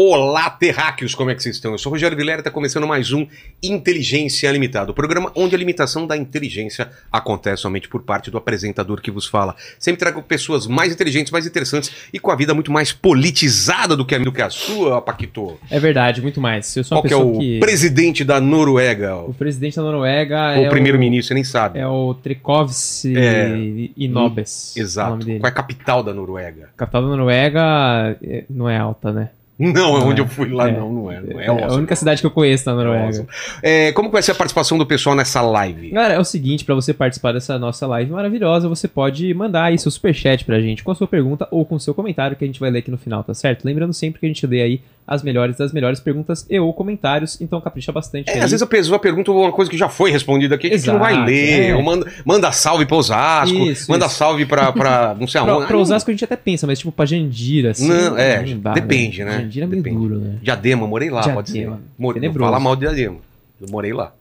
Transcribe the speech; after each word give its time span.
Olá, 0.00 0.48
terráqueos, 0.48 1.12
como 1.12 1.28
é 1.28 1.34
que 1.34 1.42
vocês 1.42 1.56
estão? 1.56 1.72
Eu 1.72 1.78
sou 1.78 1.90
o 1.90 1.94
Rogério 1.96 2.16
Vilera 2.16 2.38
e 2.38 2.42
está 2.42 2.52
começando 2.52 2.86
mais 2.86 3.10
um 3.12 3.26
Inteligência 3.60 4.48
Limitada, 4.52 4.92
o 4.92 4.94
programa 4.94 5.32
onde 5.34 5.56
a 5.56 5.58
limitação 5.58 6.06
da 6.06 6.16
inteligência 6.16 6.88
acontece 7.10 7.62
somente 7.62 7.88
por 7.88 8.04
parte 8.04 8.30
do 8.30 8.38
apresentador 8.38 9.00
que 9.00 9.10
vos 9.10 9.26
fala. 9.26 9.56
Sempre 9.76 9.98
trago 9.98 10.22
pessoas 10.22 10.68
mais 10.68 10.92
inteligentes, 10.92 11.32
mais 11.32 11.48
interessantes 11.48 11.90
e 12.12 12.20
com 12.20 12.30
a 12.30 12.36
vida 12.36 12.54
muito 12.54 12.70
mais 12.70 12.92
politizada 12.92 13.96
do 13.96 14.04
que 14.04 14.14
a, 14.14 14.18
do 14.20 14.30
que 14.30 14.40
a 14.40 14.48
sua, 14.48 15.02
Paquito. 15.02 15.58
É 15.68 15.80
verdade, 15.80 16.22
muito 16.22 16.40
mais. 16.40 16.76
Eu 16.76 16.84
sou 16.84 16.98
Qual 16.98 17.02
que 17.02 17.12
é 17.12 17.16
o 17.16 17.36
que... 17.36 17.58
presidente 17.58 18.22
da 18.22 18.40
Noruega? 18.40 19.16
O 19.16 19.34
presidente 19.34 19.78
da 19.78 19.82
Noruega 19.82 20.58
Ou 20.58 20.64
é 20.64 20.68
o 20.68 20.70
primeiro-ministro, 20.70 21.26
você 21.26 21.34
nem 21.34 21.42
sabe. 21.42 21.76
É 21.76 21.88
o 21.88 22.14
Trikovs 22.14 23.04
É. 23.04 23.48
Inobes. 23.96 24.74
o 24.76 24.80
Exato. 24.80 25.26
dele. 25.26 25.40
Qual 25.40 25.48
é 25.48 25.50
a 25.50 25.56
capital 25.56 26.04
da 26.04 26.14
Noruega? 26.14 26.70
A 26.72 26.78
capital 26.78 27.02
da 27.02 27.08
Noruega 27.08 28.16
é- 28.22 28.44
não 28.48 28.70
é 28.70 28.78
alta, 28.78 29.10
né? 29.10 29.30
Não, 29.74 29.96
é 29.96 30.00
Não 30.00 30.08
onde 30.08 30.20
é. 30.20 30.24
eu 30.24 30.28
fui 30.28 30.48
lá, 30.50 30.68
É. 30.68 30.72
não, 30.72 30.92
não 30.92 31.10
é. 31.10 31.20
Não 31.20 31.40
é, 31.40 31.46
É, 31.46 31.48
a 31.48 31.52
Oslo. 31.52 31.78
única 31.78 31.96
cidade 31.96 32.20
que 32.20 32.26
eu 32.26 32.30
conheço 32.30 32.68
na 32.70 32.76
Noruega. 32.76 33.08
Oslo. 33.08 33.26
É, 33.60 33.90
como 33.92 34.08
vai 34.08 34.22
ser 34.22 34.30
a 34.30 34.34
participação 34.36 34.78
do 34.78 34.86
pessoal 34.86 35.16
nessa 35.16 35.42
live? 35.42 35.90
Galera, 35.90 36.14
é 36.14 36.18
o 36.20 36.24
seguinte, 36.24 36.64
pra 36.64 36.74
você 36.76 36.94
participar 36.94 37.32
dessa 37.32 37.58
nossa 37.58 37.84
live 37.86 38.12
maravilhosa, 38.12 38.68
você 38.68 38.86
pode 38.86 39.34
mandar 39.34 39.64
aí 39.64 39.78
seu 39.78 39.90
superchat 39.90 40.44
pra 40.44 40.60
gente 40.60 40.84
com 40.84 40.92
a 40.92 40.94
sua 40.94 41.08
pergunta 41.08 41.48
ou 41.50 41.64
com 41.64 41.74
o 41.74 41.80
seu 41.80 41.92
comentário 41.92 42.36
que 42.36 42.44
a 42.44 42.46
gente 42.46 42.60
vai 42.60 42.70
ler 42.70 42.78
aqui 42.78 42.90
no 42.90 42.98
final, 42.98 43.24
tá 43.24 43.34
certo? 43.34 43.64
Lembrando 43.64 43.92
sempre 43.92 44.20
que 44.20 44.26
a 44.26 44.28
gente 44.28 44.46
lê 44.46 44.62
aí 44.62 44.80
as 45.08 45.22
melhores 45.22 45.56
das 45.56 45.72
melhores 45.72 45.98
perguntas 46.00 46.44
e 46.50 46.60
ou 46.60 46.70
comentários, 46.74 47.40
então 47.40 47.58
capricha 47.62 47.90
bastante 47.90 48.28
É, 48.30 48.34
aí. 48.34 48.40
às 48.42 48.50
vezes 48.50 48.62
a 48.62 48.66
pessoa 48.66 48.98
pergunta 48.98 49.32
uma 49.32 49.50
coisa 49.50 49.70
que 49.70 49.76
já 49.78 49.88
foi 49.88 50.10
respondida 50.10 50.54
aqui, 50.54 50.68
que 50.68 50.74
a 50.74 50.78
gente 50.78 50.86
não 50.86 50.98
vai 50.98 51.24
ler. 51.24 51.70
é. 51.70 51.74
Ou 51.74 51.82
Manda, 51.82 52.06
manda 52.26 52.52
salve 52.52 52.84
pra 52.84 52.96
Osasco, 52.98 53.56
Isso, 53.56 53.90
manda 53.90 54.04
isso. 54.04 54.14
salve 54.16 54.44
pra, 54.44 54.70
pra 54.70 55.16
não 55.18 55.26
sei 55.26 55.40
Pra, 55.42 55.52
aonde. 55.52 55.66
pra 55.66 55.76
Ah, 55.76 55.80
Osasco 55.80 56.10
a 56.10 56.12
gente 56.12 56.24
até 56.24 56.36
pensa, 56.36 56.66
mas 56.66 56.78
tipo 56.78 56.92
pra 56.92 57.06
Jandira, 57.06 57.70
assim. 57.70 57.88
Não, 57.88 58.18
é, 58.18 58.42
dá, 58.54 58.72
depende, 58.74 59.24
né? 59.24 59.40
Jandira 59.40 59.64
é 59.64 59.68
meio 59.68 59.82
Depende. 59.82 60.00
duro, 60.02 60.18
né? 60.20 60.34
Diadema, 60.42 60.86
morei 60.86 61.08
lá, 61.08 61.22
pode 61.26 61.48
ser. 61.48 61.54
Diadema, 61.60 61.80
não 61.98 62.12
tenebroso. 62.12 62.50
fala 62.50 62.60
mal 62.60 62.76
de 62.76 62.80
Diadema. 62.80 63.16
Eu 63.60 63.68
morei 63.70 63.92
lá. 63.94 64.12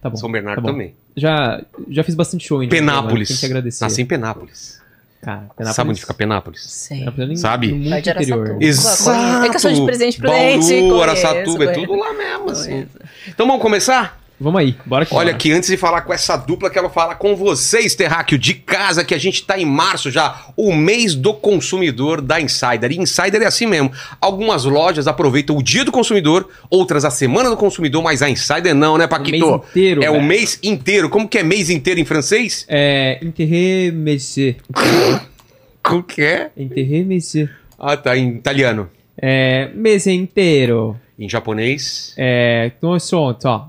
Tá 0.00 0.08
bom. 0.08 0.16
São 0.16 0.30
Bernardo 0.30 0.62
tá 0.62 0.68
também. 0.68 0.94
Já, 1.16 1.60
já 1.90 2.04
fiz 2.04 2.14
bastante 2.14 2.46
show 2.46 2.62
em 2.62 2.68
Diadema, 2.68 2.92
Penápolis. 2.92 3.28
Tem 3.28 3.36
que 3.38 3.46
agradecer. 3.46 3.82
Nasci 3.84 4.02
em 4.02 4.06
Penápolis. 4.06 4.80
Cara, 5.20 5.38
Penápolis. 5.56 5.74
Sabe 5.74 5.90
onde 5.90 6.00
fica 6.00 6.14
Penápolis? 6.14 6.88
Penápolis 6.88 7.30
é 7.30 7.36
Sabe? 7.36 7.72
no 7.72 7.76
muito 7.76 8.10
interior. 8.10 8.56
Exato! 8.60 9.44
É 9.44 9.48
que 9.48 9.56
eu 9.56 9.60
sou 9.60 9.72
de 9.72 9.84
presente 9.84 10.18
pro 10.18 10.28
Bauru, 10.30 11.02
Araçatuba, 11.02 11.64
é 11.64 11.72
tudo 11.72 11.94
lá 11.94 12.12
mesmo, 12.12 12.50
assim. 12.50 12.86
Então 13.28 13.46
vamos 13.46 13.62
começar? 13.62 14.20
Vamos 14.38 14.60
aí, 14.60 14.76
bora 14.84 15.06
que 15.06 15.14
Olha 15.14 15.26
bora. 15.26 15.36
aqui, 15.36 15.50
antes 15.50 15.68
de 15.70 15.78
falar 15.78 16.02
com 16.02 16.12
essa 16.12 16.36
dupla, 16.36 16.68
quero 16.68 16.90
falar 16.90 17.14
com 17.14 17.34
vocês, 17.34 17.94
Terráqueo, 17.94 18.36
de 18.38 18.52
casa, 18.52 19.02
que 19.02 19.14
a 19.14 19.18
gente 19.18 19.42
tá 19.44 19.58
em 19.58 19.64
março 19.64 20.10
já, 20.10 20.46
o 20.54 20.74
mês 20.74 21.14
do 21.14 21.32
consumidor 21.32 22.20
da 22.20 22.38
Insider. 22.38 22.92
E 22.92 22.98
Insider 22.98 23.40
é 23.40 23.46
assim 23.46 23.64
mesmo. 23.66 23.90
Algumas 24.20 24.64
lojas 24.64 25.06
aproveitam 25.06 25.56
o 25.56 25.62
dia 25.62 25.84
do 25.86 25.90
consumidor, 25.92 26.48
outras 26.68 27.04
a 27.06 27.10
semana 27.10 27.48
do 27.48 27.56
consumidor, 27.56 28.02
mas 28.02 28.20
a 28.20 28.28
Insider 28.28 28.74
não, 28.74 28.98
né, 28.98 29.06
Paquito? 29.06 29.38
mês 29.38 29.54
inteiro, 29.70 30.02
É 30.04 30.10
o 30.10 30.22
mês 30.22 30.58
inteiro. 30.62 31.08
Como 31.08 31.26
que 31.26 31.38
é 31.38 31.42
mês 31.42 31.70
inteiro 31.70 31.98
em 31.98 32.04
francês? 32.04 32.66
É. 32.68 33.18
Enterré 33.22 33.90
Messier. 33.90 34.56
Como 35.82 36.02
que 36.02 36.20
é? 36.20 36.50
Enterré 36.56 37.02
Messier. 37.04 37.50
Ah, 37.78 37.96
tá, 37.96 38.16
em 38.16 38.34
italiano. 38.36 38.90
É. 39.16 39.70
Mês 39.74 40.06
inteiro. 40.06 40.94
Em 41.18 41.28
japonês. 41.28 42.12
É. 42.18 42.70
Então, 42.76 42.98
sonto, 42.98 43.46
ó. 43.48 43.68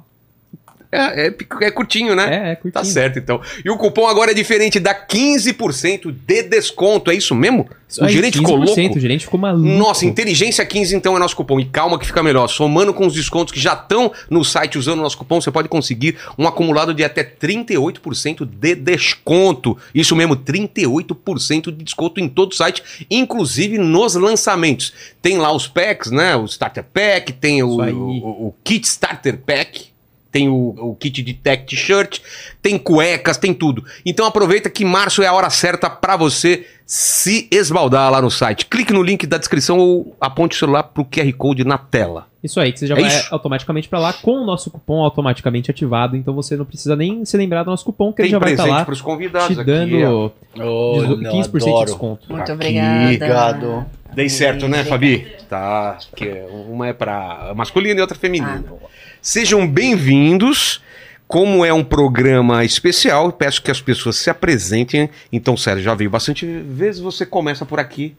É, 0.91 1.27
é, 1.27 1.35
é 1.61 1.71
curtinho, 1.71 2.15
né? 2.15 2.23
É, 2.47 2.51
é 2.51 2.55
curtinho. 2.55 2.71
Tá 2.71 2.83
certo, 2.83 3.19
então. 3.19 3.41
E 3.63 3.69
o 3.69 3.77
cupom 3.77 4.07
agora 4.07 4.31
é 4.31 4.33
diferente, 4.33 4.79
dá 4.79 4.95
15% 4.95 6.11
de 6.25 6.43
desconto, 6.43 7.11
é 7.11 7.15
isso 7.15 7.35
mesmo? 7.35 7.67
O 7.99 8.03
Aí, 8.03 8.11
gerente 8.13 8.37
ficou 8.37 8.57
15%, 8.59 8.65
louco? 8.65 8.97
O 8.97 8.99
gerente 8.99 9.25
ficou 9.25 9.39
maluco. 9.39 9.65
Nossa, 9.65 10.05
inteligência 10.05 10.65
15 10.65 10.93
então 10.95 11.15
é 11.15 11.19
nosso 11.19 11.35
cupom. 11.35 11.57
E 11.59 11.65
calma 11.65 11.97
que 11.97 12.05
fica 12.05 12.21
melhor. 12.21 12.47
Somando 12.49 12.93
com 12.93 13.05
os 13.07 13.13
descontos 13.13 13.53
que 13.53 13.59
já 13.59 13.73
estão 13.73 14.11
no 14.29 14.43
site 14.43 14.77
usando 14.77 14.99
o 14.99 15.01
nosso 15.03 15.17
cupom, 15.17 15.39
você 15.39 15.49
pode 15.51 15.69
conseguir 15.69 16.17
um 16.37 16.45
acumulado 16.47 16.93
de 16.93 17.03
até 17.03 17.23
38% 17.23 18.45
de 18.45 18.75
desconto. 18.75 19.77
Isso 19.95 20.15
mesmo, 20.15 20.35
38% 20.35 21.71
de 21.71 21.83
desconto 21.83 22.19
em 22.19 22.27
todo 22.27 22.51
o 22.51 22.55
site, 22.55 22.83
inclusive 23.09 23.77
nos 23.77 24.15
lançamentos. 24.15 24.93
Tem 25.21 25.37
lá 25.37 25.51
os 25.53 25.67
packs, 25.67 26.11
né? 26.11 26.35
O 26.35 26.45
Starter 26.45 26.83
Pack, 26.83 27.33
tem 27.33 27.63
o, 27.63 27.69
o- 27.69 28.47
o 28.47 28.55
Kit 28.63 28.85
Starter 28.85 29.37
Pack. 29.37 29.87
Tem 30.31 30.49
o, 30.49 30.75
o 30.77 30.95
kit 30.95 31.21
de 31.23 31.33
tech 31.33 31.65
t-shirt, 31.65 32.19
tem 32.61 32.77
cuecas, 32.77 33.37
tem 33.37 33.53
tudo. 33.53 33.83
Então 34.05 34.25
aproveita 34.25 34.69
que 34.69 34.83
março 34.85 35.23
é 35.23 35.27
a 35.27 35.33
hora 35.33 35.49
certa 35.49 35.89
pra 35.89 36.15
você 36.17 36.65
se 36.85 37.47
esbaldar 37.51 38.11
lá 38.11 38.21
no 38.21 38.29
site. 38.31 38.65
Clique 38.65 38.93
no 38.93 39.01
link 39.03 39.25
da 39.25 39.37
descrição 39.37 39.77
ou 39.79 40.15
aponte 40.21 40.55
o 40.55 40.59
celular 40.59 40.83
pro 40.83 41.03
QR 41.05 41.31
Code 41.33 41.63
na 41.65 41.77
tela. 41.77 42.27
Isso 42.43 42.59
aí, 42.59 42.71
que 42.71 42.79
você 42.79 42.87
já 42.87 42.95
É 42.95 43.01
vai 43.01 43.07
isso. 43.09 43.27
automaticamente 43.33 43.89
pra 43.89 43.99
lá 43.99 44.13
com 44.13 44.31
o 44.31 44.45
nosso 44.45 44.69
cupom 44.71 45.01
automaticamente 45.03 45.69
ativado. 45.71 46.15
Então 46.15 46.33
você 46.33 46.55
não 46.55 46.63
precisa 46.65 46.95
nem 46.95 47.25
se 47.25 47.35
lembrar 47.35 47.63
do 47.63 47.71
nosso 47.71 47.83
cupom, 47.83 48.13
que 48.13 48.21
ele 48.21 48.27
Tem 48.27 48.31
já 48.33 48.39
vai 48.39 48.51
estar 48.51 48.63
presente 48.63 48.79
lá 48.79 48.85
pros 48.85 49.01
convidados 49.01 49.47
te 49.55 49.59
aqui. 49.59 49.71
ó. 49.71 49.73
dando 49.73 50.33
Oh, 50.59 51.01
dezo- 51.01 51.17
não, 51.17 51.31
15% 51.31 51.79
de 51.79 51.85
desconto. 51.85 52.25
Muito 52.29 52.43
Aqui, 52.43 52.51
obrigada. 52.51 53.03
Obrigado. 53.05 53.85
Dei 54.13 54.29
certo, 54.29 54.67
né, 54.67 54.83
Fabi? 54.85 55.27
Tá. 55.49 55.97
Que 56.15 56.25
uma 56.69 56.87
é 56.87 56.93
pra 56.93 57.51
masculina 57.55 57.99
e 57.99 58.01
outra 58.01 58.15
Ah, 58.15 58.19
feminina. 58.19 58.63
boa. 58.67 58.79
Sejam 59.27 59.67
bem-vindos. 59.67 60.81
Como 61.27 61.65
é 61.65 61.73
um 61.73 61.83
programa 61.83 62.63
especial, 62.63 63.29
peço 63.29 63.61
que 63.61 63.69
as 63.69 63.81
pessoas 63.81 64.15
se 64.15 64.29
apresentem. 64.29 65.09
Então, 65.33 65.57
sério, 65.57 65.83
já 65.83 65.93
veio 65.93 66.09
bastante 66.09 66.45
vezes. 66.45 67.01
Você 67.01 67.25
começa 67.25 67.65
por 67.65 67.77
aqui. 67.77 68.15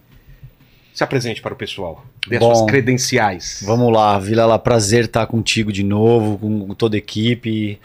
Se 0.93 1.03
apresente 1.03 1.41
para 1.41 1.55
o 1.55 1.57
pessoal. 1.57 2.05
Dê 2.29 2.37
as 2.37 2.41
Bom, 2.41 2.55
suas 2.55 2.71
credenciais. 2.71 3.63
Vamos 3.65 3.91
lá, 3.91 4.19
Vilela, 4.19 4.59
prazer 4.59 5.07
estar 5.07 5.27
contigo 5.27 5.73
de 5.73 5.83
novo, 5.83 6.37
com 6.37 6.75
toda 6.75 6.95
a 6.95 6.99
equipe. 6.99 7.81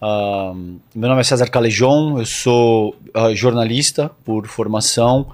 Ah, 0.00 0.54
meu 0.94 1.10
nome 1.10 1.20
é 1.20 1.24
César 1.24 1.48
Calejon, 1.48 2.18
eu 2.18 2.24
sou 2.24 2.96
ah, 3.12 3.34
jornalista 3.34 4.10
por 4.24 4.46
formação, 4.46 5.30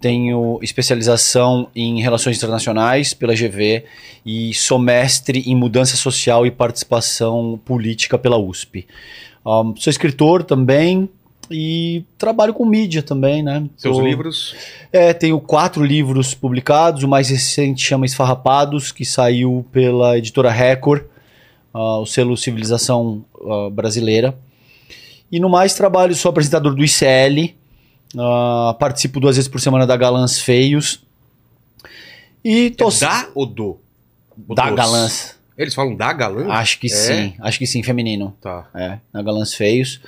tenho 0.00 0.58
especialização 0.62 1.68
em 1.74 2.00
relações 2.00 2.36
internacionais 2.36 3.14
pela 3.14 3.34
GV 3.34 3.84
e 4.24 4.52
sou 4.54 4.78
mestre 4.78 5.42
em 5.46 5.54
mudança 5.54 5.96
social 5.96 6.46
e 6.46 6.50
participação 6.50 7.60
política 7.64 8.18
pela 8.18 8.36
USP. 8.36 8.86
Ah, 9.44 9.62
sou 9.76 9.90
escritor 9.90 10.42
também 10.42 11.08
e 11.50 12.04
trabalho 12.18 12.52
com 12.52 12.64
mídia 12.64 13.02
também, 13.02 13.42
né? 13.42 13.64
Seus 13.76 13.96
Tô- 13.96 14.02
livros. 14.02 14.54
É, 14.92 15.12
tenho 15.12 15.40
quatro 15.40 15.84
livros 15.84 16.34
publicados. 16.34 17.02
O 17.02 17.08
mais 17.08 17.28
recente 17.28 17.82
chama 17.82 18.06
Esfarrapados, 18.06 18.92
que 18.92 19.04
saiu 19.04 19.64
pela 19.72 20.18
editora 20.18 20.50
Record, 20.50 21.04
ah, 21.72 21.98
o 21.98 22.06
selo 22.06 22.36
Civilização 22.36 23.24
ah, 23.40 23.70
Brasileira. 23.70 24.36
E 25.30 25.40
no 25.40 25.48
mais 25.48 25.74
trabalho, 25.74 26.14
sou 26.14 26.28
apresentador 26.28 26.74
do 26.74 26.84
ICL, 26.84 27.55
ah, 28.18 28.76
participo 28.78 29.18
duas 29.20 29.36
vezes 29.36 29.48
por 29.48 29.60
semana 29.60 29.86
da 29.86 29.96
Galãs 29.96 30.38
Feios. 30.38 31.02
E 32.44 32.70
tô 32.70 32.88
É 32.88 33.00
da 33.00 33.28
ou 33.34 33.46
do? 33.46 33.80
Ou 34.48 34.54
da 34.54 34.66
dos? 34.66 34.76
Galãs. 34.76 35.36
Eles 35.58 35.74
falam 35.74 35.96
da 35.96 36.12
galã? 36.12 36.48
Acho 36.52 36.78
que 36.78 36.86
É? 36.86 36.90
sim, 36.90 37.34
acho 37.40 37.58
que 37.58 37.66
sim, 37.66 37.82
feminino. 37.82 38.36
Tá. 38.42 38.68
É, 38.74 38.98
na 39.12 39.22
Galãs 39.22 39.54
Feios. 39.54 40.00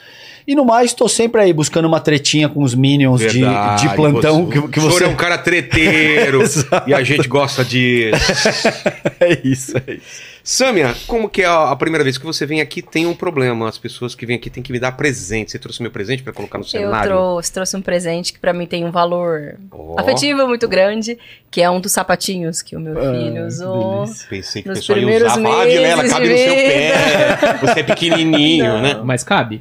E 0.49 0.55
no 0.55 0.65
mais, 0.65 0.95
tô 0.95 1.07
sempre 1.11 1.43
aí 1.43 1.53
buscando 1.53 1.85
uma 1.87 2.01
tretinha 2.01 2.49
com 2.49 2.63
os 2.63 2.75
Minions 2.75 3.21
de, 3.21 3.41
Verdade, 3.43 3.87
de 3.87 3.95
plantão 3.95 4.47
você- 4.47 4.53
que, 4.63 4.69
que 4.69 4.79
O 4.79 4.83
senhor 4.83 4.93
você. 4.93 5.05
é 5.05 5.09
um 5.09 5.15
cara 5.15 5.37
treteiro 5.37 6.41
e 6.89 6.95
a 6.95 7.03
gente 7.03 7.29
gosta 7.29 7.63
disso. 7.63 8.17
é 9.21 9.39
isso, 9.45 9.77
é 9.87 9.93
isso. 9.93 10.29
Sâmia, 10.43 10.95
como 11.07 11.29
que 11.29 11.43
é 11.43 11.47
a 11.47 11.77
primeira 11.77 12.03
vez 12.03 12.17
que 12.17 12.25
você 12.25 12.47
vem 12.47 12.63
aqui 12.63 12.81
tem 12.81 13.05
um 13.07 13.13
problema? 13.15 13.69
As 13.69 13.77
pessoas 13.77 14.15
que 14.15 14.25
vêm 14.25 14.37
aqui 14.37 14.49
têm 14.49 14.63
que 14.63 14.73
me 14.73 14.81
dar 14.81 14.93
presente. 14.93 15.51
Você 15.51 15.59
trouxe 15.59 15.83
meu 15.83 15.91
presente 15.91 16.23
pra 16.23 16.33
colocar 16.33 16.57
no 16.57 16.65
Eu 16.65 16.69
cenário? 16.69 17.11
trouxe, 17.11 17.53
trouxe 17.53 17.77
um 17.77 17.83
presente 17.83 18.33
que 18.33 18.39
pra 18.39 18.55
mim 18.55 18.65
tem 18.65 18.83
um 18.87 18.91
valor 18.91 19.57
Ó, 19.71 20.01
afetivo 20.01 20.47
muito 20.49 20.67
grande, 20.67 21.19
que 21.51 21.61
é 21.61 21.69
um 21.69 21.79
dos 21.79 21.93
sapatinhos 21.93 22.63
que 22.63 22.75
o 22.75 22.81
meu 22.81 22.95
filho 22.95 23.47
usou. 23.47 24.07
Pensei 24.31 24.63
que 24.63 24.71
o 24.71 24.73
pessoal 24.73 24.99
ia 24.99 25.17
usar. 25.27 25.33
Ah, 25.35 25.65
Vilela, 25.67 25.97
meses 26.03 26.13
cabe 26.15 26.27
de 26.29 26.33
no 26.33 26.39
seu 26.39 26.55
pé. 26.55 27.59
Você 27.61 27.81
é 27.81 27.83
pequenininho, 27.83 28.65
Não. 28.73 28.81
né? 28.81 29.01
Mas 29.05 29.23
cabe? 29.23 29.61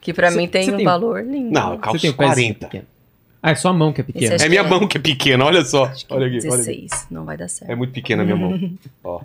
Que 0.00 0.12
pra 0.14 0.30
Cê- 0.30 0.36
mim 0.36 0.48
tem 0.48 0.72
um 0.72 0.76
tem- 0.76 0.84
valor 0.84 1.22
lindo. 1.24 1.50
Não, 1.52 1.72
Você 1.72 1.78
calça 1.78 1.98
tem 2.00 2.10
o 2.10 2.14
pezinho 2.14 2.54
40. 2.54 2.66
pequeno. 2.66 2.84
Ah, 3.42 3.50
é 3.52 3.54
só 3.54 3.68
a 3.68 3.72
mão 3.72 3.92
que 3.92 4.00
é 4.00 4.04
pequena. 4.04 4.36
É 4.36 4.48
minha 4.48 4.62
mão 4.62 4.86
que 4.86 4.98
é 4.98 5.00
pequena, 5.00 5.44
olha 5.44 5.64
só. 5.64 5.84
Olha 5.84 5.92
aqui, 5.92 6.06
olha 6.10 6.26
aqui. 6.26 6.40
16, 6.40 7.06
não 7.10 7.24
vai 7.24 7.36
dar 7.36 7.48
certo. 7.48 7.70
É 7.70 7.74
muito 7.74 7.92
pequena 7.92 8.22
a 8.22 8.24
minha 8.26 8.36
mão. 8.36 8.70
Ó. 9.02 9.20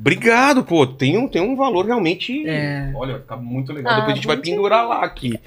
Obrigado, 0.00 0.64
pô. 0.64 0.86
Tem 0.86 1.18
um, 1.18 1.28
tem 1.28 1.42
um 1.42 1.54
valor 1.54 1.84
realmente. 1.84 2.46
É. 2.48 2.90
Olha, 2.94 3.12
vai 3.12 3.20
ficar 3.20 3.36
muito 3.36 3.70
legal. 3.72 3.92
Ah, 3.92 3.96
Depois 3.96 4.12
a 4.12 4.16
gente 4.16 4.26
vai 4.26 4.36
pendurar 4.38 4.88
lá 4.88 5.04
aqui. 5.04 5.38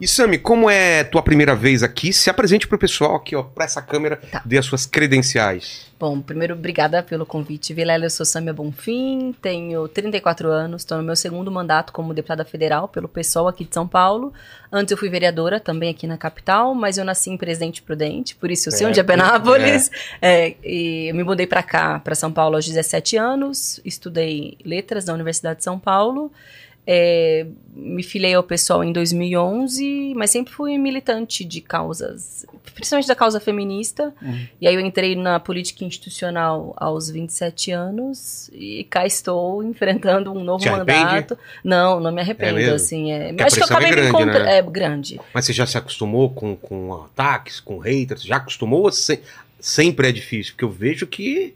E 0.00 0.08
Sami, 0.08 0.36
como 0.36 0.68
é 0.68 1.04
tua 1.04 1.22
primeira 1.22 1.54
vez 1.54 1.82
aqui? 1.82 2.12
Se 2.12 2.28
apresente 2.28 2.66
pro 2.66 2.76
pessoal 2.78 3.14
aqui, 3.14 3.36
ó, 3.36 3.42
pra 3.44 3.64
essa 3.64 3.80
câmera, 3.80 4.16
Tá. 4.16 4.42
dê 4.44 4.58
as 4.58 4.66
suas 4.66 4.84
credenciais. 4.86 5.88
Bom, 6.00 6.18
primeiro, 6.18 6.54
obrigada 6.54 7.02
pelo 7.02 7.26
convite. 7.26 7.74
Vilela, 7.74 8.06
eu 8.06 8.10
sou 8.10 8.24
Samia 8.24 8.54
Bonfim, 8.54 9.34
tenho 9.42 9.86
34 9.86 10.48
anos, 10.48 10.80
estou 10.80 10.96
no 10.96 11.04
meu 11.04 11.14
segundo 11.14 11.50
mandato 11.50 11.92
como 11.92 12.14
deputada 12.14 12.42
federal 12.42 12.88
pelo 12.88 13.06
PSOL 13.06 13.46
aqui 13.48 13.64
de 13.66 13.74
São 13.74 13.86
Paulo. 13.86 14.32
Antes 14.72 14.92
eu 14.92 14.96
fui 14.96 15.10
vereadora 15.10 15.60
também 15.60 15.90
aqui 15.90 16.06
na 16.06 16.16
capital, 16.16 16.74
mas 16.74 16.96
eu 16.96 17.04
nasci 17.04 17.28
em 17.28 17.36
Presidente 17.36 17.82
Prudente, 17.82 18.34
por 18.34 18.50
isso 18.50 18.68
eu 18.68 18.72
sei 18.72 18.86
onde 18.86 18.98
é 18.98 19.02
Penápolis. 19.02 19.90
É, 20.22 20.54
e 20.64 21.08
eu 21.10 21.14
me 21.14 21.22
mudei 21.22 21.46
para 21.46 21.62
cá, 21.62 21.98
para 21.98 22.14
São 22.14 22.32
Paulo, 22.32 22.56
aos 22.56 22.66
17 22.66 23.18
anos, 23.18 23.78
estudei 24.00 24.56
letras 24.64 25.04
na 25.04 25.12
Universidade 25.12 25.58
de 25.58 25.64
São 25.64 25.78
Paulo. 25.78 26.32
É, 26.86 27.46
me 27.76 28.02
filiei 28.02 28.34
ao 28.34 28.42
pessoal 28.42 28.82
em 28.82 28.90
2011, 28.92 30.14
mas 30.16 30.30
sempre 30.30 30.52
fui 30.52 30.76
militante 30.78 31.44
de 31.44 31.60
causas, 31.60 32.44
principalmente 32.74 33.06
da 33.06 33.14
causa 33.14 33.38
feminista. 33.38 34.12
Uhum. 34.20 34.46
E 34.60 34.66
aí 34.66 34.74
eu 34.74 34.80
entrei 34.80 35.14
na 35.14 35.38
política 35.38 35.84
institucional 35.84 36.72
aos 36.78 37.10
27 37.10 37.70
anos 37.70 38.48
e 38.52 38.84
cá 38.84 39.06
estou 39.06 39.62
enfrentando 39.62 40.32
um 40.32 40.42
novo 40.42 40.64
mandato. 40.68 41.38
Não, 41.62 42.00
não 42.00 42.10
me 42.10 42.18
É 42.18 42.22
arrependo, 42.22 42.54
mesmo? 42.56 42.74
assim. 42.74 43.12
É, 43.12 43.26
acho 43.26 43.34
que 43.36 43.42
eu 43.42 43.46
pressão 43.46 43.62
é 43.62 43.64
acabei 43.66 43.90
me 43.90 43.96
grande, 43.96 44.08
encontrando. 44.08 44.44
né? 44.46 44.56
É 44.58 44.62
grande. 44.62 45.20
Mas 45.34 45.44
você 45.44 45.52
já 45.52 45.66
se 45.66 45.76
acostumou 45.76 46.30
com, 46.30 46.56
com 46.56 46.94
ataques, 47.04 47.60
com 47.60 47.78
haters? 47.78 48.22
Já 48.22 48.36
acostumou 48.36 48.84
ou 48.84 48.90
se- 48.90 49.20
sempre 49.60 50.08
é 50.08 50.12
difícil? 50.12 50.54
Porque 50.54 50.64
eu 50.64 50.70
vejo 50.70 51.06
que 51.06 51.54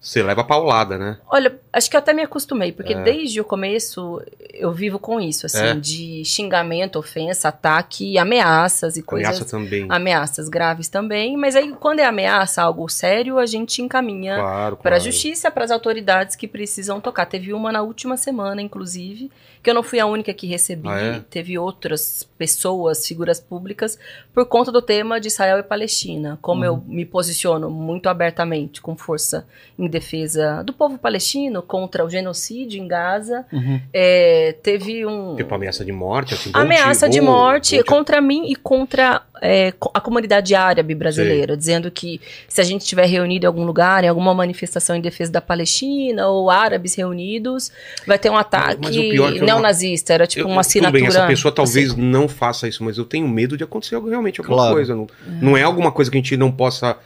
você 0.00 0.22
leva 0.22 0.44
paulada, 0.44 0.98
né? 0.98 1.16
Olha, 1.30 1.58
acho 1.74 1.90
que 1.90 1.96
eu 1.96 1.98
até 1.98 2.12
me 2.12 2.22
acostumei, 2.22 2.72
porque 2.72 2.94
É. 2.94 3.02
desde 3.02 3.40
o 3.40 3.44
começo 3.44 4.22
eu 4.52 4.72
vivo 4.72 4.98
com 4.98 5.20
isso, 5.20 5.46
assim, 5.46 5.58
É. 5.64 5.74
de 5.74 6.24
xingamento, 6.24 6.98
ofensa, 6.98 7.48
ataque, 7.48 8.16
ameaças 8.16 8.96
e 8.96 9.02
coisas. 9.02 9.28
Ameaça 9.28 9.44
também. 9.50 9.86
Ameaças 9.88 10.48
graves 10.48 10.88
também, 10.88 11.36
mas 11.36 11.56
aí 11.56 11.72
quando 11.72 12.00
é 12.00 12.04
ameaça, 12.04 12.62
algo 12.62 12.88
sério, 12.88 13.38
a 13.38 13.46
gente 13.46 13.82
encaminha 13.82 14.36
Claro, 14.36 14.76
para 14.76 14.96
a 14.96 14.98
claro. 15.00 15.04
justiça, 15.12 15.50
para 15.50 15.64
as 15.64 15.70
autoridades 15.70 16.36
que 16.36 16.46
precisam 16.48 17.00
tocar. 17.00 17.26
Teve 17.26 17.52
uma 17.52 17.72
na 17.72 17.82
última 17.82 18.16
semana, 18.16 18.62
inclusive, 18.62 19.30
que 19.62 19.70
eu 19.70 19.74
não 19.74 19.82
fui 19.82 19.98
a 19.98 20.06
única 20.06 20.32
que 20.34 20.46
recebi. 20.46 20.88
Ah, 20.88 21.00
é? 21.00 21.20
Teve 21.30 21.58
outras 21.58 22.28
pessoas, 22.36 23.06
figuras 23.06 23.40
públicas, 23.40 23.98
por 24.32 24.44
conta 24.46 24.70
do 24.70 24.82
tema 24.82 25.18
de 25.20 25.28
Israel 25.28 25.58
e 25.58 25.62
Palestina. 25.62 26.38
Como 26.42 26.60
Uhum. 26.60 26.66
eu 26.66 26.84
me 26.86 27.04
posiciono 27.06 27.70
muito 27.70 28.08
abertamente, 28.08 28.80
com 28.82 28.94
força 28.96 29.46
em 29.78 29.88
defesa 29.88 30.62
do 30.62 30.72
povo 30.72 30.98
palestino, 30.98 31.62
contra 31.64 32.04
o 32.04 32.08
genocídio 32.10 32.80
em 32.82 32.86
Gaza, 32.86 33.44
Uhum. 33.52 33.80
é, 33.92 34.54
teve 34.62 35.04
um 35.06 35.34
Tipo 35.36 35.54
ameaça 35.54 35.84
de 35.84 35.92
morte, 35.92 36.34
assim. 36.34 36.50
ameaça 36.52 37.08
te- 37.08 37.12
de 37.12 37.20
vou- 37.20 37.30
morte 37.30 37.74
vou 37.76 37.84
te- 37.84 37.88
contra 37.88 38.20
mim 38.20 38.44
e 38.50 38.54
contra 38.56 39.22
é, 39.42 39.74
a 39.92 40.00
comunidade 40.00 40.54
árabe 40.54 40.94
brasileira, 40.94 41.54
dizendo 41.56 41.90
que 41.90 42.18
se 42.48 42.60
a 42.62 42.64
gente 42.64 42.80
estiver 42.82 43.04
reunido 43.06 43.44
em 43.44 43.48
algum 43.48 43.64
lugar, 43.64 44.02
em 44.02 44.08
alguma 44.08 44.32
manifestação 44.32 44.96
em 44.96 45.00
defesa 45.02 45.30
da 45.32 45.40
Palestina 45.40 46.28
ou 46.28 46.48
árabes 46.48 46.94
reunidos, 46.94 47.70
vai 48.06 48.18
ter 48.18 48.30
um 48.30 48.36
ataque 48.38 49.12
é 49.12 49.18
eu 49.18 49.30
não- 49.32 49.44
neonazista. 49.44 50.14
Era 50.14 50.26
tipo 50.26 50.46
Eu- 50.46 50.50
uma 50.50 50.60
assinatura. 50.62 50.98
Tudo 50.98 51.08
bem, 51.10 51.16
essa 51.18 51.26
pessoa 51.26 51.52
talvez 51.52 51.90
assim. 51.90 52.00
não 52.00 52.26
faça 52.28 52.66
isso, 52.68 52.82
mas 52.82 52.96
eu 52.96 53.04
tenho 53.04 53.28
medo 53.28 53.56
de 53.56 53.64
acontecer 53.64 53.96
algo- 53.96 54.08
realmente 54.08 54.40
alguma 54.40 54.56
Claro. 54.56 54.74
coisa. 54.76 54.94
Não, 54.94 55.06
não 55.42 55.56
é 55.56 55.62
alguma 55.62 55.92
coisa 55.92 56.10
que 56.10 56.16
a 56.16 56.20
gente 56.20 56.36
não 56.36 56.50
possa 56.50 56.96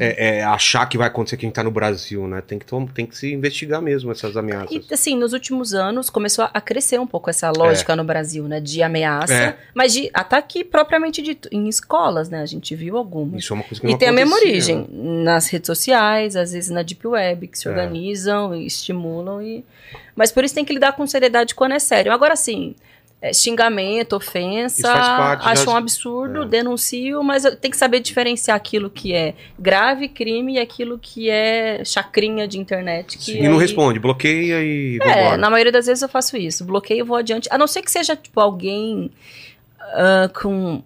é, 0.00 0.38
é, 0.38 0.44
achar 0.44 0.86
que 0.86 0.96
vai 0.98 1.06
acontecer 1.08 1.36
que 1.36 1.44
a 1.44 1.48
gente 1.48 1.54
tá 1.54 1.62
no 1.64 1.70
Brasil, 1.70 2.26
né? 2.26 2.42
Tem 2.46 2.58
que, 2.58 2.66
tem 2.94 3.06
que 3.06 3.16
se 3.16 3.32
investigar 3.32 3.80
mesmo 3.82 4.10
essas 4.12 4.36
ameaças. 4.36 4.70
E 4.70 4.84
assim, 4.92 5.16
nos 5.16 5.32
últimos 5.32 5.74
anos 5.74 6.10
começou 6.10 6.48
a 6.52 6.60
crescer 6.60 6.98
um 7.00 7.06
pouco 7.06 7.30
essa 7.30 7.50
lógica 7.50 7.94
no 7.96 8.04
Brasil, 8.04 8.44
né? 8.44 8.60
De 8.60 8.82
ameaça, 8.82 9.32
É. 9.34 9.56
mas 9.74 9.92
de 9.92 10.10
ataque 10.12 10.64
propriamente 10.64 11.22
dito. 11.22 11.48
Em 11.52 11.68
escolas, 11.68 12.28
né? 12.28 12.40
A 12.42 12.46
gente 12.46 12.74
viu 12.74 12.96
algumas. 12.96 13.42
Isso 13.42 13.52
é 13.52 13.54
uma 13.56 13.62
coisa 13.64 13.80
que 13.80 13.86
E 13.86 13.90
não 13.90 13.98
tem 13.98 14.08
a 14.08 14.12
mesma 14.12 14.36
origem 14.36 14.86
né? 14.90 15.22
nas 15.24 15.48
redes 15.48 15.66
sociais, 15.66 16.36
às 16.36 16.52
vezes 16.52 16.70
na 16.70 16.82
Deep 16.82 17.06
Web, 17.06 17.46
que 17.48 17.58
se 17.58 17.68
É. 17.68 17.70
organizam 17.70 18.54
e 18.54 18.66
estimulam. 18.66 19.40
E... 19.42 19.64
Mas 20.14 20.32
por 20.32 20.44
isso 20.44 20.54
tem 20.54 20.64
que 20.64 20.72
lidar 20.72 20.92
com 20.92 21.06
seriedade 21.06 21.54
quando 21.54 21.72
é 21.72 21.78
sério. 21.78 22.12
Agora, 22.12 22.34
sim, 22.36 22.74
é, 23.22 23.32
xingamento, 23.32 24.14
ofensa, 24.14 24.92
parte 24.92 25.48
acho 25.48 25.64
das- 25.64 25.74
um 25.74 25.76
absurdo, 25.76 26.42
é. 26.42 26.46
denuncio, 26.46 27.22
mas 27.24 27.44
tem 27.60 27.70
que 27.70 27.76
saber 27.76 28.00
diferenciar 28.00 28.56
aquilo 28.56 28.90
que 28.90 29.14
é 29.14 29.34
grave, 29.58 30.08
crime, 30.08 30.54
e 30.54 30.58
aquilo 30.58 30.98
que 30.98 31.30
é 31.30 31.82
chacrinha 31.84 32.46
de 32.46 32.58
internet. 32.58 33.16
Que 33.18 33.38
E 33.38 33.42
não 33.48 33.54
aí- 33.54 33.60
responde, 33.60 33.98
bloqueia 33.98 34.62
e 34.62 34.98
é, 35.02 35.36
na 35.36 35.48
maioria 35.48 35.72
das 35.72 35.86
vezes 35.86 36.02
eu 36.02 36.08
faço 36.08 36.36
isso. 36.36 36.64
Bloqueio 36.64 37.00
e 37.00 37.02
vou 37.02 37.16
adiante. 37.16 37.48
A 37.50 37.56
não 37.56 37.66
ser 37.66 37.82
que 37.82 37.90
seja, 37.90 38.14
tipo, 38.14 38.38
alguém 38.38 39.10
ah, 39.80 40.30
com 40.40 40.82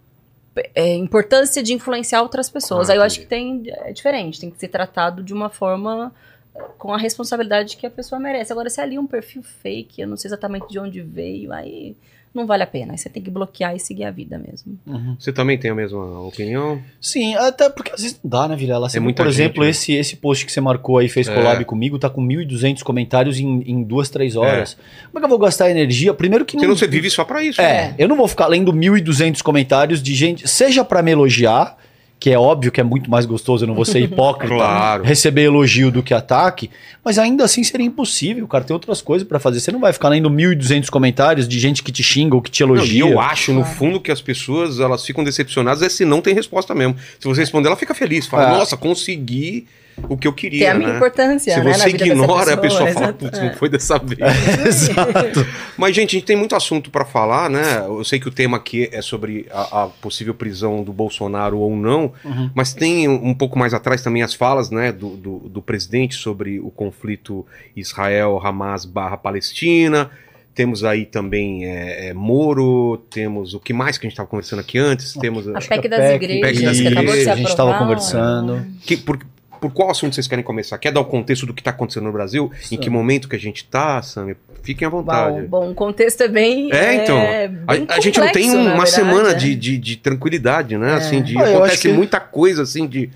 é, 0.74 0.94
importância 0.94 1.62
de 1.62 1.72
influenciar 1.72 2.22
outras 2.22 2.48
pessoas. 2.50 2.88
Ah, 2.90 2.92
Aí 2.92 2.98
eu 2.98 3.02
acho 3.02 3.20
que 3.20 3.26
tem, 3.26 3.62
é 3.66 3.92
diferente. 3.92 4.38
Tem 4.40 4.50
que 4.50 4.58
ser 4.58 4.68
tratado 4.68 5.22
de 5.22 5.32
uma 5.32 5.48
forma 5.48 6.12
eh, 6.54 6.62
com 6.76 6.92
a 6.92 6.98
responsabilidade 6.98 7.76
que 7.76 7.86
a 7.86 7.90
pessoa 7.90 8.20
merece. 8.20 8.52
Agora, 8.52 8.68
se 8.68 8.80
é 8.80 8.84
ali 8.84 8.98
um 8.98 9.06
perfil 9.06 9.42
fake, 9.42 10.00
eu 10.02 10.08
não 10.08 10.16
sei 10.16 10.28
exatamente 10.28 10.68
de 10.68 10.78
onde 10.78 11.00
veio, 11.00 11.52
aí 11.52 11.96
não 12.34 12.46
vale 12.46 12.62
a 12.62 12.66
pena. 12.66 12.92
Aí 12.92 12.98
você 12.98 13.08
tem 13.08 13.22
que 13.22 13.30
bloquear 13.30 13.74
e 13.74 13.80
seguir 13.80 14.04
a 14.04 14.10
vida 14.10 14.38
mesmo. 14.38 14.78
Uhum. 14.86 15.16
Você 15.18 15.32
também 15.32 15.58
tem 15.58 15.70
a 15.70 15.74
mesma 15.74 16.20
opinião? 16.20 16.80
Sim, 17.00 17.34
até 17.34 17.68
porque 17.68 17.92
às 17.92 18.00
vezes 18.02 18.20
não 18.22 18.30
dá, 18.30 18.48
né, 18.48 18.56
Vilela? 18.56 18.88
Você 18.88 18.98
É 18.98 19.00
muita 19.00 19.22
por 19.22 19.30
gente, 19.30 19.40
exemplo, 19.42 19.64
né? 19.64 19.70
esse, 19.70 19.92
esse 19.92 20.16
post 20.16 20.46
que 20.46 20.52
você 20.52 20.60
marcou 20.60 20.98
aí, 20.98 21.08
fez 21.08 21.28
É. 21.28 21.34
collab 21.34 21.64
comigo, 21.64 21.98
tá 21.98 22.08
com 22.08 22.22
1.200 22.24 22.82
comentários 22.82 23.38
em, 23.40 23.62
em 23.66 23.82
duas, 23.82 24.08
três 24.08 24.36
horas. 24.36 24.74
Como 25.06 25.18
é 25.18 25.20
que 25.20 25.24
eu 25.24 25.28
vou 25.28 25.38
gastar 25.38 25.70
energia? 25.70 26.14
Primeiro 26.14 26.44
que 26.44 26.52
Porque 26.54 26.66
não, 26.66 26.76
você 26.76 26.86
vive 26.86 27.10
só 27.10 27.24
pra 27.24 27.42
isso. 27.42 27.60
É, 27.60 27.88
né? 27.88 27.94
eu 27.98 28.06
não 28.08 28.16
vou 28.16 28.28
ficar 28.28 28.46
lendo 28.46 28.72
1.200 28.72 29.42
comentários 29.42 30.02
de 30.02 30.14
gente, 30.14 30.46
seja 30.48 30.84
pra 30.84 31.02
me 31.02 31.10
elogiar, 31.10 31.76
que 32.20 32.28
é 32.30 32.38
óbvio 32.38 32.70
que 32.70 32.80
é 32.80 32.84
muito 32.84 33.10
mais 33.10 33.24
gostoso, 33.24 33.64
eu 33.64 33.66
não 33.66 33.74
vou 33.74 33.84
ser 33.86 33.98
hipócrita, 34.04 34.54
Claro. 34.54 35.02
receber 35.02 35.44
elogio 35.44 35.90
do 35.90 36.02
que 36.02 36.12
ataque, 36.12 36.70
mas 37.02 37.18
ainda 37.18 37.44
assim 37.44 37.64
seria 37.64 37.86
impossível, 37.86 38.46
cara, 38.46 38.62
tem 38.62 38.74
outras 38.74 39.00
coisas 39.00 39.26
pra 39.26 39.40
fazer. 39.40 39.58
Você 39.58 39.72
não 39.72 39.80
vai 39.80 39.90
ficar 39.92 40.10
lendo 40.10 40.28
1.200 40.30 40.90
comentários 40.90 41.48
de 41.48 41.58
gente 41.58 41.82
que 41.82 41.90
te 41.90 42.02
xinga 42.02 42.34
ou 42.36 42.42
que 42.42 42.50
te 42.50 42.62
Não, 42.62 42.74
e 42.74 42.78
elogia. 42.78 43.00
eu 43.06 43.18
acho, 43.18 43.52
no 43.54 43.64
fundo, 43.64 43.98
que 43.98 44.12
as 44.12 44.20
pessoas 44.20 44.78
elas 44.78 45.04
ficam 45.04 45.24
decepcionadas 45.24 45.82
é 45.82 45.88
se 45.88 46.04
não 46.04 46.20
tem 46.20 46.34
resposta 46.34 46.74
mesmo. 46.74 46.94
Se 47.18 47.26
você 47.26 47.40
responder, 47.40 47.68
ela 47.68 47.76
fica 47.76 47.94
feliz. 47.94 48.26
Fala, 48.26 48.50
É. 48.50 48.58
nossa, 48.58 48.76
consegui 48.76 49.66
o 50.08 50.16
que 50.16 50.26
eu 50.26 50.32
queria. 50.32 50.60
Tem 50.60 50.68
a 50.68 50.74
minha 50.74 50.90
né? 50.90 50.96
importância, 50.96 51.54
Se 51.54 51.60
né, 51.60 51.70
na 51.72 51.78
você 51.78 51.88
ignora, 51.90 52.54
a 52.54 52.56
pessoa 52.56 52.90
fala, 52.92 53.12
putz, 53.12 53.38
É. 53.38 53.44
não 53.44 53.54
foi 53.54 53.68
dessa 53.68 53.98
vez. 53.98 54.18
Exato. 54.66 55.46
Mas, 55.76 55.94
gente, 55.94 56.16
a 56.16 56.18
gente 56.18 56.26
tem 56.26 56.36
muito 56.36 56.54
assunto 56.56 56.90
pra 56.90 57.04
falar, 57.04 57.48
né? 57.48 57.84
Eu 57.86 58.02
sei 58.04 58.18
que 58.18 58.28
o 58.28 58.30
tema 58.30 58.56
aqui 58.56 58.88
é 58.92 59.00
sobre 59.02 59.46
a, 59.50 59.84
a 59.84 59.86
possível 59.86 60.34
prisão 60.34 60.82
do 60.82 60.92
Bolsonaro 60.92 61.58
ou 61.58 61.74
não, 61.76 62.12
Uhum. 62.24 62.50
mas 62.54 62.72
tem 62.74 63.08
um 63.08 63.30
um 63.30 63.34
pouco 63.34 63.58
mais 63.58 63.72
atrás 63.72 64.02
também 64.02 64.22
as 64.22 64.34
falas, 64.34 64.70
né, 64.70 64.90
do, 64.92 65.10
do, 65.16 65.38
do 65.48 65.62
presidente 65.62 66.14
sobre 66.16 66.58
o 66.58 66.70
conflito 66.70 67.46
Israel-Hamas 67.76 68.84
barra 68.84 69.16
Palestina. 69.16 70.10
Temos 70.54 70.82
aí 70.84 71.06
também 71.06 71.64
é, 71.64 72.08
é, 72.08 72.14
Moro, 72.14 72.98
temos 73.08 73.54
o 73.54 73.60
que 73.60 73.72
mais 73.72 73.96
que 73.96 74.06
a 74.06 74.08
gente 74.08 74.14
estava 74.14 74.28
conversando 74.28 74.58
aqui 74.60 74.78
antes, 74.78 75.12
temos... 75.14 75.46
A 75.48 75.60
que 75.60 75.68
PEC 75.68 75.86
a 75.86 75.90
das 75.90 76.00
PEC, 76.00 76.24
igrejas, 76.24 76.62
das 76.64 76.80
que 76.80 76.86
acabou 76.88 77.04
de 77.04 77.20
igrejas, 77.20 77.24
ser 77.24 77.30
a 77.30 77.36
gente 77.36 77.56
tava 77.56 77.70
aprovada. 77.70 77.84
conversando. 77.94 78.66
Que, 78.82 78.96
por, 78.96 79.18
por 79.60 79.70
qual 79.72 79.90
assunto 79.90 80.14
vocês 80.14 80.26
querem 80.26 80.44
começar? 80.44 80.78
Quer 80.78 80.92
dar 80.92 81.00
o 81.00 81.04
contexto 81.04 81.44
do 81.46 81.52
que 81.54 81.60
está 81.60 81.70
acontecendo 81.70 82.04
no 82.04 82.12
Brasil? 82.12 82.50
Em 82.70 82.76
que 82.76 82.88
momento 82.88 83.28
que 83.28 83.36
a 83.36 83.38
gente 83.38 83.64
tá, 83.64 84.00
Sam? 84.02 84.34
Fiquem 84.62 84.86
à 84.86 84.90
vontade. 84.90 85.42
Bom, 85.42 85.60
bom, 85.66 85.70
o 85.70 85.74
contexto 85.74 86.22
é 86.22 86.28
bem. 86.28 86.72
É, 86.72 86.94
então. 87.02 87.16
bem 87.18 87.86
A, 87.90 87.94
a 87.96 88.00
gente 88.00 88.18
não 88.20 88.30
tem 88.32 88.44
complexo, 88.44 88.56
um- 88.56 88.60
uma 88.74 88.84
verdade, 88.84 88.90
semana 88.90 89.30
é. 89.30 89.34
de, 89.34 89.54
de, 89.54 89.78
de 89.78 89.96
tranquilidade, 89.96 90.76
né? 90.76 90.94
Assim, 90.94 91.22
de, 91.22 91.36
Ah, 91.38 91.42
acontece 91.48 91.82
que- 91.88 91.92
muita 91.92 92.18
coisa, 92.20 92.62
assim, 92.62 92.86
de. 92.86 93.10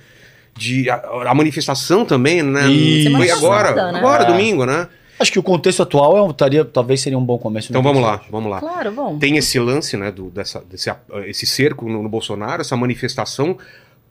de 0.57 0.89
a, 0.89 0.97
a 1.29 1.35
manifestação 1.35 2.05
também, 2.05 2.43
né? 2.43 2.67
Isso. 2.69 3.11
Foi 3.17 3.31
agora, 3.31 3.69
passada, 3.75 3.93
né? 3.93 3.99
agora, 3.99 4.25
É. 4.25 4.27
domingo, 4.27 4.65
né? 4.65 4.89
Acho 5.19 5.31
que 5.31 5.39
o 5.39 5.43
contexto 5.45 5.81
atual 5.81 6.27
é, 6.27 6.31
estaria, 6.31 6.65
talvez 6.65 7.01
seria 7.01 7.17
um 7.17 7.25
bom 7.25 7.39
começo. 7.39 7.71
Então 7.71 7.81
no 7.81 7.89
vamos 7.89 8.03
lá, 8.03 8.21
vamos 8.31 8.51
lá. 8.51 8.59
Claro, 8.59 8.91
bom. 8.91 9.17
Tem 9.19 9.37
esse 9.37 9.59
lance, 9.61 9.97
né, 9.97 10.11
do, 10.11 10.29
dessa, 10.29 10.61
desse 10.69 10.91
esse 11.27 11.47
cerco 11.47 11.89
no, 11.89 12.03
no 12.03 12.09
Bolsonaro, 12.09 12.61
essa 12.63 12.77
manifestação. 12.77 13.57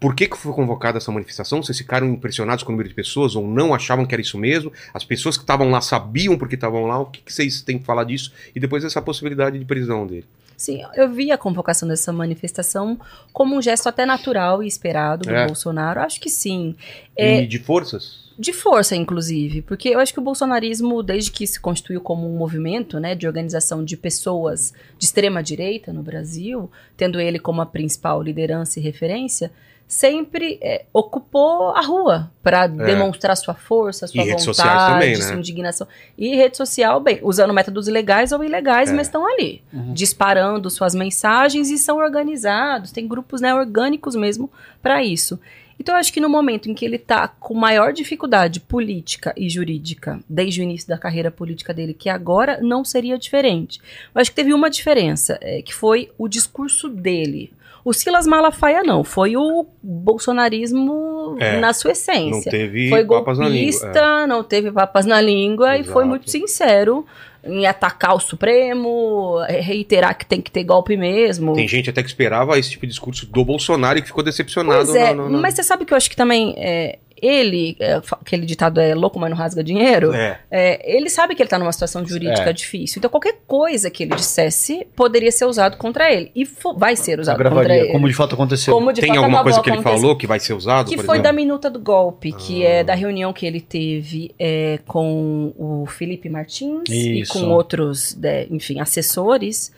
Por 0.03 0.13
que, 0.13 0.27
que 0.27 0.38
foi 0.38 0.51
convocada 0.51 0.98
essa 0.98 1.13
manifestação? 1.13 1.63
Vocês 1.63 1.77
ficaram 1.77 2.05
impressionados 2.10 2.62
com 2.62 2.72
o 2.72 2.74
número 2.74 2.89
de 2.89 2.93
pessoas 2.93 3.38
ou 3.38 3.48
não 3.48 3.74
achavam 3.74 4.05
que 4.05 4.13
era 4.13 4.22
isso 4.22 4.38
mesmo? 4.38 4.69
As 4.93 5.05
pessoas 5.05 5.38
que 5.38 5.43
estavam 5.43 5.69
lá 5.72 5.79
sabiam 5.79 6.38
porque 6.38 6.55
estavam 6.55 6.86
lá? 6.86 7.00
O 7.00 7.05
que, 7.05 7.22
que 7.22 7.31
vocês 7.31 7.62
têm 7.62 7.79
que 7.79 7.86
falar 7.86 8.03
disso? 8.03 8.33
E 8.53 8.60
depois 8.60 8.83
essa 8.83 9.01
possibilidade 9.01 9.57
de 9.57 9.63
prisão 9.63 10.05
dele. 10.05 10.25
Sim, 10.57 10.81
eu 10.93 11.10
vi 11.10 11.31
a 11.31 11.38
convocação 11.38 11.88
dessa 11.88 12.12
manifestação 12.12 13.00
como 13.31 13.55
um 13.55 13.62
gesto 13.62 13.88
até 13.88 14.05
natural 14.05 14.62
e 14.62 14.67
esperado 14.67 15.24
do 15.24 15.33
É. 15.33 15.45
Bolsonaro. 15.48 16.01
Acho 16.01 16.19
que 16.19 16.29
sim. 16.29 16.75
É, 17.15 17.41
E 17.41 17.48
de 17.48 17.60
forças? 17.60 18.24
de 18.38 18.51
força, 18.51 18.95
inclusive, 18.95 19.62
porque 19.62 19.89
eu 19.89 20.00
acho 20.00 20.12
que 20.12 20.19
o 20.19 20.24
bolsonarismo, 20.24 21.03
desde 21.03 21.31
que 21.31 21.45
se 21.45 21.60
constituiu 21.60 22.01
como 22.01 22.27
um 22.27 22.36
movimento, 22.36 23.00
né, 23.00 23.13
de 23.15 23.27
organização 23.27 23.86
de 23.86 23.95
pessoas 23.95 24.74
de 24.98 25.05
extrema 25.05 25.43
direita 25.43 25.93
no 25.93 26.01
Brasil, 26.01 26.69
tendo 26.98 27.19
ele 27.22 27.38
como 27.39 27.62
a 27.62 27.65
principal 27.65 28.22
liderança 28.24 28.79
e 28.79 28.83
referência, 28.83 29.51
sempre 29.93 30.57
é, 30.62 30.85
ocupou 30.91 31.69
a 31.69 31.81
rua 31.81 32.31
para 32.41 32.65
demonstrar 32.67 33.38
sua 33.38 33.53
força, 33.53 34.07
sua 34.07 34.23
É. 34.23 34.27
E 34.27 34.31
vontade, 34.31 34.93
também, 34.93 35.15
né? 35.15 35.21
sua 35.21 35.35
indignação. 35.35 35.88
E 36.17 36.35
rede 36.35 36.57
social, 36.57 37.00
bem, 37.00 37.19
usando 37.21 37.53
métodos 37.53 37.88
legais 37.88 38.31
ou 38.31 38.43
ilegais, 38.43 38.89
É. 38.89 38.93
mas 38.93 39.07
estão 39.07 39.25
ali, 39.25 39.62
disparando 39.93 40.69
suas 40.69 40.95
mensagens 40.95 41.69
e 41.69 41.77
são 41.77 41.97
organizados, 41.97 42.91
tem 42.91 43.07
grupos 43.07 43.39
né, 43.39 43.53
orgânicos 43.53 44.15
mesmo 44.15 44.50
para 44.81 45.03
isso. 45.03 45.39
Então, 45.79 45.95
eu 45.95 46.00
acho 46.00 46.13
que 46.13 46.21
no 46.21 46.29
momento 46.29 46.69
em 46.69 46.73
que 46.73 46.85
ele 46.85 46.95
está 46.95 47.27
com 47.27 47.53
maior 47.53 47.93
dificuldade 47.93 48.59
política 48.59 49.33
e 49.35 49.50
jurídica, 49.50 50.19
desde 50.29 50.62
o 50.62 50.63
início 50.63 50.88
da 50.88 50.97
carreira 50.97 51.31
política 51.31 51.73
dele, 51.73 51.93
que 51.93 52.09
agora 52.09 52.59
não 52.62 52.85
seria 52.85 53.17
diferente. 53.17 53.79
Eu 54.13 54.21
acho 54.21 54.29
que 54.29 54.35
teve 54.35 54.53
uma 54.53 54.69
diferença, 54.69 55.38
é, 55.41 55.62
que 55.62 55.73
foi 55.73 56.12
o 56.17 56.27
discurso 56.27 56.88
dele. 56.89 57.51
O 57.85 57.91
Silas 57.93 58.25
Malafaia 58.25 58.81
não, 58.83 59.03
foi 59.03 59.35
o 59.35 59.65
bolsonarismo 59.81 61.35
É, 61.39 61.59
na 61.59 61.73
sua 61.73 61.89
Não 61.89 61.91
essência. 61.93 62.51
teve 62.51 62.89
foi 62.89 63.05
papas 63.05 63.37
na 63.37 63.49
língua. 63.49 63.59
é. 63.59 63.79
golpista, 63.81 64.27
não 64.27 64.43
teve 64.43 64.71
papas 64.71 65.05
na 65.05 65.19
língua 65.21 65.77
e 65.77 65.83
foi 65.83 66.03
Exato. 66.03 66.07
muito 66.07 66.29
sincero 66.31 67.05
em 67.45 67.65
atacar 67.65 68.15
o 68.15 68.19
Supremo, 68.21 69.37
reiterar 69.49 70.17
que 70.17 70.25
tem 70.25 70.39
que 70.41 70.49
ter 70.49 70.63
golpe 70.63 70.95
mesmo. 70.95 71.53
Tem 71.53 71.67
gente 71.67 71.89
até 71.89 72.01
que 72.01 72.07
esperava 72.07 72.57
esse 72.57 72.69
tipo 72.69 72.85
de 72.85 72.91
discurso 72.91 73.25
do 73.25 73.43
Bolsonaro 73.43 73.99
e 73.99 74.01
que 74.01 74.07
ficou 74.07 74.23
decepcionado. 74.23 74.85
Pois 74.85 74.95
é, 74.95 75.13
no- 75.13 75.23
no- 75.23 75.29
no- 75.31 75.41
mas 75.41 75.53
você 75.53 75.61
sabe 75.63 75.83
que 75.83 75.93
eu 75.93 75.97
acho 75.97 76.09
que 76.09 76.15
também 76.15 76.53
é, 76.57 76.99
ele, 77.22 77.75
é, 77.79 78.01
aquele 78.12 78.46
ditado 78.46 78.79
é 78.79 78.93
louco, 78.93 79.20
mas 79.20 79.29
não 79.29 79.38
rasga 79.38 79.63
dinheiro, 79.63 80.13
É. 80.13 80.39
é, 80.51 80.96
ele 80.98 81.10
sabe 81.10 81.36
que 81.36 81.41
ele 81.41 81.50
tá 81.50 81.58
numa 81.60 81.72
situação 81.72 82.05
jurídica 82.05 82.50
É. 82.50 82.53
difícil. 82.53 83.00
Então 83.00 83.10
qualquer 83.10 83.36
coisa 83.48 83.89
que 83.89 84.03
ele 84.03 84.15
dissesse 84.15 84.86
poderia 84.96 85.32
ser 85.32 85.46
usado 85.46 85.77
contra 85.77 86.12
ele. 86.12 86.32
E 86.36 86.48
vai 86.77 86.96
ser 86.96 87.20
usado 87.20 87.38
contra 87.43 87.75
ele. 87.75 87.91
como 87.91 88.08
de 88.08 88.13
fato 88.13 88.36
aconteceu. 88.36 88.74
Como 88.74 88.91
de 88.93 89.01
Tem 89.01 89.10
fato 89.10 89.20
alguma 89.20 89.43
coisa 89.43 89.62
que 89.62 89.70
ele 89.70 89.82
falou 89.82 90.17
que 90.17 90.27
vai 90.27 90.39
ser 90.39 90.53
usado? 90.53 90.89
Que 90.89 90.96
foi 90.98 91.03
exemplo? 91.17 91.24
da 91.24 91.34
minuta 91.34 91.70
do 91.70 91.79
golpe, 91.79 92.32
que 92.34 92.65
Ah. 92.65 92.70
é 92.70 92.84
da 92.84 92.93
reunião 92.96 93.32
que 93.34 93.46
ele 93.46 93.62
teve 93.62 94.34
é, 94.39 94.79
com 94.88 95.53
o 95.58 95.86
Felipe 95.88 96.29
Martins 96.29 96.84
e 96.89 97.22
Isso. 97.22 97.34
com 97.34 97.50
outros, 97.50 98.15
né, 98.15 98.46
enfim, 98.50 98.79
assessores, 98.79 99.72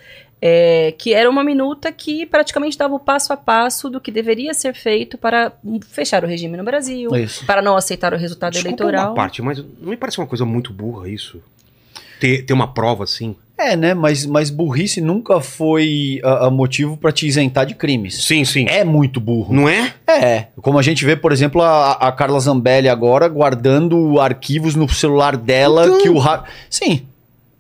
é, 0.48 0.94
que 0.96 1.12
era 1.12 1.28
uma 1.28 1.44
minuta 1.44 1.92
que 1.92 2.24
praticamente 2.24 2.78
dava 2.78 2.94
o 2.94 3.00
passo 3.00 3.34
a 3.34 3.38
passo 3.38 3.90
do 3.90 4.00
que 4.00 4.12
deveria 4.12 4.54
ser 4.54 4.76
feito 4.76 5.18
para 5.18 5.52
fechar 5.90 6.24
o 6.24 6.28
regime 6.28 6.56
no 6.56 6.64
Brasil, 6.64 7.10
Isso. 7.16 7.44
para 7.48 7.64
não 7.64 7.76
aceitar 7.76 8.14
o 8.14 8.18
resultado 8.18 8.54
Desculpa 8.54 8.84
eleitoral. 8.84 9.08
uma 9.10 9.16
parte, 9.16 9.42
mas 9.42 9.58
não 9.58 9.90
me 9.90 9.98
parece 9.98 10.20
uma 10.20 10.28
coisa 10.28 10.46
muito 10.46 10.72
burra 10.72 11.10
isso? 11.10 11.42
Ter, 12.20 12.44
ter 12.44 12.54
uma 12.54 12.68
prova 12.68 13.06
assim? 13.06 13.36
É, 13.58 13.76
né? 13.76 13.96
Mas, 13.96 14.24
mas 14.28 14.52
burrice 14.52 15.02
nunca 15.02 15.42
foi 15.42 16.22
a, 16.24 16.46
a 16.46 16.52
motivo 16.52 16.96
pra 16.96 17.12
te 17.12 17.26
isentar 17.26 17.66
de 17.66 17.74
crimes. 17.74 18.24
Sim, 18.24 18.46
sim. 18.46 18.68
É 18.70 18.84
muito 18.84 19.20
burro. 19.20 19.52
Não 19.52 19.68
é? 19.68 19.96
É, 20.06 20.48
como 20.62 20.78
a 20.78 20.84
gente 20.84 21.04
vê, 21.04 21.16
por 21.16 21.32
exemplo, 21.32 21.64
a, 21.64 21.94
a 21.94 22.12
Carla 22.12 22.40
Zambelli 22.40 22.88
agora 22.88 23.28
guardando 23.28 24.20
arquivos 24.20 24.76
no 24.76 24.88
celular 24.88 25.38
dela 25.38 25.88
Então. 25.88 26.02
que 26.04 26.10
o 26.10 26.20
ra... 26.20 26.44
Sim, 26.70 27.08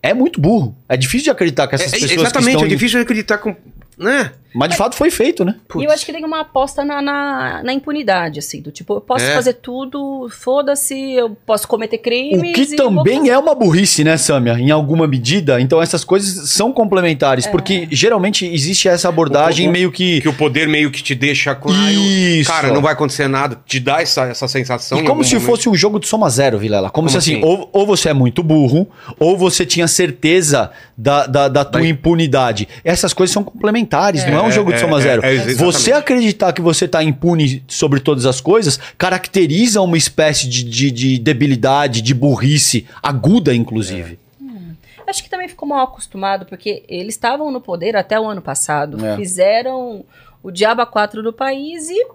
é 0.10 0.14
muito 0.14 0.40
burro. 0.40 0.76
É 0.88 0.96
difícil 0.98 1.26
de 1.26 1.30
acreditar 1.32 1.68
que 1.68 1.76
essas 1.76 1.88
É- 1.88 1.90
é- 1.90 2.00
pessoas 2.00 2.12
que 2.12 2.20
exatamente, 2.20 2.50
estão... 2.54 2.66
é 2.66 2.70
difícil 2.70 3.00
de 3.00 3.04
acreditar 3.04 3.38
com. 3.38 3.56
Né? 3.98 4.32
Mas 4.56 4.70
de 4.72 4.78
fato 4.78 4.96
foi 4.96 5.12
feito, 5.12 5.44
né? 5.44 5.56
E 5.80 5.84
eu 5.84 5.92
acho 5.92 6.06
que 6.06 6.14
tem 6.14 6.24
uma 6.24 6.42
aposta 6.42 6.84
na, 6.86 7.02
na, 7.02 7.62
na 7.64 7.74
impunidade, 7.74 8.40
assim, 8.40 8.62
do 8.62 8.72
tipo, 8.72 8.94
eu 8.96 9.02
posso 9.02 9.26
É. 9.26 9.34
fazer 9.36 9.54
tudo, 9.54 10.30
foda-se, 10.30 10.96
eu 11.14 11.36
posso 11.46 11.68
cometer 11.68 11.98
O 11.98 12.02
crimes. 12.02 12.54
que 12.70 12.76
e 12.76 12.78
eu 12.80 12.90
vou 12.92 13.04
também 13.04 13.30
é 13.30 13.38
uma 13.38 13.54
burrice, 13.54 14.04
né, 14.04 14.16
Samia? 14.18 14.54
Em 14.54 14.72
alguma 14.72 15.06
medida. 15.08 15.60
Então 15.60 15.82
essas 15.82 16.04
coisas 16.04 16.50
são 16.50 16.70
É. 16.70 16.74
complementares, 16.74 17.46
porque 17.48 17.88
geralmente 17.92 18.46
existe 18.46 18.88
essa 18.88 19.10
abordagem 19.10 19.68
O- 19.68 19.70
o- 19.70 19.74
meio 19.74 19.92
que... 19.92 20.22
Que 20.22 20.30
o 20.30 20.34
poder 20.34 20.68
meio 20.68 20.90
que 20.92 21.04
te 21.04 21.14
deixa 21.16 21.54
com. 21.56 21.70
Isso. 21.72 22.50
Cara, 22.50 22.72
não 22.72 22.82
vai 22.82 22.94
acontecer 22.94 23.28
nada. 23.28 23.60
Te 23.66 23.80
dá 23.80 24.02
essa, 24.02 24.26
essa 24.26 24.48
sensação. 24.48 25.00
E 25.00 25.04
como 25.04 25.24
se 25.24 25.34
momento. 25.36 25.46
fosse 25.50 25.70
um 25.70 25.76
jogo 25.76 26.00
de 26.00 26.08
soma 26.08 26.30
zero, 26.30 26.58
Vilela. 26.58 26.90
Como, 26.90 27.08
Como 27.08 27.10
se 27.10 27.18
assim, 27.18 27.38
assim? 27.38 27.46
ou, 27.46 27.70
ou 27.74 27.86
você 27.86 28.10
é 28.10 28.14
muito 28.14 28.42
burro, 28.42 28.88
ou 29.20 29.38
você 29.38 29.66
tinha 29.66 29.88
certeza 29.88 30.72
da, 30.98 31.28
da, 31.28 31.48
da 31.48 31.66
tua 31.66 31.82
Vai- 31.82 31.90
impunidade. 31.90 32.68
Essas 32.84 33.14
coisas 33.14 33.34
são 33.34 33.44
complementares, 33.44 34.26
não 34.26 34.40
é 34.40 34.42
um 34.46 34.52
jogo 34.52 34.72
de 34.72 34.78
é, 34.78 34.80
soma 34.80 35.00
é, 35.00 35.02
zero. 35.02 35.26
é, 35.26 35.54
você 35.54 35.92
acreditar 35.92 36.54
que 36.54 36.62
você 36.62 36.88
tá 36.88 37.04
impune 37.04 37.64
sobre 37.68 38.00
todas 38.00 38.26
as 38.26 38.40
coisas 38.40 38.80
caracteriza 38.98 39.82
uma 39.82 39.98
espécie 39.98 40.48
de, 40.48 40.64
de, 40.64 40.92
de 40.92 41.20
debilidade, 41.20 42.02
de 42.02 42.14
burrice, 42.14 42.86
aguda, 43.02 43.54
inclusive. 43.54 44.20
Acho 45.08 45.24
que 45.24 45.30
também 45.30 45.48
ficou 45.48 45.68
mal 45.68 45.84
acostumado, 45.84 46.46
porque 46.46 46.84
eles 46.88 47.14
estavam 47.14 47.52
no 47.52 47.62
poder 47.62 47.96
até 47.96 48.20
o 48.20 48.26
ano 48.26 48.42
passado. 48.42 49.04
É. 49.06 49.16
Fizeram 49.16 50.04
o 50.42 50.52
diabo 50.52 50.82
a 50.82 50.86
quatro 50.86 51.22
do 51.22 51.32
país 51.32 51.90
e 51.90 52.08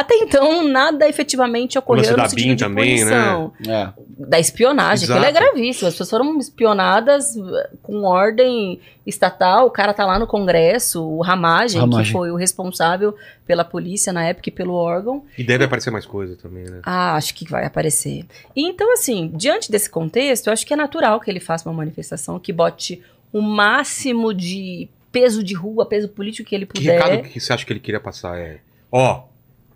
até 0.00 0.14
então 0.16 0.66
nada 0.68 1.08
efetivamente 1.08 1.78
ocorreu 1.78 2.10
no 2.12 2.16
da 2.16 2.28
sentido 2.28 2.46
BIM 2.48 2.54
de 2.54 2.64
também, 2.64 3.04
né? 3.04 3.10
punição. 3.10 3.52
É. 3.66 3.92
Da 4.28 4.38
espionagem, 4.38 5.04
Exato. 5.04 5.20
aquilo 5.20 5.36
é 5.36 5.40
gravíssimo. 5.40 5.88
As 5.88 5.94
pessoas 5.94 6.10
foram 6.10 6.38
espionadas 6.38 7.34
uh, 7.36 7.76
com 7.82 8.02
ordem 8.04 8.80
estatal. 9.06 9.66
O 9.66 9.70
cara 9.70 9.92
tá 9.92 10.04
lá 10.06 10.18
no 10.18 10.26
Congresso, 10.26 11.02
o 11.02 11.20
Ramagem, 11.20 11.80
Ramagem. 11.80 12.06
que 12.06 12.12
foi 12.12 12.30
o 12.30 12.36
responsável 12.36 13.14
pela 13.46 13.64
polícia 13.64 14.12
na 14.12 14.24
época 14.24 14.48
e 14.48 14.52
pelo 14.52 14.74
órgão. 14.74 15.24
E 15.36 15.42
deve 15.42 15.64
aparecer 15.64 15.90
mais 15.90 16.06
coisa 16.06 16.36
também, 16.36 16.64
né? 16.64 16.80
Ah, 16.84 17.14
acho 17.14 17.34
que 17.34 17.44
vai 17.48 17.64
aparecer. 17.64 18.24
E 18.54 18.68
então, 18.68 18.92
assim, 18.92 19.30
diante 19.34 19.70
desse 19.70 19.88
contexto, 19.90 20.46
eu 20.46 20.52
acho 20.52 20.66
que 20.66 20.72
é 20.74 20.76
natural 20.76 21.20
que 21.20 21.30
ele 21.30 21.40
faça 21.40 21.68
uma 21.68 21.74
manifestação 21.74 22.38
que 22.38 22.52
bote 22.52 23.02
o 23.32 23.40
máximo 23.40 24.32
de 24.32 24.88
peso 25.10 25.42
de 25.42 25.54
rua, 25.54 25.86
peso 25.86 26.08
político 26.08 26.48
que 26.48 26.54
ele 26.54 26.66
Que 26.66 26.74
puder. 26.80 27.02
recado 27.02 27.22
que 27.28 27.40
você 27.40 27.52
acha 27.52 27.64
que 27.64 27.72
ele 27.72 27.80
queria 27.80 28.00
passar? 28.00 28.38
É. 28.38 28.58
Ó, 28.90 29.24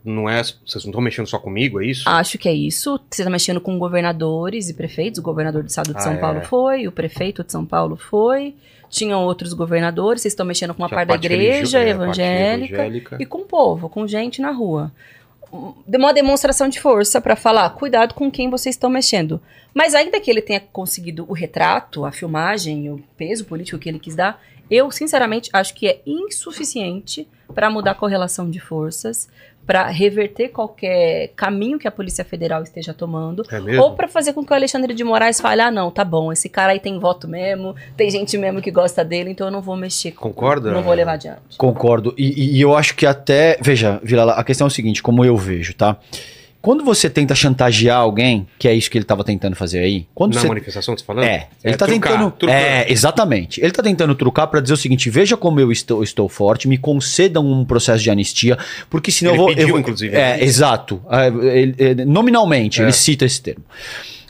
não 0.04 0.28
é. 0.28 0.42
Vocês 0.42 0.84
não 0.84 0.90
estão 0.90 1.00
mexendo 1.00 1.26
só 1.26 1.38
comigo, 1.38 1.80
é 1.80 1.86
isso? 1.86 2.08
Acho 2.08 2.38
que 2.38 2.48
é 2.48 2.52
isso. 2.52 3.00
Você 3.10 3.22
está 3.22 3.30
mexendo 3.30 3.60
com 3.60 3.78
governadores 3.78 4.68
e 4.68 4.74
prefeitos. 4.74 5.18
O 5.18 5.22
governador 5.22 5.62
do 5.62 5.68
estado 5.68 5.92
de 5.92 5.98
Ah, 5.98 6.00
São 6.00 6.12
é. 6.14 6.16
Paulo 6.16 6.42
foi, 6.42 6.86
o 6.86 6.92
prefeito 6.92 7.44
de 7.44 7.52
São 7.52 7.64
Paulo 7.64 7.96
foi. 7.96 8.54
Tinham 8.88 9.24
outros 9.24 9.52
governadores. 9.52 10.22
Vocês 10.22 10.32
estão 10.32 10.44
mexendo 10.44 10.74
com 10.74 10.82
uma 10.82 10.88
parte 10.88 11.08
da 11.08 11.14
igreja 11.14 11.78
é, 11.78 11.90
evangélica, 11.90 12.74
evangélica. 12.74 13.16
e 13.20 13.24
com 13.26 13.38
o 13.38 13.44
povo, 13.44 13.88
com 13.88 14.06
gente 14.06 14.40
na 14.40 14.50
rua. 14.50 14.92
Uma 15.86 16.14
demonstração 16.14 16.68
de 16.68 16.80
força 16.80 17.20
para 17.20 17.36
falar, 17.36 17.68
cuidado 17.70 18.14
com 18.14 18.30
quem 18.30 18.48
vocês 18.48 18.74
estão 18.74 18.88
mexendo. 18.88 19.40
Mas 19.74 19.94
ainda 19.94 20.18
que 20.20 20.30
ele 20.30 20.40
tenha 20.42 20.60
conseguido 20.60 21.26
o 21.28 21.32
retrato, 21.34 22.04
a 22.04 22.12
filmagem, 22.12 22.90
o 22.90 23.02
peso 23.16 23.44
político 23.44 23.78
que 23.78 23.88
ele 23.88 23.98
quis 23.98 24.14
dar, 24.14 24.42
eu 24.70 24.90
sinceramente 24.90 25.50
acho 25.52 25.74
que 25.74 25.86
é 25.86 26.00
insuficiente 26.06 27.28
para 27.54 27.68
mudar 27.68 27.90
a 27.90 27.94
correlação 27.94 28.50
de 28.50 28.58
forças, 28.58 29.28
para 29.66 29.86
reverter 29.88 30.48
qualquer 30.48 31.28
caminho 31.36 31.78
que 31.78 31.86
a 31.86 31.90
Polícia 31.90 32.24
Federal 32.24 32.62
esteja 32.62 32.92
tomando, 32.92 33.44
É 33.50 33.80
ou 33.80 33.94
para 33.94 34.08
fazer 34.08 34.32
com 34.32 34.44
que 34.44 34.52
o 34.52 34.56
Alexandre 34.56 34.92
de 34.92 35.04
Moraes 35.04 35.40
fale: 35.40 35.60
ah, 35.62 35.70
não, 35.70 35.90
tá 35.90 36.04
bom, 36.04 36.32
esse 36.32 36.48
cara 36.48 36.72
aí 36.72 36.80
tem 36.80 36.98
voto 36.98 37.28
mesmo, 37.28 37.74
tem 37.96 38.10
gente 38.10 38.36
mesmo 38.36 38.60
que 38.60 38.70
gosta 38.70 39.04
dele, 39.04 39.30
então 39.30 39.46
eu 39.46 39.50
não 39.52 39.62
vou 39.62 39.76
mexer. 39.76 40.12
com- 40.12 40.28
Concorda? 40.30 40.72
Não 40.72 40.82
vou 40.82 40.92
levar 40.94 41.12
adiante. 41.12 41.56
Concordo. 41.56 42.14
E, 42.18 42.56
e- 42.56 42.60
eu 42.60 42.76
acho 42.76 42.94
que 42.96 43.06
até. 43.06 43.56
Veja, 43.60 44.00
Vilela, 44.02 44.32
a 44.32 44.42
questão 44.44 44.66
é 44.66 44.68
o 44.68 44.70
seguinte, 44.70 45.02
como 45.02 45.24
eu 45.24 45.36
vejo, 45.36 45.74
tá? 45.74 45.96
Quando 46.62 46.84
você 46.84 47.10
tenta 47.10 47.34
chantagear 47.34 47.98
alguém, 47.98 48.46
que 48.56 48.68
é 48.68 48.72
isso 48.74 48.88
que 48.88 48.96
ele 48.96 49.02
estava 49.04 49.24
tentando 49.24 49.56
fazer 49.56 49.80
aí, 49.80 50.06
quando 50.14 50.34
Na 50.34 50.40
você 50.40 50.46
manifestação, 50.48 50.96
você 50.96 51.02
tá 51.02 51.06
falando? 51.08 51.24
É, 51.24 51.48
ele 51.64 51.76
tá 51.76 51.86
trucar, 51.86 52.12
tentando. 52.12 52.30
trucar. 52.30 52.56
É, 52.56 52.86
exatamente. 52.90 53.60
Ele 53.60 53.72
tá 53.72 53.82
tentando 53.82 54.14
trucar 54.14 54.46
pra 54.46 54.60
dizer 54.60 54.74
o 54.74 54.76
seguinte: 54.76 55.10
veja 55.10 55.36
como 55.36 55.58
eu 55.58 55.72
estou, 55.72 56.04
estou 56.04 56.28
forte, 56.28 56.68
me 56.68 56.78
concedam 56.78 57.44
um 57.44 57.64
processo 57.64 58.00
de 58.02 58.10
anistia, 58.10 58.56
porque 58.88 59.10
senão 59.10 59.32
Ele 59.32 59.38
eu 59.38 59.42
vou. 59.44 59.48
pediu, 59.48 59.62
eu 59.66 59.68
vou- 59.72 59.80
inclusive, 59.80 60.14
É, 60.16 60.36
né? 60.36 60.44
exato. 60.44 61.02
É, 61.10 61.26
ele- 61.58 61.74
ele- 61.78 62.04
nominalmente, 62.04 62.80
É. 62.80 62.84
ele 62.84 62.92
cita 62.92 63.24
esse 63.24 63.42
termo. 63.42 63.64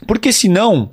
Porque 0.07 0.33
senão, 0.33 0.89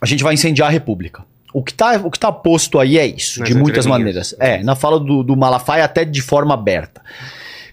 a 0.00 0.06
gente 0.06 0.22
vai 0.22 0.34
incendiar 0.34 0.68
a 0.68 0.70
República. 0.70 1.24
O 1.52 1.64
que 1.64 1.74
tá, 1.74 2.00
o 2.04 2.12
que 2.12 2.18
tá 2.20 2.30
posto 2.30 2.78
aí 2.78 2.96
é 2.96 3.04
isso, 3.04 3.40
Nas 3.40 3.48
de 3.48 3.56
muitas 3.56 3.84
maneiras. 3.86 4.36
É, 4.38 4.62
na 4.62 4.76
fala 4.76 5.00
do, 5.00 5.24
do 5.24 5.36
Malafaia 5.36 5.84
até 5.84 6.04
de 6.04 6.22
forma 6.22 6.54
aberta. 6.54 7.02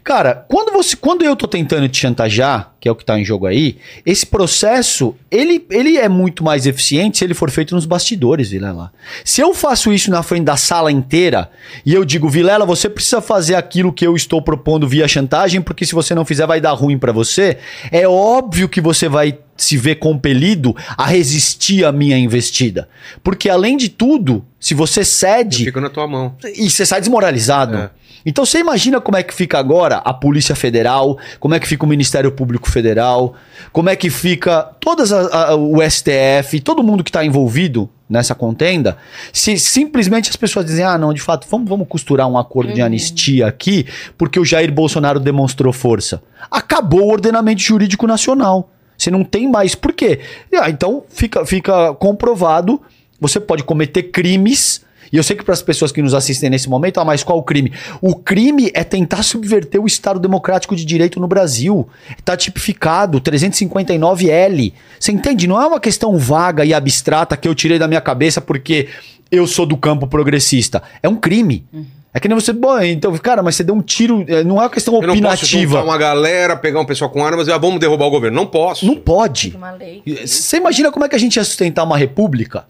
Cara, 0.03 0.45
quando 0.47 0.71
você, 0.71 0.95
quando 0.95 1.23
eu 1.23 1.35
tô 1.35 1.47
tentando 1.49 1.87
te 1.89 1.97
chantagear, 1.99 2.73
que 2.79 2.87
é 2.87 2.91
o 2.91 2.95
que 2.95 3.03
tá 3.05 3.19
em 3.19 3.25
jogo 3.25 3.45
aí, 3.45 3.77
esse 4.05 4.25
processo, 4.25 5.15
ele, 5.31 5.65
ele 5.69 5.97
é 5.97 6.07
muito 6.07 6.43
mais 6.43 6.65
eficiente 6.65 7.17
se 7.17 7.23
ele 7.23 7.33
for 7.33 7.49
feito 7.49 7.73
nos 7.73 7.85
bastidores, 7.85 8.49
Vilela. 8.49 8.91
Se 9.25 9.41
eu 9.41 9.53
faço 9.53 9.91
isso 9.91 10.11
na 10.11 10.21
frente 10.23 10.45
da 10.45 10.57
sala 10.57 10.91
inteira 10.91 11.49
e 11.85 11.93
eu 11.93 12.05
digo, 12.05 12.29
Vilela, 12.29 12.65
você 12.65 12.89
precisa 12.89 13.21
fazer 13.21 13.55
aquilo 13.55 13.91
que 13.91 14.05
eu 14.05 14.15
estou 14.15 14.41
propondo 14.41 14.87
via 14.87 15.07
chantagem, 15.07 15.61
porque 15.61 15.85
se 15.85 15.95
você 15.95 16.13
não 16.13 16.25
fizer 16.25 16.45
vai 16.45 16.61
dar 16.61 16.71
ruim 16.73 16.97
pra 16.97 17.11
você, 17.11 17.57
é 17.91 18.07
óbvio 18.07 18.69
que 18.69 18.79
você 18.81 19.09
vai 19.09 19.37
se 19.57 19.75
ver 19.75 19.95
compelido 19.95 20.75
a 20.95 21.05
resistir 21.07 21.83
à 21.83 21.91
minha 21.91 22.17
investida. 22.17 22.87
Porque 23.23 23.49
além 23.49 23.75
de 23.75 23.89
tudo, 23.89 24.45
se 24.59 24.75
você 24.75 25.03
cede, 25.03 25.65
Fica 25.65 25.81
na 25.81 25.89
tua 25.89 26.07
mão. 26.07 26.35
e 26.55 26.69
você 26.69 26.85
sai 26.85 26.99
desmoralizado. 26.99 27.75
É. 27.75 27.89
Então 28.25 28.45
você 28.45 28.59
imagina 28.59 28.99
como 28.99 29.17
é 29.17 29.23
que 29.23 29.33
fica 29.33 29.57
agora 29.57 29.97
a 29.97 30.13
Polícia 30.13 30.53
Federal, 30.53 31.17
como 31.39 31.55
é 31.55 31.59
que 31.59 31.67
fica 31.67 31.85
o 31.85 31.87
Ministério 31.87 32.31
Público 32.31 32.66
jurídico 32.67 32.71
federal, 32.71 33.33
como 33.71 33.89
é 33.89 33.95
que 33.95 34.09
fica 34.09 34.63
todas 34.79 35.11
a, 35.11 35.49
a, 35.49 35.55
o 35.55 35.77
STF, 35.81 36.59
todo 36.59 36.83
mundo 36.83 37.03
que 37.03 37.09
está 37.09 37.25
envolvido 37.25 37.89
nessa 38.09 38.35
contenda, 38.35 38.97
se 39.33 39.57
simplesmente 39.57 40.29
as 40.29 40.35
pessoas 40.35 40.65
dizem, 40.65 40.85
ah, 40.85 40.97
não, 40.97 41.13
de 41.13 41.21
fato, 41.21 41.47
vamos, 41.49 41.67
vamos 41.67 41.87
costurar 41.87 42.27
um 42.27 42.37
acordo 42.37 42.73
de 42.73 42.81
anistia 42.81 43.47
aqui, 43.47 43.85
porque 44.17 44.39
o 44.39 44.45
Jair 44.45 44.71
Bolsonaro 44.71 45.19
demonstrou 45.19 45.73
força. 45.73 46.21
Acabou 46.49 47.03
o 47.03 47.11
ordenamento 47.11 47.61
jurídico 47.61 48.07
nacional. 48.07 48.69
Você 48.97 49.11
não 49.11 49.23
tem 49.23 49.49
mais. 49.49 49.75
Por 49.75 49.93
quê? 49.93 50.19
Ah, 50.55 50.69
então 50.69 51.03
fica, 51.09 51.45
fica 51.45 51.93
comprovado, 51.95 52.81
você 53.19 53.39
pode 53.39 53.63
cometer 53.63 54.03
crimes 54.03 54.81
e 55.11 55.17
eu 55.17 55.23
sei 55.23 55.35
que 55.35 55.43
para 55.43 55.53
as 55.53 55.61
pessoas 55.61 55.91
que 55.91 56.01
nos 56.01 56.13
assistem 56.13 56.49
nesse 56.49 56.69
momento, 56.69 56.99
ah, 56.99 57.05
mas 57.05 57.23
qual 57.23 57.37
o 57.37 57.43
crime? 57.43 57.71
O 58.01 58.15
crime 58.15 58.71
é 58.73 58.83
tentar 58.83 59.23
subverter 59.23 59.81
o 59.81 59.87
Estado 59.87 60.19
Democrático 60.19 60.75
de 60.75 60.85
Direito 60.85 61.19
no 61.19 61.27
Brasil. 61.27 61.87
Está 62.17 62.35
tipificado, 62.35 63.21
359L. 63.21 64.73
Você 64.99 65.11
entende? 65.11 65.47
Não 65.47 65.61
é 65.61 65.67
uma 65.67 65.79
questão 65.79 66.17
vaga 66.17 66.65
e 66.65 66.73
abstrata 66.73 67.37
que 67.37 67.47
eu 67.47 67.55
tirei 67.55 67.79
da 67.79 67.87
minha 67.87 68.01
cabeça 68.01 68.41
porque 68.41 68.87
eu 69.31 69.47
sou 69.47 69.65
do 69.65 69.77
campo 69.77 70.07
progressista. 70.07 70.81
É 71.01 71.09
um 71.09 71.15
crime. 71.15 71.65
Uhum. 71.71 71.85
É 72.13 72.19
que 72.19 72.27
nem 72.27 72.35
você, 72.35 72.51
bom, 72.51 72.79
então, 72.79 73.15
cara, 73.17 73.43
mas 73.43 73.55
você 73.55 73.63
deu 73.63 73.75
um 73.75 73.81
tiro, 73.81 74.25
é, 74.27 74.43
não 74.43 74.57
é 74.57 74.61
uma 74.61 74.69
questão 74.71 74.95
opinativa. 74.95 75.17
Eu 75.17 75.21
não 75.21 75.71
posso 75.71 75.83
uma 75.83 75.97
galera, 75.99 76.57
pegar 76.57 76.79
um 76.79 76.85
pessoal 76.85 77.11
com 77.11 77.23
armas 77.23 77.47
e 77.47 77.51
ah, 77.51 77.59
vamos 77.59 77.79
derrubar 77.79 78.07
o 78.07 78.09
governo. 78.09 78.35
Não 78.35 78.47
posso. 78.47 78.87
Não 78.87 78.95
pode. 78.95 79.55
Você 80.25 80.57
imagina 80.57 80.91
como 80.91 81.05
é 81.05 81.09
que 81.09 81.15
a 81.15 81.19
gente 81.19 81.35
ia 81.35 81.43
sustentar 81.43 81.83
uma 81.83 81.97
república? 81.97 82.65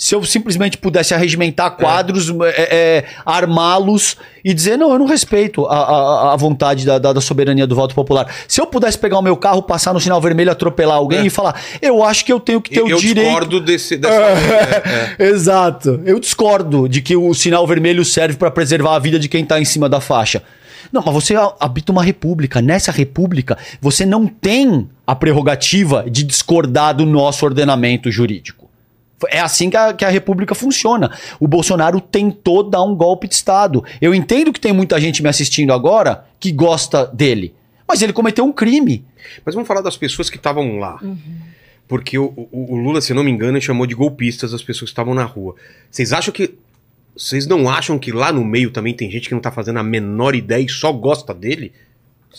Se 0.00 0.14
eu 0.14 0.24
simplesmente 0.24 0.78
pudesse 0.78 1.12
arregimentar 1.12 1.72
quadros, 1.72 2.30
é. 2.30 2.32
é, 2.32 2.68
é, 2.72 3.04
armá-los 3.22 4.16
e 4.42 4.54
dizer, 4.54 4.78
não, 4.78 4.90
eu 4.90 4.98
não 4.98 5.04
respeito 5.04 5.66
a, 5.66 5.76
a, 5.76 6.32
a 6.32 6.36
vontade 6.36 6.86
da, 6.86 6.98
da, 6.98 7.12
da, 7.12 7.20
soberania 7.20 7.66
do 7.66 7.74
voto 7.74 7.94
popular. 7.94 8.26
Se 8.48 8.62
eu 8.62 8.66
pudesse 8.66 8.96
pegar 8.96 9.18
o 9.18 9.22
meu 9.22 9.36
carro, 9.36 9.62
passar 9.62 9.92
no 9.92 10.00
sinal 10.00 10.18
vermelho, 10.18 10.50
atropelar 10.50 10.96
alguém 10.96 11.18
é. 11.18 11.26
e 11.26 11.30
falar, 11.30 11.60
eu 11.82 12.02
acho 12.02 12.24
que 12.24 12.32
eu 12.32 12.40
tenho 12.40 12.62
que 12.62 12.70
ter 12.70 12.80
eu, 12.80 12.96
o 12.96 12.98
direito... 12.98 13.18
Eu 13.18 13.24
discordo 13.24 13.60
desse, 13.60 13.98
dessa... 13.98 14.14
É, 15.18 15.26
Exato. 15.26 16.00
Eu 16.06 16.18
discordo 16.18 16.88
de 16.88 17.02
que 17.02 17.14
o 17.14 17.34
sinal 17.34 17.66
vermelho 17.66 18.02
serve 18.02 18.38
para 18.38 18.50
preservar 18.50 18.96
a 18.96 18.98
vida 18.98 19.18
de 19.18 19.28
quem 19.28 19.42
está 19.42 19.60
em 19.60 19.66
cima 19.66 19.86
da 19.86 20.00
faixa. 20.00 20.42
Não, 20.90 21.02
mas 21.04 21.12
você 21.12 21.34
habita 21.60 21.92
uma 21.92 22.02
república. 22.02 22.62
Nessa 22.62 22.90
república, 22.90 23.58
você 23.82 24.06
não 24.06 24.26
tem 24.26 24.88
a 25.06 25.14
prerrogativa 25.14 26.06
de 26.08 26.24
discordar 26.24 26.94
do 26.94 27.04
nosso 27.04 27.44
ordenamento 27.44 28.10
jurídico. 28.10 28.59
É 29.28 29.40
assim 29.40 29.70
que 29.70 29.76
a, 29.76 29.92
que 29.92 30.04
a 30.04 30.08
República 30.08 30.54
funciona. 30.54 31.16
O 31.38 31.46
Bolsonaro 31.46 32.00
tentou 32.00 32.62
dar 32.62 32.82
um 32.82 32.94
golpe 32.94 33.28
de 33.28 33.34
Estado. 33.34 33.84
Eu 34.00 34.14
entendo 34.14 34.52
que 34.52 34.60
tem 34.60 34.72
muita 34.72 35.00
gente 35.00 35.22
me 35.22 35.28
assistindo 35.28 35.72
agora 35.72 36.24
que 36.38 36.50
gosta 36.52 37.06
dele. 37.06 37.54
Mas 37.86 38.02
ele 38.02 38.12
cometeu 38.12 38.44
um 38.44 38.52
crime. 38.52 39.04
Mas 39.44 39.54
vamos 39.54 39.66
falar 39.66 39.80
das 39.80 39.96
pessoas 39.96 40.30
que 40.30 40.36
estavam 40.36 40.78
lá. 40.78 40.98
Uhum. 41.02 41.18
Porque 41.88 42.16
o, 42.16 42.26
o, 42.52 42.74
o, 42.74 42.76
Lula, 42.76 43.00
se 43.00 43.12
não 43.12 43.24
me 43.24 43.32
engano, 43.32 43.60
chamou 43.60 43.84
de 43.84 43.96
golpistas 43.96 44.54
as 44.54 44.62
pessoas 44.62 44.90
que 44.90 44.92
estavam 44.92 45.12
na 45.12 45.24
rua. 45.24 45.56
Vocês 45.90 46.12
acham 46.12 46.32
que. 46.32 46.54
Vocês 47.16 47.48
não 47.48 47.68
acham 47.68 47.98
que 47.98 48.12
lá 48.12 48.32
no 48.32 48.44
meio 48.44 48.70
também 48.70 48.94
tem 48.94 49.10
gente 49.10 49.28
que 49.28 49.34
não 49.34 49.40
tá 49.42 49.50
fazendo 49.50 49.80
a 49.80 49.82
menor 49.82 50.36
ideia 50.36 50.64
e 50.64 50.68
só 50.68 50.92
gosta 50.92 51.34
dele? 51.34 51.72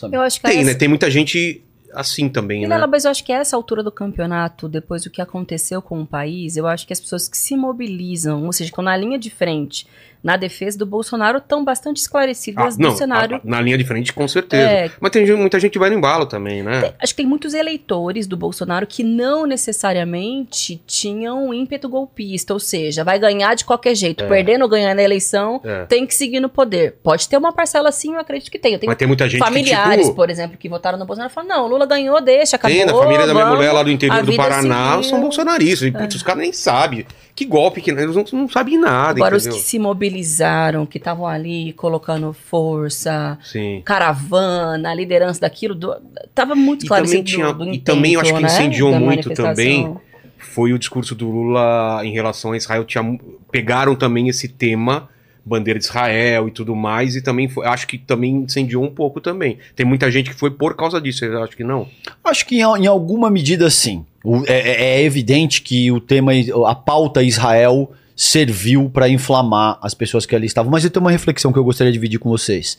Eu 0.09 0.21
acho 0.21 0.39
que 0.39 0.47
tem, 0.47 0.63
né? 0.63 0.73
Tem 0.73 0.87
muita 0.87 1.11
gente 1.11 1.61
assim 1.93 2.29
também, 2.29 2.67
né? 2.67 2.85
Mas 2.87 3.05
eu 3.05 3.11
acho 3.11 3.23
que 3.23 3.31
essa 3.31 3.55
altura 3.55 3.83
do 3.83 3.91
campeonato, 3.91 4.67
depois 4.67 5.03
do 5.03 5.09
que 5.09 5.21
aconteceu 5.21 5.81
com 5.81 6.01
o 6.01 6.05
país, 6.05 6.57
eu 6.57 6.67
acho 6.67 6.85
que 6.85 6.93
as 6.93 6.99
pessoas 6.99 7.27
que 7.27 7.37
se 7.37 7.55
mobilizam, 7.55 8.45
ou 8.45 8.51
seja, 8.51 8.69
que 8.69 8.73
estão 8.73 8.83
na 8.83 8.95
linha 8.95 9.17
de 9.17 9.29
frente 9.29 9.87
na 10.23 10.37
defesa 10.37 10.77
do 10.77 10.85
Bolsonaro 10.85 11.39
estão 11.39 11.63
bastante 11.63 11.97
esclarecidas 11.97 12.75
ah, 12.75 12.77
não, 12.79 12.95
cenário. 12.95 13.37
A, 13.37 13.41
na 13.43 13.61
linha 13.61 13.77
de 13.77 13.83
frente, 13.83 14.13
com 14.13 14.27
certeza. 14.27 14.69
É, 14.69 14.91
Mas 14.99 15.11
tem 15.11 15.25
muita 15.35 15.59
gente 15.59 15.71
que 15.71 15.79
vai 15.79 15.89
no 15.89 15.97
embalo 15.97 16.25
também, 16.25 16.61
né? 16.61 16.81
Tem, 16.81 16.93
acho 16.99 17.13
que 17.13 17.17
tem 17.17 17.25
muitos 17.25 17.53
eleitores 17.53 18.27
do 18.27 18.37
Bolsonaro 18.37 18.85
que 18.85 19.03
não 19.03 19.45
necessariamente 19.45 20.81
tinham 20.85 21.53
ímpeto 21.53 21.89
golpista, 21.89 22.53
ou 22.53 22.59
seja, 22.59 23.03
vai 23.03 23.17
ganhar 23.17 23.55
de 23.55 23.65
qualquer 23.65 23.95
jeito. 23.95 24.23
É. 24.23 24.27
Perdendo 24.27 24.61
ou 24.63 24.69
ganhando 24.69 24.99
a 24.99 25.03
eleição, 25.03 25.59
é. 25.63 25.85
tem 25.85 26.05
que 26.05 26.13
seguir 26.13 26.39
no 26.39 26.49
poder. 26.49 26.95
Pode 27.03 27.27
ter 27.27 27.37
uma 27.37 27.51
parcela 27.51 27.89
assim, 27.89 28.13
eu 28.13 28.19
acredito 28.19 28.51
que 28.51 28.59
tem. 28.59 28.73
Eu 28.73 28.79
tenho 28.79 28.89
Mas 28.89 28.97
tem 28.97 29.07
muita 29.07 29.27
gente 29.27 29.39
familiares, 29.39 29.97
que, 29.97 30.03
tipo... 30.03 30.15
por 30.15 30.29
exemplo, 30.29 30.57
que 30.57 30.69
votaram 30.69 30.97
no 30.97 31.05
Bolsonaro 31.05 31.31
e 31.31 31.33
falam: 31.33 31.49
não, 31.49 31.67
Lula 31.67 31.85
ganhou, 31.85 32.21
deixa, 32.21 32.55
acabou. 32.55 32.77
Tem, 32.77 32.87
a 32.87 32.93
família 32.93 33.25
da 33.25 33.33
minha 33.33 33.45
mulher 33.47 33.71
lá 33.71 33.83
do 33.83 33.89
interior 33.89 34.23
do 34.23 34.35
Paraná 34.35 34.91
seguiu. 34.91 35.03
são 35.03 35.21
bolsonaristas. 35.21 35.87
E, 35.87 35.91
putz, 35.91 36.15
os 36.15 36.23
caras 36.23 36.41
nem 36.41 36.53
sabem. 36.53 37.05
Que 37.35 37.45
golpe 37.45 37.81
que 37.81 37.91
eles 37.91 38.15
não, 38.15 38.25
não 38.33 38.49
sabem 38.49 38.77
nada. 38.77 39.19
Agora, 39.19 39.35
entendeu? 39.35 39.53
os 39.53 39.57
que 39.57 39.63
se 39.67 39.79
mobilizaram, 39.79 40.85
que 40.85 40.97
estavam 40.97 41.25
ali 41.25 41.73
colocando 41.73 42.33
força, 42.33 43.37
Sim. 43.43 43.81
caravana, 43.85 44.93
liderança 44.93 45.41
daquilo, 45.41 45.73
do, 45.73 45.95
tava 46.35 46.55
muito 46.55 46.85
claro. 46.85 47.05
E 47.05 47.07
também, 47.07 47.23
tinha, 47.23 47.47
do, 47.47 47.53
do 47.53 47.63
intento, 47.63 47.75
e 47.75 47.79
também 47.79 48.13
eu 48.13 48.21
acho 48.21 48.33
que 48.33 48.41
né, 48.41 48.47
incendiou 48.47 48.99
muito 48.99 49.33
também 49.33 49.95
foi 50.37 50.73
o 50.73 50.79
discurso 50.79 51.15
do 51.15 51.29
Lula 51.29 52.01
em 52.03 52.11
relação 52.11 52.51
a 52.51 52.57
Israel. 52.57 52.83
Tinha, 52.83 53.03
pegaram 53.51 53.95
também 53.95 54.27
esse 54.27 54.47
tema 54.47 55.09
bandeira 55.43 55.79
de 55.79 55.85
Israel 55.85 56.47
e 56.47 56.51
tudo 56.51 56.75
mais, 56.75 57.15
e 57.15 57.21
também 57.21 57.49
foi, 57.49 57.65
acho 57.65 57.87
que 57.87 57.97
também 57.97 58.43
incendiou 58.43 58.83
um 58.83 58.91
pouco 58.91 59.19
também. 59.19 59.57
Tem 59.75 59.85
muita 59.85 60.11
gente 60.11 60.29
que 60.29 60.35
foi 60.35 60.51
por 60.51 60.75
causa 60.75 61.01
disso, 61.01 61.25
eu 61.25 61.43
acho 61.43 61.57
que 61.57 61.63
não. 61.63 61.87
Acho 62.23 62.45
que 62.45 62.57
em, 62.57 62.61
em 62.61 62.87
alguma 62.87 63.29
medida 63.29 63.69
sim. 63.69 64.05
O, 64.23 64.43
é, 64.47 64.53
é, 64.53 64.83
é, 64.99 65.03
evidente 65.03 65.61
que 65.61 65.91
o 65.91 65.99
tema, 65.99 66.31
a 66.67 66.75
pauta 66.75 67.23
Israel 67.23 67.91
serviu 68.15 68.87
para 68.87 69.09
inflamar 69.09 69.79
as 69.81 69.95
pessoas 69.95 70.27
que 70.27 70.35
ali 70.35 70.45
estavam. 70.45 70.71
Mas 70.71 70.83
eu 70.83 70.91
tenho 70.91 71.03
uma 71.03 71.11
reflexão 71.11 71.51
que 71.51 71.57
eu 71.57 71.63
gostaria 71.63 71.91
de 71.91 71.97
dividir 71.97 72.19
com 72.19 72.29
vocês 72.29 72.77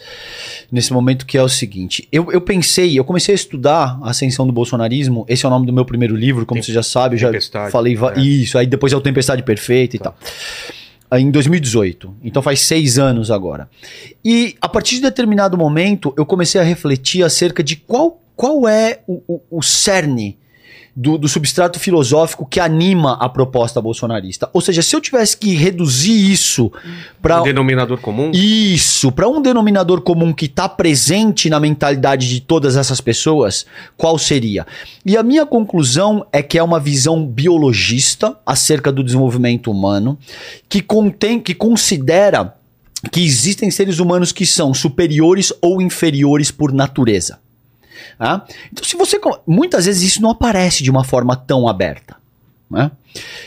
nesse 0.70 0.92
momento, 0.92 1.26
que 1.26 1.36
é 1.36 1.42
o 1.42 1.48
seguinte: 1.48 2.06
eu, 2.12 2.30
eu 2.30 2.40
pensei, 2.40 2.96
eu 2.96 3.04
comecei 3.04 3.34
a 3.34 3.36
estudar 3.36 3.98
a 4.02 4.10
ascensão 4.10 4.46
do 4.46 4.52
bolsonarismo. 4.52 5.24
Esse 5.28 5.44
é 5.44 5.48
o 5.48 5.50
nome 5.50 5.66
do 5.66 5.72
meu 5.72 5.84
primeiro 5.84 6.14
livro, 6.14 6.46
como 6.46 6.60
Tem, 6.60 6.66
você 6.66 6.72
já 6.72 6.82
sabe, 6.82 7.16
eu 7.16 7.18
já 7.18 7.30
falei 7.70 7.96
é. 8.16 8.20
isso. 8.20 8.56
Aí 8.56 8.66
depois 8.66 8.92
é 8.92 8.96
o 8.96 9.00
Tempestade 9.00 9.42
Perfeita 9.42 9.98
tá. 9.98 10.10
e 10.10 10.12
tal 10.12 10.16
em 11.18 11.30
2018. 11.30 12.14
Então 12.22 12.42
faz 12.42 12.60
seis 12.60 12.98
anos 12.98 13.30
agora. 13.30 13.68
E 14.24 14.56
a 14.60 14.68
partir 14.68 14.96
de 14.96 15.02
determinado 15.02 15.58
momento 15.58 16.14
eu 16.16 16.24
comecei 16.24 16.60
a 16.60 16.64
refletir 16.64 17.22
acerca 17.22 17.62
de 17.62 17.76
qual, 17.76 18.20
qual 18.34 18.66
é 18.66 19.00
o, 19.06 19.22
o, 19.28 19.58
o 19.58 19.62
cerne 19.62 20.38
do, 20.94 21.16
do, 21.16 21.28
substrato 21.28 21.80
filosófico 21.80 22.44
que 22.44 22.60
anima 22.60 23.14
a 23.14 23.28
proposta 23.28 23.80
bolsonarista. 23.80 24.50
Ou 24.52 24.60
seja, 24.60 24.82
se 24.82 24.94
eu 24.94 25.00
tivesse 25.00 25.36
que 25.36 25.54
reduzir 25.54 26.30
isso 26.30 26.70
para 27.20 27.40
um 27.40 27.44
denominador 27.44 27.98
comum, 27.98 28.30
isso 28.34 29.10
para 29.10 29.28
um 29.28 29.40
denominador 29.40 30.02
comum 30.02 30.32
que 30.32 30.44
está 30.44 30.68
presente 30.68 31.48
na 31.48 31.58
mentalidade 31.58 32.28
de 32.28 32.40
todas 32.40 32.76
essas 32.76 33.00
pessoas, 33.00 33.64
qual 33.96 34.18
seria? 34.18 34.66
E 35.04 35.16
a 35.16 35.22
minha 35.22 35.46
conclusão 35.46 36.26
é 36.30 36.42
que 36.42 36.58
é 36.58 36.62
uma 36.62 36.78
visão 36.78 37.26
biologista 37.26 38.36
acerca 38.44 38.92
do 38.92 39.02
desenvolvimento 39.02 39.70
humano 39.70 40.18
que 40.68 40.82
contém, 40.82 41.40
que 41.40 41.54
considera 41.54 42.54
que 43.10 43.24
existem 43.24 43.70
seres 43.70 43.98
humanos 43.98 44.30
que 44.30 44.46
são 44.46 44.72
superiores 44.72 45.52
ou 45.60 45.80
inferiores 45.80 46.50
por 46.50 46.72
natureza. 46.72 47.41
Tá? 48.18 48.44
Então, 48.72 48.84
se 48.84 48.96
você. 48.96 49.20
Muitas 49.46 49.86
vezes 49.86 50.02
isso 50.02 50.22
não 50.22 50.30
aparece 50.30 50.82
de 50.82 50.90
uma 50.90 51.04
forma 51.04 51.36
tão 51.36 51.68
aberta. 51.68 52.16
Né? 52.70 52.90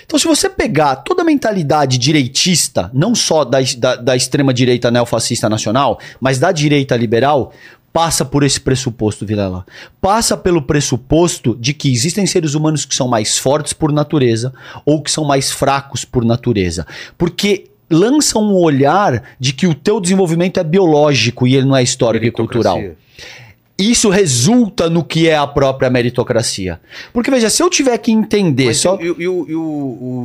Então, 0.06 0.20
se 0.20 0.28
você 0.28 0.48
pegar 0.48 0.98
toda 0.98 1.24
a 1.24 1.26
mentalidade 1.26 1.98
direitista, 1.98 2.92
não 2.94 3.16
só 3.16 3.44
da, 3.44 3.58
da, 3.78 3.96
da 3.96 4.16
extrema-direita 4.16 4.92
neofascista 4.92 5.50
nacional, 5.50 6.00
mas 6.20 6.38
da 6.38 6.52
direita 6.52 6.96
liberal, 6.96 7.52
passa 7.92 8.24
por 8.24 8.44
esse 8.44 8.60
pressuposto, 8.60 9.26
Vilela. 9.26 9.66
Passa 10.00 10.38
pelo 10.38 10.62
pressuposto 10.62 11.56
de 11.60 11.74
que 11.74 11.92
existem 11.92 12.28
seres 12.28 12.54
humanos 12.54 12.86
que 12.86 12.94
são 12.94 13.08
mais 13.08 13.38
fortes 13.38 13.74
por 13.74 13.92
natureza 13.92 14.54
ou 14.86 15.02
que 15.02 15.10
são 15.10 15.24
mais 15.26 15.52
fracos 15.52 16.06
por 16.06 16.24
natureza. 16.24 16.86
Porque 17.18 17.72
lança 17.90 18.38
um 18.38 18.54
olhar 18.54 19.24
de 19.40 19.54
que 19.54 19.66
o 19.66 19.74
teu 19.74 20.00
desenvolvimento 20.00 20.60
é 20.60 20.64
biológico 20.64 21.48
e 21.48 21.56
ele 21.56 21.66
não 21.66 21.76
é 21.76 21.82
histórico 21.82 22.26
e 22.26 22.32
cultural 22.32 22.80
isso 23.78 24.10
resulta 24.10 24.90
no 24.90 25.04
que 25.04 25.28
é 25.28 25.36
a 25.36 25.46
própria 25.46 25.90
meritocracia. 25.90 26.80
Porque, 27.12 27.30
veja, 27.30 27.50
se 27.50 27.62
eu 27.62 27.70
tiver 27.70 27.98
que 27.98 28.12
entender 28.12 28.66
Mas 28.66 28.78
só. 28.78 28.98
E, 29.02 29.04
e, 29.04 29.24
e, 29.24 29.28
o, 29.28 29.46
e 29.50 29.56
o, 29.56 29.62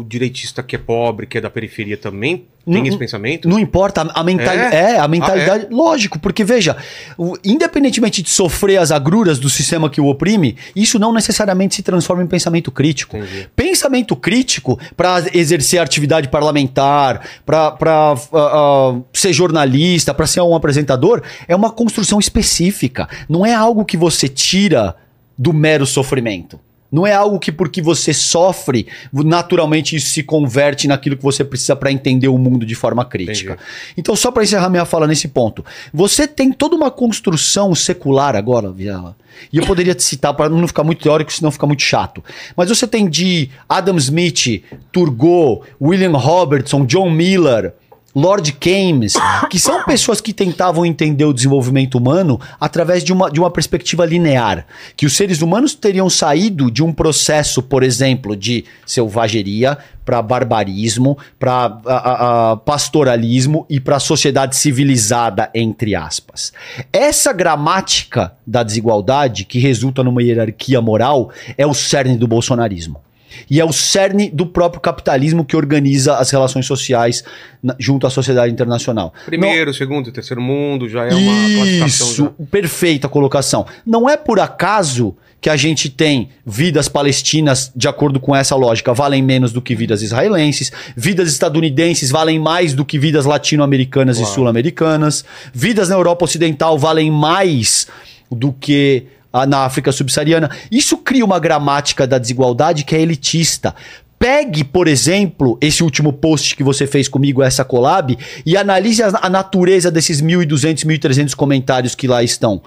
o, 0.00 0.06
direitista 0.08 0.62
que 0.62 0.76
é 0.76 0.78
pobre, 0.78 1.26
que 1.26 1.38
é 1.38 1.40
da 1.40 1.50
periferia 1.50 1.96
também, 1.96 2.46
tem 2.64 2.86
esse 2.86 2.98
pensamento? 2.98 3.48
Não 3.48 3.58
importa, 3.58 4.02
a, 4.02 4.22
mentalidade. 4.22 4.74
É? 4.74 4.92
é? 4.92 4.98
a 4.98 5.08
mentalidade. 5.08 5.66
Ah, 5.70 5.72
é? 5.72 5.74
Lógico, 5.74 6.18
porque 6.18 6.44
veja, 6.44 6.76
o, 7.16 7.36
independentemente 7.44 8.22
de 8.22 8.30
sofrer 8.30 8.78
as 8.78 8.90
agruras 8.90 9.38
do 9.38 9.48
sistema 9.48 9.88
que 9.88 10.00
o 10.00 10.06
oprime, 10.06 10.56
isso 10.74 10.98
não 10.98 11.12
necessariamente 11.12 11.74
se 11.74 11.82
transforma 11.82 12.22
em 12.22 12.26
pensamento 12.26 12.70
crítico. 12.70 13.16
Entendi. 13.16 13.48
Pensamento 13.56 14.14
crítico 14.14 14.78
para 14.96 15.24
exercer 15.32 15.80
atividade 15.80 16.28
parlamentar, 16.28 17.26
para 17.44 18.14
uh, 18.14 18.96
uh, 18.96 19.04
ser 19.12 19.32
jornalista, 19.32 20.12
para 20.12 20.26
ser 20.26 20.40
um 20.40 20.54
apresentador, 20.54 21.22
é 21.48 21.56
uma 21.56 21.70
construção 21.70 22.18
específica. 22.18 23.08
Não 23.28 23.44
é 23.44 23.54
algo 23.54 23.84
que 23.84 23.96
você 23.96 24.28
tira 24.28 24.94
do 25.36 25.52
mero 25.52 25.86
sofrimento. 25.86 26.60
Não 26.90 27.06
é 27.06 27.12
algo 27.12 27.38
que 27.38 27.52
porque 27.52 27.80
você 27.80 28.12
sofre, 28.12 28.86
naturalmente 29.12 29.94
isso 29.94 30.08
se 30.08 30.22
converte 30.22 30.88
naquilo 30.88 31.16
que 31.16 31.22
você 31.22 31.44
precisa 31.44 31.76
para 31.76 31.92
entender 31.92 32.28
o 32.28 32.36
mundo 32.36 32.66
de 32.66 32.74
forma 32.74 33.04
crítica. 33.04 33.52
Entendi. 33.52 33.68
Então, 33.96 34.16
só 34.16 34.30
para 34.30 34.42
encerrar 34.42 34.68
minha 34.68 34.84
fala 34.84 35.06
nesse 35.06 35.28
ponto, 35.28 35.64
você 35.92 36.26
tem 36.26 36.52
toda 36.52 36.74
uma 36.74 36.90
construção 36.90 37.74
secular 37.74 38.34
agora, 38.34 38.72
Viela. 38.72 39.16
E 39.52 39.58
eu 39.58 39.66
poderia 39.66 39.94
te 39.94 40.02
citar 40.02 40.34
para 40.34 40.48
não 40.48 40.66
ficar 40.66 40.84
muito 40.84 41.02
teórico, 41.02 41.32
senão 41.32 41.50
fica 41.50 41.66
muito 41.66 41.82
chato. 41.82 42.22
Mas 42.56 42.68
você 42.68 42.86
tem 42.86 43.08
de 43.08 43.50
Adam 43.68 43.96
Smith, 43.96 44.62
Turgot, 44.92 45.62
William 45.80 46.16
Robertson, 46.16 46.84
John 46.84 47.10
Miller, 47.10 47.74
Lord 48.14 48.52
Keynes, 48.52 49.14
que 49.48 49.58
são 49.58 49.84
pessoas 49.84 50.20
que 50.20 50.32
tentavam 50.32 50.84
entender 50.84 51.24
o 51.24 51.32
desenvolvimento 51.32 51.96
humano 51.96 52.40
através 52.58 53.04
de 53.04 53.12
uma, 53.12 53.30
de 53.30 53.38
uma 53.38 53.50
perspectiva 53.50 54.04
linear. 54.04 54.66
Que 54.96 55.06
os 55.06 55.16
seres 55.16 55.42
humanos 55.42 55.74
teriam 55.74 56.10
saído 56.10 56.70
de 56.70 56.82
um 56.82 56.92
processo, 56.92 57.62
por 57.62 57.82
exemplo, 57.82 58.34
de 58.34 58.64
selvageria 58.84 59.78
para 60.04 60.20
barbarismo, 60.22 61.16
para 61.38 62.56
pastoralismo 62.64 63.64
e 63.70 63.78
para 63.78 64.00
sociedade 64.00 64.56
civilizada, 64.56 65.48
entre 65.54 65.94
aspas. 65.94 66.52
Essa 66.92 67.32
gramática 67.32 68.32
da 68.44 68.64
desigualdade, 68.64 69.44
que 69.44 69.60
resulta 69.60 70.02
numa 70.02 70.22
hierarquia 70.22 70.80
moral, 70.80 71.30
é 71.56 71.64
o 71.64 71.72
cerne 71.72 72.16
do 72.16 72.26
bolsonarismo. 72.26 73.00
E 73.48 73.60
é 73.60 73.64
o 73.64 73.72
cerne 73.72 74.30
do 74.30 74.46
próprio 74.46 74.80
capitalismo 74.80 75.44
que 75.44 75.56
organiza 75.56 76.16
as 76.16 76.30
relações 76.30 76.66
sociais 76.66 77.22
na- 77.62 77.76
junto 77.78 78.06
à 78.06 78.10
sociedade 78.10 78.52
internacional. 78.52 79.12
Primeiro, 79.26 79.72
segundo, 79.74 80.10
terceiro 80.12 80.40
mundo, 80.40 80.88
já 80.88 81.04
é 81.06 81.14
uma 81.14 81.32
classificação. 81.56 82.06
Isso, 82.08 82.30
perfeita 82.50 83.08
colocação. 83.08 83.66
Não 83.86 84.08
é 84.08 84.16
por 84.16 84.40
acaso 84.40 85.16
que 85.40 85.48
a 85.48 85.56
gente 85.56 85.88
tem 85.88 86.28
vidas 86.44 86.86
palestinas, 86.86 87.72
de 87.74 87.88
acordo 87.88 88.20
com 88.20 88.36
essa 88.36 88.54
lógica, 88.54 88.92
valem 88.92 89.22
menos 89.22 89.52
do 89.52 89.62
que 89.62 89.74
vidas 89.74 90.02
israelenses, 90.02 90.70
vidas 90.94 91.30
estadunidenses 91.30 92.10
valem 92.10 92.38
mais 92.38 92.74
do 92.74 92.84
que 92.84 92.98
vidas 92.98 93.24
latino-americanas 93.24 94.18
e 94.18 94.26
sul-americanas, 94.26 95.24
vidas 95.54 95.88
na 95.88 95.94
Europa 95.94 96.26
Ocidental 96.26 96.78
valem 96.78 97.10
mais 97.10 97.86
do 98.30 98.52
que 98.52 99.06
na 99.32 99.64
África 99.64 99.92
subsaariana. 99.92 100.50
Isso 100.70 100.98
cria 100.98 101.24
uma 101.24 101.38
gramática 101.38 102.06
da 102.06 102.18
desigualdade 102.18 102.84
que 102.84 102.94
é 102.94 103.00
elitista. 103.00 103.74
Pegue, 104.18 104.64
por 104.64 104.86
exemplo, 104.86 105.56
esse 105.62 105.82
último 105.82 106.12
post 106.12 106.54
que 106.54 106.62
você 106.62 106.86
fez 106.86 107.08
comigo, 107.08 107.42
essa 107.42 107.64
collab, 107.64 108.18
e 108.44 108.56
analise 108.56 109.02
a, 109.02 109.10
a 109.22 109.30
natureza 109.30 109.90
desses 109.90 110.20
1.200, 110.20 110.84
1.300 110.84 111.34
comentários 111.34 111.94
que 111.94 112.06
lá 112.06 112.22
estão. 112.22 112.60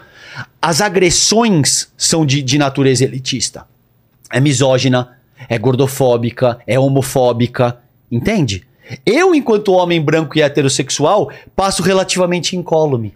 As 0.59 0.81
agressões 0.81 1.89
são 1.95 2.25
de, 2.25 2.41
de 2.41 2.57
natureza 2.57 3.03
elitista. 3.03 3.67
É 4.31 4.39
misógina, 4.39 5.09
é 5.47 5.59
gordofóbica, 5.59 6.57
é 6.65 6.79
homofóbica, 6.79 7.77
entende? 8.11 8.65
Eu, 9.05 9.35
enquanto 9.35 9.73
homem 9.73 10.01
branco 10.01 10.35
e 10.37 10.41
heterossexual, 10.41 11.29
passo 11.55 11.83
relativamente 11.83 12.55
incólume 12.55 13.13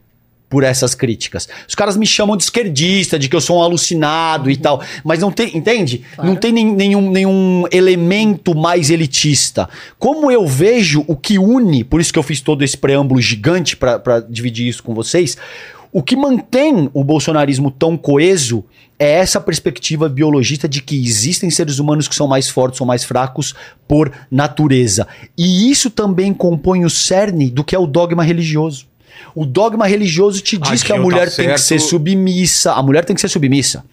por 0.50 0.64
essas 0.64 0.96
críticas. 0.96 1.48
Os 1.68 1.76
caras 1.76 1.98
me 1.98 2.06
chamam 2.06 2.38
de 2.38 2.44
esquerdista, 2.44 3.20
de 3.20 3.28
que 3.28 3.36
eu 3.36 3.42
sou 3.42 3.60
um 3.60 3.64
alucinado 3.64 4.50
e 4.50 4.58
tal, 4.58 4.82
mas 5.04 5.20
não 5.20 5.32
tem, 5.32 5.56
entende? 5.56 6.04
Claro. 6.16 6.30
Não 6.30 6.36
tem 6.36 6.52
nenhum, 6.52 7.12
nenhum 7.12 7.64
elemento 7.72 8.56
mais 8.56 8.90
elitista. 8.90 9.70
Como 10.00 10.32
eu 10.32 10.46
vejo 10.48 11.04
o 11.08 11.16
que 11.16 11.38
une, 11.38 11.84
por 11.84 12.00
isso 12.00 12.14
que 12.14 12.20
eu 12.20 12.24
fiz 12.24 12.42
todo 12.42 12.64
esse 12.64 12.78
preâmbulo 12.78 13.22
gigante 13.22 13.76
pra 13.76 14.20
dividir 14.28 14.68
isso 14.68 14.84
com 14.84 14.94
vocês, 14.94 15.38
o 15.92 16.04
que 16.04 16.16
mantém 16.16 16.90
o 16.94 17.04
bolsonarismo 17.04 17.72
tão 17.72 17.98
coeso 17.98 18.64
é 19.00 19.12
essa 19.12 19.40
perspectiva 19.40 20.10
biologista 20.10 20.68
de 20.68 20.82
que 20.82 20.96
existem 20.96 21.50
seres 21.50 21.80
humanos 21.80 22.08
que 22.08 22.16
são 22.16 22.28
mais 22.28 22.50
fortes 22.50 22.82
ou 22.82 22.88
mais 22.88 23.04
fracos 23.04 23.54
por 23.88 24.12
natureza. 24.30 25.08
E 25.38 25.70
isso 25.70 25.90
também 25.90 26.34
compõe 26.34 26.84
o 26.84 26.90
cerne 26.90 27.50
do 27.50 27.64
que 27.64 27.76
é 27.76 27.80
o 27.80 27.88
dogma 27.88 28.24
religioso. 28.24 28.88
O 29.38 29.46
dogma 29.46 29.86
religioso 29.86 30.42
te 30.42 30.58
diz 30.58 30.82
que 30.82 30.92
a 30.92 30.96
que 30.96 31.02
mulher 31.02 31.30
tá 31.30 31.36
tem 31.36 31.54
que 31.54 31.62
ser 31.62 31.80
submissa. 31.80 32.74
A 32.74 32.82
mulher 32.82 33.06
tem 33.06 33.14
que 33.14 33.22
ser 33.22 33.28
submissa. 33.28 33.86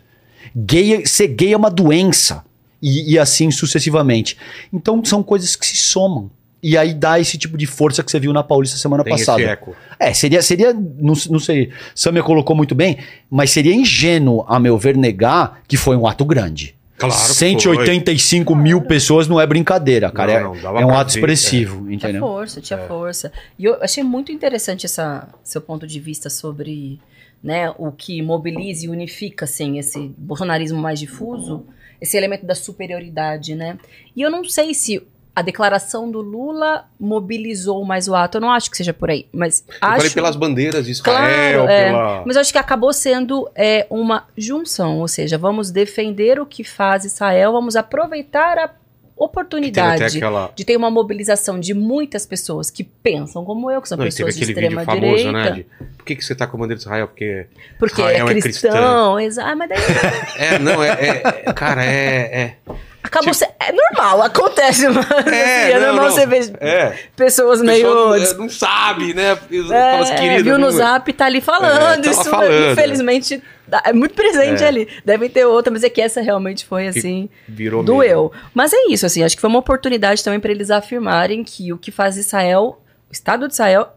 Gay, 0.57 1.05
ser 1.05 1.29
gay 1.29 1.53
é 1.53 1.57
uma 1.57 1.69
doença. 1.69 2.43
E, 2.81 3.13
e 3.13 3.19
assim 3.19 3.51
sucessivamente. 3.51 4.39
Então 4.73 5.05
são 5.05 5.23
coisas 5.23 5.55
que 5.55 5.67
se 5.67 5.77
somam. 5.77 6.31
E 6.63 6.79
aí 6.79 6.95
dá 6.95 7.21
esse 7.21 7.37
tipo 7.37 7.59
de 7.59 7.67
força 7.67 8.03
que 8.03 8.11
você 8.11 8.19
viu 8.19 8.33
na 8.33 8.43
Paulista 8.43 8.79
semana 8.79 9.05
Tem 9.05 9.13
passada. 9.13 9.39
esse 9.39 9.51
eco. 9.51 9.77
É, 10.01 10.15
seria, 10.15 10.41
seria 10.41 10.73
não, 10.73 11.13
não 11.29 11.39
sei, 11.39 11.71
Samia 11.95 12.23
colocou 12.23 12.57
muito 12.57 12.75
bem, 12.75 12.97
mas 13.31 13.51
seria 13.51 13.75
ingênuo, 13.75 14.47
a 14.49 14.59
meu 14.59 14.79
ver, 14.79 14.97
negar 14.97 15.61
que 15.69 15.77
foi 15.77 15.95
um 15.95 16.07
ato 16.07 16.25
grande. 16.25 16.74
Claro 16.97 17.15
que 17.15 17.35
185 17.35 18.55
mil 18.55 18.81
pessoas 18.83 19.27
não 19.27 19.41
é 19.41 19.47
brincadeira, 19.47 20.11
cara. 20.13 20.41
Não, 20.41 20.51
não, 20.51 20.57
é, 20.57 20.63
dava 20.63 20.81
é 20.81 20.87
um 20.87 20.91
ato 20.91 21.13
ver, 21.13 21.19
expressivo, 21.19 21.83
Tinha 21.85 21.95
entendeu? 21.95 22.21
força, 22.21 22.61
tinha 22.61 22.79
força. 22.87 23.33
E 23.59 23.65
eu 23.65 23.83
achei 23.83 24.05
muito 24.05 24.31
interessante 24.31 24.87
essa 24.87 25.29
seu 25.43 25.61
ponto 25.61 25.87
de 25.87 25.99
vista 25.99 26.31
sobre 26.31 27.01
né, 27.43 27.71
o 27.77 27.91
que 27.91 28.23
mobiliza 28.23 28.87
e 28.87 28.89
unifica 28.89 29.45
assim, 29.45 29.79
esse 29.79 30.15
bolsonarismo 30.17 30.81
mais 30.81 31.01
difuso, 31.01 31.67
esse 32.01 32.17
elemento 32.17 32.47
da 32.47 32.55
superioridade, 32.55 33.55
né? 33.55 33.77
E 34.15 34.23
eu 34.23 34.31
não 34.31 34.45
sei 34.45 34.73
se 34.73 35.03
a 35.37 35.43
declaração 35.43 36.11
do 36.11 36.21
Lula 36.21 36.85
mobilizou 37.01 37.85
mais 37.85 38.07
o 38.09 38.15
ato. 38.15 38.37
Eu 38.39 38.41
não 38.41 38.51
acho 38.51 38.71
que 38.71 38.77
seja 38.77 38.93
por 38.93 39.11
aí, 39.11 39.27
mas 39.33 39.65
Eu 39.69 39.75
acho 39.81 39.97
falei 39.97 40.11
pelas 40.11 40.37
bandeiras 40.37 40.85
de 40.87 40.93
Israel, 40.93 41.65
Claro, 41.65 41.71
é. 41.73 41.87
pela. 41.87 42.23
Mas 42.25 42.37
acho 42.37 42.53
que 42.53 42.59
acabou 42.59 42.93
sendo 42.93 43.51
é, 43.55 43.87
uma 43.91 44.27
junção, 44.37 44.99
ou 45.01 45.09
seja, 45.09 45.37
vamos 45.37 45.71
defender 45.71 46.39
o 46.39 46.47
que 46.47 46.63
faz 46.63 47.05
Israel, 47.05 47.51
vamos 47.53 47.75
aproveitar 47.75 48.59
a 48.59 48.71
oportunidade 49.17 50.03
aquela. 50.19 50.51
de 50.55 50.65
ter 50.65 50.77
uma 50.77 50.91
mobilização 50.91 51.59
de 51.59 51.73
muitas 51.75 52.27
pessoas 52.27 52.71
que 52.71 52.83
pensam 52.85 53.45
como 53.45 53.71
eu, 53.71 53.81
que 53.81 53.89
são 53.89 53.97
Não, 53.99 54.05
pessoas 54.05 54.37
de 54.37 54.43
extrema 54.45 54.85
famoso, 54.85 55.17
direita. 55.17 55.33
né? 55.33 55.51
De, 55.53 55.67
por 55.97 56.05
que, 56.05 56.17
que 56.17 56.25
você 56.25 56.35
tá 56.35 56.47
com 56.47 56.57
a 56.57 56.61
bandeira 56.61 56.77
de 56.79 56.85
Israel? 56.85 57.09
Porque. 57.09 57.47
Porque 57.79 58.01
Israel 58.03 58.29
é 58.29 58.33
é 58.33 58.41
cristão, 58.41 59.19
exa- 59.21 59.45
ah, 59.45 59.55
mas 59.57 59.69
daí 59.69 59.79
É, 60.37 60.59
não, 60.59 60.83
é. 60.83 60.89
é- 60.91 61.53
cara, 61.53 61.85
é. 61.85 61.97
é. 62.43 62.57
Acabou 63.05 63.33
Tipo- 63.33 63.45
sendo. 63.47 63.53
É 63.61 63.71
normal, 63.73 64.23
acontece, 64.23 64.89
mas 64.91 65.07
É, 65.27 65.63
assim, 65.65 65.73
é 65.73 65.79
não, 65.79 65.87
normal 65.89 66.05
não. 66.07 66.11
você 66.15 66.27
ver 66.27 66.53
É. 66.61 66.99
pessoas 67.15 67.61
meio. 67.63 67.85
pessoa 67.87 68.19
não, 68.19 68.35
não 68.39 68.49
sabe, 68.49 69.15
né? 69.15 69.33
É, 69.33 70.05
Fala, 70.05 70.15
querida, 70.17 70.43
viu 70.43 70.59
no 70.59 70.67
não- 70.67 70.71
zap, 70.73 71.13
tá 71.13 71.27
ali 71.27 71.41
falando. 71.41 72.01
É, 72.01 72.03
tá 72.03 72.11
isso, 72.11 72.25
falando. 72.25 72.73
infelizmente, 72.73 73.43
dá- 73.69 73.83
é 73.87 73.93
muito 73.93 74.15
presente 74.15 74.65
É. 74.65 74.67
ali. 74.67 74.89
Devem 75.05 75.29
ter 75.31 75.45
outra, 75.45 75.73
mas 75.73 75.85
é 75.85 75.89
que 75.91 76.01
essa 76.01 76.21
realmente 76.21 76.65
foi 76.67 76.89
assim. 76.89 77.29
Virou 77.47 77.83
mesmo. 77.83 77.95
Doeu. 77.97 78.33
Mas 78.53 78.73
é 78.73 78.87
isso, 78.89 79.05
assim, 79.07 79.23
acho 79.23 79.37
que 79.37 79.41
foi 79.41 79.51
uma 79.51 79.59
oportunidade 79.61 80.25
também 80.25 80.41
para 80.41 80.51
eles 80.51 80.71
afirmarem 80.71 81.45
que 81.45 81.73
o 81.73 81.79
que 81.79 81.91
faz 81.93 82.17
Israel, 82.17 82.81
o 83.09 83.13
Estado 83.13 83.47
de 83.47 83.55
Israel, 83.55 83.89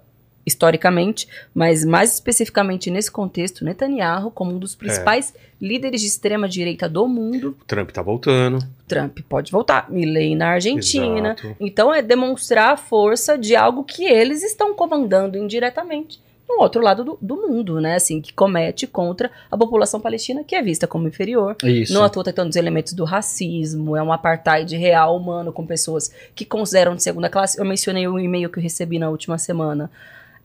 historicamente, 0.48 1.28
mas 1.54 1.84
mais 1.86 2.14
especificamente 2.14 2.90
nesse 2.90 3.12
contexto, 3.12 3.64
Netanyahu, 3.66 4.32
como 4.32 4.52
um 4.54 4.58
dos 4.58 4.74
É. 4.74 4.78
principais 4.78 5.34
líderes 5.62 6.02
de 6.02 6.08
extrema 6.08 6.48
direita 6.48 6.88
do 6.88 7.08
mundo, 7.08 7.56
O 7.62 7.66
Trump 7.66 7.90
tá 7.92 8.02
voltando. 8.02 8.60
Trump 8.88 9.20
pode 9.28 9.52
voltar, 9.52 9.90
Milley 9.92 10.36
na 10.36 10.50
Argentina. 10.50 11.36
Exato. 11.38 11.56
Então 11.60 11.94
é 11.94 12.02
demonstrar 12.02 12.74
a 12.74 12.78
força 12.78 13.38
de 13.38 13.56
algo 13.56 13.84
que 13.84 14.06
eles 14.06 14.44
estão 14.44 14.74
comandando 14.74 15.38
indiretamente 15.38 16.20
no 16.50 16.62
outro 16.62 16.82
lado 16.82 17.04
do, 17.04 17.18
do 17.22 17.36
mundo, 17.36 17.82
né? 17.82 17.96
Assim, 17.96 18.22
que 18.22 18.32
comete 18.32 18.88
contra 18.88 19.30
a 19.52 19.58
população 19.58 20.00
palestina, 20.00 20.46
que 20.46 20.56
é 20.56 20.62
vista 20.62 20.88
como 20.88 21.06
inferior. 21.06 21.58
Isso. 21.62 21.94
Não 21.94 22.06
à 22.06 22.10
toa 22.10 22.24
tá 22.24 22.32
tentando 22.32 22.50
os 22.52 22.56
elementos 22.56 22.94
do 22.94 23.04
racismo, 23.04 23.98
é 23.98 24.02
um 24.02 24.14
apartheid 24.14 24.74
real 24.78 25.18
humano 25.18 25.52
com 25.52 25.66
pessoas 25.68 26.10
que 26.34 26.46
consideram 26.46 26.96
de 26.96 27.04
segunda 27.04 27.30
classe. 27.30 27.60
Eu 27.60 27.66
mencionei 27.66 28.08
o 28.08 28.18
e-mail 28.18 28.50
que 28.50 28.60
eu 28.60 28.64
recebi 28.64 28.98
na 28.98 29.10
última 29.10 29.38
semana. 29.38 29.92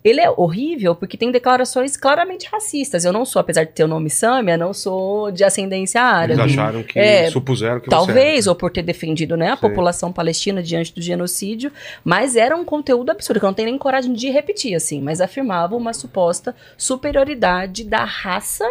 Ele 0.04 0.20
é 0.20 0.28
horrível 0.30 0.94
porque 0.94 1.16
tem 1.16 1.30
declarações 1.30 1.96
claramente 1.96 2.48
racistas. 2.50 3.04
Eu 3.04 3.12
não 3.12 3.24
sou, 3.24 3.40
apesar 3.40 3.64
de 3.64 3.72
ter 3.72 3.84
o 3.84 3.88
nome 3.88 4.10
Samia, 4.10 4.56
não 4.56 4.74
sou 4.74 5.30
de 5.30 5.44
ascendência 5.44 5.98
Eles 5.98 6.38
árabe. 6.38 6.52
acharam 6.52 6.82
que. 6.82 6.98
É, 6.98 7.30
supuseram 7.30 7.80
que 7.80 7.88
Talvez, 7.88 8.46
ou 8.46 8.54
por 8.54 8.70
ter 8.70 8.82
defendido 8.82 9.36
né, 9.36 9.50
a 9.50 9.56
Sim. 9.56 9.60
população 9.60 10.12
palestina 10.12 10.62
diante 10.62 10.92
do 10.94 11.00
genocídio, 11.00 11.70
mas 12.04 12.34
era 12.34 12.56
um 12.56 12.64
conteúdo 12.64 13.10
absurdo, 13.10 13.38
que 13.38 13.44
eu 13.44 13.48
não 13.48 13.54
tenho 13.54 13.68
nem 13.68 13.78
coragem 13.78 14.12
de 14.12 14.28
repetir, 14.28 14.74
assim, 14.74 15.00
mas 15.00 15.20
afirmava 15.20 15.76
uma 15.76 15.92
suposta 15.92 16.54
superioridade 16.76 17.84
da 17.84 18.04
raça 18.04 18.66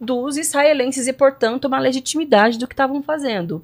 dos 0.00 0.36
israelenses 0.36 1.06
e, 1.06 1.12
portanto, 1.12 1.66
uma 1.66 1.78
legitimidade 1.78 2.58
do 2.58 2.66
que 2.66 2.74
estavam 2.74 3.00
fazendo. 3.02 3.62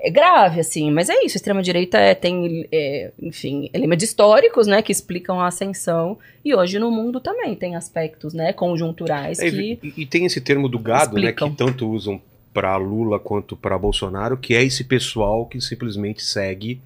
É 0.00 0.10
grave, 0.10 0.60
assim, 0.60 0.90
mas 0.92 1.08
é 1.08 1.24
isso. 1.24 1.36
A 1.36 1.38
extrema-direita 1.38 1.98
é, 1.98 2.14
tem, 2.14 2.68
é, 2.70 3.10
enfim, 3.20 3.68
elementos 3.74 4.04
históricos, 4.04 4.66
né, 4.68 4.80
que 4.80 4.92
explicam 4.92 5.40
a 5.40 5.48
ascensão. 5.48 6.16
E 6.44 6.54
hoje 6.54 6.78
no 6.78 6.90
mundo 6.90 7.18
também 7.18 7.54
tem 7.56 7.74
aspectos, 7.74 8.32
né, 8.32 8.52
conjunturais 8.52 9.40
É, 9.40 9.50
que... 9.50 9.78
e, 9.82 9.94
e 9.96 10.06
tem 10.06 10.24
esse 10.24 10.40
termo 10.40 10.68
do 10.68 10.78
gado, 10.78 11.14
né, 11.14 11.22
explicam. 11.22 11.50
que 11.50 11.56
tanto 11.56 11.88
usam 11.90 12.20
para 12.54 12.76
Lula 12.76 13.18
quanto 13.18 13.56
para 13.56 13.76
Bolsonaro, 13.76 14.36
que 14.36 14.54
é 14.54 14.62
esse 14.62 14.84
pessoal 14.84 15.46
que 15.46 15.60
simplesmente 15.60 16.22
segue 16.22 16.80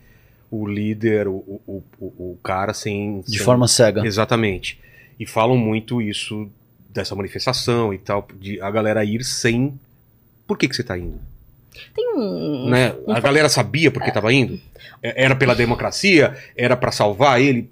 o 0.51 0.66
líder, 0.66 1.29
o, 1.29 1.35
o, 1.66 1.83
o, 1.98 2.07
o 2.33 2.38
cara 2.42 2.72
sem. 2.75 3.20
De 3.22 3.37
sem- 3.37 3.44
forma 3.44 3.68
cega. 3.68 4.07
Exatamente. 4.07 4.79
E 5.20 5.27
falam 5.27 5.57
muito 5.57 6.01
isso 6.01 6.51
dessa 6.88 7.14
manifestação 7.14 7.92
e 7.92 7.98
tal, 7.98 8.27
de 8.40 8.61
a 8.61 8.70
galera 8.70 9.05
ir 9.05 9.22
sem. 9.25 9.79
Por 10.46 10.59
que, 10.59 10.68
que 10.68 10.75
você 10.77 10.83
tá 10.83 10.96
indo? 10.98 11.18
Tem 11.95 12.15
um. 12.17 12.69
Né? 12.69 12.93
um 13.07 13.13
A 13.13 13.21
galera 13.21 13.49
sabia 13.49 13.91
por 13.91 14.03
que 14.03 14.09
estava 14.09 14.33
indo? 14.33 14.59
É- 15.03 15.25
Era 15.25 15.35
pela 15.35 15.55
democracia? 15.55 16.37
Era 16.57 16.77
para 16.77 16.93
salvar 16.93 17.41
ele? 17.41 17.69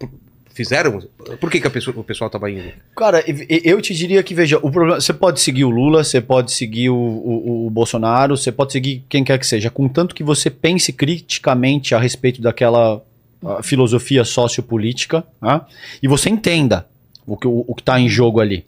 Fizeram? 0.53 1.01
Por 1.41 1.51
que, 1.51 1.61
que 1.61 1.67
a 1.67 1.71
pessoa- 1.71 1.97
o 1.97 2.05
pessoal 2.05 2.27
estava 2.27 2.51
indo? 2.51 2.71
Cara, 2.97 3.25
eu 3.27 3.81
te 3.81 3.95
diria 3.95 4.23
que, 4.23 4.35
veja, 4.35 4.59
o 4.59 4.71
problema. 4.71 5.01
Você 5.01 5.13
pode 5.15 5.41
seguir 5.41 5.65
o 5.65 5.71
Lula, 5.71 6.03
você 6.05 6.21
pode 6.21 6.53
seguir 6.53 6.91
o, 6.91 6.97
o- 6.97 7.67
o 7.67 7.71
Bolsonaro, 7.71 8.37
você 8.37 8.51
pode 8.53 8.73
seguir 8.73 9.05
quem 9.09 9.23
quer 9.25 9.39
que 9.39 9.47
seja, 9.47 9.71
contanto 9.71 10.15
que 10.15 10.25
você 10.25 10.51
pense 10.51 10.93
criticamente 10.93 11.95
a 11.95 11.99
respeito 12.01 12.43
daquela 12.43 13.01
ah, 13.43 13.63
filosofia 13.63 14.23
sociopolítica 14.25 15.25
né, 15.41 15.63
e 16.03 16.09
você 16.09 16.29
entenda 16.29 16.87
o 17.35 17.37
que 17.37 17.47
o, 17.47 17.65
está 17.79 18.01
em 18.01 18.09
jogo 18.09 18.41
ali. 18.41 18.65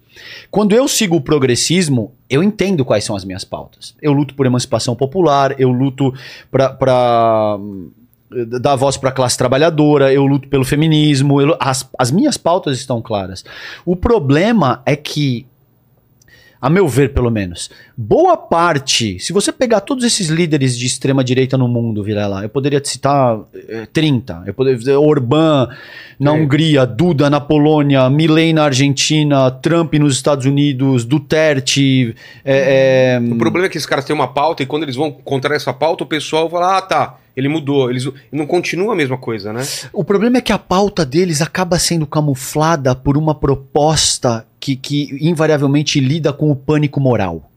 Quando 0.50 0.74
eu 0.74 0.86
sigo 0.86 1.16
o 1.16 1.20
progressismo, 1.20 2.12
eu 2.28 2.42
entendo 2.42 2.84
quais 2.84 3.04
são 3.04 3.16
as 3.16 3.24
minhas 3.24 3.44
pautas. 3.44 3.94
Eu 4.00 4.12
luto 4.12 4.34
por 4.34 4.46
emancipação 4.46 4.94
popular, 4.94 5.58
eu 5.58 5.70
luto 5.70 6.12
para 6.50 7.58
dar 8.60 8.76
voz 8.76 8.96
para 8.96 9.10
a 9.10 9.12
classe 9.12 9.36
trabalhadora, 9.36 10.12
eu 10.12 10.24
luto 10.26 10.48
pelo 10.48 10.64
feminismo, 10.64 11.40
eu 11.40 11.56
as, 11.60 11.88
as 11.98 12.10
minhas 12.10 12.36
pautas 12.36 12.78
estão 12.78 13.02
claras. 13.02 13.44
O 13.84 13.94
problema 13.94 14.82
é 14.86 14.96
que, 14.96 15.46
a 16.62 16.70
meu 16.70 16.86
ver 16.86 17.12
pelo 17.12 17.28
menos, 17.28 17.68
boa 17.96 18.36
parte, 18.36 19.18
se 19.18 19.32
você 19.32 19.50
pegar 19.50 19.80
todos 19.80 20.04
esses 20.04 20.28
líderes 20.28 20.78
de 20.78 20.86
extrema 20.86 21.24
direita 21.24 21.58
no 21.58 21.66
mundo, 21.66 22.04
Vilela, 22.04 22.44
eu 22.44 22.48
poderia 22.48 22.80
te 22.80 22.88
citar 22.88 23.40
eh, 23.68 23.88
30, 23.92 24.44
eu 24.46 24.54
poderia 24.54 24.78
dizer 24.78 24.94
Orbán 24.94 25.68
na 26.20 26.30
É. 26.30 26.34
Hungria, 26.34 26.86
Duda 26.86 27.28
na 27.28 27.40
Polônia, 27.40 28.08
Milley 28.08 28.52
na 28.52 28.62
Argentina, 28.62 29.50
Trump 29.50 29.94
nos 29.94 30.14
Estados 30.14 30.46
Unidos, 30.46 31.04
Duterte, 31.04 32.14
é, 32.44 33.16
é, 33.16 33.20
O 33.20 33.36
problema 33.38 33.66
é 33.66 33.68
que 33.68 33.76
esses 33.76 33.86
caras 33.86 34.04
têm 34.04 34.14
uma 34.14 34.28
pauta 34.28 34.62
e 34.62 34.66
quando 34.66 34.84
eles 34.84 34.94
vão 34.94 35.10
contra 35.10 35.56
essa 35.56 35.72
pauta, 35.72 36.04
o 36.04 36.06
pessoal 36.06 36.48
fala: 36.48 36.78
ah, 36.78 36.82
tá, 36.82 37.18
ele 37.36 37.48
mudou. 37.48 37.90
Eles 37.90 38.08
não 38.30 38.46
continua 38.46 38.92
a 38.92 38.96
mesma 38.96 39.16
coisa, 39.16 39.52
né? 39.52 39.62
O 39.92 40.04
problema 40.04 40.38
é 40.38 40.40
que 40.40 40.52
a 40.52 40.58
pauta 40.58 41.04
deles 41.04 41.40
acaba 41.42 41.78
sendo 41.78 42.06
camuflada 42.06 42.94
por 42.94 43.16
uma 43.16 43.34
proposta 43.34 44.46
que, 44.60 44.76
que 44.76 45.16
invariavelmente 45.20 45.98
lida 46.00 46.32
com 46.32 46.50
o 46.50 46.56
pânico 46.56 47.00
moral. 47.00 47.48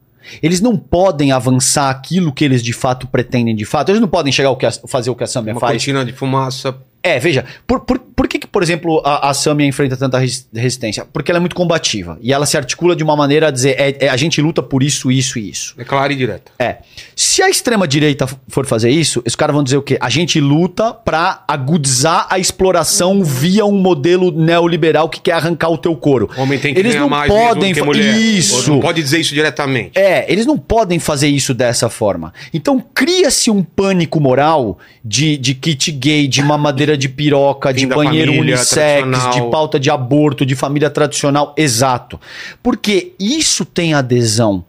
Eles 0.42 0.60
não 0.60 0.76
podem 0.76 1.32
avançar 1.32 1.90
aquilo 1.92 2.34
que 2.34 2.44
eles 2.44 2.64
de 2.64 2.74
fato 2.74 3.06
pretendem 3.06 3.56
de 3.56 3.64
fato. 3.66 3.90
Eles 3.90 4.02
não 4.02 4.08
podem 4.08 4.34
chegar 4.34 4.50
ao 4.50 4.58
que 4.58 4.66
a- 4.66 4.72
fazer 4.72 5.10
o 5.12 5.16
que 5.16 5.24
a 5.24 5.28
Samia 5.28 5.54
Uma 5.54 5.60
faz. 5.60 5.74
cortina 5.74 6.04
de 6.04 6.14
fumaça. 6.14 6.76
É, 7.06 7.20
veja, 7.20 7.46
por, 7.68 7.82
por, 7.82 8.00
por 8.00 8.28
que, 8.28 8.40
que, 8.40 8.48
por 8.48 8.64
exemplo, 8.64 9.02
a, 9.06 9.30
a 9.30 9.34
Samia 9.34 9.68
enfrenta 9.68 9.96
tanta 9.96 10.18
res- 10.18 10.48
resistência? 10.54 11.06
Porque 11.14 11.32
ela 11.32 11.38
é 11.38 11.40
muito 11.40 11.56
combativa. 11.56 12.18
E 12.22 12.34
ela 12.34 12.46
se 12.48 12.58
articula 12.58 12.96
de 12.96 13.04
uma 13.04 13.16
maneira 13.16 13.50
a 13.50 13.52
dizer, 13.52 13.76
é, 13.80 14.06
é, 14.06 14.10
a 14.10 14.18
gente 14.18 14.42
luta 14.42 14.64
por 14.64 14.82
isso, 14.82 15.12
isso 15.12 15.38
e 15.38 15.50
isso. 15.50 15.76
É 15.78 15.84
clara 15.84 16.12
e 16.12 16.16
direta. 16.16 16.52
É. 16.58 16.78
Se 17.16 17.42
a 17.44 17.50
extrema-direita 17.50 18.28
for 18.48 18.66
fazer 18.66 18.90
isso, 18.90 19.22
os 19.26 19.36
caras 19.36 19.54
vão 19.54 19.64
dizer 19.64 19.78
o 19.78 19.82
quê? 19.84 19.98
A 20.02 20.10
gente 20.10 20.40
luta 20.40 20.94
pra 20.94 21.44
agudizar 21.48 22.28
a 22.30 22.40
exploração 22.40 23.24
via 23.24 23.66
um 23.66 23.78
modelo 23.78 24.32
neoliberal 24.32 25.08
que 25.08 25.20
quer 25.22 25.34
arrancar 25.34 25.70
o 25.70 25.78
teu 25.78 25.96
couro. 25.96 26.30
Homem 26.38 26.58
tem 26.58 26.74
que 26.74 26.80
Eles 26.80 26.96
não 26.96 27.08
mais 27.10 27.32
podem 27.32 27.74
que 27.74 27.82
mulher. 27.82 28.16
Isso. 28.18 28.72
Não 28.72 28.80
pode 28.80 29.02
dizer 29.02 29.20
isso 29.20 29.34
diretamente. 29.34 29.92
É, 29.98 30.32
eles 30.32 30.46
não 30.46 30.58
podem 30.58 30.98
fazer 30.98 31.28
isso 31.28 31.54
dessa 31.54 31.90
forma. 31.90 32.34
Então 32.54 32.84
cria-se 32.94 33.52
um 33.52 33.62
pânico 33.64 34.20
moral 34.20 34.80
de, 35.04 35.38
de 35.38 35.54
kit 35.54 35.92
gay, 35.92 36.28
de 36.28 36.42
mamadeira 36.42 36.95
de 36.98 37.10
piroca, 37.10 37.74
de 37.74 37.82
Fim 37.82 37.88
da 37.88 37.96
banheiro 37.96 38.32
família 38.32 38.56
unissex, 38.56 39.34
de 39.34 39.42
pauta 39.50 39.80
de 39.80 39.90
aborto, 39.90 40.46
de 40.46 40.56
família 40.56 40.90
tradicional. 40.90 41.54
Exato. 41.58 42.20
Porque 42.62 43.14
isso 43.20 43.66
tem 43.66 43.94
adesão 43.94 44.64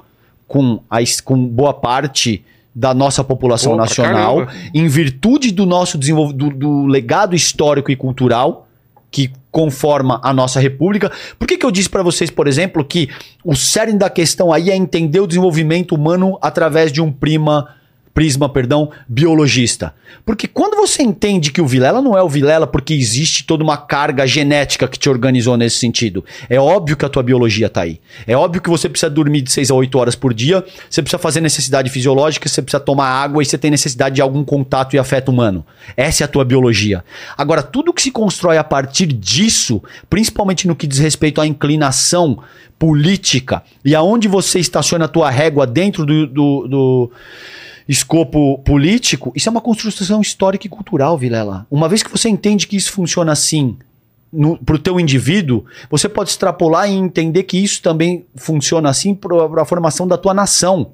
com, 0.46 0.80
a, 0.90 0.98
com 1.24 1.46
boa 1.46 1.74
parte 1.74 2.44
da 2.74 2.92
nossa 2.92 3.24
população 3.24 3.74
nacional, 3.74 4.46
caramba. 4.46 4.52
em 4.74 4.86
virtude 4.86 5.50
do 5.50 5.64
nosso 5.64 5.96
desenvolvimento, 5.96 6.50
do, 6.50 6.82
do 6.82 6.86
legado 6.86 7.34
histórico 7.34 7.90
e 7.90 7.96
cultural 7.96 8.66
que 9.10 9.30
conforma 9.50 10.20
a 10.22 10.30
nossa 10.34 10.60
república. 10.60 11.10
Por 11.38 11.48
que, 11.48 11.56
que 11.56 11.64
eu 11.64 11.70
disse 11.70 11.88
para 11.88 12.02
vocês, 12.02 12.30
por 12.30 12.46
exemplo, 12.46 12.84
que 12.84 13.08
o 13.42 13.56
cerne 13.56 13.94
da 13.94 14.10
questão 14.10 14.52
aí 14.52 14.70
é 14.70 14.76
entender 14.76 15.20
o 15.20 15.26
desenvolvimento 15.26 15.94
humano 15.94 16.38
através 16.42 16.92
de 16.92 17.00
um 17.00 17.10
prima 17.10 17.66
prisma, 18.16 18.48
perdão, 18.48 18.90
biologista. 19.06 19.92
Porque 20.24 20.48
quando 20.48 20.74
você 20.74 21.02
entende 21.02 21.52
que 21.52 21.60
o 21.60 21.66
Vilela 21.66 22.00
não 22.00 22.16
é 22.16 22.22
o 22.22 22.28
Vilela 22.30 22.66
porque 22.66 22.94
existe 22.94 23.44
toda 23.44 23.62
uma 23.62 23.76
carga 23.76 24.26
genética 24.26 24.88
que 24.88 24.98
te 24.98 25.10
organizou 25.10 25.54
nesse 25.54 25.76
sentido, 25.76 26.24
é 26.48 26.58
óbvio 26.58 26.96
que 26.96 27.04
a 27.04 27.10
tua 27.10 27.22
biologia 27.22 27.68
tá 27.68 27.82
aí. 27.82 28.00
É 28.26 28.34
óbvio 28.34 28.62
que 28.62 28.70
você 28.70 28.88
precisa 28.88 29.10
dormir 29.10 29.42
de 29.42 29.52
6 29.52 29.70
a 29.70 29.74
8 29.74 29.98
horas 29.98 30.14
por 30.14 30.32
dia, 30.32 30.64
você 30.88 31.02
precisa 31.02 31.18
fazer 31.18 31.42
necessidade 31.42 31.90
fisiológica, 31.90 32.48
você 32.48 32.62
precisa 32.62 32.80
tomar 32.80 33.06
água 33.06 33.42
e 33.42 33.44
você 33.44 33.58
tem 33.58 33.70
necessidade 33.70 34.14
de 34.14 34.22
algum 34.22 34.42
contato 34.42 34.96
e 34.96 34.98
afeto 34.98 35.28
humano. 35.28 35.62
Essa 35.94 36.24
é 36.24 36.24
a 36.24 36.28
tua 36.28 36.42
biologia. 36.42 37.04
Agora, 37.36 37.62
tudo 37.62 37.92
que 37.92 38.00
se 38.00 38.10
constrói 38.10 38.56
a 38.56 38.64
partir 38.64 39.08
disso, 39.12 39.82
principalmente 40.08 40.66
no 40.66 40.74
que 40.74 40.86
diz 40.86 41.00
respeito 41.00 41.38
à 41.38 41.46
inclinação 41.46 42.38
política 42.78 43.62
e 43.84 43.94
aonde 43.94 44.26
você 44.28 44.58
estaciona 44.58 45.04
a 45.04 45.08
tua 45.08 45.30
régua 45.30 45.66
dentro 45.66 46.06
do- 46.06 46.26
do- 46.26 46.66
do 46.68 47.10
escopo 47.88 48.58
político, 48.58 49.32
isso 49.34 49.48
é 49.48 49.52
uma 49.52 49.60
construção 49.60 50.20
histórica 50.20 50.66
e 50.66 50.70
cultural, 50.70 51.16
Vilela. 51.16 51.66
Uma 51.70 51.88
vez 51.88 52.02
que 52.02 52.10
você 52.10 52.28
entende 52.28 52.66
que 52.66 52.76
isso 52.76 52.92
funciona 52.92 53.32
assim 53.32 53.76
para 54.64 54.76
o 54.76 54.78
teu 54.78 54.98
indivíduo, 54.98 55.64
você 55.90 56.08
pode 56.08 56.30
extrapolar 56.30 56.90
e 56.90 56.94
entender 56.94 57.44
que 57.44 57.56
isso 57.56 57.80
também 57.80 58.26
funciona 58.34 58.90
assim 58.90 59.14
para 59.14 59.62
a 59.62 59.64
formação 59.64 60.06
da 60.06 60.18
tua 60.18 60.34
nação. 60.34 60.92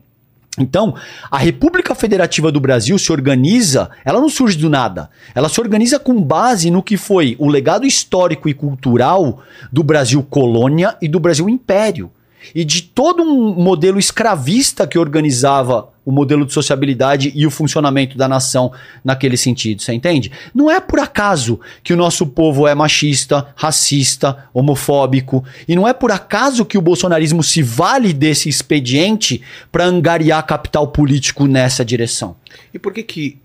Então, 0.59 0.95
a 1.31 1.39
República 1.39 1.95
Federativa 1.95 2.53
do 2.53 2.61
Brasil 2.61 2.99
se 2.99 3.11
organiza, 3.11 3.91
ela 4.05 4.21
não 4.21 4.29
surge 4.29 4.59
do 4.59 4.69
nada. 4.69 5.09
Ela 5.35 5.49
se 5.49 5.59
organiza 5.59 5.99
com 5.99 6.23
base 6.23 6.71
no 6.71 6.83
que 6.83 6.99
foi 6.99 7.37
o 7.39 7.49
legado 7.49 7.87
histórico 7.87 8.51
e 8.51 8.55
cultural 8.55 9.41
do 9.73 9.83
Brasil 9.83 10.23
colônia 10.23 10.95
e 11.01 11.09
do 11.09 11.19
Brasil 11.19 11.49
império. 11.49 12.11
E 12.55 12.65
de 12.65 12.83
todo 12.83 13.23
um 13.23 13.55
modelo 13.55 13.99
escravista 13.99 14.87
que 14.87 14.99
organizava 14.99 15.92
o 16.05 16.11
modelo 16.11 16.45
de 16.45 16.53
sociabilidade 16.53 17.33
e 17.35 17.47
o 17.47 17.51
funcionamento 17.51 18.17
da 18.19 18.27
nação 18.29 18.73
naquele 19.05 19.37
sentido, 19.37 19.81
você 19.83 19.93
entende? 19.93 20.33
Não 20.55 20.71
é 20.71 20.81
por 20.81 20.99
acaso 20.99 21.61
que 21.83 21.93
o 21.93 21.97
nosso 21.97 22.27
povo 22.27 22.67
é 22.67 22.75
machista, 22.75 23.53
racista, 23.55 24.49
homofóbico, 24.53 25.45
e 25.69 25.77
não 25.77 25.87
é 25.87 25.93
por 25.93 26.11
acaso 26.11 26.65
que 26.65 26.77
o 26.77 26.83
bolsonarismo 26.83 27.43
se 27.43 27.63
vale 27.63 28.13
desse 28.13 28.49
expediente 28.49 29.43
para 29.71 29.85
angariar 29.85 30.45
capital 30.47 30.89
político 30.89 31.47
nessa 31.47 31.85
direção. 31.85 32.37
E 32.75 32.79
por 32.79 32.93
que 32.93 33.03
que 33.03 33.39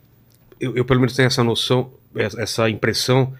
eu, 0.59 0.75
eu 0.75 0.83
pelo 0.85 0.99
menos 0.99 1.15
tenho 1.15 1.27
essa 1.27 1.43
noção, 1.43 1.91
essa 2.15 2.69
impressão 2.69 3.33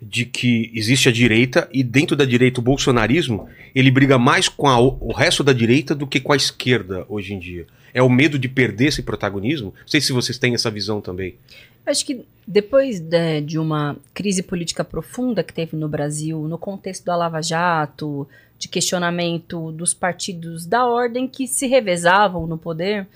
de 0.00 0.24
que 0.24 0.70
existe 0.74 1.08
a 1.08 1.12
direita 1.12 1.68
e 1.72 1.82
dentro 1.84 2.16
da 2.16 2.24
direita 2.24 2.58
o 2.58 2.62
bolsonarismo 2.62 3.48
ele 3.74 3.90
briga 3.90 4.18
mais 4.18 4.48
com 4.48 4.66
a- 4.66 4.80
o 4.80 5.12
resto 5.12 5.44
da 5.44 5.52
direita 5.52 5.94
do 5.94 6.06
que 6.06 6.18
com 6.18 6.32
a 6.32 6.36
esquerda 6.36 7.04
hoje 7.08 7.34
em 7.34 7.38
dia. 7.38 7.66
É 7.94 8.02
o 8.02 8.08
medo 8.08 8.38
de 8.38 8.48
perder 8.48 8.86
esse 8.86 9.02
protagonismo? 9.02 9.74
Não 9.78 9.88
sei 9.88 10.00
se 10.00 10.12
vocês 10.12 10.38
têm 10.38 10.54
essa 10.54 10.70
visão 10.70 11.00
também. 11.00 11.36
Acho 11.84 12.06
que 12.06 12.24
depois 12.46 13.00
de, 13.00 13.40
de 13.40 13.58
uma 13.58 13.96
crise 14.14 14.42
política 14.42 14.84
profunda 14.84 15.42
que 15.42 15.52
teve 15.52 15.76
no 15.76 15.88
Brasil, 15.88 16.40
no 16.48 16.56
contexto 16.56 17.04
da 17.04 17.16
Lava 17.16 17.42
Jato, 17.42 18.26
de 18.58 18.68
questionamento 18.68 19.72
dos 19.72 19.92
partidos 19.92 20.64
da 20.64 20.86
ordem 20.86 21.26
que 21.26 21.46
se 21.48 21.66
revezavam 21.66 22.46
no 22.46 22.56
poder, 22.56 23.06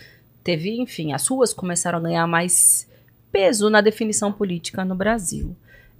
teve, 0.42 0.80
enfim, 0.80 1.12
as 1.12 1.26
ruas 1.26 1.52
começaram 1.52 1.98
a 1.98 2.02
ganhar 2.02 2.26
mais 2.26 2.88
peso 3.30 3.70
na 3.70 3.80
definição 3.80 4.32
política 4.32 4.84
no 4.84 4.94
Brasil. 4.94 5.54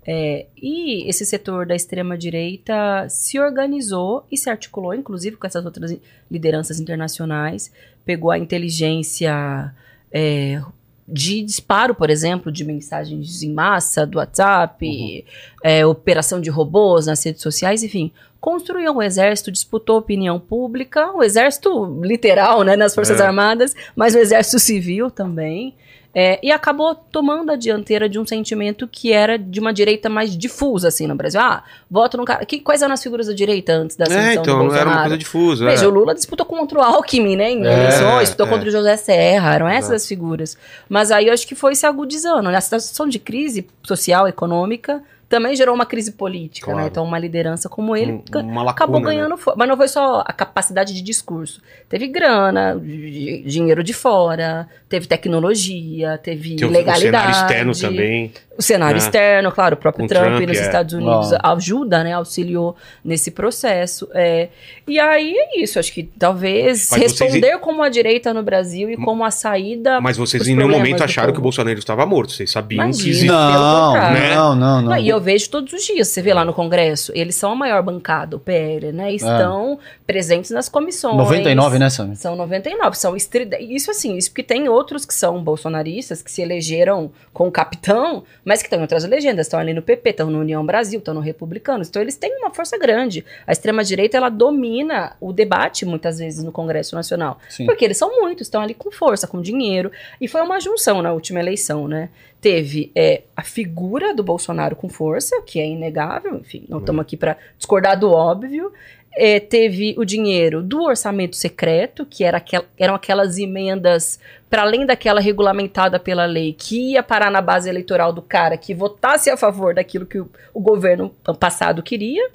É, 0.06 0.46
e 0.56 1.08
esse 1.08 1.26
setor 1.26 1.66
da 1.66 1.74
extrema-direita 1.74 3.08
se 3.08 3.40
organizou 3.40 4.24
e 4.30 4.36
se 4.36 4.48
articulou, 4.48 4.94
inclusive 4.94 5.36
com 5.36 5.46
essas 5.46 5.64
outras 5.64 5.96
lideranças 6.30 6.78
internacionais, 6.78 7.72
pegou 8.04 8.30
a 8.30 8.38
inteligência 8.38 9.74
é, 10.12 10.62
de 11.08 11.42
disparo, 11.42 11.94
por 11.94 12.08
exemplo, 12.08 12.52
de 12.52 12.64
mensagens 12.64 13.42
em 13.42 13.52
massa 13.52 14.06
do 14.06 14.18
WhatsApp, 14.18 15.24
é, 15.62 15.84
operação 15.84 16.40
de 16.40 16.50
robôs 16.50 17.06
nas 17.06 17.24
redes 17.24 17.42
sociais, 17.42 17.82
enfim, 17.82 18.12
construiu 18.40 18.92
um 18.92 19.02
exército, 19.02 19.50
disputou 19.50 19.98
opinião 19.98 20.38
pública, 20.38 21.12
o 21.12 21.22
exército 21.22 22.00
literal, 22.00 22.62
né, 22.62 22.76
nas 22.76 22.94
Forças 22.94 23.20
É. 23.20 23.24
Armadas, 23.24 23.74
mas 23.96 24.14
o 24.14 24.18
exército 24.18 24.60
civil 24.60 25.10
também, 25.10 25.74
é, 26.18 26.40
e 26.42 26.50
acabou 26.50 26.94
tomando 26.94 27.52
a 27.52 27.56
dianteira 27.56 28.08
de 28.08 28.18
um 28.18 28.26
sentimento 28.26 28.88
que 28.88 29.12
era 29.12 29.38
de 29.38 29.60
uma 29.60 29.70
direita 29.70 30.08
mais 30.08 30.34
difusa, 30.34 30.88
assim, 30.88 31.06
no 31.06 31.14
Brasil. 31.14 31.38
Ah, 31.38 31.62
voto 31.90 32.16
no 32.16 32.24
cara... 32.24 32.46
Que, 32.46 32.58
quais 32.58 32.80
eram 32.80 32.94
as 32.94 33.02
figuras 33.02 33.26
da 33.26 33.34
direita 33.34 33.74
antes 33.74 33.96
da 33.96 34.04
É, 34.04 34.08
ascensão 34.08 34.32
do 34.34 34.40
então, 34.40 34.54
era 34.54 34.62
Bolsonaro? 34.64 34.90
uma 34.90 35.00
coisa 35.02 35.18
difusa. 35.18 35.64
Veja, 35.66 35.84
é. 35.84 35.86
o 35.86 35.90
Lula 35.90 36.14
disputou 36.14 36.46
contra 36.46 36.78
o 36.78 36.82
Alckmin, 36.82 37.36
né? 37.36 37.50
Em 37.50 37.66
É, 37.66 37.70
eleições, 37.70 38.20
disputou 38.20 38.46
é. 38.46 38.48
contra 38.48 38.66
o 38.66 38.72
José 38.72 38.96
Serra, 38.96 39.54
eram 39.54 39.68
essas 39.68 39.92
as 39.92 40.08
figuras. 40.08 40.56
Mas 40.88 41.10
aí 41.10 41.26
eu 41.26 41.34
acho 41.34 41.46
que 41.46 41.54
foi 41.54 41.74
se 41.74 41.84
agudizando. 41.84 42.50
Na 42.50 42.60
situação 42.62 43.06
de 43.06 43.18
crise 43.18 43.68
social, 43.82 44.26
econômica, 44.26 45.02
também 45.28 45.56
gerou 45.56 45.74
uma 45.74 45.84
crise 45.86 46.12
política, 46.12 46.66
Claro. 46.66 46.80
né? 46.82 46.86
Então, 46.88 47.02
uma 47.04 47.18
liderança 47.18 47.68
como 47.68 47.96
ele 47.96 48.12
Um- 48.12 48.22
uma 48.40 48.62
lacuna, 48.62 48.70
acabou 48.70 49.00
né? 49.00 49.06
ganhando. 49.06 49.36
fo- 49.36 49.54
Mas 49.56 49.68
não 49.68 49.76
foi 49.76 49.88
só 49.88 50.22
a 50.24 50.32
capacidade 50.32 50.94
de 50.94 51.02
discurso. 51.02 51.60
Teve 51.88 52.06
grana, 52.06 52.78
di- 52.80 53.42
dinheiro 53.46 53.82
de 53.82 53.92
fora, 53.92 54.68
teve 54.88 55.06
tecnologia, 55.06 56.18
teve 56.18 56.56
Tem 56.56 56.66
o, 56.66 56.70
o 56.70 56.72
legalidade. 56.72 57.34
cenário 57.34 57.46
externo 57.46 57.72
também. 57.74 58.32
O 58.58 58.62
cenário 58.62 58.98
né? 58.98 59.04
externo, 59.04 59.52
claro, 59.52 59.74
o 59.74 59.76
próprio 59.78 60.06
Trump, 60.08 60.24
Trump, 60.24 60.48
nos 60.48 60.58
é. 60.58 60.62
Estados 60.62 60.94
Unidos 60.94 61.30
ajuda, 61.42 62.02
né? 62.02 62.12
Auxiliou 62.14 62.74
nesse 63.04 63.30
processo. 63.30 64.08
É. 64.14 64.48
E 64.88 64.98
aí 64.98 65.34
é 65.36 65.60
isso, 65.60 65.78
acho 65.78 65.92
que 65.92 66.04
talvez 66.04 66.88
Mas 66.90 67.00
vocês- 67.02 67.20
responder 67.20 67.58
como 67.58 67.82
a 67.82 67.88
direita 67.90 68.32
no 68.32 68.42
Brasil 68.42 68.88
e 68.90 68.96
como 68.96 69.24
a 69.24 69.30
saída. 69.30 70.00
Mas 70.00 70.16
vocês 70.16 70.48
em 70.48 70.56
nenhum 70.56 70.70
momento 70.70 71.02
acharam 71.04 71.32
que 71.34 71.38
o 71.38 71.42
Bolsonaro 71.42 71.78
estava 71.78 72.06
morto. 72.06 72.32
Vocês 72.32 72.50
sabiam 72.50 72.78
que 72.90 72.92
Imagina. 72.96 73.10
existia. 73.10 73.32
Não. 73.32 73.92
Né? 73.92 74.34
não, 74.34 74.56
não, 74.56 74.82
não. 74.82 74.90
Não, 74.90 74.96
e 74.98 75.12
eu 75.16 75.20
vejo 75.20 75.50
todos 75.50 75.72
os 75.72 75.84
dias, 75.84 76.08
você 76.08 76.22
vê 76.22 76.32
lá 76.32 76.44
no 76.44 76.52
Congresso, 76.52 77.12
eles 77.14 77.34
são 77.34 77.52
a 77.52 77.56
maior 77.56 77.82
bancada, 77.82 78.36
o 78.36 78.40
PL, 78.40 78.92
né? 78.92 79.12
Estão 79.12 79.78
presentes 80.06 80.50
nas 80.50 80.68
comissões. 80.68 81.16
99, 81.16 81.78
né, 81.78 81.90
Sam? 81.90 82.14
São 82.14 82.36
99, 82.36 82.96
são. 82.96 83.16
Isso 83.16 83.90
assim, 83.90 84.16
isso 84.16 84.30
porque 84.30 84.42
tem 84.42 84.68
outros 84.68 85.04
que 85.04 85.14
são 85.14 85.42
bolsonaristas, 85.42 86.22
que 86.22 86.30
se 86.30 86.42
elegeram 86.42 87.10
com 87.32 87.48
o 87.48 87.50
capitão, 87.50 88.24
mas 88.44 88.60
que 88.60 88.66
estão 88.66 88.78
em 88.78 88.82
outras 88.82 89.04
legendas, 89.04 89.46
estão 89.46 89.58
ali 89.58 89.74
no 89.74 89.82
PP, 89.82 90.10
estão 90.10 90.30
no 90.30 90.38
União 90.40 90.64
Brasil, 90.64 90.98
estão 90.98 91.14
no 91.14 91.20
Republicanos. 91.20 91.88
Então 91.88 92.00
eles 92.00 92.16
têm 92.16 92.36
uma 92.38 92.50
força 92.50 92.78
grande. 92.78 93.24
A 93.46 93.52
extrema-direita, 93.52 94.16
ela 94.16 94.28
domina 94.28 95.16
o 95.20 95.32
debate, 95.32 95.84
muitas 95.84 96.18
vezes, 96.18 96.44
no 96.44 96.52
Congresso 96.52 96.94
Nacional. 96.94 97.38
Sim. 97.48 97.66
Porque 97.66 97.84
eles 97.84 97.96
são 97.96 98.20
muitos, 98.20 98.46
estão 98.46 98.60
ali 98.60 98.74
com 98.74 98.90
força, 98.90 99.26
com 99.26 99.40
dinheiro. 99.40 99.90
E 100.20 100.28
foi 100.28 100.42
uma 100.42 100.60
junção 100.60 101.02
na 101.02 101.12
última 101.12 101.40
eleição, 101.40 101.88
né? 101.88 102.10
Teve 102.46 102.92
é, 102.94 103.22
a 103.36 103.42
figura 103.42 104.14
do 104.14 104.22
Bolsonaro 104.22 104.76
com 104.76 104.88
força, 104.88 105.42
que 105.44 105.58
é 105.58 105.66
inegável, 105.66 106.36
enfim, 106.36 106.64
não 106.68 106.78
estamos 106.78 107.02
aqui 107.02 107.16
para 107.16 107.36
discordar 107.58 107.98
do 107.98 108.08
óbvio. 108.12 108.72
É, 109.16 109.40
teve 109.40 109.96
o 109.98 110.04
dinheiro 110.04 110.62
do 110.62 110.84
orçamento 110.84 111.34
secreto, 111.34 112.06
que 112.06 112.22
era 112.22 112.36
aquel- 112.36 112.66
eram 112.78 112.94
aquelas 112.94 113.36
emendas, 113.36 114.20
para 114.48 114.62
além 114.62 114.86
daquela 114.86 115.20
regulamentada 115.20 115.98
pela 115.98 116.24
lei, 116.24 116.52
que 116.52 116.92
ia 116.92 117.02
parar 117.02 117.32
na 117.32 117.40
base 117.40 117.68
eleitoral 117.68 118.12
do 118.12 118.22
cara 118.22 118.56
que 118.56 118.72
votasse 118.72 119.28
a 119.28 119.36
favor 119.36 119.74
daquilo 119.74 120.06
que 120.06 120.20
o, 120.20 120.30
o 120.54 120.60
governo 120.60 121.12
passado 121.40 121.82
queria 121.82 122.30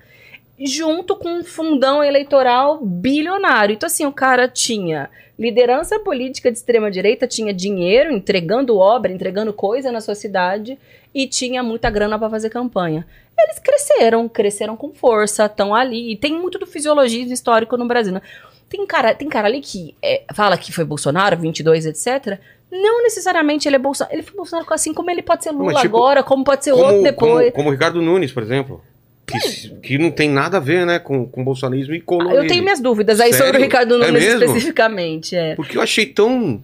junto 0.60 1.16
com 1.16 1.40
um 1.40 1.44
fundão 1.44 2.04
eleitoral 2.04 2.80
bilionário. 2.84 3.74
Então, 3.74 3.88
assim, 3.88 4.06
o 4.06 4.12
cara 4.12 4.48
tinha 4.50 5.10
liderança 5.42 6.00
política 6.00 6.52
de 6.52 6.58
extrema-direita, 6.60 7.26
tinha 7.26 7.52
dinheiro, 7.52 8.12
entregando 8.12 8.78
obra, 8.78 9.12
entregando 9.12 9.52
coisa 9.52 9.92
na 9.92 10.00
sua 10.00 10.14
cidade 10.14 10.78
e 11.16 11.28
tinha 11.28 11.64
muita 11.64 11.90
grana 11.90 12.18
para 12.20 12.30
fazer 12.30 12.52
campanha. 12.52 13.08
Eles 13.38 13.58
cresceram, 13.58 14.30
cresceram 14.30 14.78
com 14.78 14.94
força, 14.94 15.46
estão 15.46 15.74
ali. 15.74 16.12
E 16.12 16.16
tem 16.16 16.40
muito 16.40 16.60
do 16.60 16.68
fisiologismo 16.68 17.34
histórico 17.34 17.76
no 17.76 17.88
Brasil. 17.88 18.14
Né? 18.14 18.22
Tem, 18.70 18.86
cara, 18.86 19.16
tem 19.16 19.28
cara 19.28 19.48
ali 19.48 19.62
que 19.62 19.96
é, 20.00 20.24
fala 20.32 20.56
que 20.58 20.72
foi 20.72 20.86
Bolsonaro, 20.86 21.36
22, 21.38 21.88
etc. 21.88 22.40
Não 22.72 23.02
necessariamente 23.02 23.68
ele 23.68 23.78
é 23.78 23.80
Bolsonaro. 23.80 24.16
Ele 24.16 24.22
foi 24.22 24.36
Bolsonaro 24.36 24.72
assim 24.72 24.94
como 24.94 25.10
ele 25.10 25.24
pode 25.24 25.44
ser 25.44 25.52
Lula 25.52 25.74
Mas, 25.74 25.82
tipo, 25.82 25.98
agora, 25.98 26.22
como 26.22 26.44
pode 26.44 26.64
ser 26.64 26.72
outro 26.74 26.88
Como, 26.88 27.04
depois. 27.04 27.46
como, 27.46 27.52
como 27.52 27.70
o 27.70 27.72
Ricardo 27.72 28.00
Nunes, 28.00 28.32
por 28.32 28.44
exemplo. 28.44 28.84
Que, 29.32 29.70
que 29.82 29.98
não 29.98 30.12
tem 30.12 30.30
nada 30.30 30.58
a 30.58 30.60
ver, 30.60 30.86
né, 30.86 31.00
com, 31.00 31.26
com 31.26 31.44
bolsonarismo 31.44 31.94
e 31.94 32.02
colou 32.02 32.30
Ah, 32.32 32.36
Eu 32.36 32.48
tenho 32.48 32.64
minhas 32.64 32.80
dúvidas 32.80 33.20
aí 33.20 33.32
sobre 33.32 33.44
o 33.44 33.52
Sério? 33.52 33.62
Ricardo 33.62 33.96
É 33.96 34.08
Nunes 34.08 34.24
mesmo? 34.24 34.44
especificamente. 34.44 35.36
É. 35.36 35.56
Porque 35.56 35.78
eu 35.78 35.82
achei 35.82 36.06
tão. 36.06 36.62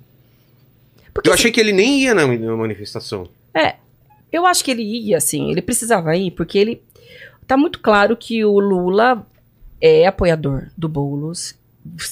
Porque 1.13 1.29
eu 1.29 1.33
achei 1.33 1.51
que 1.51 1.59
ele 1.59 1.71
nem 1.71 2.01
ia 2.03 2.13
na, 2.13 2.27
na 2.27 2.55
manifestação. 2.55 3.27
eu 4.31 4.45
acho 4.45 4.63
que 4.63 4.71
ele 4.71 4.83
ia, 4.83 5.17
assim, 5.17 5.49
ele 5.51 5.61
precisava 5.61 6.15
ir, 6.15 6.31
porque 6.31 6.57
ele. 6.57 6.81
Tá 7.47 7.55
muito 7.55 7.79
claro 7.79 8.15
que 8.17 8.43
o 8.43 8.59
Lula 8.59 9.25
é 9.79 10.05
apoiador 10.05 10.67
do 10.77 10.89
Boulos, 10.89 11.55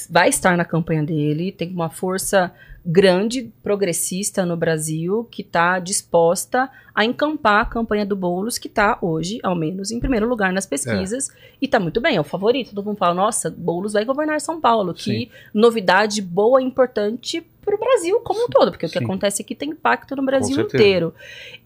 vai 0.10 0.30
estar 0.30 0.56
na 0.56 0.64
campanha 0.64 1.04
dele, 1.04 1.52
tem 1.52 1.70
uma 1.72 1.90
força 1.90 2.52
grande 2.86 3.52
progressista 3.64 4.46
no 4.46 4.56
Brasil 4.56 5.28
que 5.32 5.42
está 5.42 5.80
disposta 5.80 6.70
a 6.94 7.04
encampar 7.04 7.62
a 7.62 7.66
campanha 7.66 8.06
do 8.06 8.16
Boulos, 8.16 8.58
que 8.58 8.68
está 8.68 8.98
hoje, 9.02 9.40
ao 9.44 9.56
menos, 9.56 9.92
em 9.92 10.00
primeiro 10.00 10.28
lugar 10.28 10.54
nas 10.54 10.66
pesquisas, 10.66 11.30
e 11.62 11.66
está 11.66 11.80
muito 11.80 12.00
bem, 12.00 12.16
é 12.16 12.22
o 12.22 12.24
favorito. 12.24 12.76
Todo 12.76 12.86
mundo 12.86 12.98
fala, 12.98 13.14
nossa, 13.14 13.50
Boulos 13.50 13.94
vai 13.94 14.06
governar 14.06 14.40
São 14.40 14.62
Paulo, 14.62 14.94
que 14.94 15.30
novidade 15.54 16.22
boa 16.22 16.62
e 16.62 16.66
importante 16.66 17.46
para 17.66 17.76
o 17.76 17.80
Brasil 17.80 18.20
como 18.20 18.46
um 18.46 18.48
todo, 18.48 18.72
porque 18.72 18.86
o 18.86 18.90
que 18.90 19.00
Sim. 19.00 19.04
acontece 19.04 19.42
aqui 19.42 19.56
tem 19.56 19.72
impacto 19.72 20.16
no 20.16 20.24
Brasil 20.24 20.62
inteiro. 20.62 21.14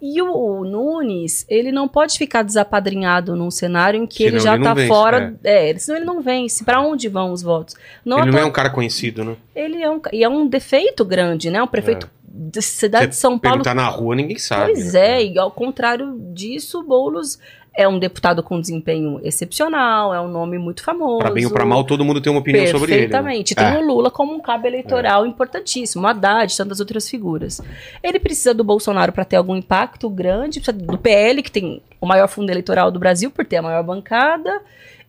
E 0.01 0.21
o, 0.21 0.31
o 0.31 0.63
Nunes, 0.63 1.45
ele 1.49 1.71
não 1.71 1.87
pode 1.87 2.17
ficar 2.17 2.41
desapadrinhado 2.43 3.35
num 3.35 3.51
cenário 3.51 4.01
em 4.01 4.07
que 4.07 4.23
Senão 4.23 4.29
ele 4.29 4.39
já 4.39 4.55
está 4.55 4.75
fora. 4.87 5.35
É. 5.43 5.77
senão 5.77 5.97
ele 5.97 6.05
não 6.05 6.21
vence. 6.21 6.63
Para 6.63 6.81
onde 6.81 7.09
vão 7.09 7.31
os 7.31 7.41
votos? 7.41 7.75
Não 8.03 8.19
ele 8.19 8.31
não 8.31 8.39
é 8.39 8.45
um 8.45 8.51
cara 8.51 8.69
conhecido, 8.69 9.23
né? 9.23 9.35
ele 9.59 9.83
é 9.83 9.89
um, 9.89 10.01
e 10.13 10.23
é 10.23 10.29
um 10.29 10.47
defeito 10.47 11.03
grande, 11.03 11.49
né? 11.51 11.61
Um 11.61 11.67
prefeito 11.67 12.09
da 12.23 12.61
cidade 12.61 13.07
de 13.07 13.15
São 13.15 13.37
Paulo. 13.37 13.63
Perguntar 13.63 13.75
na 13.75 13.87
rua, 13.87 14.15
ninguém 14.15 14.37
sabe. 14.37 14.71
Pois 14.71 14.93
né? 14.93 15.21
é, 15.21 15.25
e 15.25 15.37
ao 15.37 15.51
contrário 15.51 16.17
disso, 16.33 16.81
Boulos 16.83 17.37
é 17.75 17.87
um 17.87 17.97
deputado 17.97 18.43
com 18.43 18.59
desempenho 18.59 19.19
excepcional, 19.23 20.13
é 20.13 20.19
um 20.19 20.27
nome 20.27 20.57
muito 20.57 20.83
famoso. 20.83 21.19
Pra 21.19 21.31
bem 21.31 21.45
ou 21.45 21.51
pra 21.51 21.65
mal, 21.65 21.83
todo 21.83 22.03
mundo 22.03 22.19
tem 22.19 22.31
uma 22.31 22.41
opinião 22.41 22.65
sobre 22.67 22.91
ele. 22.91 23.01
né? 23.03 23.07
Perfeitamente. 23.07 23.55
Tem 23.55 23.77
o 23.77 23.81
Lula 23.85 24.11
como 24.11 24.33
um 24.33 24.39
cabo 24.39 24.67
eleitoral 24.67 25.25
importantíssimo, 25.25 26.03
o 26.03 26.07
Haddad, 26.07 26.55
tantas 26.57 26.79
outras 26.79 27.09
figuras. 27.09 27.61
Ele 28.03 28.19
precisa 28.19 28.53
do 28.53 28.63
Bolsonaro 28.63 29.11
para 29.11 29.23
ter 29.23 29.37
algum 29.37 29.55
impacto 29.55 30.09
grande, 30.09 30.59
precisa 30.59 30.77
do 30.77 30.97
PL, 30.97 31.41
que 31.41 31.51
tem 31.51 31.81
o 32.01 32.05
maior 32.05 32.27
fundo 32.27 32.49
eleitoral 32.49 32.91
do 32.91 32.99
Brasil, 32.99 33.31
por 33.31 33.45
ter 33.45 33.57
a 33.57 33.61
maior 33.61 33.83
bancada, 33.83 34.61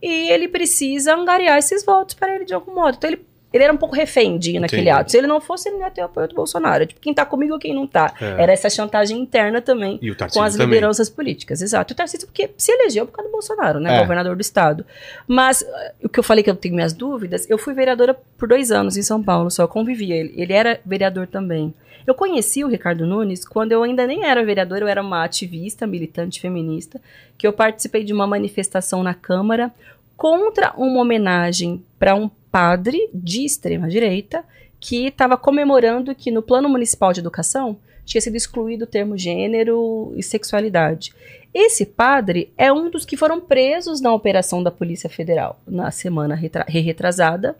e 0.02 0.30
ele 0.30 0.48
precisa 0.48 1.14
angariar 1.14 1.58
esses 1.58 1.84
votos 1.84 2.14
para 2.14 2.34
ele 2.34 2.44
de 2.44 2.54
algum 2.54 2.74
modo. 2.74 2.96
Então 2.96 3.10
ele, 3.10 3.24
ele 3.52 3.64
era 3.64 3.72
um 3.72 3.76
pouco 3.76 3.94
refém 3.94 4.38
de 4.38 4.52
ir 4.52 4.60
naquele 4.60 4.82
Entendi. 4.82 4.96
ato. 4.96 5.10
Se 5.10 5.18
ele 5.18 5.26
não 5.26 5.40
fosse, 5.40 5.68
ele 5.68 5.76
não 5.78 5.84
ia 5.84 5.90
ter 5.90 6.02
o 6.02 6.04
apoio 6.04 6.28
do 6.28 6.34
Bolsonaro. 6.34 6.86
Tipo, 6.86 7.00
quem 7.00 7.12
tá 7.12 7.26
comigo 7.26 7.54
ou 7.54 7.58
quem 7.58 7.74
não 7.74 7.86
tá. 7.86 8.14
É. 8.20 8.42
Era 8.42 8.52
essa 8.52 8.70
chantagem 8.70 9.18
interna 9.18 9.60
também 9.60 9.98
E 10.00 10.14
com 10.14 10.42
as 10.42 10.52
também. 10.52 10.66
lideranças 10.68 11.08
políticas. 11.10 11.60
Exato. 11.60 11.92
O 11.92 11.96
Tarcísio, 11.96 12.28
porque 12.28 12.50
se 12.56 12.70
elegeu 12.70 13.06
por 13.06 13.12
causa 13.12 13.28
do 13.28 13.32
Bolsonaro, 13.32 13.80
né? 13.80 13.96
É. 13.96 14.00
Governador 14.00 14.36
do 14.36 14.40
estado. 14.40 14.84
Mas 15.26 15.62
eh, 15.62 15.94
o 16.04 16.08
que 16.08 16.18
eu 16.18 16.24
falei 16.24 16.44
que 16.44 16.50
eu 16.50 16.54
tenho 16.56 16.74
minhas 16.74 16.92
dúvidas, 16.92 17.48
eu 17.50 17.58
fui 17.58 17.74
vereadora 17.74 18.16
por 18.38 18.48
dois 18.48 18.70
anos 18.70 18.96
em 18.96 19.02
São 19.02 19.22
Paulo, 19.22 19.50
só 19.50 19.66
convivia. 19.66 20.14
Ele, 20.16 20.32
ele 20.36 20.52
era 20.52 20.80
vereador 20.86 21.26
também. 21.26 21.74
Eu 22.06 22.14
conheci 22.14 22.64
o 22.64 22.68
Ricardo 22.68 23.06
Nunes 23.06 23.44
quando 23.46 23.72
eu 23.72 23.82
ainda 23.82 24.06
nem 24.06 24.24
era 24.24 24.44
vereadora, 24.44 24.84
eu 24.84 24.88
era 24.88 25.02
uma 25.02 25.22
ativista, 25.22 25.86
militante 25.86 26.40
feminista, 26.40 27.00
que 27.36 27.46
eu 27.46 27.52
participei 27.52 28.04
de 28.04 28.12
uma 28.12 28.26
manifestação 28.26 29.02
na 29.02 29.12
Câmara 29.12 29.70
contra 30.20 30.74
uma 30.76 31.00
homenagem 31.00 31.82
para 31.98 32.14
um 32.14 32.28
padre 32.52 33.08
de 33.14 33.42
extrema-direita 33.42 34.44
que 34.78 35.06
estava 35.06 35.34
comemorando 35.34 36.14
que 36.14 36.30
no 36.30 36.42
Plano 36.42 36.68
Municipal 36.68 37.10
de 37.10 37.20
Educação 37.20 37.78
tinha 38.04 38.20
sido 38.20 38.36
excluído 38.36 38.84
o 38.84 38.86
termo 38.86 39.16
gênero 39.16 40.12
e 40.14 40.22
sexualidade. 40.22 41.14
Esse 41.54 41.86
padre 41.86 42.52
é 42.58 42.70
um 42.70 42.90
dos 42.90 43.06
que 43.06 43.16
foram 43.16 43.40
presos 43.40 44.02
na 44.02 44.12
operação 44.12 44.62
da 44.62 44.70
Polícia 44.70 45.08
Federal 45.08 45.58
na 45.66 45.90
semana 45.90 46.34
retra- 46.34 46.66
retrasada. 46.68 47.56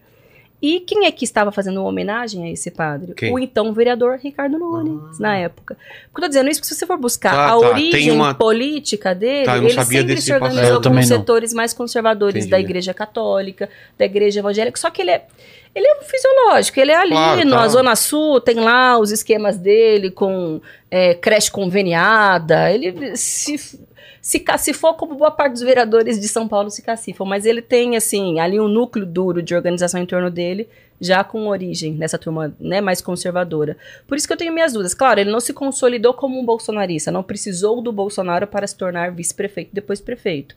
E 0.62 0.80
quem 0.80 1.06
é 1.06 1.10
que 1.10 1.24
estava 1.24 1.50
fazendo 1.50 1.80
uma 1.80 1.88
homenagem 1.88 2.44
a 2.44 2.50
esse 2.50 2.70
padre? 2.70 3.14
Quem? 3.14 3.32
O 3.32 3.38
então 3.38 3.72
vereador 3.72 4.18
Ricardo 4.22 4.58
Nunes, 4.58 5.18
na 5.18 5.36
época. 5.36 5.74
Porque 6.12 6.18
eu 6.18 6.22
tô 6.22 6.28
dizendo 6.28 6.50
isso 6.50 6.60
porque 6.60 6.74
se 6.74 6.78
você 6.78 6.86
for 6.86 6.98
buscar 6.98 7.32
Ah, 7.34 7.46
a 7.46 7.48
tá. 7.50 7.56
origem 7.58 8.10
uma- 8.10 8.34
política 8.34 9.14
dele, 9.14 9.46
Tá, 9.46 9.56
ele 9.56 9.70
sempre 9.70 10.02
desse 10.04 10.22
se 10.22 10.32
organizou 10.34 10.82
com 10.82 10.90
não. 10.90 11.02
setores 11.02 11.54
mais 11.54 11.72
conservadores 11.72 12.44
Entendi. 12.44 12.50
da 12.50 12.60
Igreja 12.60 12.92
Católica, 12.92 13.70
da 13.98 14.04
Igreja 14.04 14.40
Evangélica. 14.40 14.78
Só 14.78 14.90
que 14.90 15.00
ele 15.00 15.10
é 15.12 15.24
ele 15.72 15.86
é 15.86 16.02
fisiológico, 16.02 16.80
ele 16.80 16.90
é 16.90 16.96
ali 16.96 17.10
Claro, 17.12 17.44
na 17.48 17.58
tá. 17.58 17.68
Zona 17.68 17.94
Sul, 17.96 18.40
tem 18.40 18.56
lá 18.56 18.98
os 18.98 19.12
esquemas 19.12 19.56
dele 19.56 20.10
com 20.10 20.60
é, 20.90 21.14
creche 21.14 21.48
conveniada. 21.50 22.70
Ele 22.72 23.16
se, 23.16 23.78
se 24.22 24.38
cacifou 24.40 24.94
como 24.94 25.14
boa 25.14 25.30
parte 25.30 25.52
dos 25.52 25.62
vereadores 25.62 26.20
de 26.20 26.28
São 26.28 26.46
Paulo 26.46 26.70
se 26.70 26.82
cacifam, 26.82 27.26
mas 27.26 27.46
ele 27.46 27.62
tem, 27.62 27.96
assim, 27.96 28.38
ali 28.38 28.60
um 28.60 28.68
núcleo 28.68 29.06
duro 29.06 29.42
de 29.42 29.54
organização 29.54 30.00
em 30.00 30.06
torno 30.06 30.30
dele, 30.30 30.68
já 31.00 31.24
com 31.24 31.46
origem 31.48 31.94
nessa 31.94 32.18
turma 32.18 32.54
né, 32.60 32.80
mais 32.82 33.00
conservadora. 33.00 33.76
Por 34.06 34.18
isso 34.18 34.26
que 34.26 34.32
eu 34.34 34.36
tenho 34.36 34.52
minhas 34.52 34.72
dúvidas. 34.74 34.92
Claro, 34.92 35.18
ele 35.20 35.30
não 35.30 35.40
se 35.40 35.54
consolidou 35.54 36.12
como 36.12 36.38
um 36.38 36.44
bolsonarista, 36.44 37.10
não 37.10 37.22
precisou 37.22 37.80
do 37.80 37.90
Bolsonaro 37.90 38.46
para 38.46 38.66
se 38.66 38.76
tornar 38.76 39.10
vice-prefeito, 39.10 39.70
depois 39.72 39.98
prefeito. 40.00 40.54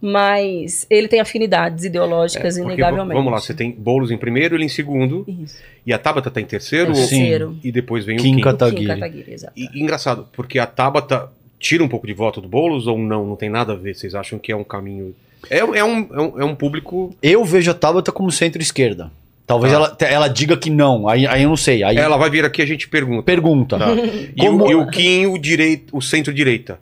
Mas 0.00 0.86
ele 0.90 1.08
tem 1.08 1.20
afinidades 1.20 1.84
ideológicas, 1.84 2.58
É, 2.58 2.60
porque, 2.60 2.74
inegavelmente. 2.74 3.16
Vamos 3.16 3.32
lá, 3.32 3.40
você 3.40 3.54
tem 3.54 3.72
Boulos 3.72 4.10
em 4.10 4.18
primeiro, 4.18 4.54
ele 4.54 4.64
em 4.66 4.68
segundo. 4.68 5.24
Isso. 5.26 5.56
E 5.86 5.92
a 5.92 5.98
Tabata 5.98 6.30
tá 6.30 6.38
em 6.40 6.44
terceiro. 6.44 6.90
Ou- 6.90 6.94
Terceiro. 6.94 7.56
E 7.64 7.72
depois 7.72 8.04
vem 8.04 8.18
Kim 8.18 8.32
o 8.34 8.36
Kim. 8.36 8.42
Kataguiri. 8.42 8.80
Kim 8.82 8.86
Kataguiri, 8.88 9.32
exato. 9.32 9.54
E 9.56 9.80
engraçado, 9.82 10.28
porque 10.32 10.58
a 10.58 10.66
Tabata 10.66 11.30
tira 11.58 11.82
um 11.82 11.88
pouco 11.88 12.06
de 12.06 12.12
voto 12.12 12.40
do 12.40 12.48
Boulos 12.48 12.86
ou 12.86 12.98
não? 12.98 13.26
Não 13.26 13.36
tem 13.36 13.48
nada 13.50 13.72
a 13.72 13.76
ver? 13.76 13.94
Vocês 13.94 14.14
acham 14.14 14.38
que 14.38 14.52
é 14.52 14.56
um 14.56 14.64
caminho. 14.64 15.14
É, 15.50 15.58
é, 15.58 15.64
um, 15.64 15.74
é, 15.74 15.84
um, 15.84 16.40
é 16.40 16.44
um 16.44 16.54
público. 16.54 17.14
Eu 17.22 17.44
vejo 17.44 17.70
a 17.70 17.74
Tabata 17.74 18.10
como 18.12 18.30
centro-esquerda. 18.32 19.10
Talvez 19.46 19.72
Tá. 19.72 19.78
ela, 19.78 19.96
ela 20.00 20.28
diga 20.28 20.56
que 20.56 20.68
não, 20.70 21.08
aí, 21.08 21.24
aí 21.26 21.44
eu 21.44 21.48
não 21.48 21.56
sei. 21.56 21.84
Aí 21.84 21.96
Ela 21.96 22.16
vai 22.16 22.28
vir 22.28 22.44
aqui 22.44 22.60
a 22.60 22.66
gente 22.66 22.88
pergunta. 22.88 23.22
pergunta. 23.22 23.78
Tá. 23.78 23.92
E, 23.94 24.40
Como- 24.40 24.64
o, 24.64 24.70
e 24.70 24.74
o 24.74 24.86
Kim, 24.88 25.26
o, 25.26 25.38
direito, 25.38 25.96
o 25.96 26.02
centro-direita. 26.02 26.80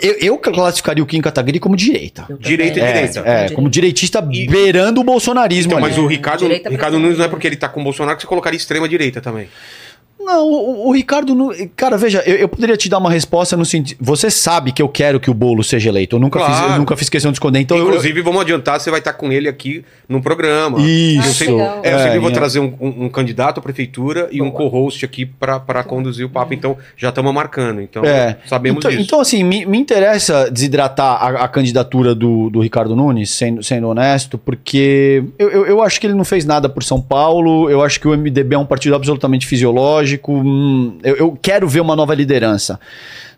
Eu, 0.00 0.12
eu 0.20 0.38
classificaria 0.38 1.02
o 1.04 1.06
Kim 1.06 1.20
Kataguiri 1.20 1.58
como 1.60 1.76
direita. 1.76 2.26
Direita 2.40 2.78
e 2.78 2.82
É, 2.82 2.92
direita. 2.92 3.20
é, 3.28 3.48
como 3.50 3.68
direitista 3.68 4.26
E- 4.32 4.46
beirando 4.46 5.00
o 5.02 5.04
bolsonarismo 5.04 5.72
Então, 5.72 5.84
ali. 5.84 5.94
mas 5.94 6.02
o 6.02 6.06
Ricardo, 6.06 6.46
Ricardo 6.48 6.98
Nunes 6.98 7.18
não 7.18 7.26
é 7.26 7.28
porque 7.28 7.46
ele 7.46 7.56
tá 7.56 7.68
com 7.68 7.80
o 7.80 7.84
Bolsonaro 7.84 8.16
que 8.16 8.22
você 8.22 8.28
colocaria 8.28 8.56
extrema 8.56 8.88
direita 8.88 9.20
também. 9.20 9.48
Não, 10.26 10.44
o, 10.44 10.88
o 10.88 10.92
Ricardo. 10.92 11.34
Nu- 11.36 11.52
Cara, 11.76 11.96
veja, 11.96 12.20
eu, 12.26 12.34
eu 12.34 12.48
poderia 12.48 12.76
te 12.76 12.88
dar 12.88 12.98
uma 12.98 13.08
resposta 13.10 13.56
no 13.56 13.64
sentido. 13.64 13.96
Você 14.00 14.28
sabe 14.28 14.72
que 14.72 14.82
eu 14.82 14.88
quero 14.88 15.20
que 15.20 15.30
o 15.30 15.34
bolo 15.34 15.62
seja 15.62 15.88
eleito. 15.88 16.16
Eu 16.16 16.20
nunca, 16.20 16.40
Claro. 16.40 16.52
fiz, 16.64 16.72
eu 16.72 16.78
nunca 16.78 16.96
fiz 16.96 17.08
questão 17.08 17.30
de 17.30 17.36
esconder. 17.36 17.60
Então, 17.60 17.76
eu- 17.76 17.86
Inclusive, 17.86 18.20
vamos 18.22 18.40
adiantar, 18.40 18.80
você 18.80 18.90
vai 18.90 18.98
estar 18.98 19.12
com 19.12 19.30
ele 19.30 19.48
aqui 19.48 19.84
no 20.08 20.20
programa. 20.20 20.80
Isso. 20.80 21.16
Eu 21.16 21.20
Ah, 21.20 21.32
sempre, 21.32 21.52
legal. 21.54 21.80
é, 21.84 21.94
eu 21.94 21.98
sempre 21.98 22.16
É, 22.16 22.20
vou 22.20 22.30
é. 22.30 22.32
trazer 22.32 22.58
um, 22.58 22.74
um- 22.80 23.04
um 23.04 23.08
candidato 23.08 23.58
à 23.60 23.62
prefeitura 23.62 24.28
e 24.32 24.42
um 24.42 24.50
Boa. 24.50 24.56
co-host 24.68 25.04
aqui 25.04 25.24
para 25.24 25.84
conduzir 25.84 26.26
o 26.26 26.28
papo. 26.28 26.52
Então, 26.52 26.76
já 26.96 27.10
estamos 27.10 27.32
marcando. 27.32 27.80
Então, 27.80 28.04
É. 28.04 28.36
sabemos 28.46 28.78
então, 28.78 28.90
disso. 28.90 29.02
então, 29.04 29.20
assim, 29.20 29.44
me, 29.44 29.64
me 29.64 29.78
interessa 29.78 30.50
desidratar 30.50 31.22
a, 31.22 31.44
a 31.44 31.48
candidatura 31.48 32.16
do, 32.16 32.50
do 32.50 32.60
Ricardo 32.62 32.96
Nunes, 32.96 33.30
sendo, 33.30 33.62
sendo 33.62 33.86
honesto, 33.88 34.36
porque 34.38 35.22
eu, 35.38 35.48
eu, 35.50 35.66
eu 35.66 35.82
acho 35.82 36.00
que 36.00 36.06
ele 36.08 36.14
não 36.14 36.24
fez 36.24 36.44
nada 36.44 36.68
por 36.68 36.82
São 36.82 37.00
Paulo, 37.00 37.70
eu 37.70 37.80
acho 37.82 38.00
que 38.00 38.08
o 38.08 38.12
MDB 38.16 38.56
é 38.56 38.58
um 38.58 38.66
partido 38.66 38.96
absolutamente 38.96 39.46
fisiológico, 39.46 40.15
hum, 40.28 40.98
eu, 41.02 41.16
eu 41.16 41.38
quero 41.40 41.68
ver 41.68 41.80
uma 41.80 41.96
nova 41.96 42.14
liderança 42.14 42.78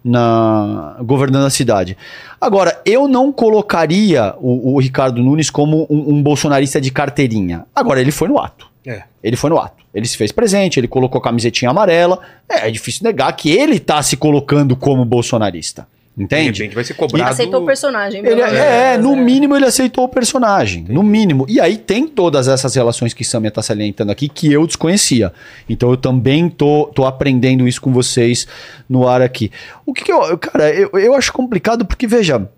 na 0.04 0.96
governando 1.02 1.46
a 1.46 1.50
cidade. 1.50 1.96
Agora, 2.40 2.80
eu 2.84 3.08
não 3.08 3.32
colocaria 3.32 4.34
o, 4.38 4.74
o 4.74 4.80
Ricardo 4.80 5.22
Nunes 5.22 5.50
como 5.50 5.86
um, 5.90 6.14
um 6.14 6.22
bolsonarista 6.22 6.80
de 6.80 6.90
carteirinha. 6.90 7.64
Agora, 7.74 8.00
ele 8.00 8.12
foi 8.12 8.28
no 8.28 8.38
ato. 8.38 8.68
É. 8.86 9.02
Ele 9.22 9.36
foi 9.36 9.50
no 9.50 9.58
ato. 9.58 9.84
Ele 9.92 10.06
se 10.06 10.16
fez 10.16 10.32
presente, 10.32 10.78
ele 10.78 10.88
colocou 10.88 11.18
a 11.18 11.22
camisetinha 11.22 11.70
amarela. 11.70 12.20
É, 12.48 12.68
é 12.68 12.70
difícil 12.70 13.02
negar 13.04 13.32
que 13.32 13.50
ele 13.50 13.78
tá 13.78 14.02
se 14.02 14.16
colocando 14.16 14.76
como 14.76 15.04
bolsonarista. 15.04 15.86
De 16.18 16.24
Entende? 16.24 16.62
repente 16.62 16.74
vai 16.74 16.82
ser 16.82 16.94
cobrado. 16.94 17.30
Aceitou 17.30 17.62
o 17.62 17.64
personagem. 17.64 18.26
Ele, 18.26 18.40
é, 18.40 18.96
menos, 18.96 19.06
no 19.08 19.14
né? 19.14 19.22
mínimo 19.22 19.54
ele 19.54 19.66
aceitou 19.66 20.02
o 20.02 20.08
personagem. 20.08 20.84
No 20.88 21.00
mínimo. 21.00 21.46
E 21.48 21.60
aí 21.60 21.78
tem 21.78 22.08
todas 22.08 22.48
essas 22.48 22.74
relações 22.74 23.14
que 23.14 23.24
Samia 23.24 23.52
tá 23.52 23.62
salientando 23.62 24.10
aqui 24.10 24.28
que 24.28 24.52
eu 24.52 24.66
desconhecia. 24.66 25.32
Então 25.68 25.88
eu 25.90 25.96
também 25.96 26.48
tô, 26.48 26.86
tô 26.92 27.04
aprendendo 27.04 27.68
isso 27.68 27.80
com 27.80 27.92
vocês 27.92 28.48
no 28.88 29.06
ar 29.06 29.22
aqui. 29.22 29.52
O 29.86 29.94
que, 29.94 30.02
que 30.02 30.12
eu. 30.12 30.36
Cara, 30.38 30.68
eu, 30.74 30.90
eu 30.94 31.14
acho 31.14 31.32
complicado 31.32 31.86
porque, 31.86 32.04
veja. 32.08 32.50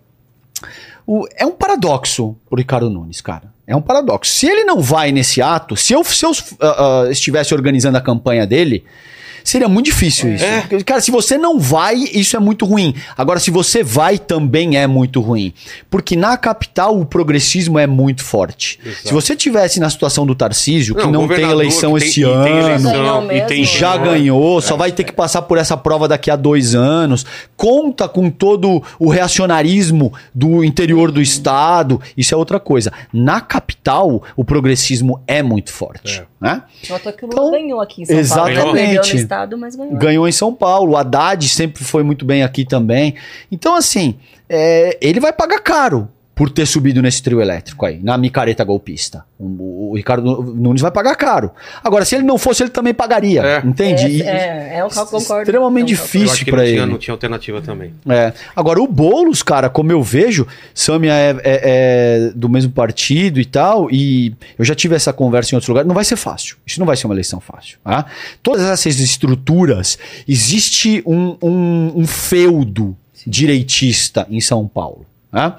o- 1.05 1.27
é 1.37 1.45
um 1.45 1.51
paradoxo 1.51 2.35
pro 2.49 2.57
Ricardo 2.57 2.89
Nunes, 2.89 3.21
cara. 3.21 3.43
É 3.67 3.75
um 3.75 3.81
paradoxo. 3.81 4.33
Se 4.33 4.47
ele 4.47 4.63
não 4.63 4.81
vai 4.81 5.11
nesse 5.11 5.39
ato, 5.39 5.75
se 5.75 5.93
eu, 5.93 6.03
se 6.03 6.25
eu 6.25 6.31
ah, 6.59 7.03
ah, 7.05 7.11
estivesse 7.11 7.53
organizando 7.53 7.95
a 7.97 8.01
campanha 8.01 8.47
dele, 8.47 8.83
seria 9.43 9.67
muito 9.67 9.85
difícil 9.85 10.33
isso. 10.35 10.43
É. 10.45 10.61
Cara, 10.85 11.01
se 11.01 11.11
você 11.11 11.37
não 11.37 11.59
vai, 11.59 11.95
isso 11.95 12.35
é 12.35 12.39
muito 12.39 12.65
ruim. 12.65 12.93
Agora, 13.17 13.39
se 13.39 13.51
você 13.51 13.83
vai, 13.83 14.17
também 14.17 14.77
é 14.77 14.87
muito 14.87 15.19
ruim. 15.21 15.53
Porque 15.89 16.15
na 16.15 16.37
capital 16.37 16.99
o 16.99 17.05
progressismo 17.05 17.77
é 17.79 17.87
muito 17.87 18.23
forte. 18.23 18.79
Exato. 18.85 19.07
Se 19.07 19.13
você 19.13 19.35
tivesse 19.35 19.79
na 19.79 19.89
situação 19.89 20.25
do 20.25 20.35
Tarcísio, 20.35 20.95
que 20.95 21.03
Não, 21.03 21.11
não 21.11 21.27
tem 21.27 21.49
eleição 21.49 21.97
tem- 21.97 22.07
esse 22.07 22.21
e 22.21 22.23
tem 22.23 22.33
ano, 22.33 22.47
eleição, 22.89 23.31
e 23.31 23.41
tem 23.41 23.63
já 23.63 23.93
senador. 23.93 24.13
ganhou, 24.13 24.61
só 24.61 24.75
vai 24.77 24.91
ter 24.91 25.03
que 25.03 25.11
passar 25.13 25.41
por 25.43 25.57
essa 25.57 25.75
prova 25.77 26.07
daqui 26.07 26.29
a 26.31 26.35
dois 26.35 26.75
anos. 26.75 27.25
Conta 27.55 28.07
com 28.07 28.29
todo 28.29 28.81
o 28.99 29.09
reacionarismo 29.09 30.13
do 30.33 30.63
interior 30.63 31.11
do 31.11 31.21
estado. 31.21 32.01
Isso 32.15 32.33
é 32.33 32.37
outra 32.37 32.59
coisa. 32.59 32.91
Na 33.13 33.41
capital, 33.41 34.23
o 34.35 34.43
progressismo 34.43 35.21
é 35.27 35.41
muito 35.43 35.71
forte. 35.71 36.23
Né? 36.39 36.63
Nota 36.89 37.11
que 37.13 37.23
o 37.23 37.27
Lula 37.27 37.41
Então, 37.49 37.51
ganhou 37.51 37.81
aqui 37.81 38.01
em 38.01 38.05
São 38.05 38.15
Paulo. 38.37 38.49
exatamente. 38.51 39.17
Estado, 39.31 39.57
mas 39.57 39.75
ganhou. 39.75 39.97
Ganhou 39.97 40.27
em 40.27 40.31
São 40.31 40.53
Paulo. 40.53 40.91
O 40.91 40.97
Haddad 40.97 41.47
sempre 41.47 41.83
foi 41.83 42.03
muito 42.03 42.25
bem 42.25 42.43
aqui 42.43 42.65
também. 42.65 43.15
Então, 43.49 43.75
assim, 43.75 44.19
é, 44.49 44.97
ele 45.01 45.19
vai 45.19 45.31
pagar 45.31 45.59
caro 45.59 46.09
por 46.33 46.49
ter 46.49 46.65
subido 46.65 47.01
nesse 47.01 47.21
trio 47.21 47.41
elétrico 47.41 47.85
aí, 47.85 47.99
na 48.01 48.17
micareta 48.17 48.63
golpista. 48.63 49.23
O, 49.37 49.91
o 49.91 49.95
Ricardo 49.95 50.41
Nunes 50.55 50.81
vai 50.81 50.89
pagar 50.91 51.15
caro. 51.15 51.51
Agora, 51.83 52.05
se 52.05 52.15
ele 52.15 52.23
não 52.23 52.37
fosse, 52.37 52.63
ele 52.63 52.69
também 52.69 52.93
pagaria. 52.93 53.41
É. 53.43 53.61
Entende? 53.65 54.23
É, 54.23 54.27
é, 54.27 54.77
é 54.77 54.85
um 54.85 54.89
cálculo, 54.89 55.21
concordo. 55.21 55.43
extremamente 55.43 55.91
É 55.93 55.95
um. 55.95 55.97
Eu 55.97 56.01
difícil 56.03 56.45
que 56.45 56.51
pra 56.51 56.61
não 56.61 56.65
tinha, 56.67 56.81
ele. 56.83 56.91
não 56.91 56.97
tinha 56.97 57.13
alternativa 57.13 57.61
também. 57.61 57.93
É. 58.07 58.33
Agora, 58.55 58.81
o 58.81 58.87
Boulos, 58.87 59.43
cara, 59.43 59.69
como 59.69 59.91
eu 59.91 60.01
vejo, 60.01 60.47
Samia 60.73 61.13
é, 61.13 61.29
é- 61.43 61.61
é 61.63 62.31
do 62.33 62.47
mesmo 62.49 62.71
partido 62.71 63.39
e 63.39 63.45
tal, 63.45 63.89
e 63.91 64.33
eu 64.57 64.63
já 64.65 64.73
tive 64.73 64.95
essa 64.95 65.11
conversa 65.11 65.53
em 65.53 65.55
outros 65.57 65.67
lugares, 65.69 65.87
não 65.87 65.95
vai 65.95 66.05
ser 66.05 66.15
fácil. 66.15 66.55
Isso 66.65 66.79
não 66.79 66.87
vai 66.87 66.95
ser 66.95 67.07
uma 67.07 67.13
eleição 67.13 67.39
fácil. 67.39 67.77
Tá? 67.83 68.05
Todas 68.41 68.63
essas 68.65 68.99
estruturas, 68.99 69.97
existe 70.27 71.03
um, 71.05 71.35
um, 71.41 71.91
um 71.97 72.07
feudo 72.07 72.95
direitista 73.27 74.25
em 74.29 74.39
São 74.41 74.67
Paulo. 74.67 75.05
Né? 75.31 75.53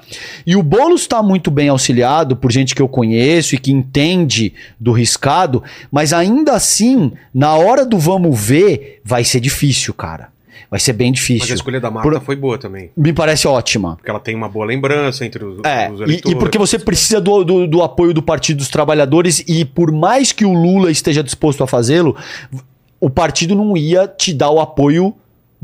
E 0.45 0.55
o 0.55 0.63
Boulos 0.63 1.01
está 1.01 1.21
muito 1.23 1.49
bem 1.49 1.69
auxiliado 1.69 2.35
por 2.35 2.51
gente 2.51 2.75
que 2.75 2.81
eu 2.81 2.87
conheço 2.87 3.55
e 3.55 3.57
que 3.57 3.71
entende 3.71 4.53
do 4.79 4.91
riscado, 4.91 5.63
mas 5.91 6.13
ainda 6.13 6.53
assim, 6.53 7.11
na 7.33 7.55
hora 7.55 7.85
do 7.85 7.97
vamos 7.97 8.39
ver, 8.39 9.01
vai 9.03 9.23
ser 9.23 9.39
difícil, 9.39 9.93
cara. 9.93 10.31
Vai 10.69 10.79
ser 10.79 10.93
bem 10.93 11.11
Mas 11.11 11.19
a 11.19 11.21
difícil. 11.21 11.55
escolha 11.55 11.79
da 11.79 11.91
Marta 11.91 12.09
Por- 12.09 12.21
foi 12.21 12.35
boa 12.35 12.57
também. 12.57 12.89
Me 12.97 13.13
parece 13.13 13.47
ótima. 13.47 13.95
Porque 13.95 14.09
ela 14.09 14.19
tem 14.19 14.33
uma 14.35 14.49
boa 14.49 14.65
lembrança 14.65 15.23
entre 15.23 15.43
os, 15.45 15.59
É, 15.63 15.91
os 15.91 15.99
e, 15.99 16.03
eleitores. 16.03 16.35
e 16.35 16.39
porque 16.39 16.57
você 16.57 16.79
precisa 16.79 17.21
do, 17.21 17.43
do, 17.43 17.67
do 17.67 17.83
apoio 17.83 18.11
do 18.11 18.23
Partido 18.23 18.57
dos 18.57 18.69
Trabalhadores, 18.69 19.43
e 19.47 19.65
por 19.65 19.91
mais 19.91 20.31
que 20.31 20.43
o 20.45 20.51
Lula 20.51 20.89
esteja 20.89 21.21
disposto 21.23 21.63
a 21.63 21.67
fazê-lo, 21.67 22.15
o 22.99 23.07
partido 23.07 23.53
não 23.53 23.77
ia 23.77 24.07
te 24.07 24.33
dar 24.33 24.49
o 24.49 24.59
apoio 24.59 25.13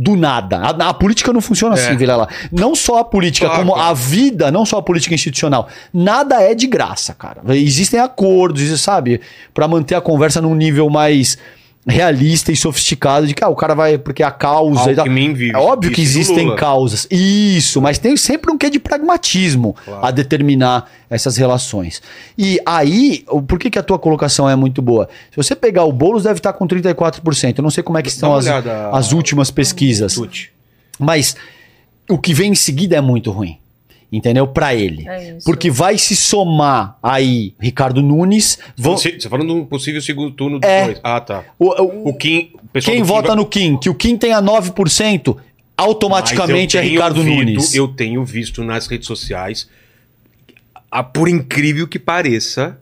do 0.02 0.16
nada. 0.16 0.60
A, 0.60 0.70
a 0.90 0.94
política 0.94 1.34
não 1.34 1.42
funciona 1.42 1.76
É. 1.76 1.80
assim, 1.86 1.98
Vilela. 1.98 2.30
Não 2.54 2.74
só 2.74 3.00
a 3.00 3.04
política, 3.04 3.48
Claro, 3.48 3.66
como 3.68 3.76
a 3.76 3.94
vida, 3.94 4.50
não 4.50 4.66
só 4.66 4.78
a 4.78 4.82
política 4.82 5.14
institucional. 5.14 5.68
Nada 5.94 6.42
é 6.42 6.56
de 6.56 6.68
graça, 6.68 7.14
cara. 7.14 7.42
Existem 7.54 8.00
acordos, 8.00 8.80
sabe? 8.80 9.20
Pra 9.54 9.68
manter 9.68 9.96
a 9.96 10.02
conversa 10.02 10.42
num 10.42 10.56
nível 10.56 10.90
mais 10.90 11.38
realista 11.90 12.52
e 12.52 12.56
sofisticado 12.56 13.28
de 13.28 13.34
que 13.34 13.44
ah, 13.44 13.50
o 13.50 13.56
cara 13.56 13.74
vai 13.74 13.98
porque 13.98 14.24
a 14.24 14.32
causa 14.32 14.92
e 14.92 14.96
tal. 14.96 15.06
Vive. 15.06 15.52
É 15.52 15.58
óbvio 15.58 15.92
que 15.92 16.02
existem 16.02 16.56
causas. 16.56 17.08
Isso, 17.12 17.82
mas 17.82 17.98
tem 17.98 18.16
sempre 18.16 18.52
um 18.52 18.58
quê 18.58 18.70
de 18.70 18.80
pragmatismo 18.80 19.76
Claro. 19.84 20.06
a 20.06 20.12
determinar 20.12 20.90
essas 21.10 21.38
relações. 21.38 22.02
E 22.38 22.60
aí, 22.66 23.26
por 23.48 23.60
que, 23.60 23.70
que 23.70 23.80
a 23.80 23.84
tua 23.84 24.00
colocação 24.00 24.50
é 24.50 24.56
muito 24.56 24.82
boa? 24.82 25.10
Se 25.32 25.38
você 25.38 25.56
pegar 25.56 25.84
o 25.84 25.92
Boulos, 25.92 26.24
deve 26.24 26.40
estar 26.40 26.54
com 26.54 26.68
34%. 26.68 27.58
Eu 27.58 27.64
não 27.64 27.70
sei 27.72 27.84
como 27.84 27.98
é 27.98 28.02
que 28.02 28.10
estão 28.10 28.36
as, 28.36 28.46
olhada, 28.46 28.90
as 28.90 29.12
últimas 29.12 29.52
pesquisas. 29.52 30.20
Mas 31.00 31.36
o 32.10 32.18
que 32.18 32.34
vem 32.34 32.52
em 32.52 32.56
seguida 32.56 32.96
é 32.96 33.02
muito 33.02 33.32
ruim. 33.32 33.59
Entendeu? 34.12 34.48
Pra 34.48 34.74
ele. 34.74 35.08
É 35.08 35.36
isso. 35.38 35.46
Porque 35.46 35.70
vai 35.70 35.98
se 35.98 36.16
somar 36.16 36.98
aí 37.04 37.54
Ricardo 37.60 38.02
Nunes. 38.02 38.58
vão- 38.76 38.98
Você 38.98 39.20
você 39.20 39.30
falando 39.30 39.48
de 39.48 39.54
um 39.54 39.66
possível 39.66 40.02
segundo 40.02 40.32
turno 40.32 40.60
É. 40.64 40.80
depois. 40.80 41.00
Ah, 41.04 41.22
tá. 41.22 41.44
o- 41.60 41.68
o- 41.82 42.10
O 42.10 42.14
Kim. 42.18 42.50
o 42.56 42.80
quem 42.82 42.96
Kim 42.98 43.04
vota 43.04 43.28
vai- 43.30 43.38
no 43.38 43.46
Kim, 43.46 43.78
que 43.78 43.88
o 43.90 43.94
Kim 43.94 44.18
tenha 44.18 44.42
9%, 44.42 45.38
automaticamente 45.78 46.78
é 46.78 46.82
Ricardo 46.82 47.18
ouvido- 47.20 47.36
Nunes. 47.36 47.74
Eu 47.76 47.88
tenho 47.88 48.26
visto 48.26 48.64
nas 48.64 48.88
redes 48.88 49.06
sociais, 49.08 49.70
a, 50.92 51.04
por 51.04 51.30
incrível 51.30 51.88
que 51.88 52.00
pareça, 52.00 52.80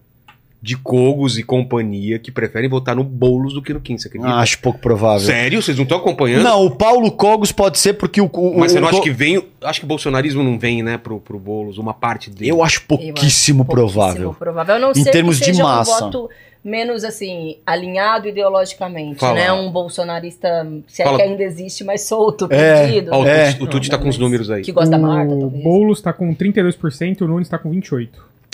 de 0.67 0.75
Cogos 0.75 1.37
e 1.37 1.43
companhia 1.43 2.19
que 2.19 2.29
preferem 2.29 2.69
votar 2.69 2.93
no 2.93 3.03
Boulos 3.03 3.53
do 3.53 3.61
que 3.61 3.73
no 3.73 3.79
Kim. 3.79 3.97
Você 3.97 4.09
acredita? 4.09 4.33
Acho 4.33 4.59
pouco 4.59 4.79
provável. 4.79 5.25
Sério? 5.25 5.61
Vocês 5.61 5.77
não 5.77 5.83
estão 5.83 5.97
acompanhando? 5.97 6.43
Não, 6.43 6.65
o 6.65 6.71
Paulo 6.71 7.09
Cogos 7.11 7.53
pode 7.53 7.79
ser 7.79 7.93
porque 7.93 8.19
o. 8.19 8.25
o 8.25 8.59
Mas 8.59 8.73
você 8.73 8.77
o- 8.77 8.81
não 8.81 8.89
acha 8.89 8.97
o- 8.97 9.01
que 9.01 9.09
vem. 9.11 9.41
Acho 9.61 9.79
que 9.79 9.85
o 9.85 9.87
bolsonarismo 9.87 10.43
não 10.43 10.59
vem, 10.59 10.83
né, 10.83 10.97
pro, 10.97 11.19
pro 11.21 11.39
Boulos, 11.39 11.77
uma 11.77 11.93
parte 11.93 12.29
dele. 12.29 12.51
Eu 12.51 12.55
acho 12.61 12.61
Eu 12.61 12.63
acho 12.63 12.81
pouquíssimo 12.85 13.63
provável. 13.63 14.33
provável. 14.37 14.75
A 14.75 14.79
não 14.79 14.91
Em 14.91 15.03
termos 15.05 15.39
de 15.39 15.53
massa. 15.53 15.91
um 16.05 16.11
voto 16.11 16.29
menos 16.63 17.05
assim, 17.05 17.55
alinhado 17.65 18.27
ideologicamente, 18.27 19.19
Fala. 19.21 19.35
né? 19.35 19.51
Um 19.53 19.71
bolsonarista, 19.71 20.67
se 20.85 21.01
é 21.01 21.05
Fala. 21.05 21.17
que 21.17 21.23
ainda 21.23 21.43
existe, 21.43 21.83
mais 21.85 22.01
solto, 22.01 22.45
É, 22.49 22.81
perdido. 22.87 23.11
Ó, 23.13 23.21
o 23.23 23.25
É. 23.27 23.51
Tuti, 23.53 23.63
o 23.63 23.67
Tuti 23.67 23.89
tá 23.89 23.97
com 23.97 24.09
os 24.09 24.17
números 24.17 24.51
aí. 24.51 24.63
Que 24.63 24.73
gosta 24.73 24.89
da 24.91 24.97
Marta, 24.99 25.33
o 25.33 25.39
talvez. 25.39 25.63
Boulos 25.63 26.01
tá 26.01 26.11
com 26.11 26.33
32%, 26.35 27.21
o 27.21 27.27
Nunes 27.27 27.47
tá 27.47 27.57
com 27.57 27.69
28%. 27.71 28.09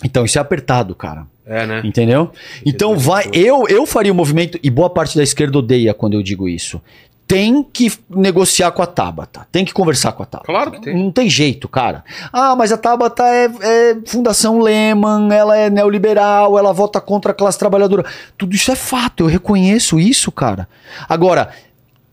Então, 0.05 0.25
isso 0.25 0.37
é 0.37 0.41
apertado, 0.41 0.93
cara. 0.93 1.25
É, 1.45 1.65
né? 1.65 1.81
Entendeu? 1.83 2.31
Então 2.65 2.97
vai. 2.97 3.29
Eu, 3.33 3.65
eu 3.67 3.85
faria 3.85 4.11
o 4.11 4.15
movimento, 4.15 4.57
e 4.63 4.69
boa 4.69 4.89
parte 4.89 5.17
da 5.17 5.23
esquerda 5.23 5.57
odeia 5.57 5.93
quando 5.93 6.13
eu 6.13 6.23
digo 6.23 6.47
isso. 6.47 6.81
Tem 7.25 7.63
que 7.63 7.91
negociar 8.09 8.71
com 8.71 8.81
a 8.81 8.85
Tabata. 8.85 9.47
Tem 9.51 9.63
que 9.63 9.73
conversar 9.73 10.11
com 10.11 10.23
a 10.23 10.25
Tabata. 10.25 10.45
Claro 10.45 10.71
que 10.71 10.81
tem. 10.81 10.95
Não 10.95 11.11
tem 11.11 11.29
jeito, 11.29 11.67
cara. 11.67 12.03
Ah, 12.31 12.55
mas 12.55 12.71
a 12.71 12.77
Tabata 12.77 13.23
é, 13.23 13.45
é 13.61 13.97
Fundação 14.05 14.59
Lehman, 14.59 15.33
ela 15.33 15.57
é 15.57 15.69
neoliberal, 15.69 16.59
ela 16.59 16.73
vota 16.73 16.99
contra 16.99 17.31
a 17.31 17.35
classe 17.35 17.57
trabalhadora. 17.57 18.05
Tudo 18.37 18.55
isso 18.55 18.71
é 18.71 18.75
fato, 18.75 19.23
eu 19.23 19.27
reconheço 19.27 19.99
isso, 19.99 20.31
cara. 20.31 20.67
Agora, 21.07 21.49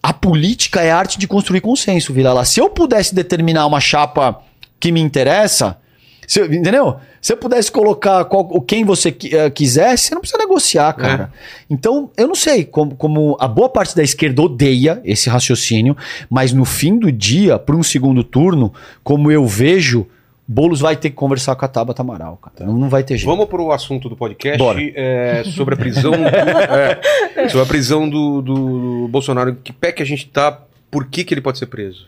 a 0.03 0.13
política 0.13 0.81
é 0.81 0.91
a 0.91 0.99
arte 0.99 1.19
de 1.19 1.29
construir 1.29 1.61
consenso, 1.61 2.13
Vila 2.13 2.33
lá. 2.33 2.45
Se 2.45 2.61
eu 2.61 2.71
pudesse 2.71 3.15
determinar 3.15 3.67
uma 3.67 3.81
chapa 3.81 4.41
que 4.79 4.91
me 4.91 5.01
interessa, 5.01 5.77
Se, 6.31 6.39
eu- 6.41 6.47
entendeu? 6.47 6.95
Se 7.21 7.33
eu 7.33 7.37
pudesse 7.37 7.73
colocar 7.73 8.25
qual- 8.27 8.61
quem 8.61 8.85
você 8.85 9.13
eh, 9.33 9.51
quisesse, 9.51 10.05
você 10.07 10.15
não 10.15 10.21
precisa 10.21 10.39
negociar, 10.39 10.93
cara. 10.93 11.33
Então, 11.69 12.09
eu 12.17 12.29
não 12.29 12.37
sei 12.37 12.65
como, 12.65 12.95
como 12.95 13.37
a 13.41 13.49
boa 13.49 13.69
parte 13.69 13.97
da 13.97 14.03
esquerda 14.05 14.41
odeia 14.41 15.01
esse 15.05 15.29
raciocínio, 15.29 15.97
mas 16.31 16.53
no 16.53 16.65
fim 16.65 16.97
do 16.97 17.11
dia, 17.11 17.59
para 17.59 17.75
um 17.75 17.83
segundo 17.83 18.23
turno, 18.23 18.73
como 19.03 19.29
eu 19.33 19.45
vejo, 19.45 20.07
Boulos 20.47 20.79
vai 20.81 20.95
ter 20.97 21.11
que 21.11 21.17
conversar 21.17 21.57
com 21.57 21.65
a 21.65 21.69
Tabata 21.69 22.03
Amaral, 22.03 22.37
cara. 22.37 22.65
Não, 22.71 22.79
não 22.79 22.89
vai 22.89 23.03
ter 23.03 23.17
jeito. 23.17 23.29
Vamos 23.29 23.47
pro 23.49 23.73
assunto 23.73 24.09
do 24.09 24.17
podcast 24.17 24.57
Bora. 24.59 24.79
é, 24.95 25.43
sobre 25.45 25.75
a 25.75 25.79
prisão. 25.79 26.13
é, 26.15 27.49
sobre 27.49 27.63
a 27.65 27.67
prisão 27.67 28.09
do, 28.09 28.41
do 28.41 29.09
Bolsonaro. 29.09 29.57
Que 29.65 29.73
pé 29.73 29.91
que 29.91 30.03
a 30.03 30.07
gente 30.07 30.29
tá? 30.29 30.61
Por 30.91 31.07
que, 31.07 31.25
que 31.25 31.35
ele 31.35 31.41
pode 31.41 31.59
ser 31.59 31.67
preso? 31.67 32.07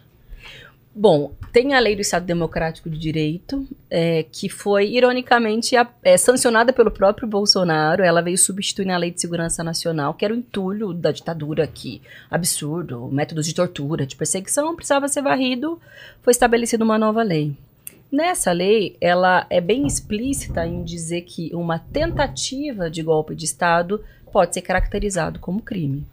Bom, 0.95 1.33
tem 1.53 1.73
a 1.73 1.81
lei 1.81 1.97
do 1.97 2.03
Estado 2.03 2.27
Democrático 2.27 2.91
de 2.91 2.99
Direito, 2.99 3.67
é, 3.89 4.25
que 4.31 4.49
foi, 4.51 4.89
ironicamente, 4.91 5.75
a- 5.75 5.89
é, 6.03 6.19
sancionada 6.19 6.71
pelo 6.71 6.91
próprio 6.91 7.27
Bolsonaro. 7.27 8.03
Ela 8.03 8.21
veio 8.21 8.37
substituir 8.37 8.91
a 8.91 8.99
Lei 8.99 9.11
de 9.11 9.19
Segurança 9.19 9.65
Nacional, 9.65 10.13
que 10.13 10.23
era 10.25 10.35
o 10.35 10.37
entulho 10.37 10.93
da 10.93 11.11
ditadura, 11.11 11.67
que 11.67 12.03
absurdo, 12.31 13.09
métodos 13.11 13.47
de 13.47 13.55
tortura, 13.55 14.07
de 14.07 14.17
perseguição, 14.17 14.77
precisava 14.77 15.09
ser 15.09 15.23
varrido. 15.23 15.81
Foi 16.21 16.31
estabelecida 16.31 16.85
uma 16.85 16.99
nova 16.99 17.23
lei. 17.23 17.57
Nessa 18.11 18.53
lei, 18.53 18.95
ela 19.01 19.47
é 19.49 19.63
bem 19.63 19.87
explícita 19.87 20.67
em 20.67 20.85
dizer 20.85 21.23
que 21.23 21.51
uma 21.55 21.79
tentativa 21.79 22.91
de 22.91 23.03
golpe 23.03 23.35
de 23.35 23.47
Estado 23.47 24.05
pode 24.31 24.53
ser 24.53 24.61
caracterizado 24.61 25.39
como 25.41 25.63
crime. 25.63 26.05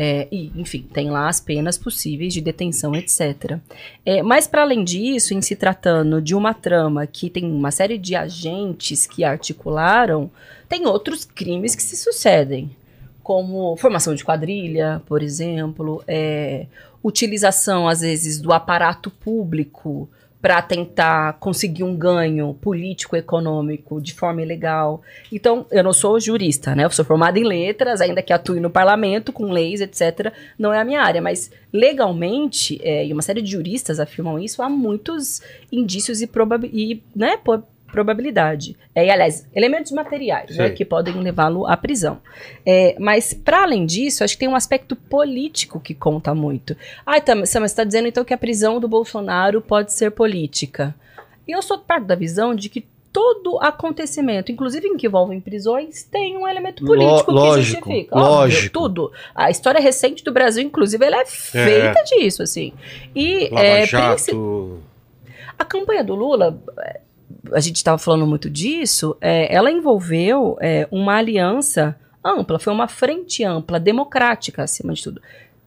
É, 0.00 0.28
e, 0.30 0.52
enfim, 0.54 0.86
tem 0.92 1.10
lá 1.10 1.28
as 1.28 1.40
penas 1.40 1.76
possíveis 1.76 2.32
de 2.32 2.40
detenção, 2.40 2.94
etc. 2.94 3.58
É, 4.06 4.22
mas, 4.22 4.46
para 4.46 4.62
além 4.62 4.84
disso, 4.84 5.34
em 5.34 5.42
se 5.42 5.56
tratando 5.56 6.22
de 6.22 6.36
uma 6.36 6.54
trama 6.54 7.04
que 7.04 7.28
tem 7.28 7.44
uma 7.44 7.72
série 7.72 7.98
de 7.98 8.14
agentes 8.14 9.08
que 9.08 9.24
articularam, 9.24 10.30
tem 10.68 10.86
outros 10.86 11.24
crimes 11.24 11.74
que 11.74 11.82
se 11.82 11.96
sucedem, 11.96 12.70
como 13.24 13.76
formação 13.76 14.14
de 14.14 14.24
quadrilha, 14.24 15.02
por 15.04 15.20
exemplo, 15.20 16.00
é, 16.06 16.66
utilização, 17.02 17.88
às 17.88 18.00
vezes, 18.00 18.40
do 18.40 18.52
aparato 18.52 19.10
público 19.10 20.08
para 20.40 20.62
tentar 20.62 21.34
conseguir 21.34 21.82
um 21.82 21.96
ganho 21.96 22.54
político, 22.60 23.16
econômico 23.16 24.00
de 24.00 24.14
forma 24.14 24.40
ilegal. 24.40 25.02
Então, 25.32 25.66
eu 25.70 25.82
não 25.82 25.92
sou 25.92 26.20
jurista, 26.20 26.76
né? 26.76 26.84
Eu 26.84 26.90
sou 26.90 27.04
formada 27.04 27.38
em 27.38 27.44
letras, 27.44 28.00
ainda 28.00 28.22
que 28.22 28.32
atue 28.32 28.60
no 28.60 28.70
parlamento 28.70 29.32
com 29.32 29.50
leis, 29.50 29.80
etc. 29.80 30.32
Não 30.58 30.72
é 30.72 30.80
a 30.80 30.84
minha 30.84 31.02
área, 31.02 31.20
mas 31.20 31.50
legalmente, 31.72 32.80
é, 32.82 33.06
e 33.06 33.12
uma 33.12 33.22
série 33.22 33.42
de 33.42 33.50
juristas 33.50 33.98
afirmam 33.98 34.38
isso, 34.38 34.62
há 34.62 34.68
muitos 34.68 35.42
indícios 35.72 36.22
e, 36.22 36.30
e 36.72 37.02
né, 37.14 37.36
probabilidade. 37.90 38.76
É, 38.94 39.06
e, 39.06 39.10
aliás, 39.10 39.46
elementos 39.54 39.92
materiais 39.92 40.56
né, 40.56 40.70
que 40.70 40.84
podem 40.84 41.14
levá-lo 41.14 41.66
à 41.66 41.76
prisão. 41.76 42.18
É, 42.64 42.96
mas, 42.98 43.34
para 43.34 43.62
além 43.62 43.84
disso, 43.86 44.22
acho 44.22 44.34
que 44.34 44.40
tem 44.40 44.48
um 44.48 44.54
aspecto 44.54 44.94
político 44.94 45.80
que 45.80 45.94
conta 45.94 46.34
muito. 46.34 46.76
Ah, 47.04 47.16
mas 47.34 47.50
você 47.50 47.58
está 47.64 47.84
dizendo 47.84 48.08
então 48.08 48.24
que 48.24 48.34
a 48.34 48.38
prisão 48.38 48.78
do 48.78 48.88
Bolsonaro 48.88 49.60
pode 49.60 49.92
ser 49.92 50.10
política. 50.10 50.94
E 51.46 51.52
eu 51.52 51.62
sou 51.62 51.78
parte 51.78 52.04
da 52.04 52.14
visão 52.14 52.54
de 52.54 52.68
que 52.68 52.86
todo 53.12 53.58
acontecimento, 53.60 54.52
inclusive 54.52 54.86
em 54.86 54.96
que 54.96 55.06
envolvem 55.06 55.40
prisões, 55.40 56.04
tem 56.04 56.36
um 56.36 56.46
elemento 56.46 56.84
político 56.84 57.32
lógico, 57.32 57.58
que 57.58 57.64
justifica. 57.64 58.16
Óbvio, 58.16 58.30
lógico. 58.30 58.72
tudo. 58.72 59.12
A 59.34 59.50
história 59.50 59.80
recente 59.80 60.22
do 60.22 60.32
Brasil, 60.32 60.62
inclusive, 60.62 61.04
ela 61.04 61.20
é 61.20 61.26
feita 61.26 62.02
disso, 62.04 62.42
assim. 62.42 62.72
E 63.14 63.48
Lava 63.50 63.66
é, 63.66 63.86
Jato. 63.86 64.82
a 65.58 65.64
campanha 65.64 66.04
do 66.04 66.14
Lula, 66.14 66.60
é, 66.80 67.00
a 67.52 67.60
gente 67.60 67.76
estava 67.76 67.98
falando 67.98 68.26
muito 68.26 68.48
disso, 68.48 69.16
é, 69.20 69.54
ela 69.54 69.70
envolveu 69.70 70.56
é, 70.60 70.86
uma 70.90 71.16
aliança 71.16 71.96
ampla, 72.24 72.58
foi 72.58 72.72
uma 72.72 72.88
frente 72.88 73.44
ampla, 73.44 73.78
democrática, 73.78 74.62
acima 74.62 74.92
de 74.92 75.02
tudo. 75.02 75.22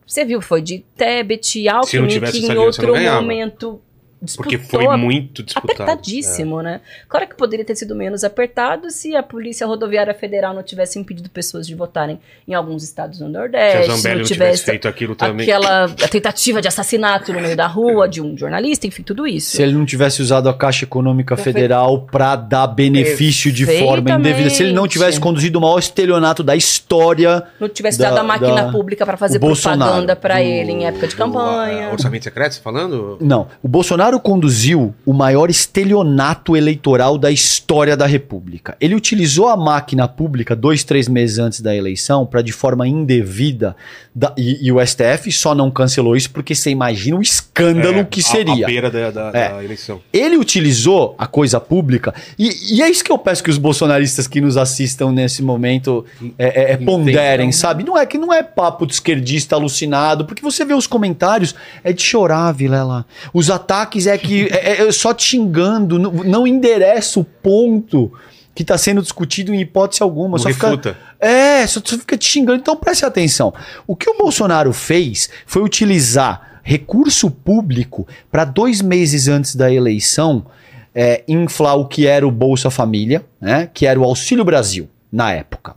Você 0.06 0.26
viu, 0.26 0.42
foi 0.42 0.62
de 0.62 0.80
Tebet, 0.96 1.68
Alckmin, 1.70 2.20
que 2.20 2.46
em 2.46 2.58
outro 2.58 2.96
momento 2.96 3.82
disputou 4.22 4.52
Porque 4.52 4.58
foi 4.68 4.96
muito 4.98 5.42
disputado. 5.44 5.82
apertadíssimo, 5.84 6.62
né? 6.62 6.82
Claro 7.10 7.28
que 7.28 7.36
poderia 7.36 7.66
ter 7.66 7.76
sido 7.76 7.96
menos 7.96 8.24
apertado 8.24 8.90
se 8.92 9.16
a 9.16 9.24
Polícia 9.24 9.66
Rodoviária 9.66 10.14
Federal 10.14 10.54
não 10.54 10.62
tivesse 10.64 11.00
impedido 11.00 11.30
pessoas 11.30 11.66
de 11.66 11.74
votarem 11.76 12.20
em 12.48 12.54
alguns 12.54 12.84
estados 12.84 13.20
no 13.20 13.30
Se 13.30 13.36
a 13.36 13.40
Nordeste, 13.40 13.78
Zambelli 13.88 13.98
se 14.02 14.08
não 14.08 14.16
não 14.16 14.24
tivesse 14.24 14.34
tivesse 14.34 14.64
feito 14.66 14.88
aquilo 14.88 15.16
também. 15.16 15.44
aquela 15.50 15.88
tentativa 15.90 16.62
de 16.62 16.68
assassinato 16.68 17.34
no 17.34 17.40
meio 17.40 17.56
da 17.56 17.68
rua 17.68 18.08
de 18.08 18.22
um 18.22 18.38
jornalista, 18.38 18.86
enfim, 18.88 19.02
tudo 19.04 19.26
isso. 19.26 19.56
Se 19.58 19.62
ele 19.64 19.74
não 19.74 19.86
tivesse 19.86 20.22
usado 20.22 20.48
a 20.50 20.54
Caixa 20.54 20.86
Econômica 20.86 21.36
Perfeito. 21.36 21.56
Federal 21.56 22.02
para 22.12 22.36
dar 22.36 22.68
benefício 22.68 23.52
de 23.52 23.66
forma 23.66 24.12
indevida, 24.12 24.50
se 24.50 24.64
ele 24.64 24.74
não 24.74 24.88
tivesse 24.88 25.20
conduzido 25.20 25.58
o 25.58 25.62
maior 25.62 25.80
estelionato 25.80 26.44
da 26.44 26.56
história, 26.56 27.44
Não 27.60 27.70
tivesse 27.70 27.98
da- 27.98 28.10
dado 28.10 28.20
a 28.20 28.24
máquina 28.24 28.66
da- 28.66 28.72
pública 28.72 29.06
para 29.06 29.18
fazer 29.18 29.38
o 29.38 29.40
propaganda 29.42 30.16
para 30.16 30.36
Do- 30.36 30.42
ele 30.42 30.72
em 30.72 30.86
época 30.86 31.08
de 31.08 31.16
do, 31.16 31.18
campanha. 31.18 31.88
ah, 31.88 31.92
orçamento 31.94 32.24
secreto, 32.24 32.54
você 32.54 32.62
falando? 32.62 33.18
Não. 33.22 33.48
O 33.64 33.68
Bolsonaro 33.68 34.11
conduziu 34.20 34.94
o 35.06 35.14
maior 35.14 35.50
estelionato 35.50 36.56
eleitoral 36.56 37.18
da 37.18 37.32
história 37.32 37.96
da 37.98 38.06
República. 38.06 38.76
Ele 38.80 38.96
utilizou 38.96 39.48
a 39.48 39.58
máquina 39.58 40.08
pública 40.08 40.56
dois, 40.56 40.84
três 40.84 41.08
meses 41.08 41.38
antes 41.40 41.62
da 41.62 41.76
eleição 41.76 42.26
para, 42.26 42.42
de 42.42 42.52
forma 42.52 42.88
indevida, 42.88 43.76
da- 44.14 44.34
e, 44.38 44.68
e 44.68 44.72
o 44.72 44.80
STF 44.86 45.32
só 45.32 45.54
não 45.56 45.70
cancelou 45.72 46.16
isso 46.16 46.30
porque 46.32 46.54
você 46.56 46.70
imagina 46.70 47.18
o 47.18 47.22
escândalo 47.22 48.00
É, 48.00 48.04
que 48.04 48.20
a- 48.20 48.24
seria. 48.24 48.66
A 48.66 48.68
beira 48.68 48.90
da, 48.92 49.12
da- 49.12 49.32
É. 49.34 49.50
da 49.50 49.64
eleição. 49.64 50.02
Ele 50.14 50.38
utilizou 50.38 51.16
a 51.18 51.26
coisa 51.28 51.60
pública, 51.60 52.14
e, 52.38 52.76
e 52.78 52.82
é 52.82 52.90
isso 52.90 53.04
que 53.04 53.12
eu 53.12 53.18
peço 53.18 53.44
que 53.44 53.50
os 53.50 53.58
bolsonaristas 53.58 54.28
que 54.28 54.40
nos 54.42 54.58
assistam 54.58 55.12
nesse 55.12 55.42
momento 55.42 56.06
é, 56.38 56.72
é, 56.72 56.72
é, 56.74 56.78
ponderem, 56.78 57.48
Entendam. 57.48 57.52
sabe? 57.52 57.84
Não 57.84 57.98
é 57.98 58.06
que 58.06 58.18
não 58.18 58.34
é 58.34 58.44
papo 58.44 58.86
de 58.86 58.94
esquerdista 58.94 59.56
alucinado, 59.56 60.26
porque 60.26 60.42
você 60.42 60.64
vê 60.66 60.74
os 60.74 60.88
comentários, 60.88 61.56
é 61.84 61.94
de 61.94 62.02
chorar, 62.02 62.52
Vilela. 62.52 63.06
Os 63.34 63.50
ataques 63.50 64.01
é 64.08 64.18
que 64.18 64.48
é, 64.52 64.88
é 64.88 64.92
só 64.92 65.14
te 65.14 65.24
xingando, 65.24 65.98
não, 65.98 66.12
não 66.12 66.48
endereça 66.48 67.20
o 67.20 67.24
ponto 67.24 68.12
que 68.54 68.64
está 68.64 68.78
sendo 68.78 69.02
discutido 69.02 69.54
em 69.54 69.62
hipótese 69.62 70.04
alguma. 70.04 70.38
Não 70.38 70.44
só 70.44 70.50
fica, 70.50 70.98
é, 71.20 71.66
só, 71.68 71.82
só 71.84 71.98
fica 71.98 72.18
te 72.18 72.26
xingando. 72.26 72.60
Então 72.60 72.76
preste 72.76 73.06
atenção. 73.06 73.54
O 73.88 73.96
que 73.96 74.10
o 74.10 74.18
Bolsonaro 74.18 74.74
fez 74.74 75.30
foi 75.46 75.64
utilizar 75.64 76.60
recurso 76.64 77.32
público 77.32 78.08
para 78.32 78.46
dois 78.46 78.82
meses 78.82 79.28
antes 79.28 79.56
da 79.56 79.72
eleição 79.72 80.46
é, 80.94 81.24
inflar 81.28 81.78
o 81.78 81.88
que 81.88 82.06
era 82.06 82.28
o 82.28 82.32
Bolsa 82.32 82.70
Família, 82.70 83.26
né, 83.40 83.70
que 83.74 83.86
era 83.86 84.00
o 84.00 84.04
Auxílio 84.04 84.44
Brasil 84.44 84.90
na 85.12 85.32
época. 85.32 85.76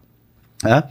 né? 0.63 0.83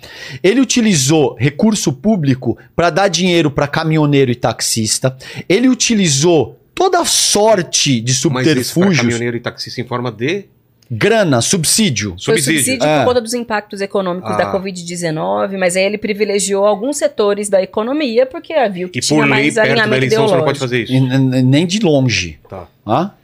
Ele 0.42 0.62
utilizou 0.62 1.36
recurso 1.38 1.92
público 1.94 2.58
para 2.76 2.90
dar 2.90 3.08
dinheiro 3.08 3.52
para 3.52 3.68
caminhoneiro 3.68 4.32
e 4.32 4.36
taxista. 4.36 5.16
Ele 5.48 5.68
utilizou 5.68 6.60
toda 6.76 7.00
a 7.00 7.06
sorte 7.06 8.00
de 8.02 8.12
Mas 8.12 8.18
isso 8.18 8.22
subterfúgios, 8.22 8.98
caminhoneiro 8.98 9.38
e 9.38 9.40
taxista 9.40 9.80
em 9.82 9.86
forma 9.86 10.12
de 10.12 10.46
grana, 10.92 11.42
subsídio. 11.42 12.12
Foi 12.24 12.36
subsídio. 12.38 12.60
subsídio 12.60 12.86
É. 12.88 13.00
por 13.00 13.06
conta 13.08 13.22
dos 13.22 13.34
impactos 13.34 13.82
econômicos 13.82 14.30
Ah. 14.32 14.38
da 14.38 14.52
Covid-19, 14.52 15.58
mas 15.58 15.76
aí 15.76 15.84
ele 15.86 15.98
privilegiou 15.98 16.66
alguns 16.66 16.98
setores 16.98 17.50
da 17.50 17.62
economia 17.64 18.26
porque 18.26 18.54
viu 18.70 18.90
que 18.90 19.00
E 19.00 19.02
tinha 19.02 19.20
por 19.20 19.26
lei, 19.26 19.30
mais 19.30 19.54
perto 19.56 19.66
da 19.68 19.72
alinhamento 19.72 19.96
eleição, 20.06 20.28
você 20.28 20.36
não 20.36 20.44
pode 20.44 20.60
fazer 20.60 20.84
isso. 20.84 20.94
E 20.94 21.00
Nem 21.00 21.66
de 21.66 21.80
longe. 21.80 22.38
Tá. 22.48 22.68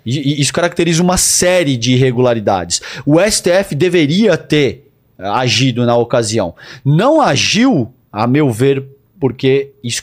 E- 0.05 0.17
e 0.37 0.41
isso 0.41 0.53
caracteriza 0.53 1.03
uma 1.03 1.17
série 1.17 1.77
de 1.77 1.93
irregularidades. 1.93 2.81
O 3.05 3.19
STF 3.19 3.75
deveria 3.75 4.37
ter 4.37 4.85
eh, 5.19 5.27
agido 5.27 5.85
na 5.85 5.95
ocasião. 5.97 6.55
Não 6.83 7.19
agiu, 7.21 7.93
a 8.11 8.25
meu 8.25 8.49
ver, 8.51 8.83
porque 9.19 9.71
isso 9.83 10.01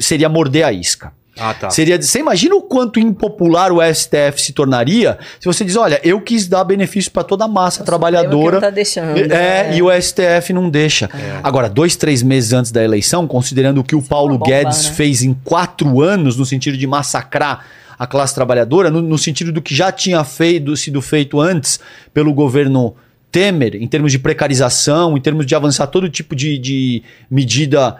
seria 0.00 0.28
morder 0.28 0.64
a 0.64 0.72
isca. 0.72 1.12
Ah, 1.38 1.52
tá. 1.52 1.68
Seria, 1.68 2.00
você 2.00 2.20
imagina 2.20 2.54
o 2.54 2.62
quanto 2.62 2.98
impopular 2.98 3.70
o 3.70 3.78
STF 3.82 4.40
se 4.40 4.52
tornaria 4.52 5.18
se 5.38 5.46
você 5.46 5.64
diz, 5.64 5.76
olha, 5.76 6.00
eu 6.02 6.20
quis 6.20 6.46
dar 6.46 6.64
benefício 6.64 7.10
para 7.10 7.22
toda 7.22 7.44
a 7.44 7.48
massa 7.48 7.84
trabalhadora. 7.84 8.32
Supremo 8.32 8.48
que 8.48 8.54
não 8.54 8.60
tá 8.60 8.70
deixando. 8.70 9.18
É, 9.18 9.68
né? 9.68 9.76
e 9.76 9.82
o 9.82 9.90
STF 10.00 10.52
não 10.52 10.70
deixa. 10.70 11.10
Agora, 11.42 11.68
dois, 11.68 11.94
três 11.94 12.22
meses 12.22 12.52
antes 12.52 12.72
da 12.72 12.82
eleição, 12.82 13.26
considerando 13.26 13.78
o 13.80 13.84
que 13.84 13.94
o 13.94 14.02
Paulo 14.02 14.32
uma 14.32 14.38
bomba, 14.38 14.50
Guedes 14.50 14.86
né? 14.86 14.92
fez 14.94 15.22
em 15.22 15.34
quatro 15.44 16.00
anos, 16.00 16.36
no 16.36 16.46
sentido 16.46 16.76
de 16.76 16.86
massacrar 16.86 17.66
a 17.98 18.06
classe 18.06 18.34
trabalhadora, 18.34 18.90
no, 18.90 19.02
no 19.02 19.18
sentido 19.18 19.52
do 19.52 19.60
que 19.60 19.74
já 19.74 19.92
tinha 19.92 20.22
feito, 20.24 20.76
sido 20.76 21.00
feito 21.02 21.40
antes 21.40 21.80
pelo 22.12 22.32
governo 22.32 22.94
Temer, 23.30 23.76
em 23.76 23.86
termos 23.86 24.12
de 24.12 24.18
precarização, 24.18 25.16
em 25.16 25.20
termos 25.20 25.44
de 25.44 25.54
avançar 25.54 25.86
todo 25.88 26.08
tipo 26.08 26.34
de, 26.34 26.56
de 26.56 27.02
medida 27.30 27.98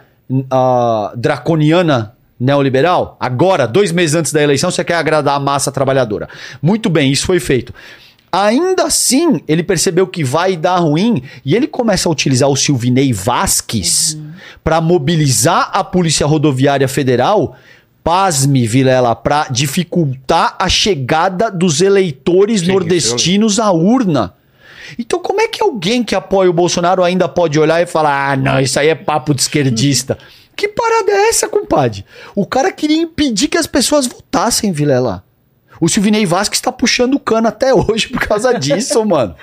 ah, 0.51 1.13
draconiana 1.17 2.16
neoliberal. 2.39 3.17
Agora, 3.19 3.67
dois 3.67 3.93
meses 3.93 4.15
antes 4.15 4.33
da 4.33 4.43
eleição, 4.43 4.71
você 4.71 4.85
quer 4.85 4.97
agradar 4.97 5.37
a 5.37 5.41
massa 5.41 5.73
trabalhadora. 5.73 6.29
Muito 6.61 6.89
bem, 6.91 7.11
isso 7.11 7.27
foi 7.27 7.41
feito. 7.41 7.73
Ainda 8.31 8.85
assim, 8.85 9.41
ele 9.49 9.63
percebeu 9.63 10.07
que 10.07 10.23
vai 10.23 10.57
dar 10.57 10.79
ruim 10.79 11.23
e 11.45 11.55
ele 11.55 11.67
começa 11.67 12.09
a 12.09 12.13
utilizar 12.13 12.49
o 12.49 12.57
Silvinei 12.57 13.13
Vasques 13.13 14.19
para 14.63 14.81
mobilizar 14.81 15.71
a 15.73 15.83
Polícia 15.83 16.27
Rodoviária 16.27 16.89
Federal 16.89 17.57
pasme, 18.07 18.69
Vilela, 18.69 19.17
para 19.17 19.49
dificultar 19.51 20.55
a 20.61 20.69
chegada 20.69 21.51
dos 21.51 21.81
eleitores 21.81 22.61
Sim, 22.61 22.69
nordestinos 22.69 23.59
à 23.59 23.73
urna. 23.73 24.33
Então, 24.97 25.19
como 25.19 25.41
é 25.41 25.49
que 25.49 25.61
alguém 25.61 26.05
que 26.05 26.15
apoia 26.15 26.49
o 26.49 26.53
Bolsonaro 26.53 27.03
ainda 27.03 27.29
pode 27.29 27.59
olhar 27.59 27.83
e 27.83 27.87
falar: 27.87 28.31
ah, 28.31 28.37
não, 28.37 28.61
isso 28.61 28.79
aí 28.79 28.87
é 28.87 28.95
papo 28.95 29.35
de 29.35 29.41
esquerdista? 29.41 30.17
que 30.57 30.69
parada 30.69 31.13
é 31.13 31.29
essa, 31.29 31.49
compadre? 31.49 32.05
O 32.35 32.47
cara 32.47 32.73
queria 32.73 32.97
impedir 33.03 33.49
que 33.49 33.59
as 33.59 33.67
pessoas 33.67 34.07
votassem, 34.07 34.73
Vilela. 34.73 35.23
O 35.81 35.89
Silvinei 35.89 36.25
Vasquez 36.25 36.59
está 36.59 36.73
puxando 36.73 37.15
o 37.15 37.21
cano 37.21 37.49
até 37.49 37.75
hoje 37.75 38.09
por 38.09 38.21
causa 38.27 38.59
disso, 38.59 39.05
mano. 39.07 39.35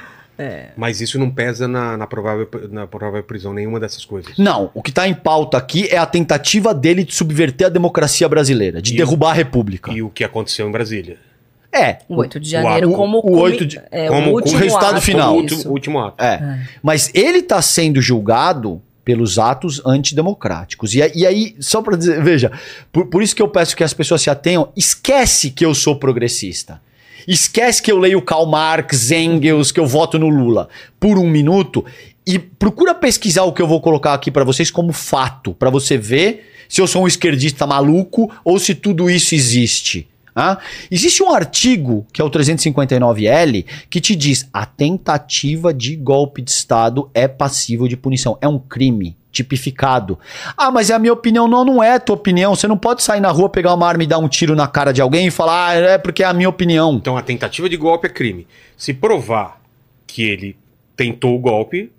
Mas 0.75 0.99
isso 0.99 1.17
não 1.19 1.29
pesa 1.29 1.67
na, 1.67 1.95
na 1.95 2.07
provável, 2.07 2.49
na 2.71 2.87
provável 2.87 3.23
prisão, 3.23 3.53
nenhuma 3.53 3.79
dessas 3.79 4.03
coisas. 4.03 4.35
Não, 4.37 4.71
o 4.73 4.81
que 4.81 4.89
está 4.89 5.07
em 5.07 5.13
pauta 5.13 5.57
aqui 5.57 5.87
é 5.87 5.97
a 5.97 6.05
tentativa 6.05 6.73
dele 6.73 7.03
de 7.05 7.13
subverter 7.15 7.67
a 7.67 7.69
democracia 7.69 8.27
brasileira, 8.27 8.81
de 8.81 8.93
E- 8.93 8.97
derrubar 8.97 9.29
a 9.29 9.33
república. 9.33 9.91
E 9.93 10.01
o 10.01 10.09
que 10.09 10.23
aconteceu 10.23 10.67
em 10.67 10.71
Brasília. 10.71 11.17
É, 11.71 11.99
O 12.09 12.15
8 12.17 12.39
de 12.39 12.49
janeiro 12.49 12.91
o- 12.91 12.95
como 12.95 13.19
o 13.19 13.21
cumi- 13.21 13.35
8 13.41 13.65
de- 13.65 13.81
é, 13.91 14.07
como- 14.07 14.31
o 14.31 14.33
último 14.33 14.57
resultado 14.59 14.95
ato, 14.95 15.01
final. 15.01 15.29
Como 15.29 15.39
o 15.39 15.41
último, 15.43 15.71
último 15.71 15.99
ato. 15.99 16.23
É. 16.23 16.59
Mas 16.81 17.09
ele 17.13 17.37
está 17.39 17.61
sendo 17.61 18.01
julgado 18.01 18.81
pelos 19.03 19.37
atos 19.37 19.81
antidemocráticos. 19.85 20.93
E, 20.93 20.99
e 21.15 21.25
aí, 21.25 21.55
só 21.59 21.81
para 21.81 21.97
dizer, 21.97 22.23
veja, 22.23 22.51
por, 22.91 23.07
por 23.07 23.21
isso 23.21 23.35
que 23.35 23.41
eu 23.41 23.47
peço 23.47 23.75
que 23.75 23.83
as 23.83 23.93
pessoas 23.93 24.21
se 24.21 24.29
atenham, 24.29 24.69
esquece 24.75 25.49
que 25.49 25.65
eu 25.65 25.73
sou 25.75 25.97
progressista. 25.97 26.81
Esquece 27.27 27.81
que 27.81 27.91
eu 27.91 27.97
leio 27.97 28.21
Karl 28.21 28.45
Marx, 28.45 29.11
Engels, 29.11 29.71
que 29.71 29.79
eu 29.79 29.87
voto 29.87 30.19
no 30.19 30.27
Lula 30.27 30.67
por 30.99 31.17
um 31.17 31.29
minuto 31.29 31.85
e 32.25 32.37
procura 32.37 32.93
pesquisar 32.93 33.43
o 33.43 33.53
que 33.53 33.61
eu 33.61 33.67
vou 33.67 33.81
colocar 33.81 34.13
aqui 34.13 34.29
para 34.31 34.43
vocês 34.43 34.71
como 34.71 34.93
fato, 34.93 35.53
para 35.53 35.69
você 35.69 35.97
ver 35.97 36.51
se 36.67 36.81
eu 36.81 36.87
sou 36.87 37.03
um 37.03 37.07
esquerdista 37.07 37.67
maluco 37.67 38.31
ou 38.43 38.59
se 38.59 38.75
tudo 38.75 39.09
isso 39.09 39.35
existe. 39.35 40.07
Ah? 40.35 40.57
Existe 40.89 41.21
um 41.21 41.33
artigo, 41.33 42.05
que 42.11 42.21
é 42.21 42.25
o 42.25 42.29
359L, 42.29 43.65
que 43.89 44.01
te 44.01 44.15
diz 44.15 44.47
a 44.51 44.65
tentativa 44.65 45.73
de 45.73 45.95
golpe 45.95 46.41
de 46.41 46.51
Estado 46.51 47.09
é 47.13 47.27
passível 47.27 47.87
de 47.87 47.95
punição. 47.97 48.37
É 48.41 48.47
um 48.47 48.59
crime 48.59 49.15
tipificado. 49.31 50.17
Ah, 50.55 50.71
mas 50.71 50.89
é 50.89 50.93
a 50.93 50.99
minha 50.99 51.13
opinião. 51.13 51.47
Não, 51.47 51.65
não 51.65 51.83
é 51.83 51.95
a 51.95 51.99
tua 51.99 52.15
opinião. 52.15 52.55
Você 52.55 52.67
não 52.67 52.77
pode 52.77 53.03
sair 53.03 53.19
na 53.19 53.31
rua, 53.31 53.49
pegar 53.49 53.73
uma 53.73 53.87
arma 53.87 54.03
e 54.03 54.07
dar 54.07 54.19
um 54.19 54.29
tiro 54.29 54.55
na 54.55 54.67
cara 54.67 54.91
de 54.91 55.01
alguém 55.01 55.27
e 55.27 55.31
falar, 55.31 55.69
ah, 55.69 55.73
é 55.73 55.97
porque 55.97 56.23
é 56.23 56.27
a 56.27 56.33
minha 56.33 56.49
opinião. 56.49 56.93
Então 56.93 57.17
a 57.17 57.21
tentativa 57.21 57.67
de 57.67 57.75
golpe 57.75 58.07
é 58.07 58.09
crime. 58.09 58.47
Se 58.77 58.93
provar 58.93 59.59
que 60.05 60.21
ele 60.21 60.55
tentou 60.95 61.35
o 61.35 61.39
golpe, 61.39 61.91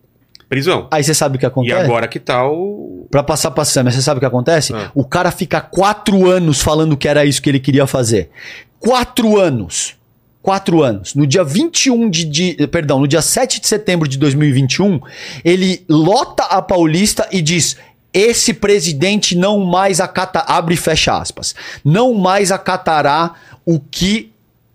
prisão. 0.48 0.88
Aí 0.90 1.02
você 1.02 1.14
sabe 1.14 1.36
o 1.36 1.38
que 1.38 1.46
E 1.46 1.48
acontece? 1.48 1.74
agora 1.80 2.06
que 2.08 2.18
tá 2.20 2.46
o. 2.48 3.06
Pra 3.10 3.22
passar 3.22 3.50
pra 3.50 3.64
Sam, 3.64 3.84
você 3.90 4.02
sabe 4.02 4.18
o 4.18 4.20
que 4.20 4.26
acontece? 4.26 4.72
Ah. 4.74 4.90
O 4.94 5.04
cara 5.04 5.30
fica 5.30 5.60
quatro 5.60 6.28
anos 6.30 6.60
falando 6.60 6.96
que 6.96 7.08
era 7.08 7.24
isso 7.24 7.40
que 7.42 7.48
ele 7.48 7.60
queria 7.60 7.86
fazer. 7.86 8.30
Quatro 8.78 9.38
anos. 9.38 9.94
Quatro 10.42 10.82
anos. 10.82 11.14
No 11.14 11.26
dia 11.26 11.42
21 11.42 12.10
de, 12.10 12.24
de. 12.24 12.66
Perdão, 12.68 12.98
no 13.00 13.08
dia 13.08 13.22
7 13.22 13.60
de 13.60 13.66
setembro 13.66 14.06
de 14.06 14.18
2021, 14.18 15.00
ele 15.44 15.84
lota 15.88 16.42
a 16.44 16.60
Paulista 16.60 17.26
e 17.32 17.40
diz. 17.40 17.76
Esse 18.16 18.54
presidente 18.54 19.36
não 19.36 19.58
mais 19.58 19.98
acata. 19.98 20.38
Abre 20.46 20.74
e 20.74 20.76
fecha 20.76 21.18
aspas. 21.18 21.52
Não 21.84 22.14
mais 22.14 22.52
acatará 22.52 23.34
o 23.66 23.80
que 23.80 24.30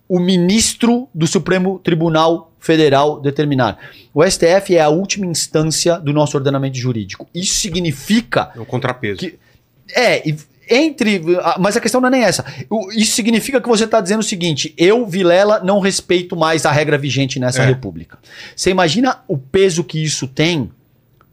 o 0.09 0.19
ministro 0.19 1.07
do 1.13 1.25
Supremo 1.25 1.79
Tribunal 1.79 2.48
Federal 2.59 3.19
determinar. 3.21 3.77
O 4.13 4.23
STF 4.23 4.75
é 4.75 4.81
a 4.81 4.89
última 4.89 5.25
instância 5.25 5.97
do 5.97 6.11
nosso 6.13 6.35
ordenamento 6.37 6.77
jurídico. 6.77 7.27
Isso 7.33 7.55
significa 7.59 8.51
É 8.55 8.59
um 8.59 8.65
contrapeso. 8.65 9.19
Que- 9.19 9.39
é, 9.95 10.21
entre. 10.69 11.21
Mas 11.59 11.75
a 11.77 11.81
questão 11.81 11.99
não 12.01 12.09
é 12.09 12.11
nem 12.11 12.23
essa. 12.23 12.45
Isso 12.95 13.13
significa 13.15 13.59
que 13.59 13.67
você 13.67 13.85
está 13.85 13.99
dizendo 14.01 14.19
o 14.19 14.23
seguinte: 14.23 14.73
eu, 14.77 15.05
Vilela, 15.07 15.61
não 15.63 15.79
respeito 15.79 16.35
mais 16.35 16.65
a 16.65 16.71
regra 16.71 16.97
vigente 16.97 17.39
nessa 17.39 17.63
É. 17.63 17.65
república. 17.65 18.19
Você 18.55 18.69
imagina 18.69 19.19
o 19.27 19.37
peso 19.37 19.83
que 19.83 20.03
isso 20.03 20.27
tem 20.27 20.69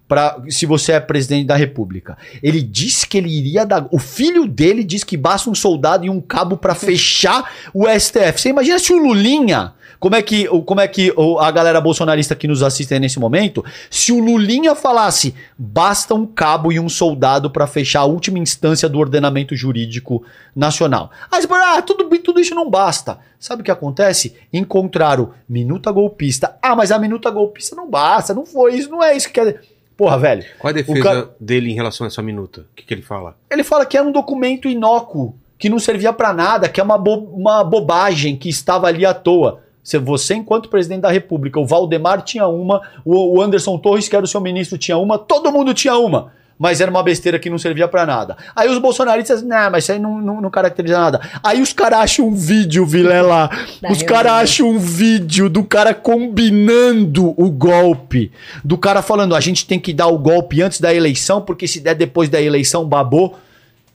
para 0.08 0.40
se 0.48 0.64
você 0.64 0.92
é 0.92 1.00
presidente 1.00 1.46
da 1.46 1.56
república. 1.56 2.16
Ele 2.42 2.62
disse 2.62 3.06
que 3.06 3.18
ele 3.18 3.28
iria 3.28 3.66
dar. 3.66 3.88
O 3.90 3.98
filho 3.98 4.46
dele 4.46 4.84
diz 4.84 5.02
que 5.02 5.16
basta 5.16 5.50
um 5.50 5.54
soldado 5.54 6.06
e 6.06 6.08
um 6.10 6.20
cabo 6.20 6.56
para 6.56 6.74
fechar 6.76 7.52
o 7.74 7.86
STF. 7.88 8.40
Você 8.40 8.48
imagina 8.50 8.78
se 8.78 8.92
o 8.92 8.98
Lulinha. 8.98 9.72
Como 9.98 10.14
é 10.14 10.22
que, 10.22 10.46
como 10.64 10.80
é 10.80 10.88
que 10.88 11.12
a 11.40 11.50
galera 11.50 11.80
bolsonarista 11.80 12.34
que 12.34 12.46
nos 12.46 12.62
assiste 12.62 12.98
nesse 12.98 13.18
momento, 13.18 13.64
se 13.90 14.12
o 14.12 14.18
Lulinha 14.18 14.74
falasse 14.74 15.34
basta 15.58 16.14
um 16.14 16.26
cabo 16.26 16.70
e 16.72 16.78
um 16.78 16.88
soldado 16.88 17.50
para 17.50 17.66
fechar 17.66 18.00
a 18.00 18.04
última 18.04 18.38
instância 18.38 18.88
do 18.88 18.98
ordenamento 18.98 19.56
jurídico 19.56 20.22
nacional. 20.54 21.10
Aí 21.30 21.40
você 21.40 21.48
fala, 21.48 21.78
ah, 21.78 21.82
tudo, 21.82 22.08
tudo 22.18 22.40
isso 22.40 22.54
não 22.54 22.68
basta. 22.70 23.18
Sabe 23.38 23.62
o 23.62 23.64
que 23.64 23.70
acontece? 23.70 24.34
Encontraram 24.52 25.30
minuta 25.48 25.90
golpista. 25.92 26.56
Ah, 26.62 26.74
mas 26.74 26.90
a 26.90 26.98
minuta 26.98 27.30
golpista 27.30 27.76
não 27.76 27.88
basta, 27.88 28.34
não 28.34 28.44
foi 28.46 28.74
isso, 28.76 28.90
não 28.90 29.02
é 29.02 29.16
isso 29.16 29.28
que 29.28 29.34
quer. 29.34 29.60
Porra, 29.96 30.18
velho. 30.18 30.44
Qual 30.58 30.70
a 30.70 30.74
defesa 30.74 31.02
cara- 31.02 31.30
dele 31.40 31.70
em 31.70 31.74
relação 31.74 32.04
a 32.04 32.08
essa 32.08 32.22
minuta? 32.22 32.62
O 32.62 32.74
que, 32.76 32.82
que 32.84 32.92
ele 32.94 33.02
fala? 33.02 33.36
Ele 33.50 33.64
fala 33.64 33.86
que 33.86 33.96
era 33.96 34.06
um 34.06 34.12
documento 34.12 34.68
inócuo, 34.68 35.34
que 35.58 35.70
não 35.70 35.78
servia 35.78 36.12
pra 36.12 36.34
nada, 36.34 36.68
que 36.68 36.80
é 36.80 36.84
uma, 36.84 36.98
bo- 36.98 37.30
uma 37.34 37.64
bobagem 37.64 38.36
que 38.36 38.48
estava 38.48 38.88
ali 38.88 39.06
à 39.06 39.14
toa. 39.14 39.62
Se 39.86 39.98
Você, 39.98 40.34
enquanto 40.34 40.68
presidente 40.68 41.02
da 41.02 41.12
República, 41.12 41.60
o 41.60 41.64
Valdemar 41.64 42.20
tinha 42.22 42.48
uma, 42.48 42.82
o 43.04 43.40
Anderson 43.40 43.78
Torres, 43.78 44.08
que 44.08 44.16
era 44.16 44.24
o 44.24 44.28
seu 44.28 44.40
ministro, 44.40 44.76
tinha 44.76 44.98
uma, 44.98 45.16
todo 45.16 45.52
mundo 45.52 45.72
tinha 45.72 45.96
uma. 45.96 46.32
Mas 46.58 46.80
era 46.80 46.90
uma 46.90 47.04
besteira 47.04 47.38
que 47.38 47.48
não 47.48 47.56
servia 47.56 47.86
pra 47.86 48.04
nada. 48.04 48.36
Aí 48.56 48.68
os 48.68 48.78
bolsonaristas, 48.78 49.44
não, 49.44 49.70
mas 49.70 49.84
isso 49.84 49.92
aí 49.92 50.00
não, 50.00 50.20
não, 50.20 50.40
não 50.40 50.50
caracteriza 50.50 50.98
nada. 50.98 51.20
Aí 51.40 51.62
os 51.62 51.72
caras 51.72 52.00
acham 52.00 52.26
um 52.26 52.34
vídeo, 52.34 52.84
Vilela. 52.84 53.48
Da 53.80 53.92
os 53.92 54.02
caras 54.02 54.32
acham 54.32 54.70
um 54.70 54.78
vídeo 54.78 55.48
do 55.48 55.62
cara 55.62 55.94
combinando 55.94 57.32
o 57.40 57.48
golpe. 57.48 58.32
Do 58.64 58.76
cara 58.76 59.02
falando, 59.02 59.36
a 59.36 59.40
gente 59.40 59.68
tem 59.68 59.78
que 59.78 59.92
dar 59.92 60.08
o 60.08 60.18
golpe 60.18 60.62
antes 60.62 60.80
da 60.80 60.92
eleição, 60.92 61.40
porque 61.40 61.68
se 61.68 61.78
der 61.78 61.94
depois 61.94 62.28
da 62.28 62.42
eleição, 62.42 62.84
babou. 62.84 63.38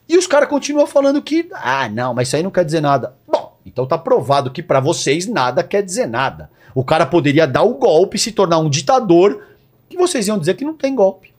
E 0.08 0.16
os 0.16 0.26
caras 0.26 0.48
continuam 0.48 0.86
falando 0.86 1.20
que, 1.20 1.50
ah, 1.52 1.86
não, 1.90 2.14
mas 2.14 2.28
isso 2.28 2.36
aí 2.36 2.42
não 2.42 2.50
quer 2.50 2.64
dizer 2.64 2.80
nada. 2.80 3.12
Bom, 3.30 3.41
então 3.64 3.86
tá 3.86 3.96
provado 3.96 4.50
que 4.50 4.62
pra 4.62 4.80
vocês 4.80 5.26
nada 5.26 5.62
quer 5.62 5.82
dizer 5.82 6.06
nada. 6.06 6.50
O 6.74 6.84
cara 6.84 7.06
poderia 7.06 7.46
dar 7.46 7.62
o 7.62 7.74
golpe, 7.74 8.18
se 8.18 8.32
tornar 8.32 8.58
um 8.58 8.70
ditador, 8.70 9.42
e 9.90 9.96
vocês 9.96 10.26
iam 10.28 10.38
dizer 10.38 10.54
que 10.54 10.64
não 10.64 10.74
tem 10.74 10.94
golpe. 10.94 11.32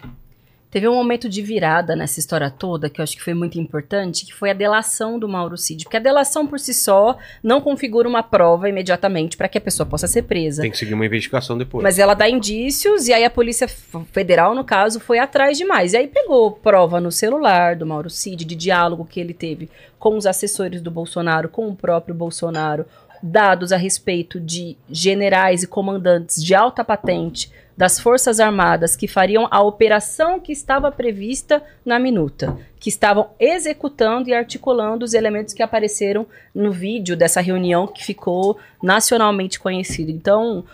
Teve 0.74 0.88
um 0.88 0.96
momento 0.96 1.30
de 1.30 1.40
virada 1.44 1.96
nessa 1.96 2.20
história 2.20 2.50
toda 2.50 2.90
que 2.90 3.00
eu 3.00 3.04
acho 3.04 3.16
que 3.16 3.22
foi 3.22 3.36
muito 3.36 3.60
importante, 3.60 4.26
que 4.26 4.34
foi 4.34 4.50
a 4.50 4.56
delação 4.56 5.20
do 5.20 5.30
Mauro 5.30 5.56
Cid. 5.56 5.84
Porque 5.84 5.98
a 5.98 6.00
delação 6.00 6.48
por 6.48 6.60
si 6.60 6.74
só 6.74 7.16
não 7.44 7.62
configura 7.62 8.10
uma 8.10 8.24
prova 8.24 8.68
imediatamente 8.68 9.38
para 9.38 9.48
que 9.48 9.60
a 9.60 9.62
pessoa 9.62 9.86
possa 9.86 10.08
ser 10.08 10.24
presa. 10.24 10.64
Tem 10.64 10.72
que 10.72 10.78
seguir 10.80 10.96
uma 10.96 11.06
investigação 11.06 11.56
depois. 11.56 11.84
Mas 11.84 12.00
ela 12.00 12.16
dá 12.16 12.28
indícios 12.28 13.08
e 13.08 13.14
aí 13.14 13.24
a 13.24 13.30
Polícia 13.30 13.68
Federal, 13.68 14.56
no 14.56 14.64
caso, 14.64 15.00
foi 15.00 15.20
atrás 15.20 15.60
demais. 15.60 15.94
E 15.94 15.98
aí 15.98 16.08
pegou 16.08 16.54
prova 16.54 17.00
no 17.00 17.12
celular 17.12 17.76
do 17.76 17.86
Mauro 17.86 18.10
Cid, 18.10 18.44
de 18.44 18.56
diálogo 18.56 19.06
que 19.06 19.20
ele 19.20 19.36
teve 19.36 19.70
com 20.00 20.18
os 20.18 20.26
assessores 20.26 20.82
do 20.82 20.90
Bolsonaro, 20.90 21.50
com 21.50 21.70
o 21.70 21.76
próprio 21.76 22.16
Bolsonaro, 22.16 22.86
dados 23.24 23.72
a 23.72 23.78
respeito 23.78 24.38
de 24.38 24.76
generais 24.90 25.64
e 25.64 25.68
comandantes 25.68 26.44
de 26.44 26.54
alta 26.54 26.84
patente 26.84 27.50
das 27.76 27.98
Forças 27.98 28.42
Armadas 28.42 28.98
que 28.98 29.08
fariam 29.08 29.48
a 29.50 29.62
operação 29.62 30.42
que 30.42 30.52
estava 30.52 30.92
prevista 30.92 31.64
na 31.86 31.98
minuta, 31.98 32.58
que 32.78 32.90
estavam 32.90 33.30
executando 33.40 34.30
e 34.30 34.34
articulando 34.34 35.06
os 35.06 35.14
elementos 35.14 35.54
que 35.54 35.64
apareceram 35.64 36.28
no 36.54 36.70
vídeo 36.70 37.16
dessa 37.16 37.40
reunião 37.40 37.88
que 37.88 38.04
ficou 38.04 38.58
nacionalmente 38.82 39.58
conhecido. 39.58 40.12
Então, 40.12 40.66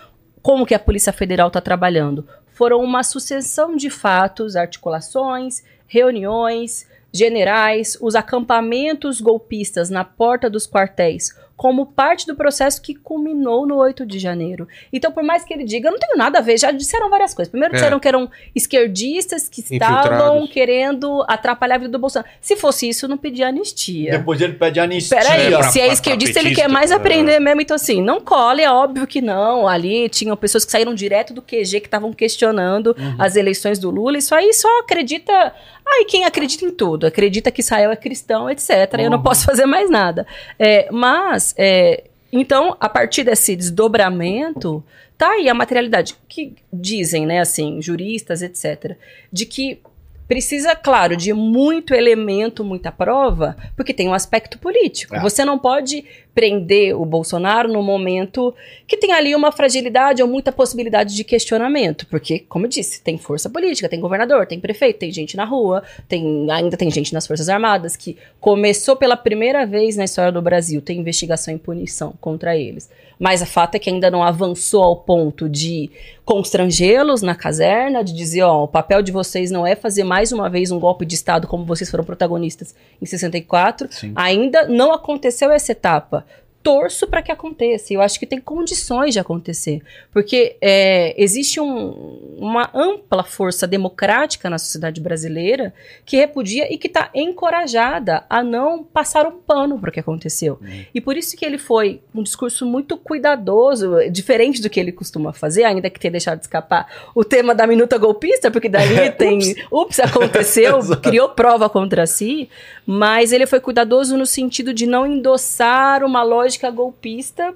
como 0.42 0.66
que 0.66 0.74
a 0.74 0.80
Polícia 0.80 1.14
Federal 1.14 1.50
está 1.50 1.62
trabalhando? 1.62 2.28
Foram 2.52 2.82
uma 2.82 3.04
sucessão 3.04 3.76
de 3.76 3.92
fatos, 3.92 4.56
articulações, 4.56 5.64
reuniões, 5.88 6.88
generais, 7.12 7.98
os 8.02 8.16
acampamentos 8.16 9.22
golpistas 9.22 9.90
na 9.90 10.04
porta 10.04 10.50
dos 10.50 10.68
quartéis, 10.68 11.36
como 11.60 11.86
parte 11.88 12.26
do 12.26 12.36
processo 12.36 12.82
que 12.82 12.96
culminou 12.96 13.68
no 13.68 13.76
8 13.76 14.06
de 14.06 14.18
janeiro. 14.18 14.66
Então, 14.94 15.12
por 15.12 15.22
mais 15.24 15.44
que 15.44 15.54
ele 15.54 15.66
diga, 15.66 15.90
eu 15.90 15.92
não 15.92 16.00
tenho 16.00 16.16
nada 16.16 16.40
a 16.40 16.42
ver, 16.42 16.58
já 16.58 16.72
disseram 16.72 17.10
várias 17.10 17.34
coisas. 17.34 17.52
Primeiro 17.52 17.74
É. 17.76 17.78
disseram 17.78 18.00
que 18.00 18.08
eram 18.08 18.30
esquerdistas 18.56 19.50
que 19.50 19.60
estavam 19.60 20.48
querendo 20.48 21.26
atrapalhar 21.28 21.76
a 21.76 21.78
vida 21.80 21.92
do 21.92 22.00
Bolsonaro. 22.00 22.30
Se 22.40 22.56
fosse 22.56 22.88
isso, 22.88 23.10
não 23.10 23.18
pedia 23.18 23.50
anistia. 23.50 24.12
Depois 24.12 24.40
ele 24.40 24.54
pede 24.54 24.80
anistia. 24.80 25.18
Peraí, 25.18 25.48
É, 25.48 25.50
pra- 25.58 25.64
se 25.64 25.82
é 25.82 25.84
pra- 25.86 25.94
esquerdista, 25.94 26.40
pra 26.40 26.44
ele 26.44 26.56
quer 26.56 26.70
mais 26.70 26.92
é. 26.92 26.96
aprender 26.96 27.40
mesmo. 27.42 27.60
Então, 27.60 27.76
assim, 27.76 28.02
não 28.02 28.22
cole, 28.22 28.62
é 28.62 28.72
óbvio 28.72 29.06
que 29.06 29.22
não. 29.22 29.68
Ali 29.68 30.08
tinham 30.08 30.38
pessoas 30.38 30.64
que 30.64 30.72
saíram 30.72 30.94
direto 30.94 31.34
do 31.34 31.42
QG 31.42 31.82
que 31.82 31.88
estavam 31.88 32.14
questionando 32.14 32.96
Uhum. 32.98 33.16
as 33.20 33.36
eleições 33.36 33.78
do 33.80 33.90
Lula. 33.90 34.18
Isso 34.18 34.34
aí 34.34 34.54
só 34.54 34.70
acredita. 34.80 35.54
Ai, 35.92 36.06
quem 36.06 36.24
acredita 36.26 36.66
em 36.66 36.72
tudo? 36.72 37.08
Acredita 37.08 37.52
que 37.52 37.62
Israel 37.62 37.92
é 37.92 37.96
cristão, 37.96 38.50
etc. 38.50 38.70
Eu 38.94 39.06
Uhum. 39.06 39.10
não 39.12 39.24
posso 39.24 39.46
fazer 39.46 39.66
mais 39.66 39.90
nada. 39.90 40.26
É, 40.58 40.88
mas, 40.92 41.54
é, 41.58 42.04
então, 42.32 42.78
a 42.80 42.88
partir 42.88 43.24
desse 43.24 43.56
desdobramento, 43.56 44.84
tá 45.18 45.32
aí 45.32 45.50
a 45.50 45.54
materialidade. 45.54 46.16
Que 46.28 46.54
dizem, 46.72 47.26
né, 47.26 47.40
assim, 47.40 47.82
juristas, 47.82 48.42
etc., 48.42 48.96
de 49.32 49.46
que 49.46 49.80
precisa, 50.28 50.76
claro, 50.76 51.18
de 51.18 51.34
muito 51.34 51.92
elemento, 51.92 52.64
muita 52.64 52.92
prova, 52.92 53.58
porque 53.76 53.92
tem 53.96 54.08
um 54.08 54.14
aspecto 54.14 54.60
político. 54.60 55.16
É. 55.16 55.20
Você 55.22 55.44
não 55.44 55.58
pode 55.58 56.06
prender 56.40 56.96
o 56.96 57.04
Bolsonaro 57.04 57.68
no 57.68 57.84
momento 57.84 58.56
que 58.88 58.96
tem 58.96 59.12
ali 59.12 59.36
uma 59.36 59.52
fragilidade 59.52 60.22
ou 60.22 60.28
muita 60.28 60.54
possibilidade 60.54 61.14
de 61.14 61.26
questionamento, 61.26 62.08
porque, 62.08 62.40
como 62.40 62.66
eu 62.66 62.70
disse, 62.70 63.04
tem 63.04 63.18
força 63.18 63.50
política, 63.50 63.90
tem 63.90 64.00
governador, 64.00 64.48
tem 64.48 64.58
prefeito, 64.58 65.00
tem 65.00 65.12
gente 65.12 65.36
na 65.36 65.44
rua, 65.44 65.84
tem 66.08 66.50
ainda 66.50 66.78
tem 66.78 66.90
gente 66.90 67.14
nas 67.14 67.28
Forças 67.28 67.50
Armadas 67.50 67.98
que 67.98 68.16
começou 68.40 68.96
pela 68.96 69.18
primeira 69.18 69.66
vez 69.66 69.98
na 69.98 70.06
história 70.06 70.32
do 70.32 70.42
Brasil, 70.42 70.82
tem 70.82 71.00
investigação 71.00 71.54
e 71.54 71.58
punição 71.58 72.14
contra 72.22 72.56
eles. 72.56 72.90
Mas 73.20 73.42
a 73.42 73.46
fato 73.46 73.76
é 73.76 73.80
que 73.80 73.90
ainda 73.90 74.10
não 74.10 74.24
avançou 74.24 74.82
ao 74.82 74.96
ponto 74.96 75.50
de 75.50 75.92
constrangê-los 76.24 77.22
na 77.22 77.36
caserna, 77.36 78.02
de 78.02 78.14
dizer, 78.14 78.44
ó, 78.44 78.64
o 78.64 78.68
papel 78.68 79.02
de 79.02 79.12
vocês 79.12 79.52
não 79.52 79.68
é 79.68 79.76
fazer 79.76 80.06
mais 80.06 80.32
uma 80.32 80.50
vez 80.50 80.72
um 80.72 80.80
golpe 80.80 81.06
de 81.06 81.16
Estado 81.16 81.48
como 81.48 81.66
vocês 81.66 81.90
foram 81.90 82.06
protagonistas 82.06 82.74
em 83.02 83.06
64. 83.06 83.92
Sim. 83.92 84.14
Ainda 84.16 84.68
não 84.68 84.94
aconteceu 84.94 85.52
essa 85.52 85.74
etapa. 85.74 86.26
Torço 86.62 87.08
para 87.08 87.22
que 87.22 87.32
aconteça. 87.32 87.94
Eu 87.94 88.02
acho 88.02 88.20
que 88.20 88.26
tem 88.26 88.40
condições 88.40 89.14
de 89.14 89.20
acontecer. 89.20 89.82
Porque 90.12 90.58
é, 90.62 91.16
existe 91.18 91.60
um- 91.60 92.36
uma 92.38 92.70
ampla 92.74 93.24
força 93.24 93.66
democrática 93.66 94.50
na 94.50 94.58
sociedade 94.58 95.00
brasileira 95.00 95.74
que 96.06 96.18
repudia 96.18 96.72
e 96.72 96.78
que 96.78 96.88
está 96.88 97.10
encorajada 97.16 98.24
a 98.30 98.44
não 98.44 98.84
passar 98.84 99.26
um 99.26 99.32
pano 99.38 99.80
para 99.80 99.90
o 99.90 99.94
que 99.94 100.00
aconteceu. 100.02 100.60
E 100.94 101.00
por 101.00 101.16
isso 101.16 101.38
que 101.38 101.46
ele 101.46 101.58
foi 101.58 102.02
um 102.14 102.22
discurso 102.24 102.66
muito 102.66 102.98
cuidadoso, 102.98 103.96
diferente 104.12 104.62
do 104.62 104.70
que 104.70 104.80
ele 104.80 104.92
costuma 104.92 105.32
fazer, 105.32 105.64
ainda 105.64 105.90
que 105.90 106.00
tenha 106.00 106.12
deixado 106.12 106.40
de 106.40 106.46
escapar 106.46 106.88
o 107.16 107.24
tema 107.24 107.56
da 107.56 107.66
minuta 107.66 107.98
golpista, 107.98 108.52
porque 108.52 108.68
dali 108.68 109.12
tem. 109.18 109.40
Ups, 109.72 110.00
aconteceu, 110.00 110.80
criou 111.02 111.30
prova 111.30 111.70
contra 111.70 112.06
si. 112.06 112.50
Mas 112.86 113.32
ele 113.32 113.46
foi 113.46 113.60
cuidadoso 113.60 114.18
no 114.18 114.26
sentido 114.26 114.74
de 114.74 114.86
não 114.86 115.06
endossar 115.08 116.04
uma 116.04 116.22
lógica 116.24 116.49
golpista, 116.72 117.54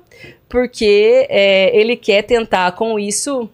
porque 0.48 1.26
é, 1.30 1.76
ele 1.76 1.96
quer 1.96 2.22
tentar 2.24 2.72
com 2.74 3.00
isso. 3.00 3.50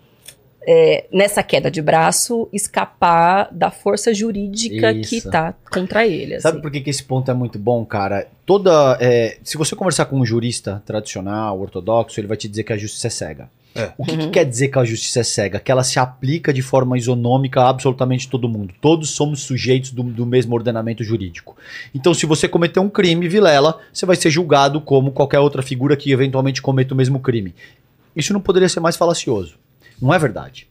é, 0.67 1.05
nessa 1.11 1.41
queda 1.41 1.71
de 1.71 1.81
braço, 1.81 2.47
escapar 2.53 3.49
da 3.51 3.71
força 3.71 4.13
jurídica 4.13 4.93
que 4.93 5.15
Isso. 5.17 5.27
está 5.27 5.53
contra 5.71 6.05
ele. 6.05 6.35
assim. 6.35 6.43
Sabe 6.43 6.61
por 6.61 6.69
que, 6.69 6.81
que 6.81 6.89
esse 6.89 7.03
ponto 7.03 7.31
é 7.31 7.33
muito 7.33 7.57
bom, 7.57 7.83
cara? 7.85 8.27
Toda. 8.45 8.97
é, 9.01 9.37
se 9.43 9.57
você 9.57 9.75
conversar 9.75 10.05
com 10.05 10.17
um 10.19 10.25
jurista 10.25 10.83
tradicional, 10.85 11.59
ortodoxo, 11.59 12.19
ele 12.19 12.27
vai 12.27 12.37
te 12.37 12.47
dizer 12.47 12.63
que 12.63 12.73
a 12.73 12.77
justiça 12.77 13.07
é 13.07 13.09
cega. 13.09 13.49
É. 13.79 13.93
O 13.97 14.03
que, 14.03 14.17
que 14.17 14.27
quer 14.29 14.45
dizer 14.45 14.67
que 14.67 14.79
a 14.79 14.83
justiça 14.83 15.21
é 15.21 15.23
cega? 15.23 15.59
Que 15.59 15.71
ela 15.71 15.83
se 15.83 15.99
aplica 15.99 16.53
de 16.53 16.61
forma 16.61 16.97
isonômica 16.97 17.61
a 17.61 17.69
absolutamente 17.69 18.29
todo 18.29 18.49
mundo. 18.49 18.73
Todos 18.79 19.11
somos 19.11 19.41
sujeitos 19.41 19.91
do, 19.91 20.03
do 20.03 20.25
mesmo 20.25 20.53
ordenamento 20.53 21.03
jurídico. 21.03 21.55
Então, 21.93 22.13
se 22.13 22.25
você 22.25 22.47
cometer 22.47 22.79
um 22.79 22.89
crime, 22.89 23.27
Vilela, 23.27 23.79
você 23.91 24.05
vai 24.05 24.15
ser 24.15 24.29
julgado 24.29 24.79
como 24.81 25.11
qualquer 25.11 25.39
outra 25.39 25.61
figura 25.61 25.97
que 25.97 26.11
eventualmente 26.11 26.61
cometa 26.61 26.93
o 26.93 26.97
mesmo 26.97 27.19
crime. 27.19 27.55
Isso 28.15 28.33
não 28.33 28.41
poderia 28.41 28.69
ser 28.69 28.79
mais 28.79 28.95
falacioso. 28.95 29.55
Não 30.01 30.13
é 30.13 30.19
verdade. 30.19 30.68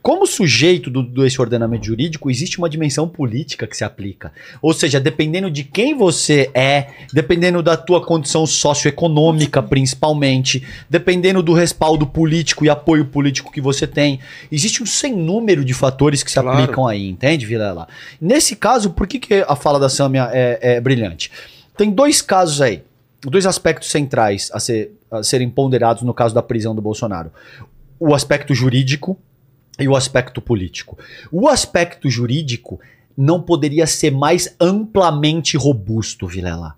Como 0.00 0.26
sujeito 0.26 0.88
do, 0.90 1.02
desse 1.02 1.40
ordenamento 1.40 1.84
jurídico, 1.86 2.30
existe 2.30 2.56
uma 2.58 2.68
dimensão 2.70 3.08
política 3.08 3.66
que 3.66 3.76
se 3.76 3.82
aplica. 3.84 4.32
Ou 4.62 4.72
seja, 4.72 5.00
dependendo 5.00 5.50
de 5.50 5.64
quem 5.64 5.96
você 5.96 6.50
é, 6.54 6.88
dependendo 7.12 7.62
da 7.62 7.76
tua 7.76 8.00
condição 8.04 8.46
socioeconômica, 8.46 9.62
principalmente, 9.62 10.62
dependendo 10.88 11.42
do 11.42 11.52
respaldo 11.52 12.06
político 12.06 12.64
e 12.64 12.70
apoio 12.70 13.04
político 13.06 13.50
que 13.52 13.60
você 13.60 13.86
tem, 13.86 14.20
existe 14.50 14.82
um 14.82 14.86
sem 14.86 15.14
número 15.14 15.64
de 15.64 15.74
fatores 15.74 16.22
que 16.22 16.30
se 16.30 16.40
Claro. 16.40 16.58
aplicam 16.62 16.86
aí, 16.86 17.08
entende, 17.08 17.44
Vilela? 17.44 17.88
Nesse 18.20 18.54
caso, 18.56 18.90
por 18.90 19.06
que, 19.06 19.18
que 19.18 19.44
a 19.46 19.56
fala 19.56 19.78
da 19.80 19.88
Sâmia 19.88 20.30
é, 20.32 20.76
é 20.76 20.80
brilhante? 20.80 21.30
Tem 21.76 21.90
dois 21.90 22.22
casos 22.22 22.60
aí, 22.62 22.82
dois 23.22 23.46
aspectos 23.46 23.90
centrais 23.90 24.48
a, 24.54 24.60
ser- 24.60 24.92
a 25.10 25.22
serem 25.22 25.50
ponderados 25.50 26.02
no 26.02 26.14
caso 26.14 26.34
da 26.34 26.42
prisão 26.42 26.74
do 26.74 26.80
Bolsonaro. 26.80 27.30
O 28.00 28.14
aspecto 28.14 28.54
jurídico 28.54 29.18
e 29.78 29.86
o 29.88 29.94
aspecto 29.96 30.40
político. 30.40 30.98
O 31.30 31.48
aspecto 31.48 32.10
jurídico 32.10 32.80
não 33.16 33.40
poderia 33.40 33.86
ser 33.86 34.10
mais 34.12 34.54
amplamente 34.60 35.56
robusto, 35.56 36.26
Vilela. 36.26 36.74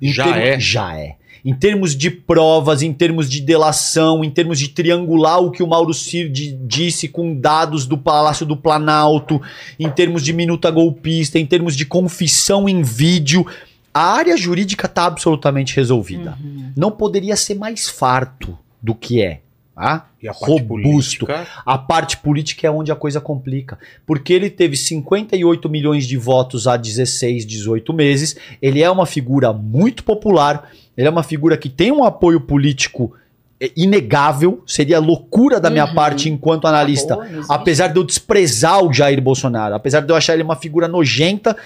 Em 0.00 0.12
Já 0.12 0.24
termos- 0.24 0.42
é. 0.42 0.60
Já 0.60 0.98
é. 0.98 1.16
Em 1.44 1.54
termos 1.54 1.94
de 1.94 2.10
provas, 2.10 2.82
em 2.82 2.92
termos 2.92 3.30
de 3.30 3.40
delação, 3.40 4.24
em 4.24 4.30
termos 4.30 4.58
de 4.58 4.68
triangular 4.68 5.38
o 5.40 5.52
que 5.52 5.62
o 5.62 5.66
Mauro 5.66 5.94
Cid 5.94 6.58
disse 6.62 7.06
com 7.06 7.38
dados 7.38 7.86
do 7.86 7.96
Palácio 7.96 8.44
do 8.44 8.56
Planalto, 8.56 9.40
em 9.78 9.88
termos 9.88 10.24
de 10.24 10.32
minuta 10.32 10.68
golpista, 10.72 11.38
em 11.38 11.46
termos 11.46 11.76
de 11.76 11.86
confissão 11.86 12.68
em 12.68 12.82
vídeo, 12.82 13.46
a 13.94 14.12
área 14.14 14.36
jurídica 14.36 14.86
está 14.86 15.04
absolutamente 15.04 15.76
resolvida. 15.76 16.36
Não 16.76 16.90
poderia 16.90 17.36
ser 17.36 17.54
mais 17.54 17.88
farto 17.88 18.58
do 18.82 18.92
que 18.92 19.22
é. 19.22 19.40
Tá? 19.76 20.08
E 20.22 20.26
a 20.26 20.32
Robusto. 20.32 20.66
política. 20.66 21.46
A 21.66 21.76
parte 21.76 22.16
política 22.16 22.66
é 22.66 22.70
onde 22.70 22.90
a 22.90 22.96
coisa 22.96 23.20
complica. 23.20 23.78
Porque 24.06 24.32
ele 24.32 24.48
teve 24.48 24.74
58 24.74 25.68
milhões 25.68 26.06
de 26.06 26.16
votos 26.16 26.66
há 26.66 26.78
16, 26.78 27.44
18 27.44 27.92
meses. 27.92 28.36
Ele 28.62 28.82
é 28.82 28.90
uma 28.90 29.04
figura 29.04 29.52
muito 29.52 30.02
popular. 30.02 30.70
Ele 30.96 31.06
é 31.06 31.10
uma 31.10 31.22
figura 31.22 31.58
que 31.58 31.68
tem 31.68 31.92
um 31.92 32.04
apoio 32.04 32.40
político 32.40 33.12
é, 33.60 33.70
inegável. 33.76 34.62
Seria 34.66 34.98
loucura 34.98 35.58
da 35.58 35.70
minha 35.70 35.86
Uhum. 35.86 35.94
parte 35.94 36.28
enquanto 36.28 36.66
analista. 36.66 37.16
Não 37.16 37.24
existe. 37.24 37.46
Apesar 37.48 37.88
de 37.88 37.98
eu 37.98 38.04
desprezar 38.04 38.84
o 38.84 38.92
Jair 38.92 39.20
Bolsonaro, 39.20 39.74
apesar 39.74 40.00
de 40.00 40.12
eu 40.12 40.16
achar 40.16 40.34
ele 40.34 40.42
uma 40.42 40.56
figura 40.56 40.86
nojenta 40.88 41.56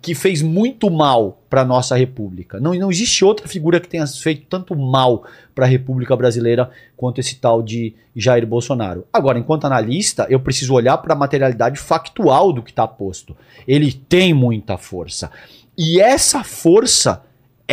que 0.00 0.14
fez 0.14 0.42
muito 0.42 0.88
mal 0.90 1.42
para 1.50 1.64
nossa 1.64 1.96
república. 1.96 2.60
Não, 2.60 2.72
não 2.74 2.90
existe 2.90 3.24
outra 3.24 3.48
figura 3.48 3.80
que 3.80 3.88
tenha 3.88 4.06
feito 4.06 4.46
tanto 4.48 4.76
mal 4.76 5.24
para 5.54 5.66
a 5.66 5.68
República 5.68 6.14
Brasileira 6.14 6.70
quanto 6.96 7.18
esse 7.18 7.34
tal 7.36 7.60
de 7.62 7.94
Jair 8.14 8.46
Bolsonaro. 8.46 9.04
Agora, 9.12 9.38
enquanto 9.38 9.64
analista, 9.64 10.26
eu 10.30 10.38
preciso 10.38 10.74
olhar 10.74 10.96
para 10.98 11.14
a 11.14 11.16
materialidade 11.16 11.78
factual 11.78 12.52
do 12.52 12.62
que 12.62 12.70
está 12.70 12.86
posto. 12.86 13.36
Ele 13.66 13.92
tem 13.92 14.32
muita 14.32 14.78
força. 14.78 15.30
E 15.76 16.00
essa 16.00 16.44
força 16.44 17.22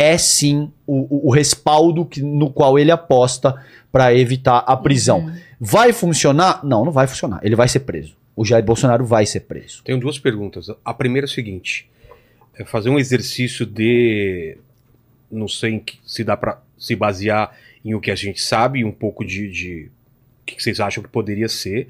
é 0.00 0.16
sim 0.16 0.70
o, 0.86 1.28
o- 1.28 1.30
respaldo 1.32 2.04
que- 2.06 2.22
no 2.22 2.50
qual 2.52 2.78
ele 2.78 2.90
aposta 2.92 3.60
para 3.90 4.14
evitar 4.14 4.58
a 4.58 4.76
prisão. 4.76 5.20
Uhum. 5.20 5.36
Vai 5.60 5.92
funcionar? 5.92 6.64
Não, 6.64 6.84
não 6.84 6.92
vai 6.92 7.06
funcionar. 7.08 7.40
Ele 7.42 7.56
vai 7.56 7.66
ser 7.68 7.80
preso. 7.80 8.16
O 8.36 8.44
Jair 8.44 8.64
Bolsonaro 8.64 9.04
vai 9.04 9.26
ser 9.26 9.40
preso. 9.40 9.82
Tenho 9.82 9.98
duas 9.98 10.16
perguntas. 10.18 10.68
A 10.84 10.94
primeira 10.94 11.26
é 11.26 11.28
a 11.28 11.32
seguinte: 11.32 11.90
é 12.56 12.64
fazer 12.64 12.90
um 12.90 12.98
exercício 12.98 13.66
de. 13.66 14.56
Não 15.30 15.48
sei 15.48 15.82
se 16.06 16.22
dá 16.22 16.36
pra 16.36 16.62
se 16.78 16.94
basear 16.94 17.52
em 17.84 17.94
o 17.94 18.00
que 18.00 18.10
a 18.12 18.14
gente 18.14 18.40
sabe, 18.40 18.84
um 18.84 18.92
pouco 18.92 19.24
de. 19.24 19.50
de 19.50 19.90
o 20.42 20.44
que 20.46 20.62
vocês 20.62 20.78
acham 20.78 21.02
que 21.02 21.08
poderia 21.10 21.48
ser. 21.48 21.88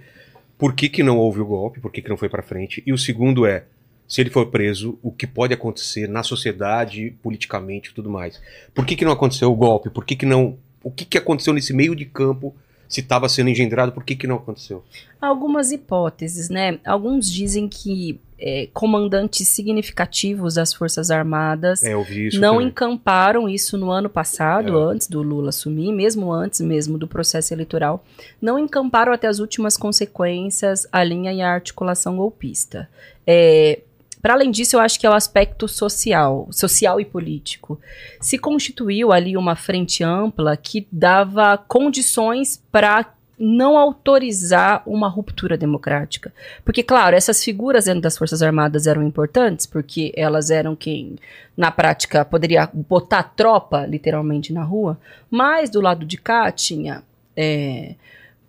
Por 0.56 0.72
que, 0.74 0.88
que 0.88 1.02
não 1.02 1.18
houve 1.18 1.40
o 1.40 1.46
golpe? 1.46 1.78
Por 1.78 1.92
que, 1.92 2.00
que 2.02 2.08
não 2.08 2.16
foi 2.16 2.28
pra 2.30 2.42
frente? 2.42 2.82
E 2.86 2.92
o 2.92 2.98
segundo 2.98 3.44
é: 3.44 3.64
se 4.08 4.20
ele 4.22 4.30
for 4.30 4.46
preso, 4.46 4.98
o 5.02 5.12
que 5.12 5.26
pode 5.26 5.52
acontecer 5.52 6.08
na 6.08 6.22
sociedade, 6.22 7.14
politicamente 7.22 7.90
e 7.90 7.94
tudo 7.94 8.08
mais? 8.10 8.40
Por 8.74 8.86
que, 8.86 8.96
que 8.96 9.04
não 9.04 9.12
aconteceu 9.12 9.52
o 9.52 9.54
golpe? 9.56 9.90
Por 9.90 10.04
que, 10.04 10.16
que 10.16 10.24
não. 10.26 10.56
O 10.82 10.90
que, 10.90 11.04
que 11.04 11.18
aconteceu 11.18 11.52
nesse 11.52 11.72
meio 11.74 11.94
de 11.94 12.06
campo? 12.06 12.54
Se 12.88 13.00
estava 13.00 13.28
sendo 13.28 13.50
engendrado, 13.50 13.92
por 13.92 14.02
que, 14.02 14.16
que 14.16 14.26
não 14.26 14.36
aconteceu? 14.36 14.82
Algumas 15.20 15.70
hipóteses, 15.72 16.48
né? 16.48 16.78
Alguns 16.86 17.30
dizem 17.30 17.68
que 17.68 18.18
é, 18.38 18.66
comandantes 18.72 19.46
significativos 19.48 20.54
das 20.54 20.72
Forças 20.72 21.10
Armadas 21.10 21.82
É, 21.84 21.92
não 21.92 22.54
também. 22.54 22.68
encamparam 22.68 23.46
isso 23.46 23.76
no 23.76 23.90
ano 23.90 24.08
passado, 24.08 24.78
É. 24.78 24.92
antes 24.94 25.06
do 25.06 25.20
Lula 25.20 25.50
assumir, 25.50 25.92
mesmo 25.92 26.32
antes 26.32 26.62
mesmo 26.62 26.96
do 26.96 27.06
processo 27.06 27.52
eleitoral, 27.52 28.02
não 28.40 28.58
encamparam 28.58 29.12
até 29.12 29.26
as 29.26 29.38
últimas 29.38 29.76
consequências 29.76 30.86
a 30.90 31.04
linha 31.04 31.30
e 31.32 31.42
a 31.42 31.52
articulação 31.52 32.16
golpista. 32.16 32.88
É, 33.26 33.80
para 34.20 34.34
além 34.34 34.50
disso, 34.50 34.76
eu 34.76 34.80
acho 34.80 34.98
que 34.98 35.06
é 35.06 35.10
o 35.10 35.14
aspecto 35.14 35.68
social, 35.68 36.48
social 36.50 37.00
e 37.00 37.04
político. 37.04 37.80
Se 38.20 38.38
constituiu 38.38 39.12
ali 39.12 39.36
uma 39.36 39.56
frente 39.56 40.02
ampla 40.02 40.56
que 40.56 40.86
dava 40.90 41.56
condições 41.56 42.62
para 42.70 43.12
não 43.38 43.78
autorizar 43.78 44.82
uma 44.84 45.08
ruptura 45.08 45.56
democrática. 45.56 46.32
Porque, 46.64 46.82
claro, 46.82 47.14
essas 47.14 47.42
figuras 47.42 47.84
dentro 47.84 48.00
das 48.00 48.18
Forças 48.18 48.42
Armadas 48.42 48.86
eram 48.86 49.06
importantes, 49.06 49.64
porque 49.64 50.12
elas 50.16 50.50
eram 50.50 50.74
quem, 50.74 51.16
na 51.56 51.70
prática, 51.70 52.24
poderia 52.24 52.68
botar 52.72 53.22
tropa, 53.22 53.86
literalmente, 53.86 54.52
na 54.52 54.64
rua, 54.64 54.98
mas 55.30 55.70
do 55.70 55.80
lado 55.80 56.04
de 56.04 56.16
cá 56.16 56.50
tinha 56.50 57.04
é, 57.36 57.94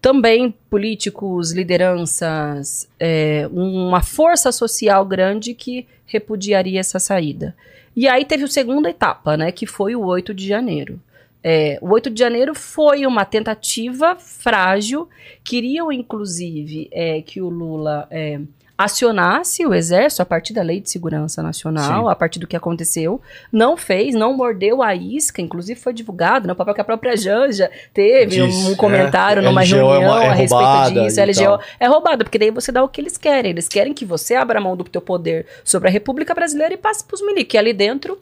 também 0.02 0.54
políticos, 0.70 1.52
lideranças, 1.52 2.89
é, 3.00 3.47
uma 3.52 4.02
força 4.02 4.52
social 4.52 5.06
grande 5.06 5.54
que 5.54 5.86
repudiaria 6.06 6.80
essa 6.80 7.00
saída. 7.00 7.56
E 7.95 8.08
aí 8.08 8.24
teve 8.24 8.45
a 8.45 8.47
segunda 8.47 8.89
etapa, 8.89 9.36
né, 9.36 9.52
que 9.52 9.66
foi 9.66 9.95
o 9.95 10.06
8 10.06 10.34
de 10.34 10.47
janeiro. 10.47 11.00
É, 11.43 11.78
o 11.82 11.89
8 11.89 12.10
de 12.10 12.20
janeiro 12.20 12.54
foi 12.54 13.06
uma 13.06 13.26
tentativa 13.26 14.16
frágil. 14.16 15.08
Queriam, 15.43 15.91
inclusive, 15.91 16.89
é, 16.91 17.22
que 17.22 17.41
o 17.41 17.50
Lula 17.50 18.08
é, 18.10 18.39
acionasse 18.84 19.65
o 19.65 19.73
exército 19.73 20.21
a 20.21 20.25
partir 20.25 20.53
da 20.53 20.61
Lei 20.61 20.80
de 20.80 20.89
Segurança 20.89 21.43
Nacional, 21.43 22.05
Sim. 22.05 22.09
a 22.09 22.15
partir 22.15 22.39
do 22.39 22.47
que 22.47 22.55
aconteceu. 22.55 23.19
Não 23.51 23.75
fez, 23.75 24.15
não 24.15 24.32
mordeu 24.34 24.82
a 24.82 24.95
isca, 24.95 25.41
inclusive 25.41 25.77
foi 25.77 25.91
divulgado, 25.91 26.47
no 26.47 26.55
papel 26.55 26.73
que 26.73 26.80
a 26.80 26.86
própria 26.86 27.17
Janja 27.17 27.69
teve 27.93 28.38
Diz, 28.41 28.55
um 28.67 28.75
comentário 28.77 29.41
é, 29.41 29.43
numa 29.43 29.61
LGO 29.63 29.75
é 29.75 29.80
reunião 29.82 30.11
uma- 30.11 30.23
é 30.23 30.27
a 30.30 30.34
respeito 30.34 30.93
disso. 30.93 31.19
A 31.19 31.23
LGO 31.25 31.57
tal. 31.57 31.61
é 31.77 31.88
roubada, 31.88 32.23
porque 32.23 32.39
daí 32.39 32.51
você 32.51 32.71
dá 32.71 32.82
o 32.82 32.88
que 32.88 33.01
eles 33.01 33.17
querem. 33.17 33.51
Eles 33.51 33.67
querem 33.67 33.93
que 33.93 34.05
você 34.05 34.34
abra 34.34 34.61
mão 34.61 34.77
do 34.77 34.86
teu 34.86 35.01
poder 35.01 35.45
sobre 35.65 35.89
a 35.89 35.91
República 35.91 36.34
Brasileira 36.34 36.73
e 36.73 36.77
passe 36.77 37.03
pros 37.03 37.21
milicos, 37.21 37.51
que 37.51 37.57
ali 37.57 37.73
dentro 37.73 38.17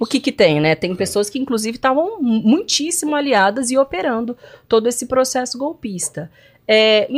o 0.00 0.04
que 0.04 0.18
que 0.18 0.32
tem, 0.32 0.60
né? 0.60 0.74
Tem 0.74 0.96
pessoas 0.96 1.30
que 1.30 1.38
inclusive 1.38 1.76
estavam 1.76 2.20
muitíssimo 2.20 3.14
aliadas 3.14 3.70
e 3.70 3.78
operando 3.78 4.36
todo 4.68 4.88
esse 4.88 5.06
processo 5.06 5.56
golpista. 5.56 6.28
É, 6.66 7.08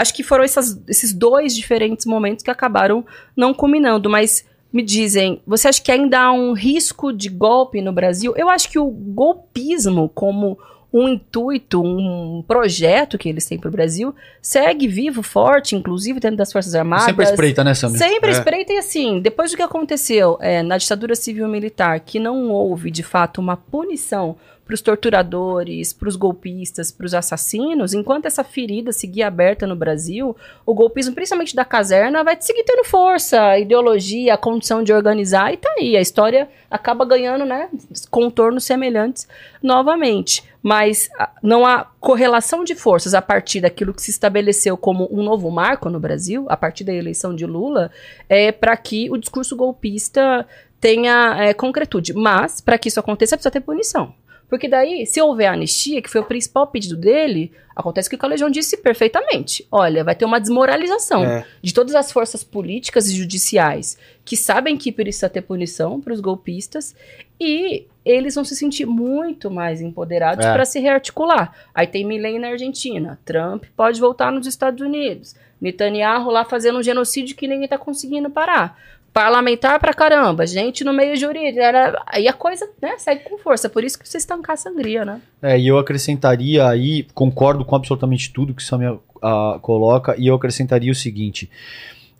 acho 0.00 0.14
que 0.14 0.22
foram 0.22 0.42
essas- 0.44 0.80
esses 0.88 1.12
dois 1.12 1.54
diferentes 1.54 2.06
momentos 2.06 2.42
que 2.44 2.50
acabaram 2.50 3.04
não 3.36 3.52
culminando, 3.54 4.08
mas 4.08 4.44
me 4.72 4.82
dizem, 4.82 5.40
você 5.46 5.68
acha 5.68 5.82
que 5.82 5.90
ainda 5.92 6.20
há 6.20 6.32
um 6.32 6.52
risco 6.52 7.12
de 7.12 7.28
golpe 7.28 7.80
no 7.80 7.92
Brasil? 7.92 8.32
Eu 8.36 8.48
acho 8.48 8.68
que 8.70 8.78
o 8.78 8.86
golpismo 8.88 10.08
como 10.14 10.58
um 10.92 11.08
intuito, 11.08 11.80
um 11.80 12.42
projeto 12.46 13.16
que 13.16 13.28
eles 13.28 13.46
têm 13.46 13.56
para 13.58 13.68
o 13.68 13.70
Brasil, 13.72 14.12
segue 14.42 14.88
vivo, 14.88 15.22
forte, 15.22 15.76
inclusive 15.76 16.18
dentro 16.18 16.36
das 16.36 16.52
Forças 16.52 16.74
Armadas. 16.74 17.04
Sempre 17.04 17.24
espreita, 17.26 17.62
né, 17.62 17.74
Samir? 17.74 17.98
Sempre 17.98 18.30
É. 18.30 18.32
espreita 18.32 18.72
e 18.72 18.78
assim, 18.78 19.20
depois 19.20 19.52
do 19.52 19.56
que 19.56 19.62
aconteceu 19.62 20.36
é, 20.40 20.62
na 20.64 20.76
ditadura 20.78 21.14
civil-militar, 21.14 22.00
que 22.00 22.18
não 22.18 22.50
houve 22.50 22.90
de 22.90 23.04
fato 23.04 23.40
uma 23.40 23.56
punição 23.56 24.34
para 24.70 24.74
os 24.76 24.80
torturadores, 24.80 25.92
para 25.92 26.08
os 26.08 26.14
golpistas, 26.14 26.92
para 26.92 27.04
os 27.04 27.12
assassinos, 27.12 27.92
enquanto 27.92 28.26
essa 28.26 28.44
ferida 28.44 28.92
seguir 28.92 29.24
aberta 29.24 29.66
no 29.66 29.74
Brasil, 29.74 30.36
o 30.64 30.72
golpismo, 30.72 31.12
principalmente 31.12 31.56
da 31.56 31.64
caserna, 31.64 32.22
vai 32.22 32.36
seguir 32.38 32.62
tendo 32.62 32.84
força, 32.84 33.58
ideologia, 33.58 34.36
condição 34.36 34.84
de 34.84 34.92
organizar, 34.92 35.52
e 35.52 35.56
tá 35.56 35.68
aí. 35.76 35.96
A 35.96 36.00
história 36.00 36.48
acaba 36.70 37.04
ganhando, 37.04 37.44
né, 37.44 37.68
contornos 38.12 38.62
semelhantes 38.62 39.26
novamente. 39.60 40.48
Mas 40.62 41.10
ah, 41.18 41.30
não 41.42 41.66
há 41.66 41.86
correlação 41.98 42.62
de 42.62 42.76
forças 42.76 43.12
a 43.12 43.22
partir 43.22 43.62
daquilo 43.62 43.92
que 43.92 44.02
se 44.02 44.12
estabeleceu 44.12 44.76
como 44.76 45.08
um 45.10 45.22
novo 45.24 45.50
marco 45.50 45.90
no 45.90 45.98
Brasil, 45.98 46.46
a 46.48 46.56
partir 46.56 46.84
da 46.84 46.92
eleição 46.92 47.34
de 47.34 47.44
Lula, 47.44 47.90
é, 48.28 48.52
para 48.52 48.76
que 48.76 49.10
o 49.10 49.16
discurso 49.16 49.56
golpista 49.56 50.46
tenha 50.80 51.36
é, 51.40 51.54
concretude. 51.54 52.12
Mas, 52.12 52.60
para 52.60 52.78
que 52.78 52.88
isso 52.88 53.00
aconteça, 53.00 53.36
precisa 53.36 53.50
ter 53.50 53.60
punição. 53.60 54.14
Porque 54.50 54.68
daí, 54.68 55.06
se 55.06 55.22
houver 55.22 55.46
anistia, 55.46 56.02
que 56.02 56.10
foi 56.10 56.20
o 56.20 56.24
principal 56.24 56.66
pedido 56.66 56.96
dele, 56.96 57.52
acontece 57.74 58.08
o 58.08 58.10
que 58.10 58.16
o 58.16 58.18
Calejão 58.18 58.50
disse 58.50 58.76
perfeitamente. 58.76 59.64
Olha, 59.70 60.02
vai 60.04 60.14
ter 60.16 60.24
uma 60.24 60.40
desmoralização 60.40 61.24
É. 61.24 61.46
de 61.62 61.72
todas 61.72 61.94
as 61.94 62.10
forças 62.10 62.42
políticas 62.42 63.08
e 63.08 63.16
judiciais 63.16 63.96
que 64.24 64.36
sabem 64.36 64.76
que 64.76 64.90
precisa 64.92 65.28
ter 65.28 65.40
punição 65.42 66.00
para 66.00 66.12
os 66.12 66.20
golpistas 66.20 66.94
e 67.40 67.86
eles 68.04 68.34
vão 68.34 68.44
se 68.44 68.56
sentir 68.56 68.86
muito 68.86 69.50
mais 69.50 69.80
empoderados 69.80 70.44
É. 70.44 70.52
para 70.52 70.64
se 70.64 70.80
rearticular. 70.80 71.54
Aí 71.74 71.86
tem 71.86 72.04
Milley 72.04 72.38
na 72.38 72.48
Argentina, 72.48 73.18
Trump 73.24 73.64
pode 73.76 74.00
voltar 74.00 74.32
nos 74.32 74.46
Estados 74.46 74.80
Unidos, 74.84 75.34
Netanyahu 75.60 76.30
lá 76.30 76.44
fazendo 76.44 76.78
um 76.78 76.82
genocídio 76.82 77.36
que 77.36 77.46
ninguém 77.46 77.64
está 77.64 77.78
conseguindo 77.78 78.28
parar. 78.30 78.76
Parlamentar 79.12 79.80
pra 79.80 79.92
caramba, 79.92 80.46
gente 80.46 80.84
no 80.84 80.92
meio 80.92 81.16
jurídico. 81.16 81.58
era- 81.60 82.00
Aí 82.06 82.28
a 82.28 82.32
coisa 82.32 82.68
né, 82.80 82.96
segue 82.98 83.24
com 83.24 83.36
força. 83.38 83.68
Por 83.68 83.82
isso 83.82 83.96
que 83.98 84.04
precisa 84.04 84.18
estancar 84.18 84.54
a 84.54 84.56
sangria, 84.56 85.04
né? 85.04 85.20
É, 85.42 85.58
e 85.58 85.66
eu 85.66 85.78
acrescentaria 85.78 86.68
aí, 86.68 87.04
concordo 87.12 87.64
com 87.64 87.74
absolutamente 87.74 88.32
tudo 88.32 88.54
que 88.54 88.62
o 88.62 88.64
Samia 88.64 88.96
ah, 89.22 89.58
coloca, 89.60 90.14
e 90.16 90.26
eu 90.28 90.34
acrescentaria 90.36 90.92
o 90.92 90.94
seguinte: 90.94 91.50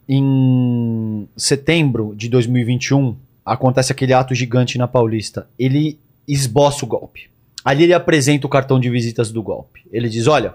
em 0.09 1.29
setembro 1.37 2.13
de 2.17 2.29
2021, 2.29 3.17
acontece 3.45 3.93
aquele 3.93 4.13
ato 4.13 4.35
gigante 4.35 4.77
na 4.77 4.89
Paulista. 4.89 5.47
Ele 5.59 5.99
esboça 6.27 6.85
o 6.85 6.89
golpe. 6.89 7.31
Ali 7.65 7.85
ele 7.85 7.95
apresenta 7.95 8.47
o 8.47 8.51
cartão 8.51 8.81
de 8.81 8.91
visitas 8.91 9.31
do 9.31 9.43
golpe. 9.43 9.83
Ele 9.93 10.09
diz: 10.09 10.27
olha, 10.27 10.55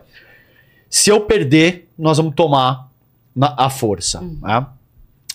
se 0.90 1.10
eu 1.10 1.22
perder, 1.22 1.88
nós 1.98 2.18
vamos 2.18 2.36
tomar 2.36 2.90
na- 3.36 3.56
a 3.58 3.70
força. 3.70 4.22
né? 4.42 4.66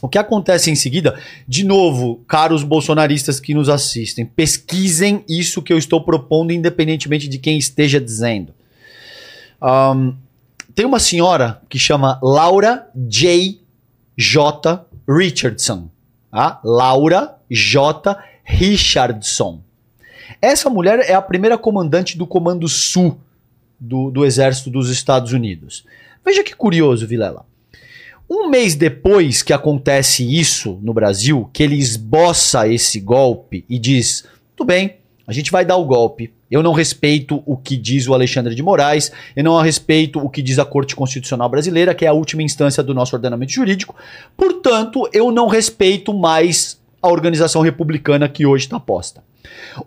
O 0.02 0.08
que 0.08 0.18
acontece 0.18 0.70
em 0.70 0.74
seguida, 0.74 1.18
de 1.46 1.64
novo, 1.64 2.24
caros 2.26 2.62
bolsonaristas 2.62 3.38
que 3.38 3.52
nos 3.52 3.68
assistem, 3.68 4.24
pesquisem 4.24 5.24
isso 5.28 5.62
que 5.62 5.72
eu 5.72 5.78
estou 5.78 6.02
propondo, 6.02 6.52
independentemente 6.52 7.28
de 7.28 7.38
quem 7.38 7.58
esteja 7.58 8.00
dizendo. 8.00 8.54
Ahn, 9.60 10.12
tem 10.74 10.86
uma 10.86 10.98
senhora 10.98 11.60
que 11.68 11.78
chama 11.78 12.18
Laura 12.22 12.88
J. 12.94 13.60
J. 14.16 14.86
Richardson. 15.08 15.90
tá? 16.30 16.60
Laura 16.64 17.36
J. 17.50 18.16
Richardson. 18.44 19.60
Essa 20.40 20.70
mulher 20.70 21.00
é 21.00 21.12
a 21.12 21.20
primeira 21.20 21.58
comandante 21.58 22.16
do 22.16 22.26
Comando 22.26 22.68
Sul 22.68 23.20
do, 23.78 24.10
do 24.10 24.24
Exército 24.24 24.70
dos 24.70 24.88
Estados 24.88 25.32
Unidos. 25.32 25.84
Veja 26.24 26.44
que 26.44 26.54
curioso, 26.54 27.06
Vilela. 27.06 27.44
Um 28.30 28.48
mês 28.48 28.76
depois 28.76 29.42
que 29.42 29.52
acontece 29.52 30.22
isso 30.24 30.78
no 30.82 30.94
Brasil, 30.94 31.50
que 31.52 31.64
ele 31.64 31.74
esboça 31.74 32.68
esse 32.68 33.00
golpe 33.00 33.64
e 33.68 33.76
diz: 33.76 34.24
tudo 34.54 34.68
bem, 34.68 34.98
a 35.26 35.32
gente 35.32 35.50
vai 35.50 35.64
dar 35.64 35.76
o 35.76 35.84
golpe. 35.84 36.32
Eu 36.48 36.62
não 36.62 36.72
respeito 36.72 37.42
o 37.46 37.56
que 37.56 37.76
diz 37.76 38.06
o 38.08 38.14
Alexandre 38.14 38.54
de 38.54 38.62
Moraes, 38.62 39.10
eu 39.34 39.42
não 39.42 39.60
respeito 39.60 40.18
o 40.18 40.28
que 40.28 40.42
diz 40.42 40.58
a 40.58 40.64
Corte 40.64 40.96
Constitucional 40.96 41.48
Brasileira, 41.48 41.94
que 41.94 42.04
é 42.04 42.08
a 42.08 42.12
última 42.12 42.42
instância 42.42 42.82
do 42.82 42.92
nosso 42.92 43.14
ordenamento 43.14 43.52
jurídico. 43.52 43.94
Portanto, 44.36 45.08
eu 45.12 45.30
não 45.30 45.46
respeito 45.46 46.12
mais 46.12 46.80
a 47.00 47.08
organização 47.08 47.62
republicana 47.62 48.28
que 48.28 48.44
hoje 48.44 48.64
está 48.66 48.78
posta. 48.78 49.22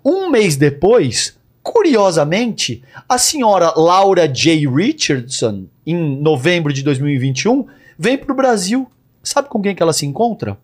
Um 0.03 0.29
mês 0.29 0.55
depois, 0.55 1.37
curiosamente, 1.61 2.81
a 3.07 3.17
senhora 3.17 3.73
Laura 3.75 4.27
J. 4.27 4.67
Richardson, 4.67 5.65
em 5.85 6.21
novembro 6.21 6.73
de 6.73 6.81
2021, 6.83 7.67
vem 8.03 8.17
para 8.17 8.33
o 8.33 8.35
Brasil. 8.35 8.85
Sabe 9.23 9.47
com 9.47 9.61
quem 9.61 9.73
que 9.73 9.81
ela 9.81 9.93
se 9.93 10.05
encontra? 10.05 10.57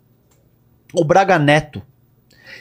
O 0.93 1.05
Braga 1.05 1.39
Neto. 1.39 1.81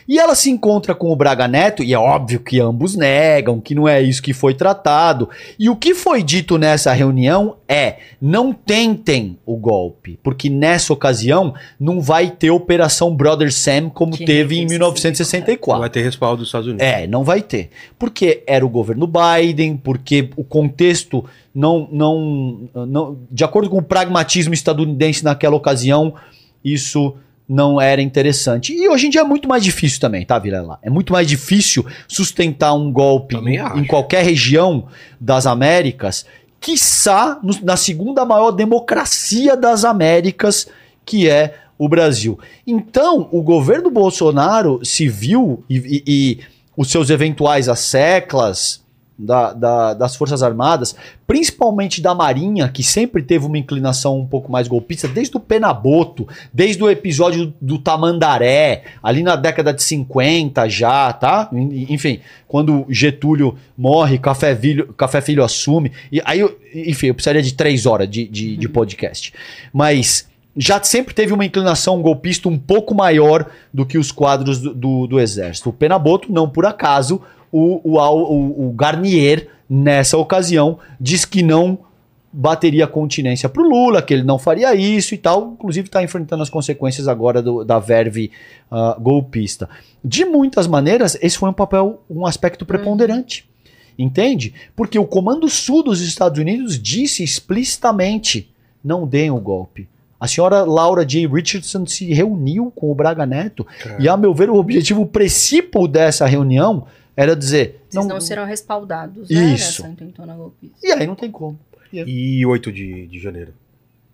E 0.09 0.19
ela 0.19 0.35
se 0.35 0.49
encontra 0.49 0.95
com 0.95 1.13
o 1.13 1.17
Braga 1.17 1.47
Neto, 1.47 1.83
e 1.83 1.93
é 1.93 1.99
óbvio 1.99 2.41
que 2.41 2.59
ambos 2.59 2.97
negam, 2.97 3.61
que 3.61 3.75
não 3.75 3.87
é 3.87 4.01
isso 4.01 4.23
que 4.23 4.33
foi 4.33 4.55
tratado. 4.55 5.29
E 5.59 5.69
o 5.69 5.77
que 5.77 5.95
foi 5.95 6.23
dito 6.23 6.57
nessa 6.57 6.95
reunião 6.95 7.57
é: 7.69 7.97
não 8.19 8.53
tentem 8.53 9.37
o 9.45 9.57
golpe, 9.57 10.19
porque 10.23 10.49
nessa 10.49 10.95
ocasião 10.95 11.53
não 11.79 12.01
vai 12.01 12.31
ter 12.31 12.51
Operação 12.51 13.15
Brother 13.15 13.53
Sam 13.53 13.91
como 13.91 14.17
Que 14.17 14.25
teve 14.25 14.55
em 14.55 14.61
nem 14.61 14.69
1964. 14.69 15.81
Vai 15.81 15.91
ter 15.91 16.03
respaldo 16.03 16.39
dos 16.39 16.49
Estados 16.49 16.69
Unidos. 16.69 16.87
É, 16.87 17.07
não 17.07 17.23
vai 17.23 17.43
ter. 17.43 17.69
Porque 17.99 18.43
era 18.47 18.65
o 18.65 18.69
governo 18.71 19.07
Biden, 19.07 19.77
porque 19.77 20.31
o 20.37 20.45
contexto 20.45 21.23
não, 21.59 21.89
não, 21.91 22.69
não. 22.87 23.19
De 23.31 23.43
acordo 23.45 23.69
com 23.69 23.79
o 23.79 23.83
pragmatismo 23.83 24.55
estadunidense 24.55 25.25
naquela 25.25 25.57
ocasião, 25.57 26.15
isso 26.65 27.15
não 27.49 27.81
era 27.81 28.01
interessante. 28.03 28.73
E 28.75 28.89
hoje 28.89 29.07
em 29.07 29.11
dia 29.11 29.23
é 29.23 29.25
muito 29.25 29.49
mais 29.49 29.65
difícil 29.65 29.99
também, 30.01 30.25
tá, 30.25 30.39
Vilela? 30.39 30.79
É 30.83 30.91
muito 30.91 31.13
mais 31.13 31.27
difícil 31.27 31.85
sustentar 32.07 32.75
um 32.75 32.93
golpe 32.93 33.35
em 33.79 33.85
qualquer 33.87 34.23
região 34.23 34.87
das 35.21 35.47
Américas, 35.47 36.27
quiçá 36.61 37.41
no- 37.43 37.59
na 37.63 37.77
segunda 37.77 38.25
maior 38.25 38.51
democracia 38.51 39.57
das 39.57 39.85
Américas, 39.85 40.69
que 41.07 41.29
é 41.29 41.55
o 41.79 41.89
Brasil. 41.89 42.39
Então, 42.67 43.29
o 43.33 43.41
governo 43.43 43.91
Bolsonaro 43.91 44.81
se 44.85 45.09
viu 45.09 45.65
e, 45.71 45.77
e- 45.79 46.03
e 46.07 46.39
os 46.77 46.91
seus 46.91 47.09
eventuais 47.11 47.69
asseclas 47.69 48.83
da- 49.19 49.53
da- 49.53 49.95
das 49.95 50.15
Forças 50.15 50.43
Armadas, 50.43 50.95
principalmente 51.27 52.01
da 52.01 52.15
Marinha, 52.15 52.69
que 52.69 52.83
sempre 52.83 53.23
teve 53.23 53.45
uma 53.47 53.59
inclinação 53.59 54.19
um 54.19 54.25
pouco 54.27 54.51
mais 54.51 54.69
golpista, 54.69 55.09
desde 55.09 55.37
o 55.37 55.41
Penaboto, 55.41 56.27
desde 56.53 56.83
o 56.83 56.89
episódio 56.91 57.53
do 57.61 57.79
Tamandaré, 57.79 58.85
ali 59.03 59.23
na 59.23 59.37
década 59.37 59.73
de 59.75 59.83
50 59.83 60.69
já, 60.69 61.13
tá? 61.13 61.49
En- 61.53 61.87
Enfim, 61.93 62.21
quando 62.47 62.87
Getúlio 62.89 63.57
morre, 63.77 64.19
Café 64.19 64.55
Filho, 64.55 64.93
Café 64.95 65.21
Filho 65.21 65.45
assume. 65.45 65.93
E 66.11 66.23
aí, 66.25 66.41
eu- 66.41 66.57
enfim, 66.75 67.09
eu 67.09 67.15
precisaria 67.15 67.43
de 67.43 67.55
três 67.55 67.87
horas 67.87 68.09
de, 68.09 68.27
de, 68.27 68.57
de 68.57 68.69
podcast. 68.69 69.33
Mas 69.73 70.29
já 70.57 70.83
sempre 70.83 71.15
teve 71.15 71.33
uma 71.33 71.45
inclinação 71.45 72.01
golpista 72.03 72.49
um 72.49 72.59
pouco 72.59 72.95
maior 72.95 73.47
do 73.73 73.87
que 73.87 73.99
os 73.99 74.11
quadros 74.11 74.59
do, 74.59 74.75
do, 74.75 75.07
do 75.07 75.21
exército. 75.21 75.69
O 75.71 75.73
Penaboto, 75.73 76.33
não 76.33 76.49
por 76.49 76.67
acaso, 76.67 77.21
o, 77.53 77.81
o, 77.85 77.99
o, 77.99 78.69
o 78.69 78.73
Garnier, 78.73 79.49
nessa 79.69 80.17
ocasião, 80.17 80.79
diz 81.01 81.25
que 81.25 81.43
não 81.43 81.79
bateria 82.31 82.87
continência 82.87 83.49
pro 83.49 83.63
Lula, 83.67 84.03
que 84.03 84.13
ele 84.13 84.23
não 84.23 84.39
faria 84.39 84.75
isso 84.75 85.15
e 85.15 85.19
tal. 85.19 85.53
Inclusive 85.55 85.89
está 85.89 86.03
enfrentando 86.03 86.43
as 86.43 86.51
consequências 86.51 87.09
agora 87.09 87.41
do- 87.43 87.65
da 87.65 87.79
verve 87.79 88.31
ah, 88.71 88.97
golpista. 89.01 89.69
De 90.05 90.25
muitas 90.25 90.67
maneiras, 90.67 91.17
esse 91.23 91.39
foi 91.39 91.49
um 91.49 91.55
papel, 91.55 92.03
um 92.09 92.27
aspecto 92.27 92.67
preponderante. 92.67 93.49
Entende? 93.99 94.55
Porque 94.77 94.99
o 94.99 95.07
Comando 95.07 95.49
Sul 95.49 95.83
dos 95.83 96.01
Estados 96.01 96.39
Unidos 96.39 96.81
disse 96.81 97.25
explicitamente: 97.25 98.51
não 98.85 99.07
deem 99.07 99.31
o 99.31 99.41
golpe. 99.41 99.89
A 100.21 100.27
senhora 100.27 100.65
Laura 100.65 101.05
J. 101.07 101.27
Richardson 101.29 101.87
se 101.87 102.13
reuniu 102.13 102.73
com 102.75 102.91
o 102.91 102.95
Braga 102.95 103.25
Neto 103.25 103.67
e, 104.01 104.09
a 104.09 104.17
meu 104.17 104.35
ver, 104.35 104.51
o 104.51 104.57
objetivo 104.57 105.07
principal 105.07 105.87
dessa 105.87 106.27
reunião 106.27 106.87
era 107.19 107.35
dizer. 107.35 107.85
Vocês 107.91 108.07
não, 108.07 108.21
serão 108.21 108.45
respaldados, 108.45 109.29
né, 109.29 109.53
Isso. 109.53 109.83
E 110.81 110.93
aí 110.93 111.05
não 111.05 111.17
tem 111.17 111.33
como. 111.33 111.59
E 111.93 112.47
8 112.47 112.71
de, 112.71 113.09
de 113.09 113.19
janeiro? 113.19 113.53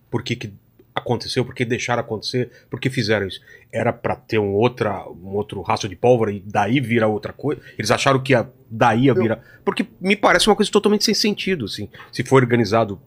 Por 0.09 0.23
que, 0.23 0.35
que 0.35 0.51
aconteceu? 0.95 1.45
Por 1.45 1.53
que 1.53 1.63
deixaram 1.63 2.01
acontecer? 2.01 2.49
Por 2.67 2.79
que 2.79 2.89
fizeram 2.89 3.27
isso? 3.27 3.41
Era 3.71 3.93
pra 3.93 4.15
ter 4.15 4.39
um, 4.39 4.53
outra, 4.53 5.07
um 5.07 5.35
outro 5.35 5.61
rastro 5.61 5.87
de 5.87 5.95
pólvora 5.95 6.31
e 6.31 6.41
daí 6.43 6.79
vira 6.79 7.07
outra 7.07 7.31
coisa? 7.31 7.61
Eles 7.77 7.91
acharam 7.91 8.23
que 8.23 8.33
ia, 8.33 8.49
daí 8.71 9.03
ia 9.03 9.13
virar. 9.13 9.39
Porque 9.63 9.85
me 10.01 10.15
parece 10.15 10.49
uma 10.49 10.55
coisa 10.55 10.71
totalmente 10.71 11.05
sem 11.05 11.13
sentido, 11.13 11.65
assim. 11.65 11.87
Se 12.11 12.23
for 12.23 12.37
organizado. 12.41 12.99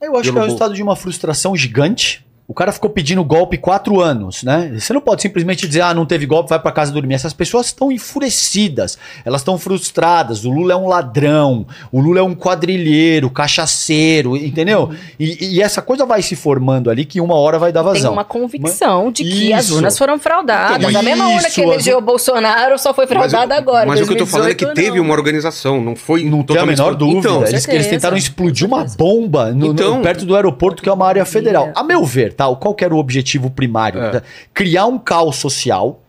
Eu 0.00 0.16
acho 0.16 0.30
que 0.30 0.38
é 0.38 0.40
o 0.40 0.44
resultado 0.44 0.72
de 0.72 0.82
uma 0.84 0.94
frustração 0.94 1.56
gigante. 1.56 2.24
O 2.48 2.54
cara 2.54 2.70
ficou 2.70 2.88
pedindo 2.88 3.24
golpe 3.24 3.58
quatro 3.58 4.00
anos, 4.00 4.44
né? 4.44 4.72
Você 4.78 4.92
não 4.92 5.00
pode 5.00 5.20
simplesmente 5.20 5.66
dizer, 5.66 5.80
ah, 5.80 5.92
não 5.92 6.06
teve 6.06 6.26
golpe, 6.26 6.48
vai 6.48 6.60
pra 6.60 6.70
casa 6.70 6.92
dormir. 6.92 7.14
Essas 7.14 7.32
pessoas 7.32 7.66
estão 7.66 7.90
enfurecidas, 7.90 8.96
elas 9.24 9.40
estão 9.40 9.58
frustradas. 9.58 10.44
O 10.44 10.50
Lula 10.50 10.72
é 10.72 10.76
um 10.76 10.86
ladrão, 10.86 11.66
o 11.90 12.00
Lula 12.00 12.20
é 12.20 12.22
um 12.22 12.36
quadrilheiro, 12.36 13.28
cachaceiro, 13.30 14.36
entendeu? 14.36 14.90
E, 15.18 15.56
e 15.56 15.62
essa 15.62 15.82
coisa 15.82 16.06
vai 16.06 16.22
se 16.22 16.36
formando 16.36 16.88
ali 16.88 17.04
que 17.04 17.20
uma 17.20 17.34
hora 17.34 17.58
vai 17.58 17.72
dar 17.72 17.82
Tem 17.82 17.94
vazão. 17.94 18.12
uma 18.12 18.24
convicção 18.24 19.10
de 19.10 19.24
que 19.24 19.52
as 19.52 19.64
Isso. 19.66 19.74
urnas 19.76 19.98
foram 19.98 20.16
fraudadas. 20.18 20.86
Então, 20.88 21.00
a 21.00 21.02
mesma 21.02 21.28
urna 21.28 21.50
que 21.50 21.60
elegeu 21.60 21.98
o 21.98 22.00
Bolsonaro 22.00 22.78
só 22.78 22.94
foi 22.94 23.08
fraudada 23.08 23.46
mas, 23.48 23.58
agora. 23.58 23.86
Mas 23.86 24.00
o 24.00 24.06
que 24.06 24.12
eu 24.12 24.18
tô 24.18 24.26
falando 24.26 24.50
é 24.50 24.54
que 24.54 24.64
2018 24.64 24.86
teve 24.86 24.98
não. 24.98 25.04
uma 25.04 25.14
organização, 25.14 25.80
não 25.80 25.96
foi 25.96 26.22
Não 26.24 26.44
tem 26.44 26.58
a 26.58 26.64
menor 26.66 26.94
dúvida. 26.94 27.18
Então, 27.18 27.44
eles, 27.44 27.66
eles 27.66 27.86
tentaram 27.88 28.16
explodir 28.16 28.66
uma 28.66 28.84
bomba 28.84 29.50
no- 29.50 29.66
no- 29.66 29.72
Então- 29.72 30.00
perto 30.02 30.24
do 30.24 30.36
aeroporto, 30.36 30.80
que 30.82 30.88
é 30.88 30.92
uma 30.92 31.06
área 31.06 31.24
federal. 31.24 31.72
A 31.74 31.82
meu 31.82 32.04
ver, 32.04 32.35
tá? 32.36 32.54
Qual 32.54 32.74
que 32.74 32.84
era 32.84 32.94
o 32.94 32.98
objetivo 32.98 33.50
primário? 33.50 34.00
É. 34.00 34.22
Criar 34.52 34.86
um 34.86 34.98
caos 34.98 35.36
social, 35.36 36.02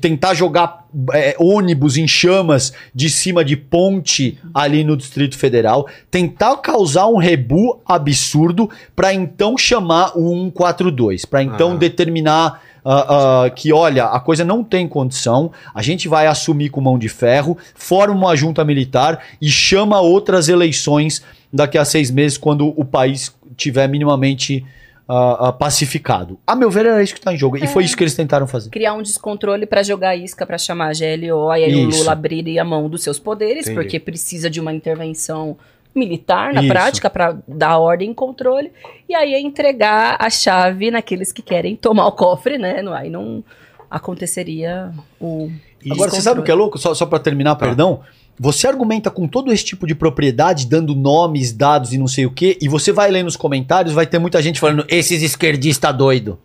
tentar 0.00 0.34
jogar 0.34 0.86
é, 1.14 1.34
ônibus 1.38 1.96
em 1.96 2.06
chamas 2.06 2.72
de 2.94 3.08
cima 3.08 3.42
de 3.44 3.56
ponte 3.56 4.38
ali 4.52 4.84
no 4.84 4.96
Distrito 4.96 5.38
Federal, 5.38 5.86
tentar 6.10 6.56
causar 6.58 7.06
um 7.06 7.16
rebu 7.16 7.80
absurdo 7.86 8.68
para 8.94 9.14
então 9.14 9.56
chamar 9.56 10.12
o 10.14 10.28
142, 10.34 11.24
para 11.24 11.42
então 11.42 11.72
Ah. 11.72 11.76
determinar 11.76 12.62
ah, 12.84 13.44
ah, 13.44 13.50
que, 13.50 13.72
olha, 13.72 14.06
a 14.06 14.18
coisa 14.18 14.44
não 14.44 14.64
tem 14.64 14.88
condição, 14.88 15.52
a 15.72 15.80
gente 15.80 16.08
vai 16.08 16.26
assumir 16.26 16.68
com 16.68 16.80
mão 16.80 16.98
de 16.98 17.08
ferro, 17.08 17.56
forma 17.74 18.14
uma 18.14 18.34
junta 18.34 18.64
militar 18.64 19.20
e 19.40 19.48
chama 19.48 20.00
outras 20.00 20.48
eleições 20.48 21.22
daqui 21.52 21.78
a 21.78 21.84
seis 21.84 22.10
meses, 22.10 22.36
quando 22.36 22.74
o 22.76 22.84
país 22.84 23.32
tiver 23.56 23.86
minimamente 23.86 24.66
ah, 25.14 25.48
ah, 25.48 25.52
pacificado. 25.52 26.38
A 26.46 26.54
meu 26.56 26.70
ver, 26.70 26.86
era 26.86 27.02
isso 27.02 27.12
que 27.12 27.20
está 27.20 27.32
em 27.34 27.36
jogo. 27.36 27.56
E 27.56 27.66
foi 27.66 27.84
isso 27.84 27.96
que 27.96 28.02
eles 28.02 28.14
tentaram 28.14 28.46
fazer. 28.46 28.70
Criar 28.70 28.94
um 28.94 29.02
descontrole 29.02 29.66
pra 29.66 29.82
jogar 29.82 30.16
isca 30.16 30.46
pra 30.46 30.56
chamar 30.56 30.90
a 30.90 30.92
GLO 30.92 31.54
e 31.54 31.64
aí 31.64 31.74
o 31.74 31.88
Isso. 31.90 31.98
Lula 32.00 32.12
abriria 32.12 32.62
a 32.62 32.64
mão 32.64 32.88
dos 32.88 33.02
seus 33.02 33.18
poderes, 33.18 33.66
Entendi. 33.66 33.74
porque 33.74 34.00
precisa 34.00 34.48
de 34.48 34.60
uma 34.60 34.72
intervenção 34.72 35.56
militar 35.94 36.54
na 36.54 36.62
Isso. 36.62 36.72
prática 36.72 37.10
pra 37.10 37.36
dar 37.46 37.78
ordem 37.78 38.10
e 38.12 38.14
controle. 38.14 38.72
E 39.08 39.14
aí 39.14 39.34
é 39.34 39.40
entregar 39.40 40.16
a 40.18 40.30
chave 40.30 40.90
naqueles 40.90 41.30
que 41.32 41.42
querem 41.42 41.76
tomar 41.76 42.06
o 42.06 42.12
cofre, 42.12 42.56
né? 42.56 42.80
Não- 42.80 42.94
Aí 42.94 43.10
não 43.10 43.44
aconteceria 43.90 44.92
o. 45.20 45.50
Agora, 45.90 46.10
você 46.10 46.20
sabe 46.20 46.40
o 46.40 46.42
que 46.42 46.50
é 46.50 46.54
louco? 46.54 46.78
Só, 46.78 46.94
só 46.94 47.04
para 47.06 47.18
terminar, 47.18 47.54
Tá. 47.56 47.66
perdão. 47.66 48.00
Você 48.42 48.66
argumenta 48.66 49.08
com 49.08 49.28
todo 49.28 49.52
esse 49.52 49.64
tipo 49.64 49.86
de 49.86 49.94
propriedade, 49.94 50.66
dando 50.66 50.96
nomes, 50.96 51.52
dados 51.52 51.92
e 51.92 51.96
não 51.98 52.08
sei 52.08 52.26
o 52.26 52.30
quê, 52.32 52.58
e 52.60 52.68
você 52.68 52.90
vai 52.90 53.08
ler 53.08 53.22
nos 53.22 53.36
comentários, 53.36 53.94
vai 53.94 54.04
ter 54.04 54.18
muita 54.18 54.42
gente 54.42 54.58
falando, 54.58 54.84
esses 54.88 55.22
esquerdistas 55.22 55.96
doido. 55.96 56.36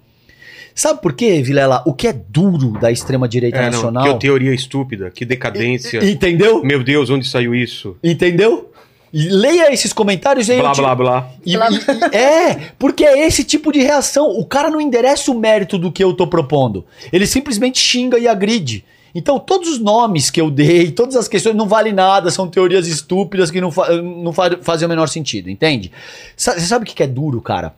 Sabe 0.75 1.01
por 1.01 1.13
quê, 1.13 1.41
Vilela? 1.41 1.81
O 1.87 1.93
que 1.95 2.07
é 2.07 2.13
duro 2.13 2.79
da 2.79 2.91
extrema-direita 2.91 3.57
é, 3.57 3.61
não, 3.63 3.71
nacional... 3.71 4.03
que 4.13 4.19
teoria 4.19 4.53
estúpida, 4.53 5.09
que 5.09 5.25
decadência. 5.25 6.07
Entendeu? 6.07 6.63
Meu 6.63 6.83
Deus, 6.83 7.09
onde 7.09 7.27
saiu 7.27 7.55
isso? 7.55 7.97
Entendeu? 8.03 8.71
E 9.11 9.27
leia 9.29 9.73
esses 9.73 9.91
comentários 9.91 10.49
e 10.49 10.51
aí 10.51 10.59
Blá, 10.59 10.73
te- 10.73 10.81
blá, 10.81 10.93
blá. 10.95 11.29
E- 11.43 11.55
e- 11.55 11.57
e- 11.57 12.15
é, 12.15 12.73
porque 12.77 13.03
é 13.03 13.25
esse 13.25 13.43
tipo 13.43 13.71
de 13.71 13.79
reação. 13.79 14.29
O 14.29 14.45
cara 14.45 14.69
não 14.69 14.79
endereça 14.79 15.31
o 15.31 15.39
mérito 15.39 15.79
do 15.79 15.91
que 15.91 16.03
eu 16.03 16.13
tô 16.13 16.27
propondo. 16.27 16.85
Ele 17.11 17.25
simplesmente 17.25 17.79
xinga 17.79 18.19
e 18.19 18.27
agride. 18.27 18.85
Então, 19.17 19.39
todos 19.39 19.67
os 19.67 19.79
nomes 19.79 20.29
que 20.29 20.39
eu 20.39 20.51
dei, 20.51 20.91
todas 20.91 21.15
as 21.15 21.27
questões 21.27 21.55
não 21.55 21.67
valem 21.67 21.91
nada, 21.91 22.29
são 22.29 22.47
teorias 22.47 22.87
estúpidas 22.87 23.49
que 23.49 23.59
não, 23.59 23.71
fa 23.71 23.99
não 23.99 24.31
fa 24.31 24.59
fazem 24.61 24.85
o 24.85 24.89
menor 24.89 25.09
sentido, 25.09 25.49
entende? 25.49 25.91
Você 26.35 26.59
sabe 26.59 26.83
o 26.83 26.87
que 26.87 27.01
é 27.01 27.07
duro, 27.07 27.41
cara? 27.41 27.73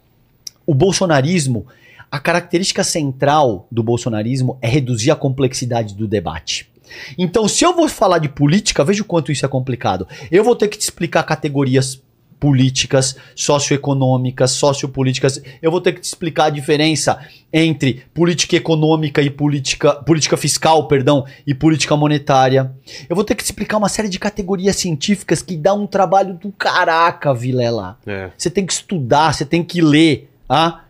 O 0.65 0.73
bolsonarismo, 0.73 1.65
a 2.11 2.19
característica 2.19 2.83
central 2.83 3.65
do 3.71 3.81
bolsonarismo 3.81 4.57
é 4.61 4.67
reduzir 4.67 5.11
a 5.11 5.15
complexidade 5.15 5.95
do 5.95 6.09
debate. 6.09 6.69
Então, 7.17 7.47
se 7.47 7.63
eu 7.63 7.73
vou 7.73 7.87
falar 7.87 8.17
de 8.17 8.27
política, 8.27 8.83
veja 8.83 9.01
o 9.01 9.05
quanto 9.05 9.31
isso 9.31 9.45
é 9.45 9.47
complicado. 9.47 10.05
Eu 10.29 10.43
vou 10.43 10.57
ter 10.57 10.67
que 10.67 10.77
te 10.77 10.81
explicar 10.81 11.23
categorias 11.23 12.01
políticas, 12.39 13.15
socioeconômicas, 13.35 14.51
sociopolíticas. 14.51 15.41
Eu 15.61 15.69
vou 15.69 15.81
ter 15.81 15.93
que 15.93 16.01
te 16.01 16.05
explicar 16.05 16.45
a 16.45 16.49
diferença 16.49 17.19
entre 17.51 18.05
política 18.13 18.55
econômica 18.55 19.21
e 19.21 19.29
política, 19.29 19.95
política 19.95 20.37
fiscal, 20.37 20.87
perdão, 20.87 21.25
e 21.45 21.53
política 21.53 21.95
monetária. 21.97 22.71
Eu 23.09 23.15
vou 23.15 23.25
ter 23.25 23.35
que 23.35 23.43
te 23.43 23.47
explicar 23.47 23.77
uma 23.77 23.89
série 23.89 24.07
de 24.07 24.19
categorias 24.19 24.75
científicas 24.77 25.41
que 25.41 25.57
dá 25.57 25.73
um 25.73 25.85
trabalho 25.85 26.35
do 26.35 26.51
caraca, 26.51 27.33
Vilela. 27.33 27.97
É. 28.05 28.29
Você 28.37 28.49
tem 28.49 28.65
que 28.65 28.73
estudar, 28.73 29.33
você 29.33 29.45
tem 29.45 29.63
que 29.63 29.81
ler, 29.81 30.29
ah? 30.47 30.81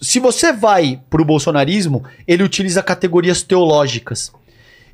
Se 0.00 0.20
você 0.20 0.52
vai 0.52 1.00
pro 1.10 1.24
bolsonarismo, 1.24 2.04
ele 2.26 2.44
utiliza 2.44 2.82
categorias 2.82 3.42
teológicas. 3.42 4.32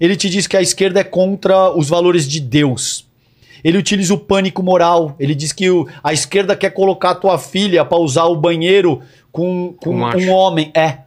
Ele 0.00 0.16
te 0.16 0.30
diz 0.30 0.46
que 0.46 0.56
a 0.56 0.62
esquerda 0.62 1.00
é 1.00 1.04
contra 1.04 1.70
os 1.70 1.88
valores 1.88 2.26
de 2.26 2.40
Deus. 2.40 3.03
Ele 3.64 3.78
utiliza 3.78 4.12
o 4.12 4.18
pânico 4.18 4.62
moral. 4.62 5.16
Ele 5.18 5.34
diz 5.34 5.50
que 5.52 5.70
o- 5.70 5.88
a 6.02 6.12
esquerda 6.12 6.54
quer 6.54 6.70
colocar 6.70 7.10
a 7.10 7.14
tua 7.14 7.38
filha 7.38 7.84
pra 7.84 7.96
usar 7.98 8.24
o 8.26 8.36
banheiro 8.36 9.00
com, 9.32 9.74
com 9.82 9.90
Um 9.96 10.04
um 10.04 10.30
homem. 10.30 10.70
É. 10.76 10.98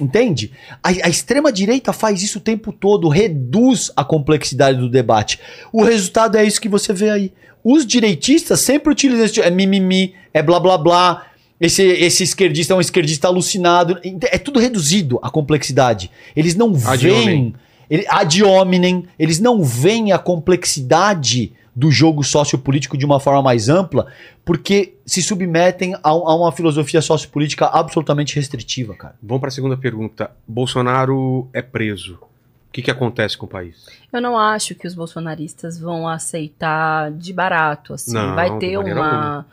Entende? 0.00 0.50
A, 0.82 0.88
a 0.88 1.08
extrema-direita 1.08 1.92
faz 1.92 2.22
isso 2.22 2.38
o 2.38 2.40
tempo 2.40 2.70
todo, 2.72 3.08
reduz 3.08 3.90
a 3.96 4.04
complexidade 4.04 4.78
do 4.78 4.88
debate. 4.90 5.38
O 5.72 5.82
resultado 5.82 6.36
é 6.36 6.44
isso 6.44 6.60
que 6.60 6.68
você 6.68 6.92
vê 6.92 7.10
aí. 7.10 7.32
Os 7.64 7.86
direitistas 7.86 8.60
sempre 8.60 8.92
utilizam 8.92 9.24
esse 9.24 9.34
tipo, 9.34 9.46
é 9.46 9.50
mimimi, 9.50 10.14
é 10.32 10.42
blá 10.42 10.58
blá 10.60 10.76
blá. 10.78 11.26
Esse, 11.58 11.82
esse 11.82 12.22
esquerdista 12.22 12.74
é 12.74 12.76
um 12.76 12.80
esquerdista 12.82 13.26
alucinado. 13.28 13.98
É 14.30 14.36
tudo 14.36 14.60
reduzido 14.60 15.18
a 15.22 15.30
complexidade. 15.30 16.10
Eles 16.36 16.54
não 16.54 16.74
Ad 16.84 17.02
veem. 17.02 17.16
hominem. 17.22 17.54
Ele, 17.88 18.04
ad 18.08 18.42
hominem, 18.44 19.04
eles 19.18 19.40
não 19.40 19.64
veem 19.64 20.12
a 20.12 20.18
complexidade 20.18 21.52
do 21.76 21.90
jogo 21.90 22.24
sociopolítico 22.24 22.96
de 22.96 23.04
uma 23.04 23.20
forma 23.20 23.42
mais 23.42 23.68
ampla, 23.68 24.06
porque 24.42 24.94
se 25.04 25.22
submetem 25.22 25.94
a, 25.94 26.08
a 26.08 26.34
uma 26.34 26.50
filosofia 26.50 27.02
sociopolítica 27.02 27.66
absolutamente 27.66 28.34
restritiva, 28.34 28.94
cara. 28.94 29.14
Vamos 29.22 29.40
para 29.40 29.48
a 29.48 29.52
segunda 29.52 29.76
pergunta. 29.76 30.30
Bolsonaro 30.48 31.46
é 31.52 31.60
preso. 31.60 32.14
O 32.14 32.72
que, 32.72 32.80
que 32.80 32.90
acontece 32.90 33.36
com 33.36 33.44
o 33.44 33.48
país? 33.48 33.86
Eu 34.10 34.22
não 34.22 34.38
acho 34.38 34.74
que 34.74 34.86
os 34.86 34.94
bolsonaristas 34.94 35.78
vão 35.78 36.08
aceitar 36.08 37.10
de 37.12 37.32
barato, 37.32 37.92
assim. 37.92 38.14
Não, 38.14 38.34
Vai 38.34 38.58
ter 38.58 38.78
uma. 38.78 39.44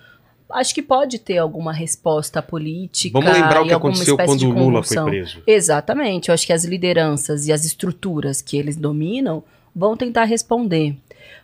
Acho 0.49 0.73
que 0.73 0.81
pode 0.81 1.19
ter 1.19 1.39
alguma 1.39 1.73
resposta 1.73 2.41
política. 2.41 3.19
Vamos 3.19 3.33
lembrar 3.33 3.61
o 3.61 3.65
e 3.65 3.67
que 3.67 3.73
alguma 3.73 3.91
aconteceu 3.91 4.13
espécie 4.13 4.29
quando 4.29 4.39
de 4.39 4.45
o 4.45 4.51
Lula 4.51 4.83
foi 4.83 5.03
preso. 5.03 5.41
Exatamente. 5.47 6.29
Eu 6.29 6.33
acho 6.33 6.45
que 6.45 6.53
as 6.53 6.63
lideranças 6.63 7.47
e 7.47 7.51
as 7.51 7.65
estruturas 7.65 8.41
que 8.41 8.55
eles 8.55 8.77
dominam 8.77 9.43
vão 9.75 9.97
tentar 9.97 10.25
responder. 10.25 10.95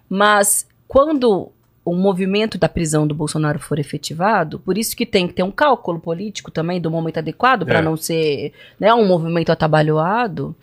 Mas 0.08 0.68
quando 0.90 1.52
o 1.86 1.94
movimento 1.96 2.58
da 2.58 2.68
prisão 2.68 3.06
do 3.08 3.14
Bolsonaro 3.16 3.60
for 3.60 3.78
efetivado, 3.80 4.58
por 4.60 4.76
isso 4.78 4.96
que 4.98 5.06
tem 5.06 5.28
que 5.28 5.34
ter 5.34 5.44
um 5.44 5.52
cálculo 5.52 6.00
político 6.00 6.50
também 6.52 6.82
do 6.82 6.90
momento 6.92 7.20
adequado 7.20 7.64
para 7.66 7.78
É. 7.80 7.82
não 7.82 7.96
ser 7.96 8.52
né, 8.80 8.92
um 8.94 9.08
movimento 9.08 9.52
atabalhoado. 9.52 10.56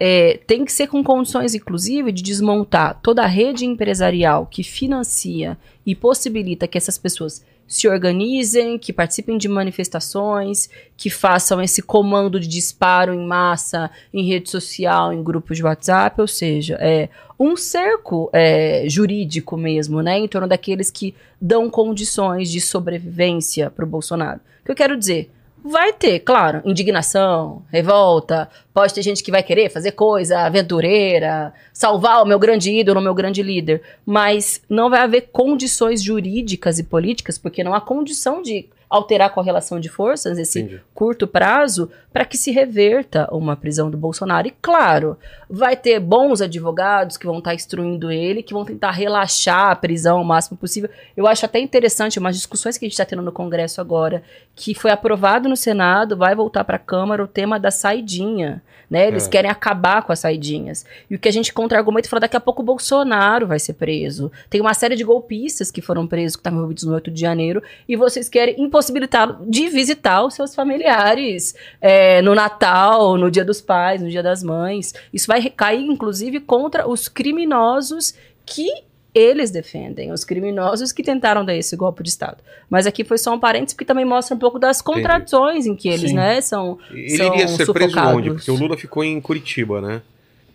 é, 0.00 0.40
tem 0.44 0.64
que 0.64 0.72
ser 0.72 0.88
com 0.88 1.04
condições, 1.04 1.54
inclusive, 1.54 2.10
de 2.10 2.20
desmontar 2.20 2.98
toda 3.00 3.22
a 3.22 3.26
rede 3.28 3.64
empresarial 3.64 4.44
que 4.44 4.64
financia 4.64 5.56
e 5.86 5.94
possibilita 5.94 6.66
que 6.66 6.76
essas 6.76 6.98
pessoas 6.98 7.44
se 7.66 7.88
organizem, 7.88 8.78
que 8.78 8.92
participem 8.92 9.38
de 9.38 9.48
manifestações, 9.48 10.68
que 10.96 11.10
façam 11.10 11.60
esse 11.62 11.82
comando 11.82 12.38
de 12.38 12.46
disparo 12.46 13.12
em 13.12 13.26
massa 13.26 13.90
em 14.12 14.26
rede 14.26 14.50
social, 14.50 15.12
em 15.12 15.22
grupos 15.22 15.56
de 15.56 15.64
WhatsApp, 15.64 16.20
ou 16.20 16.28
seja, 16.28 16.76
é 16.80 17.08
um 17.38 17.56
cerco 17.56 18.30
é, 18.32 18.84
jurídico 18.88 19.56
mesmo, 19.56 20.02
né, 20.02 20.18
em 20.18 20.28
torno 20.28 20.46
daqueles 20.46 20.90
que 20.90 21.14
dão 21.40 21.68
condições 21.68 22.50
de 22.50 22.60
sobrevivência 22.60 23.70
para 23.70 23.84
o 23.84 23.88
Bolsonaro. 23.88 24.40
O 24.62 24.64
que 24.64 24.70
eu 24.70 24.76
quero 24.76 24.96
dizer? 24.96 25.30
Vai 25.64 25.94
ter, 25.94 26.20
claro, 26.20 26.60
indignação, 26.64 27.62
revolta, 27.72 28.50
Pode 28.74 28.92
ter 28.92 29.02
gente 29.02 29.22
que 29.22 29.30
vai 29.30 29.40
querer 29.40 29.70
fazer 29.70 29.92
coisa 29.92 30.40
aventureira, 30.40 31.54
salvar 31.72 32.20
o 32.20 32.26
meu 32.26 32.40
grande 32.40 32.72
ídolo, 32.72 32.98
o 32.98 33.02
meu 33.02 33.14
grande 33.14 33.40
líder, 33.40 33.80
mas 34.04 34.60
não 34.68 34.90
vai 34.90 35.00
haver 35.02 35.28
condições 35.32 36.02
jurídicas 36.02 36.80
e 36.80 36.82
políticas, 36.82 37.38
porque 37.38 37.62
não 37.62 37.72
há 37.72 37.80
condição 37.80 38.42
de 38.42 38.68
alterar 38.94 39.26
a 39.26 39.30
correlação 39.30 39.80
de 39.80 39.88
forças 39.88 40.36
nesse 40.38 40.60
Entendi. 40.60 40.80
curto 40.94 41.26
prazo 41.26 41.90
para 42.12 42.24
que 42.24 42.36
se 42.36 42.52
reverta 42.52 43.28
uma 43.32 43.56
prisão 43.56 43.90
do 43.90 43.96
Bolsonaro. 43.96 44.46
E 44.46 44.54
claro, 44.62 45.16
vai 45.50 45.76
ter 45.76 45.98
bons 45.98 46.40
advogados 46.40 47.16
que 47.16 47.26
vão 47.26 47.38
estar 47.38 47.54
instruindo 47.54 48.10
ele, 48.10 48.42
que 48.42 48.54
vão 48.54 48.64
tentar 48.64 48.92
relaxar 48.92 49.70
a 49.72 49.76
prisão 49.76 50.20
o 50.22 50.24
máximo 50.24 50.56
possível. 50.56 50.88
Eu 51.16 51.26
acho 51.26 51.44
até 51.44 51.58
interessante 51.58 52.18
umas 52.18 52.36
discussões 52.36 52.78
que 52.78 52.84
a 52.84 52.88
gente 52.88 52.92
está 52.94 53.04
tendo 53.04 53.22
no 53.22 53.32
Congresso 53.32 53.80
agora, 53.80 54.22
que 54.54 54.74
foi 54.74 54.90
aprovado 54.92 55.48
no 55.48 55.56
Senado, 55.56 56.16
vai 56.16 56.34
voltar 56.34 56.62
para 56.62 56.76
a 56.76 56.78
Câmara 56.78 57.24
o 57.24 57.28
tema 57.28 57.58
da 57.58 57.70
saidinha. 57.70 58.62
Né? 58.88 59.08
Eles 59.08 59.26
É. 59.26 59.30
querem 59.30 59.50
acabar 59.50 60.02
com 60.02 60.12
as 60.12 60.20
saidinhas. 60.20 60.84
E 61.10 61.14
o 61.16 61.18
que 61.18 61.28
a 61.28 61.32
gente 61.32 61.52
contra-argumenta 61.52 62.08
fala, 62.08 62.20
daqui 62.20 62.36
a 62.36 62.40
pouco 62.40 62.62
o 62.62 62.64
Bolsonaro 62.64 63.46
vai 63.46 63.58
ser 63.58 63.72
preso. 63.72 64.30
Tem 64.48 64.60
uma 64.60 64.74
série 64.74 64.94
de 64.94 65.02
golpistas 65.02 65.70
que 65.70 65.80
foram 65.80 66.06
presos, 66.06 66.36
que 66.36 66.40
estavam 66.40 66.58
envolvidos 66.58 66.84
no 66.84 66.94
8 66.94 67.10
de 67.10 67.20
janeiro, 67.20 67.62
e 67.88 67.96
vocês 67.96 68.28
querem 68.28 68.54
impossibilitá-lo 68.84 69.38
de 69.46 69.68
visitar 69.68 70.24
os 70.24 70.34
seus 70.34 70.54
familiares 70.54 71.54
é, 71.80 72.20
no 72.22 72.34
Natal, 72.34 73.16
no 73.16 73.30
Dia 73.30 73.44
dos 73.44 73.60
Pais, 73.60 74.02
no 74.02 74.08
Dia 74.08 74.22
das 74.22 74.42
Mães. 74.42 74.94
Isso 75.12 75.26
vai 75.26 75.40
recair, 75.40 75.80
inclusive, 75.80 76.40
contra 76.40 76.88
os 76.88 77.08
criminosos 77.08 78.14
que 78.44 78.68
eles 79.14 79.50
defendem, 79.50 80.10
os 80.12 80.24
criminosos 80.24 80.90
que 80.90 81.02
tentaram 81.02 81.44
dar 81.44 81.54
esse 81.54 81.76
golpe 81.76 82.02
de 82.02 82.08
Estado. 82.08 82.38
Mas 82.68 82.86
aqui 82.86 83.04
foi 83.04 83.16
só 83.16 83.32
um 83.32 83.38
parênteses, 83.38 83.74
porque 83.74 83.84
também 83.84 84.04
mostra 84.04 84.34
um 84.34 84.38
pouco 84.38 84.58
das 84.58 84.82
contradições 84.82 85.66
em 85.66 85.76
que 85.76 85.88
eles, 85.88 86.10
Sim. 86.10 86.16
né, 86.16 86.40
são 86.40 86.78
Ele 86.90 87.16
são 87.16 87.34
iria 87.34 87.46
ser 87.48 87.72
preso 87.72 87.90
sufocados. 87.90 88.18
onde? 88.18 88.30
Porque 88.30 88.50
o 88.50 88.56
Lula 88.56 88.76
ficou 88.76 89.04
em 89.04 89.20
Curitiba, 89.20 89.80
né? 89.80 90.02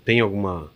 Tem 0.03 0.19
alguma. 0.19 0.69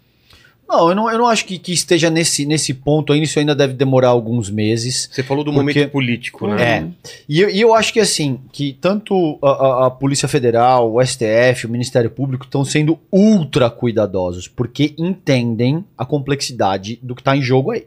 Não, 0.68 0.90
eu 0.90 0.96
não, 0.96 1.12
eu 1.12 1.18
não 1.20 1.28
acho 1.28 1.46
que, 1.46 1.60
que 1.60 1.72
esteja 1.74 2.10
nesse, 2.10 2.46
nesse 2.46 2.74
ponto 2.74 3.14
ainda, 3.14 3.26
isso 3.26 3.38
ainda 3.38 3.54
deve 3.54 3.74
demorar 3.74 4.08
alguns 4.10 4.50
meses. 4.50 5.10
Você 5.12 5.22
falou 5.22 5.44
do 5.44 5.52
Porque- 5.54 5.60
momento 5.80 5.92
político, 5.92 6.48
né? 6.48 6.64
É. 6.64 7.12
E, 7.30 7.42
eu- 7.42 7.50
e 7.50 7.62
eu 7.62 7.76
acho 7.76 7.94
que 7.94 8.00
assim, 8.00 8.40
que 8.52 8.74
tanto 8.82 9.38
a, 9.44 9.50
a- 9.50 9.88
a 9.88 9.92
Polícia 9.92 10.28
Federal, 10.28 10.92
o 10.94 11.02
STF, 11.02 11.68
o 11.68 11.70
Ministério 11.70 12.10
Público 12.10 12.46
estão 12.46 12.64
sendo 12.66 12.98
ultra 13.12 13.70
cuidadosos, 13.70 14.48
porque 14.48 14.96
entendem 14.98 15.84
a 15.98 16.06
complexidade 16.06 16.98
do 17.04 17.14
que 17.14 17.22
está 17.22 17.36
em 17.38 17.42
jogo 17.42 17.72
aí. 17.72 17.86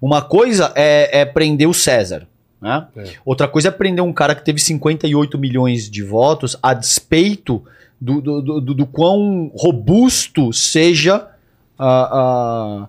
Uma 0.00 0.22
coisa 0.22 0.72
é, 0.74 1.20
é 1.20 1.24
prender 1.24 1.68
o 1.68 1.74
César. 1.74 2.26
Né? 2.60 2.84
É. 2.96 3.04
Outra 3.24 3.46
coisa 3.46 3.68
é 3.68 3.70
prender 3.70 4.02
um 4.02 4.12
cara 4.12 4.34
que 4.34 4.44
teve 4.44 4.58
58 4.58 5.38
milhões 5.38 5.88
de 5.88 6.02
votos 6.02 6.56
a 6.60 6.74
despeito 6.74 7.62
do, 8.00 8.20
do, 8.20 8.42
do, 8.42 8.60
do- 8.60 8.74
do 8.74 8.86
quão 8.86 9.52
robusto 9.54 10.52
seja 10.52 11.26
a, 11.78 12.84
a, 12.86 12.88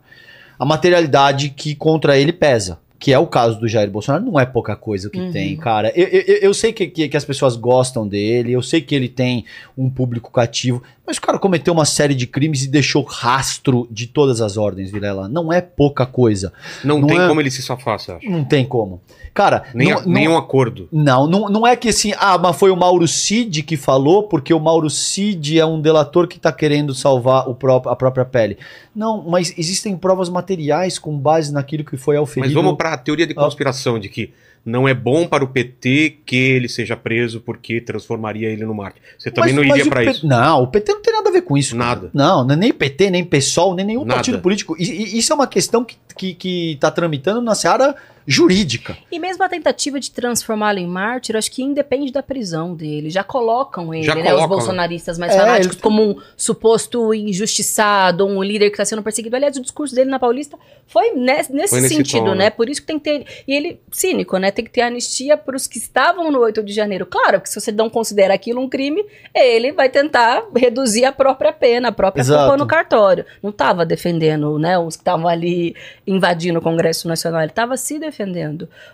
a 0.59 0.65
materialidade 0.65 1.49
que 1.49 1.75
contra 1.75 2.17
ele 2.17 2.33
pesa. 2.33 2.79
Que 2.97 3.13
é 3.13 3.17
o 3.19 3.25
caso 3.27 3.57
do 3.61 3.65
Jair 3.65 3.89
Bolsonaro, 3.89 4.25
não 4.25 4.37
é 4.37 4.45
pouca 4.45 4.75
coisa 4.75 5.07
o 5.07 5.11
que 5.11 5.19
Uhum. 5.21 5.31
tem, 5.31 5.55
cara. 5.55 5.89
Eu, 5.95 6.05
eu, 6.07 6.21
eu 6.41 6.53
sei 6.53 6.73
que, 6.73 6.85
que, 6.85 7.07
que 7.07 7.15
as 7.15 7.23
pessoas 7.23 7.55
gostam 7.55 8.05
dele, 8.05 8.51
eu 8.51 8.61
sei 8.61 8.81
que 8.81 8.93
ele 8.93 9.07
tem 9.07 9.45
um 9.77 9.89
público 9.89 10.29
cativo, 10.29 10.83
mas 11.09 11.17
o 11.17 11.21
cara 11.21 11.39
cometeu 11.39 11.73
uma 11.73 11.85
série 11.85 12.13
de 12.13 12.27
crimes 12.27 12.63
e 12.63 12.67
deixou 12.67 13.01
rastro 13.03 13.87
de 13.89 14.05
todas 14.05 14.41
as 14.41 14.57
ordens, 14.57 14.91
Vilela. 14.91 15.27
Não 15.27 15.51
é 15.51 15.59
pouca 15.59 16.05
coisa. 16.05 16.53
Não, 16.83 16.99
Não 17.01 17.07
tem 17.07 17.19
é- 17.19 17.27
como 17.27 17.41
ele 17.41 17.49
se 17.49 17.63
safar, 17.63 17.99
você 17.99 18.11
acha? 18.11 18.29
Não 18.29 18.43
tem 18.43 18.63
como. 18.63 19.01
Cara, 19.33 19.63
Nem, 19.73 19.89
não, 19.89 19.97
a- 19.99 20.05
nenhum 20.05 20.37
acordo. 20.37 20.87
não, 20.91 21.25
não, 21.25 21.49
não 21.49 21.65
é 21.65 21.75
que 21.75 21.89
assim, 21.89 22.13
ah, 22.19 22.37
mas 22.37 22.55
foi 22.55 22.69
o 22.69 22.75
Mauro 22.75 23.07
Cid 23.07 23.63
que 23.63 23.75
falou, 23.75 24.23
porque 24.23 24.53
o 24.53 24.59
Mauro 24.59 24.89
Cid 24.89 25.59
é 25.59 25.65
um 25.65 25.81
delator 25.81 26.27
que 26.27 26.39
tá 26.39 26.51
querendo 26.51 26.93
salvar 26.93 27.49
o 27.49 27.55
próprio, 27.55 27.91
a 27.91 27.95
própria 27.95 28.25
pele. 28.25 28.57
Não, 28.95 29.23
mas 29.27 29.53
existem 29.57 29.97
provas 29.97 30.29
materiais 30.29 30.99
com 30.99 31.17
base 31.17 31.51
naquilo 31.51 31.83
que 31.83 31.97
foi 31.97 32.17
auferido. 32.17 32.53
Mas 32.53 32.63
vamos 32.63 32.77
para 32.77 32.93
a 32.93 32.97
teoria 32.97 33.25
Ah. 33.25 33.27
de 33.27 33.33
conspiração 33.33 33.97
de 33.97 34.09
que 34.09 34.31
não 34.65 34.87
é 34.87 34.93
bom 34.93 35.27
para 35.27 35.43
o 35.43 35.47
PT 35.47 36.17
que 36.25 36.35
ele 36.35 36.67
seja 36.69 36.95
preso 36.95 37.41
porque 37.41 37.79
transformaria 37.81 38.49
ele 38.49 38.65
no 38.65 38.73
mártir. 38.75 39.01
Você 39.17 39.31
também 39.31 39.53
Mas- 39.53 39.65
não 39.67 39.75
iria 39.75 39.89
para 39.89 40.03
P- 40.03 40.11
isso. 40.11 40.27
Não, 40.27 40.63
o 40.63 40.67
PT 40.67 40.93
não 40.93 41.01
tem 41.01 41.13
nada 41.13 41.29
a 41.29 41.31
ver 41.33 41.41
com 41.41 41.57
isso. 41.57 41.75
Nada. 41.75 42.09
Não, 42.13 42.49
é 42.51 42.55
nem 42.55 42.71
PT, 42.73 43.09
nem 43.09 43.23
PSOL, 43.23 43.73
nem 43.75 43.85
nenhum 43.85 44.01
Nada. 44.05 44.15
partido 44.15 44.39
político. 44.39 44.75
Isso 44.79 45.31
é 45.31 45.35
uma 45.35 45.47
questão 45.47 45.83
que, 45.83 45.95
que, 46.15 46.33
que 46.33 46.77
tá 46.79 46.91
tramitando 46.91 47.41
na 47.41 47.55
seara 47.55 47.95
jurídica. 48.31 48.95
E 49.11 49.17
mesmo 49.17 49.43
a 49.43 49.49
tentativa 49.49 49.99
de 49.99 50.11
transformá-lo 50.11 50.77
em 50.77 50.85
mártir, 50.85 51.35
acho 51.35 51.49
que 51.51 51.63
independe 51.63 52.11
da 52.11 52.21
prisão 52.21 52.75
dele. 52.75 53.09
Já 53.09 53.23
colocam 53.23 53.91
ele, 53.91 54.03
Já 54.03 54.13
né, 54.13 54.21
colocam, 54.21 54.43
os 54.43 54.49
bolsonaristas 54.49 55.17
mais 55.17 55.33
É, 55.33 55.37
fanáticos, 55.39 55.75
ele- 55.75 55.81
como 55.81 56.03
um 56.03 56.15
suposto 56.37 57.11
injustiçado, 57.13 58.25
um 58.27 58.43
líder 58.43 58.67
que 58.69 58.75
está 58.75 58.85
sendo 58.85 59.01
perseguido. 59.01 59.35
Aliás, 59.35 59.57
o 59.57 59.61
discurso 59.61 59.95
dele 59.95 60.11
na 60.11 60.19
Paulista 60.19 60.57
foi 60.85 61.11
nesse, 61.13 61.51
nesse 61.51 61.69
Foi 61.69 61.81
nesse 61.81 61.95
sentido, 61.95 62.25
tom, 62.25 62.29
né? 62.35 62.45
né? 62.45 62.49
Por 62.51 62.69
isso 62.69 62.81
que 62.81 62.87
tem 62.87 62.99
que 62.99 63.03
ter. 63.09 63.25
E 63.47 63.53
ele, 63.55 63.81
cínico, 63.91 64.37
né? 64.37 64.51
Tem 64.51 64.63
que 64.63 64.71
ter 64.71 64.81
anistia 64.81 65.35
para 65.35 65.55
os 65.55 65.65
que 65.65 65.79
estavam 65.79 66.29
no 66.31 66.39
8 66.39 66.61
de 66.61 66.71
janeiro. 66.71 67.07
Claro 67.07 67.41
que 67.41 67.49
se 67.49 67.59
você 67.59 67.71
não 67.71 67.89
considera 67.89 68.33
aquilo 68.33 68.61
um 68.61 68.69
crime, 68.69 69.03
ele 69.33 69.71
vai 69.71 69.89
tentar 69.89 70.43
reduzir 70.55 71.03
a 71.05 71.11
própria 71.11 71.51
pena, 71.51 71.87
a 71.89 71.91
própria 71.91 72.21
Exato. 72.21 72.41
culpa 72.43 72.57
no 72.57 72.67
cartório. 72.67 73.25
Não 73.41 73.49
estava 73.49 73.83
defendendo, 73.85 74.59
né? 74.59 74.77
Os 74.77 74.95
que 74.95 75.01
estavam 75.01 75.27
ali 75.27 75.75
invadindo 76.05 76.59
o 76.59 76.61
Congresso 76.61 77.07
Nacional. 77.07 77.41
Ele 77.41 77.49
estava 77.49 77.75
se 77.75 77.97
defendendo. 77.97 78.18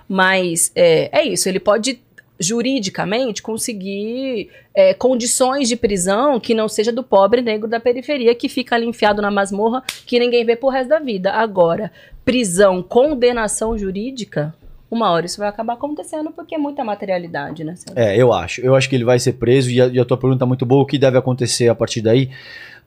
Mas 0.07 0.71
é, 0.75 1.09
é 1.19 1.23
isso, 1.25 1.47
ele 1.49 1.59
pode 1.59 1.99
juridicamente 2.37 3.41
conseguir 3.41 4.49
é, 4.73 4.93
condições 4.93 5.69
de 5.69 5.75
prisão 5.75 6.39
que 6.39 6.53
não 6.53 6.67
seja 6.67 6.91
do 6.91 7.01
pobre 7.01 7.41
negro 7.41 7.67
da 7.67 7.79
periferia 7.79 8.35
que 8.35 8.49
fica 8.49 8.75
ali 8.75 8.85
enfiado 8.85 9.21
na 9.21 9.31
masmorra 9.31 9.81
que 10.05 10.19
ninguém 10.19 10.45
vê 10.45 10.55
pro 10.55 10.69
resto 10.69 10.89
da 10.89 10.99
vida. 10.99 11.31
Agora, 11.31 11.91
prisão, 12.25 12.83
condenação 12.83 13.77
jurídica, 13.77 14.53
uma 14.91 15.09
hora 15.11 15.25
isso 15.25 15.37
vai 15.37 15.47
acabar 15.47 15.73
acontecendo 15.73 16.29
porque 16.31 16.55
é 16.55 16.57
muita 16.57 16.83
materialidade, 16.83 17.63
né? 17.63 17.75
Sérgio? 17.75 17.97
É, 18.03 18.17
eu 18.21 18.31
acho. 18.33 18.61
Eu 18.61 18.75
acho 18.75 18.89
que 18.89 18.95
ele 18.95 19.05
vai 19.05 19.17
ser 19.17 19.33
preso 19.33 19.69
e 19.71 19.81
a, 19.81 19.87
e 19.87 19.99
a 19.99 20.05
tua 20.05 20.17
pergunta 20.17 20.43
é 20.43 20.47
muito 20.47 20.65
boa. 20.65 20.83
O 20.83 20.85
que 20.85 20.97
deve 20.97 21.17
acontecer 21.17 21.69
a 21.69 21.75
partir 21.75 22.01
daí? 22.01 22.29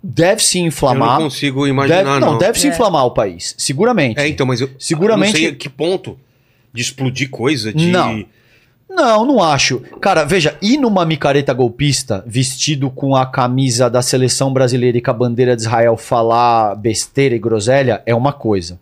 Deve 0.02 0.42
se 0.44 0.58
Eu 0.60 0.66
inflamar. 0.66 1.14
não 1.18 1.24
consigo 1.24 1.66
imaginar, 1.66 2.04
deve, 2.04 2.20
não. 2.20 2.32
não, 2.32 2.38
deve 2.38 2.58
se 2.60 2.68
É. 2.68 2.70
inflamar 2.70 3.04
o 3.06 3.10
país. 3.10 3.54
Seguramente. 3.58 4.20
É, 4.20 4.28
então, 4.28 4.46
mas 4.46 4.60
eu 4.60 4.68
Seguramente- 4.78 5.34
eu 5.36 5.40
não 5.40 5.48
sei 5.48 5.54
a 5.54 5.56
que 5.56 5.68
ponto 5.68 6.18
de 6.72 6.82
explodir 6.82 7.30
coisa, 7.30 7.72
de... 7.72 7.88
Não. 7.90 8.24
Não, 8.88 9.24
não 9.24 9.42
acho. 9.42 9.80
Cara, 10.00 10.24
veja, 10.24 10.56
ir 10.62 10.78
numa 10.78 11.04
micareta 11.04 11.52
golpista, 11.52 12.24
vestido 12.26 12.90
com 12.90 13.14
a 13.14 13.26
camisa 13.26 13.90
da 13.90 14.00
seleção 14.00 14.52
brasileira 14.52 14.96
e 14.96 15.02
com 15.02 15.10
a 15.10 15.14
bandeira 15.14 15.54
de 15.54 15.62
Israel 15.62 15.96
falar 15.96 16.74
besteira 16.74 17.34
e 17.34 17.38
groselha 17.38 18.02
é 18.06 18.14
uma 18.14 18.32
coisa. 18.32 18.80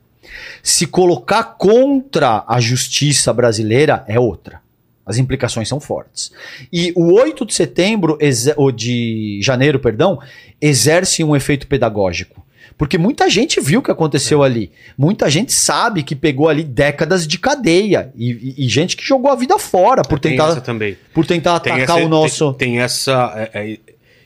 Se 0.62 0.86
colocar 0.86 1.42
contra 1.58 2.44
a 2.46 2.60
justiça 2.60 3.32
brasileira 3.32 4.04
é 4.06 4.18
outra. 4.18 4.60
As 5.04 5.18
implicações 5.18 5.68
são 5.68 5.78
fortes. 5.78 6.32
E 6.72 6.92
o 6.96 7.12
8 7.12 7.46
de 7.46 7.54
setembro, 7.54 8.18
ou 8.56 8.72
de 8.72 9.40
janeiro, 9.42 9.78
perdão, 9.78 10.18
exerce 10.60 11.22
um 11.22 11.34
efeito 11.36 11.66
pedagógico. 11.66 12.44
Porque 12.78 12.98
muita 12.98 13.28
gente 13.30 13.60
viu 13.60 13.80
o 13.80 13.82
que 13.82 13.90
aconteceu 13.90 14.42
ali. 14.42 14.70
Muita 14.96 15.28
gente 15.30 15.52
sabe 15.52 16.02
que 16.02 16.14
pegou 16.16 16.48
ali 16.48 16.62
décadas 16.62 17.26
de 17.26 17.38
cadeia. 17.38 18.12
E, 18.14 18.30
e- 18.58 18.66
e 18.66 18.68
gente 18.68 18.96
que 18.96 19.04
jogou 19.04 19.30
a 19.30 19.34
vida 19.34 19.58
fora 19.58 20.02
por 20.02 20.18
Tem 20.18 20.32
tentar, 20.32 20.48
essa 20.50 20.60
também. 20.60 20.96
por 21.14 21.26
tentar 21.26 21.60
Tem 21.60 21.72
atacar 21.72 21.96
essa- 21.98 22.06
o 22.06 22.08
nosso. 22.08 22.52
Tem, 22.54 22.72
tem 22.72 22.80
essa... 22.80 23.32
é, 23.52 23.72
é, 23.72 23.78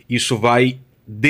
isso 0.09 0.37
vai 0.37 0.79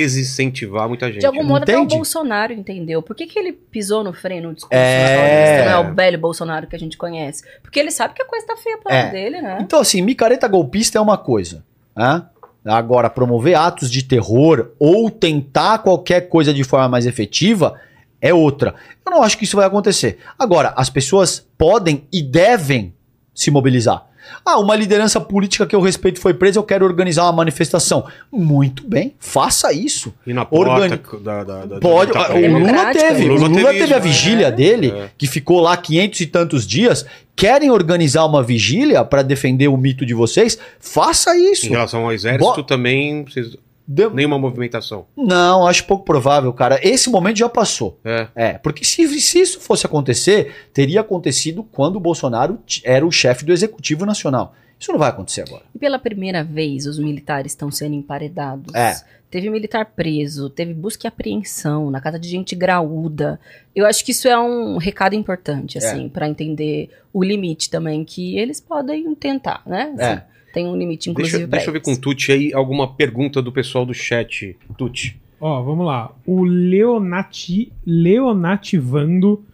desincentivar 0.04 0.88
muita 0.88 1.06
gente. 1.10 1.20
De 1.20 1.26
algum 1.26 1.42
modo, 1.44 1.62
até 1.62 1.78
o? 1.78 1.84
Bolsonaro 1.86 2.52
entendeu. 2.52 3.02
Por 3.02 3.14
que, 3.16 3.26
que 3.26 3.38
ele 3.38 3.52
pisou 3.52 4.02
no 4.04 4.12
freio 4.12 4.42
no 4.42 4.54
discurso 4.54 4.74
É. 4.76 5.64
não 5.64 5.72
é 5.72 5.78
o 5.90 5.94
velho 5.94 6.18
Bolsonaro 6.18 6.66
que 6.66 6.76
a 6.76 6.78
gente 6.78 6.96
conhece? 6.96 7.42
Porque 7.62 7.78
ele 7.80 7.90
sabe 7.90 8.14
que 8.14 8.22
a 8.22 8.26
coisa 8.26 8.46
tá 8.46 8.56
feia 8.56 8.78
pro 8.78 8.92
lado 8.92 9.06
É. 9.08 9.10
dele, 9.10 9.40
né? 9.42 9.58
Então, 9.60 9.80
assim, 9.80 10.02
micareta 10.02 10.46
golpista 10.48 10.98
é 10.98 11.00
uma 11.00 11.16
coisa. 11.18 11.64
Né? 11.96 12.22
Agora, 12.64 13.08
promover 13.08 13.54
atos 13.54 13.90
de 13.90 14.02
terror 14.02 14.72
ou 14.78 15.10
tentar 15.10 15.78
qualquer 15.78 16.28
coisa 16.28 16.52
de 16.52 16.62
forma 16.62 16.88
mais 16.88 17.06
efetiva 17.06 17.74
é 18.20 18.34
outra. 18.34 18.74
Eu 19.04 19.12
não 19.12 19.22
acho 19.22 19.38
que 19.38 19.44
isso 19.44 19.56
vai 19.56 19.66
acontecer. 19.66 20.18
Agora, 20.38 20.74
as 20.76 20.90
pessoas 20.90 21.46
podem 21.56 22.04
e 22.12 22.22
devem 22.22 22.94
se 23.34 23.50
mobilizar. 23.50 24.09
Ah, 24.44 24.58
uma 24.58 24.74
liderança 24.76 25.20
política 25.20 25.66
que 25.66 25.74
eu 25.74 25.80
respeito 25.80 26.20
foi 26.20 26.32
presa, 26.34 26.58
eu 26.58 26.62
quero 26.62 26.84
organizar 26.84 27.24
uma 27.24 27.32
manifestação. 27.32 28.06
Muito 28.32 28.86
bem, 28.86 29.14
faça 29.18 29.72
isso. 29.72 30.12
E 30.26 30.32
na 30.32 30.44
porta 30.44 30.72
Organi- 30.72 31.00
da, 31.22 31.44
da, 31.44 31.66
da- 31.66 31.78
Pode. 31.80 32.12
da- 32.12 32.32
o 32.34 32.58
Lula 32.58 32.92
teve. 32.92 33.24
O 33.28 33.32
O 33.32 33.34
Lula 33.34 33.48
Lula, 33.48 33.66
teve 33.72 33.78
teve, 33.80 33.94
a 33.94 33.98
vigília 33.98 34.46
é. 34.46 34.52
dele, 34.52 34.90
É. 34.96 35.10
que 35.16 35.26
ficou 35.26 35.60
lá 35.60 35.76
500 35.76 36.20
e 36.20 36.26
tantos 36.26 36.66
dias. 36.66 37.04
Querem 37.36 37.70
organizar 37.70 38.24
uma 38.26 38.42
vigília 38.42 39.02
para 39.04 39.22
defender 39.22 39.68
o 39.68 39.76
mito 39.76 40.04
de 40.04 40.12
vocês? 40.12 40.58
Faça 40.78 41.34
Em 41.36 41.52
isso. 41.52 41.68
relação 41.70 42.04
ao 42.04 42.12
exército 42.12 42.44
Bo- 42.56 42.62
também, 42.62 43.24
vocês- 43.24 43.56
De- 43.92 44.08
Nenhuma 44.10 44.38
movimentação. 44.38 45.06
Não, 45.16 45.66
acho 45.66 45.84
pouco 45.84 46.04
provável, 46.04 46.52
cara. 46.52 46.78
Esse 46.80 47.10
momento 47.10 47.38
já 47.38 47.48
passou. 47.48 47.98
É. 48.04 48.28
É, 48.36 48.52
porque 48.58 48.84
se, 48.84 49.06
se 49.20 49.40
isso 49.40 49.60
fosse 49.60 49.84
acontecer, 49.84 50.68
teria 50.72 51.00
acontecido 51.00 51.64
quando 51.64 51.96
o 51.96 52.00
Bolsonaro 52.00 52.60
era 52.84 53.04
o 53.04 53.10
chefe 53.10 53.44
do 53.44 53.52
Executivo 53.52 54.06
Nacional. 54.06 54.54
Isso 54.78 54.92
não 54.92 54.98
vai 54.98 55.08
acontecer 55.10 55.42
agora. 55.42 55.64
E 55.74 55.78
pela 55.78 55.98
primeira 55.98 56.44
vez, 56.44 56.86
os 56.86 56.98
militares 57.00 57.50
estão 57.52 57.68
sendo 57.70 57.94
emparedados. 57.96 58.72
É. 58.74 58.94
Teve 59.28 59.50
militar 59.50 59.84
preso, 59.86 60.48
teve 60.50 60.72
busca 60.72 61.06
e 61.06 61.08
apreensão 61.08 61.90
na 61.90 62.00
casa 62.00 62.18
de 62.18 62.28
gente 62.28 62.54
graúda. 62.56 63.38
Eu 63.74 63.86
acho 63.86 64.04
que 64.04 64.12
isso 64.12 64.26
é 64.28 64.38
um 64.38 64.76
recado 64.76 65.14
importante, 65.14 65.78
É. 65.78 65.80
assim, 65.80 66.08
pra 66.08 66.28
entender 66.28 66.90
o 67.12 67.22
limite 67.22 67.68
também 67.70 68.04
que 68.04 68.38
eles 68.38 68.60
podem 68.60 69.12
tentar, 69.14 69.62
né? 69.66 69.92
Assim, 69.96 70.02
É. 70.20 70.24
Tem 70.52 70.66
um 70.66 70.76
limite, 70.76 71.08
inclusive, 71.10 71.38
Deixa, 71.38 71.50
deixa 71.50 71.68
eu 71.68 71.72
ver 71.72 71.80
com 71.80 71.92
o 71.92 71.96
Tuti 71.96 72.32
aí 72.32 72.52
alguma 72.52 72.92
pergunta 72.94 73.40
do 73.40 73.52
pessoal 73.52 73.86
do 73.86 73.94
chat. 73.94 74.56
Tuti. 74.76 75.20
Ó, 75.40 75.62
vamos 75.62 75.86
lá. 75.86 76.12
O 76.26 76.42
Leonati, 76.44 77.72
Leonativando 77.86 79.44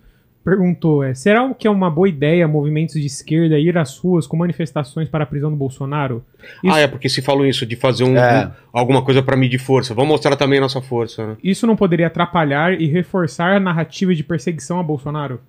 perguntou: 0.44 1.02
é, 1.02 1.14
será 1.14 1.52
que 1.55 1.66
é 1.66 1.70
uma 1.70 1.90
boa 1.90 2.09
ideia 2.09 2.47
movimentos 2.48 2.94
de 3.01 3.06
esquerda 3.06 3.59
ir 3.59 3.77
às 3.77 3.98
ruas 3.98 4.27
com 4.27 4.36
manifestações 4.36 5.09
para 5.09 5.24
a 5.24 5.27
prisão 5.27 5.51
do 5.51 5.56
Bolsonaro? 5.56 6.24
Isso, 6.62 6.74
Ah, 6.74 6.78
é 6.81 6.86
porque 6.86 7.09
se 7.09 7.20
falou 7.23 7.47
isso, 7.47 7.66
de 7.66 7.77
fazer 7.77 8.05
um, 8.05 8.16
É. 8.16 8.47
um- 8.47 8.51
alguma 8.73 9.02
coisa 9.02 9.23
pra 9.23 9.36
medir 9.36 9.59
força. 9.59 9.94
Vamos 9.94 10.10
mostrar 10.10 10.36
também 10.36 10.59
a 10.59 10.62
nossa 10.62 10.81
força, 10.81 11.27
né? 11.27 11.36
isso 11.43 11.66
não 11.66 11.77
poderia 11.77 12.06
atrapalhar 12.06 12.81
e 12.81 12.86
reforçar 12.86 13.56
a 13.56 13.60
narrativa 13.60 14.14
de 14.14 14.23
perseguição 14.24 14.78
a 14.81 14.82
Bolsonaro? 14.82 15.40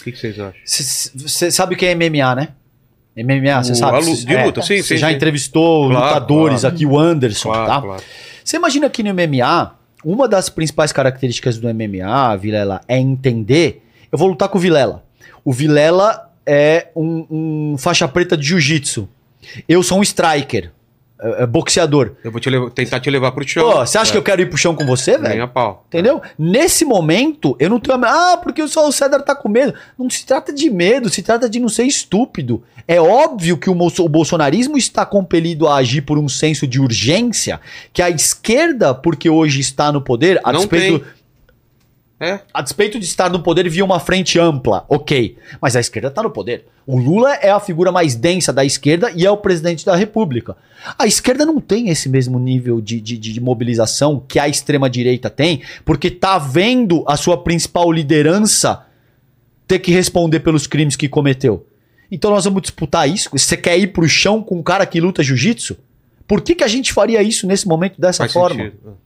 O 0.00 0.04
que, 0.04 0.12
que 0.12 0.18
vocês 0.18 0.38
acham? 0.40 0.60
Você 0.64 1.50
sabe 1.50 1.74
o 1.74 1.78
que 1.78 1.84
é 1.84 1.94
MMA, 1.94 2.34
né? 2.34 2.48
MMA, 3.22 3.62
você 3.62 3.72
O- 3.72 3.74
sabe? 3.76 3.96
a 3.96 4.00
lu- 4.00 4.16
de 4.16 4.34
É, 4.34 4.44
luta, 4.44 4.62
sim, 4.62 4.76
Você 4.78 4.82
sim, 4.82 4.96
já 4.96 5.08
sim. 5.08 5.14
entrevistou 5.14 5.88
Claro, 5.90 6.04
lutadores 6.14 6.60
claro. 6.62 6.74
aqui, 6.74 6.86
o 6.86 6.98
Anderson, 6.98 7.48
Claro, 7.50 7.66
tá? 7.66 7.80
claro. 7.82 8.02
Você 8.44 8.56
imagina 8.56 8.88
que 8.90 9.02
no 9.02 9.10
MMA, 9.10 9.74
uma 10.04 10.26
das 10.28 10.48
principais 10.48 10.92
características 10.92 11.58
do 11.58 11.68
MMA, 11.68 12.36
Vilela, 12.36 12.80
é 12.88 12.98
entender. 12.98 13.84
Eu 14.10 14.18
vou 14.18 14.28
lutar 14.28 14.48
com 14.48 14.58
o 14.58 14.60
Vilela. 14.60 15.04
O 15.44 15.52
Vilela 15.52 16.30
é 16.46 16.88
um, 16.96 17.26
um 17.72 17.76
faixa 17.78 18.08
preta 18.08 18.36
de 18.36 18.46
jiu-jitsu. 18.48 19.08
Eu 19.68 19.82
sou 19.82 19.98
um 19.98 20.02
striker, 20.02 20.70
é, 21.22 21.42
é 21.42 21.46
boxeador. 21.46 22.12
Eu 22.24 22.30
vou 22.30 22.40
te 22.40 22.48
levar- 22.50 22.70
tentar 22.70 23.00
te 23.00 23.10
levar 23.10 23.32
pro 23.32 23.46
chão. 23.46 23.70
Pô, 23.70 23.78
você 23.86 23.98
acha 23.98 24.12
que 24.12 24.18
eu 24.18 24.22
quero 24.22 24.40
ir 24.42 24.46
pro 24.46 24.56
chão 24.58 24.74
com 24.74 24.84
você, 24.86 25.12
Nem 25.12 25.22
velho? 25.32 25.42
a 25.44 25.48
pau. 25.48 25.84
Entendeu? 25.88 26.20
Nesse 26.38 26.84
momento, 26.84 27.56
eu 27.58 27.68
não 27.70 27.78
tenho. 27.80 27.96
a- 28.04 28.32
Ah, 28.32 28.36
porque 28.36 28.66
só 28.68 28.86
o 28.88 28.92
César 28.92 29.20
tá 29.20 29.34
com 29.34 29.48
medo. 29.48 29.74
Não 29.98 30.08
se 30.10 30.24
trata 30.26 30.52
de 30.52 30.68
medo, 30.70 31.08
se 31.08 31.22
trata 31.22 31.48
de 31.48 31.58
não 31.60 31.68
ser 31.68 31.84
estúpido. 31.84 32.62
É 32.88 33.00
óbvio 33.00 33.56
que 33.56 33.70
o, 33.70 33.72
o 33.76 34.08
bolsonarismo 34.08 34.76
está 34.76 35.06
compelido 35.06 35.68
a 35.68 35.76
agir 35.76 36.00
por 36.02 36.18
um 36.18 36.28
senso 36.28 36.66
de 36.66 36.80
urgência 36.80 37.60
que 37.92 38.02
a 38.02 38.10
esquerda, 38.10 38.94
porque 38.94 39.28
hoje 39.30 39.60
está 39.60 39.92
no 39.92 40.00
poder, 40.00 40.40
a 40.42 40.52
Não 40.52 40.60
despeito. 40.60 41.04
É? 42.20 42.40
A 42.52 42.60
despeito 42.60 42.98
de 42.98 43.06
estar 43.06 43.30
no 43.30 43.42
poder 43.42 43.66
via 43.70 43.82
uma 43.82 43.98
frente 43.98 44.38
ampla, 44.38 44.84
ok. 44.90 45.38
Mas 45.58 45.74
a 45.74 45.80
esquerda 45.80 46.08
está 46.08 46.22
no 46.22 46.30
poder. 46.30 46.66
O 46.86 46.98
Lula 46.98 47.34
é 47.36 47.50
a 47.50 47.58
figura 47.58 47.90
mais 47.90 48.14
densa 48.14 48.52
da 48.52 48.62
esquerda 48.62 49.10
e 49.16 49.24
é 49.24 49.30
o 49.30 49.38
presidente 49.38 49.86
da 49.86 49.96
República. 49.96 50.54
A 50.98 51.06
esquerda 51.06 51.46
não 51.46 51.60
tem 51.60 51.88
esse 51.88 52.10
mesmo 52.10 52.38
nível 52.38 52.78
de, 52.78 53.00
de, 53.00 53.16
de 53.16 53.40
mobilização 53.40 54.22
que 54.28 54.38
a 54.38 54.46
extrema-direita 54.46 55.30
tem, 55.30 55.62
porque 55.82 56.10
tá 56.10 56.36
vendo 56.36 57.04
a 57.08 57.16
sua 57.16 57.42
principal 57.42 57.90
liderança 57.90 58.84
ter 59.66 59.78
que 59.78 59.90
responder 59.90 60.40
pelos 60.40 60.66
crimes 60.66 60.96
que 60.96 61.08
cometeu. 61.08 61.66
Então 62.10 62.30
nós 62.30 62.44
vamos 62.44 62.60
disputar 62.60 63.08
isso? 63.08 63.30
Você 63.32 63.56
quer 63.56 63.78
ir 63.78 63.94
pro 63.94 64.06
chão 64.06 64.42
com 64.42 64.58
um 64.58 64.62
cara 64.62 64.84
que 64.84 65.00
luta 65.00 65.22
jiu-jitsu? 65.22 65.78
Por 66.26 66.42
que, 66.42 66.54
que 66.54 66.64
a 66.64 66.68
gente 66.68 66.92
faria 66.92 67.22
isso 67.22 67.46
nesse 67.46 67.66
momento 67.66 67.98
dessa 67.98 68.24
Faz 68.24 68.32
forma? 68.32 68.64
sentido. 68.64 68.98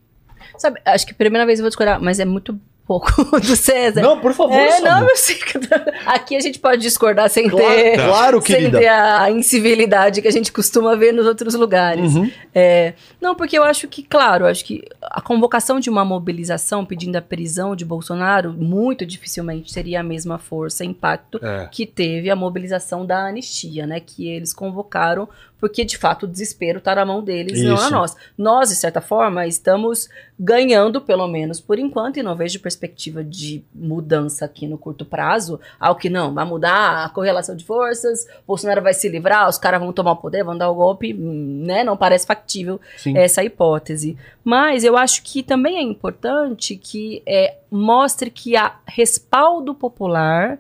Sabe, 0.59 0.81
acho 0.85 1.07
que 1.07 1.12
a 1.12 1.16
primeira 1.16 1.47
vez 1.47 1.59
eu 1.59 1.62
vou 1.62 1.69
discordar, 1.70 2.01
mas 2.01 2.19
é 2.19 2.24
muito 2.24 2.59
pouco 2.86 3.11
do 3.40 3.56
César. 3.56 4.02
Não, 4.02 4.20
por 4.20 4.32
favor, 4.35 4.55
é, 4.55 4.81
não, 4.81 5.09
eu 5.09 5.16
sei 5.16 5.36
que 5.36 5.59
aqui 6.06 6.36
a 6.36 6.40
gente 6.40 6.59
pode 6.59 6.82
discordar 6.82 7.28
sem 7.31 7.48
Claro, 7.48 7.66
ter, 7.66 7.97
claro, 7.97 8.43
sem 8.44 8.70
ter 8.70 8.89
a 8.89 9.31
incivilidade 9.31 10.20
que 10.20 10.28
a 10.28 10.31
gente 10.32 10.52
costuma 10.52 10.94
ver 10.94 11.12
nos 11.12 11.27
outros 11.27 11.55
lugares. 11.55 12.15
Uhum. 12.15 12.31
É, 12.55 12.94
não, 13.20 13.35
porque 13.35 13.56
eu 13.59 13.65
acho 13.65 13.89
que, 13.89 14.02
claro, 14.02 14.47
acho 14.47 14.65
que 14.65 14.82
a 15.02 15.20
convocação 15.20 15.81
de 15.81 15.89
uma 15.89 16.05
mobilização 16.05 16.85
pedindo 16.85 17.16
a 17.16 17.23
prisão 17.23 17.74
de 17.74 17.85
Bolsonaro 17.85 18.52
muito 18.52 19.06
dificilmente 19.06 19.73
seria 19.73 20.01
a 20.01 20.02
mesma 20.02 20.39
força 20.39 20.85
e 20.85 20.89
impacto 20.89 21.39
É. 21.43 21.69
que 21.70 21.86
teve 21.86 22.28
a 22.31 22.36
mobilização 22.36 23.05
da 23.06 23.27
anistia, 23.27 23.86
né? 23.86 24.01
Que 24.01 24.28
eles 24.28 24.52
convocaram, 24.52 25.28
porque 25.60 25.85
de 25.85 25.97
fato 25.97 26.24
o 26.24 26.28
desespero 26.28 26.78
está 26.78 26.94
na 26.94 27.06
mão 27.06 27.22
deles, 27.22 27.62
não 27.62 27.74
na 27.74 27.82
Isso. 27.82 27.90
nossa. 27.90 28.16
Nós, 28.36 28.68
de 28.68 28.76
certa 28.76 29.01
forma, 29.01 29.47
estamos 29.47 30.09
ganhando, 30.39 31.01
pelo 31.01 31.26
menos 31.26 31.60
por 31.60 31.78
enquanto, 31.78 32.18
e 32.18 32.22
não 32.22 32.36
vejo 32.36 32.60
perspectiva 32.60 33.24
de 33.24 33.64
mudança 33.74 34.44
aqui 34.44 34.66
no 34.66 34.76
curto 34.76 35.05
prazo. 35.05 35.59
Algo 35.78 36.01
que 36.01 36.10
não, 36.10 36.35
vai 36.35 36.44
mudar 36.44 37.05
a 37.05 37.09
correlação 37.09 37.56
de 37.56 37.64
forças, 37.64 38.26
Bolsonaro 38.47 38.82
vai 38.82 38.93
se 38.93 39.09
livrar, 39.09 39.48
os 39.48 39.56
caras 39.56 39.81
vão 39.81 39.93
tomar 39.93 40.12
o 40.12 40.16
poder, 40.16 40.44
vão 40.44 40.59
dar 40.59 40.70
o 40.70 40.74
golpe, 40.74 41.14
hum, 41.14 41.62
né? 41.64 41.82
Não 41.82 41.97
parece 41.97 42.26
factível 42.26 42.81
Sim. 42.98 43.16
essa 43.16 43.43
hipótese. 43.43 44.18
Mas 44.44 44.85
eu 44.85 44.97
acho 44.97 45.22
que 45.22 45.43
também 45.43 45.78
é 45.78 45.82
importante 45.82 46.76
que 46.76 47.22
é, 47.24 47.56
mostre 47.70 48.31
que 48.31 48.56
há 48.56 48.76
respaldo 48.86 49.74
popular 49.74 50.59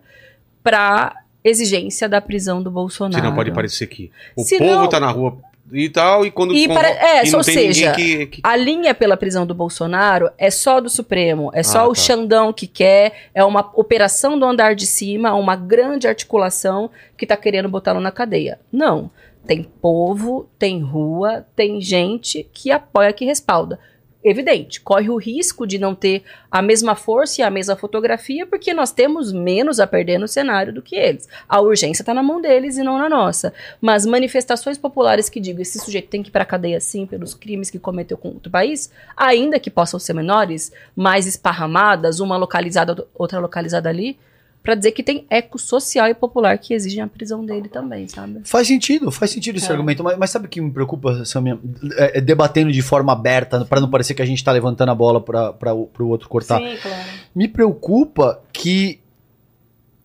para 0.62 1.23
exigência 1.44 2.08
da 2.08 2.20
prisão 2.20 2.62
do 2.62 2.70
Bolsonaro. 2.70 3.22
Senão 3.22 3.34
pode 3.36 3.52
parecer 3.52 3.86
que 3.86 4.10
o 4.34 4.42
Se 4.42 4.58
povo 4.58 4.70
não- 4.70 4.88
tá 4.88 4.98
na 4.98 5.10
rua 5.10 5.36
e 5.72 5.88
tal, 5.88 6.24
e 6.24 6.30
quando 6.30 6.54
E 6.54 6.66
para- 6.68 6.88
é, 6.88 7.26
e 7.26 7.30
não 7.30 7.38
ou 7.40 7.44
tem 7.44 7.54
seja, 7.54 7.92
que, 7.92 8.26
que- 8.26 8.40
A 8.42 8.56
linha 8.56 8.94
pela 8.94 9.16
prisão 9.16 9.46
do 9.46 9.54
Bolsonaro 9.54 10.30
é 10.38 10.50
só 10.50 10.80
do 10.80 10.88
Supremo, 10.88 11.50
é 11.54 11.62
só 11.62 11.80
Ah, 11.80 11.88
o 11.88 11.94
tá. 11.94 12.00
Xandão 12.00 12.52
que 12.52 12.66
quer, 12.66 13.28
é 13.34 13.44
uma 13.44 13.70
operação 13.74 14.38
do 14.38 14.44
andar 14.46 14.74
de 14.74 14.86
cima, 14.86 15.34
uma 15.34 15.56
grande 15.56 16.06
articulação 16.08 16.90
que 17.16 17.26
tá 17.26 17.36
querendo 17.36 17.68
botá-lo 17.68 18.00
na 18.00 18.10
cadeia. 18.10 18.58
Não. 18.72 19.10
Tem 19.46 19.62
povo, 19.62 20.48
tem 20.58 20.80
rua, 20.80 21.44
tem 21.54 21.78
gente 21.78 22.48
que 22.54 22.70
apoia, 22.70 23.12
que 23.12 23.26
respalda. 23.26 23.78
Evidente, 24.24 24.80
corre 24.80 25.10
o 25.10 25.18
risco 25.18 25.66
de 25.66 25.76
não 25.76 25.94
ter 25.94 26.22
a 26.50 26.62
mesma 26.62 26.94
força 26.94 27.42
e 27.42 27.44
a 27.44 27.50
mesma 27.50 27.76
fotografia, 27.76 28.46
porque 28.46 28.72
nós 28.72 28.90
temos 28.90 29.30
menos 29.30 29.78
a 29.78 29.86
perder 29.86 30.16
no 30.16 30.26
cenário 30.26 30.72
do 30.72 30.80
que 30.80 30.96
eles. 30.96 31.28
A 31.46 31.60
urgência 31.60 32.00
está 32.00 32.14
na 32.14 32.22
mão 32.22 32.40
deles 32.40 32.78
e 32.78 32.82
não 32.82 32.96
na 32.96 33.06
nossa. 33.06 33.52
Mas 33.82 34.06
manifestações 34.06 34.78
populares 34.78 35.28
que 35.28 35.38
digam 35.38 35.60
esse 35.60 35.78
sujeito 35.78 36.08
tem 36.08 36.22
que 36.22 36.30
ir 36.30 36.32
para 36.32 36.42
a 36.42 36.46
cadeia 36.46 36.80
sim 36.80 37.04
pelos 37.04 37.34
crimes 37.34 37.68
que 37.68 37.78
cometeu 37.78 38.16
com 38.16 38.28
outro 38.28 38.50
país, 38.50 38.90
ainda 39.14 39.60
que 39.60 39.70
possam 39.70 40.00
ser 40.00 40.14
menores, 40.14 40.72
mais 40.96 41.26
esparramadas, 41.26 42.18
uma 42.18 42.38
localizada, 42.38 43.06
outra 43.14 43.38
localizada 43.38 43.90
ali, 43.90 44.16
para 44.64 44.74
dizer 44.74 44.92
que 44.92 45.02
tem 45.02 45.26
eco 45.28 45.58
social 45.58 46.08
e 46.08 46.14
popular 46.14 46.56
que 46.56 46.72
exigem 46.72 47.02
a 47.02 47.06
prisão 47.06 47.44
dele 47.44 47.68
também, 47.68 48.08
sabe? 48.08 48.40
Faz 48.44 48.66
sentido, 48.66 49.10
faz 49.10 49.30
sentido 49.30 49.56
esse 49.58 49.68
É. 49.68 49.72
argumento. 49.72 50.02
Mas, 50.02 50.16
mas 50.16 50.30
sabe 50.30 50.46
o 50.46 50.48
que 50.48 50.58
me 50.58 50.70
preocupa, 50.70 51.22
Samia? 51.26 51.58
É, 51.98 52.18
é 52.18 52.20
debatendo 52.22 52.72
de 52.72 52.80
forma 52.80 53.12
aberta, 53.12 53.66
para 53.66 53.78
não 53.78 53.90
parecer 53.90 54.14
que 54.14 54.22
a 54.22 54.26
gente 54.26 54.42
tá 54.42 54.50
levantando 54.50 54.90
a 54.90 54.94
bola 54.94 55.20
para 55.20 55.74
o 55.74 56.08
outro 56.08 56.30
cortar. 56.30 56.58
Sim, 56.60 56.78
claro. 56.80 57.04
Me 57.34 57.46
preocupa 57.46 58.40
que 58.54 59.00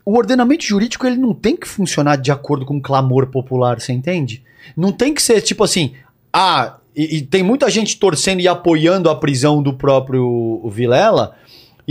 o 0.06 0.18
ordenamento 0.18 0.66
jurídico 0.66 1.08
ele 1.08 1.16
não 1.18 1.34
tem 1.34 1.56
que 1.56 1.68
funcionar 1.68 2.18
de 2.18 2.30
acordo 2.30 2.66
com 2.66 2.76
o 2.78 2.82
clamor 2.82 3.28
popular, 3.28 3.80
você 3.80 3.94
entende? 3.94 4.44
Não 4.76 4.92
tem 4.92 5.14
que 5.14 5.22
ser 5.22 5.40
tipo 5.40 5.64
assim, 5.64 5.94
ah, 6.34 6.80
e, 6.94 7.18
e 7.18 7.22
tem 7.22 7.44
muita 7.44 7.70
gente 7.70 7.98
torcendo 7.98 8.42
e 8.42 8.48
apoiando 8.48 9.10
a 9.10 9.16
prisão 9.16 9.64
do 9.64 9.72
próprio 9.74 10.68
Vilela, 10.70 11.38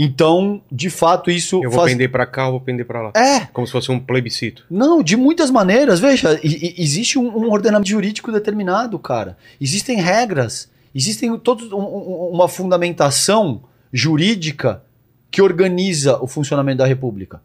então, 0.01 0.61
de 0.71 0.89
fato, 0.89 1.29
isso 1.29 1.61
eu 1.63 1.69
vou 1.69 1.81
faz... 1.81 1.91
pender 1.91 2.09
pra 2.09 2.25
cá, 2.25 2.45
eu 2.45 2.51
vou 2.51 2.61
pender 2.61 2.85
pra 2.85 3.01
lá. 3.01 3.11
É, 3.15 3.41
Como 3.51 3.67
se 3.67 3.73
fosse 3.73 3.91
um 3.91 3.99
plebiscito. 3.99 4.65
não, 4.69 5.03
de 5.03 5.17
muitas 5.17 5.51
maneiras. 5.51 5.99
Veja, 5.99 6.39
existe 6.43 7.19
um, 7.19 7.51
ordenamento 7.51 7.89
jurídico 7.89 8.31
determinado, 8.31 8.97
cara. 8.97 9.37
Existem 9.59 9.97
regras, 9.97 10.71
existem 10.95 11.37
todos 11.37 11.71
um- 11.73 11.77
um- 11.77 12.29
uma 12.33 12.47
fundamentação 12.47 13.61
jurídica 13.91 14.83
que 15.29 15.41
organiza 15.41 16.17
o 16.23 16.27
funcionamento 16.27 16.77
da 16.77 16.85
República. 16.85 17.41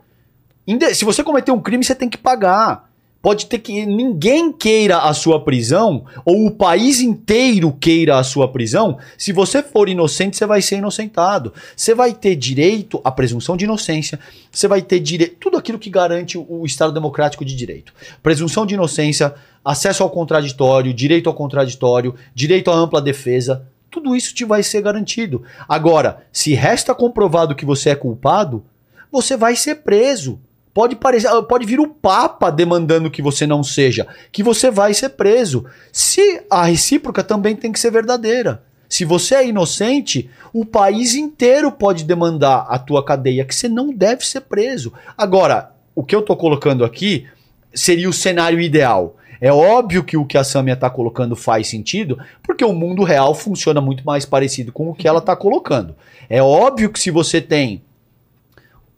Se 0.94 1.04
você 1.04 1.22
cometer 1.22 1.50
um 1.52 1.60
crime, 1.60 1.84
você 1.84 1.94
tem 1.94 2.08
que 2.08 2.16
pagar. 2.16 2.90
Pode 3.24 3.46
ter 3.46 3.58
que 3.60 3.86
ninguém 3.86 4.52
queira 4.52 4.98
a 4.98 5.14
sua 5.14 5.42
prisão 5.42 6.04
ou 6.26 6.46
o 6.46 6.50
país 6.50 7.00
inteiro 7.00 7.72
queira 7.72 8.18
a 8.18 8.22
sua 8.22 8.46
prisão. 8.52 8.98
Se 9.16 9.32
você 9.32 9.62
for 9.62 9.88
inocente, 9.88 10.36
você 10.36 10.44
vai 10.44 10.60
ser 10.60 10.76
inocentado. 10.76 11.50
Você 11.74 11.94
vai 11.94 12.12
ter 12.12 12.36
direito 12.36 13.00
à 13.02 13.10
presunção 13.10 13.56
de 13.56 13.64
inocência. 13.64 14.20
Você 14.52 14.68
vai 14.68 14.82
ter 14.82 15.00
direito 15.00 15.36
tudo 15.40 15.56
aquilo 15.56 15.78
que 15.78 15.88
garante 15.88 16.36
o 16.36 16.66
Estado 16.66 16.92
democrático 16.92 17.46
de 17.46 17.56
direito. 17.56 17.94
Presunção 18.22 18.66
de 18.66 18.74
inocência, 18.74 19.34
acesso 19.64 20.02
ao 20.02 20.10
contraditório, 20.10 20.92
direito 20.92 21.26
ao 21.26 21.34
contraditório, 21.34 22.14
direito 22.34 22.70
à 22.70 22.74
ampla 22.74 23.00
defesa. 23.00 23.66
Tudo 23.90 24.14
isso 24.14 24.34
te 24.34 24.44
vai 24.44 24.62
ser 24.62 24.82
garantido. 24.82 25.42
Agora, 25.66 26.26
se 26.30 26.52
resta 26.52 26.94
comprovado 26.94 27.54
que 27.54 27.64
você 27.64 27.88
é 27.88 27.94
culpado, 27.94 28.62
você 29.10 29.34
vai 29.34 29.56
ser 29.56 29.76
preso. 29.76 30.38
Pode 30.74 30.96
parecer, 30.96 31.28
ah, 31.28 31.40
pode 31.40 31.64
vir 31.64 31.78
o 31.78 31.86
Papa 31.86 32.50
demandando 32.50 33.08
que 33.08 33.22
você 33.22 33.46
não 33.46 33.62
seja, 33.62 34.08
que 34.32 34.42
você 34.42 34.72
vai 34.72 34.92
ser 34.92 35.10
preso. 35.10 35.64
Se 35.92 36.42
a 36.50 36.64
recíproca 36.64 37.22
também 37.22 37.54
tem 37.54 37.70
que 37.70 37.78
ser 37.78 37.92
verdadeira. 37.92 38.64
Se 38.88 39.04
você 39.04 39.36
é 39.36 39.46
inocente, 39.46 40.28
o 40.52 40.64
país 40.64 41.14
inteiro 41.14 41.70
pode 41.70 42.02
demandar 42.02 42.66
a 42.68 42.76
tua 42.78 43.04
cadeia, 43.04 43.44
que 43.44 43.54
você 43.54 43.68
não 43.68 43.92
deve 43.92 44.26
ser 44.26 44.42
preso. 44.42 44.92
Agora, 45.16 45.72
o 45.94 46.02
que 46.02 46.14
eu 46.14 46.22
tô 46.22 46.36
colocando 46.36 46.84
aqui 46.84 47.26
seria 47.72 48.08
o 48.08 48.12
cenário 48.12 48.60
ideal. 48.60 49.16
É 49.40 49.52
óbvio 49.52 50.02
que 50.02 50.16
o 50.16 50.24
que 50.24 50.38
a 50.38 50.44
Samia 50.44 50.74
está 50.74 50.90
colocando 50.90 51.36
faz 51.36 51.68
sentido, 51.68 52.18
porque 52.42 52.64
o 52.64 52.72
mundo 52.72 53.04
real 53.04 53.34
funciona 53.34 53.80
muito 53.80 54.04
mais 54.04 54.24
parecido 54.24 54.72
com 54.72 54.88
o 54.88 54.94
que 54.94 55.06
ela 55.06 55.18
está 55.18 55.36
colocando. 55.36 55.94
É 56.28 56.42
óbvio 56.42 56.90
que 56.90 56.98
se 56.98 57.10
você 57.10 57.40
tem 57.40 57.82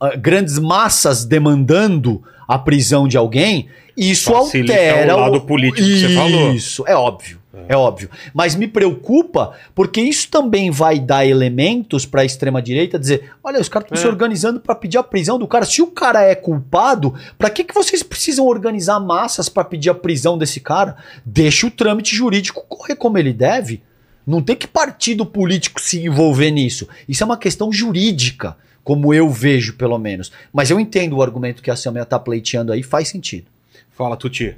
uh, 0.01 0.19
grandes 0.19 0.59
massas 0.59 1.25
demandando 1.25 2.23
a 2.47 2.59
prisão 2.59 3.09
de 3.09 3.17
alguém, 3.17 3.69
isso 3.97 4.33
Facilita 4.33 4.73
altera 4.73 5.17
o 5.17 5.21
lado 5.21 5.41
político 5.41 5.87
que 5.87 6.01
você 6.01 6.15
falou. 6.15 6.53
Isso, 6.53 6.85
é 6.87 6.95
óbvio. 6.95 7.39
É. 7.69 7.77
óbvio. 7.77 8.11
Mas 8.35 8.55
me 8.55 8.69
preocupa 8.69 9.55
porque 9.75 10.01
isso 10.01 10.29
também 10.29 10.71
vai 10.71 10.99
dar 10.99 11.27
elementos 11.27 12.05
para 12.05 12.21
a 12.21 12.25
extrema-direita 12.25 12.99
dizer: 12.99 13.33
olha, 13.43 13.61
os 13.61 13.69
caras 13.69 13.87
estão 13.87 13.99
É. 13.99 14.01
se 14.01 14.07
organizando 14.07 14.61
para 14.61 14.75
pedir 14.75 14.99
a 14.99 15.03
prisão 15.03 15.39
do 15.39 15.49
cara. 15.49 15.65
Se 15.65 15.81
o 15.83 15.87
cara 15.87 16.23
é 16.23 16.35
culpado, 16.35 17.15
para 17.39 17.51
que, 17.51 17.65
que 17.65 17.75
vocês 17.75 18.03
precisam 18.03 18.47
organizar 18.47 19.01
massas 19.01 19.49
para 19.49 19.65
pedir 19.65 19.91
a 19.91 19.95
prisão 19.95 20.37
desse 20.37 20.61
cara? 20.61 20.97
Deixa 21.25 21.67
o 21.67 21.71
trâmite 21.71 22.15
jurídico 22.15 22.65
correr 22.69 22.95
como 22.95 23.19
ele 23.19 23.33
deve. 23.33 23.83
Não 24.27 24.43
tem 24.43 24.57
que 24.57 24.67
partido 24.67 25.25
político 25.25 25.81
se 25.81 26.05
envolver 26.05 26.51
nisso. 26.51 26.87
Isso 27.09 27.23
é 27.23 27.27
uma 27.27 27.37
questão 27.37 27.73
jurídica, 27.73 28.57
como 28.87 29.13
eu 29.13 29.29
vejo, 29.29 29.77
pelo 29.77 29.99
menos. 29.99 30.31
Mas 30.53 30.71
eu 30.71 30.79
entendo 30.79 31.17
o 31.17 31.23
argumento 31.23 31.61
que 31.61 31.73
a 31.73 31.75
Samia 31.75 32.05
tá 32.05 32.21
pleiteando 32.21 32.71
aí, 32.71 32.85
faz 32.85 33.09
sentido. 33.09 33.47
Fala, 33.91 34.17
Tuti. 34.17 34.57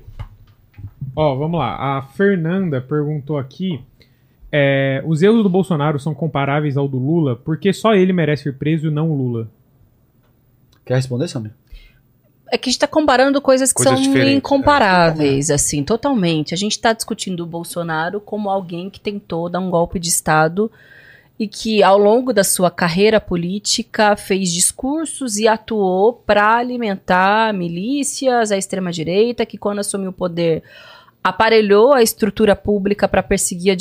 Ó, 1.16 1.34
vamos 1.34 1.58
lá. 1.58 1.96
A 1.96 2.02
Fernanda 2.02 2.78
perguntou 2.78 3.38
aqui: 3.38 3.80
é, 4.52 5.02
os 5.06 5.22
erros 5.22 5.42
do 5.42 5.48
Bolsonaro 5.48 5.98
são 5.98 6.14
comparáveis 6.14 6.76
ao 6.76 6.86
do 6.86 6.98
Lula, 6.98 7.36
porque 7.36 7.72
só 7.72 7.94
ele 7.94 8.12
merece 8.12 8.42
ser 8.42 8.58
preso 8.58 8.88
e 8.88 8.90
não 8.90 9.10
o 9.10 9.16
Lula. 9.16 9.48
Quer 10.84 10.96
responder, 10.96 11.26
Samia? 11.26 11.54
É 12.52 12.58
que 12.58 12.68
a 12.68 12.70
gente 12.70 12.76
está 12.76 12.86
comparando 12.86 13.40
coisas 13.40 13.72
que 13.72 13.82
Coisas 13.82 13.94
são 13.94 14.02
diferentes, 14.02 14.36
incomparáveis, 14.36 15.50
assim, 15.50 15.82
totalmente. 15.82 16.52
A 16.52 16.56
gente 16.56 16.72
está 16.72 16.92
discutindo 16.92 17.44
o 17.44 17.46
Bolsonaro 17.46 18.20
como 18.20 18.50
alguém 18.50 18.90
que 18.90 19.00
tentou 19.00 19.48
dar 19.48 19.60
um 19.60 19.70
golpe 19.70 19.98
de 19.98 20.10
Estado 20.10 20.70
e 21.38 21.46
que, 21.46 21.82
ao 21.82 21.96
longo 21.96 22.32
da 22.32 22.42
sua 22.42 22.70
carreira 22.70 23.20
política, 23.20 24.16
fez 24.16 24.50
discursos 24.50 25.36
e 25.36 25.46
atuou 25.46 26.12
para 26.12 26.56
alimentar 26.56 27.54
milícias, 27.54 28.50
a 28.50 28.56
extrema-direita, 28.58 29.46
que, 29.46 29.56
quando 29.56 29.78
assumiu 29.78 30.10
o 30.10 30.12
poder, 30.12 30.64
aparelhou 31.22 31.92
a 31.92 32.02
estrutura 32.02 32.56
pública 32.56 33.06
para 33.06 33.22
perseguir 33.22 33.76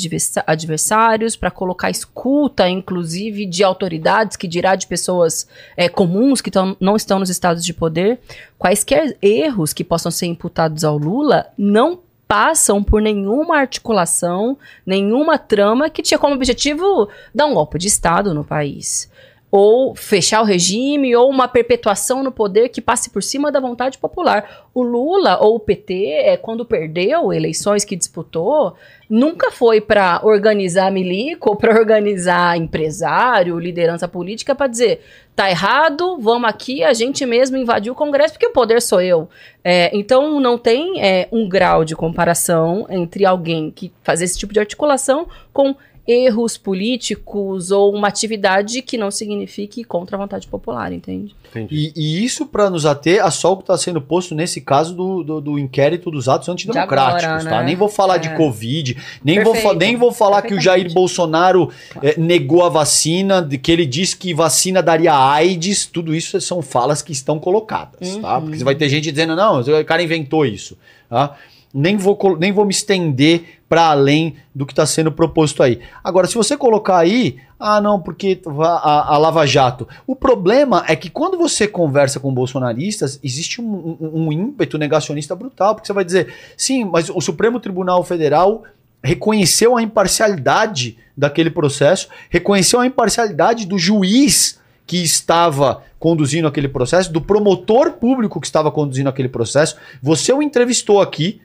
adversários, 0.46 1.34
para 1.34 1.50
colocar 1.50 1.90
escuta, 1.90 2.68
inclusive, 2.68 3.46
de 3.46 3.64
autoridades, 3.64 4.36
que 4.36 4.46
dirá 4.46 4.76
de 4.76 4.86
pessoas 4.86 5.48
é, 5.76 5.88
comuns 5.88 6.40
que 6.40 6.50
tão- 6.50 6.76
não 6.78 6.94
estão 6.94 7.18
nos 7.18 7.30
estados 7.30 7.64
de 7.64 7.72
poder. 7.72 8.20
Quaisquer 8.58 9.16
erros 9.22 9.72
que 9.72 9.82
possam 9.82 10.10
ser 10.12 10.26
imputados 10.26 10.84
ao 10.84 10.98
Lula 10.98 11.46
não 11.56 12.00
passam 12.28 12.84
por 12.84 13.00
nenhuma 13.00 13.56
articulação, 13.56 14.58
nenhuma 14.84 15.38
trama 15.38 15.88
que 15.88 16.02
tinha 16.02 16.18
como 16.18 16.34
objetivo 16.34 17.08
dar 17.34 17.46
um 17.46 17.54
golpe 17.54 17.78
de 17.78 17.88
Estado 17.88 18.34
no 18.34 18.44
país. 18.44 19.10
Ou 19.50 19.94
fechar 19.94 20.42
o 20.42 20.44
regime, 20.44 21.16
ou 21.16 21.30
uma 21.30 21.48
perpetuação 21.48 22.22
no 22.22 22.30
poder 22.30 22.68
que 22.68 22.82
passe 22.82 23.08
por 23.08 23.22
cima 23.22 23.50
da 23.50 23.60
vontade 23.60 23.96
popular. 23.96 24.68
O 24.74 24.82
Lula 24.82 25.38
ou 25.40 25.56
o 25.56 25.60
PT, 25.60 26.04
é, 26.04 26.36
quando 26.36 26.64
perdeu 26.64 27.32
eleições 27.32 27.84
que 27.84 27.96
disputou, 27.96 28.74
nunca 29.08 29.50
foi 29.50 29.80
para 29.80 30.20
organizar 30.22 30.92
milico 30.92 31.56
para 31.56 31.78
organizar 31.78 32.56
empresário, 32.56 33.58
liderança 33.58 34.06
política, 34.06 34.54
para 34.54 34.66
dizer 34.66 35.00
tá 35.34 35.48
errado, 35.48 36.18
vamos 36.20 36.50
aqui, 36.50 36.82
a 36.82 36.92
gente 36.92 37.24
mesmo 37.24 37.56
invadiu 37.56 37.92
o 37.92 37.96
Congresso, 37.96 38.34
porque 38.34 38.48
o 38.48 38.52
poder 38.52 38.82
sou 38.82 39.00
eu. 39.00 39.28
É, 39.62 39.88
então 39.96 40.40
não 40.40 40.58
tem 40.58 41.00
é, 41.00 41.28
um 41.30 41.48
grau 41.48 41.84
de 41.84 41.94
comparação 41.94 42.88
entre 42.90 43.24
alguém 43.24 43.70
que 43.70 43.92
faz 44.02 44.20
esse 44.20 44.36
tipo 44.36 44.52
de 44.52 44.58
articulação 44.58 45.28
com 45.52 45.76
erros 46.08 46.56
políticos 46.56 47.70
ou 47.70 47.94
uma 47.94 48.08
atividade 48.08 48.80
que 48.80 48.96
não 48.96 49.10
signifique 49.10 49.84
contra 49.84 50.16
a 50.16 50.18
vontade 50.18 50.48
popular, 50.48 50.90
entende? 50.90 51.36
E, 51.70 51.92
e 51.94 52.24
isso 52.24 52.46
para 52.46 52.70
nos 52.70 52.86
ater 52.86 53.22
a 53.22 53.30
só 53.30 53.52
o 53.52 53.56
que 53.58 53.62
está 53.64 53.76
sendo 53.76 54.00
posto 54.00 54.34
nesse 54.34 54.62
caso 54.62 54.94
do, 54.94 55.22
do, 55.22 55.40
do 55.40 55.58
inquérito 55.58 56.10
dos 56.10 56.26
atos 56.26 56.48
antidemocráticos, 56.48 57.24
agora, 57.24 57.44
tá? 57.44 57.60
né? 57.60 57.66
Nem 57.66 57.76
vou 57.76 57.88
falar 57.90 58.16
de 58.16 58.28
É. 58.28 58.34
Covid, 58.36 58.96
nem 59.22 59.42
vou, 59.42 59.74
nem 59.74 59.96
vou 59.96 60.10
falar 60.10 60.40
que 60.42 60.54
o 60.54 60.60
Jair. 60.60 60.92
Bolsonaro 60.92 61.70
eh, 62.02 62.14
negou 62.16 62.64
a 62.64 62.70
vacina, 62.70 63.42
de 63.42 63.58
que 63.58 63.70
ele 63.70 63.84
disse 63.84 64.16
que 64.16 64.32
vacina 64.32 64.82
daria 64.82 65.14
AIDS, 65.14 65.84
tudo 65.86 66.14
isso 66.14 66.40
são 66.40 66.62
falas 66.62 67.02
que 67.02 67.12
estão 67.12 67.38
colocadas, 67.38 68.16
tá? 68.16 68.36
Uhum. 68.36 68.42
Porque 68.42 68.58
você 68.58 68.64
vai 68.64 68.74
ter 68.74 68.88
gente 68.88 69.10
dizendo, 69.10 69.36
não, 69.36 69.60
o 69.60 69.84
cara 69.84 70.02
inventou 70.02 70.46
isso, 70.46 70.78
tá? 71.08 71.36
Nem 71.72 71.96
vou, 71.96 72.18
nem 72.38 72.50
vou 72.52 72.64
me 72.64 72.70
estender 72.72 73.60
para 73.68 73.90
além 73.90 74.36
do 74.54 74.64
que 74.64 74.72
está 74.72 74.86
sendo 74.86 75.12
proposto 75.12 75.62
aí. 75.62 75.80
Agora, 76.02 76.26
se 76.26 76.34
você 76.34 76.56
colocar 76.56 76.96
aí, 76.98 77.36
ah, 77.60 77.80
não, 77.80 78.00
porque 78.00 78.40
a, 78.46 79.14
a 79.14 79.18
Lava 79.18 79.46
Jato. 79.46 79.86
O 80.06 80.16
problema 80.16 80.82
é 80.88 80.96
que 80.96 81.10
quando 81.10 81.36
você 81.36 81.68
conversa 81.68 82.18
com 82.18 82.32
bolsonaristas, 82.32 83.20
existe 83.22 83.60
um, 83.60 83.96
um- 84.00 84.26
um 84.26 84.32
ímpeto 84.32 84.78
negacionista 84.78 85.36
brutal, 85.36 85.74
porque 85.74 85.86
você 85.86 85.92
vai 85.92 86.04
dizer, 86.04 86.32
sim, 86.56 86.84
mas 86.84 87.10
o 87.10 87.20
Supremo 87.20 87.60
Tribunal 87.60 88.02
Federal 88.02 88.62
reconheceu 89.02 89.76
a 89.76 89.82
imparcialidade 89.82 90.96
daquele 91.16 91.50
processo, 91.50 92.08
reconheceu 92.30 92.80
a 92.80 92.86
imparcialidade 92.86 93.66
do 93.66 93.78
juiz 93.78 94.58
que 94.86 95.02
estava 95.02 95.82
conduzindo 95.98 96.48
aquele 96.48 96.68
processo, 96.68 97.12
do 97.12 97.20
promotor 97.20 97.92
público 97.92 98.40
que 98.40 98.46
estava 98.46 98.70
conduzindo 98.70 99.08
aquele 99.08 99.28
processo. 99.28 99.76
Você 100.02 100.32
o 100.32 100.40
entrevistou 100.42 101.00
aqui, 101.00 101.40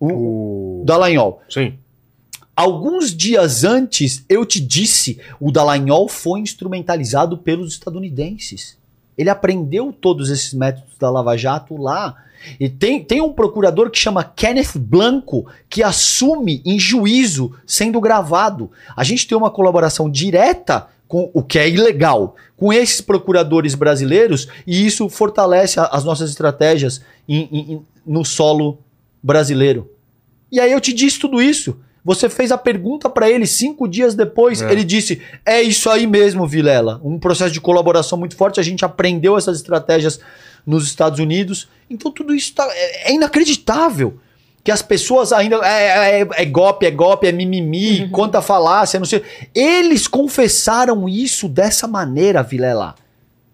o, 0.00 0.80
O... 0.80 0.82
Dallagnol. 0.84 1.42
Sim. 1.48 1.74
Alguns 2.54 3.14
dias 3.16 3.62
antes, 3.62 4.24
eu 4.28 4.44
te 4.44 4.60
disse, 4.60 5.18
o 5.40 5.52
Dallagnol 5.52 6.08
foi 6.08 6.40
instrumentalizado 6.40 7.38
pelos 7.38 7.72
estadunidenses. 7.72 8.76
Ele 9.16 9.30
aprendeu 9.30 9.92
todos 9.92 10.28
esses 10.30 10.52
métodos 10.54 10.96
da 10.98 11.08
Lava 11.10 11.36
Jato 11.36 11.76
lá. 11.76 12.16
E 12.58 12.68
tem, 12.68 13.02
tem 13.02 13.20
um 13.20 13.32
procurador 13.32 13.90
que 13.90 13.98
chama 13.98 14.22
Kenneth 14.24 14.76
Blanco, 14.78 15.46
que 15.68 15.82
assume 15.82 16.62
em 16.64 16.78
juízo 16.78 17.52
sendo 17.66 18.00
gravado. 18.00 18.70
A 18.96 19.02
gente 19.04 19.26
tem 19.26 19.36
uma 19.38 19.50
colaboração 19.50 20.08
direta 20.10 20.86
com 21.06 21.30
o 21.32 21.42
que 21.42 21.58
é 21.58 21.68
ilegal 21.68 22.36
com 22.56 22.72
esses 22.72 23.00
procuradores 23.00 23.74
brasileiros 23.74 24.48
e 24.66 24.84
isso 24.86 25.08
fortalece 25.08 25.80
a- 25.80 25.86
as 25.86 26.04
nossas 26.04 26.28
estratégias 26.30 27.00
em- 27.28 27.48
em- 27.52 27.82
no 28.06 28.24
solo 28.24 28.78
brasileiro. 29.22 29.90
E 30.50 30.60
aí 30.60 30.72
eu 30.72 30.80
te 30.80 30.92
disse 30.92 31.18
tudo 31.18 31.40
isso. 31.42 31.78
Você 32.04 32.28
fez 32.28 32.50
a 32.50 32.56
pergunta 32.56 33.10
pra 33.10 33.28
ele 33.28 33.46
cinco 33.46 33.86
dias 33.86 34.14
depois. 34.14 34.62
É. 34.62 34.72
Ele 34.72 34.84
disse: 34.84 35.20
É 35.44 35.60
isso 35.60 35.90
aí 35.90 36.06
mesmo, 36.06 36.46
Vilela. 36.46 37.00
Um 37.04 37.18
processo 37.18 37.52
de 37.52 37.60
colaboração 37.60 38.16
muito 38.18 38.34
forte. 38.36 38.58
A 38.58 38.62
gente 38.62 38.84
aprendeu 38.84 39.36
essas 39.36 39.58
estratégias 39.58 40.18
nos 40.64 40.86
Estados 40.86 41.18
Unidos. 41.18 41.68
Então 41.90 42.10
tudo 42.10 42.34
isso 42.34 42.54
tá- 42.54 42.68
é, 42.70 43.10
é 43.10 43.14
inacreditável. 43.14 44.18
Que 44.64 44.70
as 44.70 44.80
pessoas 44.82 45.32
ainda. 45.32 45.56
É, 45.66 46.20
é- 46.22 46.28
é 46.30 46.44
golpe, 46.44 46.84
é 46.86 46.90
golpe, 46.90 47.26
é 47.26 47.32
mimimi, 47.32 48.08
conta 48.10 48.40
falácia, 48.42 48.98
não 48.98 49.06
sei. 49.06 49.22
Eles 49.54 50.06
confessaram 50.08 51.08
isso 51.08 51.48
dessa 51.48 51.86
maneira, 51.86 52.42
Vilela. 52.42 52.94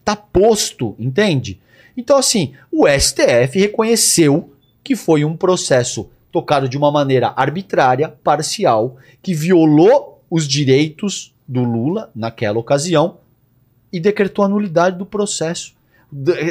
Tá 0.05 0.15
posto, 0.17 0.95
entende? 0.99 1.61
Então, 1.97 2.17
assim, 2.17 2.53
o 2.71 2.87
STF 2.89 3.59
reconheceu 3.59 4.53
que 4.85 4.95
foi 4.95 5.25
um 5.25 5.37
processo 5.37 6.09
tocado 6.31 6.69
de 6.69 6.77
uma 6.77 6.93
maneira 6.93 7.33
arbitrária, 7.35 8.09
parcial, 8.23 8.97
que 9.23 9.35
violou 9.35 10.23
os 10.31 10.47
direitos 10.47 11.33
do 11.49 11.63
Lula 11.65 12.11
naquela 12.15 12.59
ocasião 12.59 13.17
e 13.93 13.99
decretou 13.99 14.45
a 14.45 14.49
nulidade 14.49 14.99
do 14.99 15.07
processo, 15.07 15.73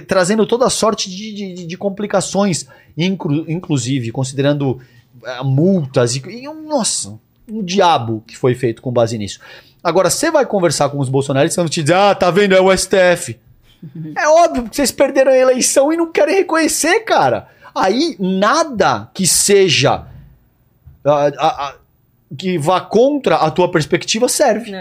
trazendo 0.08 0.46
toda 0.46 0.70
sorte 0.70 1.10
de, 1.10 1.34
de- 1.56 1.66
de 1.68 1.78
complicações, 1.78 2.66
inclu- 2.98 3.46
inclusive 3.50 4.12
considerando 4.12 4.80
ah, 5.26 5.44
multas 5.44 6.16
e, 6.16 6.22
e 6.30 6.48
um- 6.50 6.68
nossa, 6.68 7.20
um 7.48 7.62
diabo 7.64 8.24
que 8.26 8.38
foi 8.38 8.56
feito 8.56 8.82
com 8.82 8.92
base 8.92 9.18
nisso. 9.18 9.40
Agora, 9.84 10.10
você 10.10 10.32
vai 10.32 10.46
conversar 10.46 10.90
com 10.90 10.98
os 11.00 11.10
bolsonaristas, 11.10 11.58
eles 11.58 11.66
vão 11.66 11.70
te 11.72 11.82
dizer, 11.84 11.96
ah, 11.96 12.16
tá 12.16 12.32
vendo, 12.32 12.56
é 12.56 12.62
o 12.62 12.76
STF. 12.76 13.38
É 14.18 14.28
óbvio 14.30 14.70
que 14.70 14.76
vocês 14.78 14.94
perderam 14.94 15.30
a 15.34 15.38
eleição 15.38 15.92
e 15.92 15.98
não 15.98 16.10
querem 16.10 16.36
reconhecer, 16.36 17.02
cara. 17.02 17.50
Aí 17.76 18.16
nada 18.20 19.10
que 19.14 19.26
seja 19.26 20.06
ah, 21.06 21.32
ah, 21.38 21.68
ah, 21.68 21.76
que 22.38 22.58
vá 22.58 22.80
contra 22.82 23.38
a 23.38 23.52
tua 23.52 23.70
perspectiva 23.70 24.30
serve. 24.30 24.72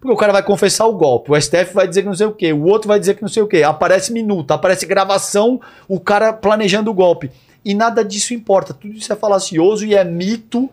Porque 0.00 0.12
o 0.14 0.16
cara 0.16 0.32
vai 0.32 0.42
confessar 0.42 0.86
o 0.86 0.92
golpe, 0.92 1.32
o 1.32 1.40
STF 1.40 1.72
vai 1.72 1.88
dizer 1.88 2.02
que 2.02 2.08
não 2.08 2.14
sei 2.14 2.26
o 2.26 2.32
quê, 2.32 2.52
o 2.52 2.64
outro 2.64 2.88
vai 2.88 3.00
dizer 3.00 3.14
que 3.14 3.22
não 3.22 3.28
sei 3.28 3.42
o 3.42 3.46
quê. 3.46 3.62
Aparece 3.62 4.12
minuto, 4.12 4.50
aparece 4.50 4.84
gravação, 4.84 5.60
o 5.88 5.98
cara 5.98 6.32
planejando 6.32 6.90
o 6.90 6.94
golpe. 6.94 7.30
E 7.64 7.72
nada 7.72 8.04
disso 8.04 8.34
importa. 8.34 8.74
Tudo 8.74 8.94
isso 8.94 9.10
é 9.10 9.16
falacioso 9.16 9.86
e 9.86 9.94
é 9.94 10.04
mito. 10.04 10.68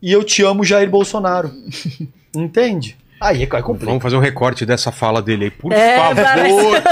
E 0.00 0.10
eu 0.10 0.24
te 0.24 0.42
amo, 0.42 0.64
Jair 0.64 0.88
Bolsonaro. 0.88 1.52
Entende? 2.34 2.96
Aí 3.22 3.42
é 3.42 3.46
complicado. 3.46 3.84
Vamos 3.86 4.02
fazer 4.02 4.16
um 4.16 4.20
recorte 4.20 4.66
dessa 4.66 4.90
fala 4.90 5.22
dele 5.22 5.44
aí, 5.44 5.50
por 5.50 5.72
É, 5.72 5.96
favor. 5.96 6.82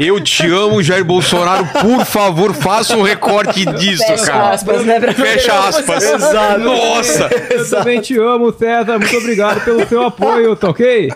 Eu 0.00 0.20
te 0.20 0.46
amo, 0.48 0.82
Jair 0.82 1.04
Bolsonaro. 1.04 1.64
Por 1.80 2.04
favor, 2.04 2.52
faça 2.54 2.96
um 2.96 3.02
recorte 3.02 3.64
disso, 3.74 4.04
Fecha 4.06 4.26
cara. 4.26 4.50
aspas, 4.50 4.84
né? 4.84 4.98
pra- 5.00 5.12
Fecha 5.14 5.52
aspas. 5.68 6.02
Exato. 6.04 6.60
Nossa! 6.60 7.30
Eu 7.50 7.70
também 7.70 8.00
te 8.00 8.18
amo, 8.18 8.52
César. 8.52 8.98
Muito 8.98 9.16
obrigado 9.16 9.64
pelo 9.64 9.86
seu 9.86 10.04
apoio, 10.06 10.56
tá 10.56 10.68
ok? 10.70 11.12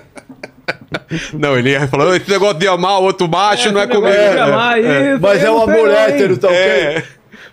Não, 1.35 1.59
ele 1.59 1.71
ia 1.71 1.87
falar, 1.89 2.17
esse 2.17 2.31
negócio 2.31 2.59
de 2.59 2.69
amar 2.69 3.01
o 3.01 3.05
outro 3.05 3.29
macho 3.29 3.71
não 3.73 3.81
é 3.81 3.85
Esse 3.85 3.93
negócio 3.95 4.17
comigo. 4.19 4.41
amar 4.43 4.79
É, 4.79 5.13
isso, 5.13 5.21
Mas 5.23 5.43
é 5.43 5.51
um 5.51 5.59
não 5.59 5.67
não, 5.67 5.87
hein? 5.87 5.93
hétero, 5.97 6.37
tá 6.39 6.49
ok? 6.49 6.57
é. 6.59 7.03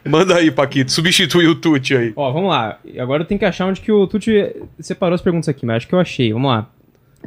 Manda 0.08 0.36
aí, 0.38 0.50
Paquito. 0.52 0.92
Substitui 0.92 1.48
o 1.48 1.56
Tuti 1.56 1.96
aí. 1.96 2.14
Ó, 2.16 2.32
vamos 2.32 2.50
lá. 2.50 2.78
Agora 2.98 3.24
eu 3.24 3.28
tenho 3.28 3.38
que 3.40 3.46
achar 3.46 3.66
onde 3.66 3.82
que 3.82 3.92
o 3.92 4.08
Tuti 4.08 4.56
separou 4.80 5.16
as 5.16 5.22
perguntas 5.22 5.50
aqui, 5.50 5.66
mas 5.66 5.78
acho 5.78 5.88
que 5.88 5.94
eu 5.96 6.00
achei. 6.00 6.32
Vamos 6.32 6.50
lá. 6.50 6.68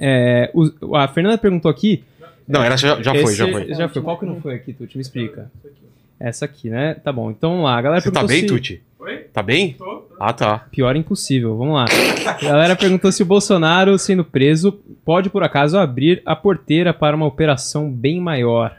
É, 0.01 0.51
o- 0.55 0.97
a 0.97 1.07
Fernanda 1.09 1.37
perguntou 1.39 1.71
aqui. 1.71 2.03
Não, 2.49 2.63
era, 2.63 2.77
já, 2.77 3.01
já 3.01 3.15
foi, 3.15 3.35
já 3.35 3.49
foi. 3.49 3.75
Já 3.75 3.89
foi. 3.89 4.03
Qual 4.03 4.19
que 4.19 4.27
não 4.27 4.41
foi 4.41 4.55
aqui, 4.55 4.73
Tuti? 4.73 4.97
Me 4.97 5.03
explica. 5.03 5.51
Essa 6.19 6.45
aqui, 6.45 6.69
né? 6.69 6.95
Tá 6.95 7.13
bom. 7.13 7.31
Então 7.31 7.51
vamos 7.51 7.65
lá. 7.65 7.77
A 7.79 7.83
galera 7.83 8.01
Você 8.01 8.11
tá 8.11 8.25
bem, 8.25 8.41
se... 8.41 8.47
Tuti? 8.47 8.83
Tá 9.33 9.43
bem? 9.43 9.77
Ah, 10.19 10.33
tá. 10.33 10.67
Pior 10.71 10.95
impossível. 10.97 11.57
Vamos 11.57 11.75
lá. 11.75 11.87
A 12.27 12.33
galera 12.45 12.77
perguntou 12.77 13.11
se 13.11 13.23
o 13.23 13.27
Bolsonaro, 13.27 13.99
sendo 13.99 14.25
preso, 14.25 14.73
pode 15.05 15.31
por 15.31 15.43
acaso 15.43 15.79
abrir 15.79 16.21
a 16.27 16.37
porteira 16.37 16.93
para 16.93 17.17
uma 17.17 17.25
operação 17.27 17.91
bem 17.91 18.21
maior. 18.21 18.77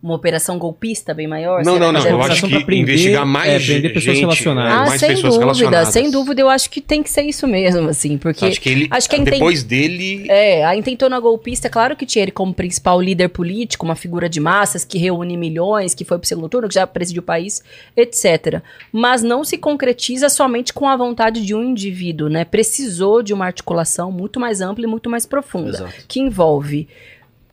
Uma 0.00 0.14
operação 0.14 0.58
golpista 0.60 1.12
bem 1.12 1.26
maior? 1.26 1.64
Não, 1.64 1.76
não, 1.76 1.90
não. 1.90 1.98
Eu 2.06 2.18
operação 2.18 2.46
acho 2.48 2.58
que 2.58 2.64
prender- 2.64 2.94
investigar 2.94 3.26
mais 3.26 3.50
é, 3.64 3.66
prender 3.72 3.92
pessoas 3.92 4.14
gente, 4.16 4.20
relacionadas. 4.26 4.70
é, 4.72 4.76
Ah, 4.76 4.86
mais 4.86 5.00
sem 5.00 5.08
pessoas 5.08 5.22
dúvida, 5.34 5.40
relacionadas. 5.40 5.88
sem 5.92 6.10
dúvida, 6.10 6.40
eu 6.40 6.48
acho 6.48 6.70
que 6.70 6.80
tem 6.80 7.02
que 7.02 7.10
ser 7.10 7.22
isso 7.22 7.48
mesmo, 7.48 7.88
assim, 7.88 8.16
porque 8.16 8.44
Acho 8.44 8.60
que 8.60 8.68
ele, 8.68 8.86
acho 8.92 9.10
que 9.10 9.18
depois 9.18 9.64
dele, 9.64 10.24
É, 10.30 10.64
a 10.64 10.76
intentona 10.76 11.18
golpista, 11.18 11.68
claro 11.68 11.96
que 11.96 12.06
tinha 12.06 12.22
ele 12.22 12.30
como 12.30 12.54
principal 12.54 13.00
líder 13.00 13.28
político, 13.28 13.84
uma 13.84 13.96
figura 13.96 14.28
de 14.28 14.38
massas 14.38 14.84
que 14.84 14.98
reúne 14.98 15.36
milhões, 15.36 15.94
que 15.94 16.04
foi 16.04 16.16
pro 16.16 16.28
segundo 16.28 16.48
turno, 16.48 16.68
que 16.68 16.74
já 16.76 16.86
presidiu 16.86 17.20
o 17.20 17.24
país, 17.24 17.60
etc. 17.96 18.62
Mas 18.92 19.24
não 19.24 19.42
se 19.42 19.58
concretiza 19.58 20.28
somente 20.28 20.72
com 20.72 20.88
a 20.88 20.96
vontade 20.96 21.44
de 21.44 21.56
um 21.56 21.64
indivíduo, 21.64 22.28
né? 22.28 22.44
Precisou 22.44 23.20
de 23.20 23.34
uma 23.34 23.46
articulação 23.46 24.12
muito 24.12 24.38
mais 24.38 24.60
ampla 24.60 24.84
e 24.84 24.86
muito 24.86 25.10
mais 25.10 25.26
profunda, 25.26 25.70
Exato. 25.70 25.92
que 26.06 26.20
envolve 26.20 26.86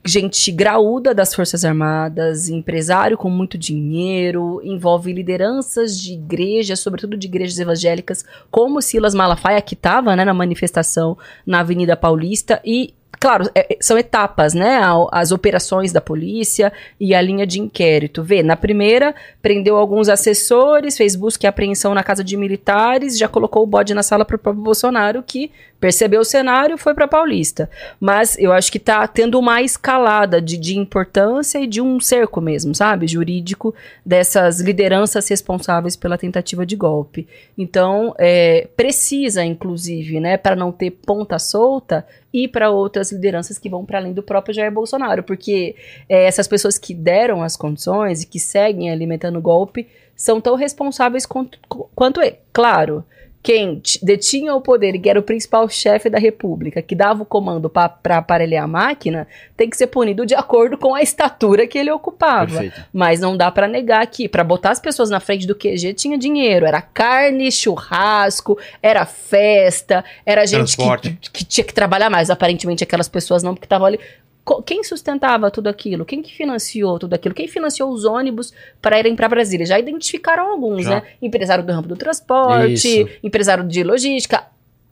gente 0.06 0.52
graúda 0.52 1.14
das 1.15 1.34
Forças 1.34 1.65
Armadas, 1.65 2.48
empresário 2.48 3.18
com 3.18 3.30
muito 3.30 3.57
dinheiro, 3.57 4.61
envolve 4.64 5.11
lideranças 5.11 5.99
de 5.99 6.14
igrejas, 6.14 6.80
sobretudo 6.80 7.18
de 7.18 7.26
igrejas 7.26 7.57
evangélicas, 7.57 8.23
como 8.52 8.82
Silas 8.82 9.15
Malafaia, 9.15 9.61
que 9.61 9.73
estava 9.73 10.15
né, 10.15 10.23
na 10.23 10.34
manifestação 10.34 11.18
na 11.45 11.61
Avenida 11.61 11.98
Paulista, 11.98 12.61
e, 12.64 12.94
claro, 13.19 13.49
é- 13.56 13.73
é- 13.73 13.77
são 13.82 13.98
etapas, 13.98 14.53
né? 14.53 14.80
As 15.11 15.32
operações 15.32 15.91
da 15.91 15.99
polícia 16.02 16.72
e 16.99 17.15
a 17.15 17.22
linha 17.22 17.48
de 17.48 17.60
inquérito. 17.60 18.22
Vê, 18.22 18.44
na 18.44 18.56
primeira, 18.56 19.15
prendeu 19.41 19.76
alguns 19.76 20.07
assessores, 20.07 20.95
fez 20.95 21.15
busca 21.15 21.48
e 21.48 21.49
apreensão 21.49 21.95
na 21.95 22.03
casa 22.03 22.23
de 22.23 22.38
militares, 22.38 23.18
já 23.18 23.27
colocou 23.27 23.64
o 23.64 23.68
bode 23.68 23.94
na 23.95 24.03
sala 24.03 24.23
para 24.23 24.36
o 24.36 24.40
próprio 24.40 24.64
Bolsonaro, 24.64 25.23
que 25.23 25.52
percebeu 25.80 26.22
o 26.22 26.26
cenário 26.26 26.77
foi 26.77 26.93
para 26.93 27.07
Paulista. 27.07 27.69
Mas 27.99 28.38
eu 28.38 28.52
acho 28.52 28.72
que 28.72 28.80
tá 28.80 29.07
tendo 29.07 29.39
uma 29.39 29.61
escalada 29.61 30.41
de, 30.41 30.57
de 30.57 30.77
importância 30.77 31.60
e 31.60 31.68
de 31.68 31.81
um 31.81 31.99
cerco 31.99 32.41
mesmo, 32.41 32.73
sabe? 32.73 33.07
Jurídico 33.07 33.73
dessas 34.06 34.60
lideranças 34.60 35.27
responsáveis 35.27 35.95
pela 35.95 36.18
tentativa 36.18 36.65
de 36.65 36.76
golpe. 36.76 37.27
Então, 37.57 38.14
é, 38.18 38.68
precisa, 38.76 39.43
inclusive, 39.43 40.19
né, 40.19 40.38
para 40.38 40.56
não 40.56 40.72
ter 40.72 40.91
ponta 40.91 41.38
solta, 41.39 42.06
ir 42.34 42.49
para 42.49 42.69
outras 42.69 43.11
lideranças 43.11 43.57
que 43.57 43.69
vão 43.69 43.85
para 43.85 43.99
além 43.99 44.14
do 44.14 44.23
próprio 44.23 44.53
Jair 44.53 44.72
Bolsonaro, 44.72 45.23
porque 45.23 45.76
é, 46.10 46.26
essas 46.26 46.47
pessoas 46.47 46.77
que 46.77 46.93
deram 46.93 47.41
as 47.41 47.56
condições 47.56 48.23
e 48.23 48.27
que 48.27 48.39
seguem 48.39 48.91
alimentando 48.91 49.39
o 49.39 49.41
golpe 49.41 49.88
são 50.15 50.39
tão 50.39 50.56
responsáveis 50.56 51.26
quanto, 51.26 51.60
quanto 51.93 52.22
ele. 52.22 52.38
Claro, 52.52 53.03
quem 53.45 53.80
detinha 54.01 54.55
o 54.55 54.59
poder 54.59 54.95
e 54.95 54.99
que 54.99 55.07
era 55.07 55.19
o 55.19 55.23
principal 55.23 55.69
chefe 55.69 56.09
da 56.09 56.17
república, 56.17 56.81
que 56.81 56.95
dava 56.95 57.22
o 57.22 57.26
comando 57.26 57.69
para 57.69 58.17
aparelhar 58.17 58.63
a 58.63 58.67
máquina, 58.67 59.27
tem 59.55 59.69
que 59.69 59.77
ser 59.77 59.85
punido 59.85 60.26
de 60.26 60.34
acordo 60.34 60.80
com 60.80 60.95
a 60.95 61.01
estatura 61.03 61.67
que 61.67 61.77
ele 61.77 61.91
ocupava. 61.91 62.47
Perfeito. 62.47 62.84
Mas 62.91 63.19
não 63.19 63.38
dá 63.38 63.51
pra 63.51 63.67
negar 63.67 64.07
que 64.07 64.27
para 64.27 64.43
botar 64.43 64.72
as 64.72 64.80
pessoas 64.80 65.11
na 65.11 65.19
frente 65.19 65.45
do 65.45 65.53
QG 65.53 65.93
tinha 65.93 66.17
dinheiro, 66.17 66.65
era 66.65 66.81
carne, 66.81 67.51
churrasco, 67.51 68.57
era 68.81 69.05
festa, 69.05 70.03
era 70.26 70.43
gente 70.47 70.76
que, 70.76 71.30
que 71.31 71.45
tinha 71.45 71.63
que 71.63 71.73
trabalhar 71.73 72.09
mais. 72.09 72.31
Aparentemente 72.31 72.84
aquelas 72.84 73.07
pessoas 73.07 73.43
não, 73.43 73.53
porque 73.53 73.67
estavam 73.67 73.85
ali. 73.85 73.99
Quem 74.65 74.84
sustentava 74.84 75.49
tudo 75.49 75.67
aquilo? 75.67 76.05
Quem 76.05 76.22
que 76.22 76.35
financiou 76.35 76.99
tudo 76.99 77.13
aquilo? 77.13 77.34
Quem 77.34 77.47
financiou 77.47 77.91
os 77.91 78.05
ônibus 78.05 78.53
para 78.81 78.99
irem 78.99 79.15
para 79.15 79.27
Brasília? 79.27 79.65
Já 79.65 79.80
identificaram 79.80 80.51
alguns, 80.51 80.84
Já. 80.84 80.91
né? 80.91 81.03
Empresário 81.22 81.63
do 81.63 81.72
ramo 81.72 81.88
do 81.88 81.95
transporte, 81.95 82.73
Isso. 82.73 83.09
empresário 83.23 83.63
de 83.63 83.84
logística, 83.84 84.43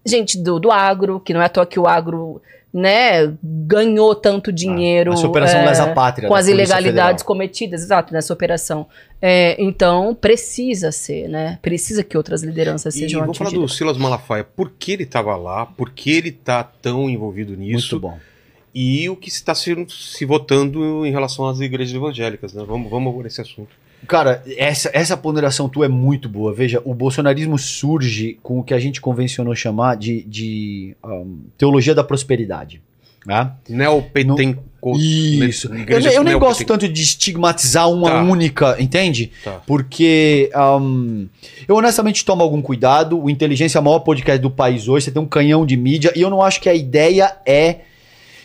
gente 0.04 0.38
do, 0.42 0.60
do 0.60 0.72
agro, 0.72 1.20
que 1.20 1.34
não 1.34 1.42
é 1.42 1.46
à 1.46 1.50
toa 1.50 1.68
que 1.68 1.80
o 1.80 1.88
agro, 1.88 2.42
né, 2.74 3.32
ganhou 3.44 4.16
tanto 4.16 4.52
dinheiro. 4.52 5.14
Essa 5.14 5.28
operação 5.28 5.60
é, 5.60 5.66
lesa 5.68 5.94
pátria. 5.94 6.28
com 6.28 6.34
as 6.34 6.48
ilegalidades 6.48 7.22
Federal. 7.22 7.26
cometidas, 7.26 7.84
exato, 7.84 8.12
nessa 8.12 8.34
operação. 8.34 8.88
É, 9.22 9.56
então, 9.62 10.16
precisa 10.16 10.92
ser, 10.92 11.30
né? 11.30 11.60
Precisa 11.62 12.04
que 12.04 12.18
outras 12.18 12.42
lideranças 12.42 12.96
E 12.96 13.02
sejam 13.02 13.22
vamos 13.22 13.38
falar 13.38 13.52
do 13.52 13.58
atingidas. 13.58 13.78
Silas 13.78 13.98
Malafaia. 13.98 14.44
Por 14.44 14.72
que 14.72 14.94
ele 14.94 15.04
estava 15.04 15.36
lá? 15.36 15.68
Por 15.68 15.92
que 15.92 16.12
ele 16.12 16.32
tá 16.32 16.64
tão 16.64 17.08
envolvido 17.08 17.56
nisso? 17.56 17.96
Muito 17.96 18.00
bom. 18.00 18.33
E 18.74 19.08
o 19.10 19.16
que 19.16 19.30
está 19.30 19.54
se, 19.54 19.76
se 19.90 20.26
votando 20.26 21.06
em 21.06 21.12
relação 21.12 21.48
às 21.48 21.60
igrejas 21.60 21.94
evangélicas, 21.96 22.54
né? 22.54 22.64
Vamos, 22.68 22.90
vamos 22.90 23.14
por 23.14 23.26
esse 23.26 23.40
assunto. 23.40 23.70
Cara, 24.08 24.44
essa, 24.58 24.90
essa 24.94 25.16
ponderação 25.16 25.70
tua 25.70 25.86
é 25.86 25.90
muito 25.90 26.28
boa. 26.28 26.52
Veja, 26.54 26.82
o 26.84 26.94
bolsonarismo 26.94 27.58
surge 27.58 28.38
com 28.44 28.60
o 28.60 28.64
que 28.64 28.74
a 28.74 28.80
gente 28.80 29.00
convencionou 29.00 29.56
chamar 29.56 29.96
de, 29.96 30.24
de 30.24 30.96
ahn, 31.02 31.38
teologia 31.58 31.96
da 31.96 32.04
prosperidade. 32.04 32.82
Né? 33.26 33.52
Neopentencostal. 33.70 35.00
Isso. 35.00 35.68
Eu, 35.88 36.00
ne- 36.02 36.14
eu 36.16 36.24
nem 36.24 36.38
gosto 36.38 36.66
tanto 36.66 36.88
de 36.90 37.02
estigmatizar 37.02 37.90
uma 37.90 38.10
Tá. 38.10 38.24
única, 38.24 38.76
entende? 38.82 39.32
Tá. 39.44 39.62
Porque 39.66 40.50
ahn, 40.54 41.28
eu 41.68 41.76
honestamente 41.78 42.26
tomo 42.26 42.44
algum 42.44 42.62
cuidado. 42.62 43.18
O 43.22 43.30
Inteligência 43.30 43.78
é 43.78 43.82
o 43.82 43.84
maior 43.84 44.00
podcast 44.00 44.42
do 44.42 44.52
país 44.52 44.88
hoje. 44.90 45.06
Você 45.06 45.12
tem 45.12 45.22
um 45.22 45.26
canhão 45.28 45.66
de 45.66 45.78
mídia. 45.78 46.12
E 46.16 46.22
eu 46.22 46.30
não 46.30 46.42
acho 46.42 46.60
que 46.60 46.68
a 46.68 46.76
ideia 46.76 47.34
é 47.46 47.78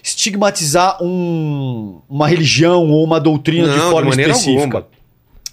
estigmatizar 0.09 1.03
um- 1.03 2.01
uma 2.09 2.27
religião 2.29 2.89
ou 2.91 3.05
uma 3.05 3.21
doutrina 3.21 3.67
Não, 3.67 3.75
de 3.75 3.81
de 3.81 3.91
forma 3.91 4.11
maneira 4.11 4.33
específica. 4.33 4.63
alguma. 4.79 4.99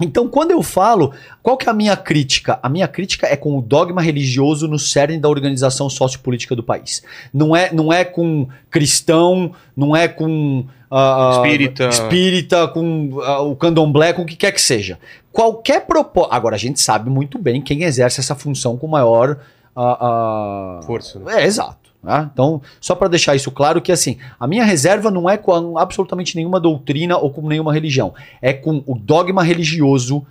Então, 0.01 0.27
quando 0.27 0.51
eu 0.51 0.61
falo, 0.61 1.13
qual 1.41 1.55
que 1.55 1.69
é 1.69 1.71
a 1.71 1.73
minha 1.73 1.95
crítica? 1.95 2.59
A 2.61 2.67
minha 2.67 2.85
crítica 2.85 3.27
é 3.27 3.37
com 3.37 3.57
o 3.57 3.61
dogma 3.61 4.01
religioso 4.01 4.67
no 4.67 4.77
cerne 4.77 5.17
da 5.17 5.29
organização 5.29 5.89
sociopolítica 5.89 6.53
do 6.53 6.61
país. 6.61 7.01
Não 7.33 7.55
é, 7.55 7.71
não 7.71 7.93
é 7.93 8.03
com 8.03 8.45
cristão, 8.69 9.53
não 9.75 9.95
é 9.95 10.09
com 10.09 10.65
ah, 10.91 11.35
Espírita. 11.35 11.87
espírita, 11.87 12.67
com 12.67 13.19
ah, 13.23 13.39
o 13.41 13.55
candomblé, 13.55 14.11
com 14.11 14.23
o 14.23 14.25
que 14.25 14.35
quer 14.35 14.51
que 14.51 14.61
seja. 14.61 14.99
Qualquer 15.31 15.85
propósito. 15.85 16.33
Agora, 16.33 16.55
a 16.55 16.59
gente 16.59 16.81
sabe 16.81 17.09
muito 17.09 17.39
bem 17.39 17.61
quem 17.61 17.83
exerce 17.83 18.19
essa 18.19 18.35
função 18.35 18.75
com 18.75 18.87
maior. 18.87 19.37
ah, 19.77 20.81
Força, 20.85 21.19
né? 21.19 21.43
É, 21.43 21.45
exato. 21.45 21.84
Né? 22.05 22.29
Então, 22.31 22.61
só 22.79 22.95
para 22.95 23.07
deixar 23.09 23.35
isso 23.35 23.51
claro 23.51 23.81
que 23.81 23.91
assim, 23.91 24.17
a 24.39 24.47
minha 24.47 24.63
reserva 24.63 25.09
não 25.11 25.29
é 25.29 25.35
com 25.37 25.77
absolutamente 25.77 26.35
nenhuma 26.35 26.59
doutrina 26.59 27.17
ou 27.17 27.29
com 27.31 27.47
nenhuma 27.47 27.73
religião, 27.73 28.13
é 28.41 28.53
com 28.53 28.83
o 28.85 28.95
dogma 28.97 29.43
religioso 29.43 30.25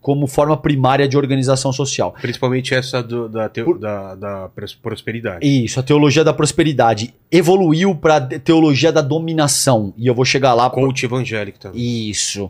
como 0.00 0.28
forma 0.28 0.56
primária 0.56 1.06
de 1.08 1.18
organização 1.18 1.72
social. 1.72 2.14
Principalmente 2.22 2.72
essa 2.72 3.02
do- 3.02 3.28
da, 3.28 3.48
teo- 3.48 3.64
Por- 3.64 3.78
da, 3.78 4.14
da 4.14 4.48
pros- 4.54 4.72
prosperidade. 4.74 5.44
Isso, 5.44 5.78
a 5.78 5.82
teologia 5.82 6.22
da 6.24 6.32
prosperidade 6.32 7.12
evoluiu 7.30 7.94
para 7.94 8.20
teologia 8.20 8.92
da 8.92 9.02
dominação 9.02 9.92
e 9.98 10.06
eu 10.06 10.14
vou 10.14 10.24
chegar 10.24 10.54
lá. 10.54 10.70
Coach 10.70 11.04
evangélico 11.04 11.58
também. 11.58 12.08
Isso. 12.08 12.48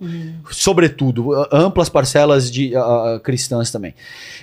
Sobretudo, 0.51 1.35
a- 1.35 1.49
amplas 1.53 1.89
parcelas 1.89 2.51
de 2.51 2.77
ah, 2.77 3.21
cristãs 3.25 3.71
também. 3.71 3.95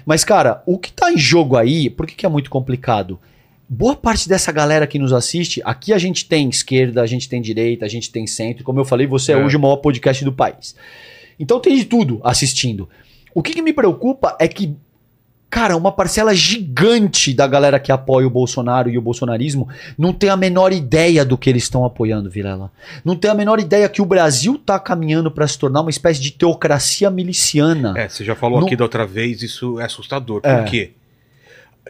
Mas, 0.06 0.24
cara, 0.24 0.62
o 0.66 0.78
que 0.78 0.92
tá 0.92 1.12
em 1.12 1.18
jogo 1.18 1.56
aí, 1.56 1.90
por 1.90 2.08
que, 2.08 2.16
que 2.16 2.26
é 2.26 2.30
muito 2.30 2.50
complicado? 2.50 3.20
Boa 3.68 3.96
parte 3.96 4.30
dessa 4.30 4.52
galera 4.52 4.86
que 4.86 5.00
nos 5.00 5.12
assiste, 5.12 5.60
aqui 5.66 5.92
a 5.92 5.98
gente 5.98 6.26
tem 6.26 6.48
esquerda, 6.50 7.02
a 7.02 7.08
gente 7.08 7.28
tem 7.28 7.42
direita, 7.42 7.84
a 7.86 7.90
gente 7.90 8.12
tem 8.12 8.28
centro. 8.28 8.64
Como 8.64 8.80
eu 8.80 8.86
falei, 8.86 9.08
você 9.08 9.32
é, 9.32 9.36
É. 9.36 9.44
hoje 9.44 9.58
o 9.58 9.60
maior 9.60 9.78
podcast 9.78 10.24
do 10.24 10.32
país. 10.32 10.76
Então 11.40 11.60
tem 11.60 11.76
de 11.76 11.86
tudo 11.86 12.22
assistindo. 12.24 12.88
O 13.34 13.42
que, 13.42 13.54
que 13.54 13.62
me 13.64 13.74
preocupa 13.74 14.38
é 14.40 14.48
que, 14.48 14.76
cara, 15.50 15.76
uma 15.76 15.92
parcela 15.92 16.34
gigante 16.36 17.34
da 17.34 17.48
galera 17.48 17.80
que 17.80 17.92
apoia 17.92 18.28
o 18.28 18.30
Bolsonaro 18.30 18.88
e 18.90 18.98
o 19.00 19.02
bolsonarismo 19.02 19.68
não 19.98 20.14
tem 20.14 20.30
a 20.30 20.38
menor 20.38 20.72
ideia 20.72 21.26
do 21.26 21.36
que 21.38 21.50
eles 21.50 21.64
estão 21.64 21.84
apoiando, 21.84 22.30
Vilela. 22.30 22.72
Não 23.04 23.16
tem 23.16 23.32
a 23.32 23.36
menor 23.36 23.60
ideia 23.60 23.90
que 23.90 24.02
o 24.02 24.06
Brasil 24.06 24.62
tá 24.64 24.80
caminhando 24.80 25.32
para 25.32 25.48
se 25.48 25.58
tornar 25.58 25.82
uma 25.82 25.90
espécie 25.90 26.22
de 26.22 26.32
teocracia 26.32 27.10
miliciana. 27.10 27.94
É, 27.98 28.08
você 28.08 28.24
já 28.24 28.36
falou 28.36 28.60
Não- 28.60 28.68
aqui 28.68 28.76
da 28.76 28.84
outra 28.86 29.08
vez, 29.08 29.42
isso 29.42 29.80
é 29.80 29.86
assustador. 29.86 30.40
É. 30.44 30.56
Por 30.58 30.66
quê? 30.70 30.92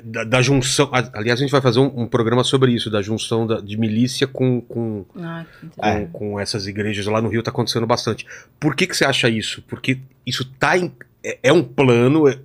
Da, 0.03 0.23
da 0.23 0.41
junção. 0.41 0.89
Aliás, 1.13 1.39
a 1.39 1.43
gente 1.43 1.51
vai 1.51 1.61
fazer 1.61 1.79
um, 1.79 1.91
um 2.01 2.07
programa 2.07 2.43
sobre 2.43 2.71
isso, 2.73 2.89
da 2.89 3.01
junção 3.01 3.47
da- 3.47 3.61
de 3.61 3.77
milícia 3.77 4.27
com, 4.27 4.61
com, 4.61 5.05
Ah, 5.17 5.45
com, 5.77 5.85
É. 5.85 6.07
com 6.11 6.39
essas 6.39 6.67
igrejas 6.67 7.05
lá 7.05 7.21
no 7.21 7.29
Rio 7.29 7.41
tá 7.43 7.51
acontecendo 7.51 7.85
bastante. 7.87 8.25
Por 8.59 8.75
que, 8.75 8.85
que 8.87 8.95
você 8.95 9.05
acha 9.05 9.29
isso? 9.29 9.61
Porque 9.67 9.99
isso 10.25 10.43
tá 10.59 10.77
em, 10.77 10.91
é, 11.23 11.37
é 11.43 11.53
um 11.53 11.63
plano. 11.63 12.27
é- 12.27 12.37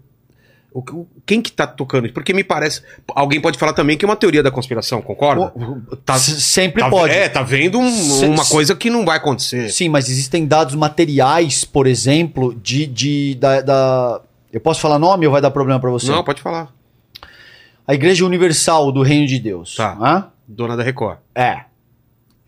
o, 0.73 0.79
o- 0.79 1.09
quem 1.27 1.43
que 1.43 1.51
tá 1.51 1.67
tocando 1.67 2.05
isso? 2.05 2.15
Porque 2.15 2.33
me 2.33 2.45
parece. 2.45 2.83
Alguém 3.09 3.41
pode 3.41 3.59
falar 3.59 3.73
também 3.73 3.97
que 3.99 4.05
é 4.05 4.09
uma 4.09 4.15
teoria 4.15 4.41
da 4.41 4.53
conspiração, 4.53 5.03
concorda? 5.03 5.53
Tá- 6.05 6.15
S- 6.15 6.41
Sempre 6.41 6.81
Tá- 6.83 6.89
pode. 6.89 7.13
É, 7.13 7.29
tá 7.29 7.43
vendo 7.43 7.77
um- 7.81 7.91
Se- 7.91 8.27
uma 8.27 8.45
coisa 8.47 8.77
que 8.77 8.89
não 8.89 9.05
vai 9.05 9.17
acontecer. 9.17 9.69
Sim, 9.71 9.89
mas 9.89 10.09
existem 10.09 10.47
dados 10.47 10.77
materiais, 10.77 11.65
por 11.65 11.89
exemplo, 11.89 12.55
de. 12.63 12.87
de 12.87 13.35
da, 13.35 13.61
da- 13.61 14.21
Eu 14.53 14.61
posso 14.61 14.81
falar 14.81 14.99
nome 15.01 15.27
ou 15.27 15.33
vai 15.33 15.41
dar 15.41 15.51
problema 15.51 15.81
pra 15.81 15.91
você? 15.91 16.11
Não, 16.13 16.23
pode 16.23 16.41
falar. 16.41 16.73
A 17.87 17.95
Igreja 17.95 18.25
Universal 18.25 18.93
do 18.93 19.03
Reino 19.03 19.27
de 19.27 19.39
Deus. 19.39 19.75
Tá. 19.75 19.97
Hã? 20.01 20.29
Dona 20.47 20.77
da 20.77 20.83
Record. 20.83 21.19
É. 21.35 21.65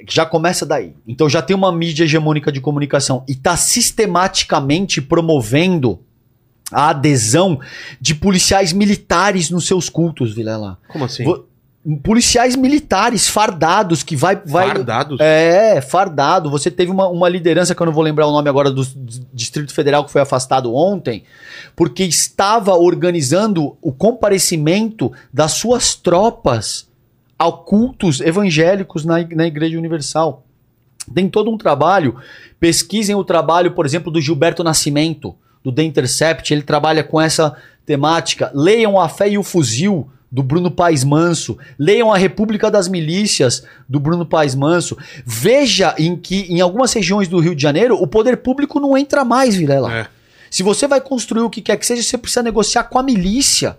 Já 0.08 0.26
começa 0.26 0.66
daí. 0.66 0.94
Então 1.06 1.28
já 1.28 1.40
tem 1.40 1.54
uma 1.54 1.70
mídia 1.72 2.04
hegemônica 2.04 2.50
de 2.50 2.60
comunicação 2.60 3.24
e 3.28 3.32
está 3.32 3.56
sistematicamente 3.56 5.00
promovendo 5.00 6.00
a 6.72 6.88
adesão 6.90 7.60
de 8.00 8.14
policiais 8.14 8.72
militares 8.72 9.50
nos 9.50 9.66
seus 9.66 9.88
cultos, 9.88 10.34
Vilela. 10.34 10.78
Como 10.88 11.04
assim? 11.04 11.22
Vo- 11.24 11.46
Policiais 12.04 12.54
militares 12.54 13.28
fardados 13.28 14.04
que 14.04 14.14
vai. 14.14 14.36
vai 14.36 14.68
Fardados? 14.68 15.18
É, 15.20 15.80
fardado. 15.80 16.48
Você 16.48 16.70
teve 16.70 16.92
uma, 16.92 17.08
uma 17.08 17.28
liderança, 17.28 17.74
que 17.74 17.82
eu 17.82 17.86
não 17.86 17.92
vou 17.92 18.04
lembrar 18.04 18.26
o 18.28 18.30
nome 18.30 18.48
agora, 18.48 18.70
do 18.70 18.86
Distrito 19.32 19.74
Federal, 19.74 20.04
que 20.04 20.12
foi 20.12 20.22
afastado 20.22 20.72
ontem, 20.72 21.24
porque 21.74 22.04
estava 22.04 22.74
organizando 22.74 23.76
o 23.82 23.92
comparecimento 23.92 25.10
das 25.32 25.52
suas 25.52 25.96
tropas 25.96 26.88
a 27.36 27.50
cultos 27.50 28.20
evangélicos 28.20 29.04
na, 29.04 29.16
na 29.34 29.46
Igreja 29.46 29.76
Universal. 29.76 30.44
Tem 31.12 31.28
todo 31.28 31.50
um 31.50 31.58
trabalho. 31.58 32.16
Pesquisem 32.60 33.16
o 33.16 33.24
trabalho, 33.24 33.72
por 33.72 33.84
exemplo, 33.84 34.12
do 34.12 34.20
Gilberto 34.20 34.62
Nascimento, 34.62 35.34
do 35.64 35.72
The 35.72 35.82
Intercept. 35.82 36.54
Ele 36.54 36.62
trabalha 36.62 37.02
com 37.02 37.20
essa 37.20 37.56
temática. 37.84 38.52
Leiam 38.54 39.00
A 39.00 39.08
Fé 39.08 39.30
e 39.30 39.38
o 39.38 39.42
Fuzil, 39.42 40.08
do 40.32 40.42
Bruno 40.42 40.70
Paes 40.70 41.04
Manso. 41.04 41.58
Leiam 41.78 42.10
A 42.10 42.16
República 42.16 42.70
das 42.70 42.88
Milícias, 42.88 43.64
do 43.86 44.00
Bruno 44.00 44.24
Paes 44.24 44.54
Manso. 44.54 44.96
Veja 45.26 45.94
em 45.98 46.16
que, 46.16 46.46
em 46.48 46.62
algumas 46.62 46.90
regiões 46.94 47.28
do 47.28 47.38
Rio 47.38 47.54
de 47.54 47.60
Janeiro, 47.62 48.00
o 48.00 48.06
poder 48.06 48.38
público 48.38 48.80
não 48.80 48.96
entra 48.96 49.26
mais, 49.26 49.54
Vilela. 49.54 49.94
É. 49.94 50.06
Se 50.50 50.62
você 50.62 50.88
vai 50.88 51.02
construir 51.02 51.42
o 51.42 51.50
que 51.50 51.60
quer 51.60 51.76
que 51.76 51.86
seja, 51.86 52.02
você 52.02 52.16
precisa 52.16 52.42
negociar 52.42 52.84
com 52.84 52.98
a 52.98 53.02
milícia. 53.02 53.76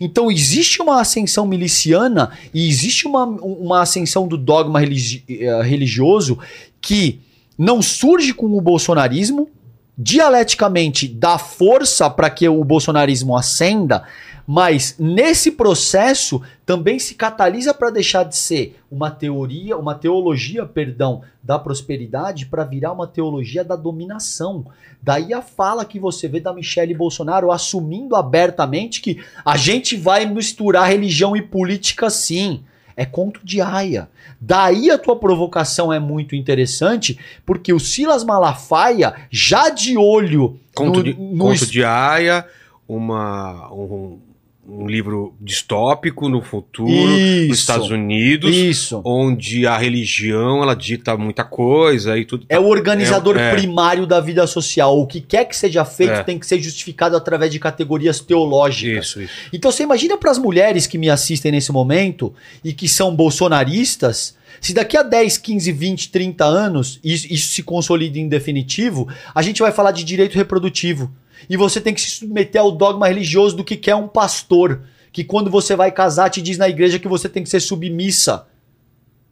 Então 0.00 0.30
existe 0.30 0.82
uma 0.82 1.00
ascensão 1.00 1.46
miliciana 1.46 2.30
e 2.52 2.68
existe 2.68 3.06
uma, 3.06 3.24
uma 3.24 3.82
ascensão 3.82 4.26
do 4.26 4.36
dogma 4.36 4.80
religi- 4.80 5.22
eh, 5.28 5.62
religioso 5.62 6.38
que 6.80 7.20
não 7.58 7.82
surge 7.82 8.32
com 8.32 8.46
o 8.46 8.60
bolsonarismo, 8.60 9.50
dialeticamente 9.96 11.06
dá 11.06 11.38
força 11.38 12.08
para 12.08 12.30
que 12.30 12.48
o 12.48 12.64
bolsonarismo 12.64 13.36
ascenda, 13.36 14.04
mas 14.46 14.96
nesse 14.98 15.52
processo 15.52 16.42
também 16.64 16.98
se 16.98 17.14
catalisa 17.14 17.72
para 17.72 17.90
deixar 17.90 18.24
de 18.24 18.36
ser 18.36 18.78
uma 18.90 19.10
teoria, 19.10 19.76
uma 19.76 19.94
teologia, 19.94 20.64
perdão, 20.66 21.22
da 21.42 21.58
prosperidade 21.58 22.46
para 22.46 22.64
virar 22.64 22.92
uma 22.92 23.06
teologia 23.06 23.64
da 23.64 23.76
dominação. 23.76 24.66
Daí 25.02 25.32
a 25.32 25.42
fala 25.42 25.84
que 25.84 25.98
você 25.98 26.28
vê 26.28 26.40
da 26.40 26.52
Michelle 26.52 26.94
Bolsonaro 26.94 27.50
assumindo 27.50 28.14
abertamente 28.14 29.00
que 29.00 29.22
a 29.44 29.56
gente 29.56 29.96
vai 29.96 30.26
misturar 30.26 30.88
religião 30.88 31.36
e 31.36 31.42
política 31.42 32.10
sim. 32.10 32.64
É 32.94 33.06
conto 33.06 33.40
de 33.42 33.60
aia. 33.60 34.08
Daí 34.38 34.90
a 34.90 34.98
tua 34.98 35.16
provocação 35.16 35.90
é 35.90 35.98
muito 35.98 36.36
interessante, 36.36 37.18
porque 37.46 37.72
o 37.72 37.80
Silas 37.80 38.22
Malafaia, 38.22 39.14
já 39.30 39.70
de 39.70 39.96
olho 39.96 40.60
Conto, 40.74 40.98
no, 40.98 41.02
de, 41.04 41.14
no 41.14 41.44
conto 41.44 41.66
de 41.66 41.84
Aya, 41.84 42.46
uma, 42.88 43.72
um, 43.72 44.18
um 44.66 44.86
livro 44.86 45.34
distópico 45.40 46.28
no 46.28 46.40
futuro, 46.40 46.90
Isso. 46.92 47.48
nos 47.48 47.58
Estados 47.58 47.90
Unidos, 47.90 48.54
Isso. 48.54 49.02
onde 49.04 49.66
a 49.66 49.76
religião 49.76 50.62
ela 50.62 50.74
dita 50.74 51.16
muita 51.16 51.42
coisa 51.42 52.16
e 52.16 52.24
tudo. 52.24 52.46
É 52.48 52.60
o 52.60 52.66
organizador 52.68 53.36
É, 53.36 53.50
é. 53.50 53.54
primário 53.54 54.06
da 54.06 54.20
vida 54.20 54.46
social. 54.46 54.96
O 54.98 55.06
que 55.06 55.20
quer 55.20 55.46
que 55.46 55.56
seja 55.56 55.84
feito 55.84 56.12
É. 56.12 56.22
tem 56.22 56.38
que 56.38 56.46
ser 56.46 56.60
justificado 56.60 57.16
através 57.16 57.50
de 57.50 57.58
categorias 57.58 58.20
teológicas. 58.20 59.06
Isso, 59.08 59.22
isso. 59.22 59.32
Então 59.52 59.70
você 59.72 59.82
imagina 59.82 60.16
para 60.16 60.30
as 60.30 60.38
mulheres 60.38 60.86
que 60.86 60.96
me 60.96 61.10
assistem 61.10 61.50
nesse 61.50 61.72
momento 61.72 62.32
e 62.64 62.72
que 62.72 62.88
são 62.88 63.14
bolsonaristas, 63.16 64.36
se 64.60 64.72
daqui 64.72 64.96
a 64.96 65.02
10, 65.02 65.38
15, 65.38 65.72
20, 65.72 66.10
30 66.10 66.44
anos 66.44 67.00
isso, 67.02 67.26
isso 67.28 67.48
se 67.52 67.62
consolida 67.64 68.18
em 68.18 68.28
definitivo, 68.28 69.08
a 69.34 69.42
gente 69.42 69.60
vai 69.60 69.72
falar 69.72 69.90
de 69.90 70.04
direito 70.04 70.36
reprodutivo. 70.36 71.10
E 71.48 71.56
você 71.56 71.80
tem 71.80 71.94
que 71.94 72.00
se 72.00 72.10
submeter 72.10 72.60
ao 72.60 72.72
dogma 72.72 73.08
religioso 73.08 73.56
do 73.56 73.64
que 73.64 73.76
que 73.76 73.90
é 73.90 73.96
um 73.96 74.08
pastor, 74.08 74.82
que 75.12 75.24
quando 75.24 75.50
você 75.50 75.76
vai 75.76 75.90
casar 75.90 76.30
te 76.30 76.40
diz 76.40 76.58
na 76.58 76.68
igreja 76.68 76.98
que 76.98 77.08
você 77.08 77.28
tem 77.28 77.42
que 77.42 77.50
ser 77.50 77.60
submissa 77.60 78.46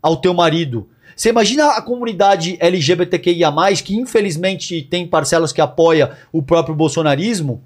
ao 0.03 0.17
teu 0.17 0.35
marido. 0.35 0.89
Você 1.17 1.29
imagina 1.29 1.73
a 1.73 1.83
comunidade 1.83 2.57
LGBTQIA+, 2.61 3.53
que 3.85 3.95
infelizmente 3.95 4.83
tem 4.83 5.07
parcelas 5.07 5.53
que 5.53 5.61
apoia 5.61 6.17
o 6.33 6.43
próprio 6.43 6.75
bolsonarismo, 6.75 7.63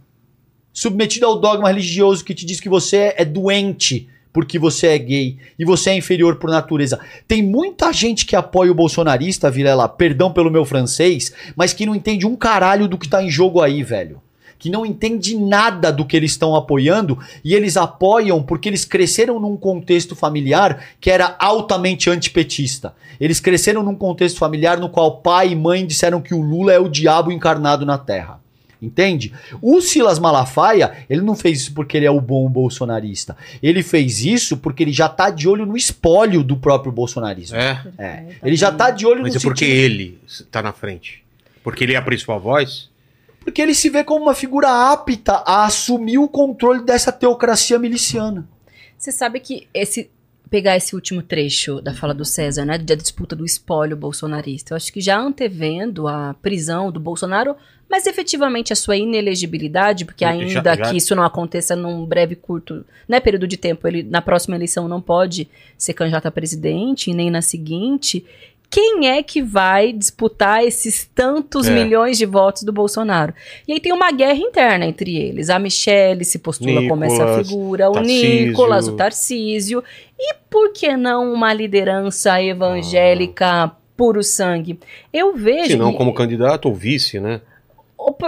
submetido 0.73 1.27
ao 1.27 1.39
dogma 1.39 1.69
religioso 1.69 2.25
que 2.25 2.35
te 2.35 2.45
diz 2.45 2.61
que 2.61 2.69
você 2.69 3.15
é 3.17 3.25
doente 3.25 4.09
porque 4.35 4.59
você 4.59 4.89
é 4.89 4.99
gay 4.99 5.39
e 5.57 5.65
você 5.65 5.91
é 5.91 5.97
inferior 5.97 6.37
por 6.37 6.51
natureza. 6.51 6.99
Tem 7.29 7.41
muita 7.41 7.93
gente 7.93 8.27
que 8.27 8.35
apoia 8.35 8.73
o 8.73 8.75
bolsonarista, 8.75 9.49
Vilela, 9.49 9.89
perdão 9.89 10.33
pelo 10.33 10.51
meu 10.51 10.65
francês, 10.65 11.33
mas 11.55 11.73
que 11.73 11.87
não 11.87 11.95
entende 11.95 12.27
um 12.27 12.35
caralho 12.35 12.89
do 12.89 12.99
que 12.99 13.09
tá 13.09 13.23
em 13.23 13.31
jogo 13.31 13.63
aí, 13.63 13.85
velho. 13.85 14.21
Que 14.65 14.71
não 14.71 14.87
entende 14.87 15.37
nada 15.37 15.93
do 15.93 16.07
que 16.07 16.17
eles 16.17 16.31
estão 16.31 16.57
apoiando 16.57 17.19
e 17.45 17.55
eles 17.55 17.77
apoiam 17.77 18.43
porque 18.43 18.67
eles 18.67 18.83
cresceram 18.87 19.39
num 19.39 19.59
contexto 19.59 20.17
familiar 20.17 20.87
que 20.99 21.11
era 21.11 21.37
altamente 21.39 22.09
antipetista. 22.09 22.95
Eles 23.21 23.41
cresceram 23.41 23.83
num 23.83 23.95
contexto 23.95 24.39
familiar 24.39 24.79
no 24.81 24.89
qual 24.89 25.19
pai 25.19 25.51
e 25.51 25.55
mãe 25.55 25.85
disseram 25.87 26.19
que 26.23 26.33
o 26.33 26.41
Lula 26.41 26.73
é 26.73 26.79
o 26.79 26.89
diabo 26.89 27.31
encarnado 27.31 27.85
na 27.85 27.99
terra. 27.99 28.41
Entende? 28.81 29.35
O 29.61 29.83
Silas 29.83 30.19
Malafaia, 30.19 31.05
ele 31.11 31.21
não 31.21 31.35
fez 31.35 31.61
isso 31.61 31.75
porque 31.75 31.99
ele 31.99 32.07
é 32.07 32.11
o 32.11 32.19
bom 32.19 32.49
bolsonarista. 32.49 33.37
Ele 33.63 33.83
fez 33.83 34.25
isso 34.25 34.57
porque 34.57 34.83
ele 34.83 34.93
já 34.93 35.11
tá 35.11 35.29
de 35.29 35.47
olho 35.47 35.67
no 35.67 35.77
espólio 35.77 36.43
do 36.43 36.57
próprio 36.57 36.91
bolsonarismo. 36.91 37.59
É, 37.59 37.83
É. 37.99 38.25
Ele 38.43 38.57
já 38.57 38.73
tá 38.73 38.91
de 38.91 39.05
olho 39.05 39.21
mas 39.21 39.35
no 39.35 39.41
é 39.41 39.43
porque 39.43 39.67
sentido- 39.67 39.79
ele 39.85 40.19
tá 40.51 40.63
na 40.63 40.73
frente. 40.73 41.23
Porque 41.63 41.85
ele 41.85 41.93
é 41.93 41.97
a 41.97 42.03
principal 42.03 42.41
voz? 42.41 42.94
Porque 43.45 43.61
ele 43.63 43.75
se 43.75 43.89
vê 43.91 44.03
como 44.03 44.25
uma 44.25 44.35
figura 44.35 44.69
apta 44.93 45.43
a 45.47 45.65
assumir 45.67 46.19
o 46.19 46.29
controle 46.29 46.83
dessa 46.83 47.13
teocracia 47.13 47.79
miliciana. 47.79 48.49
Você 48.99 49.13
sabe 49.13 49.39
que 49.41 49.69
esse 49.75 50.11
pegar 50.51 50.77
esse 50.77 50.95
último 50.95 51.21
trecho 51.21 51.81
da 51.81 51.93
fala 51.93 52.15
do 52.15 52.25
César, 52.25 52.65
né, 52.65 52.79
da 52.79 52.95
disputa 52.95 53.35
do 53.35 53.45
espólio 53.45 53.97
bolsonarista, 53.97 54.73
eu 54.73 54.77
acho 54.77 54.93
que 54.93 55.01
já 55.01 55.19
antevendo 55.19 56.07
a 56.07 56.35
prisão 56.41 56.93
do 56.93 57.01
Bolsonaro, 57.01 57.57
mas 57.91 58.07
efetivamente 58.07 58.73
a 58.73 58.77
sua 58.77 58.97
inelegibilidade, 58.97 60.05
porque 60.05 60.25
Já- 60.25 60.31
ainda 60.31 60.77
já- 60.77 60.91
que 60.91 60.97
isso 60.97 61.15
não 61.17 61.25
aconteça 61.25 61.75
num 61.75 62.05
breve 62.07 62.37
curto, 62.37 62.85
né, 63.09 63.19
período 63.19 63.49
de 63.49 63.57
tempo, 63.57 63.89
ele 63.89 64.03
na 64.05 64.23
próxima 64.23 64.55
eleição 64.55 64.87
não 64.87 65.01
pode 65.01 65.49
ser 65.77 65.93
candidato 65.93 66.27
a 66.27 66.31
presidente 66.31 67.13
nem 67.13 67.31
na 67.33 67.43
seguinte. 67.43 68.25
Quem 68.75 69.09
é 69.09 69.23
que 69.23 69.41
vai 69.41 69.93
disputar 69.93 70.65
esses 70.65 71.09
tantos 71.15 71.69
É. 71.69 71.71
milhões 71.71 72.19
de 72.19 72.27
votos 72.27 72.65
do 72.65 72.73
Bolsonaro? 72.73 73.33
E 73.69 73.73
aí 73.73 73.79
tem 73.79 73.93
uma 73.93 74.11
guerra 74.11 74.39
interna 74.39 74.85
entre 74.85 75.17
eles. 75.17 75.49
A 75.49 75.61
Michelle 75.61 76.25
se 76.25 76.41
postula 76.41 76.85
como 76.89 77.05
essa 77.05 77.25
Nicolas, 77.25 77.47
figura, 77.49 77.89
o 77.89 77.93
Tarcísio. 77.93 78.47
Nicolas, 78.49 78.89
o 78.89 78.97
Tarcísio. 78.97 79.85
E 80.19 80.35
por 80.51 80.73
que 80.73 80.97
não 80.97 81.33
uma 81.33 81.53
liderança 81.53 82.43
evangélica 82.43 83.71
puro 83.97 84.25
sangue? 84.25 84.79
Eu 85.13 85.37
vejo. 85.37 85.71
Se 85.71 85.77
não 85.77 85.93
como 85.93 86.13
candidato 86.13 86.67
ou 86.67 86.75
vice, 86.75 87.21
né? 87.21 87.41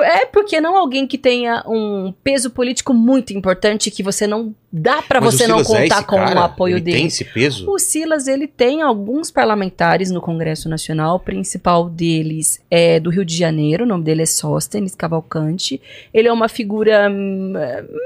É 0.03 0.25
porque 0.27 0.61
não 0.61 0.77
alguém 0.77 1.07
que 1.07 1.19
tenha 1.19 1.63
um 1.67 2.13
peso 2.25 2.51
político 2.51 2.95
muito 2.95 3.33
importante 3.33 3.91
que 3.91 4.03
você 4.03 4.27
não 4.27 4.55
dá 4.73 4.99
o 4.99 5.21
você 5.21 5.47
não 5.47 5.61
é 5.61 5.65
contar 5.65 5.85
esse 5.85 6.05
com 6.05 6.17
cara? 6.17 6.41
o 6.41 6.43
apoio 6.43 6.75
Ele 6.77 6.81
dele. 6.83 6.97
tem 6.99 7.07
esse 7.07 7.25
peso? 7.25 7.71
O 7.71 7.79
Silas, 7.79 8.27
ele 8.27 8.47
tem 8.47 8.83
alguns 8.83 9.31
parlamentares 9.31 10.11
no 10.11 10.21
Congresso 10.21 10.69
Nacional, 10.69 11.17
o 11.17 11.21
principal 11.21 11.89
deles 11.89 12.61
é 12.71 13.01
do 13.01 13.11
Rio 13.11 13.25
de 13.25 13.37
Janeiro, 13.37 13.85
o 13.85 13.87
nome 13.87 14.05
dele 14.05 14.23
é 14.23 14.27
Sóstenes 14.27 14.95
Cavalcante. 14.95 15.81
Ele 16.13 16.29
é 16.29 16.33
uma 16.33 16.49
figura 16.49 17.09
hum, 17.11 17.53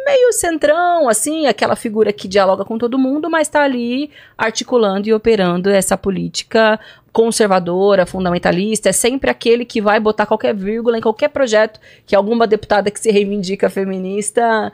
meio 0.07 0.33
centrão, 0.33 1.09
assim, 1.09 1.47
aquela 1.47 1.75
figura 1.75 2.13
que 2.13 2.29
dialoga 2.29 2.65
com 2.65 2.79
todo 2.79 2.99
mundo, 2.99 3.29
mas 3.29 3.49
está 3.49 3.63
ali 3.63 4.11
articulando 4.39 5.09
e 5.09 5.13
operando 5.13 5.71
essa 5.71 5.97
política 5.97 6.79
conservadora, 7.13 8.07
fundamentalista, 8.07 8.89
é 8.89 8.93
sempre 8.93 9.31
aquele 9.31 9.65
que 9.65 9.81
vai 9.81 9.99
botar 9.99 10.27
qualquer 10.27 10.55
vírgula 10.55 10.97
em 10.97 11.01
qualquer 11.01 11.29
projeto 11.29 11.81
que 12.07 12.15
alguma 12.15 12.47
deputada 12.47 12.91
que 12.91 13.01
se 13.01 13.11
reivindica 13.11 13.69
feminista 13.69 14.73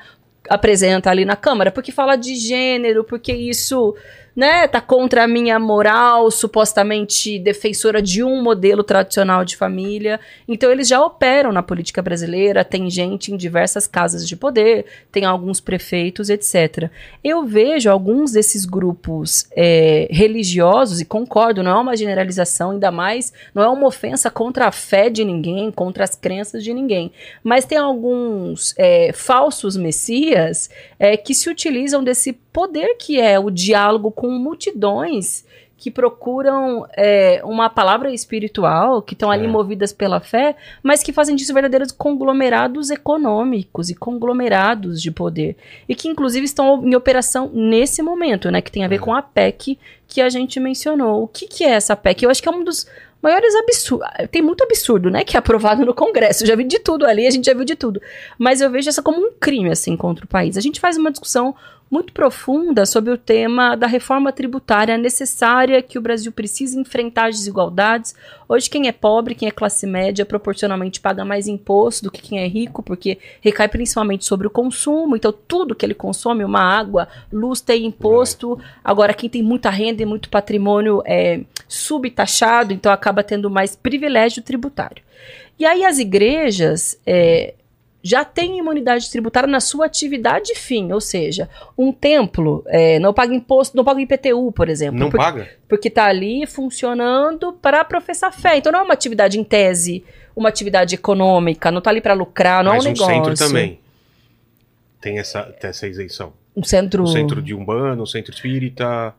apresenta 0.48 1.10
ali 1.10 1.24
na 1.24 1.36
Câmara, 1.36 1.70
porque 1.70 1.90
fala 1.90 2.16
de 2.16 2.34
gênero, 2.36 3.04
porque 3.04 3.32
isso 3.32 3.94
né, 4.36 4.68
tá 4.68 4.82
contra 4.82 5.24
a 5.24 5.26
minha 5.26 5.58
moral, 5.58 6.30
supostamente 6.30 7.38
defensora 7.38 8.02
de 8.02 8.22
um 8.22 8.42
modelo 8.42 8.84
tradicional 8.84 9.46
de 9.46 9.56
família. 9.56 10.20
Então 10.46 10.70
eles 10.70 10.86
já 10.86 11.02
operam 11.02 11.50
na 11.50 11.62
política 11.62 12.02
brasileira, 12.02 12.62
tem 12.62 12.90
gente 12.90 13.32
em 13.32 13.36
diversas 13.36 13.86
casas 13.86 14.28
de 14.28 14.36
poder, 14.36 14.84
tem 15.10 15.24
alguns 15.24 15.58
prefeitos, 15.58 16.28
etc. 16.28 16.90
Eu 17.24 17.46
vejo 17.46 17.88
alguns 17.90 18.32
desses 18.32 18.66
grupos 18.66 19.46
é, 19.56 20.06
religiosos, 20.10 21.00
e 21.00 21.06
concordo, 21.06 21.62
não 21.62 21.70
é 21.70 21.80
uma 21.80 21.96
generalização, 21.96 22.72
ainda 22.72 22.90
mais, 22.90 23.32
não 23.54 23.62
é 23.62 23.68
uma 23.68 23.86
ofensa 23.86 24.30
contra 24.30 24.66
a 24.66 24.72
fé 24.72 25.08
de 25.08 25.24
ninguém, 25.24 25.70
contra 25.70 26.04
as 26.04 26.14
crenças 26.14 26.62
de 26.62 26.74
ninguém, 26.74 27.10
mas 27.42 27.64
tem 27.64 27.78
alguns 27.78 28.74
é, 28.76 29.12
falsos 29.14 29.78
messias 29.78 30.68
é, 30.98 31.16
que 31.16 31.34
se 31.34 31.48
utilizam 31.48 32.04
desse 32.04 32.34
poder 32.56 32.94
que 32.96 33.20
é 33.20 33.38
o 33.38 33.50
diálogo 33.50 34.10
com 34.10 34.30
multidões 34.30 35.44
que 35.78 35.90
procuram 35.90 36.86
é, 36.96 37.42
uma 37.44 37.68
palavra 37.68 38.10
espiritual, 38.10 39.02
que 39.02 39.12
estão 39.12 39.30
ali 39.30 39.44
É. 39.44 39.48
movidas 39.48 39.92
pela 39.92 40.20
fé, 40.20 40.56
mas 40.82 41.02
que 41.02 41.12
fazem 41.12 41.36
disso 41.36 41.52
verdadeiros 41.52 41.92
conglomerados 41.92 42.88
econômicos 42.90 43.90
e 43.90 43.94
conglomerados 43.94 45.02
de 45.02 45.10
poder. 45.10 45.54
E 45.86 45.94
que, 45.94 46.08
inclusive, 46.08 46.46
estão 46.46 46.82
em 46.82 46.94
operação 46.94 47.50
nesse 47.52 48.00
momento, 48.02 48.50
né? 48.50 48.62
Que 48.62 48.72
tem 48.72 48.84
a 48.84 48.88
ver 48.88 48.96
É. 48.96 48.98
com 48.98 49.12
a 49.14 49.20
PEC 49.20 49.78
que 50.08 50.22
a 50.22 50.30
gente 50.30 50.58
mencionou. 50.58 51.22
O 51.24 51.28
que, 51.28 51.46
que 51.46 51.62
é 51.62 51.72
essa 51.72 51.94
PEC? 51.94 52.22
Eu 52.24 52.30
acho 52.30 52.42
que 52.42 52.48
é 52.48 52.52
um 52.52 52.64
dos 52.64 52.86
maiores 53.22 53.54
absurdos. 53.56 54.08
Tem 54.30 54.40
muito 54.40 54.64
absurdo, 54.64 55.10
né? 55.10 55.24
Que 55.24 55.36
é 55.36 55.38
aprovado 55.38 55.84
no 55.84 55.92
Congresso. 55.94 56.42
Eu 56.44 56.46
já 56.48 56.56
vi 56.56 56.64
de 56.64 56.78
tudo 56.78 57.04
ali, 57.04 57.26
a 57.26 57.30
gente 57.30 57.44
já 57.44 57.52
viu 57.54 57.64
de 57.66 57.76
tudo. 57.76 58.00
Mas 58.38 58.62
eu 58.62 58.70
vejo 58.70 58.88
essa 58.88 59.02
como 59.02 59.18
um 59.20 59.30
crime, 59.38 59.70
assim, 59.70 59.94
contra 59.94 60.24
o 60.24 60.28
país. 60.28 60.56
A 60.56 60.60
gente 60.62 60.80
faz 60.80 60.96
uma 60.96 61.10
discussão 61.10 61.54
muito 61.90 62.12
profunda 62.12 62.84
sobre 62.84 63.12
o 63.12 63.18
tema 63.18 63.76
da 63.76 63.86
reforma 63.86 64.32
tributária 64.32 64.98
necessária 64.98 65.80
que 65.80 65.98
o 65.98 66.00
Brasil 66.00 66.32
precisa 66.32 66.78
enfrentar 66.78 67.28
as 67.28 67.36
desigualdades. 67.36 68.14
Hoje, 68.48 68.68
quem 68.68 68.88
é 68.88 68.92
pobre, 68.92 69.34
quem 69.36 69.48
é 69.48 69.52
classe 69.52 69.86
média, 69.86 70.26
proporcionalmente 70.26 71.00
paga 71.00 71.24
mais 71.24 71.46
imposto 71.46 72.04
do 72.04 72.10
que 72.10 72.20
quem 72.20 72.40
é 72.40 72.46
rico, 72.48 72.82
porque 72.82 73.18
recai 73.40 73.68
principalmente 73.68 74.24
sobre 74.24 74.48
o 74.48 74.50
consumo. 74.50 75.16
Então, 75.16 75.32
tudo 75.46 75.74
que 75.74 75.86
ele 75.86 75.94
consome, 75.94 76.44
uma 76.44 76.60
água, 76.60 77.06
luz, 77.32 77.60
tem 77.60 77.86
imposto. 77.86 78.58
Agora, 78.82 79.14
quem 79.14 79.30
tem 79.30 79.42
muita 79.42 79.70
renda 79.70 80.02
e 80.02 80.06
muito 80.06 80.28
patrimônio 80.28 81.02
é 81.06 81.42
subtaxado, 81.68 82.72
então 82.72 82.90
acaba 82.90 83.22
tendo 83.22 83.48
mais 83.48 83.76
privilégio 83.76 84.42
tributário. 84.42 85.02
E 85.58 85.64
aí, 85.64 85.84
as 85.84 85.98
igrejas. 85.98 86.98
é, 87.06 87.54
já 88.06 88.24
tem 88.24 88.58
imunidade 88.58 89.10
tributária 89.10 89.48
na 89.48 89.58
sua 89.60 89.86
atividade 89.86 90.54
fim, 90.54 90.92
ou 90.92 91.00
seja, 91.00 91.48
um 91.76 91.92
templo 91.92 92.62
é, 92.68 92.98
não 92.98 93.12
paga 93.12 93.34
imposto, 93.34 93.76
não 93.76 93.84
paga 93.84 94.00
IPTU, 94.00 94.52
por 94.52 94.68
exemplo, 94.68 94.98
Não 95.00 95.10
por- 95.10 95.16
paga? 95.18 95.48
porque 95.68 95.88
está 95.88 96.04
ali 96.06 96.46
funcionando 96.46 97.52
para 97.54 97.84
professar 97.84 98.32
fé. 98.32 98.56
Então 98.58 98.70
não 98.70 98.80
é 98.80 98.82
uma 98.82 98.94
atividade 98.94 99.38
em 99.40 99.44
tese, 99.44 100.04
uma 100.36 100.48
atividade 100.48 100.94
econômica, 100.94 101.70
não 101.70 101.78
está 101.78 101.90
ali 101.90 102.00
para 102.00 102.14
lucrar, 102.14 102.62
não 102.62 102.72
Mas 102.72 102.84
é 102.84 102.88
um 102.88 102.90
o 102.90 102.94
negócio. 102.94 103.14
centro 103.14 103.34
também 103.34 103.80
tem 105.00 105.18
essa, 105.18 105.42
tem 105.42 105.70
essa 105.70 105.86
isenção. 105.86 106.32
Um 106.56 106.64
centro. 106.64 107.02
O 107.02 107.06
centro 107.06 107.42
de 107.42 107.54
Umbanda, 107.54 108.02
o 108.02 108.06
centro 108.06 108.32
espírita. 108.32 109.14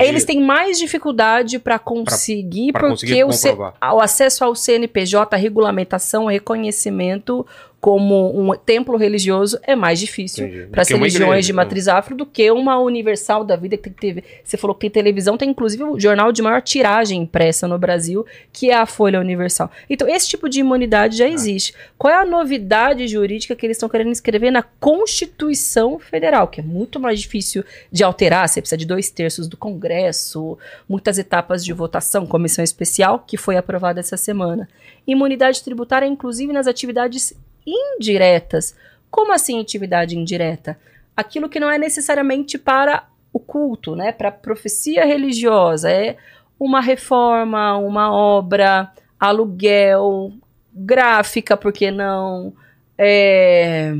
Eles 0.00 0.24
têm 0.24 0.40
mais 0.40 0.78
dificuldade 0.78 1.58
para 1.58 1.78
conseguir, 1.78 2.72
pra 2.72 2.80
porque 2.88 2.92
conseguir 3.24 3.24
o, 3.24 3.94
o 3.96 4.00
acesso 4.00 4.44
ao 4.44 4.54
CNPJ, 4.54 5.34
regulamentação, 5.36 6.26
reconhecimento 6.26 7.46
como 7.82 8.30
um 8.40 8.56
templo 8.56 8.96
religioso 8.96 9.58
é 9.64 9.74
mais 9.74 9.98
difícil 9.98 10.48
para 10.70 10.82
as 10.82 10.86
Do 10.86 10.90
que 10.90 10.94
uma 10.94 11.00
religiões 11.00 11.28
igreja, 11.30 11.46
de 11.48 11.52
né? 11.52 11.56
matriz 11.56 11.88
afro 11.88 12.14
do 12.16 12.24
que 12.24 12.48
uma 12.48 12.78
universal 12.78 13.42
da 13.42 13.56
vida 13.56 13.76
que 13.76 13.90
tem. 13.90 14.22
Você 14.44 14.56
falou 14.56 14.72
que 14.72 14.82
tem 14.82 14.90
televisão, 14.90 15.36
tem 15.36 15.50
inclusive 15.50 15.82
o 15.82 15.98
jornal 15.98 16.30
de 16.30 16.40
maior 16.42 16.62
tiragem 16.62 17.20
impressa 17.22 17.66
no 17.66 17.76
Brasil, 17.76 18.24
que 18.52 18.70
é 18.70 18.76
a 18.76 18.86
Folha 18.86 19.18
Universal. 19.18 19.68
Então, 19.90 20.06
esse 20.08 20.28
tipo 20.28 20.48
de 20.48 20.60
imunidade 20.60 21.16
Ah. 21.20 21.26
já 21.26 21.28
existe. 21.34 21.74
Qual 21.98 22.12
é 22.12 22.16
a 22.16 22.24
novidade 22.24 23.08
jurídica 23.08 23.56
que 23.56 23.66
eles 23.66 23.76
estão 23.78 23.88
querendo 23.88 24.12
escrever 24.12 24.52
na 24.52 24.62
Constituição 24.62 25.98
Federal, 25.98 26.46
que 26.46 26.60
é 26.60 26.62
muito 26.62 27.00
mais 27.00 27.20
difícil 27.20 27.64
de 27.90 28.04
alterar? 28.04 28.48
Você 28.48 28.60
precisa 28.60 28.76
de 28.78 28.86
dois 28.86 29.10
terços 29.10 29.48
do 29.48 29.56
Congresso, 29.56 30.56
muitas 30.88 31.18
etapas 31.18 31.64
de 31.64 31.72
votação, 31.72 32.28
comissão 32.28 32.62
especial, 32.62 33.24
que 33.26 33.36
foi 33.36 33.56
aprovada 33.56 33.98
essa 33.98 34.16
semana. 34.16 34.68
Imunidade 35.04 35.64
tributária, 35.64 36.06
inclusive 36.06 36.52
nas 36.52 36.68
atividades 36.68 37.34
indiretas. 37.66 38.74
Como 39.10 39.32
assim 39.32 39.60
atividade 39.60 40.16
indireta? 40.16 40.78
Aquilo 41.16 41.48
que 41.48 41.60
não 41.60 41.70
é 41.70 41.78
necessariamente 41.78 42.58
para 42.58 43.06
o 43.32 43.38
culto, 43.38 43.94
né? 43.94 44.12
Para 44.12 44.28
a 44.28 44.32
profecia 44.32 45.04
religiosa. 45.04 45.90
É 45.90 46.16
uma 46.58 46.80
reforma, 46.80 47.76
uma 47.76 48.12
obra, 48.12 48.92
aluguel, 49.18 50.32
gráfica, 50.72 51.56
por 51.56 51.72
que 51.72 51.90
não? 51.90 52.52
É, 52.96 53.94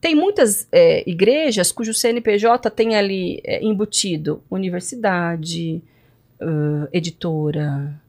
Tem 0.00 0.14
muitas 0.14 0.66
é, 0.72 1.08
igrejas 1.08 1.70
cujo 1.70 1.94
CNPJ 1.94 2.70
tem 2.70 2.96
ali 2.96 3.40
é, 3.44 3.64
embutido 3.64 4.42
universidade, 4.50 5.80
ãh, 6.40 6.88
editora. 6.92 8.00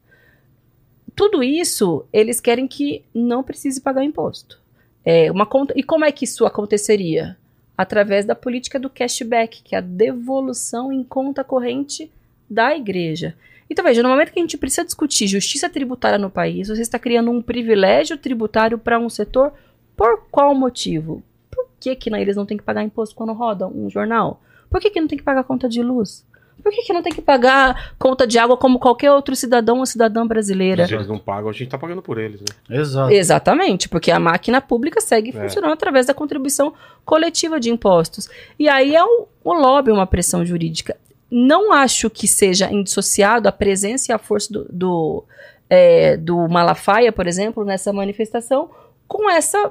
Tudo 1.14 1.42
isso 1.42 2.04
eles 2.12 2.40
querem 2.40 2.66
que 2.66 3.04
não 3.14 3.42
precise 3.44 3.80
pagar 3.80 4.04
imposto. 4.04 4.60
É 5.04 5.30
uma 5.30 5.46
conta. 5.46 5.74
E 5.76 5.82
como 5.82 6.04
é 6.04 6.12
que 6.12 6.24
isso 6.24 6.46
aconteceria? 6.46 7.36
Através 7.76 8.24
da 8.24 8.34
política 8.34 8.78
do 8.78 8.88
cashback, 8.88 9.62
que 9.62 9.74
é 9.74 9.78
a 9.78 9.82
devolução 9.82 10.92
em 10.92 11.02
conta 11.02 11.44
corrente 11.44 12.10
da 12.48 12.74
igreja. 12.74 13.34
Então, 13.68 13.84
veja, 13.84 14.02
no 14.02 14.08
momento 14.08 14.32
que 14.32 14.38
a 14.38 14.42
gente 14.42 14.58
precisa 14.58 14.84
discutir 14.84 15.26
justiça 15.26 15.68
tributária 15.68 16.18
no 16.18 16.30
país, 16.30 16.68
você 16.68 16.82
está 16.82 16.98
criando 16.98 17.30
um 17.30 17.42
privilégio 17.42 18.16
tributário 18.16 18.78
para 18.78 18.98
um 18.98 19.08
setor 19.08 19.52
por 19.96 20.26
qual 20.30 20.54
motivo? 20.54 21.22
Por 21.50 21.66
que, 21.80 21.96
que 21.96 22.10
não, 22.10 22.18
eles 22.18 22.36
não 22.36 22.46
têm 22.46 22.56
que 22.56 22.62
pagar 22.62 22.82
imposto 22.82 23.14
quando 23.14 23.32
rodam 23.32 23.72
um 23.74 23.88
jornal? 23.88 24.40
Por 24.70 24.80
que, 24.80 24.90
que 24.90 25.00
não 25.00 25.08
tem 25.08 25.18
que 25.18 25.24
pagar 25.24 25.44
conta 25.44 25.68
de 25.68 25.82
luz? 25.82 26.24
Por 26.62 26.72
que, 26.72 26.82
que 26.82 26.92
não 26.92 27.02
tem 27.02 27.12
que 27.12 27.20
pagar 27.20 27.94
conta 27.98 28.26
de 28.26 28.38
água 28.38 28.56
como 28.56 28.78
qualquer 28.78 29.10
outro 29.10 29.36
cidadão 29.36 29.80
ou 29.80 29.86
cidadã 29.86 30.26
brasileira? 30.26 30.86
Se 30.86 30.94
eles 30.94 31.06
não 31.08 31.18
pagam, 31.18 31.50
a 31.50 31.52
gente 31.52 31.68
tá 31.68 31.76
pagando 31.76 32.00
por 32.00 32.16
eles, 32.18 32.40
né? 32.40 32.46
Exato. 32.78 33.12
Exatamente, 33.12 33.88
porque 33.88 34.10
a 34.10 34.18
máquina 34.18 34.60
pública 34.60 35.00
segue 35.00 35.30
É. 35.30 35.32
funcionando 35.42 35.72
através 35.72 36.06
da 36.06 36.14
contribuição 36.14 36.72
coletiva 37.04 37.60
de 37.60 37.70
impostos. 37.70 38.28
E 38.58 38.68
aí 38.68 38.94
é 38.96 39.04
o, 39.04 39.28
o 39.44 39.52
lobby 39.52 39.90
uma 39.90 40.06
pressão 40.06 40.44
jurídica. 40.44 40.96
Não 41.30 41.72
acho 41.72 42.08
que 42.08 42.26
seja 42.28 42.70
indissociado 42.72 43.48
a 43.48 43.52
presença 43.52 44.10
e 44.10 44.14
a 44.14 44.18
força 44.18 44.52
do, 44.52 44.66
do, 44.70 45.24
é, 45.68 46.16
do 46.16 46.48
Malafaia, 46.48 47.12
por 47.12 47.26
exemplo, 47.26 47.64
nessa 47.64 47.92
manifestação, 47.92 48.70
com 49.06 49.28
essa 49.28 49.70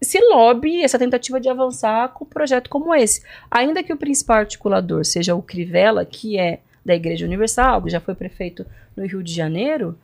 esse 0.00 0.20
lobby, 0.20 0.82
essa 0.82 0.98
tentativa 0.98 1.40
de 1.40 1.48
avançar 1.48 2.08
com 2.10 2.24
um 2.24 2.28
projeto 2.28 2.70
como 2.70 2.94
esse. 2.94 3.22
Ainda 3.50 3.82
que 3.82 3.92
o 3.92 3.96
principal 3.96 4.38
articulador 4.38 5.04
seja 5.04 5.34
o 5.34 5.42
Crivella, 5.42 6.04
que 6.04 6.38
é 6.38 6.60
da 6.84 6.94
Igreja 6.94 7.26
Universal, 7.26 7.82
que 7.82 7.90
já 7.90 8.00
foi 8.00 8.14
prefeito 8.14 8.64
no 8.96 9.06
Rio 9.06 9.22
de 9.22 9.32
Janeiro, 9.32 9.98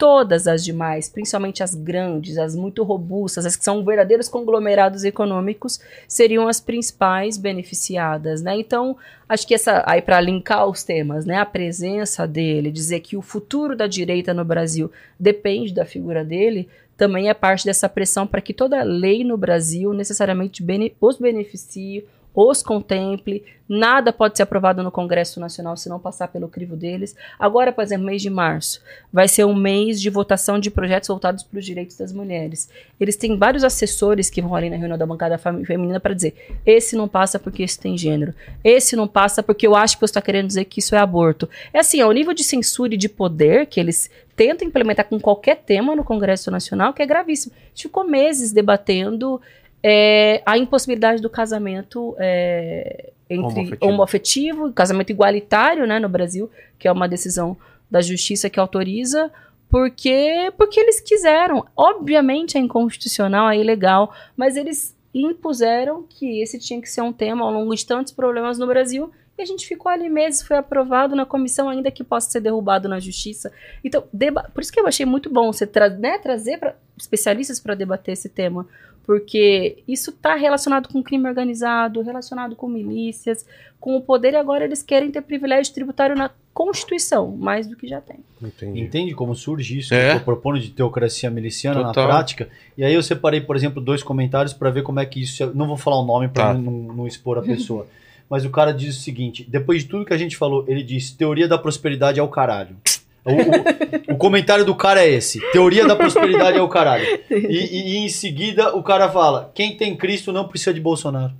todas 0.00 0.46
as 0.46 0.64
demais, 0.64 1.10
principalmente 1.10 1.62
as 1.62 1.74
grandes, 1.74 2.38
as 2.38 2.56
muito 2.56 2.82
robustas, 2.82 3.44
as 3.44 3.54
que 3.54 3.62
são 3.62 3.84
verdadeiros 3.84 4.30
conglomerados 4.30 5.04
econômicos, 5.04 5.78
seriam 6.08 6.48
as 6.48 6.58
principais 6.58 7.36
beneficiadas, 7.36 8.40
né? 8.40 8.56
Então, 8.56 8.96
acho 9.28 9.46
que 9.46 9.52
essa 9.52 9.84
aí 9.86 10.00
para 10.00 10.18
linkar 10.18 10.66
os 10.66 10.82
temas, 10.82 11.26
né, 11.26 11.36
a 11.36 11.44
presença 11.44 12.26
dele, 12.26 12.72
dizer 12.72 13.00
que 13.00 13.14
o 13.14 13.20
futuro 13.20 13.76
da 13.76 13.86
direita 13.86 14.32
no 14.32 14.42
Brasil 14.42 14.90
depende 15.18 15.74
da 15.74 15.84
figura 15.84 16.24
dele, 16.24 16.66
também 16.96 17.28
é 17.28 17.34
parte 17.34 17.66
dessa 17.66 17.86
pressão 17.86 18.26
para 18.26 18.40
que 18.40 18.54
toda 18.54 18.82
lei 18.82 19.22
no 19.22 19.36
Brasil 19.36 19.92
necessariamente 19.92 20.62
bene 20.62 20.94
os 20.98 21.18
beneficie, 21.18 22.06
os 22.34 22.62
contemple, 22.62 23.44
nada 23.68 24.12
pode 24.12 24.36
ser 24.36 24.42
aprovado 24.42 24.82
no 24.82 24.90
Congresso 24.90 25.38
Nacional 25.38 25.76
se 25.76 25.88
não 25.88 25.98
passar 25.98 26.28
pelo 26.28 26.48
crivo 26.48 26.76
deles. 26.76 27.14
Agora, 27.38 27.72
por 27.72 27.82
exemplo, 27.82 28.06
mês 28.06 28.20
de 28.20 28.30
março, 28.30 28.82
vai 29.12 29.28
ser 29.28 29.44
um 29.44 29.54
mês 29.54 30.00
de 30.00 30.10
votação 30.10 30.58
de 30.58 30.70
projetos 30.70 31.08
voltados 31.08 31.44
para 31.44 31.58
os 31.58 31.64
direitos 31.64 31.96
das 31.96 32.12
mulheres. 32.12 32.68
Eles 32.98 33.16
têm 33.16 33.36
vários 33.36 33.62
assessores 33.62 34.28
que 34.28 34.42
vão 34.42 34.54
ali 34.54 34.68
na 34.70 34.76
reunião 34.76 34.98
da 34.98 35.06
bancada 35.06 35.38
feminina 35.38 36.00
para 36.00 36.14
dizer: 36.14 36.34
esse 36.66 36.96
não 36.96 37.06
passa 37.06 37.38
porque 37.38 37.62
isso 37.62 37.78
tem 37.78 37.96
gênero, 37.96 38.34
esse 38.64 38.96
não 38.96 39.06
passa 39.06 39.42
porque 39.42 39.66
eu 39.66 39.74
acho 39.76 39.96
que 39.96 40.00
você 40.00 40.10
está 40.10 40.22
querendo 40.22 40.48
dizer 40.48 40.64
que 40.64 40.80
isso 40.80 40.94
é 40.94 40.98
aborto. 40.98 41.48
É 41.72 41.78
assim, 41.78 42.00
é 42.00 42.06
o 42.06 42.12
nível 42.12 42.34
de 42.34 42.42
censura 42.42 42.94
e 42.94 42.98
de 42.98 43.08
poder 43.08 43.66
que 43.66 43.78
eles 43.78 44.10
tentam 44.34 44.66
implementar 44.66 45.06
com 45.06 45.20
qualquer 45.20 45.56
tema 45.56 45.94
no 45.94 46.02
Congresso 46.02 46.50
Nacional, 46.50 46.94
que 46.94 47.02
é 47.02 47.06
gravíssimo. 47.06 47.52
A 47.54 47.68
gente 47.68 47.82
ficou 47.82 48.04
meses 48.04 48.52
debatendo 48.52 49.40
é, 49.82 50.42
a 50.44 50.58
impossibilidade 50.58 51.22
do 51.22 51.30
casamento 51.30 52.14
é, 52.18 53.10
entre 53.28 53.60
Homoafetivo. 53.60 53.86
homoafetivo, 53.86 54.72
casamento 54.72 55.10
igualitário 55.10 55.86
né, 55.86 55.98
no 55.98 56.08
Brasil, 56.08 56.50
que 56.78 56.88
é 56.88 56.92
uma 56.92 57.08
decisão 57.08 57.56
da 57.90 58.00
justiça 58.00 58.50
que 58.50 58.60
autoriza, 58.60 59.30
porque, 59.68 60.52
porque 60.56 60.80
eles 60.80 61.00
quiseram. 61.00 61.64
Obviamente 61.76 62.58
é 62.58 62.60
inconstitucional, 62.60 63.50
é 63.50 63.58
ilegal, 63.58 64.12
mas 64.36 64.56
eles 64.56 64.96
impuseram 65.14 66.04
que 66.08 66.40
esse 66.40 66.58
tinha 66.58 66.80
que 66.80 66.88
ser 66.88 67.02
um 67.02 67.12
tema 67.12 67.44
ao 67.44 67.52
longo 67.52 67.74
de 67.74 67.86
tantos 67.86 68.12
problemas 68.12 68.58
no 68.58 68.66
Brasil. 68.66 69.10
E 69.40 69.42
a 69.42 69.46
gente 69.46 69.66
ficou 69.66 69.90
ali 69.90 70.08
meses, 70.10 70.42
foi 70.42 70.58
aprovado 70.58 71.16
na 71.16 71.24
comissão, 71.24 71.68
ainda 71.70 71.90
que 71.90 72.04
possa 72.04 72.28
ser 72.30 72.40
derrubado 72.40 72.88
na 72.90 73.00
justiça. 73.00 73.50
Então, 73.82 74.04
deba- 74.12 74.50
por 74.52 74.60
isso 74.62 74.70
que 74.70 74.78
eu 74.78 74.86
achei 74.86 75.06
muito 75.06 75.30
bom 75.30 75.50
você 75.50 75.66
tra 75.66 75.88
né, 75.88 76.18
trazer 76.18 76.58
pra, 76.58 76.74
especialistas 76.96 77.58
para 77.58 77.74
debater 77.74 78.12
esse 78.12 78.28
tema. 78.28 78.66
Porque 79.06 79.78
isso 79.88 80.10
está 80.10 80.34
relacionado 80.34 80.88
com 80.88 81.02
crime 81.02 81.26
organizado, 81.26 82.02
relacionado 82.02 82.54
com 82.54 82.68
milícias, 82.68 83.46
com 83.80 83.96
o 83.96 84.00
poder, 84.02 84.34
e 84.34 84.36
agora 84.36 84.64
eles 84.64 84.82
querem 84.82 85.10
ter 85.10 85.22
privilégio 85.22 85.72
tributário 85.72 86.14
na 86.14 86.30
Constituição, 86.52 87.34
mais 87.36 87.66
do 87.66 87.74
que 87.76 87.88
já 87.88 88.00
tem. 88.00 88.18
Entendi. 88.42 88.80
Entende 88.80 89.14
como 89.14 89.34
surge 89.34 89.78
isso? 89.78 89.94
É. 89.94 90.10
que 90.10 90.16
Eu 90.16 90.20
propondo 90.24 90.60
de 90.60 90.70
teocracia 90.70 91.30
miliciana 91.30 91.82
Total. 91.82 92.04
na 92.06 92.08
prática. 92.12 92.48
E 92.76 92.84
aí 92.84 92.92
eu 92.92 93.02
separei, 93.02 93.40
por 93.40 93.56
exemplo, 93.56 93.80
dois 93.80 94.02
comentários 94.02 94.52
para 94.52 94.68
ver 94.70 94.82
como 94.82 95.00
é 95.00 95.06
que 95.06 95.22
isso. 95.22 95.50
Não 95.54 95.66
vou 95.66 95.76
falar 95.78 95.98
o 95.98 96.04
nome 96.04 96.28
para 96.28 96.48
Tá. 96.48 96.54
não, 96.54 96.70
não 96.72 97.06
expor 97.06 97.38
a 97.38 97.42
pessoa. 97.42 97.86
Mas 98.30 98.44
o 98.44 98.50
cara 98.50 98.72
diz 98.72 98.96
o 98.96 99.00
seguinte: 99.00 99.44
depois 99.48 99.82
de 99.82 99.88
tudo 99.88 100.04
que 100.06 100.14
a 100.14 100.18
gente 100.18 100.36
falou, 100.36 100.64
ele 100.68 100.82
diz: 100.84 101.10
teoria 101.10 101.48
da 101.48 101.58
prosperidade 101.58 102.20
é 102.20 102.22
o 102.22 102.28
caralho. 102.28 102.76
O, 103.24 103.32
o- 103.32 104.14
o 104.14 104.16
comentário 104.16 104.64
do 104.64 104.74
cara 104.74 105.04
é 105.04 105.10
esse: 105.10 105.40
teoria 105.52 105.84
da 105.86 105.96
prosperidade 105.96 106.56
é 106.56 106.62
o 106.62 106.68
caralho. 106.68 107.04
E, 107.28 107.34
e- 107.34 107.88
e 107.92 107.96
em 107.96 108.08
seguida 108.08 108.74
o 108.76 108.82
cara 108.84 109.10
fala: 109.10 109.50
quem 109.54 109.76
tem 109.76 109.96
Cristo 109.96 110.32
não 110.32 110.46
precisa 110.46 110.72
de 110.72 110.80
Bolsonaro. 110.80 111.34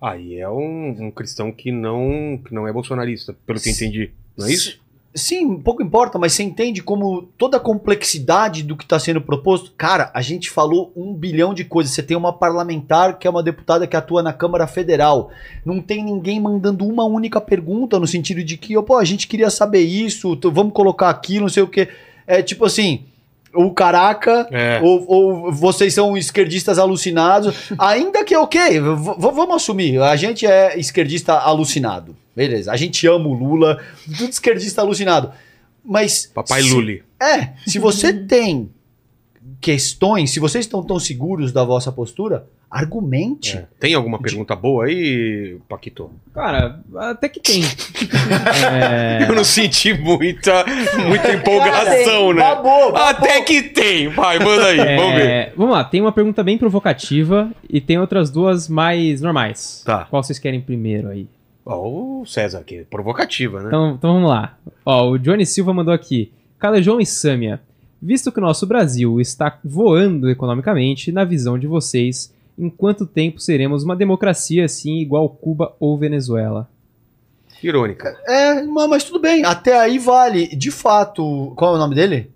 Aí 0.00 0.38
é 0.38 0.48
um, 0.48 1.06
um 1.06 1.10
cristão 1.10 1.50
que 1.50 1.70
não, 1.72 2.38
que 2.44 2.52
não 2.52 2.68
é 2.68 2.72
bolsonarista, 2.72 3.34
pelo 3.46 3.58
que 3.60 3.68
eu 3.68 3.72
entendi. 3.72 4.10
Não 4.36 4.46
é 4.46 4.50
isso? 4.52 4.80
Sim, 5.16 5.60
pouco 5.60 5.80
importa, 5.80 6.18
mas 6.18 6.32
você 6.32 6.42
entende 6.42 6.82
como 6.82 7.22
toda 7.38 7.56
a 7.56 7.60
complexidade 7.60 8.64
do 8.64 8.76
que 8.76 8.82
está 8.82 8.98
sendo 8.98 9.20
proposto? 9.20 9.72
Cara, 9.78 10.10
a 10.12 10.20
gente 10.20 10.50
falou 10.50 10.92
um 10.96 11.14
bilhão 11.14 11.54
de 11.54 11.64
coisas. 11.64 11.94
Você 11.94 12.02
tem 12.02 12.16
uma 12.16 12.32
parlamentar 12.32 13.16
que 13.16 13.28
é 13.28 13.30
uma 13.30 13.42
deputada 13.42 13.86
que 13.86 13.96
atua 13.96 14.24
na 14.24 14.32
Câmara 14.32 14.66
Federal. 14.66 15.30
Não 15.64 15.80
tem 15.80 16.02
ninguém 16.02 16.40
mandando 16.40 16.84
uma 16.84 17.04
única 17.04 17.40
pergunta 17.40 18.00
no 18.00 18.08
sentido 18.08 18.42
de 18.42 18.56
que, 18.56 18.74
pô, 18.82 18.96
a 18.96 19.04
gente 19.04 19.28
queria 19.28 19.50
saber 19.50 19.82
isso, 19.82 20.36
vamos 20.50 20.72
colocar 20.72 21.10
aquilo, 21.10 21.42
não 21.42 21.48
sei 21.48 21.62
o 21.62 21.68
quê. 21.68 21.88
É 22.26 22.42
tipo 22.42 22.64
assim, 22.64 23.04
o 23.54 23.70
caraca, 23.72 24.48
É. 24.50 24.80
ou, 24.82 25.04
ou 25.06 25.52
vocês 25.52 25.94
são 25.94 26.16
esquerdistas 26.16 26.78
alucinados. 26.78 27.54
Ainda 27.78 28.24
que, 28.24 28.36
ok, 28.36 28.80
vamos 29.18 29.54
assumir, 29.56 30.00
a 30.02 30.16
gente 30.16 30.46
é 30.46 30.78
esquerdista 30.78 31.34
alucinado. 31.34 32.16
Beleza, 32.34 32.72
a 32.72 32.76
gente 32.76 33.06
ama 33.06 33.28
o 33.28 33.32
Lula, 33.32 33.80
tudo 34.04 34.30
esquerdista 34.30 34.80
alucinado. 34.82 35.30
Mas. 35.84 36.26
Papai 36.34 36.62
se- 36.62 36.70
Lully. 36.70 37.02
É, 37.22 37.50
se 37.66 37.78
você 37.78 38.12
tem 38.12 38.70
questões, 39.60 40.30
se 40.30 40.40
vocês 40.40 40.64
estão 40.64 40.82
tão 40.82 40.98
seguros 40.98 41.52
da 41.52 41.64
vossa 41.64 41.90
postura, 41.92 42.46
argumente. 42.74 43.56
É. 43.56 43.66
Tem 43.78 43.94
alguma 43.94 44.18
pergunta 44.18 44.56
boa 44.56 44.86
aí, 44.86 45.58
Paquito? 45.68 46.10
Cara, 46.34 46.80
até 46.96 47.28
que 47.28 47.38
tem. 47.38 47.62
É, 48.74 49.26
Eu 49.28 49.34
não 49.34 49.44
senti 49.44 49.92
muita, 49.92 50.64
muita 51.06 51.32
empolgação, 51.32 52.32
né? 52.32 52.40
Babou, 52.40 52.92
babou. 52.92 52.96
Até 52.96 53.42
que 53.42 53.62
tem. 53.62 54.08
Vai, 54.08 54.38
manda 54.38 54.66
aí, 54.66 54.78
é, 54.80 54.96
vamos 54.96 55.14
ver. 55.14 55.52
vamos 55.56 55.74
lá, 55.74 55.84
tem 55.84 56.00
uma 56.00 56.10
pergunta 56.10 56.42
bem 56.42 56.58
provocativa 56.58 57.50
e 57.68 57.80
tem 57.80 57.98
outras 57.98 58.30
duas 58.30 58.68
mais 58.68 59.20
normais. 59.20 59.82
Tá. 59.84 60.06
Qual 60.06 60.22
vocês 60.22 60.38
querem 60.38 60.60
primeiro 60.60 61.08
aí? 61.08 61.28
Ó, 61.64 62.20
o 62.20 62.26
César 62.26 62.58
aqui, 62.60 62.84
provocativa, 62.90 63.60
né? 63.60 63.68
Então, 63.68 63.94
então 63.96 64.14
vamos 64.14 64.30
lá. 64.30 64.56
Ó, 64.84 65.10
o 65.10 65.18
Johnny 65.18 65.46
Silva 65.46 65.72
mandou 65.72 65.94
aqui. 65.94 66.32
Calejão 66.58 67.00
e 67.00 67.06
Sâmia, 67.06 67.60
visto 68.00 68.32
que 68.32 68.38
o 68.38 68.42
nosso 68.42 68.66
Brasil 68.66 69.20
está 69.20 69.58
voando 69.64 70.30
economicamente, 70.30 71.12
na 71.12 71.24
visão 71.24 71.58
de 71.58 71.66
vocês, 71.66 72.32
em 72.58 72.68
quanto 72.70 73.04
tempo 73.06 73.40
seremos 73.40 73.82
uma 73.84 73.96
democracia 73.96 74.64
assim 74.64 74.98
igual 75.00 75.28
Cuba 75.28 75.74
ou 75.80 75.98
Venezuela? 75.98 76.68
Irônica. 77.62 78.16
É, 78.26 78.62
mas 78.62 79.04
tudo 79.04 79.18
bem, 79.20 79.44
até 79.44 79.78
aí 79.78 79.98
vale. 79.98 80.48
De 80.54 80.70
fato, 80.70 81.52
qual 81.56 81.72
é 81.74 81.76
o 81.76 81.80
nome 81.80 81.94
dele? 81.94 82.30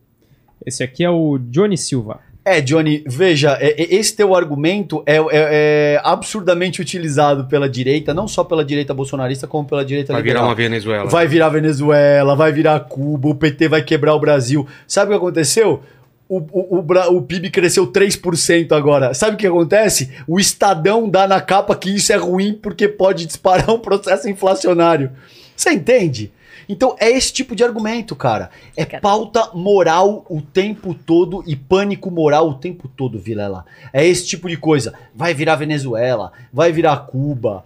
Esse 0.64 0.82
aqui 0.82 1.04
é 1.04 1.10
o 1.10 1.38
Johnny 1.38 1.76
Silva. 1.76 2.20
É, 2.44 2.62
Johnny, 2.62 3.04
veja, 3.06 3.58
é- 3.60 3.82
é- 3.82 3.94
esse 3.94 4.16
teu 4.16 4.34
argumento 4.34 5.02
é, 5.04 5.16
é- 5.16 5.22
é 5.30 6.00
absurdamente 6.02 6.80
utilizado 6.80 7.44
pela 7.44 7.68
direita, 7.68 8.14
não 8.14 8.26
só 8.26 8.42
pela 8.42 8.64
direita 8.64 8.94
bolsonarista, 8.94 9.46
como 9.46 9.68
pela 9.68 9.84
direita 9.84 10.14
Vai 10.14 10.22
virar 10.22 10.32
liberal. 10.40 10.48
uma 10.48 10.54
Venezuela. 10.54 11.10
Vai 11.10 11.26
virar 11.28 11.50
Venezuela, 11.50 12.34
vai 12.34 12.50
virar 12.50 12.80
Cuba, 12.80 13.28
o 13.28 13.34
PT 13.34 13.68
vai 13.68 13.82
quebrar 13.82 14.14
o 14.14 14.20
Brasil. 14.20 14.66
Sabe 14.86 15.10
o 15.10 15.12
que 15.12 15.16
aconteceu? 15.18 15.82
O, 16.28 16.38
o, 16.38 17.16
o, 17.16 17.22
PIB 17.22 17.50
cresceu 17.50 17.90
3% 17.90 18.72
agora. 18.72 19.14
Sabe 19.14 19.34
o 19.34 19.38
que 19.38 19.46
acontece? 19.46 20.10
O 20.26 20.38
Estadão 20.38 21.08
dá 21.08 21.26
na 21.26 21.40
capa 21.40 21.74
que 21.74 21.94
isso 21.94 22.12
é 22.12 22.16
ruim 22.16 22.52
porque 22.52 22.86
pode 22.86 23.24
disparar 23.24 23.70
um 23.72 23.78
processo 23.78 24.28
inflacionário. 24.28 25.10
Você 25.56 25.70
entende? 25.72 26.30
Então 26.68 26.94
é 27.00 27.10
esse 27.10 27.32
tipo 27.32 27.56
de 27.56 27.64
argumento, 27.64 28.14
cara. 28.14 28.50
É 28.76 28.84
pauta 28.84 29.50
moral 29.54 30.26
o 30.28 30.42
tempo 30.42 30.92
todo 30.92 31.42
e 31.46 31.56
pânico 31.56 32.10
moral 32.10 32.50
o 32.50 32.54
tempo 32.54 32.86
todo, 32.88 33.18
Vilela. 33.18 33.64
É 33.90 34.06
esse 34.06 34.26
tipo 34.26 34.48
de 34.48 34.56
coisa. 34.58 34.92
Vai 35.14 35.32
virar 35.32 35.56
Venezuela, 35.56 36.30
vai 36.52 36.70
virar 36.70 36.96
Cuba. 37.06 37.64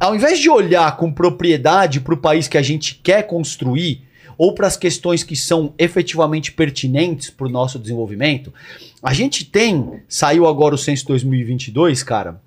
Ao 0.00 0.14
invés 0.14 0.40
de 0.40 0.50
olhar 0.50 0.96
com 0.96 1.12
propriedade 1.12 2.00
para 2.00 2.14
o 2.14 2.18
país 2.18 2.48
que 2.48 2.58
a 2.58 2.62
gente 2.62 2.96
quer 2.96 3.22
construir, 3.26 4.07
ou 4.38 4.54
para 4.54 4.66
as 4.68 4.76
questões 4.76 5.22
que 5.24 5.34
são 5.36 5.74
efetivamente 5.76 6.52
pertinentes 6.52 7.28
para 7.28 7.46
o 7.48 7.50
nosso 7.50 7.78
desenvolvimento, 7.78 8.54
a 9.02 9.12
gente 9.12 9.44
tem, 9.44 10.00
saiu 10.08 10.46
agora 10.46 10.74
o 10.74 10.78
censo 10.78 11.04
2022, 11.08 12.02
cara, 12.04 12.40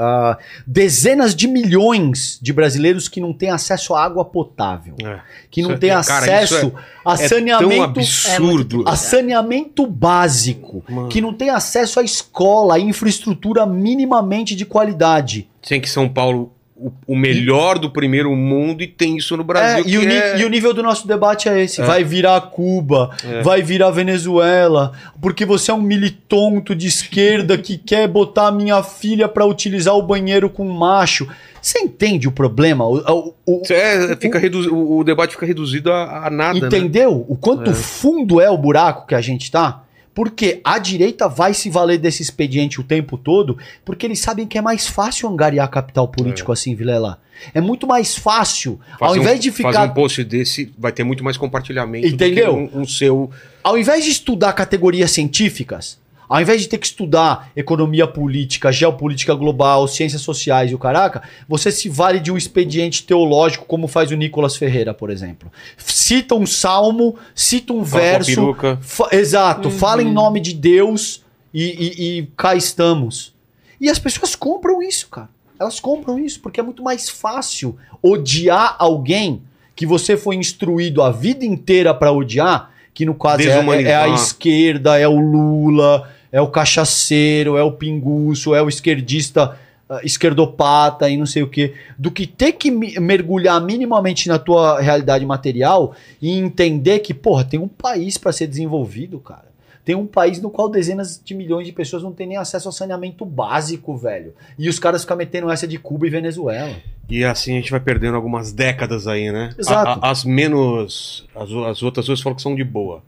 ah, 0.00 0.38
dezenas 0.64 1.34
de 1.34 1.48
milhões 1.48 2.38
de 2.40 2.52
brasileiros 2.52 3.08
que 3.08 3.20
não 3.20 3.32
têm 3.32 3.50
acesso 3.50 3.96
à 3.96 4.04
água 4.04 4.24
potável, 4.24 4.94
É. 5.02 5.18
que 5.50 5.60
não 5.60 5.72
é- 5.72 5.76
têm 5.76 5.90
cara, 5.90 6.42
isso 6.44 6.54
acesso 6.54 6.72
a 7.04 7.14
É 7.14 7.16
tão 7.16 7.28
saneamento 7.28 7.82
absurdo. 7.82 8.84
a 8.86 8.94
saneamento 8.94 9.84
básico, 9.88 10.84
Mano. 10.88 11.08
que 11.08 11.20
não 11.20 11.34
tem 11.34 11.50
acesso 11.50 11.98
à 11.98 12.04
escola, 12.04 12.76
à 12.76 12.78
infraestrutura 12.78 13.66
minimamente 13.66 14.54
de 14.54 14.64
qualidade. 14.64 15.48
Tem 15.68 15.80
que 15.80 15.90
São 15.90 16.08
Paulo 16.08 16.52
o, 16.80 16.92
o 17.08 17.16
melhor 17.16 17.78
do 17.78 17.90
primeiro 17.90 18.34
mundo 18.36 18.82
e 18.82 18.86
tem 18.86 19.16
isso 19.16 19.36
no 19.36 19.42
Brasil. 19.42 19.84
É, 19.84 19.88
e, 19.88 19.98
o 19.98 20.08
é- 20.10 20.40
e 20.40 20.44
o 20.44 20.48
nível 20.48 20.72
do 20.72 20.82
nosso 20.82 21.06
debate 21.08 21.48
é 21.48 21.60
esse. 21.62 21.80
É. 21.80 21.84
Vai 21.84 22.04
virar 22.04 22.40
Cuba, 22.42 23.10
É. 23.24 23.42
vai 23.42 23.62
virar 23.62 23.90
Venezuela, 23.90 24.92
porque 25.20 25.44
você 25.44 25.70
é 25.70 25.74
um 25.74 25.82
militonto 25.82 26.74
de 26.74 26.86
esquerda 26.86 27.58
que 27.58 27.76
quer 27.76 28.06
botar 28.06 28.50
minha 28.52 28.82
filha 28.82 29.28
pra 29.28 29.44
utilizar 29.44 29.94
o 29.96 30.02
banheiro 30.02 30.48
com 30.48 30.64
macho. 30.68 31.28
Você 31.60 31.80
entende 31.80 32.28
o 32.28 32.32
problema? 32.32 32.86
O- 32.86 33.34
o- 33.44 33.62
É, 33.68 34.14
fica 34.16 34.40
o, 34.70 34.98
o 34.98 35.04
debate 35.04 35.32
fica 35.32 35.44
reduzido 35.44 35.90
a, 35.92 36.26
a 36.26 36.30
nada, 36.30 36.60
né? 36.60 36.66
entendeu? 36.68 37.24
O 37.28 37.36
quanto 37.36 37.70
É. 37.70 37.74
fundo 37.74 38.40
é 38.40 38.48
o 38.48 38.56
buraco 38.56 39.06
que 39.06 39.14
a 39.14 39.20
gente 39.20 39.50
tá? 39.50 39.82
Porque 40.18 40.60
a 40.64 40.80
direita 40.80 41.28
vai 41.28 41.54
se 41.54 41.70
valer 41.70 41.96
desse 41.96 42.24
expediente 42.24 42.80
o 42.80 42.82
tempo 42.82 43.16
todo, 43.16 43.56
porque 43.84 44.04
eles 44.04 44.18
sabem 44.18 44.48
que 44.48 44.58
é 44.58 44.60
mais 44.60 44.84
fácil 44.84 45.28
angariar 45.28 45.70
capital 45.70 46.08
político 46.08 46.50
assim, 46.50 46.74
Vilela. 46.74 47.20
É 47.54 47.60
muito 47.60 47.86
mais 47.86 48.16
fácil, 48.16 48.80
ao 48.94 49.10
Fazer 49.10 49.20
invés 49.20 49.38
um, 49.38 49.42
de 49.42 49.50
Fazer 49.52 49.68
ficar 49.68 49.84
um 49.84 49.94
post 49.94 50.24
desse 50.24 50.72
vai 50.76 50.90
ter 50.90 51.04
muito 51.04 51.22
mais 51.22 51.36
compartilhamento 51.36 52.08
Entendeu? 52.08 52.52
do 52.52 52.68
que 52.68 52.76
um, 52.76 52.80
um 52.80 52.84
seu... 52.84 53.30
ao 53.62 53.78
invés 53.78 54.04
de 54.04 54.10
estudar 54.10 54.54
categorias 54.54 55.12
científicas, 55.12 56.00
ao 56.28 56.40
invés 56.40 56.60
de 56.60 56.68
ter 56.68 56.78
que 56.78 56.86
estudar 56.86 57.50
economia 57.56 58.06
política, 58.06 58.70
geopolítica 58.70 59.34
global, 59.34 59.88
ciências 59.88 60.20
sociais 60.22 60.70
e 60.70 60.74
o 60.74 60.78
caraca, 60.78 61.22
você 61.48 61.72
se 61.72 61.88
vale 61.88 62.20
de 62.20 62.30
um 62.30 62.36
expediente 62.36 63.02
teológico, 63.04 63.64
como 63.64 63.88
faz 63.88 64.10
o 64.10 64.16
Nicolas 64.16 64.56
Ferreira, 64.56 64.92
por 64.92 65.08
exemplo. 65.10 65.50
Cita 65.76 66.34
um 66.34 66.44
salmo, 66.46 67.16
cita 67.34 67.72
um 67.72 67.84
Fala 67.84 68.02
com 68.02 68.06
a 68.08 68.10
verso. 68.10 68.56
fa- 68.80 69.08
exato, 69.12 69.70
fala 69.70 70.02
em 70.02 70.12
nome 70.12 70.40
de 70.40 70.52
Deus 70.52 71.22
e, 71.54 71.64
e- 71.64 72.18
e 72.18 72.26
cá 72.36 72.54
estamos. 72.54 73.34
E 73.80 73.88
as 73.88 73.98
pessoas 73.98 74.34
compram 74.34 74.82
isso, 74.82 75.08
cara. 75.08 75.28
Elas 75.58 75.80
compram 75.80 76.18
isso 76.18 76.40
porque 76.40 76.60
é 76.60 76.62
muito 76.62 76.82
mais 76.82 77.08
fácil 77.08 77.76
odiar 78.02 78.76
alguém 78.78 79.42
que 79.74 79.86
você 79.86 80.16
foi 80.16 80.36
instruído 80.36 81.02
a 81.02 81.10
vida 81.10 81.44
inteira 81.44 81.94
pra 81.94 82.10
odiar, 82.12 82.70
que 82.92 83.04
no 83.06 83.14
caso 83.14 83.42
é, 83.48 83.52
é- 83.82 83.82
é 83.90 83.94
a 83.94 84.08
esquerda, 84.14 84.98
é 84.98 85.06
o 85.06 85.18
Lula, 85.18 86.08
é 86.32 86.40
o 86.40 86.48
cachaceiro, 86.48 87.56
é 87.56 87.62
o 87.62 87.72
pinguço, 87.72 88.54
é 88.54 88.62
o 88.62 88.68
esquerdista 88.68 89.58
ah, 89.88 90.00
esquerdopata 90.02 91.08
e 91.08 91.16
não 91.16 91.26
sei 91.26 91.42
o 91.42 91.48
quê, 91.48 91.74
do 91.98 92.10
que 92.10 92.26
ter 92.26 92.52
que 92.52 92.70
mergulhar 92.70 93.60
minimamente 93.60 94.28
na 94.28 94.38
tua 94.38 94.80
realidade 94.80 95.24
material 95.24 95.94
e 96.20 96.30
entender 96.38 96.98
que, 97.00 97.14
porra, 97.14 97.44
tem 97.44 97.58
um 97.58 97.68
país 97.68 98.18
pra 98.18 98.32
ser 98.32 98.46
desenvolvido, 98.46 99.18
cara. 99.18 99.48
Tem 99.84 99.94
um 99.94 100.06
país 100.06 100.38
no 100.42 100.50
qual 100.50 100.68
dezenas 100.68 101.18
de 101.24 101.34
milhões 101.34 101.66
de 101.66 101.72
pessoas 101.72 102.02
não 102.02 102.12
têm 102.12 102.26
nem 102.26 102.36
acesso 102.36 102.68
ao 102.68 102.72
saneamento 102.72 103.24
básico, 103.24 103.96
velho. 103.96 104.34
E 104.58 104.68
os 104.68 104.78
caras 104.78 105.00
ficam 105.00 105.16
metendo 105.16 105.50
essa 105.50 105.66
de 105.66 105.78
Cuba 105.78 106.06
e 106.06 106.10
Venezuela. 106.10 106.74
E 107.08 107.24
assim 107.24 107.52
a 107.52 107.56
gente 107.56 107.70
vai 107.70 107.80
perdendo 107.80 108.14
algumas 108.14 108.52
décadas 108.52 109.06
aí, 109.06 109.32
né? 109.32 109.54
Exato. 109.58 109.98
A- 110.02 110.06
a- 110.08 110.10
as 110.10 110.24
menos... 110.26 111.26
As, 111.34 111.50
as 111.50 111.82
outras 111.82 112.04
duas 112.04 112.20
falam 112.20 112.36
que 112.36 112.42
são 112.42 112.54
de 112.54 112.62
boa. 112.64 113.02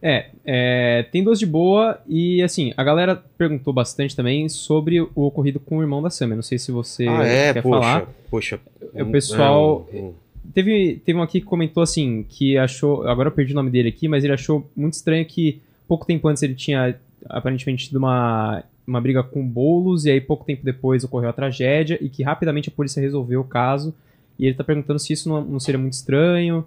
É, 0.00 0.26
é, 0.44 1.02
tem 1.10 1.24
duas 1.24 1.40
de 1.40 1.46
boa 1.46 2.00
e 2.06 2.40
assim, 2.42 2.72
a 2.76 2.84
galera 2.84 3.16
perguntou 3.36 3.72
bastante 3.72 4.14
também 4.14 4.48
sobre 4.48 5.00
o 5.00 5.10
ocorrido 5.14 5.58
com 5.58 5.78
o 5.78 5.82
irmão 5.82 6.00
da 6.00 6.08
Sam. 6.08 6.28
Eu 6.28 6.36
não 6.36 6.42
sei 6.42 6.58
se 6.58 6.70
você 6.70 7.08
ah, 7.08 7.24
é, 7.24 7.52
quer 7.52 7.62
poxa, 7.62 7.80
falar. 7.80 8.08
Poxa, 8.30 8.60
O 8.94 9.10
pessoal. 9.10 9.88
Teve, 10.54 11.02
teve 11.04 11.18
um 11.18 11.22
aqui 11.22 11.40
que 11.40 11.46
comentou 11.46 11.82
assim, 11.82 12.24
que 12.28 12.56
achou. 12.56 13.06
Agora 13.06 13.28
eu 13.28 13.32
perdi 13.32 13.52
o 13.52 13.56
nome 13.56 13.70
dele 13.70 13.88
aqui, 13.88 14.08
mas 14.08 14.24
ele 14.24 14.32
achou 14.32 14.68
muito 14.74 14.94
estranho 14.94 15.24
que 15.26 15.60
pouco 15.86 16.06
tempo 16.06 16.26
antes 16.28 16.42
ele 16.42 16.54
tinha 16.54 16.98
aparentemente 17.28 17.88
tido 17.88 17.96
uma, 17.96 18.62
uma 18.86 19.00
briga 19.00 19.22
com 19.22 19.46
bolos, 19.46 20.04
e 20.04 20.10
aí 20.10 20.20
pouco 20.20 20.44
tempo 20.44 20.64
depois 20.64 21.04
ocorreu 21.04 21.28
a 21.28 21.32
tragédia, 21.32 21.98
e 22.00 22.08
que 22.08 22.22
rapidamente 22.22 22.68
a 22.68 22.72
polícia 22.72 23.00
resolveu 23.00 23.40
o 23.40 23.44
caso. 23.44 23.94
E 24.38 24.46
ele 24.46 24.54
tá 24.54 24.62
perguntando 24.62 24.98
se 24.98 25.12
isso 25.12 25.28
não, 25.28 25.44
não 25.44 25.60
seria 25.60 25.78
muito 25.78 25.94
estranho. 25.94 26.64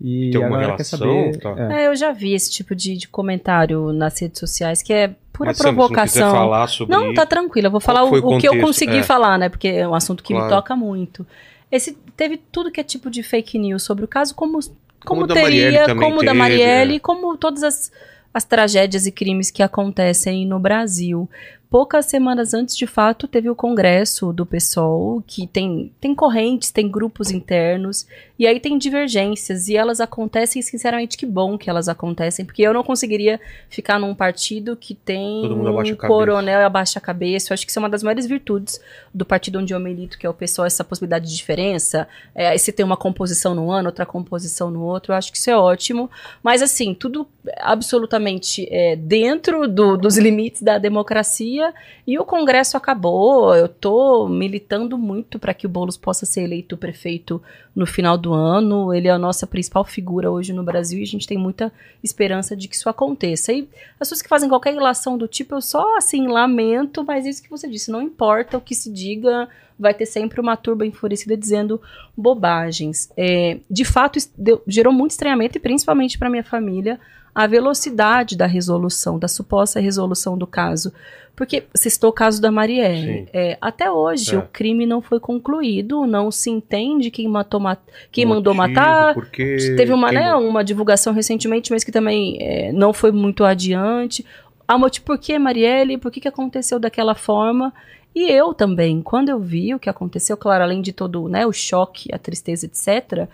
E 0.00 0.30
Tem 0.30 0.40
a 0.40 0.44
alguma 0.44 0.60
relação? 0.60 0.98
saber. 0.98 1.38
Tá. 1.38 1.54
é. 1.74 1.82
É, 1.82 1.86
eu 1.88 1.94
já 1.94 2.10
vi 2.12 2.32
esse 2.34 2.50
tipo 2.50 2.74
de, 2.74 2.96
de 2.96 3.06
comentário 3.08 3.92
nas 3.92 4.18
redes 4.20 4.40
sociais, 4.40 4.82
que 4.82 4.92
é 4.92 5.08
pura 5.32 5.50
Mas, 5.50 5.58
Sam, 5.58 5.62
se 5.64 5.64
não 5.64 5.74
quiser 5.74 5.88
provocação. 5.88 6.32
falar 6.32 6.66
sobre 6.68 6.96
Não, 6.96 7.12
tá 7.14 7.26
tranquilo. 7.26 7.66
Eu 7.66 7.70
vou 7.70 7.80
falar 7.80 8.04
o, 8.04 8.34
o 8.36 8.38
que 8.38 8.48
eu 8.48 8.58
consegui 8.60 8.98
É. 8.98 9.02
falar, 9.02 9.38
né? 9.38 9.48
Porque 9.48 9.68
é 9.68 9.86
um 9.86 9.94
assunto 9.94 10.22
que 10.22 10.32
Claro. 10.32 10.46
me 10.48 10.50
toca 10.50 10.74
muito. 10.74 11.26
Esse 11.70 11.92
teve 12.16 12.36
tudo 12.36 12.70
que 12.70 12.80
é 12.80 12.84
tipo 12.84 13.10
de 13.10 13.22
fake 13.22 13.58
news 13.58 13.82
sobre 13.82 14.04
o 14.04 14.08
caso, 14.08 14.34
como, 14.34 14.54
como, 14.60 14.74
Como 15.04 15.22
o 15.24 15.26
da 15.26 15.34
Marielle 15.34 15.76
teria, 15.78 15.94
como 15.94 16.14
o 16.16 16.18
da 16.18 16.24
teve, 16.26 16.34
Marielle, 16.38 16.96
é. 16.96 16.98
como 16.98 17.36
todas 17.36 17.62
as, 17.62 17.92
as 18.34 18.44
tragédias 18.44 19.06
e 19.06 19.12
crimes 19.12 19.50
que 19.50 19.62
acontecem 19.62 20.46
no 20.46 20.58
Brasil. 20.58 21.28
Poucas 21.70 22.06
semanas 22.06 22.52
antes, 22.52 22.76
de 22.76 22.84
fato, 22.84 23.28
teve 23.28 23.48
o 23.48 23.54
congresso 23.54 24.32
do 24.32 24.44
PSOL, 24.44 25.22
que 25.24 25.46
tem, 25.46 25.92
tem 26.00 26.12
correntes, 26.16 26.72
tem 26.72 26.90
grupos 26.90 27.30
internos, 27.30 28.08
e 28.40 28.46
aí 28.46 28.58
tem 28.58 28.78
divergências, 28.78 29.68
e 29.68 29.76
elas 29.76 30.00
acontecem, 30.00 30.62
sinceramente, 30.62 31.16
que 31.18 31.26
bom 31.26 31.58
que 31.58 31.68
elas 31.68 31.88
acontecem, 31.88 32.44
porque 32.44 32.62
eu 32.62 32.72
não 32.72 32.82
conseguiria 32.82 33.38
ficar 33.68 33.98
num 34.00 34.14
partido 34.14 34.74
que 34.74 34.94
tem 34.94 35.42
Todo 35.42 35.56
mundo 35.56 35.68
abaixa 35.68 35.92
a 35.92 35.94
um 35.94 36.08
coronel 36.08 36.66
abaixa 36.66 36.98
a 36.98 37.02
cabeça. 37.02 37.52
Eu 37.52 37.54
acho 37.54 37.66
que 37.66 37.70
isso 37.70 37.78
é 37.78 37.82
uma 37.82 37.88
das 37.90 38.02
maiores 38.02 38.24
virtudes 38.26 38.80
do 39.12 39.26
partido 39.26 39.58
onde 39.58 39.74
eu 39.74 39.78
milito, 39.78 40.18
que 40.18 40.26
é 40.26 40.30
o 40.30 40.32
PSOL, 40.34 40.64
essa 40.64 40.82
possibilidade 40.82 41.28
de 41.28 41.36
diferença. 41.36 42.08
É, 42.34 42.56
se 42.56 42.72
tem 42.72 42.84
uma 42.84 42.96
composição 42.96 43.54
num 43.54 43.70
ano, 43.70 43.88
outra 43.88 44.06
composição 44.06 44.70
no 44.70 44.82
outro, 44.82 45.12
eu 45.12 45.16
acho 45.16 45.30
que 45.30 45.36
isso 45.36 45.50
é 45.50 45.56
ótimo. 45.56 46.10
Mas, 46.42 46.62
assim, 46.62 46.94
tudo 46.94 47.26
absolutamente 47.58 48.66
é, 48.70 48.96
dentro 48.96 49.66
do- 49.68 49.96
dos 49.96 50.16
limites 50.16 50.62
da 50.62 50.78
democracia. 50.78 51.72
E 52.06 52.18
o 52.18 52.24
Congresso 52.24 52.76
acabou. 52.76 53.54
Eu 53.54 53.68
tô 53.68 54.28
militando 54.28 54.96
muito 54.98 55.38
para 55.38 55.52
que 55.54 55.66
o 55.66 55.68
Boulos 55.68 55.96
possa 55.96 56.24
ser 56.26 56.42
eleito 56.42 56.76
prefeito 56.76 57.42
no 57.74 57.86
final 57.86 58.16
do 58.18 58.29
ano. 58.32 58.92
Ele 58.94 59.08
é 59.08 59.10
a 59.10 59.18
nossa 59.18 59.46
principal 59.46 59.84
figura 59.84 60.30
hoje 60.30 60.52
no 60.52 60.62
Brasil 60.62 60.98
e 60.98 61.02
a 61.02 61.06
gente 61.06 61.26
tem 61.26 61.38
muita 61.38 61.72
esperança 62.02 62.56
de 62.56 62.68
que 62.68 62.74
isso 62.76 62.88
aconteça. 62.88 63.52
E 63.52 63.68
as 63.92 63.98
pessoas 63.98 64.22
que 64.22 64.28
fazem 64.28 64.48
qualquer 64.48 64.74
relação 64.74 65.16
do 65.18 65.28
tipo, 65.28 65.54
eu 65.54 65.60
só, 65.60 65.96
assim, 65.96 66.26
lamento, 66.28 67.04
mas 67.04 67.26
isso 67.26 67.42
que 67.42 67.50
você 67.50 67.68
disse, 67.68 67.90
não 67.90 68.02
importa 68.02 68.56
o 68.56 68.60
que 68.60 68.74
se 68.74 68.90
diga, 68.92 69.48
vai 69.78 69.94
ter 69.94 70.06
sempre 70.06 70.40
uma 70.40 70.56
turba 70.56 70.84
enfurecida 70.86 71.36
dizendo 71.36 71.80
bobagens. 72.16 73.10
É, 73.16 73.58
de 73.70 73.84
fato, 73.84 74.18
deu- 74.36 74.62
gerou 74.66 74.92
muito 74.92 75.12
estranhamento, 75.12 75.56
e 75.56 75.60
principalmente 75.60 76.18
para 76.18 76.30
minha 76.30 76.44
família, 76.44 77.00
a 77.34 77.46
velocidade 77.46 78.36
da 78.36 78.46
resolução, 78.46 79.18
da 79.18 79.28
suposta 79.28 79.78
resolução 79.80 80.36
do 80.36 80.46
caso. 80.46 80.92
Porque 81.36 81.62
você 81.72 81.88
citou 81.88 82.10
o 82.10 82.12
caso 82.12 82.42
da 82.42 82.50
Marielle. 82.50 83.26
É, 83.32 83.56
até 83.60 83.90
hoje, 83.90 84.34
É. 84.34 84.38
o 84.38 84.42
crime 84.52 84.84
não 84.84 85.00
foi 85.00 85.18
concluído, 85.18 86.04
não 86.06 86.30
se 86.30 86.50
entende 86.50 87.10
quem, 87.10 87.26
matou, 87.28 87.58
ma- 87.60 87.78
quem 88.12 88.26
motivo, 88.26 88.34
mandou 88.34 88.54
matar, 88.54 89.14
Porque 89.14 89.56
Teve 89.76 89.92
uma, 89.92 90.08
quem 90.10 90.18
né, 90.18 90.34
uma 90.34 90.62
divulgação 90.62 91.14
recentemente, 91.14 91.70
mas 91.70 91.82
que 91.82 91.92
também 91.92 92.36
é, 92.40 92.72
não 92.72 92.92
foi 92.92 93.10
muito 93.10 93.42
adiante. 93.44 94.24
Ah, 94.68 94.76
motivo 94.76 95.06
por 95.06 95.18
que, 95.18 95.38
Marielle? 95.38 95.96
Por 95.96 96.10
que, 96.10 96.20
que 96.20 96.28
aconteceu 96.28 96.78
daquela 96.78 97.14
forma? 97.14 97.72
E 98.14 98.28
eu 98.30 98.52
também, 98.52 99.00
quando 99.00 99.28
eu 99.30 99.38
vi 99.38 99.72
o 99.74 99.78
que 99.78 99.88
aconteceu, 99.88 100.36
claro, 100.36 100.62
além 100.64 100.82
de 100.82 100.92
todo 100.92 101.26
né, 101.28 101.46
o 101.46 101.52
choque, 101.52 102.10
a 102.12 102.18
tristeza, 102.18 102.66
etc., 102.66 103.28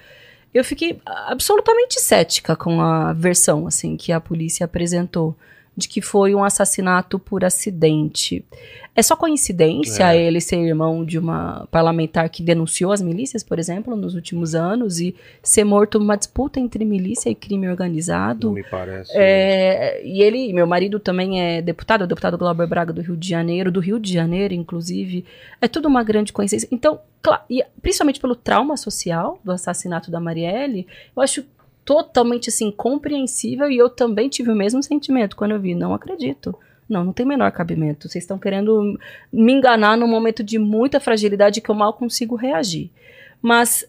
eu 0.56 0.64
fiquei 0.64 1.00
absolutamente 1.04 2.00
cética 2.00 2.56
com 2.56 2.80
a 2.80 3.12
versão 3.12 3.66
assim 3.66 3.96
que 3.96 4.12
a 4.12 4.20
polícia 4.20 4.64
apresentou 4.64 5.36
de 5.76 5.88
que 5.88 6.00
foi 6.00 6.34
um 6.34 6.42
assassinato 6.42 7.18
por 7.18 7.44
acidente. 7.44 8.44
É 8.96 9.02
só 9.02 9.14
coincidência 9.14 10.14
É. 10.14 10.22
ele 10.22 10.40
ser 10.40 10.56
irmão 10.56 11.04
de 11.04 11.18
uma 11.18 11.68
parlamentar 11.70 12.28
que 12.30 12.42
denunciou 12.42 12.92
as 12.92 13.02
milícias, 13.02 13.42
por 13.42 13.58
exemplo, 13.58 13.94
nos 13.94 14.14
últimos 14.14 14.54
anos 14.54 14.98
e 15.00 15.14
ser 15.42 15.64
morto 15.64 15.98
numa 15.98 16.16
disputa 16.16 16.58
entre 16.58 16.84
milícia 16.84 17.28
e 17.28 17.34
crime 17.34 17.68
organizado? 17.68 18.46
Não 18.48 18.54
me 18.54 18.64
parece. 18.64 19.12
É, 19.14 20.00
e 20.02 20.22
ele, 20.22 20.52
meu 20.52 20.66
marido 20.66 20.98
também 20.98 21.40
é 21.42 21.60
deputado, 21.60 22.00
é 22.00 22.04
o 22.04 22.08
deputado 22.08 22.38
Glauber 22.38 22.66
Braga 22.66 22.92
do 22.92 23.02
Rio 23.02 23.16
de 23.16 23.28
Janeiro, 23.28 23.70
do 23.70 23.80
Rio 23.80 24.00
de 24.00 24.12
Janeiro, 24.12 24.54
inclusive. 24.54 25.24
É 25.60 25.68
tudo 25.68 25.86
uma 25.88 26.02
grande 26.02 26.32
coincidência. 26.32 26.68
Então, 26.72 26.98
cla- 27.20 27.44
e 27.50 27.62
principalmente 27.82 28.18
pelo 28.18 28.34
trauma 28.34 28.76
social 28.76 29.38
do 29.44 29.52
assassinato 29.52 30.10
da 30.10 30.18
Marielle, 30.20 30.86
eu 31.14 31.22
acho 31.22 31.44
totalmente 31.84 32.48
assim 32.48 32.70
compreensível 32.72 33.70
e 33.70 33.76
eu 33.76 33.88
também 33.88 34.28
tive 34.28 34.50
o 34.50 34.56
mesmo 34.56 34.82
sentimento 34.82 35.36
quando 35.36 35.52
eu 35.52 35.60
vi. 35.60 35.74
Não 35.74 35.94
acredito. 35.94 36.58
Não, 36.88 37.04
não 37.04 37.12
tem 37.12 37.26
o 37.26 37.28
menor 37.28 37.50
cabimento. 37.52 38.08
Vocês 38.08 38.24
estão 38.24 38.38
querendo 38.38 38.98
me 39.32 39.52
enganar 39.52 39.96
num 39.96 40.06
momento 40.06 40.42
de 40.42 40.58
muita 40.58 41.00
fragilidade 41.00 41.60
que 41.60 41.70
eu 41.70 41.74
mal 41.74 41.92
consigo 41.92 42.36
reagir. 42.36 42.90
Mas 43.42 43.84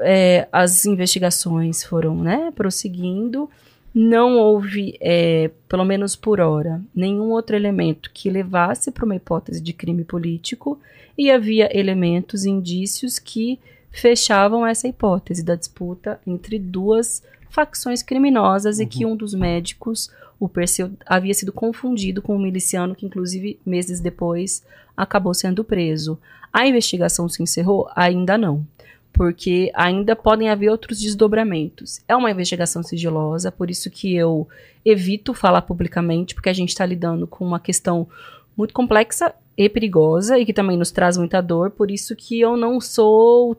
é, 0.00 0.48
as 0.52 0.86
investigações 0.86 1.84
foram 1.84 2.16
né, 2.16 2.52
prosseguindo. 2.54 3.50
Não 3.94 4.38
houve, 4.38 4.96
é, 5.00 5.50
pelo 5.68 5.84
menos 5.84 6.14
por 6.14 6.40
hora, 6.40 6.80
nenhum 6.94 7.30
outro 7.30 7.56
elemento 7.56 8.10
que 8.12 8.30
levasse 8.30 8.90
para 8.90 9.04
uma 9.04 9.16
hipótese 9.16 9.60
de 9.60 9.72
crime 9.72 10.04
político 10.04 10.78
e 11.16 11.30
havia 11.30 11.76
elementos, 11.76 12.44
indícios 12.44 13.18
que 13.18 13.58
fechavam 13.90 14.64
essa 14.66 14.86
hipótese 14.86 15.42
da 15.42 15.56
disputa 15.56 16.20
entre 16.26 16.58
duas 16.58 17.22
facções 17.48 18.02
criminosas 18.02 18.78
e 18.78 18.86
que 18.86 19.04
um 19.04 19.16
dos 19.16 19.34
médicos, 19.34 20.10
o 20.38 20.48
Perseu, 20.48 20.90
havia 21.06 21.34
sido 21.34 21.52
confundido 21.52 22.22
com 22.22 22.36
um 22.36 22.40
miliciano 22.40 22.94
que, 22.94 23.06
inclusive, 23.06 23.58
meses 23.64 24.00
depois, 24.00 24.64
acabou 24.96 25.34
sendo 25.34 25.64
preso. 25.64 26.18
A 26.52 26.66
investigação 26.66 27.28
se 27.28 27.42
encerrou? 27.42 27.88
Ainda 27.94 28.38
não 28.38 28.66
porque 29.12 29.70
ainda 29.74 30.14
podem 30.14 30.48
haver 30.48 30.70
outros 30.70 31.00
desdobramentos. 31.00 32.00
É 32.06 32.14
uma 32.14 32.30
investigação 32.30 32.84
sigilosa, 32.84 33.50
por 33.50 33.68
isso 33.68 33.90
que 33.90 34.14
eu 34.14 34.46
evito 34.84 35.34
falar 35.34 35.62
publicamente, 35.62 36.36
porque 36.36 36.48
a 36.48 36.52
gente 36.52 36.68
está 36.68 36.86
lidando 36.86 37.26
com 37.26 37.44
uma 37.44 37.58
questão 37.58 38.06
muito 38.56 38.72
complexa 38.72 39.34
e 39.56 39.68
perigosa 39.68 40.38
e 40.38 40.46
que 40.46 40.52
também 40.52 40.76
nos 40.76 40.92
traz 40.92 41.16
muita 41.16 41.40
dor, 41.40 41.70
por 41.72 41.90
isso 41.90 42.14
que 42.14 42.40
eu 42.40 42.56
não 42.56 42.80
sou. 42.80 43.56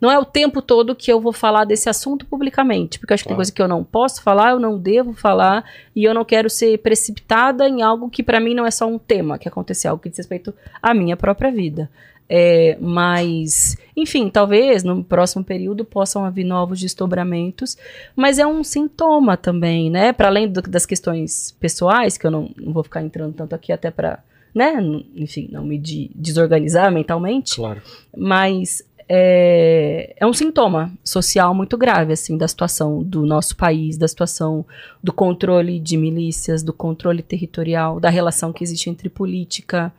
Não 0.00 0.10
é 0.10 0.18
o 0.18 0.24
tempo 0.24 0.62
todo 0.62 0.94
que 0.94 1.10
eu 1.12 1.20
vou 1.20 1.32
falar 1.32 1.64
desse 1.64 1.88
assunto 1.88 2.24
publicamente, 2.24 2.98
porque 3.00 3.14
acho 3.14 3.24
que 3.24 3.28
tem 3.28 3.34
Claro. 3.34 3.38
coisa 3.38 3.52
que 3.52 3.60
eu 3.62 3.66
não 3.68 3.82
posso 3.82 4.22
falar, 4.22 4.50
eu 4.50 4.60
não 4.60 4.78
devo 4.78 5.12
falar, 5.12 5.64
e 5.94 6.04
eu 6.04 6.14
não 6.14 6.24
quero 6.24 6.48
ser 6.48 6.78
precipitada 6.78 7.68
em 7.68 7.82
algo 7.82 8.08
que 8.08 8.22
para 8.22 8.38
mim 8.38 8.54
não 8.54 8.64
é 8.64 8.70
só 8.70 8.86
um 8.86 8.98
tema 8.98 9.38
que 9.38 9.48
aconteceu, 9.48 9.90
algo 9.90 10.02
que 10.02 10.08
diz 10.08 10.18
respeito 10.18 10.54
à 10.80 10.94
minha 10.94 11.16
própria 11.16 11.50
vida. 11.50 11.90
É, 12.30 12.76
mas, 12.78 13.76
enfim, 13.96 14.28
talvez 14.28 14.84
no 14.84 15.02
próximo 15.02 15.42
período 15.42 15.82
possam 15.82 16.26
haver 16.26 16.44
novos 16.44 16.78
desdobramentos, 16.78 17.76
mas 18.14 18.38
é 18.38 18.46
um 18.46 18.62
sintoma 18.62 19.34
também, 19.34 19.90
né? 19.90 20.12
Para 20.12 20.28
além 20.28 20.46
do- 20.46 20.60
das 20.60 20.84
questões 20.84 21.56
pessoais, 21.58 22.18
que 22.18 22.26
eu 22.26 22.30
não, 22.30 22.50
não 22.56 22.72
vou 22.74 22.82
ficar 22.84 23.02
entrando 23.02 23.32
tanto 23.32 23.54
aqui 23.54 23.72
até 23.72 23.90
para, 23.90 24.22
né? 24.54 24.74
Enfim, 25.16 25.48
não 25.50 25.64
me 25.64 25.78
de- 25.78 26.10
desorganizar 26.14 26.92
mentalmente, 26.92 27.56
Claro. 27.56 27.80
mas 28.14 28.82
é, 29.08 30.14
é 30.18 30.26
um 30.26 30.34
sintoma 30.34 30.92
social 31.02 31.54
muito 31.54 31.78
grave, 31.78 32.12
assim, 32.12 32.36
da 32.36 32.46
situação 32.46 33.02
do 33.02 33.24
nosso 33.24 33.56
país, 33.56 33.96
da 33.96 34.06
situação 34.06 34.66
do 35.02 35.12
controle 35.12 35.80
de 35.80 35.96
milícias, 35.96 36.62
do 36.62 36.74
controle 36.74 37.22
territorial, 37.22 37.98
da 37.98 38.10
relação 38.10 38.52
que 38.52 38.62
existe 38.62 38.90
entre 38.90 39.08
política, 39.08 39.90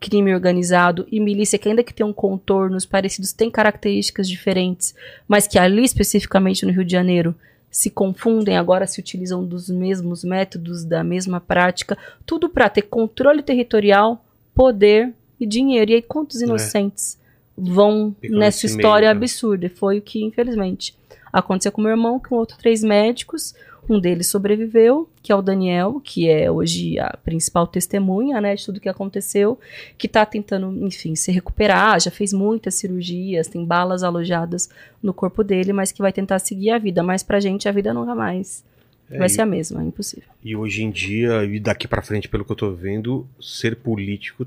crime 0.00 0.34
organizado 0.34 1.06
e 1.10 1.20
milícia, 1.20 1.58
que 1.58 1.68
ainda 1.68 1.84
que 1.84 1.94
tenham 1.94 2.12
contornos 2.12 2.84
parecidos, 2.84 3.32
tem 3.32 3.50
características 3.50 4.28
diferentes, 4.28 4.94
mas 5.28 5.46
que 5.46 5.58
ali, 5.58 5.84
especificamente 5.84 6.66
no 6.66 6.72
Rio 6.72 6.84
de 6.84 6.92
Janeiro, 6.92 7.34
se 7.70 7.88
confundem, 7.88 8.56
agora 8.56 8.86
se 8.86 8.98
utilizam 8.98 9.44
dos 9.44 9.68
mesmos 9.68 10.24
métodos, 10.24 10.84
da 10.84 11.04
mesma 11.04 11.40
prática, 11.40 11.96
tudo 12.24 12.48
para 12.48 12.68
ter 12.68 12.82
controle 12.82 13.42
territorial, 13.42 14.24
poder 14.54 15.12
e 15.38 15.46
dinheiro. 15.46 15.90
E 15.90 15.94
aí, 15.94 16.02
quantos 16.02 16.40
inocentes 16.40 17.18
vão 17.56 18.14
Ficam 18.20 18.38
nessa 18.38 18.66
história 18.66 19.08
meio, 19.08 19.14
né? 19.14 19.24
absurda? 19.24 19.70
Foi 19.74 19.98
o 19.98 20.02
que, 20.02 20.22
infelizmente, 20.22 20.94
aconteceu 21.32 21.72
com 21.72 21.80
meu 21.80 21.90
irmão, 21.90 22.20
com 22.20 22.34
outros 22.36 22.58
três 22.58 22.82
médicos. 22.82 23.54
Um 23.88 24.00
deles 24.00 24.26
sobreviveu, 24.26 25.08
que 25.22 25.30
é 25.30 25.36
o 25.36 25.40
Daniel, 25.40 26.00
que 26.02 26.28
é 26.28 26.50
hoje 26.50 26.98
a 26.98 27.16
principal 27.24 27.68
testemunha, 27.68 28.40
né, 28.40 28.56
de 28.56 28.64
tudo 28.66 28.80
que 28.80 28.88
aconteceu, 28.88 29.60
que 29.96 30.08
tá 30.08 30.26
tentando, 30.26 30.84
enfim, 30.84 31.14
se 31.14 31.30
recuperar, 31.30 32.00
já 32.00 32.10
fez 32.10 32.32
muitas 32.32 32.74
cirurgias, 32.74 33.46
tem 33.46 33.64
balas 33.64 34.02
alojadas 34.02 34.68
no 35.00 35.14
corpo 35.14 35.44
dele, 35.44 35.72
mas 35.72 35.92
que 35.92 36.02
vai 36.02 36.12
tentar 36.12 36.40
seguir 36.40 36.70
a 36.70 36.78
vida. 36.78 37.00
Mas 37.00 37.22
pra 37.22 37.38
gente, 37.38 37.68
a 37.68 37.72
vida 37.72 37.94
nunca 37.94 38.12
mais 38.12 38.64
É, 39.08 39.18
vai 39.18 39.28
ser 39.28 39.42
a 39.42 39.46
mesma, 39.46 39.80
é 39.80 39.84
impossível. 39.86 40.28
E 40.42 40.56
hoje 40.56 40.82
em 40.82 40.90
dia, 40.90 41.44
e 41.44 41.60
daqui 41.60 41.86
pra 41.86 42.02
frente, 42.02 42.28
pelo 42.28 42.44
que 42.44 42.50
eu 42.50 42.56
tô 42.56 42.72
vendo, 42.72 43.24
ser 43.40 43.76
político 43.76 44.44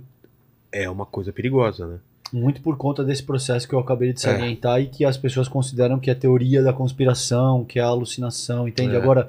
é 0.69 0.89
uma 0.89 1.05
coisa 1.05 1.31
perigosa, 1.31 1.87
né? 1.87 1.99
Muito 2.31 2.61
por 2.61 2.77
conta 2.77 3.03
desse 3.03 3.23
processo 3.23 3.67
que 3.67 3.73
eu 3.73 3.79
acabei 3.79 4.13
de 4.13 4.19
É. 4.19 4.21
salientar 4.21 4.79
e 4.81 4.87
que 4.87 5.03
as 5.03 5.17
pessoas 5.17 5.47
consideram 5.47 5.99
que 5.99 6.11
é 6.11 6.15
teoria 6.15 6.61
da 6.61 6.71
conspiração, 6.71 7.65
que 7.65 7.79
é 7.79 7.81
alucinação, 7.81 8.67
entende? 8.67 8.93
É. 8.93 8.97
Agora, 8.97 9.27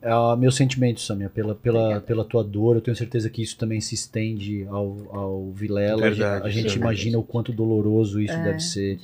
é, 0.00 0.36
meu 0.36 0.50
sentimento, 0.50 1.00
Samia, 1.00 1.28
pela, 1.28 1.54
pela, 1.54 2.00
pela 2.00 2.24
tua 2.24 2.42
dor, 2.44 2.76
eu 2.76 2.80
tenho 2.80 2.96
certeza 2.96 3.28
que 3.28 3.42
isso 3.42 3.58
também 3.58 3.80
se 3.80 3.94
estende 3.94 4.64
ao, 4.68 4.96
ao 5.10 5.50
Vilela. 5.52 6.06
A 6.06 6.08
gente- 6.10 6.18
Verdade, 6.20 6.46
a 6.46 6.50
gente 6.50 6.70
sim. 6.72 6.78
imagina 6.78 7.18
o 7.18 7.22
quanto 7.22 7.52
doloroso 7.52 8.20
isso 8.20 8.32
É. 8.32 8.44
deve 8.44 8.60
ser 8.60 8.98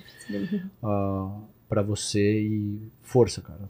ah, 0.82 1.30
pra 1.68 1.82
você 1.82 2.40
e 2.42 2.78
força, 3.02 3.40
cara, 3.42 3.60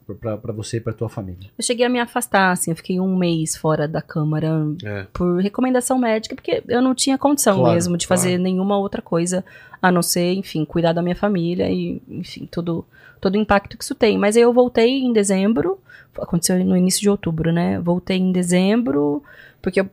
pra 0.40 0.52
você 0.52 0.76
e 0.76 0.80
pra 0.80 0.92
tua 0.92 1.08
família. 1.08 1.48
Eu 1.56 1.64
cheguei 1.64 1.86
a 1.86 1.88
me 1.88 2.00
afastar, 2.00 2.50
assim, 2.52 2.70
eu 2.70 2.76
fiquei 2.76 2.98
um 3.00 3.16
mês 3.16 3.56
fora 3.56 3.86
da 3.88 4.02
Câmara 4.02 4.50
É. 4.84 5.06
por 5.12 5.40
recomendação 5.40 5.98
médica, 5.98 6.34
porque 6.34 6.62
eu 6.68 6.82
não 6.82 6.94
tinha 6.94 7.16
condição 7.16 7.58
Claro, 7.58 7.74
mesmo 7.74 7.96
de 7.96 8.06
fazer 8.06 8.30
claro. 8.30 8.42
nenhuma 8.42 8.76
outra 8.78 9.00
coisa 9.00 9.44
a 9.80 9.90
não 9.92 10.02
ser, 10.02 10.32
enfim, 10.34 10.64
cuidar 10.64 10.92
da 10.92 11.02
minha 11.02 11.16
família 11.16 11.70
e, 11.70 12.02
enfim, 12.08 12.46
todo, 12.50 12.84
todo 13.20 13.34
o 13.34 13.38
impacto 13.38 13.76
que 13.78 13.84
isso 13.84 13.94
tem. 13.94 14.18
Mas 14.18 14.36
aí 14.36 14.42
eu 14.42 14.52
voltei 14.52 15.02
em 15.02 15.12
dezembro, 15.12 15.78
aconteceu 16.18 16.62
no 16.64 16.76
início 16.76 17.00
de 17.00 17.10
outubro, 17.10 17.52
né? 17.52 17.78
Voltei 17.80 18.18
em 18.18 18.32
dezembro, 18.32 19.22
porque 19.62 19.80
eu 19.80 19.88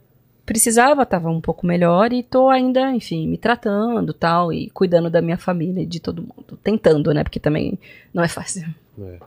precisava, 0.45 1.05
tava 1.05 1.29
um 1.29 1.41
pouco 1.41 1.65
melhor 1.65 2.11
e 2.11 2.23
tô 2.23 2.49
ainda, 2.49 2.91
enfim, 2.93 3.27
me 3.27 3.37
tratando 3.37 4.13
tal, 4.13 4.51
e 4.51 4.69
cuidando 4.71 5.09
da 5.09 5.21
minha 5.21 5.37
família 5.37 5.81
e 5.81 5.85
de 5.85 5.99
todo 5.99 6.21
mundo. 6.21 6.57
Tentando, 6.63 7.13
né? 7.13 7.23
Porque 7.23 7.39
também 7.39 7.77
não 8.13 8.23
é 8.23 8.27
fácil. 8.27 8.65
é. 8.99 9.17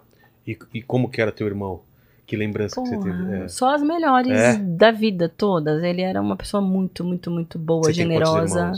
E, 0.46 0.58
e 0.74 0.82
como 0.82 1.08
que 1.08 1.20
era 1.22 1.32
teu 1.32 1.46
irmão? 1.46 1.80
Que 2.26 2.36
lembrança 2.36 2.80
que 2.80 2.88
você 2.88 2.96
teve? 2.98 3.10
Porra, 3.10 3.36
É. 3.44 3.48
Só 3.48 3.74
as 3.74 3.82
melhores 3.82 4.32
É? 4.32 4.56
da 4.56 4.90
vida 4.90 5.28
todas. 5.28 5.82
Ele 5.82 6.02
era 6.02 6.20
uma 6.20 6.36
pessoa 6.36 6.60
muito, 6.60 7.02
muito, 7.04 7.30
muito 7.30 7.58
boa, 7.58 7.84
Você 7.84 7.92
generosa. 7.94 8.72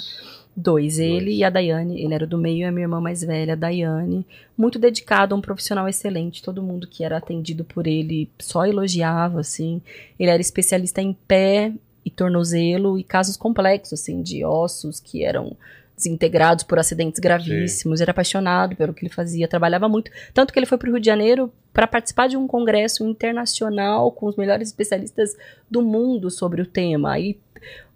Dois, 0.59 0.99
ele 0.99 1.27
Dois. 1.27 1.39
e 1.39 1.45
a 1.45 1.51
Daiane. 1.51 2.01
Ele 2.03 2.15
era 2.15 2.27
do 2.27 2.39
meio 2.39 2.61
e 2.61 2.65
a 2.65 2.73
minha 2.73 2.85
irmã 2.85 3.01
mais 3.01 3.21
velha, 3.23 3.53
a 3.53 3.57
Daiane. 3.57 4.25
Muito 4.57 4.79
dedicado, 4.79 5.35
um 5.35 5.41
profissional 5.41 5.87
excelente. 5.89 6.43
Todo 6.43 6.63
mundo 6.63 6.87
que 6.87 7.05
era 7.05 7.17
atendido 7.19 7.63
por 7.63 7.87
ele 7.87 8.31
só 8.39 8.65
elogiava, 8.65 9.41
assim. 9.41 9.83
Ele 10.19 10.31
era 10.31 10.41
especialista 10.41 11.03
em 11.03 11.13
pé 11.13 11.73
e 12.07 12.11
tornozelo 12.11 12.97
e 12.97 13.03
casos 13.03 13.37
complexos, 13.37 14.01
assim, 14.01 14.23
de 14.23 14.45
ossos 14.45 15.01
que 15.01 15.25
eram 15.25 15.57
desintegrados 15.97 16.63
por 16.63 16.79
acidentes 16.79 17.19
gravíssimos. 17.19 18.01
Era 18.01 18.13
apaixonado 18.13 18.77
pelo 18.77 18.95
que 18.95 19.05
ele 19.05 19.13
fazia, 19.13 19.49
trabalhava 19.49 19.89
muito. 19.89 20.09
Tanto 20.33 20.53
que 20.53 20.59
ele 20.59 20.67
foi 20.67 20.79
para 20.79 20.89
o 20.89 20.93
Rio 20.93 21.01
de 21.01 21.07
Janeiro 21.07 21.53
para 21.73 21.89
participar 21.89 22.29
de 22.29 22.37
um 22.37 22.47
congresso 22.47 23.05
internacional 23.05 24.13
com 24.13 24.27
os 24.27 24.37
melhores 24.37 24.69
especialistas 24.69 25.37
do 25.69 25.83
mundo 25.83 26.31
sobre 26.31 26.63
o 26.63 26.67
tema. 26.67 27.19
E 27.19 27.37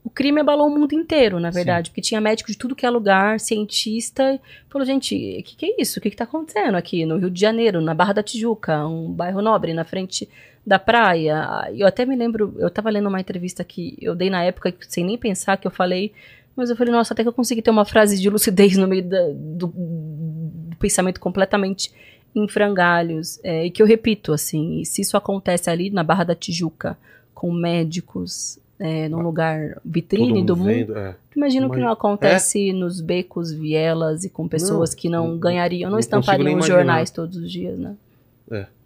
o 0.03 0.11
crime 0.11 0.41
abalou 0.41 0.66
o 0.66 0.77
mundo 0.77 0.93
inteiro, 0.93 1.39
na 1.39 1.51
verdade, 1.51 1.91
porque 1.91 2.01
tinha 2.01 2.20
médico 2.20 2.51
de 2.51 2.59
tudo 2.59 2.74
que 2.74 2.87
é 2.87 2.91
lugar, 2.91 3.39
cientista. 3.39 4.41
Falou, 4.69 4.85
gente, 4.85 5.15
o 5.15 5.43
que, 5.45 5.55
que 5.55 5.66
é 5.66 5.81
isso? 5.81 6.01
O 6.01 6.03
que, 6.03 6.11
que 6.11 6.16
tá 6.16 6.24
acontecendo 6.24 6.74
aqui 6.74 7.07
no 7.07 7.16
Rio 7.16 7.31
de 7.31 7.41
Janeiro, 7.41 7.81
na 7.81 7.95
Barra 7.95 8.15
da 8.15 8.23
Tijuca, 8.24 8.87
um 8.89 9.12
bairro 9.12 9.41
nobre 9.41 9.73
na 9.73 9.85
frente 9.85 10.28
da 10.66 10.78
praia? 10.78 11.69
Eu 11.74 11.87
até 11.87 12.05
me 12.05 12.15
lembro, 12.16 12.55
eu 12.59 12.70
tava 12.70 12.91
lendo 12.91 13.09
uma 13.09 13.20
entrevista 13.20 13.65
que 13.65 13.97
eu 14.01 14.15
dei 14.15 14.31
na 14.31 14.43
época, 14.45 14.74
sem 14.89 15.05
nem 15.05 15.16
pensar, 15.19 15.57
que 15.57 15.66
eu 15.66 15.70
falei. 15.70 16.12
Mas 16.57 16.69
eu 16.69 16.77
falei, 16.77 16.93
nossa, 16.93 17.15
até 17.15 17.23
que 17.23 17.28
eu 17.28 17.32
consegui 17.32 17.62
ter 17.62 17.70
uma 17.70 17.85
frase 17.85 18.20
de 18.20 18.28
lucidez 18.28 18.77
no 18.78 18.87
meio 18.87 19.05
da- 19.05 19.28
do, 19.32 19.69
do 19.69 20.77
pensamento 20.78 21.20
completamente 21.20 21.93
em 22.35 22.47
frangalhos. 22.49 23.41
é, 23.43 23.66
e 23.66 23.70
que 23.70 23.82
eu 23.82 23.87
repito, 23.87 24.32
assim, 24.32 24.85
se 24.85 25.03
isso 25.03 25.16
acontece 25.16 25.70
ali 25.70 25.91
na 25.91 26.03
Barra 26.03 26.24
da 26.24 26.35
Tijuca, 26.35 26.97
com 27.35 27.51
médicos, 27.53 28.59
é, 28.78 29.09
num 29.09 29.20
lugar 29.20 29.78
vitrine 29.85 30.43
do 30.45 30.57
mundo, 30.57 30.66
vendo, 30.69 30.97
é. 30.99 31.15
imagino 31.37 31.70
que 31.70 31.78
não 31.78 31.91
acontece 31.91 32.73
nos 32.73 33.01
becos, 33.01 33.53
vielas 33.53 34.24
e 34.24 34.31
com 34.31 34.49
pessoas 34.49 34.91
Não, 34.91 34.97
que 34.97 35.09
não, 35.09 35.28
não- 35.28 35.39
ganhariam, 35.39 35.89
não, 35.89 35.93
não 35.97 35.99
estampariam 36.01 36.59
os 36.59 36.66
jornais 36.66 37.11
todos 37.11 37.37
os 37.37 37.51
dias, 37.51 37.78
né? 37.78 37.95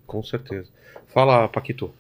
Com 0.07 0.23
certeza. 0.23 0.69
Fala, 1.15 1.47
Paquito. 1.47 1.93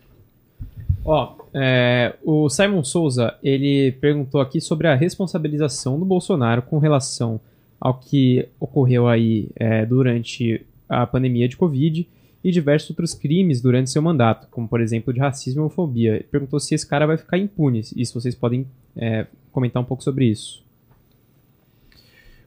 Ó, 1.05 1.36
é, 1.55 2.16
o 2.24 2.49
Simon 2.49 2.82
Souza, 2.82 3.39
ele 3.45 3.93
perguntou 3.93 4.41
aqui 4.41 4.61
sobre 4.61 4.89
a 4.89 4.95
responsabilização 4.97 6.01
do 6.01 6.05
Bolsonaro 6.05 6.62
com 6.62 6.78
relação 6.78 7.41
ao 7.81 7.95
que 7.95 8.49
ocorreu 8.59 9.07
aí 9.07 9.49
é, 9.55 9.86
durante 9.86 10.66
a 10.89 11.07
pandemia 11.07 11.49
de 11.49 11.57
Covid 11.57 12.09
e 12.43 12.51
diversos 12.51 12.91
outros 12.91 13.15
crimes 13.15 13.61
durante 13.61 13.89
seu 13.89 14.03
mandato, 14.03 14.49
como 14.51 14.66
por 14.66 14.81
exemplo 14.81 15.15
de 15.15 15.20
racismo 15.20 15.61
e 15.61 15.62
homofobia. 15.62 16.15
Ele 16.16 16.24
perguntou 16.24 16.59
se 16.59 16.74
esse 16.74 16.86
cara 16.86 17.07
vai 17.07 17.16
ficar 17.16 17.39
impune 17.39 17.82
e 17.95 18.05
se 18.05 18.12
vocês 18.12 18.35
podem 18.35 18.66
é, 18.97 19.27
comentar 19.53 19.81
um 19.81 19.86
pouco 19.86 20.03
sobre 20.03 20.27
isso. 20.27 20.65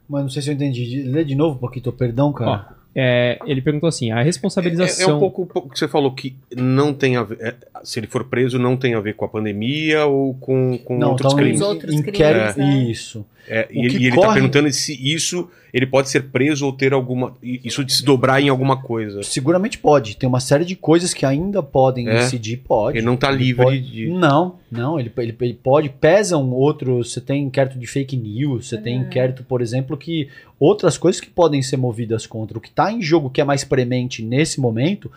Mas 0.06 0.22
não 0.22 0.28
sei 0.28 0.42
se 0.42 0.50
eu 0.50 0.54
entendi. 0.54 1.02
Lê 1.04 1.24
de 1.24 1.34
novo, 1.34 1.58
Paquito, 1.58 1.92
perdão, 1.92 2.30
cara. 2.30 2.77
É, 2.94 3.38
ele 3.46 3.60
perguntou 3.60 3.88
assim, 3.88 4.10
a 4.10 4.20
É, 4.20 4.22
responsabilização... 4.24 5.10
é 5.10 5.14
um 5.14 5.18
pouco 5.20 5.48
o 5.54 5.68
que 5.70 5.78
você 5.78 5.86
falou 5.86 6.12
que 6.12 6.34
não 6.56 6.92
tem 6.92 7.16
a 7.16 7.22
ver. 7.22 7.38
é, 7.40 7.54
se 7.84 8.00
ele 8.00 8.06
for 8.06 8.24
preso, 8.24 8.58
não 8.58 8.76
tem 8.76 8.94
a 8.94 9.00
ver 9.00 9.14
com 9.14 9.24
a 9.24 9.28
pandemia 9.28 10.04
ou 10.06 10.34
com, 10.34 10.78
com 10.84 10.98
não, 10.98 11.10
outros 11.10 11.32
então 11.32 11.38
crimes. 11.44 11.60
Os 11.60 11.66
outros 11.66 11.94
inquérito, 11.94 12.54
crimes, 12.54 12.56
né? 12.56 12.90
isso. 12.90 13.24
É, 13.50 13.66
O 13.70 13.74
e 13.74 13.78
ele, 13.86 13.90
que 13.90 13.96
e 14.02 14.06
ele 14.08 14.16
tá 14.16 14.22
corre- 14.22 14.34
perguntando 14.34 14.70
se 14.72 14.92
isso 15.14 15.48
ele 15.72 15.86
pode 15.86 16.10
ser 16.10 16.24
preso 16.24 16.66
ou 16.66 16.72
ter 16.72 16.92
alguma. 16.92 17.34
Isso 17.42 17.82
de 17.84 17.92
se 17.94 18.04
dobrar 18.04 18.42
em 18.42 18.48
alguma 18.50 18.82
coisa. 18.82 19.22
Seguramente 19.22 19.78
pode. 19.78 20.16
Tem 20.18 20.28
uma 20.28 20.40
série 20.40 20.64
de 20.66 20.74
coisas 20.76 21.14
que 21.14 21.24
ainda 21.24 21.62
podem 21.62 22.08
É? 22.08 22.22
incidir, 22.24 22.58
pode. 22.58 22.98
Ele 22.98 23.06
não 23.06 23.16
tá 23.16 23.28
Ele 23.30 23.44
livre 23.44 23.64
pode- 23.64 23.80
de. 23.80 24.08
Não, 24.10 24.56
não, 24.70 24.98
ele, 25.00 25.10
ele, 25.18 25.34
ele 25.40 25.54
pode. 25.62 25.88
Pesam 25.88 26.50
outros. 26.50 27.12
Você 27.12 27.20
tem 27.22 27.44
inquérito 27.44 27.78
de 27.78 27.86
fake 27.86 28.16
news, 28.16 28.68
você 28.68 28.76
tem 28.76 28.96
inquérito, 28.98 29.42
por 29.44 29.62
exemplo, 29.62 29.96
que 29.96 30.28
outras 30.58 30.98
coisas 30.98 31.20
que 31.20 31.30
podem 31.30 31.62
ser 31.62 31.76
movidas 31.76 32.26
contra. 32.26 32.58
O 32.58 32.60
que 32.60 32.68
está 32.68 32.92
em 32.92 33.00
jogo, 33.00 33.30
que 33.30 33.40
é 33.40 33.44
mais 33.44 33.64
premente 33.64 34.22
nesse 34.22 34.60
momento, 34.60 35.10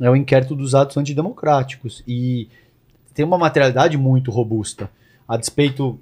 é 0.00 0.10
o 0.10 0.16
inquérito 0.16 0.54
dos 0.54 0.74
atos 0.74 0.96
antidemocráticos. 0.96 2.02
E 2.06 2.48
tem 3.14 3.24
uma 3.24 3.38
materialidade 3.38 3.96
muito 3.96 4.30
robusta. 4.30 4.90
A 5.26 5.36
despeito 5.36 5.98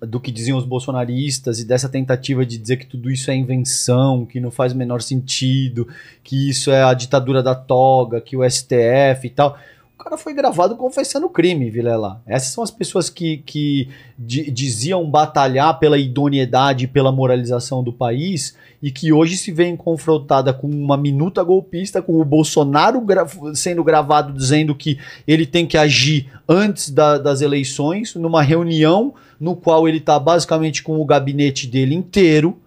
do 0.00 0.18
que 0.18 0.32
diziam 0.32 0.56
os 0.56 0.64
bolsonaristas 0.64 1.60
e 1.60 1.64
dessa 1.64 1.88
tentativa 1.88 2.44
de 2.46 2.56
dizer 2.56 2.78
que 2.78 2.86
tudo 2.86 3.10
isso 3.10 3.30
é 3.30 3.36
invenção, 3.36 4.24
que 4.24 4.40
não 4.40 4.50
faz 4.50 4.72
o 4.72 4.76
menor 4.76 5.02
sentido, 5.02 5.86
que 6.24 6.48
isso 6.48 6.70
é 6.70 6.82
a 6.82 6.94
ditadura 6.94 7.42
da 7.42 7.54
toga, 7.54 8.20
que 8.20 8.36
o 8.36 8.48
STF 8.48 9.26
e 9.26 9.30
tal. 9.30 9.58
O 10.00 10.02
cara 10.02 10.16
foi 10.16 10.32
gravado 10.32 10.76
confessando 10.76 11.28
crime, 11.28 11.68
Vilela. 11.68 12.22
Essas 12.26 12.54
são 12.54 12.64
as 12.64 12.70
pessoas 12.70 13.10
que, 13.10 13.36
que 13.44 13.86
di- 14.18 14.50
diziam 14.50 15.08
batalhar 15.08 15.78
pela 15.78 15.98
idoneidade 15.98 16.84
e 16.84 16.88
pela 16.88 17.12
moralização 17.12 17.84
do 17.84 17.92
país 17.92 18.56
e 18.82 18.90
que 18.90 19.12
hoje 19.12 19.36
se 19.36 19.52
veem 19.52 19.76
confrontada 19.76 20.54
com 20.54 20.66
uma 20.66 20.96
minuta 20.96 21.42
golpista, 21.44 22.00
com 22.00 22.18
o 22.18 22.24
Bolsonaro 22.24 22.98
gra- 23.02 23.26
sendo 23.54 23.84
gravado 23.84 24.32
dizendo 24.32 24.74
que 24.74 24.98
ele 25.28 25.44
tem 25.44 25.66
que 25.66 25.76
agir 25.76 26.32
antes 26.48 26.88
da- 26.88 27.18
das 27.18 27.42
eleições, 27.42 28.14
numa 28.14 28.40
reunião 28.42 29.12
no 29.38 29.54
qual 29.54 29.86
ele 29.86 29.98
está 29.98 30.18
basicamente 30.18 30.82
com 30.82 30.98
o 30.98 31.04
gabinete 31.04 31.66
dele 31.66 31.94
inteiro, 31.94 32.58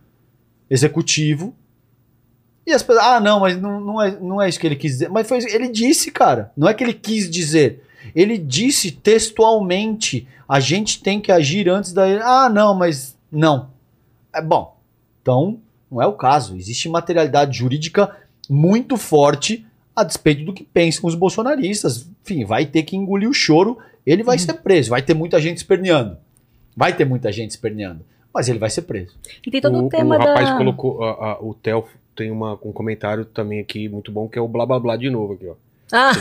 executivo, 0.70 1.56
e 2.66 2.72
as 2.72 2.82
pessoas, 2.84 3.06
ah, 3.06 3.20
não, 3.20 3.40
mas 3.42 3.60
não, 3.60 3.80
não, 3.82 4.02
é, 4.02 4.18
não 4.20 4.42
é 4.42 4.48
isso 4.50 4.60
que 4.60 4.66
ele 4.68 4.76
quis 4.76 4.94
dizer. 4.94 5.10
Mas 5.10 5.28
foi, 5.28 5.40
ele 5.52 5.68
disse, 5.70 6.10
cara. 6.12 6.52
Não 6.56 6.68
é 6.68 6.74
que 6.74 6.84
ele 6.84 6.94
quis 6.94 7.30
dizer. 7.30 7.84
Ele 8.16 8.38
disse 8.38 8.92
textualmente: 8.92 10.28
a 10.48 10.60
gente 10.60 11.02
tem 11.02 11.20
que 11.20 11.32
agir 11.32 11.70
antes 11.70 11.94
da. 11.94 12.04
Ah, 12.46 12.50
não, 12.50 12.74
mas 12.74 13.18
não. 13.32 13.70
É 14.34 14.42
bom. 14.42 14.78
Então, 15.22 15.60
não 15.92 16.02
é 16.02 16.08
o 16.08 16.14
caso. 16.14 16.56
Existe 16.56 16.90
materialidade 16.90 17.58
jurídica 17.58 18.16
muito 18.50 18.98
forte 18.98 19.66
a 19.96 20.04
despeito 20.04 20.44
do 20.44 20.54
que 20.54 20.64
pensam 20.64 21.08
os 21.08 21.16
bolsonaristas. 21.16 22.08
Enfim, 22.24 22.46
vai 22.46 22.66
ter 22.66 22.84
que 22.84 22.96
engolir 22.96 23.30
o 23.30 23.34
choro. 23.34 23.78
Ele 24.06 24.24
vai 24.24 24.38
ser 24.38 24.54
preso. 24.56 24.90
Vai 24.90 25.02
ter 25.02 25.14
muita 25.14 25.40
gente 25.40 25.58
esperneando. 25.58 26.18
Vai 26.76 26.94
ter 26.96 27.06
muita 27.06 27.32
gente 27.32 27.52
esperneando. 27.52 28.02
Mas 28.34 28.50
ele 28.50 28.58
vai 28.60 28.70
ser 28.70 28.82
preso. 28.82 29.16
E 29.46 29.52
tem 29.52 29.62
todo 29.62 29.78
o, 29.80 29.86
o, 29.86 29.90
tema 29.90 30.16
o 30.16 30.20
rapaz 30.20 30.50
da... 30.50 30.58
colocou. 30.58 31.04
a- 31.04 31.34
a- 31.34 31.40
o 31.40 31.54
Theo 31.54 31.86
tem 32.16 32.32
uma, 32.32 32.54
um 32.54 32.72
comentário 32.72 33.26
também 33.26 33.60
aqui 33.60 33.90
muito 33.90 34.12
bom, 34.12 34.28
que 34.28 34.38
é 34.38 34.42
o 34.42 34.48
blá 34.48 34.66
blá 34.66 34.80
blá 34.80 34.96
de 34.98 35.10
novo 35.10 35.34
aqui, 35.34 35.48
ó. 35.48 35.56
Ah, 35.92 36.12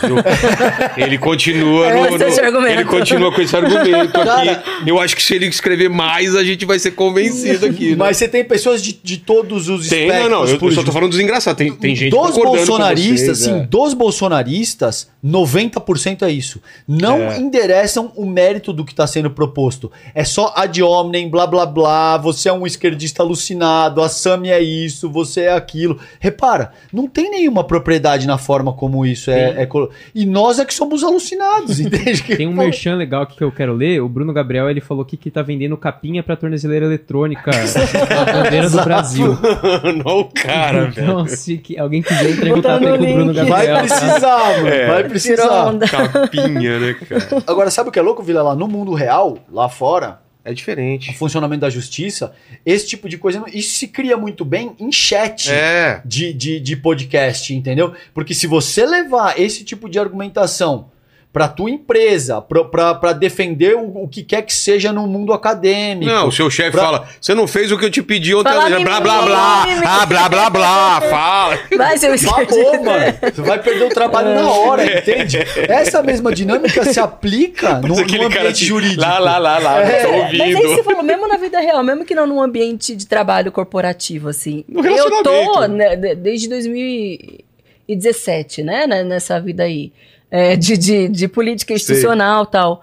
ele 0.97 1.17
continua 1.19 1.87
É, 1.93 1.95
no, 2.11 2.17
é 2.17 2.51
no- 2.51 2.67
ele 2.67 2.85
continua 2.85 3.33
com 3.33 3.41
esse 3.41 3.57
argumento 3.57 4.13
Cara- 4.13 4.53
aqui. 4.53 4.89
Eu 4.91 5.01
acho 5.01 5.17
que 5.17 5.23
se 5.23 5.35
ele 5.35 5.47
escrever 5.47 5.89
mais, 5.89 6.37
a 6.37 6.45
gente 6.45 6.65
vai 6.67 6.79
ser 6.79 6.91
convencido 6.93 7.67
aqui. 7.67 7.91
né? 7.91 7.97
Mas 7.97 8.17
você 8.19 8.29
tem 8.29 8.45
pessoas 8.45 8.83
de, 8.83 8.99
de 9.03 9.17
todos 9.19 9.69
os 9.69 9.89
Tem, 9.89 10.09
não, 10.09 10.29
não, 10.29 10.45
eu, 10.47 10.59
eu 10.61 10.71
só 10.73 10.83
tô 10.83 10.93
falando 10.93 11.11
dos 11.11 11.21
engraçados. 11.21 11.57
Tem, 11.59 11.73
tem 11.73 11.95
gente 11.97 12.11
dos 12.11 12.35
bolsonaristas, 12.37 13.39
vocês, 13.39 13.51
sim, 13.55 13.61
é. 13.63 13.67
dos 13.67 13.95
bolsonaristas, 13.95 15.09
90% 15.25 16.23
é 16.23 16.31
isso. 16.31 16.61
Não 16.87 17.19
É. 17.23 17.39
endereçam 17.39 18.13
o 18.17 18.27
mérito 18.27 18.73
do 18.73 18.85
que 18.85 18.93
está 18.93 19.07
sendo 19.07 19.31
proposto. 19.31 19.91
É 20.15 20.25
só 20.25 20.53
ad 20.57 20.83
hominem, 20.83 21.29
blá 21.31 21.47
blá 21.47 21.65
blá, 21.65 22.17
você 22.19 22.49
é 22.49 22.53
um 22.53 22.67
esquerdista 22.67 23.23
alucinado, 23.23 24.03
a 24.03 24.09
Sami 24.09 24.51
é 24.51 24.61
isso, 24.61 25.09
você 25.11 25.43
é 25.43 25.53
aquilo. 25.53 25.99
Repara, 26.21 26.73
não 26.93 27.07
tem 27.07 27.31
nenhuma 27.31 27.65
propriedade 27.65 28.27
na 28.27 28.37
forma 28.39 28.73
como 28.73 29.07
isso 29.07 29.31
é, 29.31 29.52
é 29.57 29.67
colo- 29.67 29.91
E 30.15 30.25
nós 30.27 30.59
é 30.59 30.65
que 30.65 30.75
somos 30.75 31.03
alucinados, 31.05 31.79
entende? 31.81 32.23
Tem 32.37 32.47
um 32.47 32.53
merchan 32.55 32.97
legal 32.97 33.23
aqui 33.23 33.37
que 33.37 33.45
eu 33.45 33.53
quero 33.53 33.73
ler. 33.75 34.01
O 34.03 34.09
Bruno 34.09 34.33
Gabriel 34.33 34.69
ele 34.71 34.81
falou 34.81 35.03
aqui 35.03 35.17
que 35.17 35.31
tá 35.31 35.43
vendendo 35.43 35.77
capinha 35.77 36.23
pra 36.23 36.37
tornezeleira 36.37 36.87
eletrônica. 36.87 37.51
a 37.53 38.33
bandeira 38.45 38.69
do 38.71 38.83
Brasil. 38.83 39.37
Não, 40.05 40.21
o 40.21 40.25
cara, 40.33 40.87
velho. 40.91 41.05
Então, 41.05 41.27
se 41.27 41.59
que- 41.59 41.79
alguém 41.79 42.03
quiser 42.03 42.31
entrar 42.31 42.49
em 42.49 42.55
Botar 42.55 42.79
contato 42.79 42.83
no 42.83 42.93
aí 42.95 42.99
com 42.99 43.05
o 43.05 43.15
Bruno. 43.15 43.35
Vai 43.35 43.67
Gabriel. 43.67 43.75
tá? 43.77 43.81
precisar, 43.83 44.39
mano. 44.57 44.69
É. 44.69 44.87
Vai 44.89 45.05
precisar. 45.09 45.79
Capinha, 45.91 46.79
né, 46.79 46.95
cara? 47.09 47.43
Agora, 47.47 47.71
sabe 47.71 47.89
o 47.89 47.93
que 47.93 47.99
é 47.99 48.03
louco, 48.03 48.23
Vila? 48.23 48.43
Lá 48.43 48.55
no 48.55 48.67
mundo 48.69 48.93
real, 48.95 49.39
lá 49.51 49.69
fora, 49.69 50.21
É 50.45 50.51
o 50.51 50.55
diferente. 50.55 51.13
funcionamento 51.15 51.61
da 51.61 51.71
justiça, 51.71 52.35
esse 52.67 52.89
tipo 52.89 53.09
de 53.09 53.17
coisa, 53.17 53.45
isso 53.53 53.75
se 53.75 53.89
cria 53.89 54.17
muito 54.17 54.45
bem 54.45 54.75
em 54.79 54.91
chat. 54.91 55.51
É. 55.51 56.03
de, 56.05 56.33
de, 56.33 56.61
de 56.61 56.77
podcast, 56.77 57.55
entendeu? 57.55 57.95
Porque 58.13 58.35
se 58.35 58.47
você 58.47 58.85
levar 58.85 59.39
esse 59.39 59.65
tipo 59.65 59.89
de 59.89 59.99
argumentação 59.99 60.91
pra 61.33 61.49
tua 61.49 61.71
empresa, 61.71 62.43
pra 62.43 63.13
defender 63.15 63.75
o, 63.75 64.03
o 64.03 64.07
que 64.09 64.23
quer 64.23 64.43
que 64.43 64.53
seja 64.53 64.93
no 64.93 65.07
mundo 65.07 65.33
acadêmico. 65.33 66.13
Não, 66.13 66.29
o 66.29 66.33
seu 66.33 66.51
chefe 66.51 66.73
Pra- 66.73 66.83
fala, 66.83 67.09
você 67.19 67.35
não 67.35 67.49
fez 67.49 67.73
o 67.73 67.79
que 67.79 67.87
eu 67.87 67.91
te 67.91 68.03
pedi 68.03 68.35
ontem, 68.35 68.51
Fala 68.53 68.69
blá, 68.81 69.01
blá, 69.01 69.23
blá, 69.23 69.65
mimimi. 69.67 69.87
ah, 69.87 70.05
blá, 70.05 70.29
blá, 70.29 70.51
blá, 70.51 71.01
fala. 71.09 71.59
Vai, 71.77 71.97
seu 71.97 72.13
Acabou, 72.13 72.85
mano. 72.85 73.15
Você 73.35 73.41
vai 73.41 73.63
perder 73.63 73.85
o 73.85 73.89
trabalho 73.89 74.35
na 74.35 74.51
hora, 74.51 74.85
entende? 74.99 75.39
Essa 75.69 76.03
mesma 76.03 76.33
dinâmica 76.35 76.85
se 76.85 77.01
aplica 77.01 77.79
no, 77.81 77.89
no 77.89 77.95
aquele 78.01 78.25
ambiente 78.25 78.37
cara 78.37 78.53
te- 78.53 78.65
jurídico. 78.67 79.01
Lá, 79.01 79.19
lá, 79.19 79.39
lá, 79.39 79.59
lá, 79.59 79.81
É, 79.83 80.03
tô 80.03 80.11
Mas 80.13 80.41
aí 80.41 80.53
você 80.53 80.67
ouvindo. 80.67 80.85
falou, 80.85 81.03
mesmo 81.03 81.27
na 81.29 81.39
vida 81.39 81.59
real, 81.61 81.83
mesmo 81.83 82.05
que 82.05 82.15
não 82.15 82.27
num 82.27 82.43
ambiente 82.43 82.95
de 82.95 83.07
trabalho 83.07 83.51
corporativo, 83.51 84.29
assim. 84.29 84.65
No 84.69 84.85
eu 84.87 85.23
tô 85.23 85.67
né, 85.67 85.97
de- 85.97 86.15
desde 86.15 86.47
2017, 87.89 88.63
né, 88.63 88.87
né, 88.87 89.03
nessa 89.03 89.41
vida 89.41 89.63
aí, 89.65 89.93
é, 90.33 90.57
de, 90.57 90.79
de, 90.79 91.09
de 91.09 91.29
política 91.29 91.75
institucional 91.75 92.45
e 92.45 92.51
tal. 92.51 92.83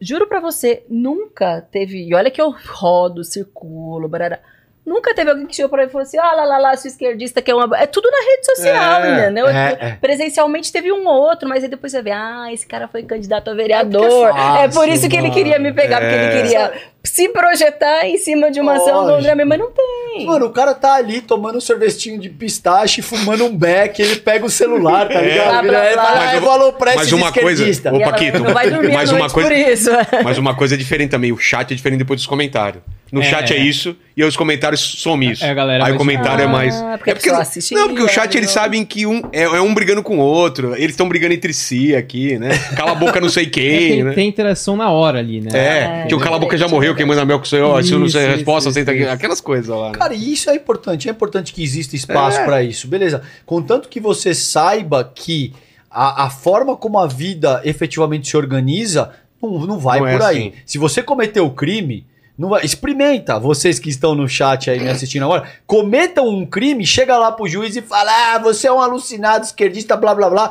Juro 0.00 0.26
pra 0.26 0.40
você, 0.40 0.82
nunca 0.90 1.60
teve. 1.60 2.08
E 2.08 2.12
olha 2.12 2.28
que 2.28 2.40
eu 2.40 2.50
rodo, 2.50 3.22
circulo, 3.22 4.08
barará. 4.08 4.40
Nunca 4.84 5.14
teve 5.14 5.30
alguém 5.30 5.46
que 5.46 5.54
chegou 5.54 5.68
pra 5.68 5.82
mim 5.82 5.88
e 5.88 5.92
falou 5.92 6.02
assim: 6.02 6.18
ah, 6.18 6.32
lá, 6.34 6.44
lá, 6.44 6.58
lá, 6.58 6.76
sua 6.76 6.88
esquerdista 6.88 7.40
que 7.40 7.48
é 7.50 7.54
uma. 7.54 7.76
É 7.78 7.86
tudo 7.86 8.10
na 8.10 8.18
rede 8.18 8.44
social, 8.46 9.04
É, 9.04 9.12
entendeu? 9.22 9.46
é, 9.48 9.78
é. 9.80 9.90
Presencialmente 10.00 10.72
teve 10.72 10.90
um 10.90 11.06
ou 11.06 11.14
outro, 11.22 11.48
mas 11.48 11.62
aí 11.62 11.70
depois 11.70 11.92
você 11.92 12.02
vê, 12.02 12.10
ah, 12.10 12.48
esse 12.52 12.66
cara 12.66 12.88
foi 12.88 13.04
candidato 13.04 13.48
a 13.48 13.54
vereador. 13.54 14.04
É 14.04 14.32
porque 14.32 14.40
é 14.40 14.64
É, 14.64 14.68
por 14.68 14.88
isso 14.88 15.08
que 15.08 15.16
ele 15.16 15.28
fácil, 15.28 15.34
queria 15.44 15.58
me 15.60 15.72
pegar, 15.72 16.00
porque 16.00 16.14
É. 16.14 16.24
ele 16.34 16.42
queria 16.42 16.72
se 17.04 17.28
projetar 17.28 18.06
em 18.06 18.16
cima 18.18 18.50
de 18.50 18.60
uma 18.60 18.72
ação 18.74 19.04
do 19.04 19.10
Lógico. 19.12 19.30
André, 19.30 19.44
mas 19.44 19.58
não 19.60 19.70
tem. 19.70 20.26
Mano, 20.26 20.46
o 20.46 20.50
cara 20.50 20.74
tá 20.74 20.94
ali 20.94 21.20
tomando 21.20 21.58
um 21.58 21.60
sorvetinho 21.60 22.18
de 22.18 22.28
pistache, 22.28 23.02
fumando 23.02 23.44
um 23.44 23.56
beck, 23.56 24.00
ele 24.02 24.16
pega 24.16 24.44
o 24.44 24.50
celular, 24.50 25.06
tá 25.08 25.20
É. 25.20 25.28
ligado? 25.28 25.48
Blá, 25.48 25.62
blá, 25.62 25.84
Ele 25.86 25.94
blá. 25.94 26.04
fala, 26.04 26.16
Mas 26.16 26.28
"Ah, 26.28 26.34
eu 26.34 26.40
eu- 26.42 26.74
mas 26.96 27.12
uma 27.12 27.32
coisa- 27.32 27.50
esquerdista." 27.62 27.94
Ô, 27.94 28.00
Paquito, 28.00 28.36
à 28.38 28.40
uma 28.40 29.30
coisa-. 29.30 30.08
Mas 30.24 30.38
uma 30.38 30.56
coisa 30.56 30.74
é 30.74 30.78
diferente 30.78 31.10
também, 31.10 31.30
o 31.32 31.38
chat 31.38 31.72
é 31.72 31.76
diferente 31.76 32.00
depois 32.00 32.18
dos 32.18 32.26
comentários. 32.26 32.82
No 33.12 33.20
É. 33.20 33.24
chat 33.24 33.52
é 33.52 33.58
isso, 33.58 33.94
e 34.16 34.24
os 34.24 34.34
comentários 34.38 34.80
some 34.80 35.30
isso. 35.30 35.44
É, 35.44 35.54
galera 35.54 35.84
Aí 35.84 35.92
o 35.92 35.98
comentário 35.98 36.42
é 36.44 36.46
Ah, 36.46 36.48
mais... 36.48 36.74
porque 36.96 37.10
é 37.10 37.14
porque, 37.14 37.28
assiste 37.28 37.74
não, 37.74 37.88
porque 37.88 38.02
o 38.02 38.08
chat 38.08 38.34
eles 38.34 38.48
ó. 38.48 38.52
sabem 38.54 38.86
que 38.86 39.04
um 39.04 39.20
é, 39.30 39.42
é 39.42 39.60
um 39.60 39.74
brigando 39.74 40.02
com 40.02 40.16
o 40.16 40.20
outro, 40.22 40.74
eles 40.74 40.92
estão 40.92 41.06
brigando 41.06 41.34
entre 41.34 41.52
si 41.52 41.94
aqui, 41.94 42.38
né? 42.38 42.48
Cala 42.74 42.92
a 42.92 42.94
boca 42.94 43.20
não 43.20 43.28
sei 43.28 43.44
É, 43.44 43.50
quem, 43.50 43.78
tem, 43.78 44.04
tem, 44.04 44.12
tem 44.14 44.28
interação 44.28 44.78
na 44.78 44.88
hora 44.90 45.18
ali, 45.18 45.42
né? 45.42 45.50
É, 45.52 46.02
É, 46.04 46.06
que 46.08 46.14
o 46.14 46.18
cala 46.18 46.36
a 46.36 46.38
boca 46.38 46.56
já 46.56 46.66
morreu, 46.66 46.92
né? 46.92 46.96
quem 46.96 47.04
manda 47.04 47.22
mel 47.26 47.38
com 47.38 47.44
o 47.44 47.48
senhor, 47.48 47.70
ó, 47.78 47.82
se 47.82 47.92
eu 47.92 47.98
não 47.98 48.08
sei 48.08 48.24
a 48.24 48.30
resposta, 48.30 48.70
isso, 48.70 48.78
senta 48.78 48.92
aqui, 48.92 49.04
aquelas 49.04 49.42
coisas 49.42 49.68
lá. 49.68 49.90
né? 49.92 49.98
Cara, 49.98 50.14
e 50.14 50.32
isso 50.32 50.48
é 50.48 50.54
importante, 50.54 51.06
é 51.06 51.10
importante 51.10 51.52
que 51.52 51.62
exista 51.62 51.94
espaço 51.94 52.38
É. 52.40 52.44
pra 52.46 52.62
isso, 52.62 52.88
beleza. 52.88 53.20
Contanto 53.44 53.90
que 53.90 54.00
você 54.00 54.32
saiba 54.34 55.04
que 55.14 55.52
a, 55.90 56.24
a 56.24 56.30
forma 56.30 56.74
como 56.76 56.98
a 56.98 57.06
vida 57.06 57.60
efetivamente 57.62 58.26
se 58.26 58.36
organiza 58.38 59.10
não, 59.42 59.66
não 59.66 59.78
vai 59.78 60.00
Não 60.00 60.06
é 60.06 60.12
por 60.12 60.22
aí. 60.22 60.38
assim. 60.38 60.52
Se 60.64 60.78
você 60.78 61.02
cometeu 61.02 61.44
o 61.44 61.50
crime, 61.50 62.06
vai, 62.38 62.64
experimenta, 62.64 63.38
vocês 63.38 63.78
que 63.78 63.88
estão 63.90 64.14
no 64.14 64.26
chat 64.28 64.70
aí 64.70 64.80
me 64.80 64.88
assistindo 64.88 65.22
agora, 65.24 65.44
cometam 65.66 66.26
um 66.28 66.46
crime, 66.46 66.84
chega 66.86 67.16
lá 67.18 67.30
pro 67.30 67.46
juiz 67.46 67.76
e 67.76 67.82
fala: 67.82 68.10
Ah, 68.34 68.38
você 68.38 68.66
é 68.68 68.72
um 68.72 68.80
alucinado, 68.80 69.44
esquerdista, 69.44 69.96
blá 69.96 70.14
blá 70.14 70.28
blá. 70.30 70.50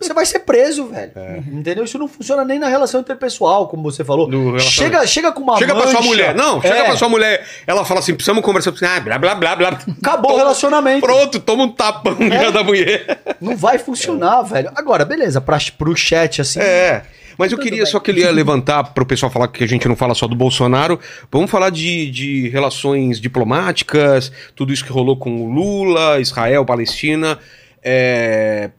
Você 0.00 0.12
vai 0.12 0.26
ser 0.26 0.40
preso, 0.40 0.86
velho. 0.86 1.12
Entendeu? 1.50 1.84
Isso 1.84 1.98
não 1.98 2.06
funciona 2.06 2.44
nem 2.44 2.58
na 2.58 2.68
relação 2.68 3.00
interpessoal, 3.00 3.66
como 3.68 3.82
você 3.82 4.04
falou. 4.04 4.28
Chega, 4.60 5.06
chega 5.06 5.32
com 5.32 5.40
uma 5.42 5.56
Chega 5.58 5.74
pra 5.74 5.84
sua 5.84 5.94
mancha. 5.94 6.06
mulher. 6.06 6.34
Não, 6.34 6.60
chega 6.60 6.74
É, 6.76 6.84
pra 6.84 6.96
sua 6.96 7.08
mulher. 7.08 7.46
Ela 7.66 7.84
fala 7.84 8.00
assim: 8.00 8.14
precisamos 8.14 8.44
conversar. 8.44 8.72
Ah, 8.82 9.00
blá, 9.00 9.18
blá, 9.18 9.34
blá, 9.34 9.56
blá. 9.56 9.78
Acabou 10.02 10.34
o 10.34 10.36
relacionamento. 10.36 11.00
Pronto, 11.00 11.40
toma 11.40 11.64
um 11.64 11.68
tapão 11.70 12.16
É. 12.20 12.50
da 12.50 12.62
mulher. 12.62 13.20
Não 13.40 13.56
vai 13.56 13.78
funcionar, 13.78 14.42
velho. 14.42 14.70
Agora, 14.74 15.04
beleza, 15.04 15.40
pra, 15.40 15.58
pro 15.78 15.96
chat, 15.96 16.40
assim. 16.40 16.60
É. 16.60 17.02
Mas 17.38 17.50
eu 17.52 17.58
Tudo 17.58 17.64
queria 17.64 17.82
bem. 17.84 17.90
só 17.92 17.98
que 18.00 18.10
ele 18.10 18.20
ia 18.20 18.30
levantar 18.30 18.84
para 18.92 19.02
o 19.02 19.06
pessoal 19.06 19.30
falar 19.30 19.48
que 19.48 19.64
a 19.64 19.66
gente 19.68 19.86
não 19.88 19.96
fala 19.96 20.14
só 20.14 20.26
do 20.26 20.34
Bolsonaro. 20.36 20.98
Vamos 21.30 21.50
falar 21.50 21.70
de, 21.70 22.10
de 22.10 22.48
relações 22.48 23.20
diplomáticas, 23.20 24.30
tudo 24.54 24.72
isso 24.72 24.84
que 24.84 24.92
rolou 24.92 25.16
com 25.16 25.42
o 25.44 25.52
Lula, 25.52 26.20
Israel, 26.20 26.64
Palestina. 26.64 27.38
É, 27.82 28.70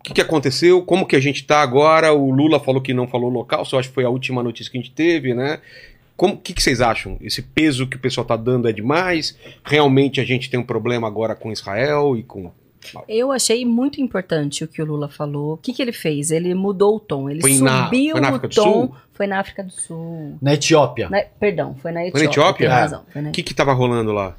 O 0.00 0.04
que, 0.04 0.14
que 0.14 0.20
aconteceu? 0.20 0.82
Como 0.82 1.06
que 1.06 1.16
a 1.16 1.20
gente 1.20 1.40
está 1.40 1.60
agora? 1.62 2.12
O 2.12 2.30
Lula 2.30 2.60
falou 2.60 2.80
que 2.80 2.94
não 2.94 3.08
falou 3.08 3.28
local, 3.28 3.64
só 3.64 3.78
acho 3.78 3.88
que 3.88 3.94
foi 3.94 4.04
a 4.04 4.08
última 4.10 4.42
notícia 4.42 4.70
que 4.70 4.78
a 4.78 4.80
gente 4.80 4.92
teve, 4.92 5.34
né? 5.34 5.58
Como- 6.16 6.34
O 6.34 6.38
que, 6.38 6.54
que 6.54 6.62
vocês 6.62 6.80
acham? 6.80 7.18
Esse 7.20 7.42
peso 7.42 7.86
que 7.86 7.96
o 7.96 7.98
pessoal 8.00 8.22
está 8.22 8.36
dando 8.36 8.68
é 8.68 8.72
demais? 8.72 9.36
Realmente 9.64 10.20
a 10.20 10.24
gente 10.24 10.48
tem 10.48 10.58
um 10.60 10.62
problema 10.62 11.06
agora 11.08 11.34
com 11.34 11.50
Israel 11.52 12.16
e 12.16 12.22
com. 12.22 12.50
Eu 13.08 13.32
achei 13.32 13.64
muito 13.64 14.00
importante 14.00 14.64
o 14.64 14.68
que 14.68 14.80
o 14.80 14.84
Lula 14.84 15.08
falou. 15.08 15.54
O 15.54 15.56
que, 15.56 15.72
que 15.72 15.82
ele 15.82 15.92
fez? 15.92 16.30
Ele 16.30 16.54
mudou 16.54 16.96
o 16.96 17.00
tom. 17.00 17.28
Ele 17.30 17.40
Foi 17.40 17.58
na- 17.58 17.84
subiu 17.84 18.12
foi 18.12 18.20
na 18.20 18.26
o 18.26 18.30
África 18.34 18.48
do 18.48 18.54
tom. 18.54 18.62
Sul? 18.72 18.94
Foi 19.12 19.26
na 19.26 19.40
África 19.40 19.64
do 19.64 19.72
Sul. 19.72 20.38
Na 20.42 20.54
Etiópia. 20.54 21.08
Na- 21.08 21.22
perdão, 21.40 21.74
foi 21.76 21.90
na 21.92 22.00
Etiópia. 22.06 22.18
Foi 22.18 22.26
na 22.26 22.30
Etiópia? 22.32 22.68
Tem 22.68 22.76
razão. 22.78 23.02
Na 23.14 23.28
O 23.30 23.32
que 23.32 23.40
estava 23.40 23.72
rolando 23.72 24.12
lá? 24.12 24.36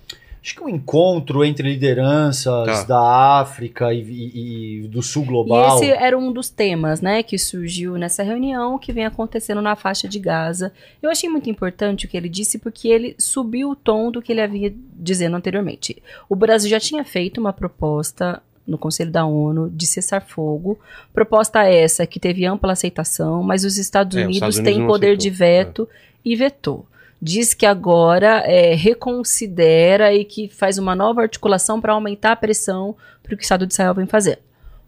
Acho 0.48 0.56
que 0.56 0.64
um 0.64 0.70
encontro 0.70 1.44
entre 1.44 1.68
lideranças 1.70 2.66
Tá. 2.66 2.84
da 2.86 3.40
África 3.42 3.94
e, 3.94 4.00
e- 4.02 4.80
e 4.86 4.88
do 4.88 5.02
sul 5.02 5.26
global. 5.26 5.78
E 5.82 5.86
esse 5.88 5.92
era 5.92 6.18
um 6.18 6.32
dos 6.32 6.50
temas, 6.50 7.02
né, 7.02 7.22
que 7.22 7.38
surgiu 7.38 7.98
nessa 7.98 8.24
reunião 8.24 8.80
que 8.80 8.94
vem 8.94 9.06
acontecendo 9.06 9.62
na 9.62 9.76
faixa 9.76 10.08
de 10.08 10.18
Gaza. 10.20 10.72
Eu 11.02 11.10
achei 11.10 11.30
muito 11.30 11.50
importante 11.50 12.06
o 12.06 12.10
que 12.10 12.16
ele 12.16 12.30
disse 12.30 12.58
porque 12.60 12.88
ele 12.88 13.14
subiu 13.20 13.72
o 13.72 13.76
tom 13.76 14.10
do 14.10 14.22
que 14.22 14.32
ele 14.32 14.40
havia 14.42 14.74
dizendo 14.96 15.36
anteriormente. 15.36 16.02
O 16.30 16.36
Brasil 16.36 16.70
já 16.70 16.80
tinha 16.80 17.04
feito 17.04 17.40
uma 17.42 17.52
proposta 17.52 18.42
no 18.66 18.78
Conselho 18.78 19.12
da 19.12 19.26
ONU 19.26 19.70
de 19.70 19.86
cessar 19.86 20.22
fogo, 20.26 20.80
proposta 21.14 21.64
essa 21.64 22.06
que 22.08 22.20
teve 22.20 22.46
ampla 22.46 22.72
aceitação, 22.74 23.44
mas 23.44 23.64
os 23.66 23.78
Estados 23.78 24.16
É, 24.16 24.20
os 24.22 24.24
Unidos 24.26 24.36
Estados 24.38 24.58
Unidos 24.60 24.74
têm 24.78 24.88
poder 24.88 25.08
aceitou. 25.08 25.22
de 25.24 25.30
veto 25.30 25.90
e 26.24 26.36
vetou. 26.38 26.86
Diz 27.20 27.56
que 27.56 27.66
agora 27.66 28.44
é, 28.46 28.76
reconsidera 28.76 30.14
e 30.14 30.24
que 30.24 30.48
faz 30.48 30.78
uma 30.78 30.96
nova 30.96 31.22
articulação 31.22 31.82
para 31.82 31.94
aumentar 31.94 32.34
a 32.34 32.36
pressão 32.36 32.96
para 33.24 33.34
o 33.34 33.38
que 33.38 33.42
o 33.42 33.44
Estado 33.44 33.66
de 33.66 33.74
Israel 33.74 33.96
vem 33.96 34.06
fazer. 34.06 34.40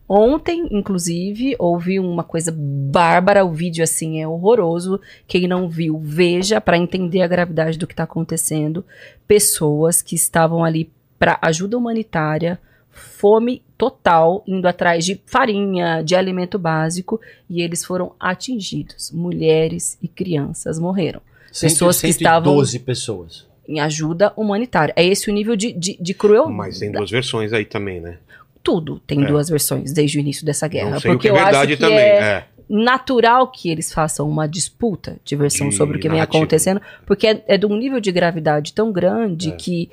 Ontem, 0.07 0.68
inclusive, 0.72 1.56
houve 1.60 1.99
uma 1.99 2.23
coisa 2.23 2.51
bárbara, 2.56 3.45
o 3.45 3.51
vídeo 3.51 3.84
assim 3.84 4.22
é 4.22 4.27
horroroso. 4.27 4.99
Quem 5.27 5.47
não 5.47 5.69
viu, 5.69 5.99
veja 5.99 6.61
para 6.61 6.77
entender 6.77 7.22
a 7.22 7.27
gravidade 7.27 7.77
do 7.77 7.85
que 7.85 7.93
está 7.93 8.03
acontecendo. 8.03 8.85
Pessoas 9.27 10.01
que 10.01 10.15
estavam 10.15 10.64
ali 10.64 10.91
para 11.18 11.38
ajuda 11.41 11.77
humanitária, 11.77 12.60
fome 12.89 13.64
total, 13.77 14.43
indo 14.47 14.68
atrás 14.68 15.06
de 15.06 15.22
farinha, 15.26 16.01
de 16.03 16.15
alimento 16.15 16.57
básico, 16.57 17.19
e 17.47 17.61
eles 17.61 17.85
foram 17.85 18.14
atingidos. 18.19 19.11
Mulheres 19.11 19.97
e 20.01 20.07
crianças 20.07 20.80
morreram 20.80 21.22
pessoas 21.61 21.99
que 22.01 22.07
estavam- 22.07 22.51
112 22.53 22.80
pessoas. 22.80 23.47
em 23.67 23.80
ajuda 23.80 24.34
humanitária. 24.35 24.93
É 24.95 25.05
esse 25.05 25.30
o 25.30 25.34
nível 25.34 25.55
de, 25.55 25.71
de, 25.71 25.95
de 26.01 26.13
crueldade. 26.13 26.55
Mas 26.57 26.80
tem 26.80 26.91
duas 26.91 27.11
versões 27.11 27.53
aí 27.53 27.63
também, 27.65 28.01
né? 28.01 28.17
Tudo 28.63 28.99
tem 28.99 29.23
É. 29.23 29.27
duas 29.27 29.47
versões 29.47 29.93
desde 29.93 30.17
o 30.17 30.19
início 30.19 30.43
dessa 30.45 30.67
guerra. 30.67 30.89
Não 30.91 30.99
sei 30.99 31.11
o 31.11 31.13
porque 31.13 31.27
que 31.30 31.35
é 31.35 31.39
eu 31.39 31.43
verdade 31.43 31.73
acho 31.73 31.77
que 31.81 31.88
também. 31.88 31.97
é 31.99 32.19
é. 32.19 32.45
natural 32.67 33.47
que 33.51 33.69
eles 33.69 33.91
façam 33.93 34.27
uma 34.30 34.47
disputa 34.47 35.17
de 35.23 35.35
versão 35.35 35.69
De 35.69 35.76
sobre 35.76 35.97
o 35.97 35.99
que 35.99 36.07
vem 36.09 36.17
narrativa. 36.17 36.38
acontecendo, 36.39 36.81
porque 37.05 37.27
é, 37.27 37.43
é 37.47 37.57
de 37.57 37.65
um 37.67 37.76
nível 37.77 37.99
de 37.99 38.11
gravidade 38.11 38.73
tão 38.73 38.91
grande 38.91 39.49
É. 39.49 39.55
que 39.55 39.89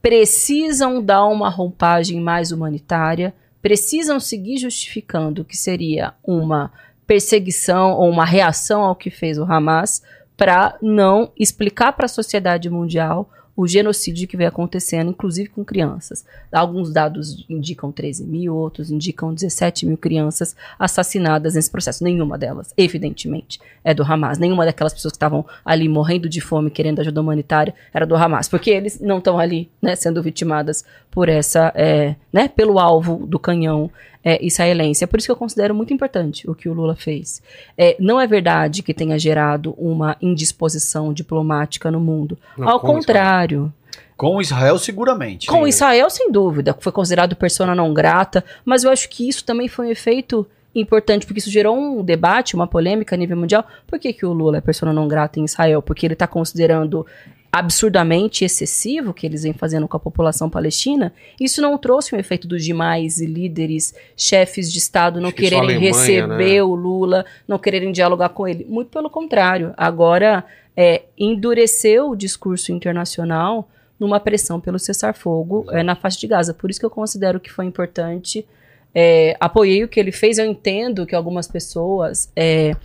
precisam 0.00 1.02
dar 1.02 1.26
uma 1.26 1.48
roupagem 1.50 2.20
mais 2.20 2.50
humanitária, 2.50 3.34
precisam 3.60 4.18
seguir 4.18 4.56
justificando 4.58 5.44
que 5.44 5.56
seria 5.56 6.14
uma 6.24 6.72
perseguição 7.06 7.92
ou 7.92 8.08
uma 8.10 8.24
reação 8.24 8.82
ao 8.82 8.96
que 8.96 9.10
fez 9.10 9.38
o 9.38 9.44
Hamas 9.44 10.02
para 10.38 10.78
não 10.80 11.32
explicar 11.36 11.92
para 11.92 12.06
a 12.06 12.08
sociedade 12.08 12.70
mundial 12.70 13.28
o 13.56 13.66
genocídio 13.66 14.28
que 14.28 14.36
vem 14.36 14.46
acontecendo, 14.46 15.10
inclusive 15.10 15.48
com 15.48 15.64
crianças. 15.64 16.24
Alguns 16.52 16.92
dados 16.92 17.44
indicam 17.50 17.90
13 17.90 18.24
mil, 18.24 18.54
outros 18.54 18.88
indicam 18.88 19.34
17 19.34 19.84
mil 19.84 19.96
crianças 19.96 20.54
assassinadas 20.78 21.54
nesse 21.54 21.68
processo. 21.68 22.04
Nenhuma 22.04 22.38
delas, 22.38 22.72
evidentemente, 22.76 23.58
é 23.82 23.92
do 23.92 24.04
Hamas. 24.04 24.38
Nenhuma 24.38 24.64
daquelas 24.64 24.94
pessoas 24.94 25.10
que 25.10 25.16
estavam 25.16 25.44
ali 25.64 25.88
morrendo 25.88 26.28
de 26.28 26.40
fome, 26.40 26.70
querendo 26.70 27.00
ajuda 27.00 27.20
humanitária, 27.20 27.74
era 27.92 28.06
do 28.06 28.14
Hamas. 28.14 28.48
Porque 28.48 28.70
eles 28.70 29.00
não 29.00 29.18
estão 29.18 29.40
ali, 29.40 29.68
né, 29.82 29.96
sendo 29.96 30.22
vitimadas 30.22 30.84
por 31.10 31.28
essa, 31.28 31.72
é, 31.74 32.14
né, 32.32 32.46
pelo 32.46 32.78
alvo 32.78 33.26
do 33.26 33.40
canhão 33.40 33.90
é, 34.24 34.44
israelense. 34.44 35.04
É 35.04 35.06
por 35.06 35.18
isso 35.18 35.28
que 35.28 35.32
eu 35.32 35.36
considero 35.36 35.74
muito 35.74 35.92
importante 35.92 36.48
o 36.48 36.54
que 36.54 36.68
o 36.68 36.72
Lula 36.72 36.94
fez. 36.94 37.42
É, 37.76 37.96
não 37.98 38.20
é 38.20 38.26
verdade 38.26 38.82
que 38.82 38.94
tenha 38.94 39.18
gerado 39.18 39.74
uma 39.78 40.16
indisposição 40.20 41.12
diplomática 41.12 41.90
no 41.90 42.00
mundo. 42.00 42.38
Não, 42.56 42.68
Ao 42.68 42.80
contrário. 42.80 43.72
Com 44.16 44.40
Israel, 44.40 44.78
seguramente. 44.78 45.46
Com 45.46 45.66
Israel, 45.66 46.10
sem 46.10 46.32
dúvida, 46.32 46.76
foi 46.80 46.90
considerado 46.90 47.36
persona 47.36 47.74
não 47.74 47.94
grata, 47.94 48.44
mas 48.64 48.82
eu 48.82 48.90
acho 48.90 49.08
que 49.08 49.28
isso 49.28 49.44
também 49.44 49.68
foi 49.68 49.86
um 49.86 49.90
efeito 49.90 50.46
importante, 50.74 51.26
porque 51.26 51.38
isso 51.38 51.50
gerou 51.50 51.76
um 51.76 52.02
debate, 52.04 52.54
uma 52.54 52.66
polêmica 52.66 53.14
a 53.14 53.18
nível 53.18 53.36
mundial. 53.36 53.64
Por 53.86 53.98
que, 53.98 54.12
que 54.12 54.26
o 54.26 54.32
Lula 54.32 54.58
é 54.58 54.60
persona 54.60 54.92
não 54.92 55.08
grata 55.08 55.38
em 55.38 55.44
Israel? 55.44 55.80
Porque 55.80 56.06
ele 56.06 56.14
está 56.14 56.26
considerando 56.26 57.06
absurdamente 57.50 58.44
excessivo 58.44 59.14
que 59.14 59.26
eles 59.26 59.42
vêm 59.42 59.52
fazendo 59.52 59.88
com 59.88 59.96
a 59.96 60.00
população 60.00 60.50
palestina, 60.50 61.12
isso 61.40 61.62
não 61.62 61.78
trouxe 61.78 62.14
um 62.14 62.18
efeito 62.18 62.46
dos 62.46 62.62
demais 62.62 63.20
líderes, 63.20 63.94
chefes 64.16 64.70
de 64.70 64.78
Estado 64.78 65.20
não 65.20 65.28
Acho 65.28 65.36
quererem 65.36 65.76
Alemanha, 65.76 65.92
receber 65.92 66.54
né? 66.54 66.62
o 66.62 66.74
Lula, 66.74 67.24
não 67.46 67.58
quererem 67.58 67.90
dialogar 67.90 68.30
com 68.30 68.46
ele. 68.46 68.66
Muito 68.68 68.90
pelo 68.90 69.08
contrário. 69.08 69.72
Agora, 69.76 70.44
é, 70.76 71.02
endureceu 71.18 72.10
o 72.10 72.16
discurso 72.16 72.70
internacional 72.70 73.68
numa 73.98 74.20
pressão 74.20 74.60
pelo 74.60 74.78
cessar-fogo 74.78 75.66
é, 75.70 75.82
na 75.82 75.96
faixa 75.96 76.20
de 76.20 76.26
Gaza. 76.26 76.54
Por 76.54 76.70
isso 76.70 76.78
que 76.78 76.86
eu 76.86 76.90
considero 76.90 77.40
que 77.40 77.50
foi 77.50 77.64
importante. 77.64 78.46
É, 78.94 79.36
apoiei 79.40 79.82
o 79.82 79.88
que 79.88 79.98
ele 79.98 80.12
fez. 80.12 80.38
Eu 80.38 80.44
entendo 80.44 81.04
que 81.04 81.14
algumas 81.14 81.48
pessoas 81.48 82.30
é, 82.36 82.76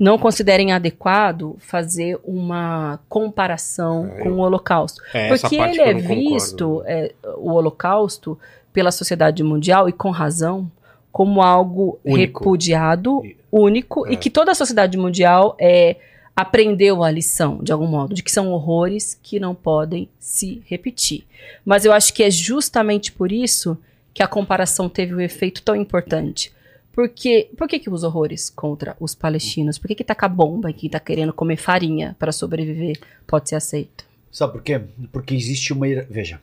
não 0.00 0.16
considerem 0.18 0.72
adequado 0.72 1.56
fazer 1.60 2.18
uma 2.24 2.98
comparação 3.08 4.06
É, 4.16 4.22
com 4.22 4.30
o 4.30 4.38
Holocausto. 4.38 5.02
É, 5.12 5.28
Porque 5.28 5.56
ele 5.56 5.80
é 5.80 5.92
visto, 5.92 6.82
é, 6.86 7.12
o 7.36 7.52
Holocausto, 7.52 8.38
pela 8.72 8.90
sociedade 8.90 9.42
mundial, 9.42 9.88
e 9.88 9.92
com 9.92 10.10
razão, 10.10 10.70
como 11.12 11.42
algo 11.42 11.98
Único. 12.04 12.38
repudiado, 12.44 13.20
E- 13.24 13.36
único, 13.52 14.06
É. 14.06 14.12
e 14.12 14.16
que 14.16 14.30
toda 14.30 14.52
a 14.52 14.54
sociedade 14.54 14.96
mundial 14.96 15.54
é, 15.60 15.96
aprendeu 16.34 17.02
a 17.04 17.10
lição, 17.10 17.58
de 17.62 17.70
algum 17.70 17.86
modo, 17.86 18.14
de 18.14 18.22
que 18.22 18.30
são 18.32 18.50
horrores 18.52 19.18
que 19.22 19.38
não 19.38 19.54
podem 19.54 20.08
se 20.18 20.62
repetir. 20.66 21.24
Mas 21.64 21.84
eu 21.84 21.92
acho 21.92 22.14
que 22.14 22.22
é 22.22 22.30
justamente 22.30 23.12
por 23.12 23.30
isso 23.30 23.76
que 24.14 24.22
a 24.22 24.26
comparação 24.26 24.88
teve 24.88 25.14
um 25.14 25.20
efeito 25.20 25.60
tão 25.62 25.76
importante. 25.76 26.52
Porque, 26.92 27.50
por 27.56 27.68
que, 27.68 27.78
que 27.78 27.88
os 27.88 28.02
horrores 28.02 28.50
contra 28.50 28.96
os 28.98 29.14
palestinos? 29.14 29.78
Por 29.78 29.88
que, 29.88 29.94
que 29.94 30.04
tacar 30.04 30.28
bomba 30.28 30.70
e 30.70 30.74
que 30.74 30.88
tá 30.88 30.98
querendo 30.98 31.32
comer 31.32 31.56
farinha 31.56 32.16
para 32.18 32.32
sobreviver 32.32 32.98
pode 33.26 33.48
ser 33.48 33.56
aceito? 33.56 34.04
Sabe 34.30 34.54
por 34.54 34.62
quê? 34.62 34.80
Porque 35.12 35.34
existe 35.34 35.72
uma. 35.72 35.86
Veja. 36.08 36.40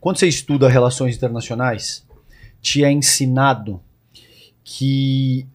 Quando 0.00 0.18
você 0.18 0.26
estuda 0.26 0.68
relações 0.68 1.16
internacionais, 1.16 2.04
te 2.60 2.84
é 2.84 2.90
ensinado 2.90 3.80
que 4.64 5.46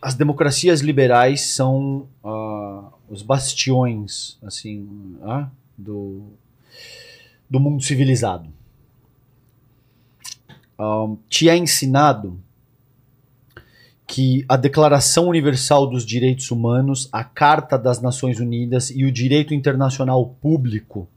as 0.00 0.14
democracias 0.14 0.80
liberais 0.80 1.42
são 1.42 2.08
ah, 2.24 2.90
os 3.08 3.22
bastiões 3.22 4.38
assim 4.42 5.16
ah, 5.22 5.48
do, 5.76 6.22
do 7.48 7.60
mundo 7.60 7.82
civilizado. 7.82 8.48
Ah, 10.78 11.14
te 11.28 11.48
é 11.48 11.56
ensinado 11.56 12.40
que 14.06 14.44
a 14.48 14.56
Declaração 14.56 15.28
Universal 15.28 15.88
dos 15.88 16.06
Direitos 16.06 16.50
Humanos, 16.50 17.08
a 17.10 17.24
Carta 17.24 17.76
das 17.76 18.00
Nações 18.00 18.38
Unidas 18.38 18.90
e 18.90 19.04
o 19.04 19.10
direito 19.10 19.52
internacional 19.52 20.24
público 20.40 21.08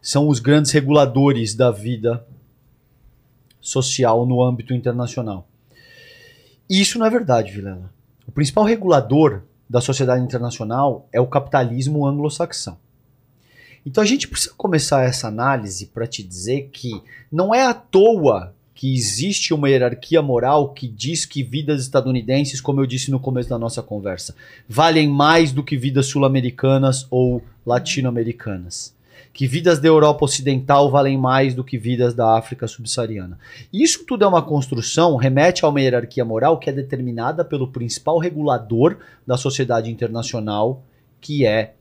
são 0.00 0.28
os 0.28 0.40
grandes 0.40 0.72
reguladores 0.72 1.54
da 1.54 1.70
vida 1.70 2.26
social 3.60 4.26
no 4.26 4.42
âmbito 4.42 4.74
internacional. 4.74 5.46
E 6.68 6.80
isso 6.80 6.98
não 6.98 7.06
é 7.06 7.10
verdade, 7.10 7.52
Vilela. 7.52 7.92
O 8.26 8.32
principal 8.32 8.64
regulador 8.64 9.42
da 9.70 9.80
sociedade 9.80 10.24
internacional 10.24 11.08
é 11.12 11.20
o 11.20 11.26
capitalismo 11.26 12.04
anglo-saxão. 12.04 12.76
Então 13.86 14.02
a 14.02 14.06
gente 14.06 14.26
precisa 14.26 14.54
começar 14.56 15.04
essa 15.04 15.28
análise 15.28 15.86
para 15.86 16.06
te 16.06 16.22
dizer 16.22 16.70
que 16.72 17.02
não 17.30 17.54
é 17.54 17.64
à 17.64 17.74
toa 17.74 18.54
que 18.82 18.92
existe 18.92 19.54
uma 19.54 19.70
hierarquia 19.70 20.20
moral 20.20 20.70
que 20.70 20.88
diz 20.88 21.24
que 21.24 21.40
vidas 21.40 21.82
estadunidenses, 21.82 22.60
como 22.60 22.80
eu 22.80 22.86
disse 22.86 23.12
no 23.12 23.20
começo 23.20 23.48
da 23.48 23.56
nossa 23.56 23.80
conversa, 23.80 24.34
valem 24.68 25.08
mais 25.08 25.52
do 25.52 25.62
que 25.62 25.76
vidas 25.76 26.06
sul-americanas 26.06 27.06
ou 27.08 27.44
latino-americanas. 27.64 28.92
Que 29.32 29.46
vidas 29.46 29.78
da 29.78 29.86
Europa 29.86 30.24
Ocidental 30.24 30.90
valem 30.90 31.16
mais 31.16 31.54
do 31.54 31.62
que 31.62 31.78
vidas 31.78 32.12
da 32.12 32.36
África 32.36 32.66
subsaariana. 32.66 33.38
Isso 33.72 34.04
tudo 34.04 34.24
é 34.24 34.26
uma 34.26 34.42
construção, 34.42 35.14
remete 35.14 35.64
a 35.64 35.68
uma 35.68 35.80
hierarquia 35.80 36.24
moral 36.24 36.58
que 36.58 36.68
é 36.68 36.72
determinada 36.72 37.44
pelo 37.44 37.68
principal 37.68 38.18
regulador 38.18 38.96
da 39.24 39.36
sociedade 39.36 39.92
internacional, 39.92 40.82
que 41.20 41.46
é 41.46 41.74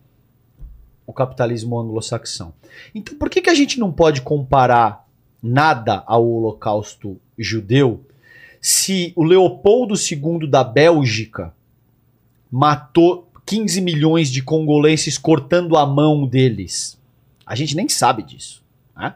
o 1.07 1.11
capitalismo 1.11 1.79
anglo-saxão. 1.79 2.53
Então, 2.93 3.17
por 3.17 3.27
que, 3.27 3.41
que 3.41 3.49
a 3.49 3.55
gente 3.55 3.79
não 3.79 3.91
pode 3.91 4.21
comparar 4.21 5.09
nada 5.41 6.03
ao 6.05 6.27
Holocausto 6.27 7.19
judeu 7.37 8.05
se 8.61 9.11
o 9.15 9.23
Leopoldo 9.23 9.95
II 9.95 10.47
da 10.47 10.63
Bélgica 10.63 11.53
matou 12.51 13.27
15 13.45 13.81
milhões 13.81 14.29
de 14.29 14.43
congolenses 14.43 15.17
cortando 15.17 15.75
a 15.75 15.85
mão 15.85 16.27
deles? 16.27 16.99
A 17.45 17.55
gente 17.55 17.75
nem 17.75 17.89
sabe 17.89 18.21
disso. 18.21 18.63
Né? 18.95 19.15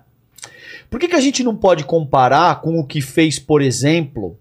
Por 0.90 1.00
que, 1.00 1.08
que 1.08 1.16
a 1.16 1.22
gente 1.22 1.44
não 1.44 1.56
pode 1.56 1.84
comparar 1.84 2.62
com 2.62 2.80
o 2.80 2.86
que 2.86 3.02
fez, 3.02 3.38
por 3.38 3.62
exemplo, 3.62 4.38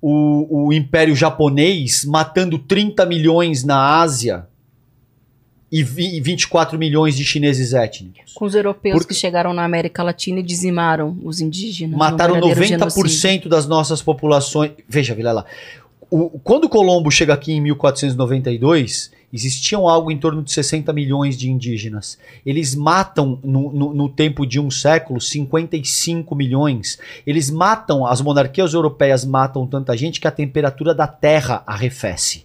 o, 0.00 0.66
o 0.66 0.72
Império 0.72 1.14
Japonês 1.14 2.04
matando 2.04 2.58
30 2.58 3.06
milhões 3.06 3.62
na 3.62 4.00
Ásia 4.00 4.48
e 5.72 5.82
24 5.82 6.78
milhões 6.78 7.16
de 7.16 7.24
chineses 7.24 7.72
étnicos? 7.72 8.34
Com 8.34 8.44
os 8.44 8.54
europeus 8.54 8.92
Porque- 8.98 9.14
que 9.14 9.18
chegaram 9.18 9.54
na 9.54 9.64
América 9.64 10.02
Latina 10.02 10.40
e 10.40 10.42
dizimaram 10.42 11.16
os 11.24 11.40
indígenas. 11.40 11.98
Mataram 11.98 12.34
um 12.34 12.40
verdadeiro 12.42 12.64
genocídio. 12.68 13.02
90% 13.02 13.48
das 13.48 13.66
nossas 13.66 14.02
populações. 14.02 14.72
Veja, 14.86 15.14
Vilela, 15.14 15.46
o- 16.10 16.38
quando 16.44 16.68
Colombo 16.68 17.10
chega 17.10 17.32
aqui 17.32 17.52
em 17.52 17.60
1492, 17.62 19.10
existiam 19.32 19.88
algo 19.88 20.10
em 20.10 20.18
torno 20.18 20.42
de 20.42 20.52
60 20.52 20.92
milhões 20.92 21.38
de 21.38 21.50
indígenas. 21.50 22.18
Eles 22.44 22.74
matam, 22.74 23.38
no, 23.42 23.72
no- 23.72 23.94
no 23.94 24.08
tempo 24.10 24.44
de 24.46 24.60
um 24.60 24.70
século, 24.70 25.20
55 25.22 26.34
milhões. 26.34 26.98
Eles 27.26 27.50
matam, 27.50 28.04
as 28.06 28.20
monarquias 28.20 28.74
europeias 28.74 29.24
matam 29.24 29.66
tanta 29.66 29.96
gente 29.96 30.20
que 30.20 30.28
a 30.28 30.30
temperatura 30.30 30.94
da 30.94 31.06
terra 31.06 31.62
arrefece. 31.66 32.44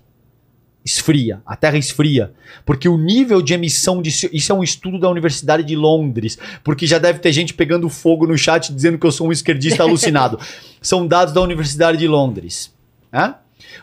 Esfria, 0.87 1.41
a 1.45 1.55
terra 1.57 1.77
esfria. 1.77 2.33
Porque 2.65 2.87
o 2.87 2.97
nível 2.97 3.41
de 3.41 3.53
emissão 3.53 4.01
de. 4.01 4.09
Isso 4.09 4.53
é 4.53 4.55
um 4.55 4.63
estudo 4.63 4.97
da 4.97 5.09
Universidade 5.09 5.63
de 5.63 5.75
Londres. 5.75 6.39
Porque 6.63 6.87
já 6.87 6.97
deve 6.97 7.19
ter 7.19 7.33
gente 7.33 7.53
pegando 7.53 7.89
fogo 7.89 8.25
no 8.25 8.37
chat 8.37 8.73
dizendo 8.73 8.97
que 8.97 9.05
eu 9.05 9.11
sou 9.11 9.27
um 9.27 9.33
esquerdista 9.33 9.83
alucinado. 9.83 10.39
São 10.81 11.05
dados 11.05 11.33
da 11.33 11.41
Universidade 11.41 11.97
de 11.97 12.07
Londres. 12.07 12.73
Hã? 13.13 13.35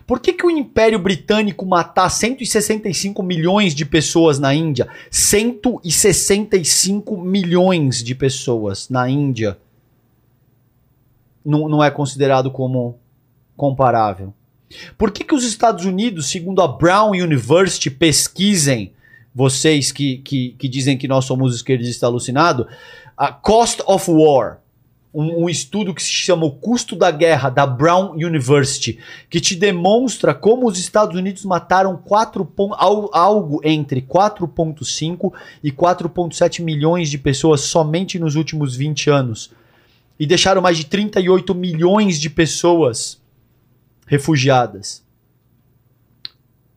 Por 0.07 0.19
que, 0.19 0.33
que 0.33 0.47
o 0.47 0.51
Império 0.51 0.99
Britânico 0.99 1.67
matar 1.67 2.09
165 2.09 3.23
milhões 3.23 3.75
de 3.75 3.85
pessoas 3.85 4.39
na 4.39 4.55
Índia? 4.55 4.89
165 5.11 7.19
milhões 7.19 8.03
de 8.03 8.15
pessoas 8.15 8.89
na 8.89 9.11
Índia 9.11 9.59
não, 11.45 11.69
não 11.69 11.85
é 11.85 11.91
considerado 11.91 12.51
como 12.51 12.99
comparável? 13.55 14.33
Por 14.99 15.11
que, 15.11 15.25
que 15.25 15.35
os 15.35 15.45
Estados 15.45 15.85
Unidos, 15.85 16.29
segundo 16.29 16.63
a 16.63 16.69
Brown 16.69 17.11
University, 17.11 17.91
pesquisem, 17.91 18.93
vocês 19.35 19.91
que, 19.91 20.19
que, 20.19 20.55
que 20.59 20.69
dizem 20.69 20.97
que 20.97 21.09
nós 21.09 21.25
somos 21.25 21.55
esquerdistas 21.57 22.05
alucinados, 22.05 22.67
a 23.17 23.33
Cost 23.33 23.81
of 23.87 24.11
War, 24.11 24.59
um, 25.13 25.45
um 25.45 25.49
estudo 25.49 25.95
que 25.95 26.03
se 26.03 26.09
chama 26.11 26.45
O 26.45 26.51
Custo 26.51 26.97
da 26.97 27.11
Guerra, 27.11 27.49
da 27.49 27.65
Brown 27.67 28.13
University, 28.15 28.99
que 29.31 29.41
te 29.41 29.55
demonstra 29.55 30.35
como 30.35 30.67
os 30.69 30.79
Estados 30.79 31.17
Unidos 31.17 31.45
mataram 31.45 31.97
4 31.97 32.45
pon- 32.45 32.75
al- 32.77 33.11
algo 33.13 33.61
entre 33.63 34.03
4,5 34.03 35.33
e 35.63 35.71
4,7 35.71 36.61
milhões 36.63 37.11
de 37.11 37.19
pessoas 37.19 37.61
somente 37.63 38.19
nos 38.19 38.35
últimos 38.35 38.75
20 38.75 39.09
anos. 39.11 39.51
E 40.19 40.27
deixaram 40.27 40.61
mais 40.63 40.77
de 40.79 40.85
38 40.87 41.55
milhões 41.55 42.21
de 42.21 42.31
pessoas 42.31 43.21
refugiadas. 44.07 45.03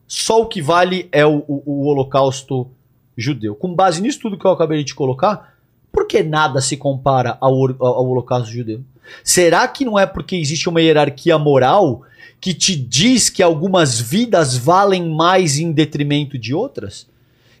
Só 0.06 0.40
o 0.42 0.46
que 0.46 0.62
vale 0.62 1.08
é 1.12 1.24
o, 1.26 1.44
o- 1.46 1.62
o 1.66 1.86
holocausto 1.86 2.68
judeu. 3.16 3.54
Com 3.54 3.74
base 3.74 4.00
nisso 4.00 4.20
tudo 4.20 4.38
que 4.38 4.44
eu 4.46 4.50
acabei 4.50 4.82
de 4.82 4.94
colocar, 4.94 5.54
por 5.92 6.06
que 6.06 6.22
nada 6.22 6.60
se 6.60 6.76
compara 6.76 7.36
ao- 7.40 7.54
ao 7.84 8.08
holocausto 8.08 8.50
judeu? 8.52 8.80
Será 9.24 9.66
que 9.68 9.84
não 9.84 9.98
é 9.98 10.06
porque 10.06 10.36
existe 10.36 10.68
uma 10.68 10.80
hierarquia 10.80 11.38
moral 11.38 12.02
que 12.40 12.54
te 12.54 12.76
diz 12.76 13.28
que 13.28 13.42
algumas 13.42 14.00
vidas 14.00 14.56
valem 14.56 15.10
mais 15.10 15.58
em 15.58 15.72
detrimento 15.72 16.38
de 16.38 16.54
outras? 16.54 17.06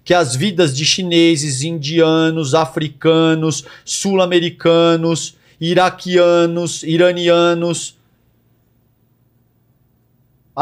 Que 0.04 0.14
as 0.14 0.34
vidas 0.34 0.74
de 0.74 0.84
chineses, 0.86 1.62
indianos, 1.62 2.54
africanos, 2.54 3.64
sul-americanos 3.84 5.36
iraquianos, 5.60 6.82
iranianos, 6.84 7.97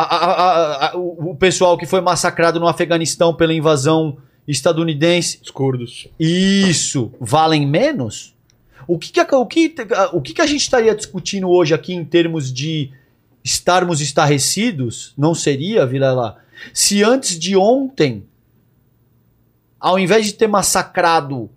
a- 0.03 0.27
a- 0.27 0.87
a- 0.93 0.97
o 0.97 1.35
pessoal 1.35 1.77
que 1.79 1.87
foi 1.87 2.01
massacrado 2.01 2.59
no 2.61 2.69
Afeganistão 2.69 3.35
pela 3.35 3.53
invasão 3.55 4.19
estadunidense. 4.47 5.41
Os 5.43 5.51
curdos. 5.51 6.09
Isso 6.19 7.13
valem 7.21 7.67
menos? 7.67 8.35
O 8.87 8.99
que, 8.99 9.11
que, 9.11 9.21
a- 9.21 9.27
o 9.39 9.47
que, 9.47 9.75
o 10.13 10.21
que, 10.21 10.35
que 10.35 10.41
a 10.43 10.47
gente 10.47 10.61
estaria 10.61 10.95
discutindo 10.95 11.49
hoje 11.49 11.75
aqui 11.75 11.93
em 11.93 12.05
termos 12.05 12.53
de 12.53 12.91
estarmos 13.43 14.01
estarrecidos? 14.01 15.13
Não 15.17 15.35
seria, 15.35 15.85
Vilela? 15.87 16.37
Se 16.73 17.03
antes 17.03 17.39
de 17.39 17.57
ontem, 17.57 18.25
ao 19.81 19.99
invés 19.99 20.27
de 20.27 20.33
ter 20.35 20.47
massacrado 20.47 21.51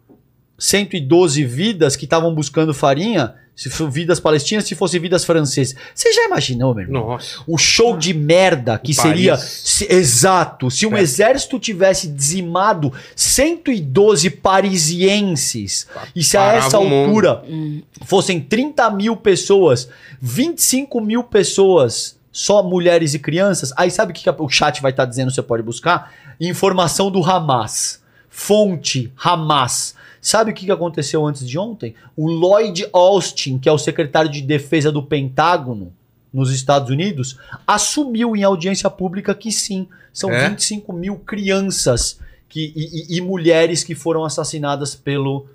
112 0.58 1.44
vidas 1.46 1.96
que 1.96 2.06
estavam 2.06 2.34
buscando 2.34 2.74
farinha, 2.74 3.36
se 3.62 3.70
for 3.70 3.90
vidas 3.92 4.20
palestinas, 4.22 4.66
se 4.66 4.74
fossem 4.74 5.02
vidas 5.02 5.26
francesas. 5.26 5.76
Você 5.94 6.14
já 6.14 6.26
imaginou, 6.26 6.74
meu 6.74 6.86
irmão? 6.86 7.08
Nossa. 7.10 7.40
O 7.46 7.58
show 7.58 7.98
de 7.98 8.14
merda 8.14 8.78
que 8.80 8.92
Em 8.92 8.94
seria. 8.96 9.36
Se- 9.36 9.86
exato. 9.92 10.72
Se 10.72 10.86
um 10.86 10.96
É. 10.96 11.02
exército 11.02 11.60
tivesse 11.60 12.08
dizimado 12.08 12.94
112 13.16 14.30
parisienses 14.30 15.88
e 16.16 16.24
se 16.24 16.38
a 16.38 16.54
essa 16.54 16.80
o 16.80 16.88
mundo. 16.88 17.08
altura 17.10 17.44
Hum. 17.50 17.82
fossem 18.06 18.40
30 18.40 18.90
mil 18.92 19.16
pessoas, 19.18 19.90
25 20.22 21.02
mil 21.02 21.24
pessoas, 21.24 22.18
só 22.32 22.64
mulheres 22.64 23.14
e 23.14 23.20
crianças, 23.20 23.74
aí 23.76 23.92
sabe 23.92 24.12
o 24.12 24.16
que 24.16 24.24
que 24.24 24.30
o 24.42 24.50
chat 24.50 24.82
vai 24.82 24.92
estar 24.92 25.06
dizendo? 25.06 25.32
Você 25.32 25.42
pode 25.42 25.64
buscar? 25.64 26.14
Informação 26.40 27.12
do 27.12 27.22
Hamas. 27.24 27.99
Fonte 28.30 29.12
Hamas. 29.22 29.96
Sabe 30.22 30.52
o 30.52 30.54
que 30.54 30.70
aconteceu 30.72 31.26
antes 31.26 31.48
de 31.48 31.58
ontem? 31.58 31.96
O 32.16 32.28
Lloyd 32.30 32.86
Austin, 32.92 33.58
que 33.58 33.70
é 33.70 33.72
o 33.72 33.78
secretário 33.78 34.30
de 34.30 34.42
defesa 34.42 34.92
do 34.92 35.02
Pentágono 35.04 35.94
nos 36.32 36.52
Estados 36.52 36.90
Unidos, 36.90 37.38
assumiu 37.66 38.36
em 38.36 38.44
audiência 38.44 38.90
pública 38.90 39.34
que 39.34 39.52
sim, 39.52 39.88
são 40.14 40.30
É? 40.32 40.50
25 40.50 40.92
mil 40.94 41.16
crianças 41.18 42.20
que, 42.48 42.74
e, 42.76 43.16
e- 43.16 43.18
e 43.18 43.22
mulheres 43.22 43.84
que 43.84 43.96
foram 43.96 44.24
assassinadas 44.26 44.94
pelo 44.94 45.48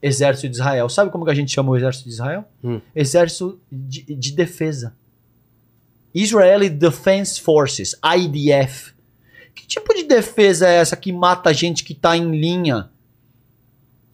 exército 0.00 0.48
de 0.48 0.54
Israel. 0.56 0.88
Sabe 0.88 1.10
como 1.10 1.24
que 1.24 1.30
a 1.30 1.34
gente 1.34 1.50
chama 1.52 1.70
o 1.72 1.76
exército 1.76 2.04
de 2.08 2.14
Israel? 2.14 2.44
Hum. 2.62 2.80
Exército 2.94 3.58
de, 3.70 4.02
de 4.14 4.32
defesa. 4.32 4.94
Israeli 6.14 6.68
Defense 6.70 7.40
Forces, 7.40 7.96
IDF. 8.16 8.93
Que 9.54 9.66
tipo 9.66 9.94
de 9.94 10.02
defesa 10.04 10.68
é 10.68 10.74
essa 10.76 10.96
que 10.96 11.12
mata 11.12 11.52
gente 11.52 11.84
que 11.84 11.94
tá 11.94 12.16
em 12.16 12.30
linha 12.30 12.90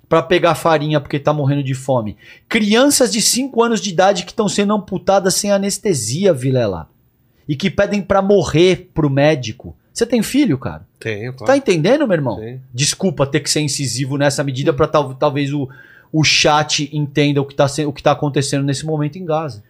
pra 0.08 0.22
pegar 0.22 0.54
farinha 0.54 1.00
porque 1.00 1.18
tá 1.18 1.32
morrendo 1.32 1.62
de 1.62 1.74
fome? 1.74 2.16
Crianças 2.48 3.12
de 3.12 3.22
5 3.22 3.62
anos 3.62 3.80
de 3.80 3.90
idade 3.90 4.24
que 4.24 4.32
estão 4.32 4.48
sendo 4.48 4.74
amputadas 4.74 5.34
sem 5.34 5.50
anestesia, 5.52 6.32
Vilela. 6.32 6.88
E 7.48 7.56
que 7.56 7.70
pedem 7.70 8.02
pra 8.02 8.20
morrer 8.22 8.90
pro 8.94 9.10
médico. 9.10 9.76
Você 9.92 10.06
tem 10.06 10.22
filho, 10.22 10.56
cara? 10.56 10.86
Tenho, 10.98 11.32
Tá 11.32 11.44
claro. 11.46 11.58
entendendo, 11.58 12.06
meu 12.06 12.14
irmão? 12.16 12.38
Sim. 12.38 12.60
Desculpa 12.72 13.26
ter 13.26 13.40
que 13.40 13.50
ser 13.50 13.60
incisivo 13.60 14.16
nessa 14.16 14.44
medida 14.44 14.72
pra 14.72 14.86
tal, 14.86 15.14
talvez 15.14 15.52
o, 15.52 15.68
o 16.12 16.22
chat 16.22 16.88
entenda 16.96 17.40
o 17.40 17.44
que, 17.44 17.54
tá, 17.54 17.66
que 17.68 18.02
tá 18.02 18.12
acontecendo 18.12 18.64
nesse 18.64 18.86
momento 18.86 19.16
em 19.16 19.24
Gaza. 19.24 19.64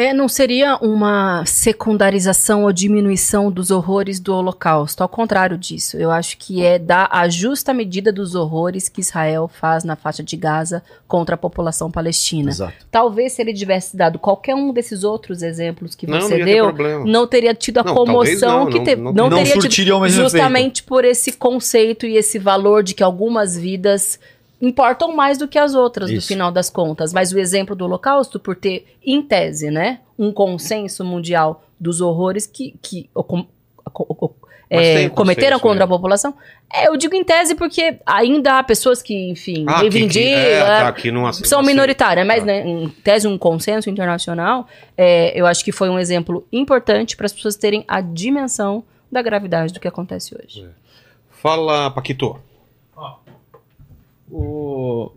É, 0.00 0.14
não 0.14 0.28
seria 0.28 0.76
uma 0.76 1.44
secundarização 1.44 2.62
ou 2.62 2.72
diminuição 2.72 3.50
dos 3.50 3.72
horrores 3.72 4.20
do 4.20 4.32
Holocausto. 4.32 5.02
Ao 5.02 5.08
contrário 5.08 5.58
disso, 5.58 5.96
eu 5.96 6.08
acho 6.12 6.38
que 6.38 6.64
é 6.64 6.78
dar 6.78 7.08
a 7.10 7.28
justa 7.28 7.74
medida 7.74 8.12
dos 8.12 8.36
horrores 8.36 8.88
que 8.88 9.00
Israel 9.00 9.48
faz 9.48 9.82
na 9.82 9.96
faixa 9.96 10.22
de 10.22 10.36
Gaza 10.36 10.84
contra 11.08 11.34
a 11.34 11.38
população 11.38 11.90
palestina. 11.90 12.48
Exato. 12.48 12.74
Talvez 12.92 13.32
se 13.32 13.42
ele 13.42 13.52
tivesse 13.52 13.96
dado 13.96 14.20
qualquer 14.20 14.54
um 14.54 14.72
desses 14.72 15.02
outros 15.02 15.42
exemplos 15.42 15.96
que 15.96 16.06
Não, 16.06 16.20
você 16.20 16.38
não 16.38 16.44
ter 16.46 16.52
deu, 16.52 17.04
não 17.04 17.26
teria 17.26 17.52
tido 17.52 17.78
a 17.78 17.82
Não, 17.82 17.94
comoção 17.96 18.58
não, 18.60 18.70
que 18.70 18.78
não- 18.78 18.84
teve. 18.84 19.02
não- 19.02 19.12
Não, 19.12 19.30
não 19.30 19.38
teria 19.42 19.58
tido 19.68 20.08
justamente 20.08 20.84
por 20.84 21.04
esse 21.04 21.32
conceito 21.32 22.06
e 22.06 22.16
esse 22.16 22.38
valor 22.38 22.84
de 22.84 22.94
que 22.94 23.02
algumas 23.02 23.56
vidas 23.56 24.20
importam 24.60 25.14
mais 25.14 25.38
do 25.38 25.46
que 25.48 25.58
as 25.58 25.74
outras, 25.74 26.10
no 26.10 26.16
Isso. 26.16 26.28
final 26.28 26.50
das 26.50 26.68
contas. 26.70 27.12
Mas 27.12 27.32
o 27.32 27.38
exemplo 27.38 27.76
do 27.76 27.84
Holocausto, 27.84 28.40
por 28.40 28.56
ter, 28.56 28.86
em 29.04 29.22
tese, 29.22 29.70
né, 29.70 30.00
um 30.18 30.32
consenso 30.32 31.04
mundial 31.04 31.62
dos 31.78 32.00
horrores 32.00 32.46
que, 32.46 32.74
que 32.82 33.08
é, 34.70 35.08
cometeram 35.10 35.58
contra 35.58 35.78
né? 35.78 35.84
a 35.84 35.88
população. 35.88 36.34
É, 36.72 36.88
eu 36.88 36.96
digo 36.96 37.14
em 37.14 37.24
tese 37.24 37.54
porque 37.54 37.98
ainda 38.04 38.58
há 38.58 38.62
pessoas 38.62 39.00
que, 39.00 39.30
enfim, 39.30 39.64
Ah, 39.66 39.74
que- 39.74 39.88
que- 39.88 39.98
reivindicam, 39.98 40.38
é, 40.38 40.52
é, 40.52 40.60
tá, 40.80 40.92
que 40.92 41.10
não 41.10 41.32
são 41.32 41.62
minoritárias, 41.62 42.26
mas 42.26 42.40
Tá. 42.40 42.46
né, 42.46 42.66
em 42.68 42.88
tese 43.02 43.26
um 43.26 43.38
consenso 43.38 43.88
internacional, 43.88 44.66
é, 44.96 45.32
eu 45.38 45.46
acho 45.46 45.64
que 45.64 45.72
foi 45.72 45.88
um 45.88 45.98
exemplo 45.98 46.46
importante 46.52 47.16
para 47.16 47.24
as 47.26 47.32
pessoas 47.32 47.56
terem 47.56 47.84
a 47.88 48.00
dimensão 48.02 48.84
da 49.10 49.22
gravidade 49.22 49.72
do 49.72 49.80
que 49.80 49.88
acontece 49.88 50.34
hoje. 50.36 50.66
Fala, 51.30 51.90
Paquito. 51.90 52.38
O, 54.30 55.12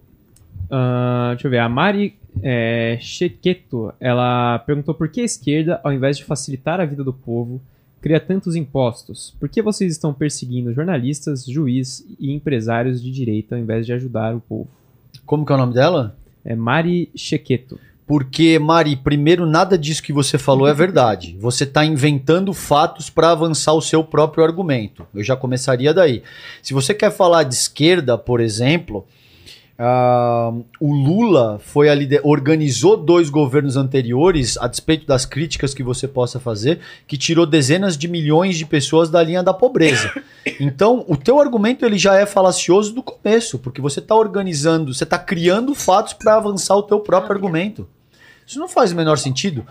ah, 0.69 1.31
deixa 1.31 1.47
eu 1.47 1.51
ver, 1.51 1.59
a 1.59 1.69
Mari 1.69 2.15
é, 2.41 2.97
Chequeto, 3.01 3.93
ela 3.99 4.59
perguntou 4.59 4.93
por 4.93 5.09
que 5.09 5.21
a 5.21 5.25
esquerda, 5.25 5.81
ao 5.83 5.91
invés 5.91 6.17
de 6.17 6.23
facilitar 6.23 6.79
a 6.79 6.85
vida 6.85 7.03
do 7.03 7.13
povo, 7.13 7.61
cria 8.01 8.19
tantos 8.19 8.55
impostos? 8.55 9.35
Por 9.39 9.49
que 9.49 9.61
vocês 9.61 9.91
estão 9.91 10.13
perseguindo 10.13 10.73
jornalistas, 10.73 11.45
juízes 11.45 12.05
e 12.19 12.31
empresários 12.31 13.01
de 13.01 13.11
direita 13.11 13.55
ao 13.55 13.61
invés 13.61 13.85
de 13.85 13.93
ajudar 13.93 14.35
o 14.35 14.39
povo? 14.39 14.67
Como 15.25 15.45
que 15.45 15.51
é 15.51 15.55
o 15.55 15.57
nome 15.57 15.73
dela? 15.73 16.15
É 16.43 16.55
Mari 16.55 17.11
Chequeto. 17.15 17.79
Porque, 18.05 18.59
Mari, 18.59 18.95
primeiro, 18.95 19.45
nada 19.45 19.77
disso 19.77 20.03
que 20.03 20.11
você 20.11 20.37
falou 20.37 20.67
é 20.67 20.73
verdade. 20.73 21.37
Você 21.39 21.63
está 21.63 21.85
inventando 21.85 22.53
fatos 22.53 23.09
para 23.09 23.31
avançar 23.31 23.73
o 23.73 23.81
seu 23.81 24.03
próprio 24.03 24.43
argumento. 24.43 25.05
Eu 25.13 25.23
já 25.23 25.35
começaria 25.35 25.93
daí. 25.93 26.23
Se 26.61 26.73
você 26.73 26.93
quer 26.93 27.11
falar 27.11 27.43
de 27.43 27.53
esquerda, 27.53 28.17
por 28.17 28.41
exemplo, 28.41 29.05
ah, 29.83 30.53
o 30.79 30.93
Lula 30.93 31.59
foi 31.59 31.89
a 31.89 31.95
lider- 31.95 32.21
organizou 32.23 32.95
dois 32.95 33.31
governos 33.31 33.75
anteriores, 33.75 34.55
a 34.57 34.67
despeito 34.67 35.07
das 35.07 35.25
críticas 35.25 35.73
que 35.73 35.81
você 35.81 36.07
possa 36.07 36.39
fazer, 36.39 36.79
que 37.07 37.17
tirou 37.17 37.47
dezenas 37.47 37.97
de 37.97 38.07
milhões 38.07 38.57
de 38.57 38.65
pessoas 38.65 39.09
da 39.09 39.23
linha 39.23 39.41
da 39.41 39.53
pobreza. 39.53 40.11
Então, 40.59 41.05
o 41.07 41.15
teu 41.15 41.39
argumento 41.39 41.85
ele 41.85 41.99
já 41.99 42.15
é 42.15 42.25
falacioso 42.25 42.93
do 42.95 43.03
começo, 43.03 43.59
porque 43.59 43.79
você 43.79 43.99
está 43.99 44.15
organizando, 44.15 44.91
você 44.91 45.03
está 45.03 45.19
criando 45.19 45.75
fatos 45.75 46.13
para 46.13 46.35
avançar 46.35 46.75
o 46.75 46.81
teu 46.81 46.99
próprio 46.99 47.33
argumento. 47.33 47.87
Isso 48.45 48.59
não 48.59 48.67
faz 48.67 48.91
o 48.91 48.95
menor 48.95 49.17
sentido. 49.17 49.65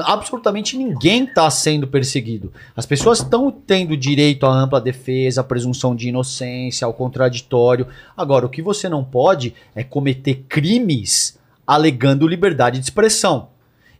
Absolutamente 0.00 0.76
ninguém 0.76 1.24
está 1.24 1.50
sendo 1.50 1.86
perseguido. 1.86 2.52
As 2.76 2.86
pessoas 2.86 3.18
estão 3.18 3.50
tendo 3.50 3.96
direito 3.96 4.46
à 4.46 4.52
ampla 4.52 4.80
defesa, 4.80 5.40
à 5.40 5.44
presunção 5.44 5.94
de 5.94 6.08
inocência, 6.08 6.86
ao 6.86 6.94
contraditório. 6.94 7.86
Agora, 8.16 8.46
o 8.46 8.48
que 8.48 8.62
você 8.62 8.88
não 8.88 9.04
pode 9.04 9.54
é 9.74 9.84
cometer 9.84 10.44
crimes 10.48 11.38
alegando 11.66 12.26
liberdade 12.26 12.78
de 12.78 12.84
expressão. 12.84 13.48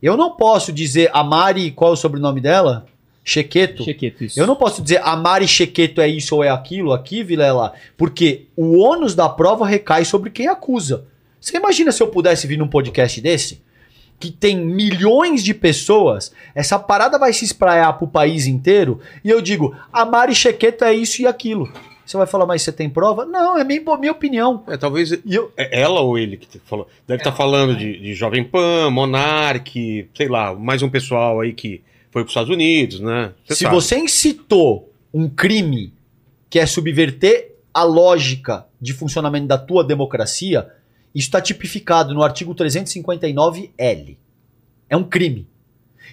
Eu 0.03 0.16
não 0.16 0.32
posso 0.32 0.73
dizer 0.73 1.11
a 1.12 1.23
Mari, 1.23 1.70
qual 1.70 1.90
é 1.90 1.94
o 1.94 1.97
sobrenome 1.97 2.40
dela? 2.40 2.86
Chequeto. 3.24 3.85
Chequeto, 3.85 4.24
isso. 4.24 4.39
Eu 4.39 4.47
não 4.47 4.57
posso 4.57 4.82
dizer 4.82 5.01
a 5.05 5.15
Mari 5.15 5.47
Chequeto 5.47 6.01
é 6.01 6.09
isso 6.09 6.35
ou 6.35 6.43
é 6.43 6.51
aquilo 6.51 6.93
aqui, 6.93 7.23
Vilela, 7.23 7.73
porque 7.97 8.47
o 8.57 8.78
ônus 8.78 9.15
da 9.15 9.28
prova 9.28 9.66
recai 9.66 10.05
sobre 10.05 10.31
quem 10.31 10.49
acusa. 10.49 11.05
Você 11.40 11.57
imagina 11.57 11.93
se 11.93 12.03
eu 12.03 12.09
pudesse 12.09 12.47
vir 12.47 12.59
num 12.59 12.69
podcast 12.69 13.20
desse? 13.20 13.62
Que 14.23 14.31
tem 14.31 14.57
milhões 14.57 15.43
de 15.43 15.53
pessoas, 15.53 16.32
essa 16.55 16.78
parada 16.78 17.19
vai 17.19 17.32
se 17.32 17.44
espraiar 17.44 17.93
pro 17.94 18.07
país 18.07 18.47
inteiro, 18.47 19.01
e 19.24 19.28
eu 19.28 19.40
digo, 19.40 19.77
a 19.93 20.05
Mari 20.05 20.32
Chequeto 20.32 20.85
é 20.85 20.94
isso 20.94 21.23
e 21.23 21.27
aquilo. 21.27 21.69
Você 22.07 22.16
vai 22.16 22.27
falar, 22.27 22.47
mas 22.47 22.62
você 22.62 22.70
tem 22.70 22.89
prova? 22.89 23.24
Não, 23.24 23.59
é 23.59 23.65
minha, 23.65 23.81
minha 23.99 24.12
opinião. 24.12 24.62
É, 24.69 24.77
talvez. 24.77 25.11
E 25.11 25.35
eu, 25.35 25.53
É 25.57 25.81
ela 25.81 26.01
ou 26.01 26.16
ele 26.16 26.36
que 26.36 26.47
te 26.47 26.61
falou? 26.65 26.86
Deve 27.05 27.20
estar 27.20 27.32
falando 27.32 27.77
de, 27.77 27.99
de 27.99 28.15
Jovem 28.15 28.44
Pan, 28.44 28.90
Monark, 28.90 30.09
sei 30.15 30.28
lá, 30.28 30.55
mais 30.55 30.82
um 30.82 30.89
pessoal 30.89 31.40
aí 31.40 31.53
que 31.53 31.82
foi 32.12 32.23
para 32.23 32.28
os 32.28 32.31
Estados 32.31 32.51
Unidos, 32.51 33.01
né? 33.01 33.32
Você 33.44 33.55
se 33.57 33.65
sabe. 33.65 33.74
você 33.74 33.99
incitou 33.99 34.93
um 35.12 35.28
crime 35.28 35.93
que 36.49 36.61
é 36.61 36.66
subverter 36.66 37.57
a 37.74 37.82
lógica 37.82 38.66
de 38.81 38.93
funcionamento 38.93 39.47
da 39.47 39.59
tua 39.59 39.82
democracia, 39.82 40.69
isso 41.14 41.28
está 41.28 41.40
tipificado 41.40 42.14
no 42.14 42.22
artigo 42.22 42.55
359L. 42.55 44.16
É 44.89 44.97
um 44.97 45.05
crime. 45.05 45.47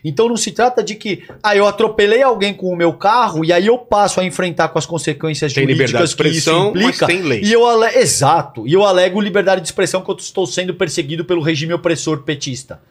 Então 0.03 0.30
não 0.30 0.38
se 0.38 0.51
trata 0.51 0.84
de 0.84 0.95
que, 0.95 1.23
ah, 1.43 1.55
eu 1.55 1.67
atropelei 1.67 2.21
alguém 2.21 2.53
com 2.53 2.67
o 2.71 2.76
meu 2.76 2.93
carro 2.93 3.43
e 3.43 3.51
aí 3.51 3.67
eu 3.67 3.77
passo 3.77 4.19
a 4.19 4.23
enfrentar 4.23 4.69
com 4.69 4.80
as 4.80 4.85
consequências 4.85 5.53
Tem 5.53 5.65
liberdade 5.65 6.05
de 6.05 6.11
jurídicas 6.11 6.31
que 6.31 6.51
isso 6.51 6.69
implica. 6.69 7.07
tem 7.07 7.21
lei. 7.21 7.41
E 7.43 7.51
eu 7.51 7.65
ale... 7.65 7.97
Exato. 7.97 8.67
E 8.67 8.73
eu 8.73 8.85
alego 8.85 9.19
liberdade 9.19 9.61
de 9.61 9.67
expressão 9.67 10.01
que 10.01 10.09
eu 10.09 10.15
estou 10.15 10.45
sendo 10.45 10.73
perseguido 10.73 11.26
pelo 11.26 11.41
regime 11.41 11.73
opressor 11.73 12.23
petista. 12.23 12.81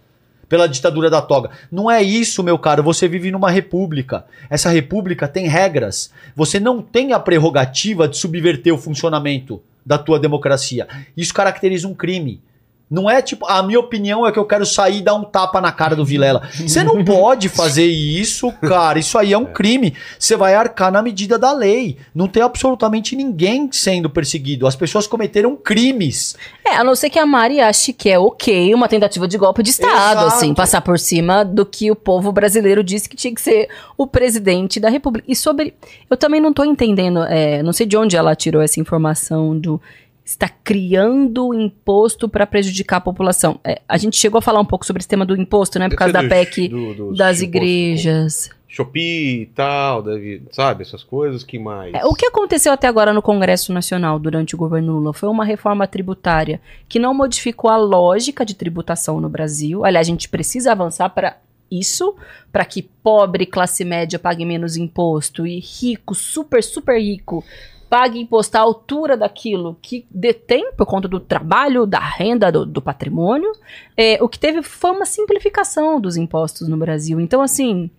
Pela 0.49 0.67
ditadura 0.67 1.11
da 1.11 1.21
toga. 1.21 1.51
Não 1.71 1.91
é 1.91 2.03
isso, 2.03 2.43
meu 2.43 2.59
caro. 2.59 2.83
Você 2.83 3.07
vive 3.07 3.31
numa 3.31 3.51
república. 3.51 4.25
Essa 4.49 4.71
república 4.71 5.29
tem 5.29 5.47
regras. 5.47 6.11
Você 6.35 6.59
não 6.59 6.81
tem 6.81 7.13
a 7.13 7.21
prerrogativa 7.21 8.09
de 8.09 8.17
subverter 8.17 8.73
o 8.73 8.79
funcionamento 8.79 9.63
da 9.89 9.97
tua 9.97 10.21
democracia. 10.21 10.87
Isso 11.17 11.33
caracteriza 11.33 11.89
um 11.89 11.95
crime. 11.95 12.43
Não 12.91 13.09
é 13.09 13.21
tipo, 13.21 13.47
a 13.47 13.63
minha 13.63 13.79
opinião 13.79 14.27
é 14.27 14.33
que 14.33 14.39
eu 14.39 14.47
quero 14.47 14.65
sair 14.65 14.99
e 14.99 15.03
dar 15.03 15.15
um 15.15 15.25
tapa 15.25 15.61
na 15.61 15.71
cara 15.71 15.95
do 15.95 16.05
Vilela. 16.05 16.49
Você 16.55 16.83
não 16.83 17.05
pode 17.05 17.49
fazer 17.49 17.85
isso, 17.87 18.51
cara. 18.53 18.99
Isso 18.99 19.19
aí 19.19 19.33
é 19.33 19.39
um 19.39 19.45
crime. 19.45 19.95
Você 20.19 20.37
vai 20.37 20.55
arcar 20.55 20.91
na 20.91 21.03
medida 21.03 21.39
da 21.39 21.53
lei. 21.53 21.99
Não 22.15 22.27
tem 22.27 22.43
absolutamente 22.43 23.15
ninguém 23.15 23.69
sendo 23.71 24.09
perseguido. 24.09 24.67
As 24.67 24.75
pessoas 24.75 25.07
cometeram 25.07 25.55
crimes. 25.55 26.35
É, 26.65 26.77
a 26.77 26.85
não 26.85 26.95
ser 26.95 27.11
que 27.11 27.19
a 27.19 27.27
Mari 27.27 27.61
ache 27.61 27.93
que 27.93 28.09
é 28.09 28.19
ok 28.19 28.75
uma 28.75 28.89
tentativa 28.89 29.29
de 29.29 29.37
golpe 29.37 29.63
de 29.63 29.71
Estado, 29.71 30.21
Exato. 30.21 30.27
assim, 30.27 30.55
passar 30.55 30.81
por 30.81 30.99
cima 30.99 31.45
do 31.45 31.67
que 31.67 31.91
o 31.91 31.97
povo 31.97 32.33
brasileiro 32.33 32.83
disse 32.83 33.09
que 33.09 33.17
tinha 33.17 33.35
que 33.35 33.41
ser 33.41 33.69
o 33.97 34.07
presidente 34.07 34.81
da 34.81 34.89
República. 34.89 35.31
E 35.31 35.37
sobre. 35.37 35.75
Eu 36.09 36.17
também 36.17 36.41
não 36.41 36.53
tô 36.53 36.65
entendendo, 36.65 37.23
é, 37.25 37.63
não 37.63 37.73
sei 37.73 37.87
de 37.87 37.97
onde 37.97 38.17
ela 38.17 38.35
tirou 38.35 38.63
essa 38.63 38.81
informação 38.81 39.59
do. 39.59 39.81
Está 40.29 40.47
criando 40.47 41.55
imposto 41.55 42.29
para 42.29 42.47
prejudicar 42.47 42.99
a 42.99 43.01
população. 43.01 43.59
É, 43.65 43.81
a 43.89 43.97
gente 43.97 44.15
chegou 44.19 44.39
a 44.39 44.43
falar 44.43 44.61
um 44.61 44.65
pouco 44.65 44.85
sobre 44.85 45.01
esse 45.01 45.09
tema 45.09 45.25
do 45.25 45.35
imposto, 45.35 45.79
né? 45.79 45.89
Por 45.89 45.97
causa 45.97 46.13
da 46.13 46.23
PEC 46.23 46.69
do- 46.69 47.15
das 47.17 47.41
igrejas. 47.41 48.51
Shopee 48.69 49.41
e 49.41 49.47
tal, 49.47 50.03
deve, 50.03 50.43
sabe? 50.53 50.83
Essas 50.83 51.03
coisas 51.03 51.43
que 51.43 51.59
mais. 51.59 51.95
É, 51.95 52.05
o 52.05 52.13
que 52.13 52.27
aconteceu 52.27 52.71
até 52.75 52.87
agora 52.87 53.15
no 53.15 53.23
Congresso 53.23 53.73
Nacional 53.73 54.19
durante 54.19 54.55
o 54.55 54.59
governo 54.59 54.93
Lula 54.99 55.15
foi 55.15 55.31
uma 55.31 55.47
reforma 55.47 55.87
tributária 55.87 56.61
que 56.87 56.99
não 56.99 57.15
modificou 57.15 57.71
a 57.71 57.79
lógica 57.79 58.45
de 58.45 58.55
tributação 58.55 59.23
no 59.23 59.31
Brasil. 59.31 59.83
Aliás, 59.83 60.07
a 60.07 60.11
gente 60.11 60.29
precisa 60.29 60.73
avançar 60.73 61.09
para 61.09 61.39
isso, 61.71 62.15
para 62.53 62.67
que 62.67 62.83
pobre, 62.83 63.47
classe 63.47 63.83
média 63.83 64.19
pague 64.19 64.45
menos 64.45 64.77
imposto 64.77 65.47
e 65.47 65.59
rico, 65.59 66.15
super, 66.15 66.63
super 66.63 66.99
rico, 67.01 67.43
pague 67.89 68.21
imposto 68.21 68.57
à 68.57 68.61
altura 68.61 69.17
daquilo 69.17 69.77
que 69.81 70.07
detém 70.11 70.73
por 70.73 70.87
conta 70.87 71.09
do 71.09 71.19
trabalho, 71.19 71.87
da 71.87 71.99
renda, 71.99 72.53
do, 72.53 72.67
do 72.67 72.83
patrimônio. 72.83 73.51
É, 73.97 74.23
o 74.23 74.29
que 74.29 74.39
teve 74.39 74.63
foi 74.63 74.91
uma 74.91 75.07
simplificação 75.07 76.01
dos 76.01 76.17
impostos 76.17 76.69
no 76.69 76.77
Brasil. 76.77 77.21
Então, 77.21 77.41
assim, 77.41 77.91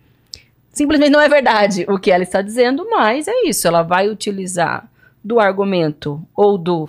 simplesmente 0.72 1.10
não 1.10 1.20
é 1.20 1.28
verdade 1.28 1.84
o 1.88 1.98
que 1.98 2.10
ela 2.10 2.22
está 2.22 2.40
dizendo, 2.40 2.88
mas 2.88 3.26
é 3.26 3.42
isso. 3.44 3.66
Ela 3.66 3.82
vai 3.82 4.08
utilizar 4.08 4.88
do 5.22 5.40
argumento 5.40 6.22
ou 6.34 6.56
do 6.56 6.88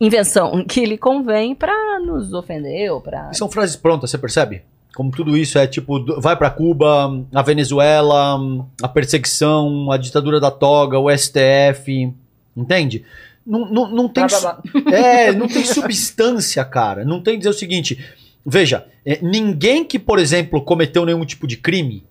invenção 0.00 0.64
que 0.66 0.84
lhe 0.84 0.98
convém 0.98 1.54
para 1.54 2.00
nos 2.00 2.32
ofender 2.32 2.92
ou 2.92 3.00
para. 3.00 3.32
São 3.34 3.50
frases 3.50 3.76
prontas, 3.76 4.10
você 4.10 4.18
percebe? 4.18 4.62
Como 4.96 5.10
tudo 5.10 5.36
isso 5.36 5.58
é 5.58 5.66
tipo, 5.66 6.02
vai 6.18 6.34
pra 6.34 6.48
Cuba, 6.48 7.22
a 7.34 7.42
Venezuela, 7.42 8.40
a 8.80 8.88
perseguição, 8.88 9.92
a 9.92 9.98
ditadura 9.98 10.40
da 10.40 10.50
toga, 10.50 10.98
o 10.98 11.14
STF, 11.14 12.14
entende? 12.56 13.04
Não, 13.46 13.70
não, 13.70 13.90
não 13.90 14.08
tem. 14.08 14.26
Blá, 14.26 14.40
blá, 14.40 14.62
É, 14.90 15.32
não 15.32 15.48
tem 15.48 15.66
substância, 15.66 16.64
cara. 16.64 17.04
Não 17.04 17.20
tem 17.20 17.36
dizer 17.36 17.50
o 17.50 17.52
seguinte. 17.52 18.02
Veja, 18.44 18.86
é, 19.04 19.18
ninguém 19.20 19.84
que, 19.84 19.98
por 19.98 20.18
exemplo, 20.18 20.62
cometeu 20.62 21.04
nenhum 21.04 21.26
tipo 21.26 21.46
de 21.46 21.58
crime. 21.58 22.02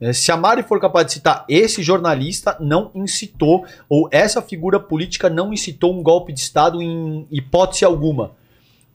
é, 0.00 0.12
se 0.12 0.30
a 0.30 0.36
Mari 0.36 0.62
for 0.62 0.80
capaz 0.80 1.06
de 1.06 1.14
citar 1.14 1.44
esse 1.48 1.82
jornalista 1.82 2.56
não 2.60 2.92
incitou, 2.94 3.66
ou 3.88 4.08
essa 4.12 4.40
figura 4.40 4.78
política 4.78 5.28
não 5.28 5.52
incitou 5.52 5.92
um 5.92 6.04
golpe 6.04 6.32
de 6.32 6.38
Estado 6.38 6.80
em 6.80 7.26
hipótese 7.32 7.84
alguma. 7.84 8.30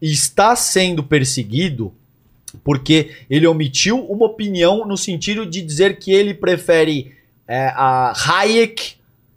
E 0.02 0.14
está 0.14 0.56
sendo 0.56 1.04
perseguido 1.04 1.92
porque 2.64 3.11
ele 3.30 3.48
omitiu 3.48 4.03
uma 4.06 4.26
opinião 4.26 4.86
no 4.86 4.98
sentido 4.98 5.45
de 5.45 5.61
dizer 5.61 5.98
que 5.99 6.11
ele 6.11 6.34
prefere 6.34 7.14
é, 7.48 7.68
a 7.76 8.14
Hayek, 8.15 8.95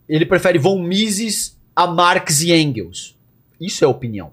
ele 0.09 0.25
prefere 0.25 0.59
von 0.59 0.83
Mises 0.83 1.57
a 1.75 1.87
Marx 1.87 2.43
e 2.43 2.53
Engels. 2.53 3.15
Isso 3.61 3.85
é 3.85 3.89
opinião. 3.89 4.33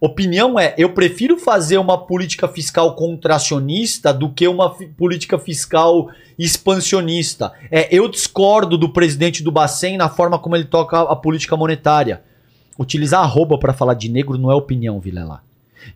Opinião 0.00 0.58
é, 0.58 0.74
eu 0.76 0.92
prefiro 0.92 1.38
fazer 1.38 1.78
uma 1.78 1.96
política 1.96 2.48
fiscal 2.48 2.96
contracionista 2.96 4.12
do 4.12 4.28
que 4.28 4.48
uma 4.48 4.74
política 4.96 5.38
fiscal 5.38 6.10
expansionista. 6.36 7.52
É, 7.70 7.88
eu 7.94 8.08
discordo 8.08 8.76
do 8.76 8.88
presidente 8.88 9.44
do 9.44 9.52
Bacen 9.52 9.96
na 9.96 10.08
forma 10.08 10.40
como 10.40 10.56
ele 10.56 10.64
toca 10.64 10.98
a, 10.98 11.12
a 11.12 11.14
política 11.14 11.56
monetária. 11.56 12.20
Utilizar 12.76 13.22
arroba 13.22 13.56
para 13.56 13.72
falar 13.72 13.94
de 13.94 14.08
negro 14.08 14.36
não 14.36 14.50
é 14.50 14.54
opinião, 14.56 14.98
Vilela. 14.98 15.44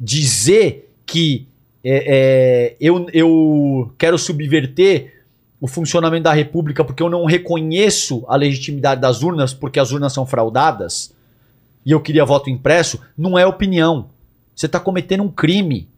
Dizer 0.00 0.94
que 1.04 1.48
é, 1.88 2.04
é, 2.08 2.76
eu, 2.80 3.06
eu 3.12 3.94
quero 3.96 4.18
subverter 4.18 5.24
o 5.60 5.68
funcionamento 5.68 6.24
da 6.24 6.32
República 6.32 6.84
porque 6.84 7.00
eu 7.00 7.08
não 7.08 7.24
reconheço 7.24 8.24
a 8.26 8.34
legitimidade 8.34 9.00
das 9.00 9.22
urnas 9.22 9.54
porque 9.54 9.78
as 9.78 9.92
urnas 9.92 10.12
são 10.12 10.26
fraudadas 10.26 11.14
e 11.84 11.92
eu 11.92 12.00
queria 12.00 12.24
voto 12.24 12.50
impresso, 12.50 13.00
não 13.16 13.38
é 13.38 13.46
opinião. 13.46 14.10
Você 14.52 14.66
está 14.66 14.80
cometendo 14.80 15.22
um 15.22 15.30
crime. 15.30 15.88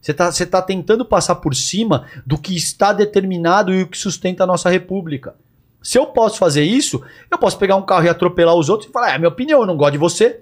Você 0.00 0.12
está 0.12 0.30
você 0.30 0.46
tá 0.46 0.62
tentando 0.62 1.04
passar 1.04 1.34
por 1.36 1.52
cima 1.56 2.06
do 2.24 2.38
que 2.38 2.54
está 2.54 2.92
determinado 2.92 3.74
e 3.74 3.82
o 3.82 3.88
que 3.88 3.98
sustenta 3.98 4.44
a 4.44 4.46
nossa 4.46 4.70
República. 4.70 5.34
Se 5.82 5.98
eu 5.98 6.06
posso 6.06 6.38
fazer 6.38 6.62
isso, 6.62 7.02
eu 7.28 7.38
posso 7.38 7.58
pegar 7.58 7.74
um 7.74 7.82
carro 7.82 8.04
e 8.04 8.08
atropelar 8.08 8.54
os 8.54 8.68
outros 8.68 8.88
e 8.88 8.92
falar: 8.92 9.12
é 9.12 9.18
minha 9.18 9.28
opinião, 9.28 9.62
eu 9.62 9.66
não 9.66 9.76
gosto 9.76 9.92
de 9.92 9.98
você. 9.98 10.40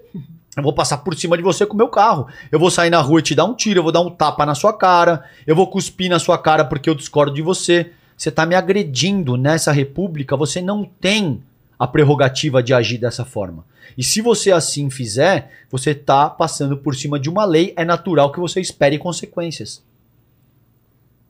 Eu 0.55 0.63
vou 0.63 0.73
passar 0.73 0.99
por 0.99 1.15
cima 1.15 1.35
de 1.35 1.43
você 1.43 1.65
com 1.65 1.73
o 1.73 1.77
meu 1.77 1.87
carro. 1.87 2.27
Eu 2.51 2.59
vou 2.59 2.69
sair 2.69 2.89
na 2.89 3.01
rua 3.01 3.19
e 3.19 3.23
te 3.23 3.33
dar 3.33 3.45
um 3.45 3.55
tiro, 3.55 3.79
eu 3.79 3.83
vou 3.83 3.91
dar 3.91 4.01
um 4.01 4.09
tapa 4.09 4.45
na 4.45 4.53
sua 4.53 4.73
cara, 4.73 5.23
eu 5.47 5.55
vou 5.55 5.67
cuspir 5.67 6.09
na 6.09 6.19
sua 6.19 6.37
cara 6.37 6.63
porque 6.63 6.89
eu 6.89 6.95
discordo 6.95 7.33
de 7.33 7.41
você. 7.41 7.91
Você 8.15 8.29
está 8.29 8.45
me 8.45 8.55
agredindo 8.55 9.35
nessa 9.35 9.71
república, 9.71 10.37
você 10.37 10.61
não 10.61 10.85
tem 10.85 11.41
a 11.77 11.87
prerrogativa 11.87 12.61
de 12.61 12.73
agir 12.73 12.97
dessa 12.97 13.25
forma. 13.25 13.65
E 13.97 14.03
se 14.03 14.21
você 14.21 14.51
assim 14.51 14.89
fizer, 14.89 15.51
você 15.69 15.91
está 15.91 16.29
passando 16.29 16.77
por 16.77 16.95
cima 16.95 17.19
de 17.19 17.29
uma 17.29 17.45
lei, 17.45 17.73
é 17.75 17.83
natural 17.83 18.31
que 18.31 18.39
você 18.39 18.61
espere 18.61 18.97
consequências. 18.97 19.83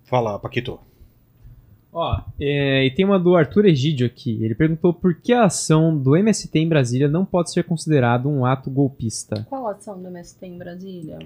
Fala, 0.06 0.38
Paquito. 0.38 0.80
Ó, 1.94 2.20
é, 2.40 2.86
e 2.86 2.92
tem 2.92 3.06
uma 3.06 3.20
do 3.20 3.36
Arthur 3.36 3.66
Egídio 3.66 4.08
aqui. 4.08 4.44
Ele 4.44 4.56
perguntou 4.56 4.92
por 4.94 5.14
que 5.14 5.32
a 5.32 5.44
ação 5.46 5.96
do 5.96 6.16
MST 6.16 6.58
em 6.58 6.68
Brasília 6.68 7.08
não 7.08 7.24
pode 7.24 7.52
ser 7.52 7.64
considerado 7.66 8.28
um 8.28 8.46
ato 8.46 8.70
golpista. 8.72 9.46
Qual 9.48 9.68
ação 9.68 10.02
do 10.02 10.08
MST 10.08 10.44
em 10.46 10.58
Brasília? 10.58 11.20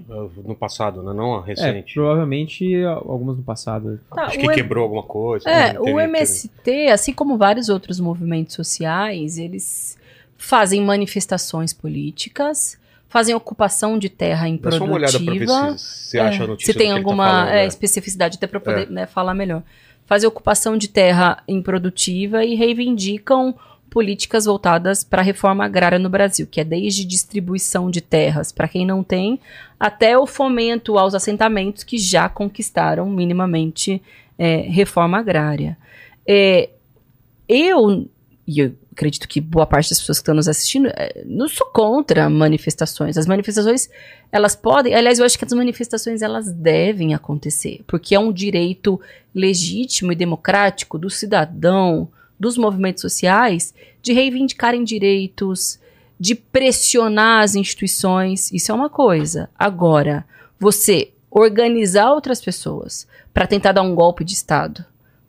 No 0.44 0.54
passado, 0.54 1.02
né? 1.02 1.12
Não 1.14 1.36
a 1.38 1.42
É, 1.42 1.46
recente. 1.46 1.94
provavelmente 1.94 2.84
algumas 2.84 3.36
no 3.38 3.42
passado. 3.42 3.98
Tá, 4.14 4.24
Acho 4.24 4.38
que 4.38 4.44
M- 4.44 4.54
quebrou 4.54 4.82
alguma 4.84 5.02
coisa. 5.04 5.48
É, 5.48 5.72
né? 5.72 5.80
o 5.80 5.84
Teve- 5.84 6.02
MST, 6.02 6.88
assim 6.92 7.12
como 7.14 7.38
vários 7.38 7.68
outros 7.70 7.98
movimentos 7.98 8.54
sociais, 8.54 9.38
eles 9.38 9.96
fazem 10.36 10.82
manifestações 10.82 11.72
políticas, 11.72 12.78
fazem 13.08 13.34
ocupação 13.34 13.98
de 13.98 14.08
terra 14.08 14.46
teve- 14.46 14.58
Dá 14.58 14.70
só 14.72 14.84
uma 14.84 14.94
olhada 14.94 15.12
pra 15.18 15.32
ver 15.32 15.42
improdutiva. 15.42 15.78
se 15.78 16.10
você 16.10 16.18
acha 16.18 16.42
a 16.42 16.44
É, 16.44 16.48
notícia 16.48 16.72
se 16.72 16.78
tem 16.78 16.88
do 16.88 16.92
que 16.92 16.98
ele 16.98 17.04
tá 17.04 17.10
alguma 17.10 17.24
falando, 17.26 17.48
é, 17.48 17.64
é. 17.64 17.66
especificidade, 17.66 18.36
até 18.36 18.46
para 18.46 18.60
poder 18.60 18.90
né, 18.90 19.06
falar 19.06 19.34
melhor. 19.34 19.62
Fazem 20.08 20.26
ocupação 20.26 20.78
de 20.78 20.88
terra 20.88 21.42
improdutiva 21.46 22.42
e 22.42 22.54
reivindicam 22.54 23.54
políticas 23.90 24.46
voltadas 24.46 25.04
para 25.04 25.20
a 25.20 25.24
reforma 25.24 25.66
agrária 25.66 25.98
no 25.98 26.08
Brasil, 26.08 26.46
que 26.50 26.62
é 26.62 26.64
desde 26.64 27.04
distribuição 27.04 27.90
de 27.90 28.00
terras 28.00 28.50
para 28.50 28.66
quem 28.66 28.86
não 28.86 29.04
tem, 29.04 29.38
até 29.78 30.16
o 30.16 30.26
fomento 30.26 30.96
aos 30.96 31.14
assentamentos 31.14 31.84
que 31.84 31.98
já 31.98 32.26
conquistaram 32.26 33.04
minimamente 33.10 34.00
é, 34.38 34.62
reforma 34.62 35.18
agrária. 35.18 35.76
É, 36.26 36.70
eu, 37.46 38.08
e 38.46 38.60
eu 38.60 38.74
acredito 38.98 39.28
que 39.28 39.40
boa 39.40 39.64
parte 39.64 39.90
das 39.90 40.00
pessoas 40.00 40.18
que 40.18 40.22
estão 40.22 40.34
nos 40.34 40.48
assistindo, 40.48 40.88
é, 40.88 41.22
não 41.24 41.48
sou 41.48 41.68
contra 41.68 42.28
manifestações. 42.28 43.16
As 43.16 43.26
manifestações, 43.26 43.88
elas 44.32 44.56
podem, 44.56 44.92
aliás, 44.92 45.20
eu 45.20 45.24
acho 45.24 45.38
que 45.38 45.44
as 45.44 45.52
manifestações 45.52 46.20
elas 46.20 46.52
devem 46.52 47.14
acontecer, 47.14 47.82
porque 47.86 48.16
é 48.16 48.18
um 48.18 48.32
direito 48.32 49.00
legítimo 49.32 50.10
e 50.10 50.16
democrático 50.16 50.98
do 50.98 51.08
cidadão, 51.08 52.08
dos 52.38 52.58
movimentos 52.58 53.00
sociais, 53.00 53.72
de 54.02 54.12
reivindicarem 54.12 54.82
direitos, 54.82 55.78
de 56.18 56.34
pressionar 56.34 57.44
as 57.44 57.54
instituições. 57.54 58.52
Isso 58.52 58.72
é 58.72 58.74
uma 58.74 58.90
coisa. 58.90 59.48
Agora, 59.56 60.26
você 60.58 61.12
organizar 61.30 62.12
outras 62.12 62.40
pessoas 62.40 63.06
para 63.32 63.46
tentar 63.46 63.72
dar 63.72 63.82
um 63.82 63.94
golpe 63.94 64.24
de 64.24 64.32
Estado, 64.32 64.84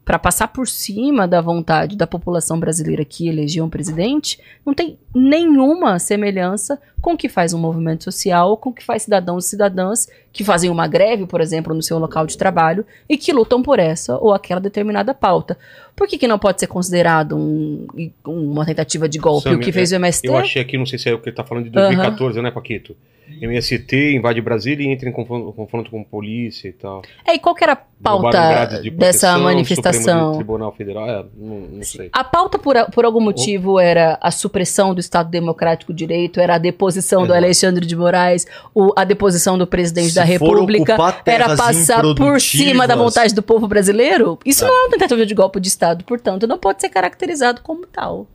para 0.09 0.17
passar 0.17 0.47
por 0.47 0.67
cima 0.67 1.27
da 1.27 1.39
vontade 1.39 1.95
da 1.95 2.07
população 2.07 2.59
brasileira 2.59 3.05
que 3.05 3.27
elegeu 3.27 3.63
um 3.63 3.69
presidente, 3.69 4.41
não 4.65 4.73
tem 4.73 4.97
nenhuma 5.13 5.99
semelhança 5.99 6.81
com 6.99 7.13
o 7.13 7.17
que 7.17 7.29
faz 7.29 7.53
um 7.53 7.59
movimento 7.59 8.05
social 8.05 8.49
ou 8.49 8.57
com 8.57 8.71
o 8.71 8.73
que 8.73 8.83
faz 8.83 9.03
cidadãos 9.03 9.45
e 9.45 9.49
cidadãs 9.49 10.07
que 10.31 10.43
fazem 10.43 10.69
uma 10.69 10.87
greve, 10.87 11.25
por 11.25 11.41
exemplo, 11.41 11.73
no 11.73 11.81
seu 11.81 11.97
local 11.97 12.25
de 12.27 12.37
trabalho 12.37 12.85
e 13.09 13.17
que 13.17 13.33
lutam 13.33 13.61
por 13.63 13.79
essa 13.79 14.17
ou 14.17 14.33
aquela 14.33 14.59
determinada 14.61 15.13
pauta. 15.13 15.57
Por 15.95 16.07
que, 16.07 16.17
que 16.17 16.27
não 16.27 16.39
pode 16.39 16.59
ser 16.59 16.67
considerado 16.67 17.35
um- 17.35 17.85
uma 18.25 18.65
tentativa 18.65 19.09
de 19.09 19.17
golpe? 19.19 19.49
Sam, 19.49 19.55
o 19.55 19.59
que 19.59 19.71
fez 19.71 19.91
o 19.91 19.95
MST? 19.95 20.27
Eu 20.27 20.37
achei 20.37 20.61
aqui, 20.61 20.77
não 20.77 20.85
sei 20.85 20.97
se 20.99 21.09
é 21.09 21.13
o 21.13 21.19
que 21.19 21.29
ele 21.29 21.35
tá 21.35 21.43
falando 21.43 21.65
de 21.65 21.69
2014, 21.71 22.41
né, 22.41 22.51
Paquito? 22.51 22.95
MST 23.41 24.15
invade 24.15 24.41
Brasília 24.41 24.83
e 24.87 24.91
entra 24.91 25.07
em 25.07 25.11
confronto, 25.11 25.51
confronto 25.53 25.91
com 25.91 26.03
polícia 26.03 26.67
e 26.67 26.71
tal. 26.73 27.03
É, 27.27 27.35
e 27.35 27.39
qual 27.39 27.53
que 27.53 27.63
era 27.63 27.73
a 27.73 27.75
pauta 28.01 28.65
de 28.81 28.89
dessa 28.89 29.27
proteção, 29.27 29.29
Supremo 29.29 29.43
manifestação? 29.45 30.35
Tribunal 30.35 30.71
Federal, 30.73 31.07
é, 31.09 31.25
não, 31.37 31.59
não 31.59 31.83
sei. 31.83 32.09
A 32.11 32.23
pauta, 32.23 32.57
por, 32.57 32.75
por 32.91 33.05
algum 33.05 33.19
motivo, 33.21 33.79
era 33.79 34.17
a 34.19 34.31
supressão 34.31 34.95
do 34.95 34.99
Estado 34.99 35.29
Democrático 35.29 35.93
de 35.93 35.99
Direito, 35.99 36.39
era 36.39 36.55
a 36.55 36.57
deposição 36.57 37.19
do 37.21 37.25
Exato. 37.25 37.37
Alexandre 37.37 37.85
de 37.85 37.95
Moraes, 37.95 38.47
o- 38.73 38.93
a 38.95 39.03
deposição 39.03 39.57
do 39.59 39.67
presidente 39.67 40.09
Se 40.09 40.15
da 40.15 40.23
República, 40.33 40.95
era 41.31 41.45
passar 41.57 42.01
por 42.15 42.41
cima 42.41 42.87
da 42.87 42.93
vontade 43.05 43.33
do 43.35 43.41
povo 43.43 43.67
brasileiro? 43.67 44.39
Isso 44.45 44.63
não 44.65 44.77
é 44.77 44.81
uma 44.85 44.89
tentativa 44.91 45.25
de 45.25 45.33
golpe 45.33 45.59
de 45.59 45.67
Estado, 45.67 46.03
portanto, 46.03 46.45
não 46.47 46.57
pode 46.57 46.81
ser 46.81 46.89
caracterizado 46.89 47.61
como 47.61 47.85
tal. 47.85 48.27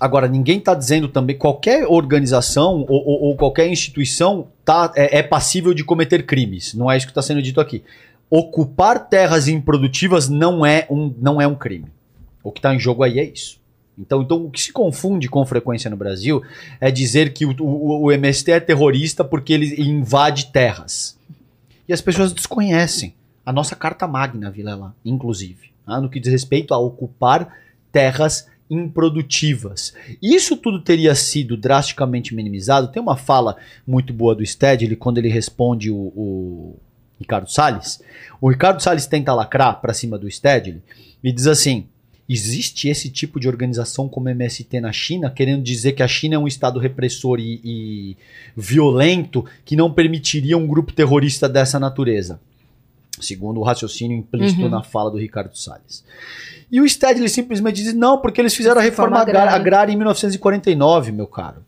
Agora, 0.00 0.28
ninguém 0.28 0.58
está 0.58 0.74
dizendo 0.74 1.08
também 1.08 1.36
qualquer 1.36 1.84
organização 1.86 2.86
ou, 2.88 3.04
ou- 3.04 3.22
ou 3.24 3.36
qualquer 3.36 3.68
instituição 3.68 4.46
tá, 4.64 4.92
é, 4.94 5.18
é 5.18 5.22
passível 5.24 5.74
de 5.74 5.82
cometer 5.82 6.24
crimes. 6.24 6.72
Não 6.74 6.88
é 6.90 6.96
isso 6.96 7.06
que 7.06 7.10
está 7.10 7.22
sendo 7.22 7.42
dito 7.42 7.60
aqui. 7.60 7.82
Ocupar 8.30 9.08
terras 9.08 9.48
improdutivas 9.48 10.28
não 10.28 10.64
é 10.64 10.86
um, 10.88 11.12
não 11.20 11.40
é 11.40 11.46
um 11.48 11.54
crime. 11.56 11.86
O 12.44 12.52
que 12.52 12.60
está 12.60 12.72
em 12.74 12.78
jogo 12.78 13.02
aí 13.02 13.18
é 13.18 13.24
isso. 13.24 13.58
Então, 13.98 14.22
então, 14.22 14.44
o 14.44 14.50
que 14.50 14.60
se 14.60 14.72
confunde 14.72 15.28
com 15.28 15.44
frequência 15.44 15.90
no 15.90 15.96
Brasil 15.96 16.40
é 16.80 16.88
dizer 16.92 17.32
que 17.32 17.44
o, 17.44 17.50
o- 17.58 18.04
o 18.04 18.12
MST 18.12 18.52
é 18.52 18.60
terrorista 18.60 19.24
porque 19.24 19.52
ele 19.52 19.74
invade 19.82 20.46
terras. 20.52 21.17
E 21.88 21.92
as 21.92 22.00
pessoas 22.00 22.32
desconhecem 22.32 23.14
a 23.44 23.52
nossa 23.52 23.74
carta 23.74 24.06
magna, 24.06 24.50
Vilela, 24.50 24.94
inclusive, 25.04 25.72
tá? 25.86 26.00
no 26.00 26.10
que 26.10 26.20
diz 26.20 26.30
respeito 26.30 26.74
a 26.74 26.78
ocupar 26.78 27.56
terras 27.90 28.46
improdutivas. 28.70 29.94
Isso 30.20 30.56
tudo 30.56 30.82
teria 30.82 31.14
sido 31.14 31.56
drasticamente 31.56 32.34
minimizado. 32.34 32.88
Tem 32.88 33.00
uma 33.00 33.16
fala 33.16 33.56
muito 33.86 34.12
boa 34.12 34.34
do 34.34 34.44
Stedley 34.44 34.96
quando 34.96 35.16
ele 35.16 35.30
responde 35.30 35.90
o, 35.90 35.96
o 35.96 36.76
Ricardo 37.18 37.50
Salles. 37.50 38.02
O 38.40 38.50
Ricardo 38.50 38.82
Salles 38.82 39.06
tenta 39.06 39.32
lacrar 39.32 39.80
para 39.80 39.94
cima 39.94 40.18
do 40.18 40.30
Stedley 40.30 40.82
e 41.24 41.32
diz 41.32 41.46
assim: 41.46 41.88
existe 42.28 42.88
esse 42.88 43.08
tipo 43.08 43.40
de 43.40 43.48
organização 43.48 44.08
como 44.08 44.28
MST 44.28 44.80
na 44.80 44.92
China, 44.92 45.30
querendo 45.30 45.62
dizer 45.62 45.92
que 45.92 46.02
a 46.02 46.08
China 46.08 46.34
é 46.34 46.38
um 46.38 46.46
estado 46.46 46.78
repressor 46.78 47.40
e, 47.40 47.60
e 47.64 48.16
violento 48.56 49.44
que 49.64 49.74
não 49.74 49.92
permitiria 49.92 50.58
um 50.58 50.66
grupo 50.66 50.92
terrorista 50.92 51.48
dessa 51.48 51.78
natureza. 51.78 52.40
Segundo 53.20 53.58
o 53.60 53.62
raciocínio 53.64 54.16
implícito 54.16 54.62
Uhum. 54.62 54.68
na 54.68 54.82
fala 54.82 55.10
do 55.10 55.18
Ricardo 55.18 55.56
Salles. 55.56 56.04
E 56.70 56.80
o 56.80 56.88
Stedley 56.88 57.28
simplesmente 57.28 57.82
diz: 57.82 57.94
não, 57.94 58.18
porque 58.18 58.40
eles 58.40 58.54
fizeram 58.54 58.80
a 58.80 58.84
reforma 58.84 59.18
agrária. 59.18 59.52
agrária 59.52 59.92
em 59.92 59.96
1949, 59.96 61.10
meu 61.12 61.26
caro. 61.26 61.64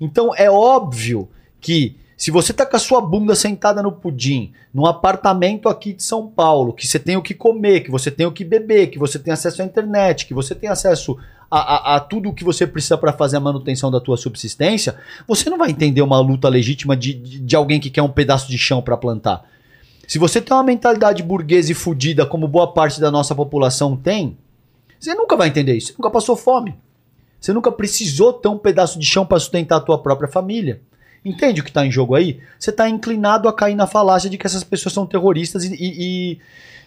Então 0.00 0.34
é 0.34 0.50
óbvio 0.50 1.28
que 1.60 1.96
se 2.20 2.30
você 2.30 2.52
tá 2.52 2.66
com 2.66 2.76
a 2.76 2.78
sua 2.78 3.00
bunda 3.00 3.34
sentada 3.34 3.82
no 3.82 3.90
pudim, 3.90 4.52
num 4.74 4.84
apartamento 4.84 5.70
aqui 5.70 5.94
de 5.94 6.02
São 6.02 6.26
Paulo, 6.26 6.74
que 6.74 6.86
você 6.86 6.98
tem 6.98 7.16
o 7.16 7.22
que 7.22 7.32
comer, 7.32 7.80
que 7.80 7.90
você 7.90 8.10
tem 8.10 8.26
o 8.26 8.30
que 8.32 8.44
beber, 8.44 8.88
que 8.88 8.98
você 8.98 9.18
tem 9.18 9.32
acesso 9.32 9.62
à 9.62 9.64
internet, 9.64 10.26
que 10.26 10.34
você 10.34 10.54
tem 10.54 10.68
acesso 10.68 11.16
a, 11.50 11.58
a- 11.94 11.96
a 11.96 12.00
tudo 12.00 12.28
o 12.28 12.34
que 12.34 12.44
você 12.44 12.66
precisa 12.66 12.98
para 12.98 13.14
fazer 13.14 13.38
a 13.38 13.40
manutenção 13.40 13.90
da 13.90 13.98
tua 14.02 14.18
subsistência, 14.18 14.96
você 15.26 15.48
não 15.48 15.56
vai 15.56 15.70
entender 15.70 16.02
uma 16.02 16.20
luta 16.20 16.46
legítima 16.46 16.94
de, 16.94 17.14
de, 17.14 17.40
de 17.40 17.56
alguém 17.56 17.80
que 17.80 17.88
quer 17.88 18.02
um 18.02 18.12
pedaço 18.12 18.50
de 18.50 18.58
chão 18.58 18.82
para 18.82 18.98
plantar. 18.98 19.42
Se 20.06 20.18
você 20.18 20.42
tem 20.42 20.54
uma 20.54 20.62
mentalidade 20.62 21.22
burguesa 21.22 21.72
e 21.72 21.74
fudida, 21.74 22.26
como 22.26 22.46
boa 22.46 22.70
parte 22.70 23.00
da 23.00 23.10
nossa 23.10 23.34
população 23.34 23.96
tem, 23.96 24.36
você 24.98 25.14
nunca 25.14 25.38
vai 25.38 25.48
entender 25.48 25.74
isso. 25.74 25.86
Você 25.86 25.94
nunca 25.96 26.10
passou 26.10 26.36
fome. 26.36 26.74
Você 27.40 27.54
nunca 27.54 27.72
precisou 27.72 28.34
ter 28.34 28.48
um 28.48 28.58
pedaço 28.58 28.98
de 28.98 29.06
chão 29.06 29.24
para 29.24 29.40
sustentar 29.40 29.76
a 29.78 29.80
tua 29.80 29.96
própria 30.02 30.28
família. 30.28 30.82
Entende 31.24 31.60
o 31.60 31.64
que 31.64 31.70
está 31.70 31.84
em 31.84 31.90
jogo 31.90 32.14
aí? 32.14 32.40
Você 32.58 32.70
está 32.70 32.88
inclinado 32.88 33.48
a 33.48 33.52
cair 33.52 33.74
na 33.74 33.86
falácia 33.86 34.30
de 34.30 34.38
que 34.38 34.46
essas 34.46 34.64
pessoas 34.64 34.94
são 34.94 35.04
terroristas 35.06 35.64
e, 35.64 35.74
e- 35.74 36.32
e 36.32 36.38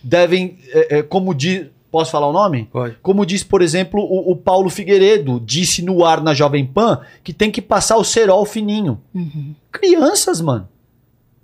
devem, 0.03 0.57
é, 0.69 0.97
é, 0.99 1.03
como 1.03 1.33
diz. 1.33 1.67
Posso 1.91 2.09
falar 2.09 2.25
o 2.27 2.33
nome? 2.33 2.67
Pode. 2.71 2.95
Como 3.03 3.23
diz, 3.23 3.43
por 3.43 3.61
exemplo, 3.61 4.01
o, 4.01 4.31
o 4.31 4.35
Paulo 4.35 4.67
Figueiredo, 4.71 5.39
disse 5.39 5.83
no 5.83 6.03
ar 6.03 6.21
na 6.23 6.33
Jovem 6.33 6.65
Pan 6.65 7.01
que 7.23 7.31
tem 7.31 7.51
que 7.51 7.61
passar 7.61 7.97
o 7.97 8.03
cerol 8.03 8.43
fininho. 8.47 8.99
Crianças, 9.71 10.41
mano. 10.41 10.67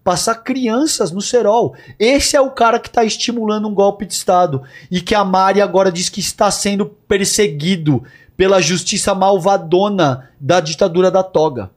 Passar 0.04 0.34
crianças 0.36 1.12
no 1.12 1.22
cerol. 1.22 1.76
Esse 2.00 2.36
é 2.36 2.42
o 2.42 2.50
cara 2.50 2.80
que 2.80 2.90
tá 2.90 3.04
estimulando 3.04 3.68
um 3.68 3.74
golpe 3.76 4.08
de 4.08 4.14
Estado. 4.14 4.64
E 4.90 5.02
que 5.02 5.14
a 5.14 5.24
Mari 5.24 5.62
agora 5.62 5.92
diz 5.92 6.10
que 6.10 6.20
está 6.20 6.50
sendo 6.50 6.84
perseguido 6.88 8.04
pela 8.36 8.60
justiça 8.60 9.14
malvadona 9.14 10.30
da 10.40 10.60
ditadura 10.60 11.12
da 11.12 11.22
toga. 11.22 11.70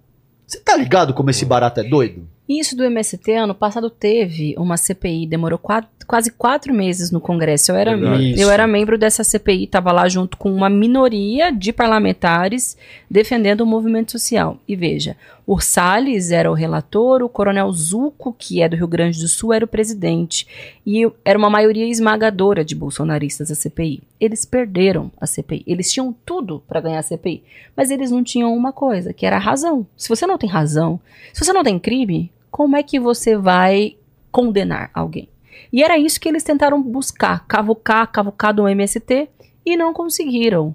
Você 0.53 0.61
tá 0.61 0.77
ligado 0.77 1.15
como 1.15 1.31
esse 1.31 1.47
barato 1.47 1.81
é 1.81 1.83
doido? 1.83 2.29
Isso 2.47 2.77
do 2.77 2.85
MST, 2.85 3.33
ano 3.33 3.55
passado 3.55 3.89
teve 3.89 4.55
uma 4.59 4.77
CPI, 4.77 5.27
demorou 5.27 5.59
quatro- 5.59 5.89
quase 6.07 6.31
quatro 6.31 6.75
meses 6.75 7.11
no 7.11 7.21
Congresso. 7.21 7.73
Eu 7.73 7.77
era, 7.77 7.97
Verdade. 7.97 8.41
eu 8.41 8.51
era 8.51 8.67
membro 8.67 8.99
dessa 8.99 9.25
CPI, 9.25 9.65
estava 9.65 9.93
lá 9.93 10.09
junto 10.09 10.37
com 10.37 10.53
uma 10.53 10.69
minoria 10.69 11.51
de 11.51 11.73
parlamentares 11.73 12.77
defendendo 13.11 13.63
o 13.63 13.67
movimento 13.67 14.13
social. 14.13 14.59
E 14.67 14.77
veja, 14.77 15.17
o 15.47 15.61
Salles 15.61 16.31
era 16.31 16.51
o 16.51 16.55
relator, 16.55 17.23
o 17.23 17.29
coronel 17.29 17.71
Zuco, 17.73 18.35
que 18.39 18.63
é 18.63 18.69
do 18.69 18.77
Rio 18.77 18.87
Grande 18.87 19.21
do 19.21 19.27
Sul, 19.27 19.53
era 19.53 19.65
o 19.65 19.69
presidente. 19.69 20.47
E 20.87 21.11
era 21.25 21.39
uma 21.39 21.51
maioria 21.51 21.87
esmagadora 21.87 22.65
de 22.65 22.75
bolsonaristas 22.75 23.51
a 23.51 23.55
CPI. 23.55 24.03
Eles 24.21 24.45
perderam 24.45 25.11
a 25.21 25.27
CPI. 25.27 25.65
Eles 25.67 25.93
tinham 25.93 26.15
tudo 26.25 26.63
para 26.69 26.81
ganhar 26.81 27.01
a 27.01 27.03
CPI. 27.03 27.43
Mas 27.77 27.91
eles 27.91 28.11
não 28.11 28.23
tinham 28.23 28.55
uma 28.55 28.73
coisa, 28.73 29.13
que 29.13 29.27
era 29.27 29.37
a 29.37 29.41
razão. 29.41 29.87
Se 29.97 30.09
você 30.09 30.27
não 30.27 30.39
tem 30.39 30.49
razão, 30.49 31.01
se 31.33 31.45
você 31.45 31.53
não 31.53 31.65
tem 31.65 31.79
crime, 31.79 32.31
como 32.51 32.77
é 32.77 32.83
que 32.83 33.01
você 33.01 33.37
vai 33.37 33.97
condenar 34.31 34.91
alguém? 34.95 35.29
E 35.73 35.83
era 35.83 35.97
isso 35.97 36.21
que 36.21 36.29
eles 36.29 36.43
tentaram 36.43 36.83
buscar, 36.83 37.47
cavucar, 37.47 38.11
cavucar 38.13 38.53
do 38.53 38.69
MST 38.69 39.29
e 39.65 39.77
não 39.77 39.93
conseguiram. 39.93 40.75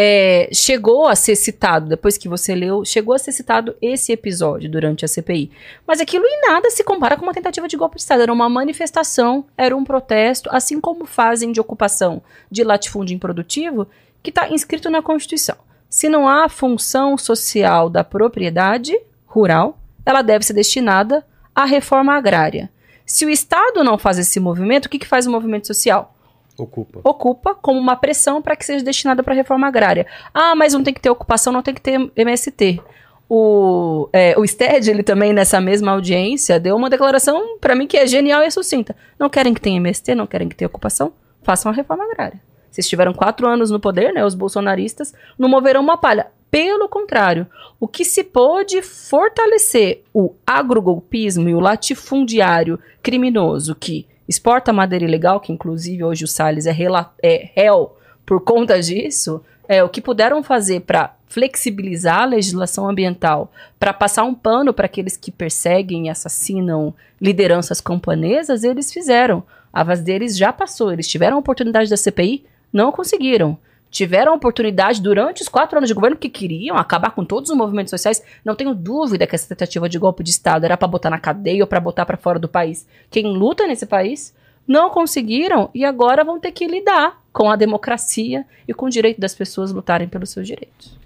É, 0.00 0.48
chegou 0.52 1.08
a 1.08 1.16
ser 1.16 1.34
citado, 1.34 1.88
depois 1.88 2.16
que 2.16 2.28
você 2.28 2.54
leu, 2.54 2.84
chegou 2.84 3.14
a 3.14 3.18
ser 3.18 3.32
citado 3.32 3.76
esse 3.82 4.12
episódio 4.12 4.70
durante 4.70 5.04
a 5.04 5.08
CPI. 5.08 5.50
Mas 5.84 6.00
aquilo 6.00 6.24
em 6.24 6.40
nada 6.46 6.70
se 6.70 6.84
compara 6.84 7.16
com 7.16 7.24
uma 7.24 7.34
tentativa 7.34 7.66
de 7.66 7.76
golpe 7.76 7.96
de 7.96 8.02
Estado. 8.02 8.22
Era 8.22 8.32
uma 8.32 8.48
manifestação, 8.48 9.44
era 9.56 9.76
um 9.76 9.82
protesto, 9.82 10.48
assim 10.52 10.80
como 10.80 11.04
fazem 11.04 11.50
de 11.50 11.60
ocupação 11.60 12.22
de 12.48 12.62
latifúndio 12.62 13.16
improdutivo, 13.16 13.88
que 14.22 14.30
está 14.30 14.48
inscrito 14.48 14.88
na 14.88 15.02
Constituição. 15.02 15.56
Se 15.90 16.08
não 16.08 16.28
há 16.28 16.48
função 16.48 17.18
social 17.18 17.90
da 17.90 18.04
propriedade 18.04 18.96
rural, 19.26 19.78
ela 20.06 20.22
deve 20.22 20.44
ser 20.44 20.52
destinada 20.52 21.26
à 21.52 21.64
reforma 21.64 22.14
agrária. 22.14 22.70
Se 23.08 23.24
o 23.24 23.30
Estado 23.30 23.82
não 23.82 23.96
faz 23.96 24.18
esse 24.18 24.38
movimento, 24.38 24.84
o 24.84 24.88
que, 24.90 24.98
que 24.98 25.06
faz 25.06 25.26
o 25.26 25.30
movimento 25.30 25.66
social? 25.66 26.14
Ocupa. 26.58 27.00
Ocupa 27.02 27.54
como 27.54 27.80
uma 27.80 27.96
pressão 27.96 28.42
para 28.42 28.54
que 28.54 28.66
seja 28.66 28.84
destinada 28.84 29.22
para 29.22 29.32
a 29.32 29.36
reforma 29.36 29.66
agrária. 29.66 30.06
Ah, 30.34 30.54
mas 30.54 30.74
não 30.74 30.84
tem 30.84 30.92
que 30.92 31.00
ter 31.00 31.08
ocupação, 31.08 31.50
não 31.50 31.62
tem 31.62 31.72
que 31.72 31.80
ter 31.80 31.98
MST. 32.14 32.82
O, 33.26 34.10
é, 34.12 34.38
o 34.38 34.46
Sted, 34.46 34.90
ele 34.90 35.02
também, 35.02 35.32
nessa 35.32 35.58
mesma 35.58 35.92
audiência, 35.92 36.60
deu 36.60 36.76
uma 36.76 36.90
declaração, 36.90 37.56
para 37.58 37.74
mim, 37.74 37.86
que 37.86 37.96
é 37.96 38.06
genial 38.06 38.42
e 38.42 38.50
sucinta. 38.50 38.94
Não 39.18 39.30
querem 39.30 39.54
que 39.54 39.60
tenha 39.60 39.78
MST, 39.78 40.14
não 40.14 40.26
querem 40.26 40.46
que 40.46 40.54
tenha 40.54 40.68
ocupação? 40.68 41.12
Façam 41.42 41.72
a 41.72 41.74
reforma 41.74 42.04
agrária. 42.04 42.38
Vocês 42.70 42.86
tiveram 42.86 43.14
quatro 43.14 43.48
anos 43.48 43.70
no 43.70 43.80
poder, 43.80 44.12
né? 44.12 44.22
Os 44.22 44.34
bolsonaristas 44.34 45.14
não 45.38 45.48
moverão 45.48 45.80
uma 45.80 45.96
palha. 45.96 46.26
Pelo 46.50 46.88
contrário, 46.88 47.46
o 47.78 47.86
que 47.86 48.04
se 48.04 48.24
pôde 48.24 48.80
fortalecer 48.82 50.02
o 50.14 50.34
agrogolpismo 50.46 51.48
e 51.48 51.54
o 51.54 51.60
latifundiário 51.60 52.78
criminoso 53.02 53.74
que 53.74 54.06
exporta 54.28 54.72
madeira 54.72 55.04
ilegal, 55.04 55.40
que 55.40 55.52
inclusive 55.52 56.04
hoje 56.04 56.24
o 56.24 56.28
Salles 56.28 56.66
é, 56.66 56.76
é 57.22 57.50
réu 57.54 57.96
por 58.24 58.40
conta 58.42 58.80
disso, 58.80 59.42
é 59.68 59.82
o 59.84 59.88
que 59.88 60.00
puderam 60.00 60.42
fazer 60.42 60.80
para 60.80 61.14
flexibilizar 61.26 62.22
a 62.22 62.26
legislação 62.26 62.88
ambiental, 62.88 63.52
para 63.78 63.92
passar 63.92 64.24
um 64.24 64.34
pano 64.34 64.72
para 64.72 64.86
aqueles 64.86 65.16
que 65.16 65.30
perseguem 65.30 66.06
e 66.06 66.10
assassinam 66.10 66.94
lideranças 67.20 67.80
camponesas, 67.80 68.64
eles 68.64 68.92
fizeram. 68.92 69.42
A 69.70 69.84
vez 69.84 70.00
deles 70.00 70.36
já 70.36 70.52
passou. 70.52 70.90
Eles 70.90 71.06
tiveram 71.06 71.36
a 71.36 71.40
oportunidade 71.40 71.90
da 71.90 71.96
CPI, 71.96 72.44
não 72.72 72.90
conseguiram. 72.90 73.58
Tiveram 73.90 74.32
a 74.32 74.36
oportunidade 74.36 75.00
durante 75.00 75.42
os 75.42 75.48
quatro 75.48 75.78
anos 75.78 75.88
de 75.88 75.94
governo 75.94 76.16
que 76.16 76.28
queriam 76.28 76.76
acabar 76.76 77.10
com 77.10 77.24
todos 77.24 77.50
os 77.50 77.56
movimentos 77.56 77.90
sociais. 77.90 78.22
Não 78.44 78.54
tenho 78.54 78.74
dúvida 78.74 79.26
que 79.26 79.34
essa 79.34 79.48
tentativa 79.48 79.88
de 79.88 79.98
golpe 79.98 80.22
de 80.22 80.30
Estado 80.30 80.64
era 80.64 80.76
para 80.76 80.88
botar 80.88 81.10
na 81.10 81.18
cadeia 81.18 81.62
ou 81.62 81.66
para 81.66 81.80
botar 81.80 82.04
para 82.04 82.16
fora 82.16 82.38
do 82.38 82.48
país. 82.48 82.86
Quem 83.10 83.26
luta 83.26 83.66
nesse 83.66 83.86
país 83.86 84.34
não 84.66 84.90
conseguiram 84.90 85.70
e 85.74 85.84
agora 85.84 86.22
vão 86.22 86.38
ter 86.38 86.52
que 86.52 86.66
lidar 86.66 87.22
com 87.32 87.50
a 87.50 87.56
democracia 87.56 88.44
e 88.66 88.74
com 88.74 88.86
o 88.86 88.90
direito 88.90 89.20
das 89.20 89.34
pessoas 89.34 89.72
lutarem 89.72 90.06
pelos 90.06 90.30
seus 90.30 90.46
direitos. 90.46 90.98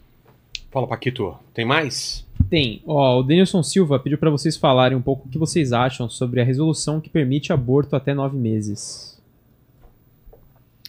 Fala, 0.72 0.88
Paquito. 0.88 1.36
Tem 1.54 1.64
mais? 1.64 2.26
Tem. 2.50 2.82
Ó, 2.86 3.20
o 3.20 3.22
Denilson 3.22 3.62
Silva 3.62 3.98
pediu 3.98 4.18
pra 4.18 4.30
vocês 4.30 4.56
falarem 4.56 4.96
um 4.96 5.02
pouco 5.02 5.28
o 5.28 5.30
que 5.30 5.38
vocês 5.38 5.72
acham 5.72 6.08
sobre 6.08 6.40
a 6.40 6.44
resolução 6.44 7.00
que 7.00 7.08
permite 7.08 7.52
aborto 7.52 7.94
até 7.94 8.12
nove 8.12 8.36
meses. 8.36 9.11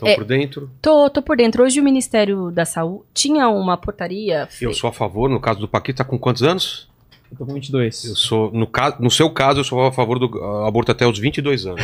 Estão 0.03 0.13
É. 0.13 0.15
por 0.15 0.25
dentro. 0.25 0.69
Tô, 0.81 1.09
tô 1.09 1.21
por 1.21 1.37
dentro. 1.37 1.63
Hoje 1.63 1.79
o 1.79 1.83
Ministério 1.83 2.51
da 2.51 2.65
Saúde 2.65 3.03
tinha 3.13 3.47
uma 3.49 3.77
portaria. 3.77 4.47
Eu 4.61 4.73
sou 4.73 4.89
a 4.89 4.93
favor, 4.93 5.29
no 5.29 5.39
caso 5.39 5.59
do 5.59 5.67
Paquito, 5.67 5.97
tá 5.97 6.03
com 6.03 6.17
quantos 6.19 6.43
anos? 6.43 6.87
Eu 7.31 7.37
tô 7.37 7.45
com 7.47 7.53
22. 7.55 8.05
Eu 8.05 8.15
sou, 8.15 8.51
no, 8.51 8.67
caso, 8.67 8.97
no 8.99 9.09
seu 9.09 9.27
caso, 9.29 9.59
eu 9.61 9.63
sou 9.63 9.83
a 9.87 9.91
favor 9.91 10.19
do 10.19 10.39
ah, 10.43 10.67
aborto 10.67 10.91
até 10.91 11.07
os 11.07 11.17
22 11.17 11.65
anos. 11.65 11.81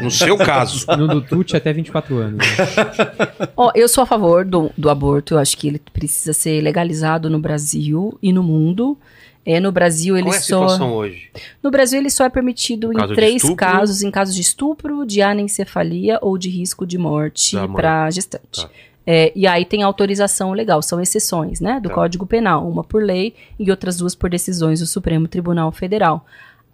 No 0.00 0.10
seu 0.10 0.36
caso. 0.36 0.86
No 0.96 1.08
do 1.08 1.20
Tuti 1.20 1.56
até 1.56 1.72
24 1.72 2.16
anos. 2.18 2.46
Ó, 3.56 3.72
eu 3.74 3.88
sou 3.88 4.04
a 4.04 4.06
favor 4.06 4.44
do, 4.44 4.70
do 4.78 4.88
aborto. 4.88 5.34
Eu 5.34 5.38
acho 5.38 5.56
que 5.56 5.66
ele 5.66 5.80
precisa 5.92 6.32
ser 6.32 6.60
legalizado 6.60 7.28
no 7.28 7.38
Brasil 7.40 8.16
e 8.22 8.32
no 8.32 8.42
mundo. 8.44 8.96
É, 9.46 9.60
no 9.60 9.70
Brasil 9.70 10.16
ele 10.16 10.24
Qual 10.24 10.34
é 10.34 10.38
a 10.38 10.40
só 10.40 10.46
situação 10.68 10.92
hoje? 10.94 11.30
no 11.62 11.70
Brasil 11.70 12.00
ele 12.00 12.10
só 12.10 12.24
é 12.24 12.28
permitido 12.28 12.90
Caso 12.90 13.12
em 13.12 13.14
três 13.14 13.54
casos, 13.54 14.02
em 14.02 14.10
caso 14.10 14.34
de 14.34 14.40
estupro, 14.40 15.06
de 15.06 15.22
anencefalia 15.22 16.18
ou 16.20 16.36
de 16.36 16.50
risco 16.50 16.84
de 16.84 16.98
morte 16.98 17.56
para 17.72 18.10
gestante. 18.10 18.62
Tá. 18.62 18.70
É, 19.06 19.32
e 19.36 19.46
aí 19.46 19.64
tem 19.64 19.84
autorização 19.84 20.52
legal, 20.52 20.82
são 20.82 21.00
exceções, 21.00 21.60
né, 21.60 21.78
do 21.78 21.88
Tá. 21.88 21.94
Código 21.94 22.26
Penal, 22.26 22.68
uma 22.68 22.82
por 22.82 23.00
lei 23.00 23.34
e 23.56 23.70
outras 23.70 23.96
duas 23.98 24.16
por 24.16 24.28
decisões 24.28 24.80
do 24.80 24.86
Supremo 24.86 25.28
Tribunal 25.28 25.70
Federal. 25.70 26.26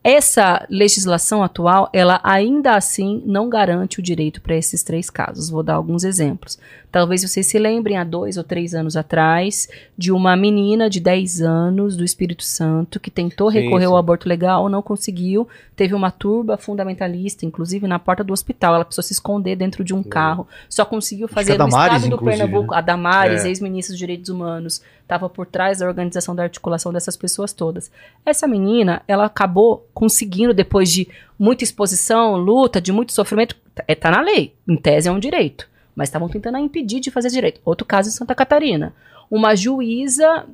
Essa 0.05 0.67
legislação 0.69 1.45
atual, 1.45 1.89
ela 1.93 2.21
ainda 2.25 2.75
assim 2.75 3.23
não 3.25 3.49
garante 3.49 4.01
o 4.01 4.03
direito 4.03 4.41
para 4.41 4.57
esses 4.57 4.83
três 4.83 5.09
casos. 5.09 5.49
Vou 5.49 5.63
dar 5.63 5.75
alguns 5.75 6.03
exemplos. 6.03 6.59
Talvez 6.93 7.23
vocês 7.23 7.47
se 7.47 7.59
lembrem, 7.59 7.97
há 7.97 8.05
dois 8.05 8.37
ou 8.37 8.45
três 8.45 8.75
anos 8.75 8.99
atrás, 8.99 9.67
de 9.97 10.13
uma 10.13 10.37
menina 10.37 10.91
de 10.91 11.01
10 11.01 11.41
anos 11.41 11.97
do 11.97 12.05
Espírito 12.05 12.45
Santo 12.45 13.01
que 13.01 13.11
tentou 13.11 13.51
Sim, 13.51 13.61
recorrer 13.61 13.87
sim. 13.87 13.91
ao 13.91 13.97
aborto 13.97 14.29
legal, 14.29 14.69
não 14.69 14.83
conseguiu. 14.83 15.49
Teve 15.75 15.95
uma 15.95 16.11
turba 16.11 16.59
fundamentalista, 16.59 17.47
inclusive 17.47 17.87
na 17.89 17.99
porta 17.99 18.23
do 18.23 18.31
hospital. 18.35 18.75
Ela 18.75 18.85
precisou 18.85 19.03
se 19.05 19.15
esconder 19.15 19.57
dentro 19.57 19.83
de 19.83 19.95
um 19.95 20.03
carro. 20.03 20.47
Só 20.69 20.85
conseguiu 20.85 21.27
fazer 21.27 21.53
no 21.53 21.59
Damares, 21.71 21.97
estado 21.97 22.11
do 22.11 22.17
inclusive, 22.17 22.43
Pernambuco. 22.45 22.75
A 22.75 22.81
Damares, 22.83 23.45
É. 23.47 23.49
ex-ministra 23.49 23.95
dos 23.95 23.99
Direitos 23.99 24.29
Humanos, 24.29 24.83
estava 25.01 25.31
por 25.31 25.47
trás 25.47 25.79
da 25.79 25.87
organização 25.89 26.37
da 26.37 26.43
articulação 26.43 26.93
dessas 26.93 27.17
pessoas 27.17 27.55
todas. 27.55 27.91
Essa 28.25 28.47
menina, 28.47 29.01
ela 29.09 29.25
acabou 29.25 29.89
conseguindo, 29.95 30.53
depois 30.53 30.93
de 30.93 31.09
muita 31.39 31.65
exposição, 31.65 32.37
luta, 32.37 32.83
de 32.83 32.93
muito 32.93 33.15
sofrimento, 33.15 33.57
é, 33.89 33.95
tá 33.95 34.11
na 34.11 34.21
lei. 34.21 34.55
Em 34.69 34.77
tese 34.77 35.09
é 35.09 35.11
um 35.11 35.19
direito. 35.19 35.72
Mas 35.95 36.09
estavam 36.09 36.29
tentando 36.29 36.57
a 36.57 36.61
impedir 36.61 37.01
de 37.01 37.11
fazer 37.11 37.29
direito. 37.29 37.61
Outro 37.65 37.87
caso 37.87 38.09
em 38.09 38.13
Santa 38.13 38.35
Catarina. 38.35 38.95
Uma 39.31 39.55
juíza 39.55 40.47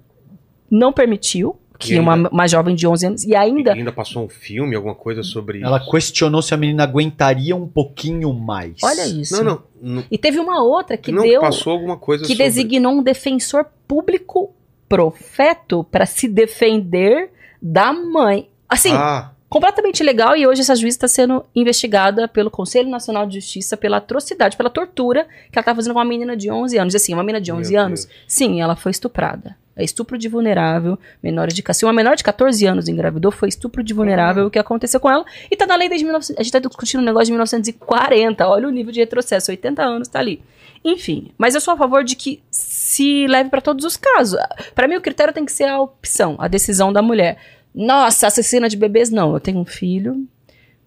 não 0.71 0.93
permitiu 0.93 1.57
que 1.79 1.95
E 1.95 1.99
uma, 2.01 2.15
ainda- 2.15 2.29
uma 2.31 2.49
jovem 2.49 2.75
de 2.75 2.87
11 2.89 3.07
anos, 3.07 3.23
e 3.25 3.29
E 3.31 3.37
ainda 3.37 3.73
ainda 3.73 3.93
passou 3.93 4.25
um 4.25 4.29
filme, 4.29 4.75
alguma 4.75 4.97
coisa 4.97 5.23
sobre 5.23 5.63
Ela 5.63 5.79
isso? 5.79 5.91
questionou 5.93 6.43
se 6.43 6.53
a 6.53 6.57
menina 6.57 6.83
aguentaria 6.83 7.55
um 7.55 7.69
pouquinho 7.69 8.33
mais. 8.35 8.75
Olha 8.83 9.07
isso. 9.07 9.37
Não, 9.37 9.45
não. 9.45 9.63
Não, 9.97 10.05
E 10.11 10.19
teve 10.19 10.41
uma 10.41 10.61
outra 10.61 10.97
que 10.97 11.13
não 11.13 11.23
deu. 11.23 11.41
passou 11.41 11.73
alguma 11.73 11.97
coisa 11.97 12.25
que 12.25 12.33
sobre... 12.33 12.45
designou 12.45 12.93
um 12.95 13.03
defensor 13.03 13.65
público 13.87 14.53
profeto 14.89 15.85
para 15.85 16.05
se 16.05 16.27
defender 16.27 17.31
da 17.63 17.93
mãe. 17.93 18.49
Assim, 18.69 18.91
Ah, 18.93 19.31
completamente 19.49 20.03
legal 20.03 20.37
e 20.37 20.47
hoje 20.47 20.61
essa 20.61 20.77
juíza 20.77 20.97
está 20.97 21.09
sendo 21.09 21.45
investigada 21.55 22.29
pelo 22.29 22.51
Conselho 22.51 22.89
Nacional 22.89 23.27
de 23.27 23.41
Justiça 23.41 23.77
pela 23.77 23.97
atrocidade, 23.97 24.57
pela 24.57 24.71
tortura 24.71 25.25
que 25.25 25.59
ela 25.59 25.63
estava 25.63 25.77
fazendo 25.77 25.93
com 25.95 25.99
uma 25.99 26.05
menina 26.05 26.37
de 26.37 26.51
11 26.51 26.79
anos. 26.79 26.95
Assim, 26.95 27.15
uma 27.15 27.23
menina 27.23 27.41
de 27.41 27.53
11 27.53 27.73
Meu 27.73 27.83
anos, 27.83 28.09
sim, 28.27 28.61
ela 28.61 28.77
foi 28.77 28.91
estuprada. 28.91 29.57
É 29.79 29.85
estupro 29.85 30.19
de 30.19 30.29
vulnerável, 30.29 30.99
menores 31.23 31.55
de... 31.55 31.63
Se 31.73 31.85
uma 31.85 31.93
menor 31.93 32.17
de 32.17 32.25
14 32.25 32.67
anos 32.67 32.89
engravidou, 32.89 33.31
foi 33.31 33.49
estupro 33.49 33.81
de 33.81 33.95
vulnerável 33.95 34.47
o 34.47 34.51
que 34.51 34.59
aconteceu 34.59 34.99
com 34.99 35.09
ela. 35.09 35.25
E 35.49 35.57
tá 35.57 35.69
na 35.69 35.77
lei 35.77 35.89
desde 35.89 36.05
19... 36.05 36.35
A 36.37 36.43
gente 36.43 36.53
tá 36.53 36.59
discutindo 36.59 37.01
um 37.01 37.05
negócio 37.05 37.27
de 37.27 37.33
1940. 37.33 38.49
Olha 38.49 38.67
o 38.67 38.73
nível 38.73 38.93
de 38.93 38.99
retrocesso. 38.99 39.53
80 39.53 39.81
anos 39.81 40.09
tá 40.09 40.19
ali. 40.19 40.43
Enfim, 40.85 41.31
mas 41.39 41.55
eu 41.55 41.61
sou 41.61 41.75
a 41.75 41.77
favor 41.77 42.03
de 42.03 42.17
que 42.17 42.43
se 42.51 43.29
leve 43.29 43.51
para 43.51 43.61
todos 43.61 43.85
os 43.85 43.97
casos. 43.97 44.41
Para 44.75 44.89
mim, 44.89 44.97
o 44.97 45.01
critério 45.01 45.33
tem 45.33 45.45
que 45.45 45.53
ser 45.53 45.69
a 45.69 45.81
opção, 45.81 46.35
a 46.41 46.49
decisão 46.49 46.93
da 46.93 47.01
mulher. 47.01 47.39
Nossa, 47.75 48.27
assassina 48.27 48.69
de 48.69 48.77
bebês, 48.77 49.11
não. 49.11 49.33
Eu 49.33 49.41
tenho 49.41 49.59
um 49.59 49.65
filho 49.65 50.27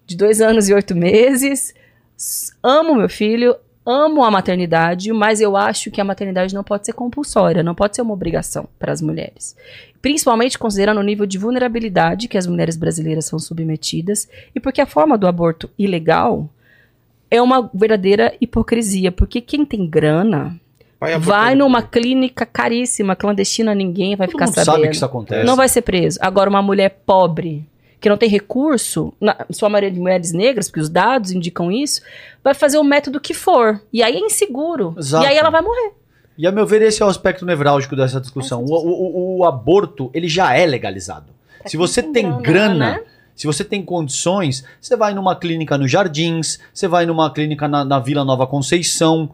de 0.06 0.16
dois 0.16 0.40
anos 0.40 0.68
e 0.68 0.74
oito 0.74 0.94
meses. 0.94 1.74
Amo 2.62 2.94
meu 2.94 3.08
filho, 3.08 3.56
amo 3.84 4.22
a 4.24 4.30
maternidade, 4.30 5.12
mas 5.12 5.40
eu 5.40 5.56
acho 5.56 5.90
que 5.90 6.00
a 6.00 6.04
maternidade 6.04 6.54
não 6.54 6.62
pode 6.62 6.86
ser 6.86 6.92
compulsória, 6.92 7.62
não 7.62 7.74
pode 7.74 7.96
ser 7.96 8.02
uma 8.02 8.14
obrigação 8.14 8.68
para 8.78 8.92
as 8.92 9.02
mulheres. 9.02 9.56
Principalmente 10.00 10.58
considerando 10.58 10.98
o 10.98 11.04
nível 11.04 11.26
de 11.26 11.38
vulnerabilidade 11.38 12.28
que 12.28 12.38
as 12.38 12.46
mulheres 12.46 12.76
brasileiras 12.76 13.24
são 13.24 13.38
submetidas 13.38 14.28
e 14.54 14.60
porque 14.60 14.80
a 14.80 14.86
forma 14.86 15.18
do 15.18 15.26
aborto 15.26 15.70
ilegal 15.78 16.48
é 17.30 17.40
uma 17.40 17.70
verdadeira 17.72 18.34
hipocrisia, 18.40 19.10
porque 19.10 19.40
quem 19.40 19.64
tem 19.64 19.88
grana 19.88 20.60
vai 21.10 21.18
vai 21.18 21.54
numa 21.54 21.82
clínica 21.82 22.46
caríssima, 22.46 23.14
clandestina, 23.16 23.74
ninguém 23.74 24.16
vai 24.16 24.26
Todo 24.26 24.32
ficar 24.32 24.46
mundo 24.46 24.54
sabendo. 24.54 24.74
sabe 24.76 24.88
que 24.88 24.94
isso 24.96 25.04
acontece. 25.04 25.44
Não 25.46 25.56
vai 25.56 25.68
ser 25.68 25.82
preso. 25.82 26.18
Agora, 26.22 26.48
uma 26.50 26.62
mulher 26.62 27.02
pobre, 27.06 27.64
que 28.00 28.08
não 28.08 28.16
tem 28.16 28.28
recurso, 28.28 29.12
na 29.20 29.36
sua 29.50 29.68
maioria 29.68 29.90
de 29.90 30.00
mulheres 30.00 30.32
negras, 30.32 30.68
porque 30.68 30.80
os 30.80 30.88
dados 30.88 31.30
indicam 31.30 31.70
isso, 31.70 32.00
vai 32.42 32.54
fazer 32.54 32.78
o 32.78 32.84
método 32.84 33.20
que 33.20 33.32
for. 33.34 33.80
E 33.92 34.02
aí 34.02 34.16
é 34.16 34.20
inseguro. 34.20 34.94
Exato. 34.98 35.24
E 35.24 35.28
aí 35.28 35.36
ela 35.36 35.50
vai 35.50 35.62
morrer. 35.62 35.92
E 36.36 36.46
a 36.46 36.50
meu 36.52 36.66
ver, 36.66 36.82
esse 36.82 37.02
é 37.02 37.06
o 37.06 37.08
aspecto 37.08 37.44
nevrálgico 37.44 37.94
dessa 37.94 38.20
discussão. 38.20 38.64
O, 38.64 38.72
o- 38.74 39.38
o- 39.40 39.44
aborto, 39.44 40.10
ele 40.14 40.26
já 40.28 40.54
é 40.56 40.64
legalizado. 40.66 41.26
Pra 41.60 41.68
Se 41.68 41.76
você 41.76 42.02
tem 42.02 42.24
grana, 42.24 42.40
grana, 42.40 42.90
né? 42.92 43.00
se 43.36 43.46
você 43.46 43.62
tem 43.62 43.82
condições, 43.84 44.64
você 44.80 44.96
vai 44.96 45.14
numa 45.14 45.36
clínica 45.36 45.76
no 45.78 45.86
Jardins, 45.86 46.58
você 46.72 46.88
vai 46.88 47.06
numa 47.06 47.30
clínica 47.30 47.68
na, 47.68 47.84
na 47.84 47.98
Vila 48.00 48.24
Nova 48.24 48.46
Conceição, 48.46 49.30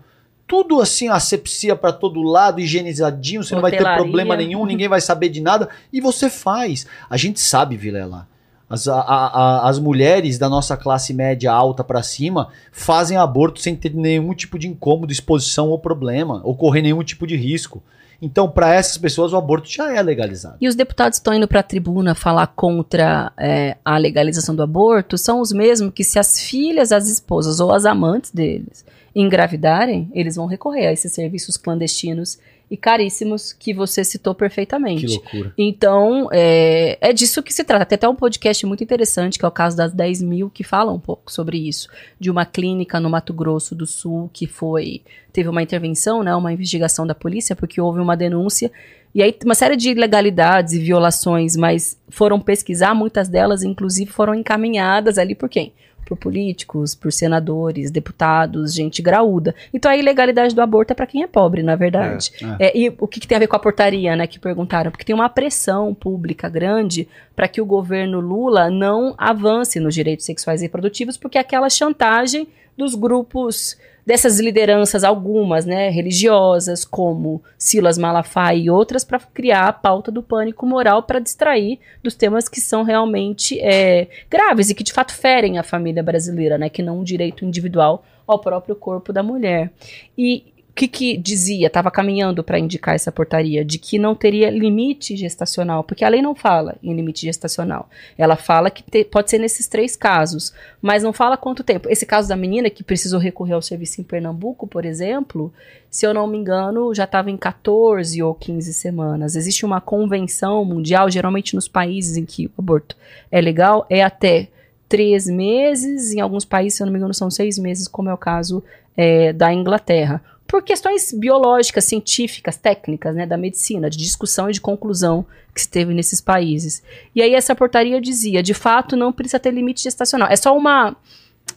tudo 0.48 0.80
assim, 0.80 1.08
asepsia 1.08 1.76
pra 1.76 1.92
todo 1.92 2.22
lado, 2.22 2.58
higienizadinho, 2.60 3.44
você 3.44 3.54
não 3.54 3.62
vai 3.62 3.70
ter 3.70 3.76
Hotelaria. 3.76 4.02
problema 4.02 4.34
nenhum, 4.34 4.64
ninguém 4.66 4.88
vai 4.88 5.00
saber 5.00 5.28
de 5.28 5.40
nada, 5.42 5.68
e 5.92 6.00
você 6.00 6.30
faz. 6.30 6.86
A 7.10 7.16
gente 7.18 7.38
sabe, 7.38 7.76
Vilela. 7.76 8.26
As, 8.70 8.86
a- 8.88 9.00
a- 9.00 9.68
as 9.68 9.78
mulheres 9.78 10.38
da 10.38 10.48
nossa 10.48 10.76
classe 10.76 11.14
média 11.14 11.50
alta 11.52 11.82
pra 11.84 12.02
cima 12.02 12.48
fazem 12.72 13.16
aborto 13.16 13.60
sem 13.60 13.74
ter 13.76 13.94
nenhum 13.94 14.34
tipo 14.34 14.58
de 14.58 14.66
incômodo, 14.68 15.12
exposição 15.12 15.68
ou 15.68 15.78
problema, 15.78 16.40
ou 16.44 16.54
correr 16.56 16.82
nenhum 16.82 17.02
tipo 17.02 17.26
de 17.26 17.36
risco. 17.36 17.82
Então, 18.20 18.50
pra 18.50 18.74
essas 18.74 18.98
pessoas, 18.98 19.32
o 19.32 19.36
aborto 19.36 19.68
já 19.68 19.94
é 19.94 20.02
legalizado. 20.02 20.56
E 20.60 20.66
os 20.66 20.74
deputados 20.74 21.18
estão 21.18 21.32
indo 21.32 21.46
para 21.46 21.60
a 21.60 21.62
tribuna 21.62 22.14
falar 22.14 22.48
contra 22.48 23.32
é, 23.38 23.76
a 23.84 23.96
legalização 23.96 24.56
do 24.56 24.62
aborto, 24.62 25.16
são 25.16 25.40
os 25.40 25.52
mesmos 25.52 25.92
que, 25.94 26.02
se 26.02 26.18
as 26.18 26.40
filhas, 26.40 26.90
as 26.90 27.08
esposas 27.08 27.60
ou 27.60 27.72
as 27.72 27.84
amantes 27.84 28.32
deles 28.32 28.84
engravidarem, 29.14 30.08
eles 30.12 30.36
vão 30.36 30.46
recorrer 30.46 30.86
a 30.86 30.92
esses 30.92 31.12
serviços 31.12 31.56
clandestinos 31.56 32.38
e 32.70 32.76
caríssimos 32.76 33.52
que 33.52 33.72
você 33.72 34.04
citou 34.04 34.34
perfeitamente. 34.34 35.06
Que 35.06 35.12
loucura. 35.14 35.54
Então, 35.56 36.28
é, 36.32 36.98
é 37.00 37.12
disso 37.12 37.42
que 37.42 37.52
se 37.52 37.64
trata. 37.64 37.86
Tem 37.86 37.96
até 37.96 38.08
um 38.08 38.14
podcast 38.14 38.64
muito 38.66 38.84
interessante, 38.84 39.38
que 39.38 39.44
é 39.44 39.48
o 39.48 39.52
caso 39.52 39.76
das 39.76 39.92
10 39.92 40.22
mil, 40.22 40.50
que 40.50 40.62
fala 40.62 40.92
um 40.92 41.00
pouco 41.00 41.32
sobre 41.32 41.56
isso. 41.56 41.88
De 42.20 42.30
uma 42.30 42.44
clínica 42.44 43.00
no 43.00 43.08
Mato 43.08 43.32
Grosso 43.32 43.74
do 43.74 43.86
Sul 43.86 44.28
que 44.32 44.46
foi. 44.46 45.02
Teve 45.32 45.48
uma 45.48 45.62
intervenção, 45.62 46.22
né, 46.22 46.34
uma 46.34 46.52
investigação 46.52 47.06
da 47.06 47.14
polícia, 47.14 47.56
porque 47.56 47.80
houve 47.80 48.00
uma 48.00 48.16
denúncia. 48.16 48.70
E 49.14 49.22
aí, 49.22 49.34
uma 49.44 49.54
série 49.54 49.76
de 49.76 49.90
ilegalidades 49.90 50.74
e 50.74 50.78
violações, 50.78 51.56
mas 51.56 51.98
foram 52.10 52.38
pesquisar, 52.38 52.94
muitas 52.94 53.28
delas, 53.28 53.62
inclusive, 53.62 54.10
foram 54.10 54.34
encaminhadas 54.34 55.16
ali 55.16 55.34
por 55.34 55.48
quem? 55.48 55.72
Por 56.08 56.16
políticos, 56.16 56.94
por 56.94 57.12
senadores, 57.12 57.90
deputados, 57.90 58.72
gente 58.72 59.02
graúda. 59.02 59.54
Então 59.74 59.90
a 59.90 59.96
ilegalidade 59.96 60.54
do 60.54 60.62
aborto 60.62 60.92
é 60.92 60.94
para 60.94 61.06
quem 61.06 61.22
é 61.22 61.26
pobre, 61.26 61.62
na 61.62 61.76
verdade. 61.76 62.32
É, 62.58 62.76
e 62.76 62.88
o 62.98 63.06
que, 63.06 63.20
que 63.20 63.28
tem 63.28 63.36
a 63.36 63.38
ver 63.38 63.46
com 63.46 63.56
a 63.56 63.58
portaria, 63.58 64.16
né, 64.16 64.26
que 64.26 64.38
perguntaram? 64.38 64.90
Porque 64.90 65.04
tem 65.04 65.14
uma 65.14 65.28
pressão 65.28 65.92
pública 65.92 66.48
grande 66.48 67.06
para 67.36 67.46
que 67.46 67.60
o 67.60 67.66
governo 67.66 68.20
Lula 68.20 68.70
não 68.70 69.14
avance 69.18 69.78
nos 69.78 69.94
direitos 69.94 70.24
sexuais 70.24 70.62
e 70.62 70.64
reprodutivos, 70.64 71.18
porque 71.18 71.36
é 71.36 71.42
aquela 71.42 71.68
chantagem 71.68 72.48
dos 72.74 72.94
grupos 72.94 73.76
dessas 74.08 74.40
lideranças, 74.40 75.04
algumas, 75.04 75.66
né, 75.66 75.90
religiosas, 75.90 76.82
como 76.82 77.42
Silas 77.58 77.98
Malafaia 77.98 78.56
e 78.56 78.70
outras, 78.70 79.04
para 79.04 79.18
criar 79.18 79.68
a 79.68 79.72
pauta 79.72 80.10
do 80.10 80.22
pânico 80.22 80.64
moral 80.64 81.02
para 81.02 81.18
distrair 81.18 81.78
dos 82.02 82.14
temas 82.14 82.48
que 82.48 82.58
são 82.58 82.84
realmente 82.84 83.60
é, 83.60 84.08
graves 84.30 84.70
e 84.70 84.74
que 84.74 84.82
de 84.82 84.94
fato 84.94 85.12
ferem 85.12 85.58
a 85.58 85.62
família 85.62 86.02
brasileira, 86.02 86.56
né, 86.56 86.70
que 86.70 86.82
não 86.82 87.00
um 87.00 87.04
direito 87.04 87.44
individual 87.44 88.02
ao 88.26 88.38
próprio 88.38 88.74
corpo 88.74 89.12
da 89.12 89.22
mulher. 89.22 89.70
E 90.16 90.54
que, 90.78 90.86
que 90.86 91.16
dizia, 91.16 91.66
estava 91.66 91.90
caminhando 91.90 92.44
para 92.44 92.56
indicar 92.56 92.94
essa 92.94 93.10
portaria, 93.10 93.64
de 93.64 93.80
que 93.80 93.98
não 93.98 94.14
teria 94.14 94.48
limite 94.48 95.16
gestacional, 95.16 95.82
porque 95.82 96.04
a 96.04 96.08
lei 96.08 96.22
não 96.22 96.36
fala 96.36 96.76
em 96.80 96.94
limite 96.94 97.26
gestacional. 97.26 97.90
Ela 98.16 98.36
fala 98.36 98.70
que 98.70 98.84
te, 98.84 99.02
pode 99.02 99.28
ser 99.28 99.38
nesses 99.38 99.66
três 99.66 99.96
casos, 99.96 100.54
mas 100.80 101.02
não 101.02 101.12
fala 101.12 101.36
quanto 101.36 101.64
tempo. 101.64 101.88
Esse 101.90 102.06
caso 102.06 102.28
da 102.28 102.36
menina 102.36 102.70
que 102.70 102.84
precisou 102.84 103.18
recorrer 103.18 103.54
ao 103.54 103.62
serviço 103.62 104.00
em 104.00 104.04
Pernambuco, 104.04 104.68
por 104.68 104.84
exemplo, 104.84 105.52
se 105.90 106.06
eu 106.06 106.14
não 106.14 106.28
me 106.28 106.38
engano, 106.38 106.94
já 106.94 107.04
estava 107.04 107.28
em 107.28 107.36
14 107.36 108.22
ou 108.22 108.32
15 108.32 108.72
semanas. 108.72 109.34
Existe 109.34 109.66
uma 109.66 109.80
convenção 109.80 110.64
mundial, 110.64 111.10
geralmente 111.10 111.56
nos 111.56 111.66
países 111.66 112.16
em 112.16 112.24
que 112.24 112.46
o 112.46 112.52
aborto 112.56 112.96
é 113.32 113.40
legal, 113.40 113.84
é 113.90 114.04
até 114.04 114.46
três 114.88 115.26
meses, 115.26 116.12
em 116.12 116.20
alguns 116.20 116.44
países, 116.44 116.76
se 116.76 116.84
eu 116.84 116.86
não 116.86 116.92
me 116.92 117.00
engano, 117.00 117.12
são 117.12 117.28
seis 117.32 117.58
meses, 117.58 117.88
como 117.88 118.08
é 118.08 118.14
o 118.14 118.16
caso 118.16 118.62
é, 118.96 119.32
da 119.32 119.52
Inglaterra 119.52 120.22
por 120.48 120.62
questões 120.62 121.12
biológicas, 121.12 121.84
científicas, 121.84 122.56
técnicas, 122.56 123.14
né, 123.14 123.26
da 123.26 123.36
medicina, 123.36 123.90
de 123.90 123.98
discussão 123.98 124.48
e 124.48 124.52
de 124.52 124.60
conclusão 124.62 125.24
que 125.54 125.60
se 125.60 125.68
teve 125.68 125.92
nesses 125.92 126.22
países. 126.22 126.82
E 127.14 127.20
aí 127.20 127.34
essa 127.34 127.54
portaria 127.54 128.00
dizia, 128.00 128.42
de 128.42 128.54
fato, 128.54 128.96
não 128.96 129.12
precisa 129.12 129.38
ter 129.38 129.50
limite 129.50 129.82
gestacional. 129.82 130.26
É 130.28 130.36
só 130.36 130.56
uma 130.56 130.96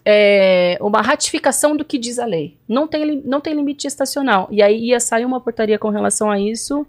é, 0.03 0.77
uma 0.81 1.01
ratificação 1.01 1.75
do 1.75 1.85
que 1.85 1.97
diz 1.97 2.19
a 2.19 2.25
lei. 2.25 2.57
Não 2.67 2.85
tem, 2.85 3.21
não 3.23 3.39
tem 3.39 3.53
limite 3.53 3.83
gestacional. 3.83 4.47
E 4.51 4.61
aí 4.61 4.89
ia 4.89 4.99
sair 4.99 5.25
uma 5.25 5.39
portaria 5.39 5.79
com 5.79 5.89
relação 5.89 6.29
a 6.29 6.39
isso. 6.39 6.85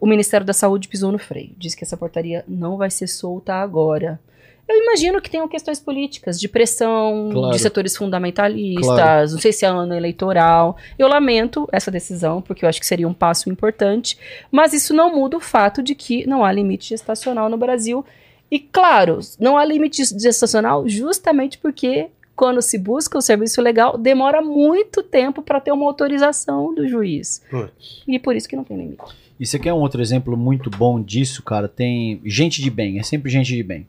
O 0.00 0.06
Ministério 0.06 0.46
da 0.46 0.52
Saúde 0.52 0.88
pisou 0.88 1.10
no 1.10 1.18
freio. 1.18 1.50
Diz 1.58 1.74
que 1.74 1.82
essa 1.82 1.96
portaria 1.96 2.44
não 2.46 2.76
vai 2.76 2.90
ser 2.90 3.08
solta 3.08 3.54
agora. 3.54 4.20
Eu 4.66 4.76
imagino 4.82 5.20
que 5.20 5.28
tenham 5.30 5.46
questões 5.46 5.78
políticas, 5.78 6.40
de 6.40 6.48
pressão, 6.48 7.28
Claro. 7.32 7.52
de 7.52 7.58
setores 7.60 7.94
fundamentalistas, 7.96 8.86
Claro. 8.86 9.30
não 9.32 9.38
sei 9.38 9.52
se 9.52 9.64
é 9.64 9.68
ano 9.68 9.94
eleitoral. 9.94 10.76
Eu 10.98 11.06
lamento 11.06 11.68
essa 11.70 11.90
decisão, 11.90 12.40
porque 12.40 12.64
eu 12.64 12.68
acho 12.68 12.80
que 12.80 12.86
seria 12.86 13.06
um 13.06 13.12
passo 13.12 13.50
importante, 13.50 14.16
mas 14.50 14.72
isso 14.72 14.94
não 14.94 15.14
muda 15.14 15.36
o 15.36 15.40
fato 15.40 15.82
de 15.82 15.94
que 15.94 16.26
não 16.26 16.42
há 16.44 16.50
limite 16.50 16.88
gestacional 16.88 17.48
no 17.50 17.58
Brasil. 17.58 18.04
E, 18.50 18.58
claro, 18.58 19.18
não 19.38 19.58
há 19.58 19.64
limite 19.64 20.02
gestacional 20.04 20.88
justamente 20.88 21.58
porque, 21.58 22.06
quando 22.34 22.62
se 22.62 22.78
busca 22.78 23.18
o 23.18 23.22
serviço 23.22 23.60
legal, 23.60 23.98
demora 23.98 24.40
muito 24.40 25.02
tempo 25.02 25.42
para 25.42 25.60
ter 25.60 25.72
uma 25.72 25.84
autorização 25.86 26.74
do 26.74 26.88
juiz. 26.88 27.42
Putz. 27.50 28.02
E 28.08 28.18
por 28.18 28.34
isso 28.34 28.48
que 28.48 28.56
não 28.56 28.64
tem 28.64 28.76
limite. 28.78 29.02
Isso 29.38 29.56
aqui 29.56 29.68
é 29.68 29.74
um 29.74 29.80
outro 29.80 30.00
exemplo 30.00 30.36
muito 30.36 30.70
bom 30.70 31.00
disso, 31.02 31.42
cara. 31.42 31.68
Tem 31.68 32.20
gente 32.24 32.62
de 32.62 32.70
bem, 32.70 32.98
é 32.98 33.02
sempre 33.02 33.30
gente 33.30 33.54
de 33.54 33.62
bem. 33.62 33.86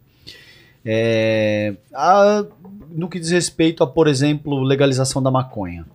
É, 0.86 1.76
a- 1.94 2.46
no 2.92 3.10
que 3.10 3.20
diz 3.20 3.32
respeito 3.32 3.84
a, 3.84 3.88
por 3.88 4.08
exemplo, 4.08 4.62
legalização 4.64 5.22
da 5.22 5.32
maconha. 5.32 5.86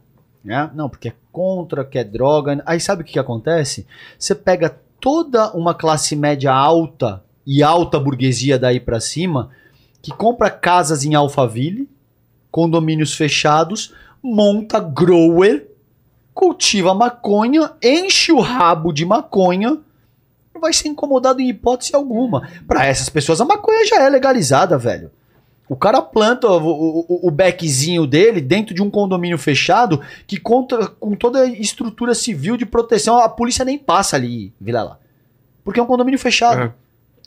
né? 0.44 0.70
Não, 0.74 0.88
porque 0.88 1.08
é 1.08 1.14
contra, 1.30 1.84
que 1.84 1.98
é 1.98 2.04
droga. 2.04 2.62
Aí 2.66 2.80
sabe 2.80 3.02
o 3.02 3.04
que, 3.04 3.12
que 3.12 3.18
acontece? 3.18 3.86
Você 4.18 4.34
pega 4.34 4.74
toda 5.00 5.52
uma 5.52 5.74
classe 5.74 6.16
média 6.16 6.52
alta 6.52 7.22
e 7.46 7.62
alta 7.62 7.98
burguesia 8.00 8.58
daí 8.58 8.80
pra 8.80 9.00
cima 9.00 9.50
que 10.02 10.10
compra 10.10 10.50
casas 10.50 11.04
em 11.04 11.14
Alphaville, 11.14 11.86
condomínios 12.50 13.14
fechados, 13.14 13.94
monta 14.22 14.80
grower, 14.80 15.68
cultiva 16.32 16.94
maconha, 16.94 17.72
enche 17.82 18.32
o 18.32 18.40
rabo 18.40 18.92
de 18.92 19.04
maconha, 19.04 19.78
não 20.60 20.68
vai 20.68 20.72
ser 20.74 20.88
incomodado 20.88 21.40
em 21.40 21.48
hipótese 21.48 21.96
alguma. 21.96 22.46
Pra 22.68 22.84
essas 22.84 23.08
pessoas 23.08 23.40
a 23.40 23.44
maconha 23.44 23.86
já 23.86 24.02
é 24.02 24.08
legalizada, 24.08 24.76
velho. 24.76 25.10
O 25.66 25.76
cara 25.76 26.02
planta 26.02 26.48
o, 26.48 27.06
o, 27.08 27.28
o 27.28 27.30
beckzinho 27.30 28.06
dele 28.06 28.40
dentro 28.40 28.74
de 28.74 28.82
um 28.82 28.90
condomínio 28.90 29.38
fechado 29.38 30.00
que 30.26 30.36
conta 30.36 30.88
com 30.88 31.14
toda 31.14 31.42
a 31.42 31.46
estrutura 31.46 32.14
civil 32.14 32.56
de 32.56 32.66
proteção. 32.66 33.18
A 33.18 33.28
polícia 33.28 33.64
nem 33.64 33.78
passa 33.78 34.16
ali, 34.16 34.52
Vila 34.60 34.82
lá. 34.82 34.98
Porque 35.64 35.80
é 35.80 35.82
um 35.82 35.86
condomínio 35.86 36.18
fechado. 36.18 36.62
É. 36.62 36.72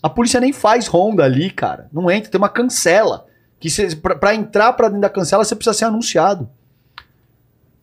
A 0.02 0.10
polícia 0.10 0.40
nem 0.40 0.52
faz 0.52 0.88
ronda 0.88 1.24
ali, 1.24 1.50
cara. 1.50 1.88
Não 1.92 2.12
entra, 2.12 2.30
tem 2.30 2.38
uma 2.38 2.50
cancela. 2.50 3.26
Que 3.60 3.70
cê, 3.70 3.96
pra, 3.96 4.16
pra 4.16 4.36
entrar 4.36 4.74
pra 4.74 4.90
dentro 4.90 5.02
da 5.02 5.10
cancela, 5.10 5.46
você 5.46 5.56
precisa 5.56 5.74
ser 5.74 5.86
anunciado. 5.86 6.50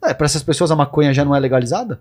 É, 0.04 0.12
pra 0.12 0.26
essas 0.26 0.42
pessoas 0.42 0.70
a 0.70 0.76
maconha 0.76 1.14
já 1.14 1.24
não 1.24 1.34
é 1.34 1.40
legalizada? 1.40 2.00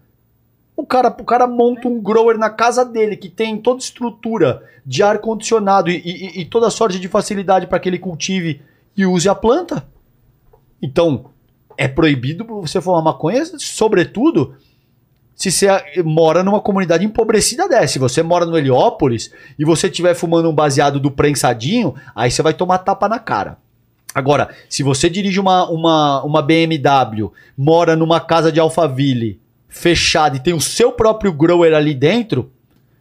O 0.80 0.86
cara, 0.86 1.10
o 1.10 1.26
cara 1.26 1.46
monta 1.46 1.90
um 1.90 2.02
grower 2.02 2.38
na 2.38 2.50
casa 2.50 2.86
dele 2.86 3.18
que 3.18 3.28
tem 3.28 3.58
toda 3.58 3.82
estrutura 3.82 4.64
de 4.86 5.04
ar-condicionado 5.04 5.90
e, 5.90 5.98
e- 5.98 6.40
e 6.42 6.46
toda 6.46 6.70
sorte 6.70 6.98
de 6.98 7.08
facilidade 7.10 7.68
para 7.68 7.78
que 7.82 7.90
ele 7.90 8.00
cultive 8.00 8.62
e 8.96 9.06
use 9.06 9.28
a 9.28 9.36
planta. 9.36 9.86
Então, 10.82 11.26
é 11.78 11.86
proibido 11.86 12.46
você 12.46 12.80
fumar 12.80 13.04
maconha, 13.04 13.44
sobretudo 13.58 14.56
se 15.36 15.52
você 15.52 15.68
mora 16.04 16.44
numa 16.46 16.62
comunidade 16.62 17.04
empobrecida 17.06 17.68
dessa. 17.68 17.94
Se 17.94 18.00
você 18.00 18.24
mora 18.24 18.46
no 18.46 18.58
Heliópolis 18.58 19.34
e 19.60 19.66
você 19.66 19.88
estiver 19.88 20.14
fumando 20.16 20.50
um 20.50 20.56
baseado 20.56 20.98
do 20.98 21.12
prensadinho, 21.12 21.94
aí 22.16 22.32
você 22.32 22.42
vai 22.42 22.54
tomar 22.54 22.78
tapa 22.80 23.10
na 23.10 23.20
cara. 23.20 23.58
Agora, 24.16 24.50
se 24.70 24.82
você 24.82 25.10
dirige 25.10 25.42
uma, 25.42 25.70
uma, 25.70 26.24
uma 26.24 26.42
BMW, 26.42 27.32
mora 27.58 27.98
numa 27.98 28.22
casa 28.22 28.50
de 28.50 28.62
Alphaville, 28.62 29.40
fechada 29.70 30.36
e 30.36 30.40
tem 30.40 30.54
o 30.54 30.60
seu 30.60 30.92
próprio 30.92 31.32
grower 31.32 31.74
ali 31.74 31.94
dentro, 31.94 32.52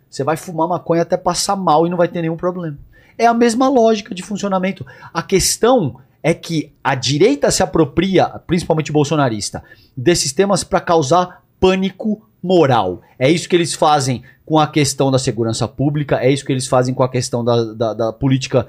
você 0.08 0.22
vai 0.22 0.36
fumar 0.36 0.68
maconha 0.68 1.02
até 1.02 1.16
passar 1.16 1.56
mal 1.56 1.86
e 1.86 1.90
não 1.90 1.96
vai 1.96 2.06
ter 2.06 2.20
nenhum 2.20 2.36
problema. 2.36 2.78
É 3.16 3.26
a 3.26 3.34
mesma 3.34 3.68
lógica 3.68 4.14
de 4.14 4.22
funcionamento. 4.22 4.86
A 5.12 5.22
questão 5.22 5.96
é 6.22 6.32
que 6.32 6.72
a 6.84 6.94
direita 6.94 7.50
se 7.50 7.62
apropria, 7.62 8.28
principalmente 8.46 8.92
bolsonarista, 8.92 9.64
desses 9.96 10.32
temas 10.32 10.62
para 10.62 10.80
causar 10.80 11.42
pânico 11.58 12.28
moral. 12.42 13.00
É 13.18 13.28
isso 13.30 13.48
que 13.48 13.56
eles 13.56 13.74
fazem 13.74 14.22
com 14.44 14.58
a 14.58 14.66
questão 14.66 15.10
da 15.10 15.18
segurança 15.18 15.66
pública, 15.66 16.16
é 16.22 16.30
isso 16.30 16.44
que 16.44 16.52
eles 16.52 16.66
fazem 16.66 16.94
com 16.94 17.02
a 17.02 17.08
questão 17.08 17.44
da, 17.44 17.72
da, 17.74 17.94
da 17.94 18.12
política 18.12 18.66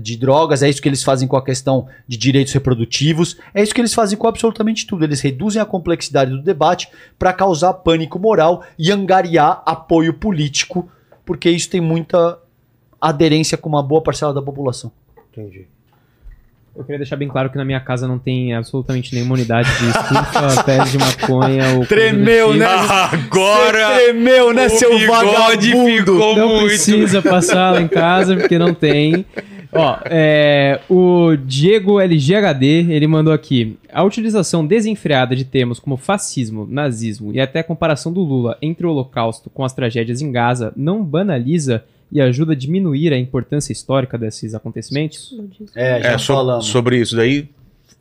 de 0.00 0.16
drogas, 0.16 0.62
é 0.62 0.68
isso 0.68 0.80
que 0.80 0.88
eles 0.88 1.02
fazem 1.02 1.28
com 1.28 1.36
a 1.36 1.44
questão 1.44 1.86
de 2.08 2.16
direitos 2.16 2.52
reprodutivos, 2.52 3.36
é 3.54 3.62
isso 3.62 3.74
que 3.74 3.80
eles 3.80 3.94
fazem 3.94 4.16
com 4.18 4.26
absolutamente 4.26 4.86
tudo. 4.86 5.04
Eles 5.04 5.20
reduzem 5.20 5.60
a 5.60 5.66
complexidade 5.66 6.30
do 6.30 6.42
debate 6.42 6.88
para 7.18 7.32
causar 7.32 7.74
pânico 7.74 8.18
moral 8.18 8.64
e 8.78 8.90
angariar 8.90 9.62
apoio 9.66 10.14
político, 10.14 10.90
porque 11.24 11.50
isso 11.50 11.68
tem 11.68 11.80
muita 11.80 12.38
aderência 13.00 13.58
com 13.58 13.68
uma 13.68 13.82
boa 13.82 14.02
parcela 14.02 14.32
da 14.32 14.42
população. 14.42 14.90
Entendi. 15.32 15.68
Eu 16.76 16.84
queria 16.84 16.98
deixar 16.98 17.16
bem 17.16 17.26
claro 17.28 17.48
que 17.48 17.56
na 17.56 17.64
minha 17.64 17.80
casa 17.80 18.06
não 18.06 18.18
tem 18.18 18.52
absolutamente 18.54 19.14
nenhuma 19.14 19.34
unidade 19.34 19.68
de 19.78 19.86
estufa, 19.88 20.62
pé 20.64 20.78
de 20.84 20.98
maconha 20.98 21.76
ou 21.78 21.86
Tremeu, 21.86 22.48
tipo. 22.48 22.58
né? 22.58 22.66
Agora 23.12 23.94
Você 23.94 24.02
tremeu, 24.04 24.52
né, 24.52 24.66
o 24.66 24.70
seu 24.70 25.06
vagabundo? 25.06 26.12
ficou 26.12 26.36
Não 26.36 26.48
muito. 26.48 26.66
precisa 26.66 27.22
passar 27.22 27.72
lá 27.72 27.80
em 27.80 27.88
casa, 27.88 28.36
porque 28.36 28.58
não 28.58 28.74
tem. 28.74 29.24
Ó, 29.72 29.96
é, 30.04 30.80
o 30.88 31.34
Diego 31.36 32.00
LGHD, 32.00 32.86
ele 32.90 33.06
mandou 33.06 33.32
aqui. 33.32 33.78
A 33.92 34.02
utilização 34.04 34.66
desenfreada 34.66 35.34
de 35.34 35.44
termos 35.44 35.78
como 35.78 35.96
fascismo, 35.96 36.66
nazismo 36.70 37.32
e 37.32 37.40
até 37.40 37.60
a 37.60 37.64
comparação 37.64 38.12
do 38.12 38.20
Lula 38.20 38.56
entre 38.62 38.86
o 38.86 38.90
holocausto 38.90 39.50
com 39.50 39.64
as 39.64 39.72
tragédias 39.72 40.20
em 40.22 40.30
Gaza 40.30 40.72
não 40.76 41.02
banaliza 41.02 41.84
e 42.10 42.20
ajuda 42.20 42.52
a 42.52 42.56
diminuir 42.56 43.12
a 43.12 43.18
importância 43.18 43.72
histórica 43.72 44.16
desses 44.16 44.54
acontecimentos? 44.54 45.34
É, 45.74 46.00
já 46.02 46.08
É, 46.12 46.18
so- 46.18 46.34
falamos. 46.34 46.66
sobre 46.66 46.98
isso 46.98 47.16
daí 47.16 47.48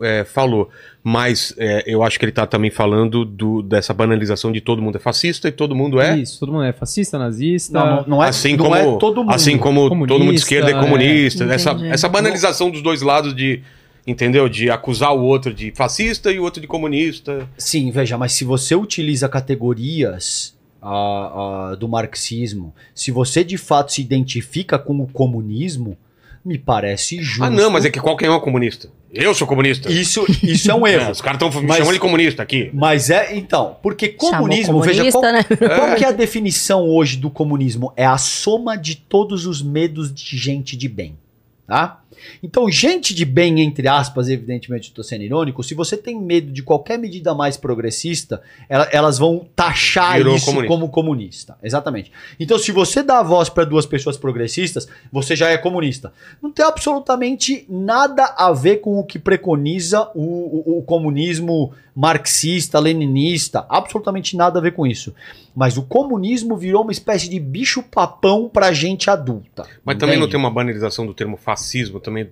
é, 0.01 0.23
falou. 0.25 0.69
Mas 1.03 1.53
é, 1.57 1.83
eu 1.87 2.03
acho 2.03 2.19
que 2.19 2.25
ele 2.25 2.31
tá 2.31 2.45
também 2.45 2.69
falando 2.69 3.23
do, 3.23 3.61
dessa 3.61 3.93
banalização 3.93 4.51
de 4.51 4.59
todo 4.59 4.81
mundo 4.81 4.97
é 4.97 4.99
fascista 4.99 5.47
e 5.47 5.51
todo 5.51 5.73
mundo 5.75 6.01
é. 6.01 6.17
Isso, 6.17 6.39
todo 6.39 6.51
mundo 6.51 6.63
é 6.65 6.73
fascista, 6.73 7.17
nazista. 7.17 7.71
Não, 7.79 7.95
não, 7.97 8.03
não 8.07 8.23
é, 8.23 8.27
assim 8.29 8.55
não 8.57 8.65
como, 8.65 8.75
é 8.75 8.97
todo 8.97 9.23
mundo. 9.23 9.33
assim 9.33 9.57
como 9.57 9.87
Comunista, 9.89 10.07
todo 10.13 10.23
mundo 10.23 10.33
de 10.35 10.39
esquerda 10.41 10.71
é 10.71 10.73
é. 10.73 10.79
comunista. 10.79 11.43
Essa, 11.45 11.71
Entendi. 11.71 11.87
essa 11.89 12.09
banalização 12.09 12.69
dos 12.69 12.81
dois 12.81 13.01
lados 13.01 13.35
de. 13.35 13.61
Entendeu? 14.07 14.47
De 14.47 14.69
acusar 14.69 15.15
o 15.15 15.21
outro 15.23 15.51
de 15.51 15.71
fascista 15.71 16.31
e 16.31 16.39
o 16.39 16.43
outro 16.43 16.61
de 16.61 16.67
comunista. 16.67 17.47
Sim, 17.57 17.89
veja, 17.89 18.15
mas 18.19 18.33
se 18.33 18.43
você 18.43 18.75
utiliza 18.75 19.27
categorias 19.27 20.54
ah, 20.85 21.71
ah, 21.71 21.75
do 21.75 21.87
marxismo, 21.87 22.73
se 22.93 23.09
você 23.09 23.43
de 23.43 23.57
fato 23.57 23.91
se 23.91 24.01
identifica 24.01 24.77
com 24.77 24.99
o 24.99 25.07
comunismo, 25.07 25.97
me 26.45 26.59
parece 26.59 27.19
justo. 27.23 27.43
Ah, 27.43 27.49
não, 27.49 27.71
mas 27.71 27.85
é 27.85 27.89
que 27.89 27.99
qualquer 27.99 28.29
um 28.29 28.35
é 28.35 28.39
comunista. 28.39 28.87
Eu 29.11 29.33
sou 29.33 29.47
comunista. 29.47 29.91
Isso, 29.91 30.23
isso 30.43 30.69
é 30.69 30.75
um 30.75 30.85
É, 30.85 30.93
erro. 30.93 31.11
os 31.11 31.21
caras 31.21 31.41
estão 31.41 31.61
me 31.61 31.73
chamando 31.73 31.93
de 31.93 31.99
comunista 31.99 32.43
aqui. 32.43 32.69
Mas 32.71 33.09
é, 33.09 33.35
então, 33.35 33.77
porque 33.81 34.09
comunismo, 34.09 34.79
veja, 34.81 35.09
qual, 35.09 35.23
comunista, 35.23 35.55
né? 35.55 35.75
qual 35.75 35.95
que 35.97 36.05
é 36.05 36.07
a 36.09 36.11
definição 36.11 36.87
hoje 36.87 37.17
do 37.17 37.31
comunismo? 37.31 37.91
É 37.95 38.05
a 38.05 38.19
soma 38.19 38.77
de 38.77 38.95
todos 38.95 39.47
os 39.47 39.63
medos 39.63 40.13
de 40.13 40.37
gente 40.37 40.77
de 40.77 40.87
bem, 40.87 41.17
tá? 41.65 42.01
Então, 42.43 42.69
gente 42.69 43.13
de 43.13 43.25
bem, 43.25 43.61
entre 43.61 43.87
aspas, 43.87 44.29
evidentemente 44.29 44.89
estou 44.89 45.03
sendo 45.03 45.23
irônico, 45.23 45.63
se 45.63 45.73
você 45.73 45.95
tem 45.97 46.19
medo 46.19 46.51
de 46.51 46.61
qualquer 46.63 46.97
medida 46.97 47.33
mais 47.33 47.57
progressista, 47.57 48.41
ela- 48.69 48.87
elas 48.91 49.17
vão 49.17 49.45
taxar 49.55 50.17
Virou 50.17 50.35
isso 50.35 50.45
comunista. 50.45 50.67
como 50.73 50.89
comunista. 50.89 51.57
Exatamente. 51.63 52.11
Então, 52.39 52.57
se 52.59 52.71
você 52.71 53.01
dá 53.03 53.19
a 53.19 53.23
voz 53.23 53.49
para 53.49 53.63
duas 53.65 53.85
pessoas 53.85 54.17
progressistas, 54.17 54.87
você 55.11 55.35
já 55.35 55.49
é 55.49 55.57
comunista. 55.57 56.13
Não 56.41 56.51
tem 56.51 56.65
absolutamente 56.65 57.65
nada 57.69 58.33
a 58.37 58.51
ver 58.51 58.77
com 58.77 58.97
o 58.99 59.03
que 59.03 59.19
preconiza 59.19 60.09
o, 60.15 60.21
o- 60.21 60.79
o 60.79 60.83
comunismo 60.83 61.71
marxista, 61.95 62.79
leninista. 62.79 63.65
Absolutamente 63.69 64.35
nada 64.35 64.59
a 64.59 64.61
ver 64.61 64.73
com 64.73 64.85
isso. 64.85 65.15
Mas 65.55 65.77
o 65.77 65.83
comunismo 65.83 66.57
virou 66.57 66.83
uma 66.83 66.91
espécie 66.91 67.29
de 67.29 67.39
bicho-papão 67.39 68.49
pra 68.49 68.73
gente 68.73 69.09
adulta. 69.09 69.65
Mas 69.83 69.97
também 69.97 70.19
não 70.19 70.29
tem 70.29 70.39
uma 70.39 70.51
banalização 70.51 71.05
do 71.05 71.13
termo 71.13 71.37
fascismo 71.37 71.99
também. 71.99 72.29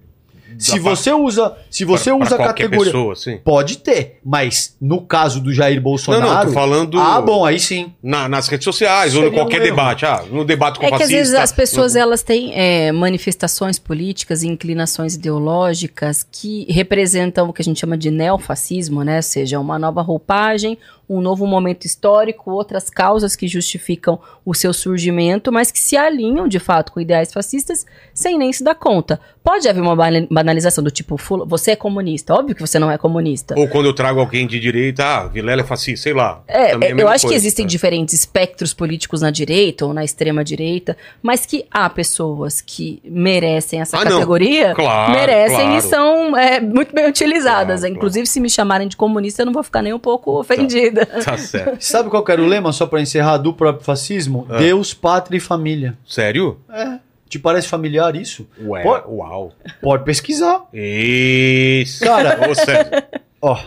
Se 0.58 0.80
você 0.80 1.12
usa, 1.12 1.56
se 1.70 1.86
você 1.86 2.10
pra- 2.10 2.18
pra 2.18 2.26
usa 2.26 2.36
a 2.36 2.38
qualquer 2.38 2.64
categoria, 2.64 2.92
pessoa, 2.92 3.14
assim. 3.14 3.38
pode 3.38 3.78
ter, 3.80 4.20
mas 4.24 4.76
no 4.82 5.02
caso 5.02 5.40
do 5.40 5.54
Jair 5.54 5.76
Não, 5.78 5.84
Bolsonaro, 5.84 6.26
não, 6.28 6.46
tô 6.46 6.52
falando 6.52 7.00
ah, 7.00 7.22
bom, 7.22 7.46
aí 7.46 7.60
sim. 7.60 7.94
na- 8.02 8.28
nas 8.30 8.48
redes 8.48 8.66
sociais 8.66 9.14
ou 9.16 9.22
em 9.22 9.24
Seria 9.26 9.40
qualquer 9.40 9.62
um 9.62 9.64
debate. 9.64 10.06
Ah, 10.06 10.24
no 10.32 10.44
debate 10.46 10.80
com 10.80 10.86
É 10.86 10.90
que 10.90 10.96
às 10.96 11.02
fascista. 11.02 11.18
vezes 11.20 11.34
as 11.36 11.52
pessoas 11.52 11.94
no- 11.94 12.00
elas 12.00 12.24
têm 12.24 12.52
é, 12.56 12.92
manifestações 12.92 13.78
políticas 13.80 14.44
e 14.44 14.48
inclinações 14.48 15.16
ideológicas 15.16 16.26
que 16.30 16.66
representam 16.70 17.50
o 17.50 17.54
que 17.54 17.62
a 17.62 17.66
gente 17.66 17.80
chama 17.80 17.98
de 17.98 18.10
neofascismo, 18.12 19.04
né? 19.04 19.18
Ou 19.18 19.22
seja, 19.24 19.60
uma 19.60 19.78
nova 19.80 20.02
roupagem, 20.02 20.78
um 21.10 21.20
novo 21.22 21.46
momento 21.46 21.86
histórico, 21.86 22.52
outras 22.52 22.90
causas 22.90 23.36
que 23.36 23.48
justificam 23.48 24.20
o 24.46 24.54
seu 24.54 24.74
surgimento, 24.74 25.52
mas 25.52 25.72
que 25.72 25.80
se 25.80 25.96
alinham 25.98 26.48
de 26.48 26.60
fato 26.60 26.92
com 26.92 27.00
ideais 27.00 27.32
fascistas 27.32 27.86
sem 28.14 28.38
nem 28.38 28.52
se 28.54 28.64
dar 28.64 28.76
conta. 28.76 29.20
Pode 29.44 29.68
haver 29.68 29.82
uma 29.82 29.96
bana- 29.96 30.26
banalização 30.32 30.82
do 30.84 30.90
tipo, 30.90 31.18
"Fula- 31.18 31.46
você 31.46 31.72
é 31.72 31.76
comunista. 31.76 32.34
Óbvio 32.34 32.56
que 32.56 32.62
você 32.62 32.80
não 32.80 32.90
é 32.90 32.98
comunista. 32.98 33.54
Ou 33.58 33.68
quando 33.68 33.88
eu 33.88 33.94
trago 33.94 34.20
alguém 34.22 34.48
de 34.48 34.58
direita, 34.60 35.04
ah, 35.04 35.28
Vilela 35.28 35.62
é 35.62 35.66
fascista, 35.66 36.04
sei 36.04 36.14
lá. 36.14 36.42
É, 36.48 36.72
a 36.74 36.78
eu 36.90 37.08
acho 37.10 37.22
que 37.26 37.28
coisa. 37.28 37.36
existem 37.36 37.66
É. 37.66 37.68
diferentes 37.68 38.14
espectros 38.14 38.74
políticos 38.74 39.22
na 39.22 39.30
direita 39.32 39.86
ou 39.86 39.94
na 39.94 40.04
extrema 40.06 40.44
direita, 40.44 40.96
mas 41.22 41.46
que 41.46 41.66
há 41.70 41.90
pessoas 41.90 42.62
que 42.62 43.02
merecem 43.04 43.82
essa 43.82 43.98
Ah, 43.98 44.04
categoria, 44.04 44.74
Claro, 44.74 45.12
merecem 45.12 45.58
claro. 45.58 45.78
e 45.78 45.82
são 45.82 46.38
é, 46.38 46.62
muito 46.62 46.94
bem 46.96 47.08
utilizadas. 47.10 47.82
Claro, 47.82 47.94
Inclusive, 47.96 48.26
se 48.26 48.40
me 48.40 48.50
chamarem 48.50 48.88
de 48.88 48.96
comunista, 48.96 49.42
eu 49.42 49.46
não 49.46 49.54
vou 49.54 49.64
ficar 49.64 49.82
nem 49.82 49.94
um 49.94 50.00
pouco 50.00 50.40
ofendida. 50.40 50.93
Tá 50.93 50.93
certo. 51.38 51.78
Sabe 51.84 52.10
qual 52.10 52.24
era 52.28 52.42
o 52.42 52.46
lema, 52.46 52.72
só 52.72 52.86
pra 52.86 53.02
encerrar, 53.02 53.38
do 53.38 53.54
próprio 53.54 53.84
fascismo? 53.86 54.46
Ah. 54.50 54.58
Deus, 54.58 54.94
pátria 54.94 55.38
e 55.38 55.40
família. 55.40 55.98
Sério? 56.08 56.60
É. 56.72 57.00
Te 57.30 57.40
parece 57.40 57.68
familiar 57.68 58.16
isso? 58.16 58.48
Ué, 58.62 58.84
uau. 59.08 59.54
Pode 59.82 60.04
pesquisar. 60.04 60.62
Isso. 60.74 62.04
Cara- 62.04 62.50
Ô, 62.50 62.54
César, 62.54 63.08
Ó, 63.42 63.60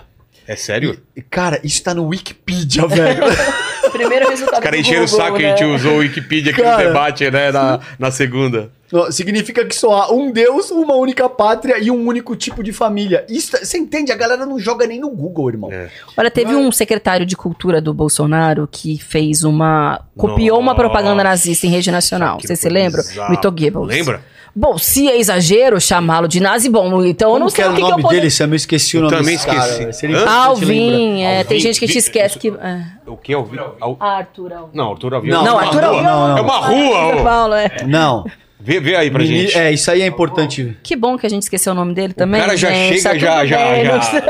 é 0.46 0.54
sério? 0.56 1.00
e- 1.16 1.22
cara, 1.22 1.60
isso 1.64 1.82
tá 1.82 1.92
no 1.92 2.06
Wikipedia, 2.06 2.86
velho. 2.86 3.24
Primeiro 3.96 4.28
resultado 4.28 4.58
Os 4.58 4.64
caras 4.64 4.80
encheram 4.80 5.04
o 5.04 5.08
saco 5.08 5.36
que 5.36 5.42
né? 5.42 5.52
a 5.52 5.56
gente 5.56 5.64
usou 5.64 5.94
o 5.94 5.98
Wikipedia 5.98 6.52
aqui 6.52 6.62
Cara. 6.62 6.76
no 6.82 6.88
debate, 6.88 7.30
né, 7.30 7.52
na, 7.52 7.80
na 7.98 8.10
segunda. 8.10 8.70
Significa 9.10 9.64
que 9.64 9.74
só 9.74 10.02
há 10.02 10.12
um 10.12 10.30
Deus, 10.30 10.70
uma 10.70 10.94
única 10.94 11.28
pátria 11.28 11.76
e 11.78 11.90
um 11.90 12.06
único 12.06 12.36
tipo 12.36 12.62
de 12.62 12.72
família. 12.72 13.26
Isso, 13.28 13.56
você 13.56 13.78
entende? 13.78 14.12
A 14.12 14.16
galera 14.16 14.46
não 14.46 14.58
joga 14.58 14.86
nem 14.86 15.00
no 15.00 15.10
Google, 15.10 15.48
irmão. 15.50 15.72
É. 15.72 15.88
Olha, 16.16 16.30
teve 16.30 16.54
um 16.54 16.70
secretário 16.70 17.26
de 17.26 17.36
cultura 17.36 17.80
do 17.80 17.92
Bolsonaro 17.92 18.68
que 18.70 18.98
fez 18.98 19.42
uma. 19.42 20.00
copiou 20.16 20.58
uma 20.58 20.72
Nossa, 20.72 20.76
propaganda 20.76 21.24
nazista 21.24 21.66
em 21.66 21.70
rede 21.70 21.90
nacional. 21.90 22.38
que 22.38 22.46
Você 22.46 22.54
se 22.54 22.68
lembra? 22.68 23.02
Mito 23.28 23.50
Goebbels. 23.50 23.88
Lembra? 23.88 24.22
Bom, 24.58 24.78
se 24.78 25.06
é 25.06 25.18
exagero 25.18 25.78
chamá-lo 25.78 26.26
de 26.26 26.40
nazi, 26.40 26.70
bom, 26.70 27.04
então 27.04 27.34
eu 27.34 27.38
não 27.38 27.46
que 27.48 27.52
sei 27.52 27.66
o 27.66 27.68
o 27.68 27.74
que, 27.74 27.76
que 27.76 27.82
nome 27.82 27.92
eu 27.92 28.02
poderia. 28.02 28.20
dele, 28.22 28.30
Sam? 28.30 28.46
Eu 28.48 28.54
esqueci 28.54 28.96
o 28.96 28.98
Eu 28.98 29.02
nome 29.02 29.16
também 29.18 29.34
desse 29.34 29.46
cara, 29.46 29.68
esqueci. 29.68 30.06
lembrar. 30.06 30.32
Alvin, 30.32 31.22
é, 31.22 31.44
tem 31.44 31.56
Alvin, 31.58 31.60
gente 31.60 31.78
que 31.80 31.86
te 31.86 31.98
esquece 31.98 32.38
que. 32.38 32.48
é. 32.48 32.84
O 33.06 33.16
que 33.18 33.34
é 33.34 33.36
o... 33.36 33.46
Al- 33.78 33.96
Arthur 34.00 34.52
Alvin. 34.54 34.70
Não, 34.76 34.92
Arthur 34.92 35.14
Alvim. 35.14 35.28
Não, 35.28 35.42
é 35.42 35.44
Não, 35.44 35.52
uma 35.56 35.62
Arthur 35.62 35.80
não, 35.82 36.02
não. 36.02 36.38
É 36.38 36.40
uma 36.40 36.56
rua, 36.56 37.10
São 37.12 37.20
ô. 37.20 37.22
Paulo, 37.24 37.54
é. 37.54 37.70
Não. 37.86 38.24
Vê, 38.58 38.80
vê 38.80 38.96
aí 38.96 39.10
pra 39.10 39.22
Meni- 39.22 39.42
gente. 39.42 39.58
É, 39.58 39.70
isso 39.72 39.90
aí 39.90 40.00
é 40.00 40.06
importante. 40.06 40.74
Que 40.82 40.96
bom 40.96 41.18
que 41.18 41.26
a 41.26 41.28
gente 41.30 41.42
esqueceu 41.42 41.72
o 41.72 41.76
nome 41.76 41.92
dele 41.92 42.12
o 42.12 42.16
também. 42.16 42.40
cara 42.40 42.56
já 42.56 42.70
gente, 42.72 43.00
chega 43.02 43.18
já, 43.18 43.44
já, 43.46 43.84
já 43.84 44.22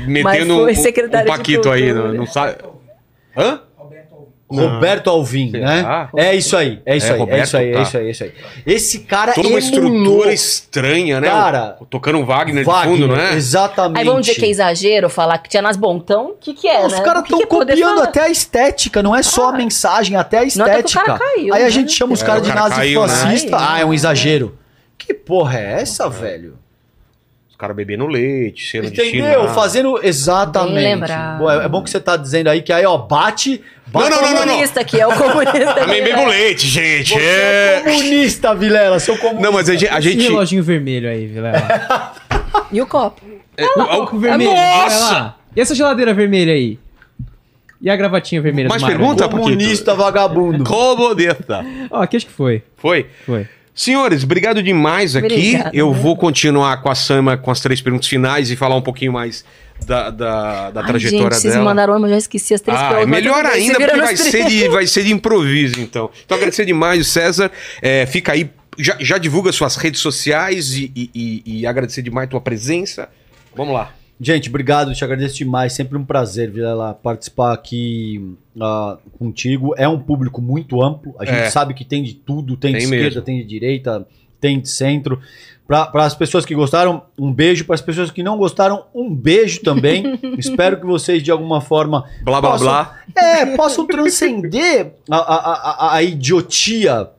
não- 0.00 0.06
metendo 0.08 0.54
um, 0.64 0.68
um 0.70 1.26
paquito 1.26 1.70
aí, 1.70 1.92
não, 1.92 2.14
não 2.14 2.26
sabe... 2.26 2.56
Hã? 3.36 3.60
Roberto 4.48 5.10
Alvim, 5.10 5.50
né? 5.50 6.08
É 6.16 6.34
isso 6.34 6.56
aí, 6.56 6.80
é 6.86 6.96
isso 6.96 7.06
É, 7.06 7.10
aí, 7.10 7.16
é 7.16 7.18
Roberto, 7.18 7.44
isso 7.44 7.56
aí, 7.56 7.68
é 7.70 7.74
tá. 7.74 7.82
isso 7.82 7.96
aí, 7.96 8.06
é 8.06 8.10
isso 8.10 8.24
aí. 8.24 8.32
Esse 8.64 8.98
cara 9.00 9.32
Toda 9.32 9.48
uma 9.48 9.58
estrutura 9.58 10.32
estranha, 10.32 11.20
né? 11.20 11.28
Cara, 11.28 11.76
Tocando 11.90 12.18
um 12.18 12.24
Wagner, 12.24 12.64
Wagner, 12.64 12.94
de 12.96 13.02
fundo, 13.02 13.08
não 13.16 13.20
é? 13.20 13.34
exatamente. 13.34 13.98
Aí 13.98 14.04
vamos 14.04 14.24
dizer 14.24 14.38
que 14.38 14.44
é 14.46 14.48
exagero 14.48 15.10
falar 15.10 15.38
que 15.38 15.48
tinha 15.48 15.62
nas 15.62 15.76
bom, 15.76 15.96
então 15.96 16.26
o 16.30 16.34
que, 16.34 16.54
que 16.54 16.68
é, 16.68 16.86
Os 16.86 16.92
né? 16.92 17.00
caras 17.00 17.22
O 17.22 17.24
estão 17.24 17.38
poder 17.46 17.72
copiando 17.72 18.02
até 18.02 18.20
a 18.22 18.28
estética, 18.28 19.02
não 19.02 19.16
é 19.16 19.22
só 19.22 19.48
a 19.48 19.52
mensagem, 19.52 20.16
até 20.16 20.38
a 20.38 20.40
Não, 20.40 20.46
o 20.46 20.48
estética. 20.48 21.04
cara 21.04 21.18
caiu, 21.18 21.52
Aí 21.54 21.62
a 21.62 21.64
né? 21.64 21.70
gente 21.70 21.92
chama 21.92 22.12
os 22.12 22.22
É, 22.22 22.26
caras 22.26 22.42
o 22.42 22.44
de 22.44 22.52
cara 22.52 22.70
caiu, 22.70 23.06
né? 23.06 23.14
Ah, 23.52 23.80
é 23.80 23.84
um 23.84 23.92
exagero. 23.92 24.56
Que 24.96 25.12
porra 25.12 25.58
é 25.58 25.80
essa, 25.82 26.08
velho? 26.08 26.56
Os 27.56 27.58
caras 27.58 27.74
bebendo 27.74 28.06
leite, 28.06 28.70
sendo 28.70 28.90
de 28.90 29.00
Entendeu? 29.00 29.40
China. 29.40 29.54
Fazendo 29.54 29.98
exatamente. 30.02 30.74
Bem 30.74 30.94
lembrado. 30.94 31.38
Boa, 31.38 31.62
é 31.64 31.68
bom 31.70 31.82
que 31.82 31.88
você 31.88 31.98
tá 31.98 32.14
dizendo 32.14 32.48
aí 32.50 32.60
que 32.60 32.70
aí, 32.70 32.84
ó, 32.84 32.98
bate. 32.98 33.62
bate 33.86 34.10
Não, 34.10 34.20
não, 34.20 34.30
não, 34.30 34.42
comunista 34.42 34.80
aqui, 34.82 35.00
é 35.00 35.06
o 35.06 35.12
comunista. 35.16 35.72
Também 35.80 36.04
bebo 36.04 36.18
né? 36.20 36.26
leite, 36.26 36.66
gente. 36.68 37.14
Você 37.14 37.18
é 37.18 37.76
É... 37.78 37.80
comunista, 37.80 38.54
Vilela, 38.54 38.98
seu 39.00 39.16
comunista. 39.16 39.42
Não, 39.42 39.52
mas 39.54 39.70
a 39.70 39.72
gente... 39.72 39.88
A 39.88 39.98
Esse 39.98 40.12
gente... 40.12 40.22
reloginho 40.28 40.62
vermelho 40.62 41.08
aí, 41.08 41.26
Vilela. 41.26 42.12
E 42.72 42.82
o 42.82 42.86
copo? 42.86 43.22
é, 43.56 43.64
o- 43.64 43.68
o- 43.82 43.86
Copo 44.06 44.18
vermelho, 44.18 44.50
Nossa! 44.50 45.34
E 45.54 45.60
essa 45.60 45.74
geladeira 45.74 46.12
vermelha 46.12 46.52
aí? 46.52 46.78
E 47.80 47.88
a 47.88 47.96
gravatinha 47.96 48.42
vermelha 48.42 48.68
Mais 48.68 48.82
do 48.82 48.84
Mário? 48.86 48.98
pergunta? 48.98 49.28
Comunista 49.28 49.94
vagabundo. 49.94 50.62
Comunista. 50.64 51.64
Ó, 51.90 52.02
aqui 52.02 52.16
acho 52.18 52.26
que 52.26 52.32
foi. 52.32 52.62
Foi? 52.76 53.06
Foi. 53.24 53.46
Senhores, 53.76 54.24
obrigado 54.24 54.62
demais 54.62 55.14
aqui. 55.14 55.26
Obrigada. 55.26 55.70
Eu 55.74 55.92
vou 55.92 56.16
continuar 56.16 56.80
com 56.80 56.88
a 56.90 56.94
Sama 56.94 57.36
com 57.36 57.50
as 57.50 57.60
três 57.60 57.80
perguntas 57.82 58.08
finais 58.08 58.50
e 58.50 58.56
falar 58.56 58.74
um 58.74 58.80
pouquinho 58.80 59.12
mais 59.12 59.44
da, 59.86 60.08
da, 60.08 60.70
da 60.70 60.80
Ai, 60.80 60.86
trajetória 60.86 61.24
gente, 61.24 61.34
vocês 61.34 61.52
dela. 61.52 61.58
me 61.58 61.64
mandaram 61.68 61.94
uma, 61.94 62.06
eu 62.06 62.12
já 62.12 62.16
esqueci 62.18 62.54
as 62.54 62.62
três 62.62 62.78
Ah, 62.80 62.88
perguntas, 62.88 63.08
mas 63.10 63.20
melhor 63.22 63.44
ainda, 63.44 63.74
porque 63.78 63.96
vai 64.00 64.16
ser, 64.16 64.46
de, 64.46 64.68
vai 64.72 64.86
ser 64.86 65.04
de 65.04 65.12
improviso, 65.12 65.78
então. 65.80 66.10
Então, 66.24 66.38
agradecer 66.38 66.64
demais 66.64 67.02
o 67.02 67.04
César. 67.04 67.52
É, 67.82 68.06
fica 68.06 68.32
aí, 68.32 68.48
já, 68.78 68.96
já 68.98 69.18
divulga 69.18 69.52
suas 69.52 69.76
redes 69.76 70.00
sociais 70.00 70.72
e, 70.72 70.90
e- 70.96 71.10
e- 71.14 71.60
e 71.60 71.66
agradecer 71.66 72.00
demais 72.00 72.26
a 72.28 72.30
tua 72.30 72.40
presença. 72.40 73.10
Vamos 73.54 73.74
lá. 73.74 73.92
Gente, 74.18 74.48
obrigado, 74.48 74.94
te 74.94 75.04
agradeço 75.04 75.36
demais. 75.36 75.72
Sempre 75.74 75.98
um 75.98 76.04
prazer, 76.04 76.50
Vilela, 76.50 76.94
participar 76.94 77.52
aqui 77.52 78.34
ah, 78.60 78.96
contigo. 79.18 79.74
É 79.76 79.86
um 79.86 79.98
público 79.98 80.40
muito 80.40 80.82
amplo. 80.82 81.14
A 81.18 81.24
gente 81.26 81.36
É. 81.36 81.50
sabe 81.50 81.74
que 81.74 81.84
tem 81.84 82.02
de 82.02 82.14
tudo: 82.14 82.56
tem, 82.56 82.72
de 82.72 82.78
Tem 82.78 82.84
esquerda, 82.84 83.04
mesmo. 83.06 83.22
tem 83.22 83.38
de 83.38 83.44
direita, 83.44 84.06
tem 84.40 84.58
de 84.60 84.68
centro. 84.70 85.20
Para 85.66 85.90
as 86.04 86.14
pessoas 86.14 86.46
que 86.46 86.54
gostaram, 86.54 87.02
um 87.18 87.32
beijo. 87.32 87.64
Para 87.64 87.74
as 87.74 87.80
pessoas 87.82 88.10
que 88.10 88.22
não 88.22 88.38
gostaram, 88.38 88.84
um 88.94 89.12
beijo 89.14 89.60
também. 89.62 90.18
Espero 90.38 90.78
que 90.80 90.86
vocês, 90.86 91.22
de 91.22 91.30
alguma 91.30 91.60
forma, 91.60 92.04
Blá, 92.22 92.40
blá, 92.40 92.52
Posso- 92.52 92.64
blá. 92.64 92.98
é, 93.16 93.44
possam 93.56 93.84
transcender 93.86 94.94
a, 95.10 95.16
a, 95.16 95.36
a, 95.90 95.94
a 95.96 96.02
idiotia 96.04 97.10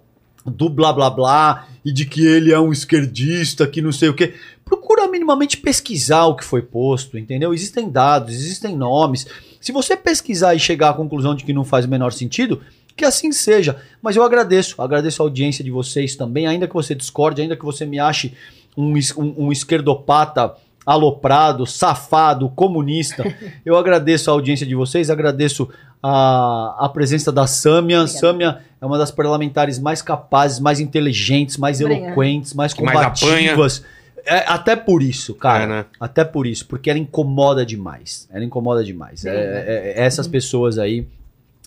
do 0.51 0.69
blá 0.69 0.91
blá 0.93 1.09
blá 1.09 1.67
e 1.83 1.91
de 1.91 2.05
que 2.05 2.25
ele 2.25 2.51
é 2.51 2.59
um 2.59 2.71
esquerdista, 2.71 3.67
que 3.67 3.81
não 3.81 3.91
sei 3.91 4.09
o 4.09 4.13
quê. 4.13 4.33
Procura 4.63 5.07
minimamente 5.07 5.57
pesquisar 5.57 6.25
o 6.25 6.35
que 6.35 6.43
foi 6.43 6.61
posto, 6.61 7.17
entendeu? 7.17 7.53
Existem 7.53 7.89
dados, 7.89 8.33
existem 8.33 8.75
nomes. 8.75 9.27
Se 9.61 9.71
você 9.71 9.95
pesquisar 9.95 10.55
e 10.55 10.59
chegar 10.59 10.89
à 10.89 10.93
conclusão 10.93 11.35
de 11.35 11.43
que 11.43 11.53
não 11.53 11.63
faz 11.63 11.85
o 11.85 11.89
menor 11.89 12.11
sentido, 12.11 12.61
que 12.95 13.05
assim 13.05 13.31
seja. 13.31 13.81
Mas 14.01 14.15
eu 14.15 14.23
agradeço, 14.23 14.81
agradeço 14.81 15.21
a 15.21 15.25
audiência 15.25 15.63
de 15.63 15.71
vocês 15.71 16.15
também, 16.15 16.47
ainda 16.47 16.67
que 16.67 16.73
você 16.73 16.95
discorde, 16.95 17.41
ainda 17.41 17.55
que 17.55 17.63
você 17.63 17.85
me 17.85 17.99
ache 17.99 18.33
um, 18.75 18.93
um, 19.17 19.45
um 19.45 19.51
esquerdopata 19.51 20.55
aloprado, 20.87 21.65
safado, 21.65 22.47
comunista. 22.49 23.21
Eu 23.65 23.75
agradeço 23.77 24.31
a 24.31 24.33
audiência 24.33 24.65
de 24.65 24.73
vocês, 24.73 25.09
agradeço 25.09 25.69
a, 26.01 26.77
a 26.85 26.87
presença 26.87 27.29
da 27.29 27.45
Sâmia. 27.45 27.99
Obrigada. 27.99 28.19
Sâmia 28.19 28.61
é 28.79 28.85
uma 28.85 28.97
das 28.97 29.11
parlamentares 29.11 29.79
mais 29.79 30.01
capazes, 30.01 30.61
mais 30.61 30.79
inteligentes, 30.79 31.57
mais 31.57 31.81
Obrigada. 31.81 32.07
eloquentes, 32.07 32.53
mais 32.53 32.73
Que 32.73 32.81
mais 32.81 32.97
combativas. 32.97 33.83
É, 34.25 34.45
até 34.47 34.77
por 34.77 35.03
isso, 35.03 35.35
cara. 35.35 35.63
É, 35.63 35.67
né? 35.67 35.85
Até 35.99 36.23
por 36.23 36.47
isso, 36.47 36.65
porque 36.65 36.89
ela 36.89 36.99
incomoda 36.99 37.65
demais. 37.65 38.25
Ela 38.31 38.45
incomoda 38.45 38.81
demais. 38.81 39.25
É, 39.25 39.29
é- 39.29 39.93
é- 39.97 40.05
essas 40.05 40.25
pessoas 40.25 40.77
aí. 40.79 41.05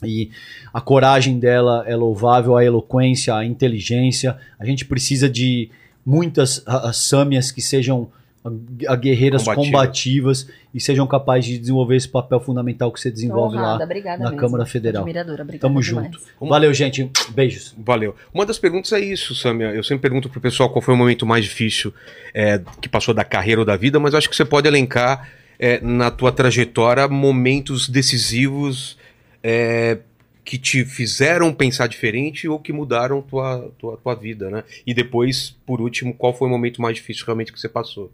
E 0.03 0.31
a 0.73 0.81
coragem 0.81 1.39
dela 1.39 1.85
é 1.87 1.95
louvável, 1.95 2.57
a 2.57 2.65
eloquência, 2.65 3.35
a 3.35 3.45
inteligência. 3.45 4.39
A 4.59 4.65
gente 4.65 4.87
precisa 4.87 5.29
de 5.29 5.71
muitas 6.07 6.65
sâmias 6.95 7.53
que 7.53 7.61
sejam 7.61 8.09
a, 8.45 8.93
a 8.93 8.97
guerreiras 8.97 9.43
Combativas. 9.43 9.67
combativas. 9.71 10.49
e 10.73 10.81
sejam 10.81 11.07
capazes 11.07 11.47
de 11.47 11.59
desenvolver 11.59 11.97
esse 11.97 12.09
papel 12.09 12.41
fundamental 12.41 12.91
que 12.91 13.01
você 13.01 13.11
desenvolve 13.11 13.57
Honrada, 13.57 13.79
lá. 13.79 13.85
obrigada 13.85 14.25
na 14.25 14.31
mesmo. 14.31 14.41
Câmara 14.41 14.65
Federal. 14.65 15.03
Admiradora, 15.03 15.43
obrigada 15.43 15.69
Tamo 15.69 15.83
demais. 15.83 16.07
junto. 16.13 16.49
Valeu, 16.49 16.73
gente. 16.73 17.11
Beijos. 17.31 17.75
Valeu. 17.79 18.15
Uma 18.33 18.47
das 18.47 18.59
perguntas 18.59 18.93
é 18.93 19.01
isso, 19.01 19.35
Samia. 19.35 19.69
Eu 19.75 19.85
sempre 19.85 20.03
pergunto 20.03 20.29
pro 20.29 20.41
pessoal 20.41 20.71
qual 20.71 20.81
foi 20.81 20.95
o 20.95 20.97
momento 20.97 21.27
mais 21.27 21.45
difícil 21.45 21.93
é, 22.33 22.61
que 22.81 22.89
passou 22.89 23.13
da 23.13 23.25
carreira 23.25 23.61
ou 23.61 23.65
da 23.67 23.77
vida, 23.77 24.01
mas 24.01 24.15
acho 24.15 24.29
que 24.31 24.37
você 24.37 24.45
pode 24.45 24.67
elencar 24.67 25.29
é, 25.59 25.81
na 25.81 26.11
tua 26.11 26.33
trajetória 26.33 27.07
momentos 27.09 27.89
decisivos 27.89 28.97
é, 29.43 29.99
que 30.45 30.57
te 30.57 30.85
fizeram 30.85 31.53
pensar 31.53 31.87
diferente 31.89 32.49
ou 32.49 32.59
que 32.59 32.73
mudaram 32.73 33.21
tua, 33.21 33.71
tua, 33.79 33.97
tua 33.99 34.15
vida, 34.15 34.49
né? 34.51 34.65
E 34.87 34.95
depois, 34.95 35.57
por 35.67 35.81
último, 35.81 36.15
qual 36.15 36.33
foi 36.33 36.49
o 36.49 36.51
momento 36.51 36.81
mais 36.81 36.97
difícil 36.97 37.27
realmente 37.27 37.53
que 37.53 37.61
você 37.61 37.69
passou? 37.69 38.11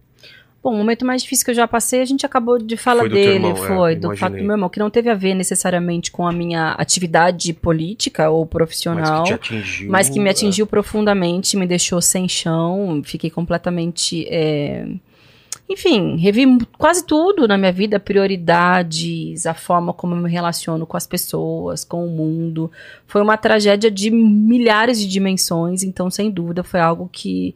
Bom, 0.66 0.74
o 0.74 0.78
momento 0.78 1.06
mais 1.06 1.22
difícil 1.22 1.44
que 1.44 1.52
eu 1.52 1.54
já 1.54 1.68
passei, 1.68 2.00
a 2.02 2.04
gente 2.04 2.26
acabou 2.26 2.58
de 2.58 2.76
falar 2.76 3.02
Foi 3.02 3.08
dele, 3.08 3.34
irmão, 3.34 3.52
é, 3.52 3.54
foi 3.54 3.94
do 3.94 4.06
imaginei. 4.06 4.16
fato 4.16 4.32
do 4.32 4.42
meu 4.42 4.50
irmão, 4.50 4.68
que 4.68 4.80
não 4.80 4.90
teve 4.90 5.08
a 5.08 5.14
ver 5.14 5.32
necessariamente 5.32 6.10
com 6.10 6.26
a 6.26 6.32
minha 6.32 6.72
atividade 6.72 7.52
política 7.52 8.28
ou 8.30 8.40
Mas 8.44 8.50
profissional, 8.50 9.22
que 9.22 9.28
te 9.28 9.34
atingiu. 9.34 9.88
mas 9.92 10.08
que 10.10 10.18
me 10.18 10.26
é. 10.26 10.32
atingiu 10.32 10.66
profundamente, 10.66 11.56
me 11.56 11.68
deixou 11.68 12.02
sem 12.02 12.28
chão, 12.28 13.00
fiquei 13.04 13.30
completamente. 13.30 14.26
é, 14.28 14.88
Enfim, 15.68 16.16
revi 16.16 16.44
quase 16.76 17.06
tudo 17.06 17.46
na 17.46 17.56
minha 17.56 17.70
vida, 17.72 18.00
prioridades, 18.00 19.46
a 19.46 19.54
forma 19.54 19.92
como 19.92 20.16
eu 20.16 20.20
me 20.20 20.28
relaciono 20.28 20.84
com 20.84 20.96
as 20.96 21.06
pessoas, 21.06 21.84
com 21.84 22.04
o 22.04 22.10
mundo. 22.10 22.72
Foi 23.06 23.22
uma 23.22 23.36
tragédia 23.36 23.88
de 23.88 24.10
milhares 24.10 24.98
de 24.98 25.06
dimensões, 25.06 25.84
então, 25.84 26.10
sem 26.10 26.28
dúvida, 26.28 26.64
foi 26.64 26.80
algo 26.80 27.08
que 27.12 27.54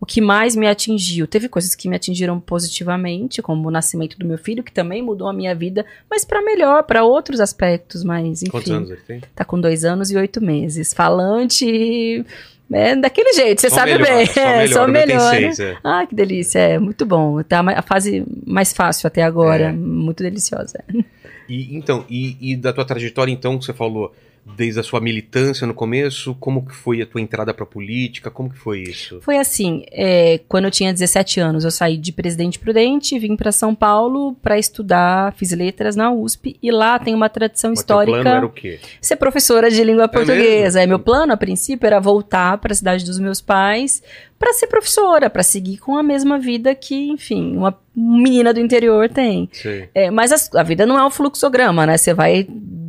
o 0.00 0.06
que 0.06 0.20
mais 0.20 0.54
me 0.54 0.66
atingiu. 0.66 1.26
Teve 1.26 1.48
coisas 1.48 1.74
que 1.74 1.88
me 1.88 1.96
atingiram 1.96 2.38
positivamente, 2.38 3.42
como 3.42 3.66
o 3.68 3.70
nascimento 3.70 4.18
do 4.18 4.26
meu 4.26 4.38
filho, 4.38 4.62
que 4.62 4.72
também 4.72 5.02
mudou 5.02 5.28
a 5.28 5.32
minha 5.32 5.54
vida, 5.54 5.84
mas 6.10 6.24
para 6.24 6.40
melhor, 6.42 6.84
para 6.84 7.04
outros 7.04 7.40
aspectos, 7.40 8.04
mas 8.04 8.42
enfim. 8.42 8.50
Quantos 8.50 8.70
anos 8.70 8.90
ele 8.90 9.00
tem? 9.06 9.20
Tá 9.34 9.44
com 9.44 9.60
dois 9.60 9.84
anos 9.84 10.10
e 10.10 10.16
oito 10.16 10.40
meses. 10.40 10.92
Falante. 10.94 12.24
É 12.70 12.94
daquele 12.94 13.32
jeito, 13.32 13.62
você 13.62 13.70
Só 13.70 13.76
sabe 13.76 13.92
melhora, 13.92 14.14
bem. 14.14 14.26
Só 14.26 14.40
É, 14.40 14.58
melhor, 14.58 14.74
só 14.74 14.86
meu 14.86 14.94
tem 15.06 15.06
melhora. 15.16 15.36
seis, 15.38 15.58
é. 15.60 15.78
Ah, 15.82 16.06
que 16.06 16.14
delícia. 16.14 16.58
É 16.58 16.78
muito 16.78 17.06
bom. 17.06 17.42
Tá 17.42 17.60
a 17.60 17.80
fase 17.82 18.24
mais 18.46 18.74
fácil 18.74 19.06
até 19.06 19.22
agora. 19.22 19.64
É. 19.70 19.72
Muito 19.72 20.22
deliciosa. 20.22 20.84
E, 21.48 21.74
então, 21.74 22.04
e, 22.10 22.36
e 22.52 22.54
da 22.56 22.70
tua 22.74 22.84
trajetória, 22.84 23.32
então, 23.32 23.58
que 23.58 23.64
você 23.64 23.72
falou, 23.72 24.14
desde 24.56 24.80
a 24.80 24.82
sua 24.82 25.00
militância 25.00 25.66
no 25.66 25.74
começo, 25.74 26.34
como 26.40 26.64
que 26.66 26.74
foi 26.74 27.00
a 27.02 27.06
tua 27.06 27.20
entrada 27.20 27.52
pra 27.54 27.64
política? 27.66 28.30
Como 28.30 28.50
que 28.50 28.58
foi 28.58 28.82
isso? 28.82 29.20
Foi 29.20 29.36
assim, 29.38 29.84
é, 29.92 30.40
quando 30.48 30.64
eu 30.66 30.70
tinha 30.70 30.92
17 30.92 31.40
anos, 31.40 31.64
eu 31.64 31.70
saí 31.70 31.96
de 31.96 32.12
Presidente 32.12 32.58
Prudente, 32.58 33.18
vim 33.18 33.36
para 33.36 33.52
São 33.52 33.74
Paulo 33.74 34.34
para 34.42 34.58
estudar, 34.58 35.32
fiz 35.34 35.52
letras 35.52 35.94
na 35.96 36.10
USP 36.12 36.56
e 36.62 36.70
lá 36.70 36.98
tem 36.98 37.14
uma 37.14 37.28
tradição 37.28 37.70
Mas 37.70 37.80
histórica. 37.80 38.20
plano 38.22 38.36
era 38.36 38.46
o 38.46 38.50
quê? 38.50 38.78
ser 39.00 39.16
professora 39.16 39.70
de 39.70 39.82
língua 39.84 40.08
portuguesa. 40.08 40.78
mesmo? 40.78 40.78
É, 40.80 40.86
meu 40.86 40.98
plano, 40.98 41.32
a 41.32 41.36
princípio, 41.36 41.86
era 41.86 42.00
voltar 42.00 42.58
para 42.58 42.72
a 42.72 42.76
cidade 42.76 43.04
dos 43.04 43.18
meus 43.18 43.40
pais 43.40 44.02
para 44.38 44.52
ser 44.52 44.68
professora, 44.68 45.28
para 45.28 45.42
seguir 45.42 45.78
com 45.78 45.96
a 45.96 46.02
mesma 46.02 46.38
vida 46.38 46.72
que, 46.74 46.94
enfim, 47.08 47.56
uma 47.56 47.76
menina 47.94 48.54
do 48.54 48.60
interior 48.60 49.08
tem. 49.08 49.50
É, 49.94 50.10
mas 50.12 50.30
as- 50.30 50.54
a 50.54 50.62
vida 50.62 50.86
não 50.86 50.96
é 50.96 51.04
um 51.04 51.10
fluxograma, 51.10 51.84
né? 51.84 51.96
Você 51.96 52.14
vai 52.14 52.46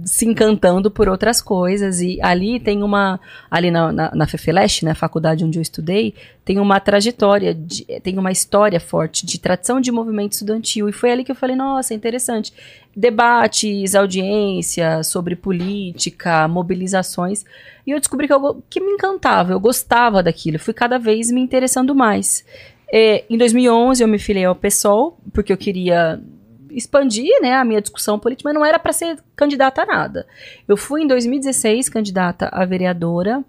se 0.09 0.25
encantando 0.25 0.89
por 0.89 1.07
outras 1.07 1.39
coisas 1.39 2.01
e 2.01 2.17
ali 2.19 2.59
tem 2.59 2.81
uma 2.81 3.19
ali 3.49 3.69
na, 3.69 3.91
na, 3.91 4.11
na 4.15 4.25
FEFELESH, 4.27 4.81
né, 4.81 4.91
a 4.91 4.95
faculdade 4.95 5.45
onde 5.45 5.59
eu 5.59 5.61
estudei, 5.61 6.15
tem 6.43 6.57
uma 6.59 6.79
trajetória, 6.79 7.53
de- 7.53 7.85
tem 8.01 8.17
uma 8.17 8.31
história 8.31 8.79
forte 8.79 9.23
de 9.23 9.39
tradição 9.39 9.79
de 9.79 9.91
movimento 9.91 10.31
estudantil 10.31 10.89
e 10.89 10.91
foi 10.91 11.11
ali 11.11 11.23
que 11.23 11.31
eu 11.31 11.35
falei, 11.35 11.55
nossa, 11.55 11.93
interessante. 11.93 12.51
Debates, 12.95 13.93
audiência 13.93 15.03
sobre 15.03 15.35
política, 15.35 16.47
mobilizações 16.47 17.45
e 17.85 17.91
eu 17.91 17.99
descobri 17.99 18.25
que, 18.25 18.33
eu, 18.33 18.63
que 18.67 18.81
me 18.81 18.91
encantava, 18.93 19.51
eu 19.51 19.59
gostava 19.59 20.23
daquilo, 20.23 20.57
fui 20.57 20.73
cada 20.73 20.97
vez 20.97 21.29
me 21.29 21.39
interessando 21.39 21.93
mais. 21.93 22.43
É, 22.91 23.23
em 23.29 23.37
2011 23.37 24.01
eu 24.01 24.07
me 24.07 24.17
filiei 24.17 24.45
ao 24.45 24.55
PSOL 24.55 25.19
porque 25.31 25.53
eu 25.53 25.57
queria 25.57 26.19
expandir 26.71 27.29
né, 27.41 27.55
a 27.55 27.65
minha 27.65 27.81
discussão 27.81 28.19
política, 28.19 28.49
mas 28.49 28.55
não 28.55 28.65
era 28.65 28.79
para 28.79 28.93
ser 28.93 29.19
candidata 29.35 29.83
a 29.83 29.85
nada. 29.85 30.25
Eu 30.67 30.77
fui 30.77 31.03
em 31.03 31.07
2016 31.07 31.89
candidata 31.89 32.49
a 32.51 32.65
vereadora 32.65 33.43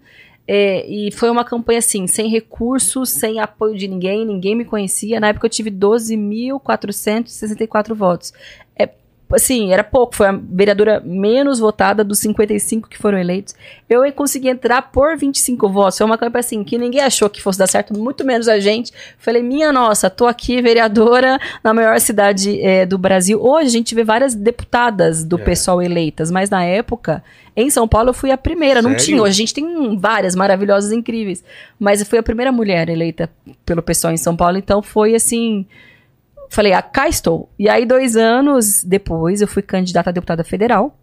é, 0.47 0.85
e 0.87 1.11
foi 1.11 1.29
uma 1.29 1.45
campanha 1.45 1.79
assim, 1.79 2.07
sem 2.07 2.29
recursos, 2.29 3.09
sem 3.09 3.39
apoio 3.39 3.77
de 3.77 3.87
ninguém, 3.87 4.25
ninguém 4.25 4.55
me 4.55 4.65
conhecia. 4.65 5.19
Na 5.19 5.27
época 5.29 5.45
eu 5.45 5.49
tive 5.49 5.71
12.464 5.71 7.93
votos. 7.93 8.33
É, 8.77 8.89
assim, 9.33 9.71
era 9.73 9.83
pouco, 9.83 10.15
foi 10.15 10.27
a 10.27 10.31
vereadora 10.31 11.01
menos 11.05 11.59
votada 11.59 12.03
dos 12.03 12.19
55 12.19 12.89
que 12.89 12.97
foram 12.97 13.17
eleitos. 13.17 13.55
Eu 13.89 14.09
consegui 14.13 14.49
entrar 14.49 14.81
por 14.91 15.17
25 15.17 15.69
votos. 15.69 15.97
Foi 15.97 16.05
uma 16.05 16.17
campanha 16.17 16.39
assim, 16.41 16.63
que 16.63 16.77
ninguém 16.77 17.01
achou 17.01 17.29
que 17.29 17.41
fosse 17.41 17.59
dar 17.59 17.67
certo, 17.67 17.97
muito 17.97 18.25
menos 18.25 18.47
a 18.47 18.59
gente. 18.59 18.91
Falei, 19.17 19.41
minha 19.43 19.71
nossa, 19.71 20.09
tô 20.09 20.27
aqui, 20.27 20.61
vereadora, 20.61 21.39
na 21.63 21.73
maior 21.73 21.99
cidade 21.99 22.59
eh, 22.61 22.85
do 22.85 22.97
Brasil. 22.97 23.41
Hoje 23.41 23.67
a 23.67 23.71
gente 23.71 23.95
vê 23.95 24.03
várias 24.03 24.33
deputadas 24.35 25.23
do 25.23 25.37
É. 25.39 25.43
pessoal 25.43 25.81
eleitas, 25.81 26.29
mas 26.31 26.49
na 26.49 26.63
época, 26.63 27.23
em 27.55 27.69
São 27.69 27.87
Paulo, 27.87 28.09
eu 28.09 28.13
fui 28.13 28.31
a 28.31 28.37
primeira. 28.37 28.81
Não 28.81 28.91
Sério? 28.91 29.05
tinha. 29.05 29.21
Hoje 29.21 29.31
a 29.31 29.37
gente 29.37 29.53
tem 29.53 29.97
várias 29.97 30.35
maravilhosas, 30.35 30.91
incríveis. 30.91 31.43
Mas 31.79 31.99
eu 31.99 32.05
fui 32.05 32.17
a 32.19 32.23
primeira 32.23 32.51
mulher 32.51 32.89
eleita 32.89 33.29
pelo 33.65 33.81
pessoal 33.81 34.13
em 34.13 34.17
São 34.17 34.35
Paulo, 34.35 34.57
então 34.57 34.81
foi 34.81 35.15
assim. 35.15 35.65
Falei, 36.51 36.73
ah, 36.73 36.81
cá 36.81 37.07
estou. 37.07 37.47
E 37.57 37.69
aí, 37.69 37.85
dois 37.85 38.17
anos 38.17 38.83
depois, 38.83 39.39
eu 39.39 39.47
fui 39.47 39.61
candidata 39.61 40.09
a 40.09 40.13
deputada 40.13 40.43
federal. 40.43 40.93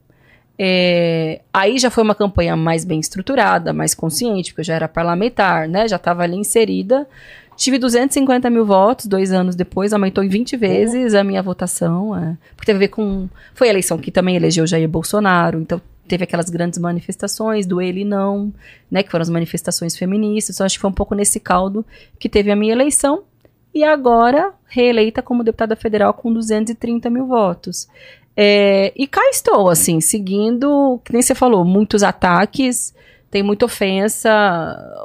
É, 0.58 1.40
aí 1.50 1.78
já 1.78 1.88
foi 1.88 2.04
uma 2.04 2.14
campanha 2.14 2.54
mais 2.54 2.84
bem 2.84 3.00
estruturada, 3.00 3.72
mais 3.72 3.94
consciente, 3.94 4.50
porque 4.50 4.60
eu 4.60 4.64
já 4.66 4.74
era 4.74 4.86
parlamentar, 4.86 5.66
né? 5.66 5.88
Já 5.88 5.96
estava 5.96 6.22
ali 6.22 6.36
inserida. 6.36 7.08
Tive 7.56 7.78
250 7.78 8.50
mil 8.50 8.66
votos, 8.66 9.06
dois 9.06 9.32
anos 9.32 9.56
depois, 9.56 9.94
aumentou 9.94 10.22
em 10.22 10.28
20 10.28 10.54
vezes 10.58 11.14
a 11.14 11.24
minha 11.24 11.42
votação. 11.42 12.14
é. 12.14 12.36
porque 12.54 12.66
teve 12.66 12.76
a 12.76 12.80
ver 12.80 12.88
com. 12.88 13.26
Foi 13.54 13.68
a 13.68 13.70
eleição 13.70 13.96
que 13.96 14.10
também 14.10 14.36
elegeu 14.36 14.66
Jair 14.66 14.86
Bolsonaro, 14.86 15.58
então 15.60 15.80
teve 16.06 16.24
aquelas 16.24 16.50
grandes 16.50 16.78
manifestações 16.78 17.64
do 17.64 17.80
ele 17.80 18.04
não, 18.04 18.52
né? 18.90 19.02
Que 19.02 19.10
foram 19.10 19.22
as 19.22 19.30
manifestações 19.30 19.96
feministas. 19.96 20.56
Então 20.56 20.66
acho 20.66 20.76
que 20.76 20.80
foi 20.82 20.90
um 20.90 20.94
pouco 20.94 21.14
nesse 21.14 21.40
caldo 21.40 21.86
que 22.18 22.28
teve 22.28 22.50
a 22.50 22.56
minha 22.56 22.74
eleição. 22.74 23.22
E 23.74 23.84
agora, 23.84 24.52
reeleita 24.66 25.22
como 25.22 25.44
deputada 25.44 25.76
federal 25.76 26.12
com 26.14 26.32
230 26.32 27.08
mil 27.10 27.26
votos. 27.26 27.88
É, 28.36 28.92
e 28.96 29.06
cá 29.06 29.20
estou, 29.30 29.68
assim, 29.68 30.00
seguindo, 30.00 31.00
que 31.04 31.12
nem 31.12 31.20
você 31.20 31.34
falou, 31.34 31.64
muitos 31.64 32.02
ataques, 32.02 32.94
tem 33.30 33.42
muita 33.42 33.66
ofensa, 33.66 34.30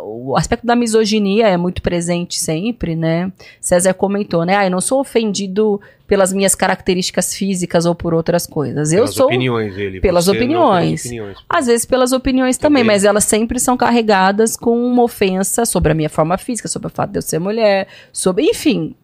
o 0.01 0.35
aspecto 0.37 0.65
da 0.65 0.75
misoginia 0.75 1.47
é 1.49 1.57
muito 1.57 1.81
presente 1.81 2.39
sempre, 2.39 2.95
né? 2.95 3.31
César 3.59 3.93
comentou, 3.93 4.45
né? 4.45 4.55
Ah, 4.55 4.65
eu 4.65 4.71
não 4.71 4.79
sou 4.79 5.01
ofendido 5.01 5.81
pelas 6.07 6.31
minhas 6.31 6.55
características 6.55 7.33
físicas 7.33 7.85
ou 7.85 7.93
por 7.93 8.13
outras 8.13 8.45
coisas. 8.47 8.91
Eu 8.93 8.99
Pelas 8.99 9.13
sou 9.15 9.25
opiniões 9.25 9.75
dele. 9.75 9.99
pelas 9.99 10.27
opiniões. 10.27 11.01
pelas 11.03 11.05
opiniões. 11.05 11.37
às 11.49 11.65
vezes 11.67 11.85
pelas 11.85 12.11
opiniões 12.13 12.57
também, 12.57 12.83
Também. 12.83 12.95
mas 12.95 13.03
elas 13.03 13.23
sempre 13.25 13.59
são 13.59 13.75
carregadas 13.75 14.55
com 14.55 14.77
uma 14.85 15.03
ofensa 15.03 15.65
sobre 15.65 15.91
a 15.91 15.95
minha 15.95 16.09
forma 16.09 16.37
física, 16.37 16.67
sobre 16.69 16.87
o 16.87 16.91
fato 16.91 17.11
de 17.11 17.17
eu 17.17 17.21
ser 17.21 17.39
mulher, 17.39 17.87
sobre, 18.11 18.45
enfim. 18.45 18.95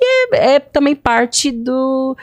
E 0.00 0.34
é, 0.36 0.54
é 0.56 0.58
também 0.60 0.94
parte 0.96 1.50
do 1.50 2.16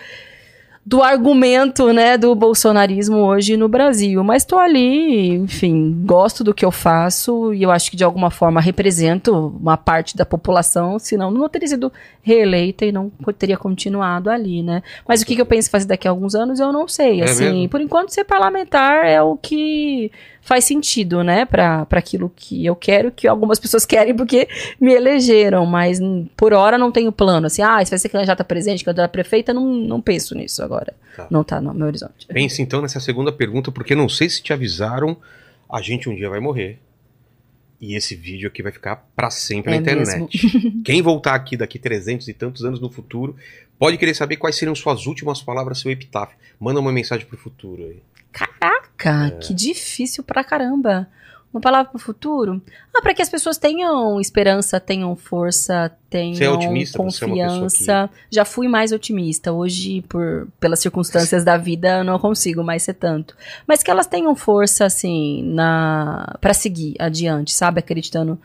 do 0.84 1.03
argumento, 1.03 1.93
né, 1.93 2.18
do 2.18 2.34
bolsonarismo 2.34 3.18
hoje 3.18 3.56
no 3.56 3.68
Brasil. 3.68 4.24
Mas 4.24 4.42
estou 4.42 4.58
ali, 4.58 5.35
enfim, 5.35 6.01
gosto 6.06 6.43
do 6.43 6.53
que 6.53 6.66
eu 6.66 6.72
faço 6.72 7.53
e 7.53 7.61
eu 7.61 7.69
acho 7.69 7.92
que 7.92 7.98
de 7.98 8.03
alguma 8.03 8.32
forma 8.32 8.60
represento 8.60 9.56
uma 9.61 9.77
parte 9.77 10.18
da 10.18 10.26
população, 10.26 10.98
senão 10.98 11.30
não 11.30 11.48
teria 11.48 11.68
sido 11.68 11.93
reeleita 12.24 12.84
e 12.84 12.92
não 12.92 13.11
teria 13.38 13.58
continuado 13.58 14.30
ali, 14.30 14.64
né? 14.64 14.82
Mas 15.08 15.22
o 15.22 15.26
que, 15.26 15.35
que 15.35 15.42
eu 15.42 15.45
penso 15.45 15.69
fazer 15.69 15.85
daqui 15.85 16.08
a 16.08 16.11
alguns 16.11 16.34
anos, 16.34 16.60
eu 16.60 16.72
não 16.72 16.88
sei. 16.88 17.22
É 17.22 17.26
assim, 17.26 17.51
mesmo? 17.51 17.69
por 17.69 17.80
enquanto, 17.80 18.10
ser 18.10 18.24
parlamentar 18.24 19.06
é 19.06 19.22
o 19.22 19.38
que 19.38 20.11
faz 20.42 20.66
sentido, 20.66 21.24
né, 21.24 21.45
para 21.45 21.88
aquilo 21.92 22.32
que 22.36 22.66
eu 22.66 22.76
quero, 22.76 23.11
que 23.11 23.28
algumas 23.28 23.60
pessoas 23.60 23.86
querem 23.86 24.16
porque 24.16 24.48
me 24.80 24.94
elegeram, 24.94 25.66
mas 25.66 26.00
por 26.36 26.53
hora 26.53 26.78
não 26.78 26.92
tenho 26.92 27.11
plano. 27.11 27.48
Assim, 27.48 27.61
ah, 27.61 27.84
você 27.84 27.92
vai 27.92 28.00
ser 28.00 28.10
candidata 28.10 28.42
a 28.42 28.45
presidente, 28.45 28.84
candidata 28.84 29.06
a 29.06 29.10
prefeita, 29.10 29.53
não, 29.53 29.66
não 29.66 30.02
penso 30.02 30.36
nisso 30.36 30.64
agora. 30.64 30.94
Tá. 31.16 31.28
Não 31.30 31.44
tá 31.44 31.61
no 31.61 31.74
meu 31.74 31.88
horizonte. 31.88 32.28
Pense 32.28 32.61
então 32.61 32.82
nessa 32.82 33.00
segunda 33.00 33.32
pergunta, 33.32 33.72
porque 33.72 33.95
não 33.95 34.10
sei 34.10 34.30
se 34.30 34.42
te 34.42 34.52
avisaram, 34.52 35.16
a 35.72 35.82
gente 35.82 36.10
um 36.10 36.16
dia 36.16 36.30
vai 36.30 36.40
morrer. 36.40 36.80
E 37.80 37.95
esse 37.95 38.16
vídeo 38.16 38.48
aqui 38.48 38.61
vai 38.61 38.72
ficar 38.72 39.08
pra 39.16 39.32
sempre 39.32 39.72
É 39.72 39.76
na 39.76 39.82
internet. 39.82 40.38
Quem 40.86 41.02
voltar 41.02 41.34
aqui 41.34 41.58
daqui 41.58 41.80
300 41.80 42.28
e 42.28 42.34
tantos 42.34 42.64
anos 42.64 42.80
no 42.80 42.92
futuro, 42.92 43.36
pode 43.80 43.98
querer 43.98 44.14
saber 44.14 44.38
quais 44.38 44.56
seriam 44.56 44.76
suas 44.76 45.08
últimas 45.08 45.42
palavras, 45.42 45.80
seu 45.80 45.90
epitáfio. 45.90 46.38
Manda 46.60 46.80
uma 46.80 46.92
mensagem 46.92 47.26
pro 47.26 47.38
futuro 47.38 47.86
aí. 47.86 48.00
Caraca, 48.32 49.32
que 49.42 49.53
difícil 49.53 50.24
pra 50.24 50.43
caramba. 50.43 51.08
Uma 51.53 51.60
palavra 51.60 51.92
para 51.92 51.98
o 51.98 52.00
futuro? 52.00 52.61
Ah, 52.95 53.01
para 53.01 53.14
que 53.14 53.22
as 53.22 53.27
pessoas 53.27 53.58
tenham 53.58 54.22
esperança, 54.22 54.80
tenham 54.80 55.14
força, 55.18 55.92
tenham 56.10 56.35
Você 56.35 56.45
é 56.45 56.50
otimista? 56.50 56.98
É 56.98 57.01
uma 57.01 57.11
pessoa 57.11 57.30
confiança. 57.30 58.10
Já 58.30 58.45
fui 58.45 58.69
mais 58.69 58.93
otimista. 58.93 59.51
Hoje, 59.51 60.01
por 60.08 60.48
pelas 60.61 60.80
circunstâncias 60.80 61.43
da 61.43 61.58
vida, 61.58 61.98
eu 61.98 62.03
não 62.06 62.18
consigo 62.18 62.64
mais 62.64 62.84
ser 62.84 62.93
tanto. 62.93 63.35
Mas 63.68 63.84
que 63.84 63.92
elas 63.92 64.08
tenham 64.08 64.34
força, 64.34 64.85
assim, 64.85 65.43
na 65.43 66.38
para 66.40 66.53
seguir 66.53 66.95
adiante, 66.98 67.53
sabe? 67.53 67.80
Acreditando 67.80 68.40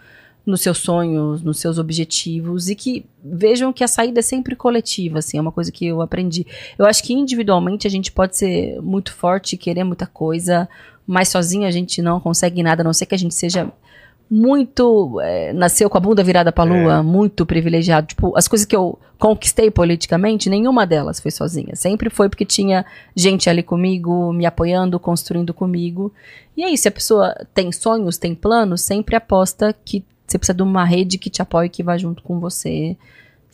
nos 0.47 0.61
seus 0.61 0.79
sonhos, 0.79 1.43
nos 1.43 1.59
seus 1.59 1.77
objetivos 1.77 2.69
e 2.69 2.77
que 2.77 3.05
vejam 3.23 3.73
que 3.73 3.83
a 3.83 3.89
saída 3.89 4.21
é 4.21 4.23
sempre 4.23 4.55
coletiva, 4.55 5.19
assim, 5.19 5.37
é 5.37 5.41
uma 5.41 5.51
coisa 5.51 5.73
que 5.73 5.85
eu 5.85 6.01
aprendi. 6.01 6.47
Eu 6.79 6.87
acho 6.87 7.03
que 7.03 7.13
individualmente 7.13 7.87
a 7.87 7.91
gente 7.91 8.13
pode 8.13 8.37
ser 8.37 8.81
muito 8.81 9.13
forte, 9.13 9.57
querer 9.57 9.83
muita 9.83 10.07
coisa, 10.07 10.69
mas 11.05 11.29
sozinho 11.29 11.67
a 11.67 11.71
gente 11.73 12.01
não 12.01 12.21
consegue 12.21 12.63
nada, 12.63 12.83
a 12.83 12.85
não 12.85 12.93
ser 12.93 13.07
que 13.07 13.15
a 13.15 13.19
gente 13.19 13.35
seja 13.35 13.73
muito. 14.31 15.21
é, 15.21 15.53
nasceu 15.53 15.89
com 15.91 15.99
a 15.99 16.01
bunda 16.01 16.23
virada 16.23 16.53
pra 16.53 16.65
lua, 16.65 17.03
muito 17.03 17.45
privilegiado. 17.45 18.07
Tipo, 18.07 18.37
as 18.37 18.47
coisas 18.47 18.65
que 18.65 18.75
eu 18.75 18.99
conquistei 19.19 19.71
politicamente, 19.71 20.51
nenhuma 20.51 20.87
delas 20.87 21.19
foi 21.21 21.31
sozinha. 21.31 21.75
Sempre 21.75 22.11
foi 22.11 22.29
porque 22.29 22.45
tinha 22.45 22.85
gente 23.15 23.49
ali 23.49 23.63
comigo, 23.63 24.33
me 24.33 24.47
apoiando, 24.47 24.99
construindo 25.01 25.55
comigo. 25.55 26.13
E 26.57 26.63
é 26.63 26.71
isso, 26.71 26.85
se 26.85 26.89
a 26.89 26.93
pessoa 26.93 27.47
tem 27.55 27.73
sonhos, 27.73 28.19
tem 28.19 28.35
planos, 28.35 28.83
sempre 28.83 29.17
aposta 29.17 29.75
que 29.85 30.05
você 30.27 30.39
precisa 30.39 30.57
de 30.57 30.63
uma 30.63 30.85
rede 30.85 31.19
que 31.19 31.31
te 31.31 31.41
apoie, 31.41 31.69
que 31.69 31.83
vá 31.83 31.97
junto 31.97 32.23
com 32.23 32.41
você. 32.41 32.97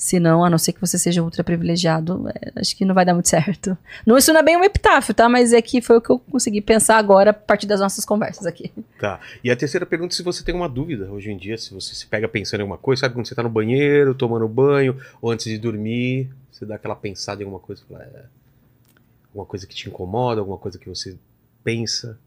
Senão, 0.03 0.45
a 0.45 0.51
não 0.51 0.59
ser 0.59 0.73
que 0.73 0.81
você 0.81 0.99
seja 0.99 1.23
ultra 1.23 1.45
privilegiado, 1.45 2.29
é, 2.29 2.61
acho 2.61 2.77
que 2.77 2.85
não 2.85 2.93
vai 2.93 3.05
dar 3.05 3.15
muito 3.15 3.29
certo. 3.29 3.79
Não, 4.05 4.19
isso 4.19 4.33
não 4.33 4.41
é 4.41 4.43
bem 4.43 4.57
um 4.57 4.65
epitáfio, 4.65 5.15
tá? 5.15 5.29
Mas 5.29 5.53
é 5.53 5.63
que 5.63 5.81
foi 5.81 5.99
o 5.99 6.01
que 6.01 6.11
eu 6.11 6.19
consegui 6.19 6.61
pensar 6.61 6.97
agora 6.97 7.31
a 7.31 7.33
partir 7.33 7.69
das 7.69 7.79
nossas 7.79 8.05
conversas 8.05 8.45
aqui. 8.45 8.73
Tá. 8.99 9.21
E 9.45 9.51
a 9.51 9.55
terceira 9.55 9.87
pergunta, 9.87 10.13
se 10.13 10.23
você 10.25 10.43
tem 10.43 10.55
uma 10.55 10.69
dúvida 10.69 11.09
hoje 11.09 11.31
em 11.31 11.37
dia, 11.37 11.57
se 11.57 11.73
você 11.73 11.95
se 11.95 12.05
pega 12.07 12.27
pensando 12.27 12.59
em 12.59 12.63
alguma 12.63 12.79
coisa, 12.79 13.03
sabe 13.03 13.15
quando 13.15 13.29
você 13.29 13.35
tá 13.35 13.45
no 13.45 13.49
banheiro, 13.49 14.13
tomando 14.13 14.49
banho, 14.49 14.97
ou 15.21 15.31
antes 15.31 15.47
de 15.47 15.57
dormir, 15.57 16.31
você 16.51 16.67
dá 16.67 16.75
aquela 16.75 16.97
pensada 16.97 17.41
em 17.41 17.45
alguma 17.45 17.61
coisa, 17.61 17.83
fala, 17.89 18.03
é, 18.03 18.25
alguma 19.29 19.47
coisa 19.47 19.69
que 19.69 19.75
te 19.75 19.89
incomoda, 19.89 20.41
alguma 20.41 20.59
coisa 20.59 20.81
que 20.81 20.89
você 20.89 21.17
pensa. 21.63 22.19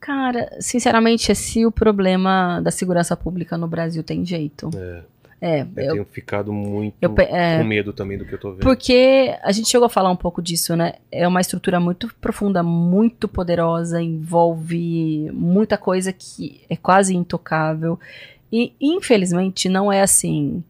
Cara, 0.00 0.50
sinceramente, 0.60 1.30
é 1.30 1.34
se 1.34 1.66
o 1.66 1.70
problema 1.70 2.60
da 2.60 2.70
segurança 2.70 3.14
pública 3.14 3.58
no 3.58 3.68
Brasil 3.68 4.02
tem 4.02 4.24
jeito. 4.24 4.70
É, 4.74 5.02
É, 5.42 5.62
eu, 5.62 5.82
eu, 5.84 5.92
tenho 5.92 6.04
ficado 6.04 6.52
muito 6.52 6.96
eu 7.00 7.14
é, 7.18 7.58
com 7.58 7.64
medo 7.64 7.94
também 7.94 8.18
do 8.18 8.26
que 8.26 8.34
eu 8.34 8.38
tô 8.38 8.50
vendo. 8.50 8.60
Porque 8.60 9.34
a 9.42 9.50
gente 9.52 9.68
chegou 9.68 9.86
a 9.86 9.90
falar 9.90 10.10
um 10.10 10.16
pouco 10.16 10.42
disso, 10.42 10.76
né? 10.76 10.94
É 11.10 11.26
uma 11.26 11.40
estrutura 11.40 11.80
muito 11.80 12.14
profunda, 12.20 12.62
muito 12.62 13.26
poderosa, 13.26 14.02
envolve 14.02 15.30
muita 15.32 15.78
coisa 15.78 16.12
que 16.12 16.60
é 16.68 16.76
quase 16.76 17.16
intocável. 17.16 17.98
E, 18.52 18.74
infelizmente, 18.80 19.68
não 19.68 19.90
é 19.90 20.02
assim. 20.02 20.62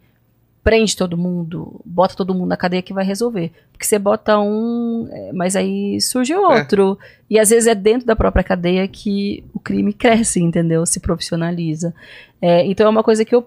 Prende 0.62 0.94
todo 0.94 1.16
mundo, 1.16 1.80
bota 1.84 2.14
todo 2.14 2.34
mundo 2.34 2.48
na 2.48 2.56
cadeia 2.56 2.82
que 2.82 2.92
vai 2.92 3.04
resolver. 3.04 3.50
Porque 3.72 3.86
você 3.86 3.98
bota 3.98 4.38
um, 4.38 5.08
é, 5.10 5.32
mas 5.32 5.56
aí 5.56 5.98
surge 6.00 6.34
outro. 6.34 6.98
E 7.30 7.38
às 7.38 7.48
vezes 7.48 7.66
é 7.66 7.74
dentro 7.74 8.06
da 8.06 8.14
própria 8.14 8.44
cadeia 8.44 8.86
que 8.86 9.42
o 9.54 9.58
crime 9.58 9.92
cresce, 9.92 10.40
entendeu? 10.40 10.84
Se 10.84 11.00
profissionaliza. 11.00 11.94
É, 12.42 12.64
então 12.66 12.86
é 12.86 12.90
uma 12.90 13.02
coisa 13.02 13.24
que 13.24 13.34
eu 13.34 13.46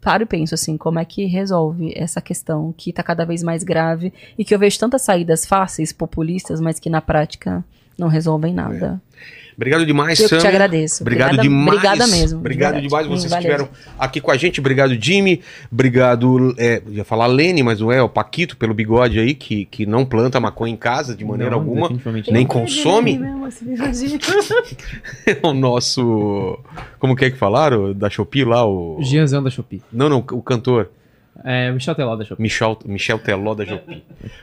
paro 0.00 0.22
e 0.22 0.26
penso 0.26 0.54
assim, 0.54 0.76
como 0.76 0.98
é 0.98 1.04
que 1.04 1.24
resolve 1.26 1.92
essa 1.96 2.20
questão 2.20 2.72
que 2.76 2.92
tá 2.92 3.02
cada 3.02 3.24
vez 3.24 3.42
mais 3.42 3.62
grave 3.62 4.12
e 4.38 4.44
que 4.44 4.54
eu 4.54 4.58
vejo 4.58 4.78
tantas 4.78 5.02
saídas 5.02 5.46
fáceis, 5.46 5.92
populistas, 5.92 6.60
mas 6.60 6.78
que 6.78 6.90
na 6.90 7.00
prática 7.00 7.64
não 7.98 8.08
resolvem 8.08 8.54
nada. 8.54 9.00
Obrigado 9.58 9.84
demais, 9.84 10.20
Eu 10.20 10.28
que 10.28 10.38
te 10.38 10.46
agradeço. 10.46 11.02
Obrigado 11.02 11.34
Obrigada- 11.34 11.42
demais. 11.48 11.76
obrigada 11.78 12.06
mesmo, 12.06 12.38
Obrigado 12.38 12.72
verdade. 12.74 12.86
demais 12.88 13.06
vocês 13.08 13.32
que 13.32 13.38
estiveram 13.38 13.68
aqui 13.98 14.20
com 14.20 14.30
a 14.30 14.36
gente. 14.36 14.60
Obrigado, 14.60 14.94
Jimmy. 14.94 15.40
Obrigado, 15.70 16.54
é, 16.56 16.80
ia 16.90 17.04
falar 17.04 17.26
Lene, 17.26 17.64
mas 17.64 17.80
não 17.80 17.90
é, 17.90 18.00
o 18.00 18.08
Paquito 18.08 18.56
pelo 18.56 18.72
bigode 18.72 19.18
aí, 19.18 19.34
que, 19.34 19.64
que 19.64 19.84
não 19.84 20.06
planta 20.06 20.38
maconha 20.38 20.72
em 20.72 20.76
casa 20.76 21.16
de 21.16 21.24
maneira 21.24 21.50
Não, 21.50 21.58
alguma. 21.58 21.88
Nem 22.30 22.44
não. 22.44 22.46
consome. 22.46 23.20
Esse 23.48 23.64
bigodinho. 23.64 24.18
o 25.42 25.52
nosso. 25.52 26.58
Como 27.00 27.16
que 27.16 27.24
é 27.24 27.30
que 27.30 27.36
falaram? 27.36 27.92
Da 27.92 28.08
Shopee 28.08 28.44
lá, 28.44 28.64
o. 28.64 28.98
Gianzão 29.02 29.42
da 29.42 29.50
Shopee. 29.50 29.82
Não, 29.92 30.08
não, 30.08 30.18
o 30.18 30.40
cantor. 30.42 30.90
É, 31.44 31.70
Michel 31.70 31.94
Teló 31.94 32.16
da 32.16 32.24
Shopee. 32.24 32.42
Michel, 32.42 32.78
Michel 32.84 33.18
Teló 33.18 33.54
da 33.54 33.64
Shopee. 33.64 34.02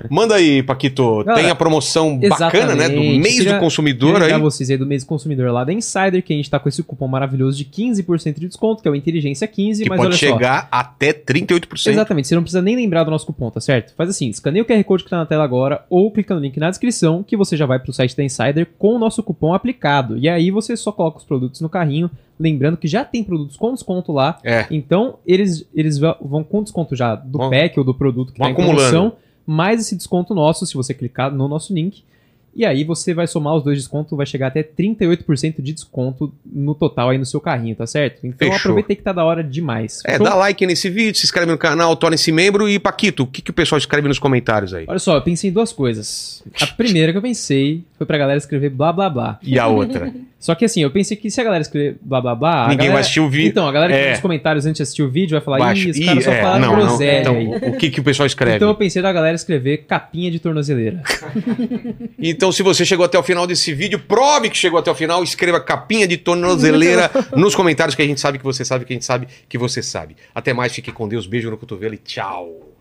Manda 0.09 0.35
aí, 0.35 0.63
Paquito. 0.63 1.23
Galera, 1.23 1.35
tem 1.43 1.51
a 1.51 1.55
promoção 1.55 2.17
bacana, 2.17 2.73
né? 2.73 2.87
Do 2.89 3.01
mês 3.01 3.37
Queria- 3.37 3.53
do 3.55 3.59
consumidor 3.59 4.21
aí. 4.23 4.39
vocês 4.39 4.69
aí 4.69 4.77
do 4.77 4.85
mês 4.85 5.03
do 5.03 5.07
consumidor 5.07 5.51
lá 5.51 5.63
da 5.63 5.73
Insider, 5.73 6.23
que 6.23 6.33
a 6.33 6.35
gente 6.37 6.49
tá 6.49 6.57
com 6.59 6.69
esse 6.69 6.81
cupom 6.81 7.07
maravilhoso 7.07 7.57
de 7.57 7.65
15% 7.65 8.39
de 8.39 8.47
desconto, 8.47 8.81
que 8.81 8.87
é 8.87 8.91
o 8.91 8.95
Inteligência 8.95 9.45
15, 9.47 9.83
Que 9.83 9.89
mas 9.89 9.97
pode 9.97 10.07
olha 10.09 10.17
só. 10.17 10.25
chegar 10.33 10.67
até 10.71 11.11
38%. 11.11 11.91
Exatamente, 11.93 12.27
você 12.27 12.35
não 12.35 12.41
precisa 12.43 12.61
nem 12.61 12.75
lembrar 12.75 13.03
do 13.03 13.11
nosso 13.11 13.25
cupom, 13.25 13.49
tá 13.49 13.59
certo? 13.59 13.93
Faz 13.95 14.09
assim, 14.09 14.29
escaneia 14.29 14.63
o 14.63 14.65
QR 14.65 14.83
Code 14.83 15.03
que 15.03 15.09
tá 15.09 15.17
na 15.17 15.25
tela 15.25 15.43
agora 15.43 15.83
ou 15.89 16.09
clica 16.11 16.33
no 16.33 16.39
link 16.41 16.57
na 16.59 16.69
descrição 16.69 17.23
que 17.23 17.35
você 17.35 17.57
já 17.57 17.65
vai 17.65 17.77
pro 17.79 17.91
site 17.91 18.15
da 18.15 18.23
Insider 18.23 18.67
com 18.79 18.95
o 18.95 18.99
nosso 18.99 19.21
cupom 19.21 19.53
aplicado. 19.53 20.17
E 20.17 20.29
aí 20.29 20.49
você 20.49 20.75
só 20.77 20.91
coloca 20.91 21.17
os 21.17 21.23
produtos 21.25 21.59
no 21.61 21.67
carrinho, 21.69 22.09
lembrando 22.39 22.77
que 22.77 22.87
já 22.87 23.03
tem 23.05 23.23
produtos 23.23 23.55
com 23.57 23.73
desconto 23.73 24.11
lá. 24.11 24.37
É. 24.43 24.65
Então, 24.69 25.15
eles, 25.25 25.65
eles 25.73 25.97
vão 25.97 26.43
com 26.43 26.61
desconto 26.63 26.95
já 26.95 27.15
do 27.15 27.37
Vão- 27.37 27.49
pack 27.49 27.77
ou 27.79 27.85
do 27.85 27.93
produto 27.93 28.33
que 28.33 28.39
vão 28.39 28.47
tá 28.47 28.51
em 28.51 28.55
promoção, 28.65 29.13
mais 29.45 29.79
esse 29.81 29.95
desconto 29.95 30.33
nosso, 30.35 30.65
se 30.65 30.73
você 30.73 30.93
clicar 30.93 31.31
no 31.33 31.47
nosso 31.47 31.73
link. 31.73 32.03
E 32.57 32.65
aí 32.65 32.85
você 32.85 33.13
vai 33.13 33.27
somar 33.27 33.53
os 33.53 33.63
dois 33.65 33.77
descontos, 33.77 34.15
vai 34.17 34.25
chegar 34.25 34.47
até 34.47 34.63
38% 34.63 35.61
de 35.61 35.73
desconto 35.73 36.31
no 36.45 36.73
total 36.73 37.09
aí 37.09 37.17
no 37.17 37.25
seu 37.25 37.41
carrinho, 37.41 37.75
tá 37.75 37.85
certo? 37.85 38.25
Então 38.25 38.47
Fechou. 38.47 38.55
aproveita 38.55 38.93
aí 38.93 38.95
que 38.95 39.01
tá 39.03 39.11
da 39.11 39.25
hora 39.25 39.43
demais. 39.43 40.01
É, 40.05 40.11
Fechou? 40.11 40.25
dá 40.25 40.35
like 40.35 40.65
nesse 40.65 40.89
vídeo, 40.89 41.17
se 41.19 41.25
inscreve 41.25 41.51
no 41.51 41.57
canal, 41.57 41.93
torne-se 41.97 42.31
membro. 42.31 42.69
E, 42.69 42.79
Paquito, 42.79 43.23
o 43.23 43.27
que, 43.27 43.41
que 43.41 43.51
o 43.51 43.53
pessoal 43.53 43.77
escreve 43.77 44.07
nos 44.07 44.19
comentários 44.19 44.73
aí? 44.73 44.85
Olha 44.87 44.99
só, 44.99 45.15
eu 45.17 45.21
pensei 45.21 45.49
em 45.49 45.53
duas 45.53 45.73
coisas. 45.73 46.41
A 46.61 46.67
primeira 46.67 47.11
que 47.11 47.17
eu 47.17 47.21
pensei 47.21 47.83
foi 47.97 48.07
pra 48.07 48.17
galera 48.17 48.37
escrever 48.37 48.69
blá 48.69 48.93
blá 48.93 49.09
blá. 49.09 49.39
E 49.43 49.59
a 49.59 49.67
outra? 49.67 50.13
Só 50.45 50.53
que 50.53 50.63
assim, 50.63 50.83
eu 50.83 50.91
pensei 50.91 51.17
que 51.17 51.31
se 51.31 51.41
a 51.41 51.43
galera 51.43 51.63
escrever 51.63 51.97
blá 52.03 52.21
blá 52.21 52.35
blá. 52.35 52.61
Ninguém 52.65 52.77
galera- 52.77 52.93
vai 52.93 53.01
assistir 53.01 53.19
o 53.19 53.27
vídeo. 53.27 53.47
Então, 53.49 53.67
a 53.67 53.71
galera 53.71 53.91
que 53.91 53.97
É. 53.99 54.11
nos 54.11 54.19
comentários 54.19 54.63
antes 54.67 54.77
de 54.77 54.83
assistir 54.83 55.01
o 55.01 55.09
vídeo 55.09 55.31
vai 55.31 55.41
falar, 55.41 55.57
Baixa. 55.57 55.87
ih, 55.87 55.89
os 55.89 55.97
Ih, 55.97 56.05
caras 56.05 56.23
só 56.23 56.31
é, 56.31 56.41
falaram 56.43 56.59
não, 56.67 56.75
não. 56.77 56.85
groselha 56.87 57.21
Então, 57.21 57.35
aí. 57.35 57.47
o 57.47 57.77
que, 57.77 57.89
que 57.89 57.99
o 57.99 58.03
pessoal 58.03 58.27
escreve? 58.27 58.57
Então 58.57 58.67
eu 58.67 58.75
pensei 58.75 59.01
da 59.01 59.11
galera 59.11 59.33
escrever 59.35 59.85
capinha 59.87 60.29
de 60.29 60.37
tornozeleira. 60.39 61.01
Então, 62.19 62.51
se 62.51 62.61
você 62.63 62.85
chegou 62.85 63.05
até 63.05 63.17
o 63.17 63.23
final 63.23 63.45
desse 63.47 63.73
vídeo, 63.73 63.99
prove 63.99 64.49
que 64.49 64.57
chegou 64.57 64.79
até 64.79 64.89
o 64.91 64.95
final, 64.95 65.23
escreva 65.23 65.59
capinha 65.59 66.07
de 66.07 66.17
tornozeleira 66.17 67.09
nos 67.35 67.55
comentários 67.55 67.95
que 67.95 68.01
a 68.01 68.05
gente 68.05 68.19
sabe 68.21 68.37
que 68.37 68.43
você 68.43 68.63
sabe 68.63 68.85
que 68.85 68.93
a 68.93 68.95
gente 68.95 69.05
sabe 69.05 69.27
que 69.49 69.57
você 69.57 69.81
sabe. 69.81 70.15
Até 70.33 70.53
mais, 70.53 70.73
fique 70.73 70.91
com 70.91 71.07
Deus, 71.07 71.25
beijo 71.25 71.49
no 71.49 71.57
cotovelo 71.57 71.93
e 71.95 71.97
tchau. 71.97 72.74